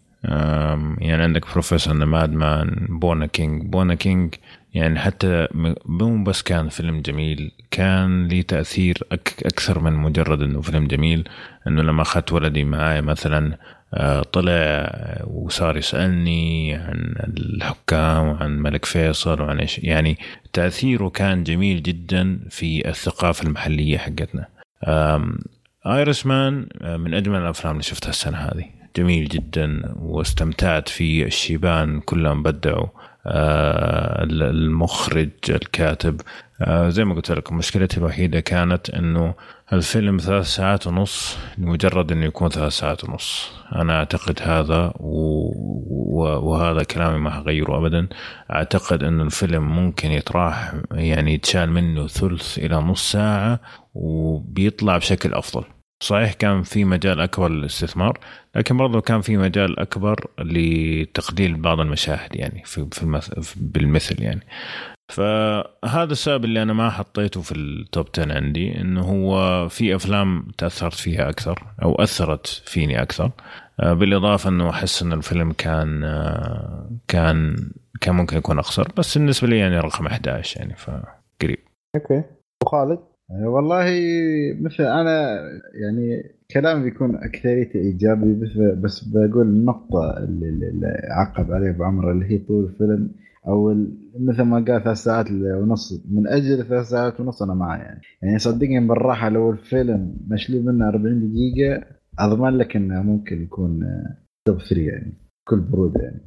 يعني 1.02 1.24
عندك 1.24 1.52
Professor 1.52 1.98
and 1.98 2.02
the 2.02 2.06
Madman 2.06 2.88
Born 2.90 3.26
a 3.26 3.34
King 3.34 3.66
Born 3.66 3.96
a 3.96 4.04
King 4.04 4.36
يعني 4.74 5.00
حتى 5.00 5.48
مو 5.86 6.24
بس 6.24 6.42
كان 6.42 6.70
فيلم 6.70 7.02
جميل 7.02 7.52
كان 7.72 8.28
لي 8.28 8.44
تأثير 8.44 9.08
أكثر 9.12 9.80
من 9.80 9.94
مجرد 9.94 10.42
أنه 10.42 10.62
فيلم 10.62 10.88
جميل. 10.88 11.30
أنه 11.68 11.82
لما 11.82 12.02
أخذت 12.02 12.34
ولدي 12.34 12.64
معاي 12.64 13.02
مثلا 13.02 13.58
آه، 13.94 14.22
طلع 14.22 14.92
وصار 15.28 15.78
يسألني 15.78 16.76
عن 16.76 17.16
الحكام 17.38 18.28
وعن 18.28 18.60
ملك 18.60 18.86
فيصل 18.86 19.42
وعن 19.42 19.60
إيش 19.60 19.80
يعني 19.80 20.18
تأثيره 20.54 21.10
كان 21.10 21.44
جميل 21.44 21.84
جدا 21.84 22.40
في 22.50 22.90
الثقافة 22.90 23.44
المحلية 23.44 23.98
حقتنا. 23.98 24.48
ايرش 25.86 26.26
مان 26.26 26.68
آه، 26.82 26.98
من 26.98 27.14
أجمل 27.14 27.40
الأفلام 27.40 27.72
اللي 27.72 27.84
شفتها 27.84 28.10
السنة 28.10 28.38
هذه. 28.38 28.66
جميل 28.96 29.28
جدا 29.28 29.96
واستمتعت 30.00 30.90
فيه. 30.90 31.26
الشيبان 31.26 32.00
كلهم 32.00 32.44
بدعوا. 32.44 32.88
المخرج 33.26 35.30
الكاتب. 35.50 36.22
آه، 36.62 36.90
زي 36.90 37.06
ما 37.06 37.16
قلت 37.16 37.32
لكم 37.32 37.58
مشكلتي 37.58 37.98
الوحيدة 37.98 38.40
كانت 38.40 38.90
إنه 38.90 39.34
الفيلم 39.74 40.18
ثلاث 40.18 40.46
ساعات 40.46 40.88
ونص 40.88 41.38
لمجرد 41.58 42.12
إنه 42.12 42.26
يكون 42.26 42.50
ثلاث 42.50 42.74
ساعات 42.74 43.04
ونص. 43.04 43.52
أنا 43.76 44.00
أعتقد 44.00 44.40
هذا 44.42 44.94
وهذا 46.44 46.84
كلامي 46.84 47.20
ما 47.20 47.30
حغيره 47.30 47.78
ابدا. 47.78 48.08
أعتقد 48.52 49.04
انه 49.04 49.24
الفيلم 49.24 49.76
ممكن 49.76 50.12
يتراح 50.12 50.74
يعني 50.92 51.34
يتشال 51.34 51.72
منه 51.72 52.08
ثلث 52.08 52.58
إلى 52.58 52.76
نص 52.76 53.12
ساعة 53.12 53.60
وبيطلع 53.94 54.98
بشكل 54.98 55.34
أفضل. 55.34 55.64
صحيح 56.04 56.34
كان 56.34 56.64
في 56.64 56.86
مجال 56.86 57.20
أكبر 57.20 57.50
للاستثمار 57.50 58.20
لكن 58.56 58.78
برضه 58.78 59.02
كان 59.02 59.22
في 59.22 59.38
مجال 59.38 59.80
أكبر 59.80 60.28
لتقليل 60.40 61.56
بعض 61.56 61.80
المشاهد 61.80 62.36
يعني 62.36 62.64
في, 62.66 62.88
في 62.92 63.04
المثل 63.04 63.34
بالمثل 63.56 64.24
يعني. 64.24 64.42
فهذا 65.12 66.12
السبب 66.12 66.46
اللي 66.46 66.62
أنا 66.62 66.74
ما 66.74 66.90
حطيته 66.90 67.42
في 67.42 67.52
ال 67.52 67.66
top 67.66 68.08
10 68.14 68.34
عندي 68.34 68.82
إنه 68.82 69.02
هو 69.02 69.70
في 69.70 69.96
أفلام 69.96 70.48
تأثرت 70.58 70.94
فيها 70.94 71.30
أكثر 71.30 71.64
أو 71.84 71.96
أثرت 71.96 72.48
فيني 72.48 73.02
أكثر. 73.02 73.32
آه، 73.80 73.94
بالإضافة 73.94 74.50
إنه 74.50 74.70
أحس 74.70 75.02
إن 75.02 75.14
الفيلم 75.14 75.52
كان 75.52 76.04
آه، 76.04 76.90
كان 77.08 77.56
كان 78.02 78.16
ممكن 78.16 78.38
يكون 78.38 78.60
أقصر 78.60 78.88
بس 78.98 79.18
بالنسبة 79.18 79.48
لي 79.48 79.58
يعني 79.58 79.80
رقم 79.80 80.08
11 80.08 80.60
يعني 80.60 80.76
فقريب. 80.76 81.60
okay. 81.96 82.24
وخالد 82.64 83.13
والله 83.30 83.86
مثل 84.62 84.84
أنا 84.84 85.40
يعني 85.74 86.24
كلامي 86.52 86.84
بيكون 86.84 87.16
اكثريته 87.16 87.80
إيجابي 87.80 88.34
بس 88.34 88.58
بس 88.58 89.04
بقول 89.04 89.48
النقطة 89.48 90.18
اللي, 90.18 90.98
عقب 91.10 91.52
عليها 91.52 91.70
أبو 91.70 91.84
عمر 91.84 92.12
اللي 92.12 92.26
هي 92.26 92.38
طول 92.38 92.64
الفيلم. 92.64 93.10
أو 93.48 93.76
مثل 94.20 94.42
ما 94.42 94.56
قال 94.56 94.84
ثلاث 94.84 94.98
ساعات 94.98 95.32
ونص 95.32 96.06
من 96.12 96.28
أجل 96.28 96.66
ثلاث 96.66 96.88
ساعات 96.88 97.20
ونص 97.20 97.42
أنا 97.44 97.54
معه 97.54 97.78
يعني. 97.78 98.02
يعني 98.22 98.40
صدقني 98.40 98.80
بالراحة 98.88 99.30
لو 99.30 99.52
الفيلم 99.52 100.18
مشيل 100.28 100.60
منه 100.60 100.88
40 100.88 101.32
دقيقة 101.34 101.86
أضمن 102.20 102.58
لك 102.58 102.76
إنه 102.76 103.02
ممكن 103.04 103.44
يكون 103.44 103.80
top 104.48 104.58
3 104.58 104.82
يعني 104.82 105.14
بكل 105.48 105.60
برودة 105.60 106.02
يعني. 106.02 106.22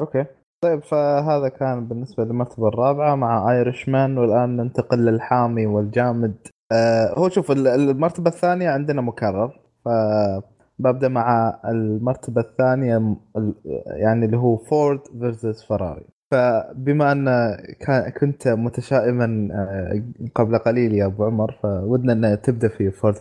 okay. 0.00 0.24
طيب 0.62 0.82
فهذا 0.82 1.48
كان 1.48 1.88
بالنسبة 1.88 2.24
للمرتبة 2.24 2.68
الرابعة 2.68 3.14
مع 3.14 3.52
Irishman 3.52 4.18
والآن 4.18 4.56
ننتقل 4.56 4.98
للحامي 4.98 5.66
والجامد. 5.66 6.34
آه 6.72 7.14
هو 7.18 7.28
شوف 7.28 7.50
المرتبة 7.50 8.30
الثانية 8.30 8.68
عندنا 8.70 9.00
مكرر 9.00 9.60
فببدا 9.84 11.08
مع 11.08 11.58
المرتبة 11.64 12.40
الثانية 12.40 13.16
يعني 13.86 14.26
اللي 14.26 14.36
هو 14.36 14.56
Ford 14.56 15.00
versus 15.20 15.64
Ferrari 15.64 16.04
فبما 16.30 17.12
أن 17.12 17.56
كنت 18.20 18.48
متشائما 18.48 19.48
آه، 19.52 20.02
قبل 20.34 20.58
قليل 20.58 20.94
يا 20.94 21.06
أبو 21.06 21.24
عمر 21.24 21.58
فودنا 21.62 22.12
أن 22.12 22.40
تبدأ 22.42 22.68
في 22.68 22.90
Ford 22.90 23.14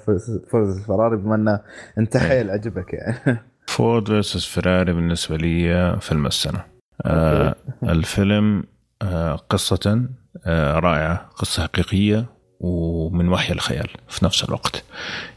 versus 0.52 0.86
Ferrari 0.88 1.18
بما 1.18 1.36
انه 1.36 1.60
انت 1.98 2.16
إيه. 2.16 2.30
حيل 2.30 2.50
عجبك 2.52 2.94
يعني. 2.94 3.40
Ford 3.68 4.08
versus 4.08 4.46
Ferrari 4.46 4.94
بالنسبة 4.94 5.38
لي 5.38 5.98
فيلم 6.02 6.26
السنة 6.26 6.69
آه 7.06 7.56
الفيلم 7.84 8.64
آه 9.02 9.36
قصة 9.36 10.10
آه 10.46 10.80
رائعة 10.80 11.30
قصة 11.36 11.64
حقيقية 11.64 12.26
ومن 12.60 13.30
وحي 13.30 13.54
الخيال 13.54 13.88
في 14.08 14.26
نفس 14.26 14.44
الوقت. 14.44 14.84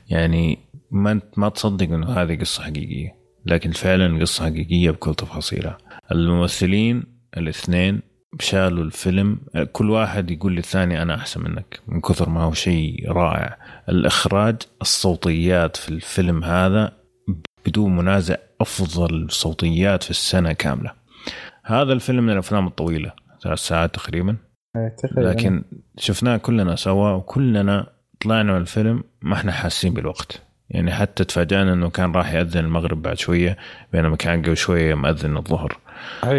يعني 0.09 0.59
ما 0.91 1.21
ما 1.37 1.49
تصدق 1.49 1.87
انه 1.87 2.11
هذه 2.11 2.41
قصة 2.41 2.63
حقيقية 2.63 3.17
لكن 3.47 3.71
فعلا 3.71 4.21
قصة 4.21 4.45
حقيقية 4.45 4.91
بكل 4.91 5.15
تفاصيلها. 5.15 5.79
الممثلين 6.13 7.05
الاثنين 7.37 8.01
شالوا 8.41 8.85
الفيلم. 8.85 9.39
كل 9.73 9.91
واحد 9.91 10.31
يقول 10.31 10.57
للثاني 10.57 11.03
أنا 11.03 11.15
أحسن 11.15 11.41
منك 11.45 11.81
من 11.89 12.01
كثر 12.01 12.29
ما 12.29 12.43
هو 12.43 12.53
شيء 12.53 13.11
رائع. 13.13 13.59
الإخراج 13.89 14.57
الصوتيات 14.83 15.77
في 15.77 15.89
الفيلم 15.89 16.45
هذا 16.45 16.93
بدون 17.67 17.97
منازع 17.97 18.37
أفضل 18.61 19.27
صوتيات 19.31 20.03
في 20.03 20.11
السنة 20.11 20.53
كاملة. 20.53 21.02
هذا 21.65 21.93
الفيلم 21.93 22.25
من 22.27 22.33
الأفلام 22.33 22.67
الطويلة 22.67 23.13
ثلاث 23.43 23.59
ساعات 23.59 23.95
تقريبا. 23.95 24.37
إيه، 24.77 24.97
لكن 25.17 25.65
شفناه 25.99 26.37
كلنا 26.37 26.77
سوا 26.77 27.11
وكلنا 27.11 27.87
طلعنا 28.21 28.53
من 28.53 28.61
الفيلم 28.61 29.05
ما 29.23 29.35
إحنا 29.35 29.53
حاسين 29.53 29.95
بالوقت. 29.95 30.43
يعني 30.71 30.93
حتى 30.93 31.25
تفاجأنا 31.25 31.73
إنه 31.73 31.91
كان 31.91 32.13
راح 32.13 32.33
يأذن 32.33 32.65
المغرب 32.65 33.03
بعد 33.03 33.19
شوية 33.19 33.57
بينما 33.93 34.17
كان 34.17 34.43
قبل 34.43 34.57
شوية 34.57 34.95
مأذن 34.95 35.37
الظهر. 35.37 35.79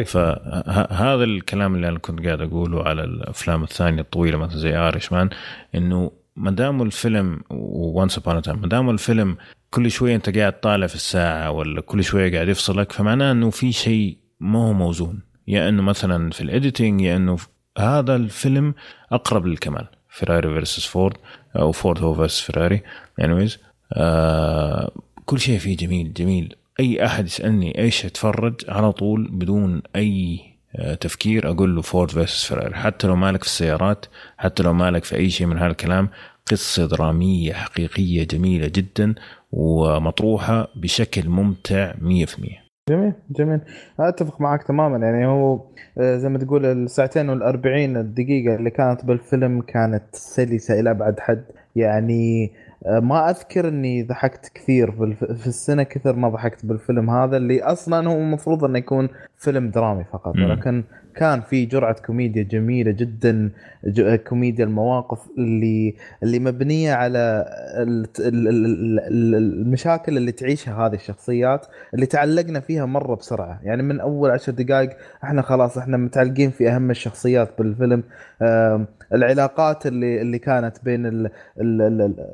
فهذا 0.03 1.23
الكلام 1.23 1.75
اللي 1.75 1.87
أنا 1.89 1.99
كنت 1.99 2.25
قاعد 2.25 2.41
أقوله 2.41 2.83
على 2.83 3.03
الأفلام 3.03 3.63
الثانية 3.63 4.01
الطويلة 4.01 4.37
مثلا 4.37 4.57
زي 4.57 4.75
Irishman 4.75 5.29
إنه 5.75 6.11
ما 6.35 6.51
دام 6.51 6.81
الفيلم 6.81 7.41
Once 7.49 8.17
Upon 8.17 8.41
ما 8.47 8.67
دام 8.67 8.89
الفيلم 8.89 9.37
كل 9.69 9.91
شوية 9.91 10.15
أنت 10.15 10.37
قاعد 10.37 10.59
طالع 10.59 10.87
في 10.87 10.95
الساعة 10.95 11.51
ولا 11.51 11.81
كل 11.81 12.03
شوية 12.03 12.33
قاعد 12.33 12.47
يفصلك 12.47 12.91
فمعناه 12.91 13.31
إنه 13.31 13.49
في 13.49 13.71
شيء 13.71 14.17
ما 14.43 14.59
هو 14.59 14.73
موزون. 14.73 15.19
يا 15.47 15.69
إنه 15.69 15.81
مثلا 15.81 16.31
في 16.31 16.41
ال 16.41 16.49
editing 16.49 17.01
يا 17.01 17.15
إنه 17.15 17.37
هذا 17.77 18.15
الفيلم 18.15 18.73
أقرب 19.11 19.45
للكمال. 19.45 19.87
Ferrari 20.09 20.49
versus 20.49 20.85
Ford 20.85 21.17
أو 21.55 21.71
فورد 21.71 22.03
هو 22.03 22.13
versus 22.13 22.41
Ferrari 22.41 22.81
anyways 23.21 23.57
آه 23.93 24.91
كل 25.25 25.39
شيء 25.39 25.59
فيه 25.59 25.77
جميل 25.77 26.13
جميل. 26.13 26.55
أي 26.79 27.05
أحد 27.05 27.25
يسألني 27.25 27.79
إيش 27.79 28.05
أتفرج 28.05 28.55
على 28.67 28.91
طول 28.91 29.29
بدون 29.31 29.81
أي 29.95 30.39
آه، 30.75 30.93
تفكير 30.93 31.51
أقول 31.51 31.75
له 31.75 31.81
فورد 31.81 32.11
فيرسس 32.11 32.43
فيراري 32.45 32.75
حتى 32.75 33.07
لو 33.07 33.15
مالك 33.15 33.43
في 33.43 33.49
السيارات 33.49 34.05
حتى 34.37 34.63
لو 34.63 34.73
مالك 34.73 35.03
في 35.03 35.15
أي 35.15 35.29
شيء 35.29 35.47
من 35.47 35.57
هالكلام 35.57 36.09
قصة 36.51 36.87
درامية 36.87 37.53
حقيقية 37.53 38.23
جميلة 38.23 38.67
جدا 38.67 39.15
ومطروحة 39.51 40.67
بشكل 40.75 41.29
ممتع 41.29 41.93
100% 41.93 42.62
جميل 42.89 43.13
جميل. 43.29 43.59
أتفق 43.99 44.41
معك 44.41 44.63
تماما. 44.63 44.97
يعني 45.07 45.25
هو 45.25 45.61
آه، 45.97 46.17
زي 46.17 46.29
ما 46.29 46.37
تقول 46.39 46.65
الساعتين 46.65 47.29
والأربعين 47.29 47.97
الدقيقة 47.97 48.55
اللي 48.55 48.69
كانت 48.69 49.05
بالفيلم 49.05 49.61
كانت 49.61 50.03
سلسة 50.11 50.79
إلى 50.79 50.91
أبعد 50.91 51.19
حد. 51.19 51.43
يعني 51.75 52.51
آه، 52.85 52.99
ما 52.99 53.29
أذكر 53.29 53.67
إني 53.67 54.03
ضحكت 54.03 54.51
كثير 54.55 54.91
في 55.15 55.47
السنة 55.47 55.83
كثر 55.83 56.15
ما 56.15 56.29
ضحكت 56.29 56.65
بالفيلم 56.65 57.09
هذا 57.09 57.37
اللي 57.37 57.63
أصلا 57.63 58.07
هو 58.09 58.17
المفروض 58.17 58.63
إنه 58.63 58.77
يكون 58.77 59.09
فيلم 59.37 59.69
درامي 59.69 60.03
فقط. 60.03 60.35
ولكن 60.35 60.83
كان 61.15 61.41
في 61.41 61.65
جرعة 61.65 61.95
كوميديا 62.05 62.43
جميلة 62.43 62.91
جدا 62.91 63.51
كوميديا 64.27 64.65
المواقف 64.65 65.19
اللي 65.37 65.95
اللي 66.23 66.39
مبنية 66.39 66.93
على 66.93 67.45
المشاكل 68.97 70.17
اللي 70.17 70.31
تعيشها 70.31 70.87
هذه 70.87 70.95
الشخصيات 70.95 71.65
اللي 71.93 72.05
تعلقنا 72.05 72.59
فيها 72.59 72.85
مرة 72.85 73.15
بسرعة. 73.15 73.59
يعني 73.63 73.83
من 73.83 73.99
أول 73.99 74.31
عشر 74.31 74.51
دقائق 74.51 74.89
إحنا 75.23 75.41
خلاص 75.41 75.77
إحنا 75.77 75.97
متعلقين 75.97 76.51
في 76.51 76.69
أهم 76.69 76.91
الشخصيات 76.91 77.49
بالفيلم. 77.57 78.03
العلاقات 79.13 79.87
اللي 79.87 80.21
اللي 80.21 80.39
كانت 80.39 80.77
بين 80.83 81.29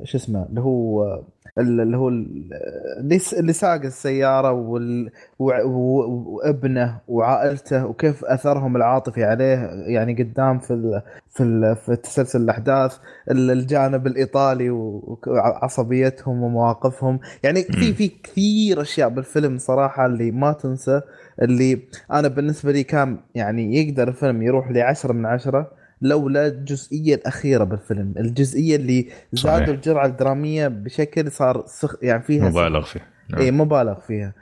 شو 0.04 0.18
اسمه 0.18 0.46
اللي 0.50 0.62
هو 0.62 1.22
اللي 1.58 1.98
هو 1.98 2.08
اللي 2.10 3.54
ساق 3.54 3.82
السيارة 3.82 4.52
وال... 4.52 5.12
وابنه 5.40 6.98
وعائلته 7.08 7.86
وكيف 7.86 8.26
أثرهم 8.26 8.76
العاطفي 8.76 9.24
عليه 9.24 9.70
يعني 9.88 10.14
قدام 10.14 10.60
في 10.60 10.74
ال... 10.74 11.02
في 11.30 11.44
ال... 11.44 11.76
في 11.76 11.96
تسلسل 11.96 12.42
الأحداث 12.42 12.98
الجانب 13.32 14.08
الإيطالي 14.08 14.70
وعصبيتهم 14.70 16.44
ومواقفهم. 16.44 17.20
يعني 17.44 17.64
في 17.64 17.94
في 17.94 18.08
كثير 18.24 18.82
أشياء 18.82 19.10
بالفيلم 19.10 19.58
صراحة 19.58 20.06
اللي 20.06 20.32
ما 20.32 20.52
تنسى 20.52 21.02
اللي 21.42 21.80
أنا 22.12 22.28
بالنسبة 22.28 22.72
لي 22.72 22.84
كان 22.84 23.18
يعني 23.36 23.78
يقدر 23.78 24.08
الفيلم 24.08 24.42
يروح 24.42 24.72
لعشرة 24.72 25.14
من 25.14 25.26
عشرة. 25.26 25.79
لولا 26.02 26.48
الجزئية 26.48 27.16
الأخيرة 27.16 27.64
بالفيلم. 27.64 28.14
الجزئية 28.18 28.76
اللي 28.76 29.08
زادوا 29.32 29.74
الجرعة 29.74 30.06
الدرامية 30.06 30.68
بشكل 30.68 31.32
صار 31.32 31.64
سخ 31.68 31.96
يعني 32.02 32.24
فيها 32.24 32.50
مبالغ 32.50 32.86
فيه 32.86 33.02
نعم. 33.30 33.42
اي 33.42 33.52
مبالغ 33.52 34.00
فيها. 34.00 34.34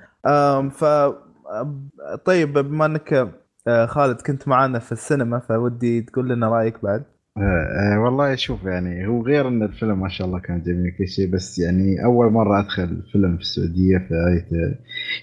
ف 0.69 0.85
طيب 2.25 2.53
بما 2.53 2.85
إنك 2.85 3.31
آه، 3.67 3.85
خالد 3.85 4.21
كنت 4.21 4.47
معنا 4.47 4.79
في 4.79 4.91
السينما 4.91 5.39
فودي 5.39 6.01
تقول 6.01 6.29
لنا 6.29 6.49
رأيك 6.49 6.83
بعد. 6.83 7.03
أه 7.37 7.41
أه 7.41 7.99
والله 7.99 8.35
شوف 8.35 8.63
يعني 8.63 9.07
هو 9.07 9.21
غير 9.21 9.47
إن 9.47 9.63
الفيلم 9.63 10.01
ما 10.01 10.09
شاء 10.09 10.27
الله 10.27 10.39
كان 10.39 10.63
جميل 10.63 10.91
كل 10.97 11.07
شيء 11.07 11.31
بس 11.31 11.59
يعني 11.59 12.03
أول 12.05 12.31
مرة 12.31 12.59
أدخل 12.59 13.03
فيلم 13.11 13.35
في 13.35 13.41
السعودية 13.41 13.97
في 13.97 14.13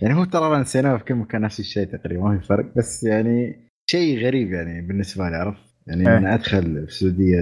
يعني 0.03 0.15
هو 0.15 0.25
ترى 0.25 0.61
السينما 0.61 0.99
في 0.99 1.05
كل 1.05 1.15
مكان 1.15 1.41
نفس 1.41 1.61
الشيء 1.61 1.85
تقريبا 1.85 2.23
ما 2.23 2.39
في 2.39 2.47
فرق 2.47 2.67
بس 2.77 3.05
يعني 3.05 3.69
شيء 3.87 4.27
غريب 4.27 4.53
يعني 4.53 4.81
بالنسبة 4.87 5.29
لي 5.29 5.37
عرفت؟ 5.37 5.74
يعني 5.87 6.05
من 6.05 6.27
إيه. 6.27 6.35
أدخل 6.35 6.63
في 6.63 6.89
السعودية 6.89 7.39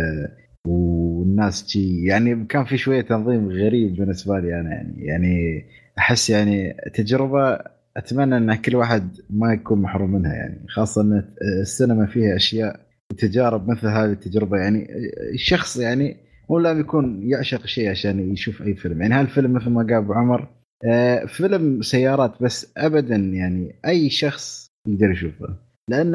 والناس 0.67 1.67
تجي 1.67 2.05
يعني 2.05 2.45
كان 2.45 2.65
في 2.65 2.77
شوية 2.77 3.01
تنظيم 3.01 3.49
غريب 3.49 3.97
بالنسبة 3.97 4.39
لي 4.39 4.61
أنا 4.61 4.71
يعني. 4.71 5.05
يعني 5.07 5.65
أحس 5.99 6.31
يعني 6.31 6.77
تجربة 6.95 7.59
أتمنى 7.97 8.37
إن 8.37 8.55
كل 8.55 8.77
واحد 8.77 9.17
ما 9.31 9.53
يكون 9.53 9.83
محروم 9.83 10.13
منها 10.13 10.35
يعني. 10.35 10.67
خاصة 10.69 11.03
إن 11.03 11.25
السينما 11.61 12.07
فيها 12.07 12.37
أشياء 12.37 12.81
وتجارب 13.13 13.71
مثل 13.71 13.87
هذه 13.87 14.13
التجربة 14.13 14.59
يعني. 14.59 14.87
الشخص 15.35 15.77
يعني 15.77 16.17
هو 16.51 16.59
لازم 16.59 16.81
يكون 16.81 17.31
يعشق 17.31 17.67
شيء 17.67 17.91
عشان 17.91 18.33
يشوف 18.33 18.63
أي 18.63 18.75
فيلم. 18.75 19.03
يعني 19.03 19.15
هالفيلم 19.15 19.53
مثل 19.53 19.71
ما 19.71 19.83
قال 19.83 19.95
أبو 19.95 20.13
عمر 20.13 20.49
آه، 20.85 21.25
فيلم 21.25 21.83
سيارات 21.83 22.43
بس 22.43 22.73
ابدا 22.77 23.17
يعني 23.17 23.75
أي 23.87 24.11
شخص 24.11 24.67
يقدر 24.89 25.11
يشوفه. 25.11 25.57
لأن 25.93 26.15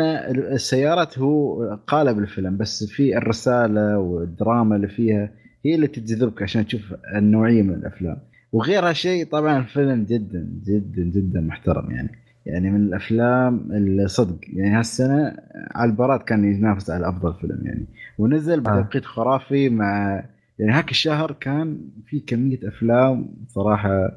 السيارات 0.54 1.20
هو 1.20 1.64
قالب 1.88 2.20
الفيلم 2.20 2.58
بس 2.58 2.84
في 2.84 3.18
الرسالة 3.18 3.98
والدراما 3.98 4.76
اللي 4.76 4.88
فيها 4.88 5.32
هي 5.66 5.76
اللي 5.76 5.88
تجذبك 5.88 6.42
عشان 6.42 6.66
تشوف 6.66 6.94
النوعية 7.16 7.62
من 7.62 7.74
الأفلام. 7.74 8.18
وغيرها 8.52 8.94
شيء 8.94 9.26
طبعا 9.26 9.58
الفيلم 9.58 10.04
جدا 10.04 10.50
جدا 10.66 11.04
جدا 11.04 11.42
محترم 11.42 11.92
يعني. 11.92 12.10
يعني 12.46 12.70
من 12.70 12.84
الأفلام 12.88 13.68
الصدق. 13.72 14.40
يعني 14.54 14.76
هالسنة 14.76 15.36
على 15.76 15.92
البارات 15.92 16.24
كان 16.24 16.44
ينافس 16.54 16.90
على 16.90 17.10
أفضل 17.10 17.34
فيلم 17.34 17.62
يعني. 17.66 17.86
ونزل 18.18 18.68
آه. 18.68 18.82
بتوقيت 18.82 19.06
خرافي 19.06 19.70
مع 19.70 20.24
يعني 20.60 20.72
هاك 20.72 20.92
الشهر 20.92 21.32
كان 21.32 21.78
في 22.06 22.20
كمية 22.20 22.60
أفلام 22.64 23.30
صراحة 23.48 24.12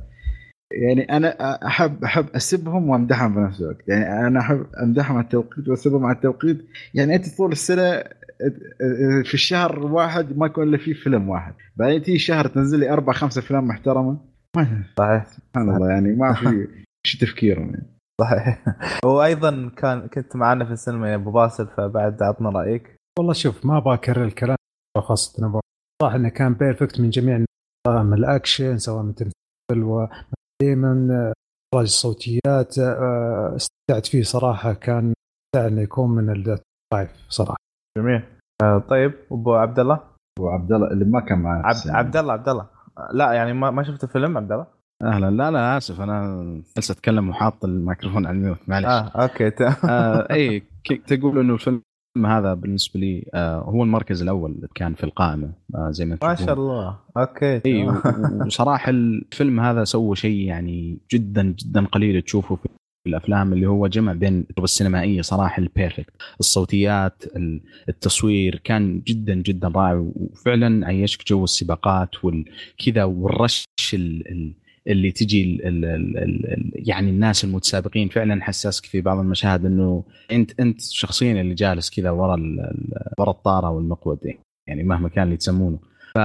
يعني 0.73 1.03
أنا 1.03 1.57
أحب 1.67 2.05
أحب 2.05 2.27
أسبهم 2.37 2.89
وأمدحهم 2.89 3.35
في 3.35 3.41
نفس 3.41 3.61
الوقت. 3.61 3.89
يعني 3.89 4.27
أنا 4.27 4.41
أحب 4.41 4.67
أمدحهم 4.83 5.17
على 5.17 5.25
التوقيت 5.25 5.69
وأسبهم 5.69 6.05
على 6.05 6.17
التوقيت. 6.17 6.67
يعني 6.95 7.15
أنت 7.15 7.37
طول 7.37 7.53
السنة 7.53 8.03
في 9.25 9.35
الشهر 9.35 9.79
واحد 9.79 10.39
ما 10.39 10.47
يكون 10.47 10.69
إلا 10.69 10.79
فيه 10.79 10.95
فيلم 10.95 11.29
واحد. 11.29 11.55
بعدين 11.77 12.03
تيجي 12.03 12.19
شهر 12.19 12.47
تنزل 12.47 12.81
لي 12.81 12.93
أربع 12.93 13.13
خمسة 13.13 13.39
أفلام 13.39 13.69
محترمة. 13.69 14.19
صحيح. 14.99 15.27
سبحان 15.27 15.75
الله 15.75 15.91
يعني 15.91 16.13
ما 16.13 16.35
في 16.35 16.69
شو 17.07 17.19
تفكيرهم 17.19 17.71
يعني. 17.71 17.87
صحيح. 18.21 18.65
وأيضا 19.05 19.71
كان 19.77 20.09
كنت 20.09 20.37
معنا 20.37 20.65
في 20.65 20.73
السينما 20.73 21.11
يا 21.11 21.15
أبو 21.15 21.31
باسل 21.31 21.67
فبعد 21.67 22.23
عطنا 22.23 22.51
رأيك. 22.51 22.97
والله 23.19 23.33
شوف 23.33 23.67
ما 23.67 23.79
أبغى 23.79 23.95
اكرر 23.95 24.25
الكلام. 24.25 24.57
خاصة 24.99 25.61
صراحة 26.03 26.17
إنه 26.17 26.29
كان 26.29 26.55
perfect 26.55 27.01
من 27.01 27.11
جميع 27.11 27.45
سواء 27.87 28.03
من 28.03 28.15
الأكشن 28.15 28.79
سواء 28.79 29.03
من 29.03 29.11
التمثيل 29.11 29.35
دائما 30.61 31.33
إخراج 31.75 31.85
الصوتيات 31.87 32.79
آه، 32.79 33.57
استمتعت 33.57 34.07
فيه 34.07 34.23
صراحة. 34.23 34.73
كان 34.73 35.15
إنه 35.57 35.81
يكون 35.81 36.11
من 36.11 36.31
ال 36.31 36.47
five 36.47 37.11
صراحة. 37.29 37.57
جميل. 37.99 38.23
آه، 38.63 38.79
طيب 38.79 39.13
أبو 39.33 39.55
عبد 39.55 39.79
الله 39.79 40.01
أبو 40.39 40.49
عبد 40.49 40.73
الله 40.73 40.91
اللي 40.91 41.05
ما 41.05 41.21
كان 41.21 41.39
معنا 41.39 41.67
عبد, 41.67 41.89
عبد 41.89 42.17
الله 42.17 42.33
عبد 42.33 42.49
الله 42.49 42.67
لا 43.13 43.33
يعني 43.33 43.53
ما 43.53 43.71
ما 43.71 43.83
شفت 43.83 44.05
الفيلم 44.05 44.37
عبد 44.37 44.53
الله 44.53 44.67
أهلا. 45.03 45.31
لا 45.31 45.51
لا 45.51 45.77
آسف. 45.77 46.01
أنا 46.01 46.37
جالس 46.77 46.91
أتكلم 46.91 47.29
وحاط 47.29 47.65
الميكروفون 47.65 48.27
على 48.27 48.37
ال 48.37 48.41
mute 48.41 48.59
معلش 48.69 48.87
آه 48.87 49.09
okay 49.23 49.53
آه 49.89 50.27
إي 50.31 50.63
تقول 51.07 51.39
إنه 51.39 51.55
الفيلم 51.55 51.83
هذا 52.17 52.55
بالنسبة 52.55 53.01
لي 53.01 53.31
آه 53.35 53.59
هو 53.59 53.83
المركز 53.83 54.23
الأول 54.23 54.51
اللي 54.51 54.69
كان 54.75 54.95
في 54.95 55.05
القائمة 55.05 55.53
آه 55.75 55.91
زي 55.91 56.05
ما 56.05 56.19
ما 56.23 56.35
شاء 56.35 56.55
الله. 56.55 56.99
okay. 57.17 57.61
إي 57.67 57.89
وصراحة 58.47 58.91
الفيلم 58.91 59.61
هذا 59.61 59.85
سوى 59.85 60.17
شيء 60.17 60.39
يعني 60.39 60.99
جدا 61.13 61.43
جدا 61.43 61.85
قليل 61.85 62.23
تشوفه 62.23 62.57
في 62.57 62.69
الأفلام 63.07 63.53
اللي 63.53 63.67
هو 63.67 63.87
جمع 63.87 64.13
بين 64.13 64.41
التجربة 64.41 64.65
السينمائية 64.65 65.23
صراحة 65.23 65.63
ال 65.62 65.69
perfect 65.69 66.12
الصوتيات 66.41 67.25
التصوير 67.89 68.61
كان 68.65 69.01
جدا 69.01 69.35
جدا 69.35 69.69
رائع 69.69 70.11
وفعلا 70.17 70.87
عيشك 70.87 71.29
جو 71.29 71.45
السباقات 71.45 72.25
والكذا 72.25 73.05
وال 73.05 73.25
rush 73.25 73.65
اللي 74.91 75.10
تجي 75.10 75.43
ال 75.43 75.85
ال 75.85 76.17
ال 76.19 76.73
يعني 76.75 77.10
الناس 77.10 77.44
المتسابقين 77.44 78.09
فعلا 78.09 78.43
حسسك 78.43 78.86
في 78.86 79.01
بعض 79.01 79.19
المشاهد 79.19 79.65
إنه 79.65 80.05
انت 80.33 80.60
أنت 80.60 80.81
شخصيا 80.81 81.41
اللي 81.41 81.55
جالس 81.55 81.91
كذا 81.91 82.10
ورا 82.10 82.36
ورا 83.19 83.31
الطارة 83.31 83.70
والمقود 83.70 84.19
يعني 84.69 84.83
مهما 84.83 85.09
كان 85.09 85.25
اللي 85.25 85.36
تسمونه. 85.36 85.78
ف 86.15 86.19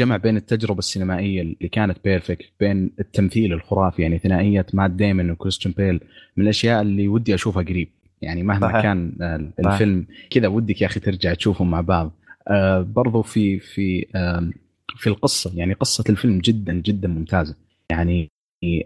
جمع 0.00 0.16
بين 0.16 0.36
التجربة 0.36 0.78
السينمائية 0.78 1.42
اللي 1.42 1.68
كانت 1.72 1.98
perfect 2.04 2.52
بين 2.60 2.90
التمثيل 3.00 3.52
الخرافي 3.52 4.02
يعني 4.02 4.18
ثنائية 4.18 4.66
مات 4.74 4.90
ديمون 4.90 5.30
وكريستيان 5.30 5.74
بيل 5.76 6.00
من 6.36 6.44
الأشياء 6.44 6.82
اللي 6.82 7.08
ودي 7.08 7.34
أشوفها 7.34 7.62
قريب. 7.62 7.88
يعني 8.22 8.42
مهما 8.42 8.68
صحيح. 8.68 8.82
كان 8.82 9.12
الفيلم 9.58 10.06
كذا 10.30 10.48
ودك 10.48 10.82
يا 10.82 10.86
أخي 10.86 11.00
ترجع 11.00 11.34
تشوفهم 11.34 11.70
مع 11.70 11.80
بعض. 11.80 12.12
آه 12.48 12.80
برضو 12.80 13.22
في 13.22 13.58
في 13.58 14.06
آه 14.14 14.50
في 14.96 15.06
القصة 15.06 15.52
يعني 15.54 15.72
قصة 15.74 16.04
الفيلم 16.08 16.38
جدا 16.38 16.72
جدا 16.72 17.08
ممتازة. 17.08 17.56
يعني 17.90 18.30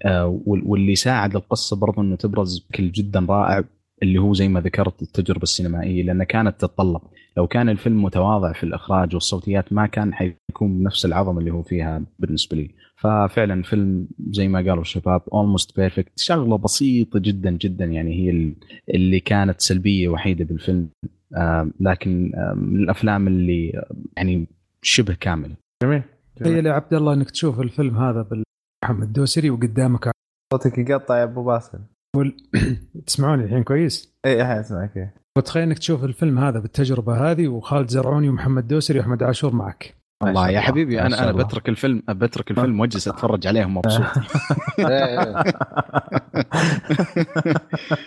آه 0.07 0.41
واللي 0.47 0.95
ساعد 0.97 1.37
القصة 1.37 1.77
برضو 1.77 2.01
إنه 2.01 2.17
تبرز 2.17 2.59
بشكل 2.59 2.93
جدا 2.93 3.27
رائع 3.29 3.65
اللي 4.03 4.19
هو 4.19 4.35
زي 4.35 4.49
ما 4.49 4.61
ذكرت 4.61 5.03
التجربة 5.03 5.43
السينمائية 5.43 6.03
لانها 6.03 6.25
كانت 6.25 6.61
تتطلب. 6.61 7.01
لو 7.37 7.47
كان 7.47 7.69
الفيلم 7.69 8.03
متواضع 8.03 8.53
في 8.53 8.65
الإخراج 8.65 9.15
والصوتيات 9.15 9.73
ما 9.73 9.87
كان 9.87 10.15
حيكون 10.15 10.79
بنفس 10.79 11.05
العظمة 11.07 11.39
اللي 11.39 11.51
هو 11.51 11.63
فيها 11.63 12.03
بالنسبة 12.19 12.57
لي. 12.57 12.71
ففعلا 12.97 13.63
فيلم 13.63 14.09
زي 14.31 14.49
ما 14.49 14.59
قالوا 14.59 14.81
الشباب 14.81 15.23
almost 15.33 15.77
perfect 15.77 16.13
شغلة 16.21 16.59
بسيطة 16.59 17.19
جدا 17.19 17.51
جدا 17.51 17.85
يعني 17.85 18.15
هي 18.15 18.53
اللي 18.95 19.21
كانت 19.21 19.61
سلبية 19.61 20.09
وحيدة 20.09 20.45
بالفيلم. 20.45 20.89
آه 21.37 21.71
لكن 21.81 22.33
آه 22.35 22.55
من 22.55 22.83
الأفلام 22.83 23.29
اللي 23.29 23.85
يعني 24.17 24.47
شبه 24.83 25.15
كاملة. 25.15 25.64
جميل 25.83 26.03
تخيل 26.37 26.67
يا 26.67 26.73
عبد 26.73 26.95
الله 26.95 27.13
إنك 27.13 27.31
تشوف 27.31 27.61
الفيلم 27.61 27.97
هذا 27.97 28.23
يا 28.23 28.39
محمد 28.39 29.03
الدوسري 29.03 29.51
وقدامك. 29.51 30.11
صوتك 30.53 30.79
يقطع 30.79 31.19
يا 31.19 31.25
أبو 31.25 31.45
باسل. 31.45 31.79
قول 32.17 32.37
تسمعوني 33.07 33.45
الحين 33.45 33.63
كويس؟ 33.63 34.15
اي 34.27 34.41
الحين 34.41 34.59
أسمعك 34.59 35.15
وتخيل 35.39 35.63
إنك 35.63 35.79
تشوف 35.79 36.05
الفيلم 36.05 36.39
هذا 36.39 36.59
بالتجربة 36.59 37.31
هذه 37.31 37.49
وخالد 37.49 37.89
زرعوني 37.89 38.29
ومحمد 38.29 38.69
دوسري 38.69 38.99
وأحمد 38.99 39.23
عاشور 39.23 39.55
معك. 39.55 39.95
والله 40.23 40.51
يا 40.51 40.61
حبيبي 40.61 41.01
أنا 41.01 41.23
أنا 41.23 41.33
بترك 41.33 41.69
الفيلم 41.69 42.03
بترك 42.09 42.51
الفيلم 42.51 42.81
وأجلس 42.81 43.09
أتفرج 43.09 43.47
عليهم 43.47 43.77
مبسوط. 43.77 44.07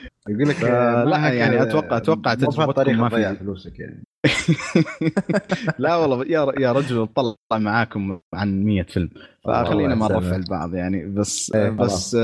يقول 0.29 0.49
لك 0.49 0.63
لا 0.63 1.33
يعني 1.33 1.61
أتوقع 1.61 1.97
أتوقع 1.97 2.33
تجربتكم 2.33 2.97
ما 2.97 3.09
في 3.09 3.35
فلوسك 3.35 3.79
يعني. 3.79 4.03
لا 5.79 5.95
والله 5.95 6.25
يا 6.25 6.51
يا 6.59 6.71
رجل 6.71 7.07
طلع 7.07 7.35
معاكم 7.53 8.19
عن 8.33 8.63
100 8.63 8.83
فيلم. 8.83 9.09
فخلينا 9.45 9.95
ما 9.95 10.07
نرفع 10.07 10.35
البعض 10.35 10.75
يعني. 10.75 11.05
بس 11.05 11.51
إيه، 11.55 11.69
بس 11.69 12.15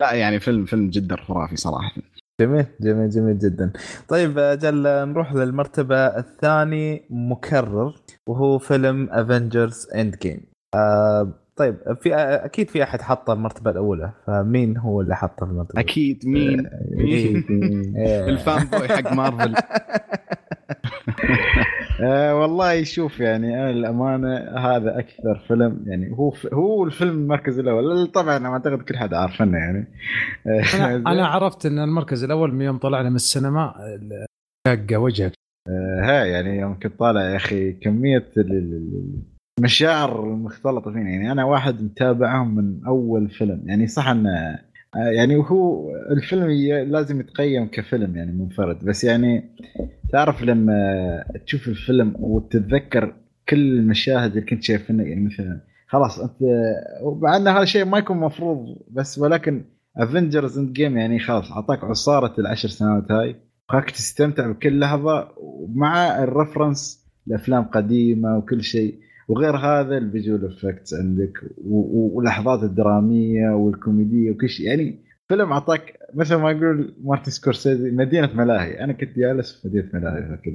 لا 0.00 0.12
يعني 0.12 0.40
فيلم 0.40 0.64
فيلم 0.64 0.90
جدا 0.90 1.16
خرافي 1.16 1.56
صراحة. 1.56 1.92
جميل 2.40 2.66
جميل 2.80 3.10
جميل 3.10 3.38
جدا. 3.38 3.72
طيب 4.08 4.38
أجل 4.38 4.82
نروح 4.82 5.34
للمرتبة 5.34 5.96
الثاني 5.96 7.06
مكرر 7.10 7.94
وهو 8.28 8.58
فيلم 8.58 9.08
Avengers 9.10 9.88
Endgame 9.94 10.40
طيب 11.60 11.76
في 12.00 12.14
أكيد 12.14 12.70
في 12.70 12.82
أحد 12.82 13.02
حط 13.02 13.30
المرتبة 13.30 13.70
الأولى 13.70 14.12
فمين 14.26 14.76
هو 14.76 15.00
اللي 15.00 15.16
حطه 15.16 15.46
في 15.46 15.52
المرتبة؟ 15.52 15.80
أكيد 15.80 16.26
مين؟ 16.26 16.66
آه، 16.66 16.80
مين. 16.90 17.44
ال 18.28 18.66
fanboy 18.66 18.88
حق 18.88 19.12
مارفل. 19.12 19.54
آه 22.02 22.34
والله 22.34 22.84
شوف 22.84 23.20
يعني 23.20 23.54
أنا 23.54 23.70
الامانه 23.70 24.36
هذا 24.58 24.98
أكثر 24.98 25.44
فيلم 25.48 25.84
يعني 25.86 26.12
هو 26.12 26.32
هو 26.52 26.84
الفيلم 26.84 27.10
المركز 27.10 27.58
الأول 27.58 28.06
طبعا 28.06 28.36
أنا 28.36 28.48
أعتقد 28.48 28.82
كل 28.82 28.96
حد 28.96 29.14
عارفنه 29.14 29.58
يعني. 29.58 29.86
أنا, 30.46 30.96
أنا 31.12 31.26
عرفت 31.26 31.66
إن 31.66 31.78
المركز 31.78 32.24
الأول 32.24 32.54
من 32.54 32.64
يوم 32.64 32.78
طلعنا 32.78 33.08
من 33.08 33.16
السينما 33.16 33.74
شاقه 34.68 34.96
وجهك. 34.96 35.32
آه 35.68 36.00
ها 36.02 36.24
يعني 36.24 36.58
يوم 36.58 36.78
كنت 36.78 36.98
طالع 36.98 37.20
يا 37.20 37.36
أخي 37.36 37.72
كمية 37.72 38.26
المشاعر 39.60 40.24
المختلطه 40.24 40.92
فينا 40.92 41.10
يعني 41.10 41.32
أنا 41.32 41.44
واحد 41.44 41.82
متابعهم 41.82 42.54
من 42.54 42.84
أول 42.86 43.30
فيلم. 43.30 43.62
يعني 43.66 43.86
صح 43.86 44.08
انه 44.08 44.30
آه، 44.96 45.10
يعني 45.10 45.36
هو 45.36 45.90
الفيلم 46.10 46.50
لازم 46.92 47.20
يتقيم 47.20 47.66
كفيلم 47.66 48.16
يعني 48.16 48.32
منفرد. 48.32 48.84
بس 48.84 49.04
يعني 49.04 49.56
تعرف 50.12 50.42
لما 50.42 51.24
تشوف 51.46 51.68
الفيلم 51.68 52.14
وتتذكر 52.18 53.14
كل 53.48 53.78
المشاهد 53.78 54.30
اللي 54.30 54.50
كنت 54.50 54.62
شايفها 54.62 54.96
يعني 54.96 55.26
مثلا 55.26 55.60
خلاص 55.88 56.20
أنت 56.20 56.36
مع 57.22 57.36
إن 57.36 57.48
هذا 57.48 57.62
الشيء 57.62 57.84
ما 57.84 57.98
يكون 57.98 58.16
مفروض 58.16 58.76
بس 58.90 59.18
ولكن 59.18 59.64
Avengers 59.96 60.58
Endgame 60.58 60.98
يعني 60.98 61.18
خلاص 61.18 61.52
أعطاك 61.52 61.84
عصارة 61.84 62.34
العشر 62.40 62.68
سنوات 62.68 63.10
هاي. 63.10 63.36
وخلاك 63.68 63.90
تستمتع 63.90 64.50
بكل 64.50 64.80
لحظة 64.80 65.28
ومع 65.36 66.22
ال 66.22 66.30
reference 66.30 67.06
لأفلام 67.26 67.64
قديمة 67.64 68.38
وكل 68.38 68.62
شيء. 68.62 69.09
وغير 69.30 69.56
هذا 69.56 69.98
ال 69.98 70.05
visual 70.05 70.46
effects 70.46 70.94
عندك 70.94 71.32
واللحظات 71.66 72.62
الدرامية 72.62 73.50
والكوميدية 73.50 74.30
وكل 74.30 74.48
شيء. 74.48 74.66
يعني 74.66 74.98
فيلم 75.28 75.52
أعطاك 75.52 75.98
مثل 76.14 76.34
ما 76.34 76.50
يقول 76.50 76.94
مارتن 77.04 77.30
سكورسيزي 77.30 77.90
مدينة 77.90 78.30
ملاهي. 78.34 78.84
أنا 78.84 78.92
كنت 78.92 79.18
جالس 79.18 79.52
في 79.52 79.68
مدينة 79.68 79.88
ملاهي 79.94 80.28
ذاك 80.28 80.48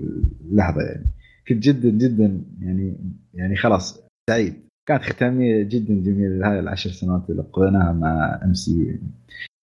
اللحظة 0.52 0.82
يعني. 0.82 1.06
كنت 1.48 1.64
جدا 1.64 1.90
جدا 1.90 2.42
يعني 2.62 2.98
يعني 3.34 3.56
خلاص 3.56 4.04
سعيد. 4.30 4.54
كانت 4.88 5.04
ختامية 5.04 5.64
جدا 5.64 5.94
جميلة 5.94 6.36
لهذه 6.38 6.60
العشر 6.60 6.90
سنوات 6.90 7.30
اللي 7.30 7.42
قضيناها 7.42 7.94
مع 7.94 8.40
MCU 8.44 8.86
يعني. 8.86 9.12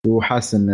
وحاسس 0.08 0.56
إن 0.56 0.70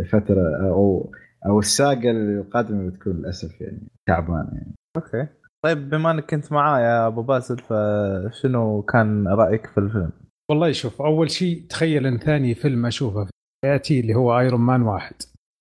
الفترة 0.00 0.68
أو 0.68 1.12
أو 1.46 1.58
الساغا 1.58 2.10
القادمة 2.10 2.88
بتكون 2.90 3.12
للأسف 3.16 3.60
يعني 3.60 3.78
تعبانه 4.06 4.50
يعني. 4.52 4.74
أوكي. 4.96 5.26
طيب 5.64 5.90
بما 5.90 6.10
انك 6.10 6.30
كنت 6.30 6.52
معايا 6.52 6.84
يا 6.84 7.06
أبو 7.06 7.22
باسل 7.22 7.58
فشنو 7.58 8.82
كان 8.82 9.28
رأيك 9.28 9.66
في 9.66 9.78
الفيلم؟ 9.78 10.12
والله 10.50 10.72
شوف 10.72 11.02
أول 11.02 11.30
شيء 11.30 11.66
تخيل 11.68 12.06
إن 12.06 12.18
ثاني 12.18 12.54
فيلم 12.54 12.86
أشوفه 12.86 13.24
في 13.24 13.30
حياتي 13.64 14.00
اللي 14.00 14.14
هو 14.14 14.38
Iron 14.38 14.60
Man 14.60 14.82
واحد. 14.82 15.14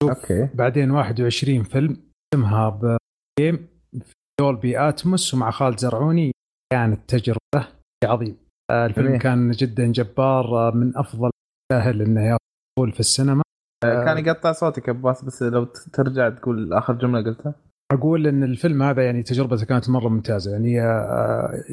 أوكي. 0.04 0.50
بعدين 0.54 0.92
21 0.92 1.64
فيلم 1.64 1.98
اسمها 2.34 2.70
بجيم 2.70 3.68
في 4.00 4.14
دولبي 4.40 4.80
اتموس 4.90 5.34
ومع 5.34 5.52
خالد 5.52 5.80
زرعوني 5.80 6.32
كانت 6.74 7.10
تجربة 7.10 7.68
عظيمة. 8.06 8.36
الفيلم 8.72 9.18
كان 9.18 9.52
جدا 9.52 9.92
جبار 9.92 10.76
من 10.76 10.98
أفضل 10.98 11.30
سهل 11.74 12.02
إنه 12.02 12.22
يدخل 12.22 12.92
في 12.94 13.00
السينما. 13.00 13.44
كان 13.84 14.26
يقطع 14.26 14.52
صوتك 14.52 14.90
باس 14.90 15.26
بس 15.26 15.44
لو 15.44 15.66
ترجع 15.66 16.30
تقول 16.30 16.74
آخر 16.74 16.94
جملة 16.94 17.24
قلتها. 17.24 17.56
أقول 17.94 18.28
إن 18.28 18.44
الفيلم 18.44 18.84
هذا 18.84 19.06
يعني 19.06 19.24
تجربته 19.24 19.66
كانت 19.66 19.90
مرة 19.90 20.10
ممتازة. 20.10 20.52
يعني 20.52 20.82
آه، 20.82 21.64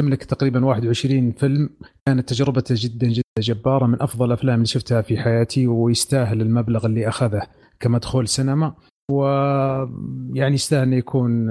يملك 0.00 0.24
تقريبا 0.24 0.64
21 0.64 1.32
فيلم. 1.32 1.70
كانت 2.06 2.28
تجربته 2.28 2.74
جدا 2.78 3.06
جدا 3.06 3.22
جبارة 3.38 3.86
من 3.86 4.02
أفضل 4.02 4.26
الافلام 4.26 4.54
اللي 4.54 4.66
شفتها 4.66 5.02
في 5.02 5.18
حياتي 5.18 5.66
ويستاهل 5.66 6.40
المبلغ 6.40 6.86
اللي 6.86 7.08
أخذه 7.08 7.42
كمدخول 7.80 8.28
سينما. 8.28 8.74
ويعني 9.10 10.54
يستاهل 10.54 10.82
إنه 10.82 10.96
يكون 10.96 11.48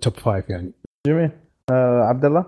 top 0.00 0.14
five 0.14 0.50
يعني. 0.50 0.72
جميل. 1.06 1.30
آه 1.70 2.00
عبد 2.02 2.24
الله؟ 2.24 2.46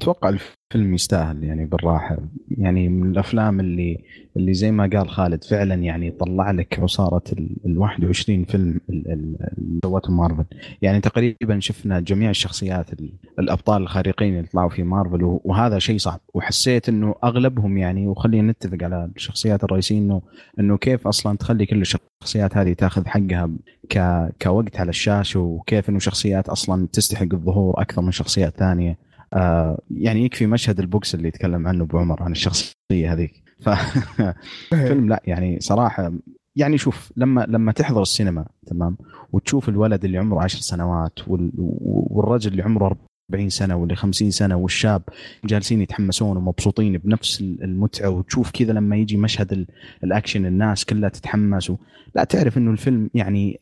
أتوقع 0.00 0.36
الفيلم 0.74 0.94
يستاهل 0.94 1.44
يعني 1.44 1.64
بالراحة. 1.64 2.18
يعني 2.50 2.88
من 2.88 3.10
الأفلام 3.10 3.60
اللي 3.60 4.04
اللي 4.36 4.54
زي 4.54 4.70
ما 4.70 4.90
قال 4.92 5.08
خالد 5.08 5.44
فعلا 5.44 5.74
يعني 5.74 6.10
طلع 6.10 6.50
لك 6.50 6.78
عصارة 6.80 7.22
ال 7.66 7.78
21 7.78 8.44
فيلم 8.44 8.80
اللي 8.90 9.78
سوته 9.84 10.12
مارفل. 10.12 10.44
يعني 10.82 11.00
تقريبا 11.00 11.60
شفنا 11.60 12.00
جميع 12.00 12.30
الشخصيات 12.30 12.90
الأبطال 13.38 13.82
الخارقين 13.82 14.36
اللي 14.36 14.48
طلعوا 14.48 14.68
في 14.68 14.82
مارفل 14.82 15.38
وهذا 15.44 15.78
شيء 15.78 15.98
صعب. 15.98 16.20
وحسيت 16.34 16.88
إنه 16.88 17.14
أغلبهم 17.24 17.78
يعني 17.78 18.06
وخلينا 18.06 18.52
نتفق 18.52 18.78
على 18.84 19.10
الشخصيات 19.16 19.64
الرئيسيه 19.64 19.98
إنه 19.98 20.22
إنه 20.60 20.76
كيف 20.78 21.06
أصلا 21.06 21.36
تخلي 21.36 21.66
كل 21.66 21.80
الشخصيات 21.80 22.56
هذه 22.56 22.72
تأخذ 22.72 23.06
حقها 23.06 23.50
ك 23.90 24.28
كوقت 24.42 24.76
على 24.80 24.90
الشاشة 24.90 25.40
وكيف 25.40 25.88
إنه 25.88 25.98
شخصيات 25.98 26.48
أصلا 26.48 26.88
تستحق 26.92 27.28
الظهور 27.32 27.82
أكثر 27.82 28.02
من 28.02 28.10
شخصيات 28.10 28.56
ثانية. 28.56 29.07
آه 29.32 29.80
يعني 29.90 30.24
يكفي 30.24 30.46
مشهد 30.46 30.80
البوكس 30.80 31.14
اللي 31.14 31.28
يتكلم 31.28 31.68
عنه 31.68 31.84
أبو 31.84 31.98
عمر 31.98 32.22
عن 32.22 32.32
الشخصية 32.32 33.12
هذيك. 33.12 33.42
ففيلم 33.60 35.08
لا 35.08 35.22
يعني 35.26 35.60
صراحة 35.60 36.12
يعني 36.56 36.78
شوف 36.78 37.12
لما 37.16 37.46
لما 37.48 37.72
تحضر 37.72 38.02
السينما 38.02 38.46
تمام 38.66 38.96
وتشوف 39.32 39.68
الولد 39.68 40.04
اللي 40.04 40.18
عمره 40.18 40.42
10 40.42 40.60
سنوات 40.60 41.18
والرجل 41.26 42.50
اللي 42.50 42.62
عمره 42.62 42.96
40 43.30 43.48
سنة 43.48 43.76
واللي 43.76 43.96
50 43.96 44.30
سنة 44.30 44.56
والشاب 44.56 45.02
جالسين 45.44 45.82
يتحمسون 45.82 46.36
ومبسوطين 46.36 46.98
بنفس 46.98 47.40
المتعة 47.40 48.08
وتشوف 48.08 48.50
كذا 48.50 48.72
لما 48.72 48.96
يجي 48.96 49.16
مشهد 49.16 49.66
الأكشن 50.04 50.46
الناس 50.46 50.84
كلها 50.84 51.08
تتحمس 51.08 51.72
لا 52.14 52.24
تعرف 52.24 52.58
إنه 52.58 52.70
الفيلم 52.70 53.10
يعني 53.14 53.60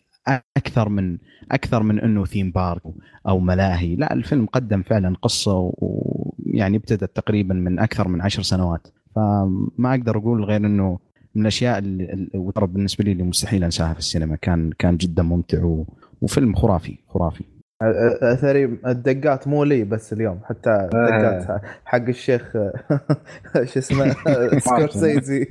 أكثر 0.57 0.89
من 0.89 1.19
أكثر 1.53 1.83
من 1.83 2.01
إنه 2.01 2.25
ثيم 2.25 2.51
بارك 2.51 2.83
أو 3.29 3.39
ملاهي. 3.39 3.97
لا 3.97 4.13
الفيلم 4.13 4.47
قدم 4.47 4.83
فعلا 4.83 5.17
قصة 5.23 5.73
ويعني 5.79 6.77
ابتدت 6.77 7.17
تقريبا 7.17 7.55
من 7.55 7.79
أكثر 7.79 8.09
من 8.09 8.21
عشر 8.21 8.43
سنوات. 8.43 8.89
فما 9.17 9.91
أقدر 9.91 10.19
أقول 10.19 10.45
غير 10.45 10.67
إنه 10.67 10.99
من 11.35 11.43
الأشياء 11.43 11.79
اللي 11.79 12.31
بالنسبة 12.57 13.05
لي 13.05 13.13
اللي 13.13 13.23
مستحيل 13.23 13.65
أنساها 13.65 13.93
في 13.93 13.99
السينما. 13.99 14.37
كان 14.37 14.71
كان 14.79 14.97
جدا 14.97 15.23
ممتع 15.23 15.85
وفيلم 16.21 16.55
خرافي 16.55 16.99
خرافي. 17.09 17.45
اثري 17.83 18.65
الدقات 18.65 19.49
مو 19.49 19.65
لي 19.65 19.85
بس 19.85 20.13
اليوم 20.13 20.41
حتى 20.45 20.71
الدقات 20.71 21.51
آه. 21.51 21.61
حق 21.85 22.09
الشيخ 22.09 22.43
شو 23.73 23.79
اسمه؟ 23.79 24.17
سكورسيزي. 24.59 25.47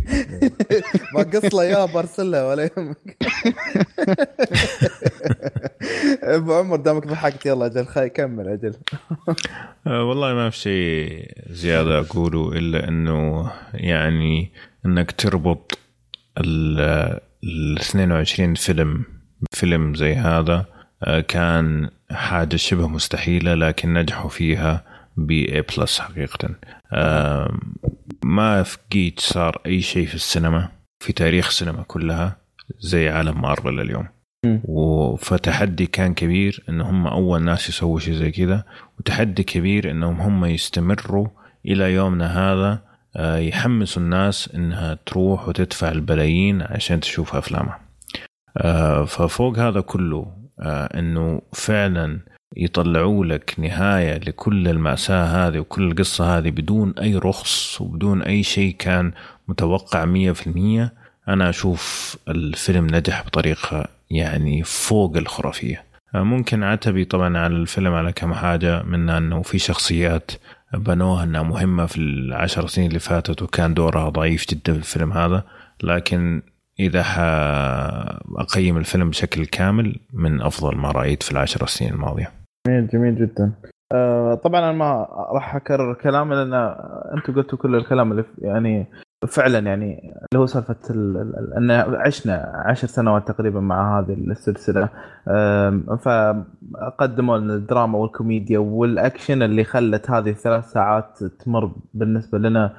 بقص 1.15 1.55
له 1.55 1.61
اياه 1.61 1.85
برسل 1.85 2.31
له 2.31 2.47
ولا 2.47 2.63
يهمك. 2.63 3.17
أبو 6.23 6.53
عمر 6.53 6.75
دامك 6.75 7.07
ضحكت 7.07 7.45
يلا 7.45 7.65
أجل 7.65 7.85
خي 7.85 8.09
كمل 8.09 8.47
أجل. 8.47 8.73
آه، 9.87 10.03
والله 10.03 10.33
ما 10.33 10.49
في 10.49 10.57
شيء 10.57 11.31
زيادة 11.49 11.99
أقوله 11.99 12.51
إلا 12.51 12.87
إنه 12.87 13.51
يعني 13.73 14.51
إنك 14.85 15.11
تربط 15.11 15.79
ال 16.37 16.79
22 17.79 18.53
فيلم 18.53 19.03
فيلم 19.51 19.95
زي 19.95 20.13
هذا 20.13 20.65
آه، 21.03 21.19
كان 21.19 21.89
حاجة 22.11 22.55
شبه 22.55 22.87
مستحيلة 22.87 23.53
لكن 23.53 23.93
نجحوا 23.93 24.29
فيها 24.29 24.83
ب 25.17 25.45
A 25.45 25.77
بلس 25.77 25.99
حقيقة. 25.99 26.49
ما 28.23 28.63
فقيت 28.63 29.19
صار 29.19 29.61
أي 29.65 29.81
شيء 29.81 30.05
في 30.05 30.15
السينما 30.15 30.69
في 31.03 31.13
تاريخ 31.13 31.47
السينما 31.47 31.83
كلها 31.87 32.37
زي 32.79 33.09
عالم 33.09 33.41
مارفل 33.41 33.79
اليوم. 33.79 34.07
فتحدي 35.17 35.85
كان 35.85 36.13
كبير 36.13 36.63
ان 36.69 36.81
هم 36.81 37.07
أول 37.07 37.43
ناس 37.43 37.69
يسووا 37.69 37.99
شيء 37.99 38.13
زي 38.13 38.31
كذا 38.31 38.63
وتحدي 38.99 39.43
كبير 39.43 39.91
إنهم 39.91 40.21
هم 40.21 40.45
يستمروا 40.45 41.27
إلى 41.65 41.93
يومنا 41.93 42.27
هذا 42.27 42.81
آه، 43.17 43.37
يحمسوا 43.37 44.01
الناس 44.01 44.49
إنها 44.55 44.97
تروح 45.05 45.47
وتدفع 45.47 45.91
البلايين 45.91 46.61
عشان 46.61 46.99
تشوف 46.99 47.35
أفلامها. 47.35 47.79
آه، 48.57 49.05
ففوق 49.05 49.59
هذا 49.59 49.81
كله 49.81 50.44
إنه 50.59 51.41
فعلا 51.53 52.19
يطلعوا 52.57 53.25
لك 53.25 53.55
نهاية 53.57 54.17
لكل 54.17 54.67
المأساة 54.67 55.23
هذه 55.23 55.59
وكل 55.59 55.91
القصة 55.91 56.37
هذه 56.37 56.49
بدون 56.49 56.93
أي 57.01 57.15
رخص 57.15 57.81
وبدون 57.81 58.21
أي 58.21 58.43
شيء 58.43 58.75
كان 58.79 59.11
متوقع 59.47 60.05
100% 60.05 60.89
أنا 61.27 61.49
أشوف 61.49 62.15
الفيلم 62.27 62.87
نجح 62.91 63.23
بطريقة 63.25 63.87
يعني 64.11 64.63
فوق 64.63 65.17
الخرافية. 65.17 65.83
آه، 66.15 66.23
ممكن 66.23 66.63
عتبي 66.63 67.05
طبعا 67.05 67.37
على 67.37 67.55
الفيلم 67.55 67.93
على 67.93 68.11
كم 68.11 68.33
حاجة 68.33 68.83
منها 68.83 69.17
إنه 69.17 69.41
في 69.41 69.59
شخصيات 69.59 70.31
بنوها 70.73 71.23
إنها 71.23 71.43
مهمة 71.43 71.85
في 71.85 71.97
العشر 71.97 72.67
سنين 72.67 72.87
اللي 72.87 72.99
فاتت 72.99 73.41
وكان 73.41 73.73
دورها 73.73 74.09
ضعيف 74.09 74.45
جدا 74.49 74.73
في 74.73 74.79
الفيلم 74.79 75.13
هذا. 75.13 75.43
لكن 75.83 76.41
إذا 76.79 77.03
أقيم 78.37 78.77
الفيلم 78.77 79.09
بشكل 79.09 79.45
كامل 79.45 79.99
من 80.13 80.41
أفضل 80.41 80.77
ما 80.77 80.91
رأيت 80.91 81.23
في 81.23 81.31
العشر 81.31 81.65
سنين 81.65 81.93
الماضية. 81.93 82.31
جميل 82.67 82.87
جميل 82.87 83.15
جدا. 83.15 83.51
آه 83.93 84.35
طبعا 84.35 84.59
أنا 84.59 84.71
ما 84.71 85.07
راح 85.33 85.55
أكرر 85.55 85.93
كلامي 85.93 86.35
لأن 86.35 86.53
أنتم 87.17 87.35
قلتوا 87.35 87.57
كل 87.57 87.75
الكلام 87.75 88.11
اللي 88.11 88.23
يعني 88.37 88.87
فعلا 89.27 89.59
يعني 89.59 90.13
اللي 90.31 90.41
هو 90.41 90.45
سالفة 90.45 90.75
إن 91.57 91.71
عشنا 91.71 92.63
عشر 92.65 92.87
سنوات 92.87 93.27
تقريبا 93.27 93.59
مع 93.59 93.99
هذه 93.99 94.13
السلسلة. 94.13 94.89
فقدموا 95.97 97.37
لنا 97.37 97.53
الدراما 97.53 97.97
والكوميديا 97.97 98.59
والأكشن 98.59 99.41
اللي 99.41 99.63
خلت 99.63 100.11
هذه 100.11 100.29
الثلاث 100.29 100.71
ساعات 100.71 101.23
تمر 101.23 101.71
بالنسبة 101.93 102.37
لنا 102.37 102.73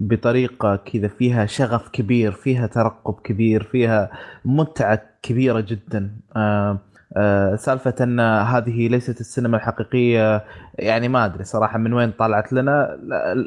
بطريقة 0.00 0.76
كذا 0.76 1.08
فيها 1.08 1.46
شغف 1.46 1.88
كبير 1.88 2.32
فيها 2.32 2.66
ترقب 2.66 3.14
كبير 3.24 3.62
فيها 3.62 4.10
متعة 4.44 5.02
كبيرة 5.22 5.60
جدا. 5.60 6.10
سالفة 7.56 7.94
أن 8.00 8.20
هذه 8.20 8.88
ليست 8.88 9.20
السينما 9.20 9.56
الحقيقية 9.56 10.44
يعني 10.74 11.08
ما 11.08 11.24
أدري 11.24 11.44
صراحة 11.44 11.78
من 11.78 11.92
وين 11.92 12.10
طلعت 12.10 12.52
لنا 12.52 12.98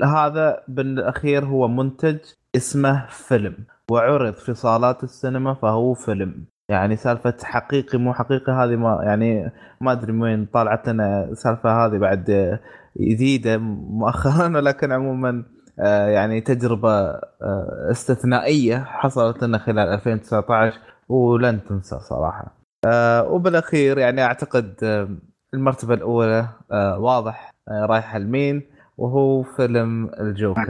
هذا 0.04 0.64
بالأخير 0.68 1.46
هو 1.46 1.68
منتج 1.68 2.18
اسمه 2.56 3.06
فيلم 3.10 3.56
وعرض 3.92 4.34
في 4.34 4.54
صالات 4.54 5.04
السينما 5.04 5.54
فهو 5.54 5.94
فيلم 5.94 6.46
يعني 6.70 6.96
سالفة 6.96 7.34
حقيقي 7.44 7.98
مو 7.98 8.14
حقيقي 8.14 8.52
هذه 8.52 8.76
ما 8.76 9.00
يعني 9.04 9.52
ما 9.82 9.92
أدري 9.92 10.12
من 10.12 10.22
وين 10.22 10.46
طلعت 10.46 10.88
لنا 10.90 11.24
السالفه 11.24 11.86
هذه 11.86 11.98
بعد 11.98 12.60
جديدة 13.00 13.58
مؤخرا 13.58 14.48
ولكن 14.58 14.92
عموما 14.92 15.44
آه، 15.80 16.08
يعني 16.08 16.42
تجربة 16.42 16.92
آه، 16.92 17.88
استثنائية 17.92 18.78
حصلت 18.78 19.44
لنا 19.44 19.58
خلال 19.58 19.88
2019 19.88 20.80
ولن 21.10 21.64
تنسى 21.64 22.00
صراحة. 22.00 22.61
آه 22.86 23.24
وبالأخير 23.32 23.98
يعني 23.98 24.24
أعتقد 24.24 24.76
آه 24.84 25.10
المرتبة 25.54 25.94
الأولى 25.94 26.48
آه 26.72 27.00
واضح 27.00 27.54
آه 27.68 27.86
رايحه 27.86 28.18
لمين 28.18 28.62
وهو 28.98 29.44
فيلم 29.44 30.12
الجوكر. 30.20 30.62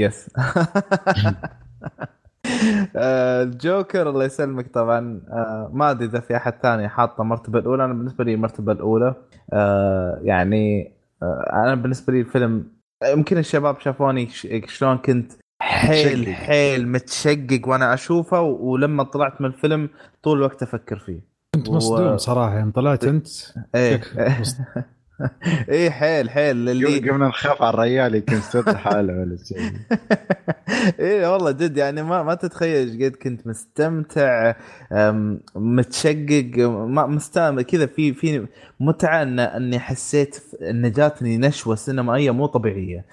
يس. 0.00 0.30
آه، 2.96 3.42
الجوكر 3.42 4.10
الله 4.10 4.24
يسلمك 4.24 4.74
طبعا. 4.74 5.20
آه، 5.30 5.70
ما 5.72 5.90
أدري 5.90 6.06
إذا 6.08 6.20
في 6.20 6.36
أحد 6.36 6.54
ثاني 6.62 6.88
حاطه 6.88 7.22
المرتبه 7.22 7.58
الأولى. 7.58 7.84
أنا 7.84 7.92
بالنسبة 7.92 8.24
لي 8.24 8.34
المرتبه 8.34 8.72
الأولى. 8.72 9.14
آه، 9.52 10.20
يعني 10.22 10.92
أنا 11.52 11.74
بالنسبة 11.74 12.12
لي 12.12 12.20
الفيلم 12.20 12.72
يمكن 13.04 13.38
الشباب 13.38 13.80
شافوني 13.80 14.28
شلون 14.66 14.98
كنت 14.98 15.32
حيل 15.60 16.34
حيل 16.34 16.88
متشقق 16.88 17.60
وأنا 17.64 17.94
أشوفه 17.94 18.40
ولما 18.40 19.02
طلعت 19.02 19.40
من 19.40 19.46
الفيلم 19.46 19.88
طول 20.22 20.38
الوقت 20.38 20.62
أفكر 20.62 20.98
فيه. 20.98 21.20
كنت 21.54 21.70
مصدوم 21.70 22.12
و... 22.12 22.16
صراحة 22.16 22.58
يوم 22.58 22.70
طلعت 22.70 23.04
أنت. 23.04 23.28
إيه. 23.74 24.00
إيه 25.68 25.90
حيل 25.90 26.30
حيل. 26.30 26.68
اللي 26.68 27.10
قمنا 27.10 27.28
نخاف 27.28 27.62
على 27.62 27.74
الريال 27.74 28.14
يمكن 28.14 28.40
سد 28.40 28.70
حاله 28.76 29.12
ولا 29.12 29.36
شيء. 29.44 29.72
إيه 31.00 31.32
والله 31.32 31.50
جد 31.50 31.76
يعني 31.76 32.02
ما 32.02 32.22
ما 32.22 32.34
تتخيل 32.34 32.88
إيش 32.88 33.02
قد 33.02 33.16
كنت 33.16 33.46
مستمتع 33.46 34.54
متشقق 35.54 36.52
ما 36.68 37.06
مستمتع 37.06 37.62
كذا 37.62 37.86
في 37.86 38.14
في 38.14 38.46
متعة 38.80 39.22
ان 39.22 39.40
إني 39.40 39.78
حسيت 39.78 40.42
إن 40.62 40.92
جاتني 40.92 41.38
نشوة 41.38 41.74
سينمائية 41.74 42.30
مو 42.30 42.46
طبيعية. 42.46 43.04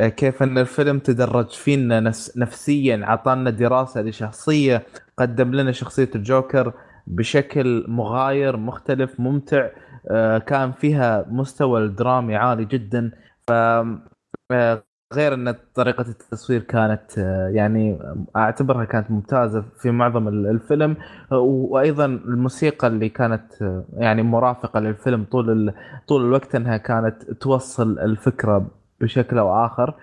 كيف 0.00 0.42
أن 0.42 0.58
الفيلم 0.58 0.98
تدرج 0.98 1.48
فينا 1.50 2.12
نفسيا 2.36 3.04
اعطانا 3.04 3.50
دراسة 3.50 4.02
لشخصية 4.02 4.82
قدم 5.18 5.54
لنا 5.54 5.72
شخصية 5.72 6.10
الجوكر 6.14 6.72
بشكل 7.06 7.84
مغاير 7.88 8.56
مختلف 8.56 9.20
ممتع 9.20 9.68
آه، 10.10 10.38
كان 10.38 10.72
فيها 10.72 11.26
مستوى 11.28 11.80
الدرامي 11.84 12.36
عالي 12.36 12.64
جدا. 12.64 13.10
ف 13.48 13.52
آه، 13.52 14.82
غير 15.14 15.34
أن 15.34 15.54
طريقة 15.74 16.00
التصوير 16.00 16.62
كانت 16.62 17.18
آه، 17.18 17.48
يعني 17.48 17.98
أعتبرها 18.36 18.84
كانت 18.84 19.10
ممتازة 19.10 19.64
في 19.82 19.90
معظم 19.90 20.28
الفيلم. 20.28 20.96
وأيضا 21.32 22.04
الموسيقى 22.06 22.86
اللي 22.86 23.08
كانت 23.08 23.80
يعني 23.96 24.22
مرافقة 24.22 24.80
للفيلم 24.80 25.24
طول 25.24 25.74
طول 26.08 26.24
الوقت 26.24 26.54
أنها 26.54 26.76
كانت 26.76 27.22
توصل 27.30 27.98
الفكرة 27.98 28.70
بشكل 29.04 29.38
أو 29.38 29.66
آخر. 29.66 29.94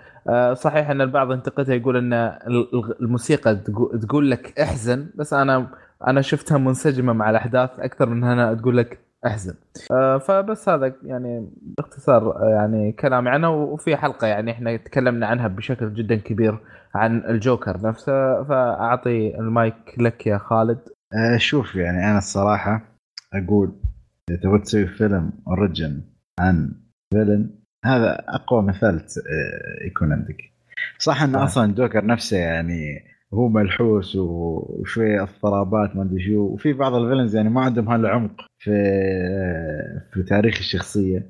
صحيح 0.54 0.90
أن 0.90 1.00
البعض 1.00 1.32
ينتقدها 1.32 1.74
يقول 1.74 1.96
أن 1.96 2.12
الموسيقى 3.00 3.56
تقول 4.02 4.30
لك 4.30 4.60
احزن 4.60 5.06
بس 5.14 5.34
أنا 5.34 5.66
أنا 6.06 6.20
شفتها 6.20 6.58
منسجمة 6.58 7.12
مع 7.12 7.30
الأحداث 7.30 7.80
أكثر 7.80 8.08
من 8.08 8.24
أنها 8.24 8.54
تقول 8.54 8.76
لك 8.76 8.98
احزن. 9.26 9.54
آه، 9.90 10.18
فبس 10.18 10.68
هذا 10.68 10.92
يعني 11.02 11.50
باختصار 11.62 12.42
آه، 12.42 12.48
يعني 12.48 12.92
كلامي 12.92 13.30
عنه 13.30 13.50
وفي 13.50 13.96
حلقة 13.96 14.26
يعني 14.26 14.50
إحنا 14.50 14.76
تكلمنا 14.76 15.26
عنها 15.26 15.48
بشكل 15.48 15.94
جدا 15.94 16.16
كبير 16.16 16.58
عن 16.94 17.18
الجوكر 17.18 17.80
نفسه. 17.82 18.42
فأعطي 18.44 19.38
المايك 19.38 19.94
لك 19.98 20.26
يا 20.26 20.38
خالد. 20.38 20.78
آه، 21.14 21.36
شوف 21.36 21.74
يعني 21.76 22.10
أنا 22.10 22.18
الصراحة 22.18 22.82
أقول 23.34 23.72
إذا 24.30 24.40
تبغى 24.40 24.58
تسوي 24.58 24.86
فيلم 24.86 25.32
origin 25.48 26.00
عن 26.40 26.72
villain 27.14 27.61
هذا 27.84 28.24
أقوى 28.28 28.62
مثال 28.62 29.00
يكون 29.86 30.12
عندك. 30.12 30.36
صح 30.98 31.22
ان 31.22 31.34
أصلا 31.34 31.74
جوكر 31.74 32.06
نفسه 32.06 32.36
يعني 32.36 33.12
هو 33.34 33.48
ملحوس 33.48 34.16
وشوية 34.16 35.22
اضطرابات 35.22 35.96
ما 35.96 36.02
أدري 36.02 36.24
شو. 36.24 36.40
وفي 36.40 36.72
بعض 36.72 36.94
ال 36.94 36.99
villains 36.99 37.36
يعني 37.36 37.50
ما 37.50 37.60
عندهم 37.60 37.88
هالعمق 37.88 38.40
في 38.58 38.70
في 40.12 40.22
تاريخ 40.22 40.58
الشخصية. 40.58 41.26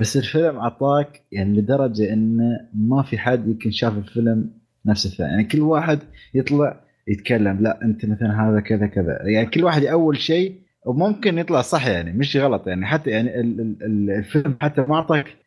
بس 0.00 0.16
الفيلم 0.16 0.56
أعطاك 0.56 1.20
يعني 1.32 1.58
لدرجة 1.58 2.12
إنه 2.12 2.60
ما 2.74 3.02
في 3.02 3.18
حد 3.18 3.48
يمكن 3.48 3.70
شاف 3.70 3.98
الفيلم 3.98 4.50
نفس 4.86 5.06
الثاني. 5.06 5.30
يعني 5.30 5.44
كل 5.44 5.60
واحد 5.60 5.98
يطلع 6.34 6.80
يتكلم 7.08 7.58
لا 7.60 7.82
أنت 7.82 8.06
مثلا 8.06 8.48
هذا 8.48 8.60
كذا 8.60 8.86
كذا. 8.86 9.18
يعني 9.22 9.46
كل 9.46 9.64
واحد 9.64 9.84
أول 9.84 10.16
شيء 10.16 10.62
وممكن 10.86 11.38
يطلع 11.38 11.60
صح 11.60 11.86
يعني 11.86 12.12
مش 12.12 12.36
غلط 12.36 12.66
يعني. 12.66 12.86
حتى 12.86 13.10
يعني 13.10 13.40
الفيلم 13.40 14.56
حتى 14.60 14.80
ما 14.80 14.94
أعطاك 14.94 15.26
آه، 15.26 15.41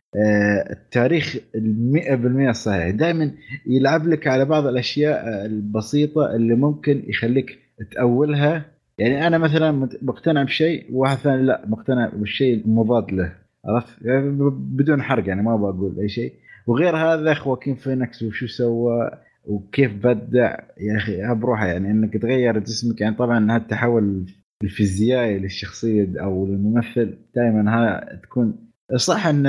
التاريخ 0.72 1.38
المئة 1.56 2.16
بالمئة 2.16 2.52
صحيح. 2.52 2.90
دائما 2.90 3.32
يلعب 3.68 4.08
لك 4.08 4.28
على 4.28 4.46
بعض 4.46 4.68
الأشياء 4.68 5.46
البسيطة 5.46 6.36
اللي 6.36 6.56
ممكن 6.56 7.04
يخليك 7.08 7.60
تأولها. 7.92 8.66
يعني 8.98 9.28
أنا 9.28 9.38
مثلا 9.38 9.90
مقتنع 10.02 10.44
بشيء 10.44 10.86
وواحد 10.92 11.18
ثاني 11.18 11.44
لا 11.44 11.66
مقتنع 11.68 12.10
بالشيء 12.10 12.66
المضاد 12.66 13.12
له 13.12 13.34
عرفت؟ 13.66 14.02
يعني 14.02 14.30
بدون 14.52 15.02
حرق 15.02 15.28
يعني 15.28 15.42
ما 15.42 15.56
بقول 15.56 16.00
أي 16.00 16.10
شيء. 16.10 16.34
وغير 16.68 16.98
هذا 16.98 17.34
خواكين 17.34 17.76
فينكس 17.76 18.24
وشو 18.24 18.48
سوى 18.48 19.12
وكيف 19.46 19.94
بدع. 19.94 20.58
يا 20.80 20.98
أخي 20.98 21.36
بروحه 21.36 21.68
يعني 21.68 21.92
إنك 21.92 22.18
تغير 22.18 22.60
جسمك 22.60 23.02
يعني 23.02 23.16
طبعا 23.16 23.52
هذا 23.52 23.62
التحول 23.62 24.26
الفيزيائي 24.64 25.40
للشخصية 25.40 26.22
أو 26.22 26.48
للممثل. 26.48 27.18
دائما 27.36 27.76
ها 27.76 28.16
تكون 28.24 28.65
صح 28.96 29.28
إن 29.28 29.44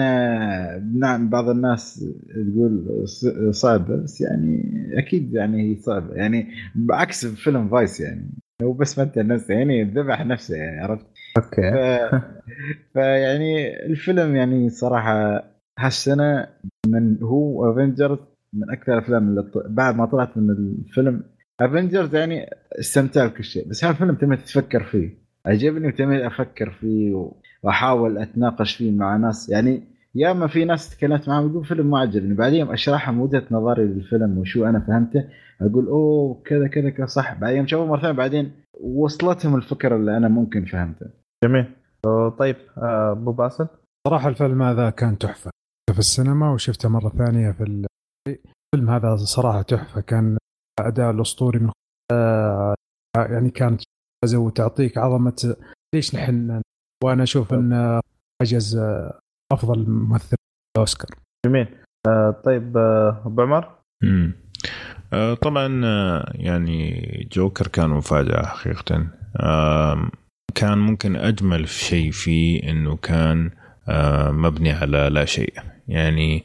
نعم 0.99 1.31
بعض 1.31 1.49
الناس 1.49 2.05
تقول 2.53 3.05
صعبه 3.51 3.97
بس 3.97 4.21
يعني 4.21 4.63
أكيد 4.99 5.35
يعني 5.35 5.63
هي 5.63 5.77
صعبه 5.81 6.15
يعني 6.15 6.47
بعكس 6.75 7.27
فيلم 7.27 7.69
Vice 7.69 8.01
يعني. 8.01 8.31
هو 8.63 8.73
بس 8.73 8.99
متن 8.99 9.23
نفسه 9.23 9.55
يعني 9.55 9.85
ذبح 9.85 10.27
نفسه 10.27 10.57
يعني 10.57 10.81
عرفت؟ 10.81 11.07
okay. 11.37 11.71
ف... 11.71 12.15
فيعني 12.93 13.77
الفيلم 13.87 14.37
يعني 14.37 14.71
صراحة 14.71 15.45
هالسنة 15.79 16.49
من 16.87 17.23
هو 17.23 17.73
Avengers 17.73 18.19
من 18.53 18.71
أكثر 18.71 18.93
الأفلام 18.93 19.29
اللي 19.29 19.51
بعد 19.69 19.97
ما 19.97 20.07
طلعت 20.07 20.37
من 20.37 20.51
الفيلم 20.51 21.23
Avengers 21.61 22.15
يعني 22.15 22.51
استمتع 22.81 23.27
بكل 23.27 23.45
شيء. 23.45 23.69
بس 23.69 23.85
هالفيلم 23.85 24.15
تم 24.15 24.35
تفكر 24.35 24.85
فيه. 24.85 25.27
عجبني 25.47 25.89
وتميت 25.89 26.23
أفكر 26.23 26.71
فيه 26.71 27.33
وأحاول 27.63 28.19
أتناقش 28.19 28.77
فيه 28.77 28.91
مع 28.93 29.17
ناس. 29.17 29.49
يعني 29.49 29.83
يا 30.15 30.31
اما 30.31 30.47
في 30.47 30.65
ناس 30.65 30.97
تكلمت 30.97 31.29
معهم 31.29 31.51
يقول 31.51 31.65
فيلم 31.65 31.91
ما 31.91 31.99
عجبني. 32.01 32.35
بعدين 32.35 32.71
أشرحهم 32.71 33.21
وجهة 33.21 33.43
نظري 33.51 33.85
للفيلم 33.85 34.39
وشو 34.39 34.65
أنا 34.65 34.81
فهمته. 34.81 35.25
أقول 35.61 35.87
أوه 35.87 36.43
كذا 36.45 36.69
كذا 36.69 36.91
كذا 36.91 37.07
صح. 37.07 37.35
بعدين 37.35 37.67
شافوا 37.67 37.87
مرة 37.87 38.01
ثانية 38.01 38.13
بعدين 38.17 38.53
وصلتهم 38.81 39.57
الفكرة 39.57 39.97
اللي 39.97 40.17
أنا 40.17 40.29
ممكن 40.29 40.65
فهمتها 40.65 41.09
جميل. 41.45 41.67
طيب 42.39 42.57
آه، 42.79 43.13
أبو 43.13 43.33
باسل؟ 43.33 43.69
صراحة 44.09 44.29
الفيلم 44.29 44.63
هذا 44.63 44.91
كان 44.91 45.19
تحفة. 45.19 45.51
في 45.93 45.99
السينما 45.99 46.53
وشفته 46.53 46.89
مرة 46.89 47.09
ثانية 47.09 47.51
في 47.51 47.63
الفيلم 47.63 48.91
هذا 48.91 49.17
صراحة 49.17 49.63
تحفة. 49.63 50.01
كان 50.01 50.39
أداء 50.81 51.11
الأسطوري 51.11 51.59
من 51.59 51.71
آه، 52.13 52.75
يعني 53.17 53.51
كانت 53.51 53.83
وتعطيك 54.35 54.99
عظمة 54.99 55.57
ليش 55.95 56.15
نحن 56.15 56.63
وأنا 57.07 57.23
أشوف 57.23 57.55
إن 57.55 58.01
حجز 58.43 58.81
أفضل 59.53 59.91
ممثل 59.91 60.37
اوسكار 60.79 61.11
جميل. 61.47 61.67
آه 62.07 62.31
طيب 62.45 62.77
آه، 62.77 63.23
أبو 63.27 63.43
عمر؟ 63.43 63.69
امم 64.05 64.33
آه 65.13 65.35
طبعا 65.35 65.81
آه، 65.85 66.33
يعني 66.35 67.29
جوكر 67.33 67.67
كان 67.67 67.91
مفاجأة 67.91 68.47
حقيقه. 68.47 69.07
آه 69.37 70.11
كان 70.55 70.79
ممكن 70.79 71.17
أجمل 71.17 71.69
شيء 71.69 72.11
فيه 72.11 72.71
إنه 72.71 72.97
كان 72.97 73.51
آه 73.89 74.31
مبني 74.31 74.73
على 74.73 75.09
لا 75.13 75.25
شيء. 75.25 75.55
يعني 75.89 76.45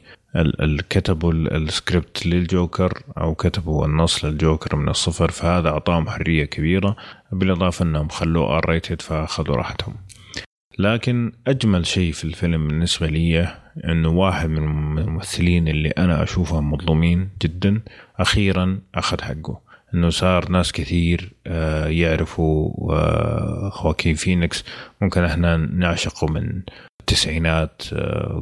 كتبوا 0.90 1.32
السكريبت 1.32 2.26
للجوكر 2.26 3.02
أو 3.18 3.34
كتبوا 3.34 3.86
النص 3.86 4.24
للجوكر 4.24 4.76
من 4.76 4.88
الصفر 4.88 5.30
فهذا 5.30 5.68
أعطاهم 5.68 6.08
حرية 6.08 6.44
كبيرة 6.44 6.96
بالإضافة 7.32 7.82
إنهم 7.82 8.08
خلوه 8.08 8.58
R-rated 8.58 9.02
فأخذوا 9.02 9.56
راحتهم. 9.56 9.94
لكن 10.78 11.32
أجمل 11.46 11.86
شيء 11.86 12.12
في 12.12 12.24
الفيلم 12.24 12.68
بالنسبة 12.68 13.06
لي 13.06 13.48
إنه 13.84 14.08
واحد 14.08 14.48
من 14.48 14.58
الممثلين 14.58 15.68
اللي 15.68 15.88
أنا 15.88 16.22
أشوفهم 16.22 16.70
مظلومين 16.72 17.28
جدا. 17.42 17.80
أخيرا 18.18 18.78
أخذ 18.94 19.20
حقه. 19.20 19.60
إنه 19.94 20.10
صار 20.10 20.48
ناس 20.48 20.72
كثير 20.72 21.32
آه، 21.46 21.86
يعرفوا 21.86 22.72
آه، 22.92 23.70
خواكين 23.70 24.14
فينيكس. 24.14 24.64
ممكن 25.00 25.24
إحنا 25.24 25.56
نعشقه 25.56 26.26
من 26.26 26.62
التسعينات 27.00 27.82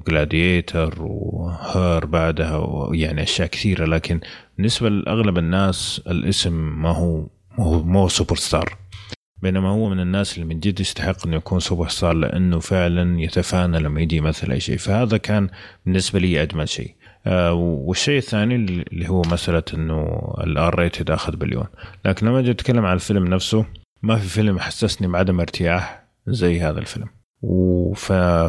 Gladiator 0.08 0.92
آه، 1.00 1.07
و 1.07 1.32
Her 1.32 2.07
بعدها 2.07 2.89
يعني 2.92 3.23
أشياء 3.23 3.49
كثيرة. 3.49 3.84
لكن 3.84 4.20
بالنسبة 4.57 4.89
لأغلب 4.89 5.39
الناس 5.39 6.02
الاسم 6.07 6.83
ما 6.83 6.91
هو 6.91 7.26
مو 7.59 8.09
سوبر 8.09 8.36
ستار 8.36 8.76
بينما 9.43 9.69
هو 9.69 9.89
من 9.89 10.01
الناس 10.01 10.35
اللي 10.35 10.55
من 10.55 10.60
جد 10.60 10.81
يستحق 10.81 11.27
انه 11.27 11.36
يكون 11.36 11.60
سوبر 11.60 11.89
ستار 11.89 12.12
لأنه 12.12 12.59
فعلا 12.59 13.20
يتفانى 13.20 13.78
لما 13.78 14.01
يجي 14.01 14.17
يمثل 14.17 14.52
أي 14.52 14.60
شيء. 14.60 14.77
فهذا 14.77 15.17
كان 15.17 15.49
بالنسبة 15.86 16.19
لي 16.19 16.43
أجمل 16.43 16.69
شيء. 16.69 16.94
آه 17.27 17.52
والشيء 17.52 18.19
الثاني 18.19 18.55
اللي 18.55 19.09
هو 19.09 19.23
مسألة 19.23 19.62
إنه 19.75 20.09
الآر 20.41 20.78
ريتد 20.78 21.10
أخذ 21.10 21.36
بليون. 21.36 21.67
لكن 22.05 22.27
لما 22.27 22.39
أجي 22.39 22.51
أتكلم 22.51 22.86
عن 22.86 22.94
الفيلم 22.94 23.25
نفسه 23.25 23.67
ما 24.02 24.17
في 24.17 24.28
فيلم 24.28 24.59
حسسني 24.59 25.09
بعدم 25.09 25.41
ارتياح 25.41 26.05
زي 26.27 26.60
هذا 26.60 26.78
الفيلم. 26.78 27.09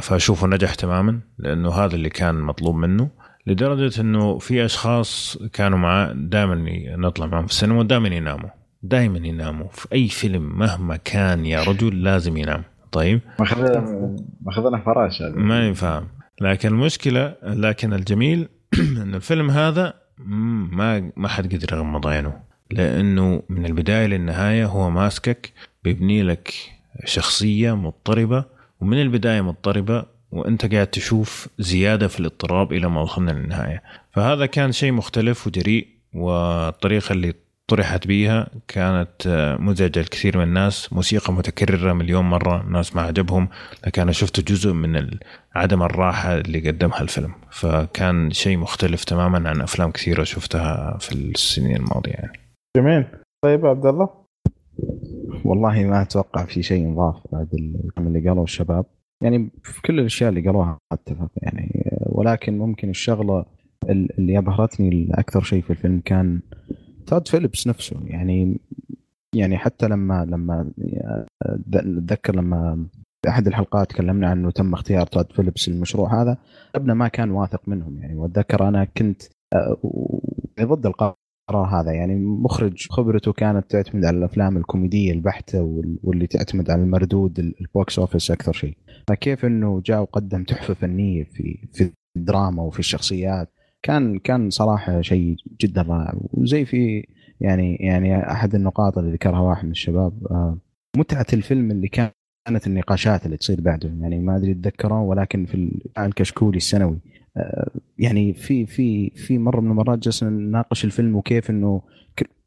فأشوفه 0.01 0.47
نجح 0.47 0.73
تماما 0.73 1.19
لأنه 1.37 1.69
هذا 1.69 1.95
اللي 1.95 2.09
كان 2.09 2.35
مطلوب 2.35 2.75
منه 2.75 3.09
لدرجة 3.47 4.01
إنه 4.01 4.37
في 4.37 4.65
أشخاص 4.65 5.37
كانوا 5.53 5.77
معاه 5.77 6.13
دائما 6.15 6.55
نطلع 6.97 7.25
معهم 7.25 7.45
في 7.45 7.51
السينما 7.51 7.79
ودائما 7.79 8.07
يناموا. 8.07 8.49
دائما 8.83 9.27
يناموا 9.27 9.67
في 9.67 9.87
أي 9.93 10.07
فيلم 10.07 10.59
مهما 10.59 10.95
كان 10.95 11.45
يا 11.45 11.63
رجل 11.63 12.03
لازم 12.03 12.37
ينام. 12.37 12.63
طيب؟ 12.91 13.21
ماخذنا 14.41 14.77
فراش 14.85 15.21
هذا. 15.21 15.35
ما 15.35 15.67
ينفهم 15.67 16.07
لكن 16.41 16.69
المشكلة 16.69 17.35
لكن 17.43 17.93
الجميل 17.93 18.49
انه 19.03 19.17
الفيلم 19.17 19.49
هذا 19.51 19.93
ما 20.17 21.11
ما 21.15 21.27
حد 21.27 21.55
قدر 21.55 21.77
يغمض 21.77 22.07
عينه. 22.07 22.33
لأنه 22.71 23.43
من 23.49 23.65
البداية 23.65 24.07
للنهاية 24.07 24.65
هو 24.65 24.89
ماسكك 24.89 25.53
بيبني 25.83 26.23
لك 26.23 26.53
شخصية 27.05 27.75
مضطربة 27.75 28.45
ومن 28.81 29.01
البداية 29.01 29.41
مضطربة 29.41 30.05
وأنت 30.31 30.73
قاعد 30.73 30.87
تشوف 30.87 31.47
زيادة 31.59 32.07
في 32.07 32.19
الاضطراب 32.19 32.73
إلى 32.73 32.89
ما 32.89 33.01
وصلنا 33.01 33.31
للنهاية. 33.31 33.83
فهذا 34.11 34.45
كان 34.45 34.71
شيء 34.71 34.91
مختلف 34.91 35.47
وجريء 35.47 35.87
والطريقة 36.13 37.13
اللي 37.13 37.33
طرحت 37.71 38.07
بيها 38.07 38.47
كانت 38.67 39.27
مزعجة 39.59 39.99
لكثير 39.99 40.37
من 40.37 40.43
الناس 40.43 40.93
موسيقى 40.93 41.33
متكررة 41.33 41.93
مليون 41.93 42.25
مرة 42.25 42.61
الناس 42.61 42.95
ما 42.95 43.01
عجبهم 43.01 43.47
لكن 43.87 44.01
أنا 44.01 44.11
شفت 44.11 44.51
جزء 44.51 44.73
من 44.73 45.09
عدم 45.55 45.83
الراحة 45.83 46.37
اللي 46.37 46.69
قدمها 46.69 47.01
الفيلم. 47.01 47.33
فكان 47.49 48.31
شيء 48.31 48.57
مختلف 48.57 49.03
تماما 49.03 49.49
عن 49.49 49.61
أفلام 49.61 49.91
كثيرة 49.91 50.23
شفتها 50.23 50.97
في 50.97 51.11
السنين 51.15 51.75
الماضية 51.75 52.11
يعني. 52.11 52.39
جميل. 52.77 53.05
طيب 53.43 53.65
عبد 53.65 53.85
الله؟ 53.85 54.09
والله 55.45 55.83
ما 55.83 56.01
أتوقع 56.01 56.45
في 56.45 56.63
شيء 56.63 56.87
نضاف 56.87 57.15
بعد 57.31 57.47
اللي 57.97 58.29
قالوه 58.29 58.43
الشباب. 58.43 58.85
يعني 59.23 59.49
في 59.63 59.81
كل 59.81 59.99
الأشياء 59.99 60.29
اللي 60.29 60.41
قالوها 60.41 60.77
اتفق 60.91 61.29
يعني 61.41 61.91
ولكن 62.05 62.57
ممكن 62.57 62.89
الشغلة 62.89 63.45
اللي 63.89 64.37
أبهرتني 64.37 65.09
أكثر 65.13 65.41
شيء 65.41 65.61
في 65.61 65.69
الفيلم 65.69 66.01
كان 66.05 66.39
تود 67.11 67.27
فيليبس 67.27 67.67
نفسه 67.67 67.95
يعني 68.05 68.59
يعني 69.35 69.57
حتى 69.57 69.87
لما 69.87 70.25
لما 70.25 70.71
أتذكر 71.73 72.35
لما 72.35 72.85
أحد 73.27 73.47
الحلقات 73.47 73.89
تكلمنا 73.89 74.29
عنه 74.29 74.51
تم 74.51 74.73
اختيار 74.73 75.07
تود 75.07 75.31
فيليبس 75.31 75.67
المشروع 75.67 76.21
هذا 76.21 76.37
ابنا 76.75 76.93
ما 76.93 77.07
كان 77.07 77.31
واثق 77.31 77.61
منهم 77.67 77.97
يعني 77.97 78.15
وأتذكر 78.15 78.67
أنا 78.67 78.85
كنت 78.85 79.21
آه، 79.53 79.77
ضد 80.61 80.85
القرار 80.85 81.15
هذا 81.51 81.91
يعني 81.91 82.15
مخرج 82.15 82.87
خبرته 82.89 83.33
كانت 83.33 83.71
تعتمد 83.71 84.05
على 84.05 84.17
الأفلام 84.17 84.57
الكوميدية 84.57 85.11
البحتة 85.11 85.85
واللي 86.03 86.27
تعتمد 86.27 86.69
على 86.69 86.81
المردود 86.81 87.39
ال 87.39 87.54
box 87.54 87.99
office 87.99 88.31
أكثر 88.31 88.53
شيء. 88.53 88.77
فكيف 89.07 89.45
إنه 89.45 89.81
جاء 89.85 90.01
وقدم 90.01 90.43
تحفة 90.43 90.73
فنية 90.73 91.23
في 91.23 91.67
في 91.73 91.91
الدراما 92.17 92.63
وفي 92.63 92.79
الشخصيات 92.79 93.49
كان 93.83 94.19
كان 94.19 94.49
صراحة 94.49 95.01
شيء 95.01 95.35
جدا 95.61 95.81
رائع. 95.81 96.13
وزي 96.33 96.65
في 96.65 97.07
يعني 97.41 97.75
يعني 97.75 98.31
أحد 98.31 98.55
النقاط 98.55 98.97
اللي 98.97 99.11
ذكرها 99.13 99.39
واحد 99.39 99.65
من 99.65 99.71
الشباب 99.71 100.27
آه، 100.31 100.57
متعة 100.97 101.25
الفيلم 101.33 101.71
اللي 101.71 101.87
كانت 101.87 102.67
النقاشات 102.67 103.25
اللي 103.25 103.37
تصير 103.37 103.61
بعده. 103.61 103.89
يعني 104.01 104.19
ما 104.19 104.37
أدري 104.37 104.53
تذكره 104.53 105.01
ولكن 105.01 105.45
في 105.45 105.81
الكشكولي 105.97 106.57
السنوي 106.57 106.99
آه، 107.37 107.71
يعني 107.97 108.33
في 108.33 108.65
في 108.65 109.09
في 109.09 109.37
مرة 109.37 109.61
من 109.61 109.71
المرات 109.71 109.99
جلسنا 109.99 110.29
نناقش 110.29 110.85
الفيلم 110.85 111.15
وكيف 111.15 111.49
إنه 111.49 111.81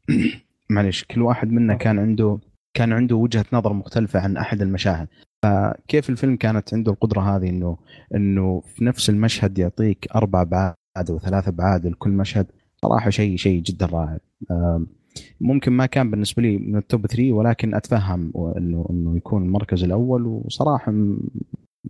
معلش 0.69 1.03
كل 1.03 1.21
واحد 1.21 1.51
منا 1.51 1.75
كان 1.75 1.99
عنده 1.99 2.39
كان 2.73 2.93
عنده 2.93 3.15
وجهة 3.15 3.45
نظر 3.53 3.73
مختلفة 3.73 4.19
عن 4.19 4.37
أحد 4.37 4.61
المشاهد. 4.61 5.07
فكيف 5.43 6.09
الفيلم 6.09 6.35
كانت 6.35 6.73
عنده 6.73 6.91
القدرة 6.91 7.21
هذه 7.21 7.49
إنه 7.49 7.77
إنه 8.15 8.61
في 8.75 8.85
نفس 8.85 9.09
المشهد 9.09 9.57
يعطيك 9.57 10.07
أربع 10.15 10.41
ابعاد 10.41 10.73
أو 10.97 11.19
ثلاث 11.19 11.47
ابعاد 11.47 11.87
لكل 11.87 12.09
مشهد 12.09 12.47
صراحة 12.81 13.09
شيء 13.09 13.35
شيء 13.35 13.61
جدا 13.61 13.85
رائع. 13.85 14.17
ممكن 15.41 15.71
ما 15.71 15.85
كان 15.85 16.11
بالنسبة 16.11 16.41
لي 16.41 16.57
من 16.57 16.75
التوب 16.77 17.07
3 17.07 17.31
ولكن 17.31 17.75
أتفهم 17.75 18.31
انه 18.57 18.85
إنه 18.89 19.17
يكون 19.17 19.43
المركز 19.43 19.83
الأول 19.83 20.27
وصراحة 20.27 20.91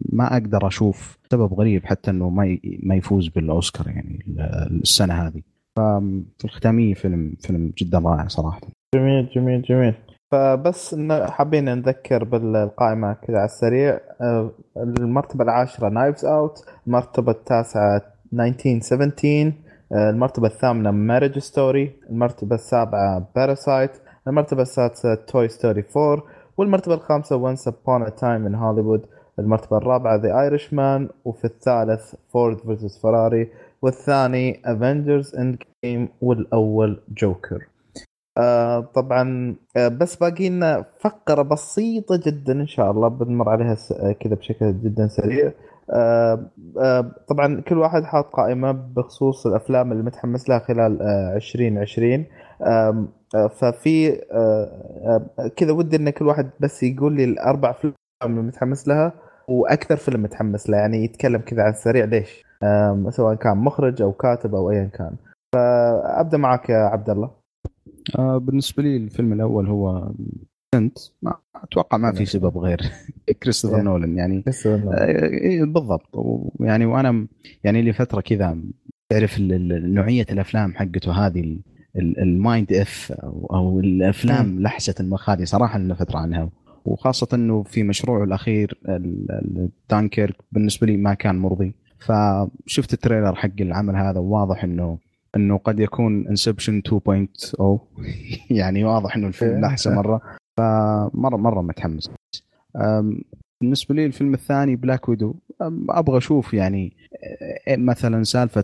ما 0.09 0.33
أقدر 0.33 0.67
أشوف 0.67 1.17
سبب 1.31 1.53
غريب 1.53 1.85
حتى 1.85 2.11
إنه 2.11 2.29
ما 2.29 2.57
ما 2.83 2.95
يفوز 2.95 3.27
بالأوسكار 3.27 3.87
يعني 3.87 4.25
السنة 4.81 5.13
هذه. 5.13 5.41
ففي 5.77 6.45
الختامية 6.45 6.93
فيلم 6.93 7.33
فيلم 7.39 7.73
جدا 7.77 7.99
رائع 7.99 8.27
صراحة. 8.27 8.61
جميل 8.95 9.29
جميل 9.35 9.61
جميل. 9.61 9.93
فبس 10.31 10.95
حابين 11.29 11.65
نذكر 11.65 12.23
بالقائمة 12.23 13.13
كذا 13.13 13.37
على 13.37 13.45
السريع 13.45 13.99
آه، 14.21 14.51
المرتبة 14.77 15.43
العاشرة 15.43 15.89
Knives 15.89 16.25
Out 16.25 16.65
المرتبة 16.87 17.31
التاسعة 17.31 18.14
1917 18.33 19.53
آه، 19.91 20.09
المرتبة 20.09 20.47
الثامنة 20.47 20.91
Marriage 20.91 21.39
Story 21.39 21.91
المرتبة 22.09 22.55
السابعة 22.55 23.27
Parasite 23.35 23.91
المرتبة 24.27 24.61
السادسة 24.61 25.15
Toy 25.15 25.47
Story 25.47 25.83
4 25.97 26.23
والمرتبة 26.57 26.93
الخامسة 26.95 27.35
Once 27.35 27.67
Upon 27.67 28.15
a 28.15 28.21
Time 28.21 28.45
in 28.45 28.55
Hollywood 28.55 29.05
المرتبة 29.39 29.77
الرابعة 29.77 30.15
The 30.15 30.41
Irishman 30.41 31.09
وفي 31.25 31.45
الثالث 31.45 32.15
Ford 32.33 32.57
versus 32.59 33.01
Ferrari 33.01 33.49
والثاني 33.81 34.61
Avengers 34.65 35.35
End 35.35 35.57
جيم 35.85 36.09
والأول 36.21 37.01
جوكر 37.17 37.67
آه 38.37 38.79
طبعا 38.79 39.55
آه 39.77 39.87
بس 39.87 40.15
باقي 40.15 40.49
لنا 40.49 40.85
فقرة 41.01 41.41
بسيطة 41.41 42.19
جدا 42.25 42.53
إن 42.53 42.67
شاء 42.67 42.91
الله 42.91 43.07
بنمر 43.07 43.49
عليها 43.49 43.77
آه 43.91 44.11
كذا 44.11 44.35
بشكل 44.35 44.81
جدا 44.83 45.07
سريع. 45.07 45.51
طبعا 47.27 47.61
كل 47.61 47.77
واحد 47.77 48.03
حاط 48.03 48.25
قائمة 48.25 48.71
بخصوص 48.71 49.47
الأفلام 49.47 49.91
اللي 49.91 50.03
متحمس 50.03 50.49
لها 50.49 50.59
خلال 50.59 51.01
آه 51.01 51.35
2020 51.35 52.25
آه 52.61 53.07
ففي 53.33 54.21
آه، 54.31 55.25
آه، 55.39 55.47
كذا 55.55 55.71
ودي 55.71 55.95
إن 55.95 56.09
كل 56.09 56.27
واحد 56.27 56.49
بس 56.59 56.83
يقول 56.83 57.15
لي 57.15 57.23
الأربع 57.23 57.69
أفلام 57.69 57.93
اللي 58.23 58.41
متحمس 58.41 58.87
لها 58.87 59.13
وأكثر 59.47 59.95
فيلم 59.95 60.23
متحمس 60.23 60.69
له 60.69 60.77
يعني 60.77 61.03
يتكلم 61.03 61.41
كذا 61.41 61.61
على 61.61 61.73
السريع 61.73 62.05
ليش. 62.05 62.43
سواء 63.09 63.35
كان 63.35 63.57
مخرج 63.57 64.01
أو 64.01 64.11
كاتب 64.11 64.55
أو 64.55 64.71
ايا 64.71 64.85
كان. 64.93 65.15
فأبدأ 65.55 66.37
معك 66.37 66.69
يا 66.69 66.77
عبد 66.77 67.09
الله. 67.09 67.31
آه 68.19 68.37
بالنسبة 68.37 68.83
لي 68.83 68.97
الفيلم 68.97 69.33
الأول 69.33 69.67
هو 69.67 70.11
Tenet 70.75 70.97
ما 71.21 71.35
أتوقع 71.55 71.97
ما 71.97 72.11
في 72.11 72.25
سبب 72.25 72.57
غير. 72.57 72.81
كريستوفر 73.43 73.81
نولان 73.81 74.17
يعني. 74.17 74.43
آه 74.93 75.05
إيه، 75.25 75.63
بالضبط. 75.63 76.09
يعني 76.59 76.85
وأنا 76.85 77.27
يعني 77.63 77.81
لفتره 77.81 78.21
كذا 78.21 78.57
تعرف 79.09 79.39
نوعية 79.39 80.25
الأفلام 80.31 80.73
حقته 80.73 81.11
هذه 81.11 81.57
ال 81.97 82.73
mind-eff 82.73 83.11
أو 83.53 83.79
الأفلام 83.79 84.61
لحسة 84.61 84.95
المخ 84.99 85.29
هذه 85.29 85.43
صراحة 85.43 85.79
لنا 85.79 85.95
فترة 85.95 86.17
عنها. 86.19 86.49
وخاصة 86.85 87.27
إنه 87.33 87.63
في 87.63 87.83
مشروعه 87.83 88.23
الأخير 88.23 88.79
دانكيرك 89.89 90.35
بالنسبة 90.51 90.87
لي 90.87 90.97
ما 90.97 91.13
كان 91.13 91.35
مرضي. 91.35 91.75
فشفت 91.99 92.93
ال 92.93 92.98
trailer 92.98 93.35
حق 93.35 93.61
العمل 93.61 93.95
هذا 93.95 94.19
وواضح 94.19 94.63
انه 94.63 94.97
إنه 95.35 95.57
قد 95.57 95.79
يكون 95.79 96.27
Inception 96.27 96.81
2.0 96.87 97.63
يعني 98.59 98.83
واضح 98.83 99.15
إنه 99.15 99.27
الفيلم 99.27 99.65
إيه. 99.65 99.75
مرة. 99.85 100.21
فمره 100.57 101.37
مرة 101.37 101.61
متحمس. 101.61 102.11
بالنسبة 103.61 103.95
لي 103.95 104.05
الفيلم 104.05 104.33
الثاني 104.33 104.75
Black 104.75 105.09
Widow 105.09 105.35
أبغى 105.89 106.17
أشوف 106.17 106.53
يعني 106.53 106.93
مثلا 107.69 108.23
سالفة 108.23 108.63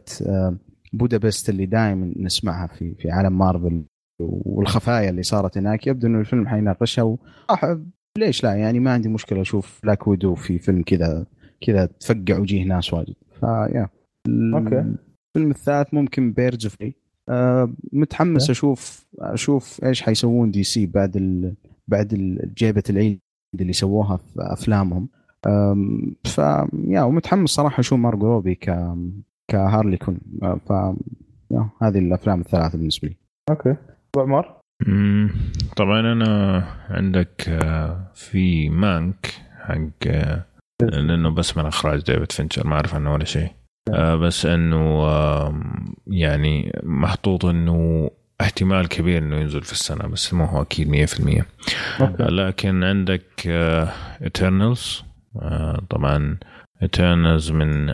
بودابست 0.94 1.50
اللي 1.50 1.66
دائما 1.66 2.14
نسمعها 2.18 2.68
في 2.68 2.96
في 2.96 3.12
عالم 3.12 3.38
مارفل 3.38 3.84
والخفايا 4.20 5.10
اللي 5.10 5.24
صارت 5.24 5.58
هناك. 5.58 5.88
يبدو 5.88 6.08
إنه 6.08 6.20
الفيلم 6.20 6.48
حيناقشها 6.48 7.04
وراح 7.04 7.78
ليش 8.18 8.44
لا؟ 8.44 8.54
يعني 8.56 8.80
ما 8.80 8.92
عندي 8.92 9.10
مشكلة 9.10 9.42
أشوف 9.42 9.80
Black 9.84 10.08
Widow 10.08 10.36
في 10.36 10.60
فيلم 10.60 10.84
كذا 10.84 11.26
كذا 11.62 11.86
تفقع 11.86 12.38
وجيه 12.40 12.64
ناس 12.64 12.94
واجد. 12.94 13.16
ف 13.40 13.90
yeah 14.28 14.58
okay. 14.58 14.96
الفيلم 15.36 15.52
الثالث 15.52 15.94
ممكن 15.94 16.32
Birds 16.32 16.66
of 16.66 16.78
أه 17.30 17.74
متحمس 17.94 18.50
أشوف 18.50 19.08
أشوف 19.20 19.84
إيش 19.84 20.02
حيسوون 20.02 20.52
دي 20.52 20.64
سي 20.64 20.86
بعد. 20.86 21.56
بعد 21.88 22.38
جيبة 22.58 22.84
العيد 22.90 23.20
اللي 23.62 23.74
سووها 23.74 24.18
في 24.18 24.24
أفلامهم. 24.38 25.10
ف 26.24 26.38
yeah 26.88 27.02
ومتحمس 27.02 27.50
صراحة 27.50 27.80
أشوف 27.80 28.00
مارجو 28.00 28.28
روبي 28.28 28.56
ك 28.56 28.96
كهارلي 29.52 29.98
كوين. 29.98 30.20
ف 30.42 30.70
yeah 31.52 31.70
هذه 31.82 31.98
الأفلام 32.00 32.42
الثلاثة 32.42 32.78
بالنسبة 32.78 33.08
لي. 33.08 33.18
Okay. 33.50 33.76
أبو 34.16 34.22
عمر؟ 34.22 34.62
طبعا 35.76 36.00
أنا 36.00 36.64
عندك 36.90 37.50
آه، 37.50 38.12
في 38.14 38.70
Mank 38.70 39.34
حق 39.60 40.08
آه، 40.08 40.46
لأنه 40.82 41.30
بس 41.30 41.58
من 41.58 41.66
إخراج 41.66 42.04
ديفيد 42.04 42.32
فينشر 42.32 42.68
ما 42.68 42.76
أعرف 42.76 42.96
عنه 42.96 43.14
ولا 43.14 43.26
شيء. 43.26 43.50
آه، 43.94 44.16
بس 44.16 44.46
أنه 44.46 45.04
يعني 46.08 46.72
محطوط 46.84 47.46
إنه 47.46 48.10
احتمال 48.42 48.88
كبير 48.88 49.18
إنه 49.18 49.36
ينزل 49.36 49.62
في 49.62 49.72
السنة 49.72 50.08
بس 50.08 50.34
ما 50.34 50.50
هو 50.50 50.62
أكيد 50.62 51.08
100% 51.08 51.44
لكن 52.20 52.84
عندك 52.84 53.48
Eternals 54.22 55.04
طبعا 55.90 56.38
Eternals 56.82 57.52
من 57.52 57.90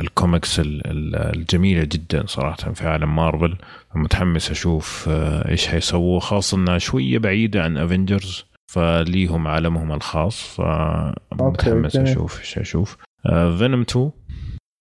الكوميكس 0.00 0.60
الجميلة 0.64 1.84
جدا 1.84 2.26
صراحة 2.26 2.72
في 2.72 2.88
عالم 2.88 3.16
مارفل 3.16 3.56
متحمس 3.94 4.50
أشوف 4.50 5.08
آه، 5.08 5.48
إيش 5.48 5.66
حيسووا 5.66 6.20
خاصة 6.20 6.56
إنها 6.56 6.78
شوية 6.78 7.18
بعيدة 7.18 7.62
عن 7.62 7.76
Avengers 7.76 8.44
فليهم 8.66 9.48
عالمهم 9.48 9.92
الخاص 9.92 10.42
فمتحمس 10.42 11.96
أشوف 11.96 12.40
إيش 12.40 12.58
أشوف. 12.58 12.96
Venom 13.58 13.80
آه، 13.80 13.82
2 13.82 14.10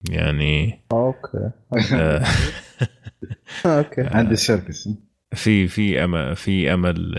يعني 0.09 0.80
okay. 0.92 1.50
آه، 1.93 2.23
Okay. 3.66 4.02
آندي 4.02 4.32
سيركس 4.32 4.90
في 5.33 5.67
في 5.67 6.03
امل 6.03 6.35
في 6.35 6.73
أمل 6.73 7.15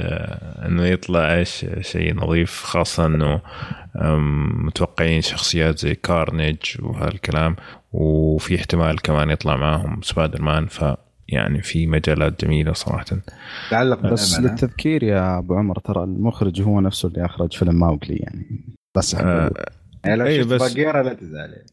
إنه 0.66 0.84
يطلع 0.86 1.34
إيش 1.34 1.66
شيء 1.80 2.14
نظيف 2.14 2.62
خاصة 2.62 3.06
إنه 3.06 3.40
متوقعين 4.66 5.20
شخصيات 5.20 5.78
زي 5.78 5.94
كارنيج 5.94 6.58
وهالكلام 6.82 7.56
وفي 7.92 8.54
احتمال 8.56 9.02
كمان 9.02 9.30
يطلع 9.30 9.56
معاهم 9.56 10.02
سبايدر 10.02 10.42
مان 10.42 10.66
ف 10.66 10.84
يعني 11.28 11.62
في 11.62 11.86
مجالات 11.86 12.44
جميلة 12.44 12.72
صراحة. 12.72 13.04
تعلق 13.70 14.00
بس 14.00 14.40
للتذكير 14.40 15.02
يا 15.02 15.38
أبو 15.38 15.54
عمر 15.54 15.78
ترى 15.78 16.04
المخرج 16.04 16.62
هو 16.62 16.80
نفسه 16.80 17.08
اللي 17.08 17.24
أخرج 17.24 17.52
فيلم 17.52 17.78
Mowgli 17.78 18.16
يعني. 18.16 18.74
بس 18.96 19.14
آه 19.14 19.50
يعني 20.04 20.16
لو 20.16 20.26
أيه 20.26 20.44
بس 20.44 20.76
لا 20.76 21.14
تزعل 21.14 21.64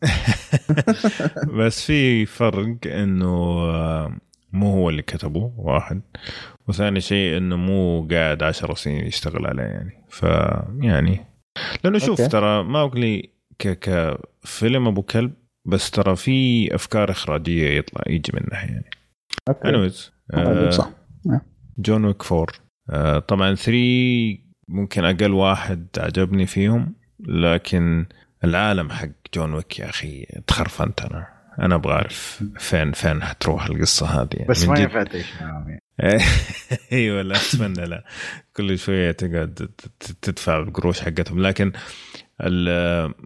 بس 1.59 1.81
في 1.85 2.25
فرق 2.25 2.77
إنه 2.87 3.27
آه، 3.69 4.17
مو 4.53 4.73
هو 4.73 4.89
اللي 4.89 5.01
كتبه 5.01 5.53
واحد. 5.57 6.01
وثاني 6.67 7.01
شيء 7.01 7.37
إنه 7.37 7.55
مو 7.55 8.07
قاعد 8.11 8.43
عشر 8.43 8.75
سنين 8.75 9.05
يشتغل 9.05 9.47
عليه 9.47 9.63
يعني. 9.63 10.05
فيعني 10.09 11.25
لأنه 11.83 11.97
شوف 11.97 12.21
okay. 12.21 12.31
ترى 12.31 12.63
Mowgli 12.63 13.29
ك 13.59 13.79
كفيلم 14.43 14.87
أبو 14.87 15.01
كلب 15.01 15.33
بس 15.65 15.91
ترى 15.91 16.15
في 16.15 16.75
أفكار 16.75 17.11
إخراجية 17.11 17.77
يطلع 17.77 18.01
يجي 18.07 18.31
منها 18.33 18.65
يعني. 18.65 18.89
Okay. 19.49 19.69
Anyways 19.69 20.11
آه 20.33 20.69
صح. 20.69 20.91
John 21.77 22.05
Wick 22.05 22.31
4 22.31 22.47
آه 22.89 23.19
طبعا 23.19 23.55
3 23.55 23.77
ممكن 24.67 25.05
أقل 25.05 25.31
واحد 25.31 25.87
عجبني 25.97 26.45
فيهم 26.45 26.95
لكن 27.19 28.05
العالم 28.43 28.91
حق 28.91 29.07
جون 29.33 29.53
ويك 29.53 29.79
يا 29.79 29.89
أخي 29.89 30.25
تخرفنت 30.47 31.01
أنا 31.01 31.27
أنا 31.59 31.75
أبغى 31.75 31.93
أعرف 31.93 32.43
فين 32.57 32.91
فين 32.91 33.23
حتروح 33.23 33.65
القصة 33.65 34.05
هذه. 34.05 34.29
يعني 34.33 34.49
بس 34.49 34.67
ما 34.67 34.79
ينفع 34.79 35.03
تعيش 35.03 35.33
إيوه 36.91 37.21
لا 37.21 37.35
أتمنى 37.35 37.85
لا. 37.85 38.03
كل 38.57 38.77
شوية 38.77 39.11
تقعد 39.11 39.69
تدفع 40.21 40.59
القروش 40.59 41.01
حقتهم. 41.01 41.41
لكن 41.41 41.71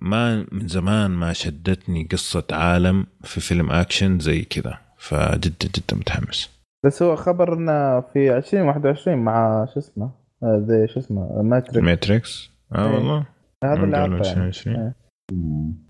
ما 0.02 0.46
من 0.52 0.68
زمان 0.68 1.12
ما 1.12 1.34
شدتني 1.34 2.08
قصة 2.12 2.44
عالم 2.52 3.08
في 3.24 3.42
فيلم 3.42 3.72
اكشن 3.72 4.20
زي 4.20 4.42
كذا. 4.42 4.78
فجدا 4.98 5.70
جدا 5.76 5.98
متحمس. 5.98 6.50
بس 6.86 7.04
هو 7.04 7.16
خبر 7.16 7.54
إنه 7.54 8.02
في 8.02 8.38
2021 8.38 9.18
مع 9.18 9.66
شو 9.74 9.80
اسمه 9.80 10.12
زي 10.44 10.88
شو 10.88 11.00
اسمه 11.00 11.42
Matrix 11.42 11.86
Matrix 11.86 12.50
آه 12.76 12.88
إيه. 12.88 12.94
والله. 12.96 13.26
هذا 13.64 13.84
اللي 13.84 13.98
عارفه 13.98 14.52
يعني. 14.66 14.94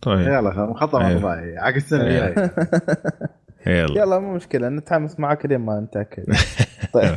طيب. 0.02 0.28
يلا 0.28 0.74
خطر 0.74 1.04
موضوعي 1.04 1.58
عقب 1.58 1.76
السنة 1.76 2.02
الجاية. 2.02 2.52
يلا. 3.68 4.02
يلا 4.02 4.20
مو 4.20 4.34
مشكلة. 4.34 4.70
نتحمس 4.70 5.20
معك 5.20 5.46
لين 5.46 5.60
ما 5.60 5.80
نتأكد. 5.80 6.24
طيب. 6.94 7.16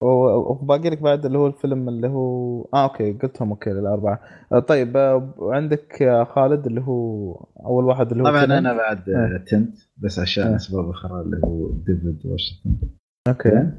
وباقي 0.00 0.90
لك 0.90 1.02
بعد 1.02 1.26
اللي 1.26 1.38
هو 1.38 1.46
الفيلم 1.46 1.88
اللي 1.88 2.08
هو 2.08 2.62
آه 2.74 2.84
okay 2.84 3.12
قلتهم 3.12 3.50
okay 3.50 3.70
الاربعه 3.70 4.20
آه، 4.52 4.58
طيب 4.58 4.96
آه، 4.96 5.34
عندك 5.40 6.24
خالد 6.34 6.66
اللي 6.66 6.80
هو 6.80 7.32
أول 7.66 7.84
واحد 7.84 8.10
اللي 8.12 8.22
هو 8.22 8.26
طبعا 8.26 8.44
أنا 8.44 8.72
بعد 8.72 9.10
آه. 9.10 9.44
Tenet 9.46 9.76
بس 9.96 10.18
عشان 10.18 10.46
آه. 10.46 10.56
أسباب 10.56 10.90
أخرى 10.90 11.20
اللي 11.20 11.40
هو 11.44 11.70
ديفيد 11.70 12.20
واشنطن. 12.24 12.88
Okay. 13.28 13.70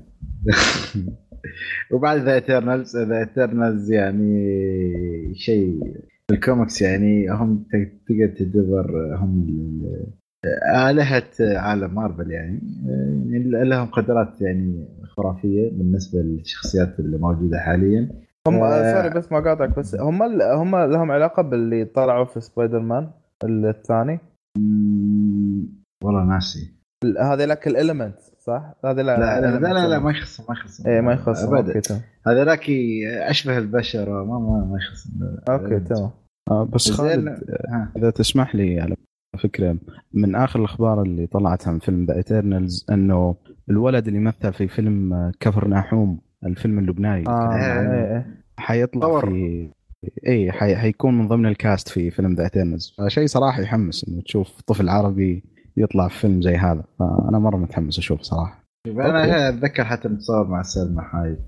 وبعد 1.92 2.20
The 2.20 2.34
Eternals 2.34 2.98
The 2.98 3.20
Eternals 3.20 3.92
يعني 3.92 4.56
شيء 5.36 5.80
الكوميكس 6.32 6.82
يعني 6.82 7.30
هم 7.30 7.66
تقدر 8.08 8.28
تعتبر 8.28 9.16
هم 9.16 9.82
آلهة 10.90 11.32
عالم 11.42 11.96
مارفل 11.96 12.32
يعني 12.32 12.62
يعني 13.32 13.70
لهم 13.70 13.88
قدرات 13.88 14.42
يعني 14.42 14.88
خرافية 15.04 15.70
بالنسبة 15.72 16.20
للشخصيات 16.20 17.00
اللي 17.00 17.18
موجودة 17.18 17.60
حاليا. 17.60 18.10
هم 18.48 18.56
آه 18.56 18.94
sorry 18.94 19.10
بس 19.10 19.32
ما 19.32 19.40
قاطعك 19.40 19.80
بس 19.80 19.96
هم 19.96 20.22
هم 20.42 20.76
لهم 20.76 21.12
علاقة 21.12 21.42
باللي 21.42 21.86
طلعوا 21.86 22.26
في 22.26 22.42
سبايدر 22.42 22.80
مان 22.80 23.12
الثاني 23.44 24.20
والله 26.04 26.26
ناسي. 26.26 26.74
هذا 27.20 27.46
لك 27.46 27.68
ال 27.68 27.74
element 27.74 28.20
صح؟ 28.46 28.74
هذا 28.86 29.04
لا 29.04 29.20
لا 29.20 29.42
لا, 29.42 29.60
لا, 29.60 29.74
لا, 29.74 29.88
لا 29.88 30.00
ما 30.00 30.12
يخص 30.12 30.50
ما 30.50 30.56
يخص 30.56 30.86
اي 30.86 31.02
ما 31.02 31.14
يخص 31.14 31.44
ابدا. 31.44 31.82
هذا 32.28 32.44
لك 32.44 32.70
أشبه 33.06 33.58
البشر 33.58 34.24
ما 34.24 34.40
ما, 34.40 34.68
ما 34.72 34.78
يخص 34.78 35.08
okay 35.50 35.80
تمام. 35.80 36.12
آه 36.52 36.64
بس 36.64 36.92
خالد. 36.92 37.40
إذا 37.98 38.10
تسمح 38.10 38.56
لي 38.56 38.80
على 38.82 38.96
فكرة 39.40 39.78
من 40.14 40.36
آخر 40.36 40.60
الأخبار 40.60 41.02
اللي 41.02 41.28
طلعت 41.28 41.68
عن 41.68 41.80
فيلم 41.80 42.06
The 42.06 42.16
Eternals 42.16 42.86
إنه 42.92 43.36
الولد 43.70 44.08
اللي 44.08 44.20
مثل 44.20 44.54
في 44.54 44.68
فيلم 44.68 45.14
آه، 45.14 45.32
كفر 45.40 45.68
ناحوم 45.68 46.20
الفيلم 46.46 46.80
اللبناني. 46.80 47.28
آه 47.28 47.56
إيه، 47.56 48.16
إيه. 48.16 48.44
حيطلع 48.58 49.20
في 49.20 49.70
اي 50.28 50.52
حي... 50.52 50.76
حيكون 50.76 51.18
من 51.18 51.28
ضمن 51.28 51.46
ال 51.46 51.55
cast 51.55 51.90
في 51.90 52.12
فيلم 52.12 52.34
The 52.34 52.44
Eternals 52.44 52.96
فشيء 52.98 53.28
صراحة 53.28 53.62
يحمس 53.62 54.06
إنه 54.10 54.22
تشوف 54.22 54.62
طفل 54.62 54.90
عربي 54.90 55.55
يطلع 55.78 56.08
في 56.08 56.20
فيلم 56.20 56.42
زي 56.42 56.56
هذا. 56.56 56.84
فأنا 57.00 57.40
مرة 57.40 57.58
متحمس 57.58 58.00
أشوف 58.00 58.22
صراحة. 58.22 58.66
أنا 58.88 59.50
أتذكر 59.50 59.84
حتى 59.84 60.08
متصور 60.08 60.48
مع 60.48 60.62
سلمى 60.62 61.02
حايف 61.02 61.40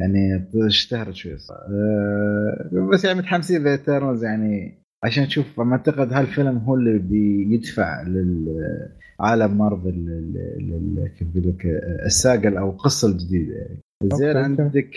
يعني 0.00 0.48
اشتهرت 0.54 1.14
شوي 1.14 1.32
أه 1.32 2.88
بس 2.92 3.04
يعني 3.04 3.18
متحمسين 3.18 3.64
ذا 3.64 3.76
يعني 4.22 4.80
عشان 5.04 5.26
تشوف 5.26 5.60
اعتقد 5.60 6.12
هالفيلم 6.12 6.58
هو 6.58 6.74
اللي 6.74 6.98
بيدفع 6.98 8.02
لعالم 8.02 9.58
مارفل 9.58 11.10
كيف 11.18 11.28
لك 11.36 11.66
الساقة 12.06 12.58
أو 12.58 12.70
القصة 12.70 13.08
الجديدة 13.08 13.54
يعني. 13.54 13.78
زين 14.04 14.36
عندك 14.36 14.90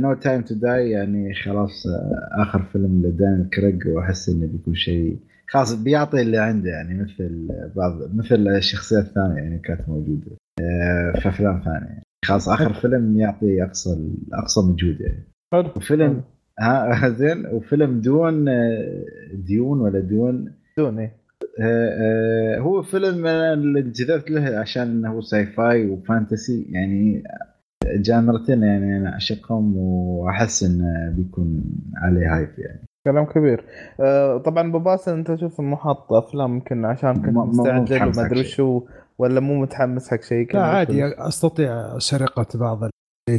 No 0.00 0.14
Time 0.14 0.42
to 0.42 0.54
Die 0.54 0.90
يعني 0.90 1.34
خلاص 1.34 1.86
آه، 1.86 2.42
آخر 2.42 2.62
فيلم 2.62 3.02
لدانيال 3.06 3.48
كريج 3.54 3.88
وأحس 3.88 4.28
إنه 4.28 4.46
بيكون 4.46 4.74
شيء 4.74 5.18
خلاص 5.50 5.74
بيعطي 5.74 6.20
اللي 6.20 6.38
عنده 6.38 6.70
يعني 6.70 7.02
مثل 7.02 7.48
بعض 7.76 8.14
مثل 8.14 8.48
الشخصيات 8.48 9.04
الثانية 9.04 9.36
يعني 9.36 9.58
كانت 9.58 9.88
موجودة. 9.88 10.36
آه، 10.60 11.20
في 11.20 11.28
أفلام 11.28 11.60
ثانية 11.64 11.86
يعني. 11.86 12.02
خلاص 12.24 12.48
آخر 12.48 12.72
فيلم 12.72 13.18
يعطي 13.18 13.64
أقصى 13.64 13.90
أقصى 14.32 14.60
مجهود 14.60 15.00
يعني. 15.00 15.24
حلو. 15.52 15.80
فيلم 15.80 16.22
ها؟ 16.60 17.08
زين. 17.18 17.46
وفيلم 17.46 18.00
Dune 18.00 18.44
Dune 19.34 19.80
ولا 19.80 20.00
Dune 20.00 20.52
Dune 20.78 20.98
إيه. 20.98 21.20
هو 22.58 22.82
فيلم 22.82 23.26
اللي 23.26 23.80
انجذبت 23.80 24.30
له 24.30 24.58
عشان 24.58 24.82
إنه 24.82 25.20
sci-fi 25.20 25.46
و 25.46 25.86
fantasy 25.86 26.66
يعني 26.70 27.22
جانرتين 27.86 28.62
يعني 28.62 28.96
أنا 28.96 29.12
أعشقهم 29.12 29.76
وأحس 29.76 30.62
إنه 30.62 31.10
بيكون 31.16 31.64
عليه 31.96 32.36
hype 32.36 32.48
يعني. 32.58 32.89
كلام 33.06 33.24
كبير. 33.24 33.64
آه 34.00 34.38
طبعا 34.38 34.68
أبو 34.68 34.78
باسل 34.78 35.12
أنت 35.12 35.30
تشوف 35.30 35.60
انه 35.60 35.76
حاط 35.76 36.12
أفلام 36.12 36.54
يمكن 36.54 36.84
عشان 36.84 37.14
كنت 37.14 37.36
مستعجل 37.36 38.02
وما 38.02 38.26
أدري 38.26 38.44
شو 38.44 38.82
ولا 39.18 39.40
مو 39.40 39.60
متحمس 39.60 40.10
حق 40.10 40.22
شيء 40.22 40.54
لا 40.54 40.62
عادي 40.62 41.06
أستطيع 41.06 41.98
سرقة 41.98 42.58
بعض 42.58 42.90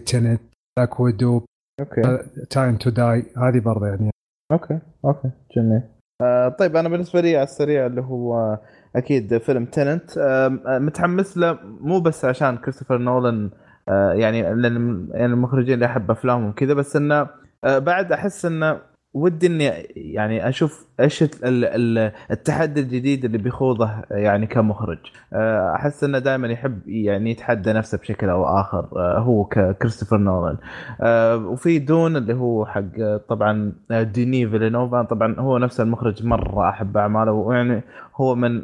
Tenet 0.06 0.42
Black 0.78 1.00
Widow 1.00 1.42
okay. 1.80 2.02
Time 2.50 2.76
to 2.76 2.90
Die 2.90 3.26
هذه 3.38 3.60
برضه 3.60 3.88
يعني. 3.88 4.10
okay 4.52 4.80
okay 5.06 5.30
جميل. 5.56 5.82
آه 6.22 6.50
طيب 6.50 6.76
أنا 6.76 6.90
بالنسبة 6.90 7.22
لي 7.22 7.36
على 7.36 7.44
السريع 7.44 7.86
اللي 7.86 8.02
هو 8.02 8.60
أكيد 8.96 9.38
فيلم 9.38 9.66
Tenet 9.66 10.18
آه 10.18 10.48
متحمس 10.80 11.38
له 11.38 11.60
مو 11.64 12.00
بس 12.00 12.26
عشان 12.26 12.58
كريستوفر 12.58 12.98
نولان 12.98 13.50
آه 13.90 14.14
يعني 14.14 14.42
لأن 14.56 15.08
يعني 15.12 15.26
المخرجين 15.34 15.74
اللي 15.74 15.86
أحب 15.86 16.12
أفلامهم 16.12 16.52
كذا 16.52 16.74
بس 16.74 16.96
إنه 16.96 17.30
آه 17.64 17.80
بعد 17.80 18.12
أحس 18.12 18.46
إنه 18.46 18.91
ودي 19.14 19.48
إني 19.48 19.64
يعني 19.96 20.50
أشوف 20.50 20.86
إيش 21.02 21.24
التحدي 22.32 22.82
الجديد 22.82 23.26
اللي 23.26 23.38
بيخوضه 23.38 23.90
يعني 24.12 24.48
كمخرج. 24.48 24.98
آه، 25.34 25.76
أحس 25.76 26.04
إنه 26.04 26.20
دائما 26.20 26.48
يحب 26.48 26.80
يعني 26.88 27.32
يتحدى 27.32 27.74
نفسه 27.74 27.98
بشكل 27.98 28.30
أو 28.30 28.46
آخر. 28.46 28.88
آه، 28.96 29.20
هو 29.20 29.46
كريستوفر 29.82 30.18
نولان. 30.18 30.58
آه، 31.02 31.38
وفي 31.38 31.80
Dune 31.80 32.16
اللي 32.18 32.34
هو 32.34 32.66
حق 32.66 33.18
طبعا 33.30 33.74
ديني 33.92 34.50
فيلنوف. 34.50 35.04
طبعا 35.04 35.36
هو 35.40 35.58
نفس 35.58 35.82
المخرج 35.82 36.26
مرة 36.26 36.70
أحب 36.70 36.98
أعماله. 36.98 37.32
ويعني 37.32 37.84
هو 38.16 38.36
من 38.36 38.62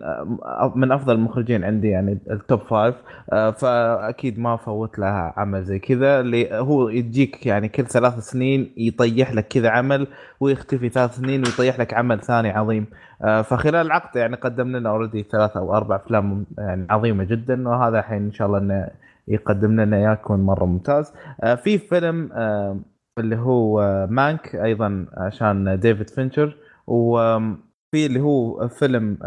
من 0.76 0.92
أفضل 0.92 1.16
المخرجين 1.16 1.64
عندي 1.64 1.88
يعني 1.88 2.18
ال 2.32 2.39
top 2.39 2.60
five 2.60 2.96
فأكيد 3.32 4.40
ما 4.40 4.58
فوت 4.58 5.00
له 5.00 5.34
عمل 5.38 5.64
زي 5.64 5.80
كذا. 5.80 6.20
اللي 6.20 6.50
هو 6.54 6.90
يجيك 6.90 7.46
يعني 7.46 7.70
كل 7.70 7.86
ثلاث 7.86 8.20
سنين 8.20 8.74
يطيح 8.78 9.34
لك 9.34 9.48
كذا 9.48 9.70
عمل 9.70 10.08
ويختفي 10.40 10.90
ثلاث 10.90 11.16
سنين 11.16 11.40
ويطيح 11.40 11.80
لك 11.80 11.94
عمل 11.94 12.22
ثاني 12.28 12.50
عظيم. 12.50 12.86
آه، 13.24 13.42
فخلال 13.42 13.86
العقد 13.86 14.16
يعني 14.16 14.36
قدم 14.36 14.68
لنا 14.78 14.90
already 14.90 15.24
ثلاث 15.24 15.58
أو 15.58 15.76
أربع 15.78 15.96
أفلام 15.96 16.46
يعني 16.58 16.88
عظيمة 16.90 17.24
جدا 17.24 17.70
وهذا 17.70 18.00
الحين 18.00 18.24
إن 18.26 18.32
شاء 18.32 18.48
الله 18.48 18.58
إنه 18.58 18.90
يقدم 19.28 19.82
لنا 19.82 19.98
اياه 19.98 20.14
يكون 20.14 20.40
مرة 20.40 20.66
ممتاز. 20.66 21.14
آه، 21.44 21.56
في 21.56 21.78
فيلم 21.78 22.30
آه، 22.34 22.78
اللي 23.20 23.36
هو 23.38 23.82
Mank 24.10 24.56
أيضا 24.56 25.06
عشان 25.18 25.80
ديفيد 25.80 26.10
فينشر 26.10 26.58
وفي 26.88 28.06
اللي 28.06 28.20
هو 28.20 28.68
فيلم 28.68 29.18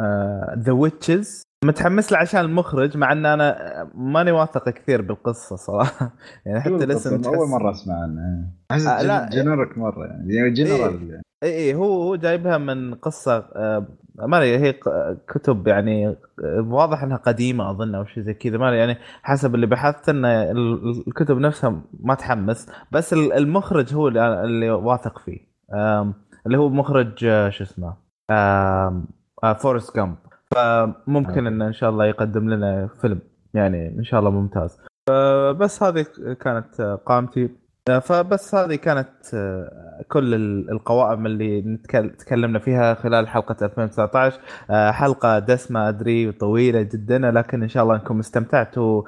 The 0.59 0.73
Witches 0.73 1.43
متحمس 1.65 2.13
له 2.13 2.19
عشان 2.19 2.41
المخرج 2.41 2.97
مع 2.97 3.13
إن 3.13 3.27
أنا 3.27 3.91
ماني 3.95 4.33
واثق 4.33 4.69
كثير 4.69 5.03
بالقصة 5.03 5.57
صراحة. 5.57 6.13
يعني 6.47 6.61
حتى 6.61 6.85
الاسم 6.85 7.25
أول 7.25 7.49
مرة 7.49 7.71
أسمع 7.71 7.95
عنه. 8.03 8.51
أحس 8.71 8.87
آه 8.87 9.03
لا 9.03 9.29
generic 9.33 9.79
مرة 9.79 10.07
يعني. 10.07 10.51
generic 10.51 11.11
يعني. 11.11 11.23
اي 11.43 11.57
اي 11.57 11.75
هو 11.75 12.03
هو 12.03 12.17
جايبها 12.17 12.59
من 12.59 12.95
قصة 12.95 13.37
آه 13.37 13.87
ما 14.15 14.39
أدري 14.39 14.59
هي 14.59 14.73
كتب 15.29 15.69
يعني 15.69 16.09
آه، 16.09 16.17
واضح 16.69 17.03
إنها 17.03 17.17
قديمة 17.17 17.71
أظن 17.71 17.95
أو 17.95 18.05
شيء 18.05 18.23
زي 18.23 18.35
كذا 18.35 18.59
ما 18.59 18.77
يعني 18.77 18.97
حسب 19.23 19.55
اللي 19.55 19.67
بحثت 19.67 20.09
إن 20.09 20.25
الكتب 21.07 21.39
نفسها 21.39 21.83
ما 22.01 22.15
تحمس 22.15 22.67
بس 22.93 23.13
المخرج 23.13 23.95
هو 23.95 24.09
اللي, 24.09 24.71
واثق 24.71 25.19
فيه. 25.19 25.39
اللي 26.47 26.59
هو 26.59 26.69
مخرج 26.69 27.25
آه، 27.25 27.51
شو 27.51 27.65
اسمه؟ 27.65 27.97
Forrest 29.55 29.97
Gump 29.97 30.17
فممكن 30.55 31.47
إنه 31.47 31.67
إن 31.67 31.73
شاء 31.73 31.91
الله 31.91 32.07
يقدم 32.07 32.51
لنا 32.51 32.89
فيلم. 33.01 33.21
يعني 33.55 33.99
إن 33.99 34.05
شاء 34.05 34.21
الله 34.21 34.31
ممتاز. 34.31 34.81
بس 35.61 35.83
هذه 35.83 36.07
كانت 36.41 36.81
قائمتي. 37.07 37.60
فبس 37.87 38.55
هذه 38.55 38.75
كانت 38.75 39.09
كل 40.09 40.35
القوائم 40.73 41.27
اللي 41.27 41.79
تكلمنا 42.19 42.59
فيها 42.59 42.95
خلال 42.95 43.29
حلقة 43.29 43.57
2019 43.63 44.39
حلقة 44.93 45.39
دسمة 45.39 45.89
أدري 45.89 46.29
وطويله 46.29 46.83
جدا 46.83 47.19
لكن 47.19 47.63
إن 47.63 47.69
شاء 47.69 47.83
الله 47.83 47.95
أنكم 47.95 48.19
استمتعتوا 48.19 49.03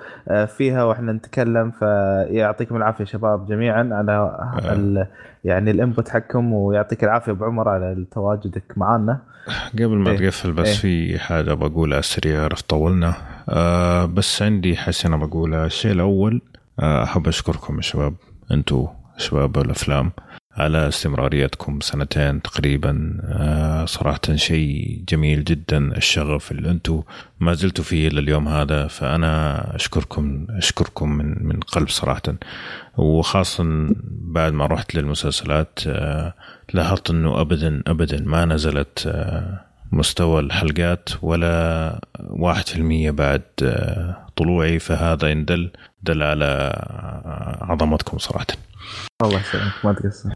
فيها 0.46 0.84
وإحنا 0.84 1.12
نتكلم. 1.12 1.70
فيعطيكم 1.70 2.76
العافية 2.76 3.04
شباب 3.04 3.46
جميعا 3.46 3.88
على 3.92 5.06
يعني 5.44 5.70
الإنبوت 5.70 6.08
حقكم 6.08 6.52
ويعطيك 6.52 7.04
العافية 7.04 7.32
ابو 7.32 7.44
عمر 7.44 7.68
على 7.68 8.06
تواجدك 8.10 8.72
معنا 8.76 9.18
قبل 9.74 9.96
ما 9.96 10.10
إيه؟ 10.10 10.16
تقفل 10.16 10.52
بس 10.52 10.66
إيه؟ 10.68 10.74
في 10.74 11.18
حاجة 11.18 11.52
بقولها 11.54 12.00
سريع 12.00 12.44
عرفت 12.44 12.70
طولنا. 12.70 13.14
آه 13.48 14.04
بس 14.04 14.42
عندي 14.42 14.76
حسنه 14.76 15.16
بقولها 15.26 15.66
الشيء 15.66 15.92
الأول 15.92 16.40
آه 16.80 17.02
أحب 17.02 17.28
أشكركم 17.28 17.76
يا 17.76 17.82
شباب. 17.82 18.14
أنتم 18.52 18.88
شباب 19.18 19.58
الأفلام 19.58 20.12
على 20.56 20.88
استمراريتكم 20.88 21.80
سنتين 21.80 22.42
تقريبا 22.42 23.18
آه، 23.24 23.84
صراحة 23.84 24.20
شيء 24.34 25.04
جميل 25.08 25.44
جدا 25.44 25.96
الشغف 25.96 26.52
اللي 26.52 26.70
أنتم 26.70 27.02
ما 27.40 27.54
زلتوا 27.54 27.84
فيه 27.84 28.08
لليوم 28.08 28.48
هذا 28.48 28.86
فأنا 28.86 29.76
أشكركم 29.76 30.46
أشكركم 30.50 31.10
من 31.10 31.46
من 31.46 31.60
قلب 31.60 31.88
صراحة. 31.88 32.22
وخاصة 32.96 33.64
بعد 34.08 34.52
ما 34.52 34.66
رحت 34.66 34.94
للمسلسلات 34.94 35.78
آه، 35.86 36.34
لاحظت 36.74 37.10
أنه 37.10 37.40
أبدا 37.40 37.82
أبدا 37.86 38.22
ما 38.26 38.44
نزلت 38.44 39.06
آه، 39.06 39.60
مستوى 39.92 40.40
الحلقات 40.40 41.08
ولا 41.22 42.00
واحد 42.20 42.66
في 42.66 42.76
المية 42.76 43.10
بعد 43.10 43.42
طلوعي 44.42 44.78
فهذا 44.78 45.32
إن 45.32 45.44
دل 45.44 45.72
دل 46.02 46.22
على 46.22 46.72
عظمتكم 47.60 48.18
صراحة. 48.18 48.46
الله 49.22 49.40
يسلمك 49.40 49.72
ما 49.84 49.92
تقصر 49.92 50.30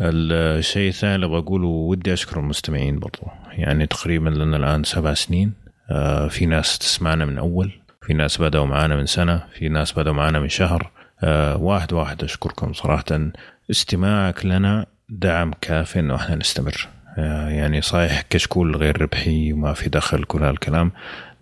الشيء 0.00 0.88
الثاني 0.88 1.14
اللي 1.14 1.28
بقوله 1.28 1.66
ودي 1.66 2.12
أشكر 2.12 2.40
المستمعين 2.40 2.98
برضو. 2.98 3.22
يعني 3.50 3.86
تقريبا 3.86 4.28
لنا 4.28 4.56
الآن 4.56 4.84
سبع 4.84 5.14
سنين. 5.14 5.52
آه، 5.90 6.28
في 6.28 6.46
ناس 6.46 6.78
تسمعنا 6.78 7.24
من 7.24 7.38
أول 7.38 7.72
في 8.02 8.14
ناس 8.14 8.40
بدأوا 8.40 8.66
معانا 8.66 8.96
من 8.96 9.06
سنة 9.06 9.42
في 9.52 9.68
ناس 9.68 9.92
بدأوا 9.92 10.14
معانا 10.14 10.40
من 10.40 10.48
شهر. 10.48 10.90
آه، 11.24 11.56
واحد 11.56 11.92
واحد 11.92 12.24
أشكركم 12.24 12.72
صراحة. 12.72 13.30
استماعك 13.70 14.46
لنا 14.46 14.86
دعم 15.08 15.52
كافي 15.60 16.00
أنه 16.00 16.14
إحنا 16.14 16.36
نستمر. 16.36 16.88
آه، 17.18 17.48
يعني 17.48 17.80
صحيح 17.80 18.22
كشكول 18.30 18.76
غير 18.76 19.02
ربحي 19.02 19.52
وما 19.52 19.72
في 19.72 19.88
دخل 19.88 20.24
كل 20.24 20.42
هالكلام 20.42 20.92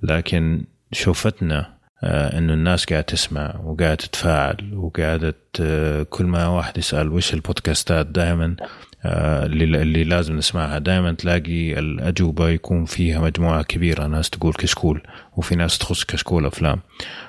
لكن 0.03 0.65
شوفتنا 0.93 1.80
إنه 2.03 2.55
الناس 2.55 2.85
قاعدة 2.85 3.07
تسمع 3.07 3.55
وقاعدة 3.65 3.95
تتفاعل 3.95 4.75
وقاعدة 4.75 5.35
كل 6.11 6.25
ما 6.25 6.47
واحد 6.47 6.79
يسأل 6.79 7.13
وش 7.13 7.35
البودكاستات 7.35 8.07
دائما 8.07 8.57
آه، 9.05 9.47
اللي, 9.47 9.65
اللي 9.83 10.05
لازم 10.05 10.37
نسمعها. 10.37 10.79
دائما 10.79 11.13
تلاقي 11.13 11.79
الأجوبة 11.79 12.49
يكون 12.49 12.85
فيها 12.85 13.21
مجموعة 13.21 13.63
كبيرة 13.63 14.07
ناس 14.07 14.31
تقول 14.31 14.53
كشكول 14.53 15.03
وفي 15.37 15.57
ناس 15.57 15.79
تخص 15.79 16.05
كشكول 16.05 16.47
أفلام. 16.47 16.81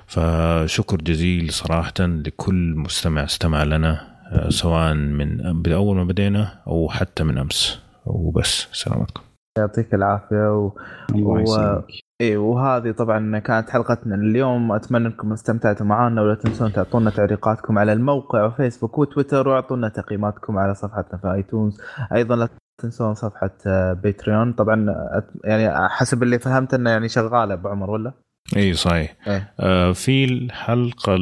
فشكر 0.07 0.97
جزيل 0.97 1.51
صراحة 1.53 1.93
لكل 1.99 2.73
مستمع 2.75 3.23
استمع 3.23 3.63
لنا 3.63 4.11
آه، 4.31 4.49
سواء 4.49 4.93
من 4.93 5.73
اول 5.73 5.95
ما 5.95 6.03
بدينا 6.03 6.61
أو 6.67 6.89
حتى 6.89 7.23
من 7.23 7.37
أمس. 7.37 7.79
وبس 8.05 8.67
سلامتكم 8.71 9.21
يعطيك 9.57 9.93
العافية 9.93 10.53
و... 10.57 10.71
و... 11.15 11.81
اي 12.21 12.37
وهذه 12.37 12.91
طبعا 12.91 13.39
كانت 13.39 13.69
حلقتنا 13.69 14.15
اليوم 14.15 14.71
أتمنى 14.71 15.07
أنكم 15.07 15.33
استمتعتوا 15.33 15.85
معنا 15.85 16.21
ولا 16.21 16.35
تنسون 16.35 16.73
تعطونا 16.73 17.09
تعليقاتكم 17.09 17.79
على 17.79 17.93
الموقع 17.93 18.45
وفيسبوك 18.45 18.97
وتويتر 18.97 19.47
وأعطونا 19.47 19.89
تقييماتكم 19.89 20.57
على 20.57 20.75
صفحتنا 20.75 21.19
في 21.19 21.33
iTunes 21.33 21.81
أيضا 22.13 22.35
لا 22.35 22.49
تنسون 22.81 23.13
صفحة 23.13 23.51
Patreon 23.93 24.53
طبعا 24.53 24.95
يعني 25.43 25.89
حسب 25.89 26.23
اللي 26.23 26.39
فهمت 26.39 26.73
إنه 26.73 26.89
يعني 26.89 27.09
شغالة 27.09 27.53
أبو 27.53 27.67
عمر 27.69 27.89
ولا؟ 27.89 28.13
إي 28.57 28.73
صحيح 28.73 29.15
إيه؟ 29.27 29.53
آه 29.59 29.91
في 29.91 30.25
الحلقة 30.25 31.17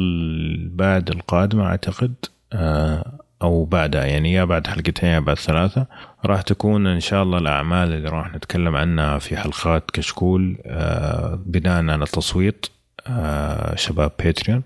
بعد 0.70 1.10
القادمة 1.10 1.66
أعتقد 1.66 2.14
آه 2.52 3.18
أو 3.42 3.64
بعدها 3.64 4.04
يعني 4.04 4.32
يا 4.32 4.44
بعد 4.44 4.66
حلقتين 4.66 5.08
يا 5.08 5.18
بعد 5.20 5.38
ثلاثة. 5.38 5.86
راح 6.24 6.42
تكون 6.42 6.86
إن 6.86 7.00
شاء 7.00 7.22
الله 7.22 7.38
الأعمال 7.38 7.92
اللي 7.92 8.08
راح 8.08 8.34
نتكلم 8.34 8.76
عنها 8.76 9.18
في 9.18 9.36
حلقات 9.36 9.90
كشكول 9.90 10.58
آه 10.66 11.38
بناء 11.46 11.76
على 11.90 11.94
التصويت 12.04 12.66
آه 13.06 13.74
شباب 13.76 14.12
باتريون 14.24 14.62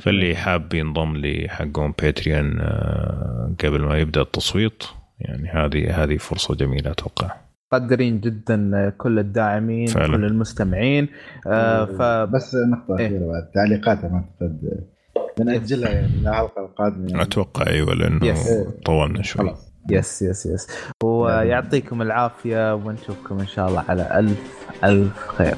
فاللي 0.00 0.36
حاب 0.36 0.74
ينضم 0.74 1.16
لحقهم 1.16 1.94
باتريون 2.02 2.60
آه 2.60 3.54
قبل 3.64 3.80
ما 3.82 3.98
يبدأ 3.98 4.20
التصويت 4.20 4.82
يعني 5.20 5.48
هذه 5.48 6.04
هذه 6.04 6.16
فرصة 6.16 6.54
جميلة 6.54 6.90
أتوقع. 6.90 7.30
مقدرين 7.72 8.20
جدا 8.20 8.92
كل 8.98 9.18
الداعمين 9.18 9.86
فعلا. 9.86 10.16
كل 10.16 10.24
المستمعين. 10.24 11.08
آه 11.46 11.84
ف... 11.84 12.02
بس 12.30 12.54
نقطة 12.54 12.94
أخيرة 12.94 13.10
إيه؟ 13.10 13.18
بعد 13.32 13.50
تعليقات 13.54 13.98
اعتقد 14.04 14.84
بنأجلها 15.38 15.90
يعني 15.90 16.06
الحلقة 16.06 16.62
القادمة 16.62 17.10
يعني. 17.10 17.22
أتوقع 17.22 17.66
أيوه 17.66 17.94
لأنه. 17.94 18.36
طولنا 18.84 19.22
شوي 19.22 19.48
خلاص 19.48 19.72
yes 19.90 20.22
yes 20.22 20.46
yes 20.46 20.68
ويعطيكم 21.04 22.02
العافية 22.02 22.74
ونشوفكم 22.74 23.40
إن 23.40 23.46
شاء 23.46 23.68
الله 23.68 23.84
على 23.88 24.18
ألف 24.18 24.66
ألف 24.84 25.28
خير 25.28 25.56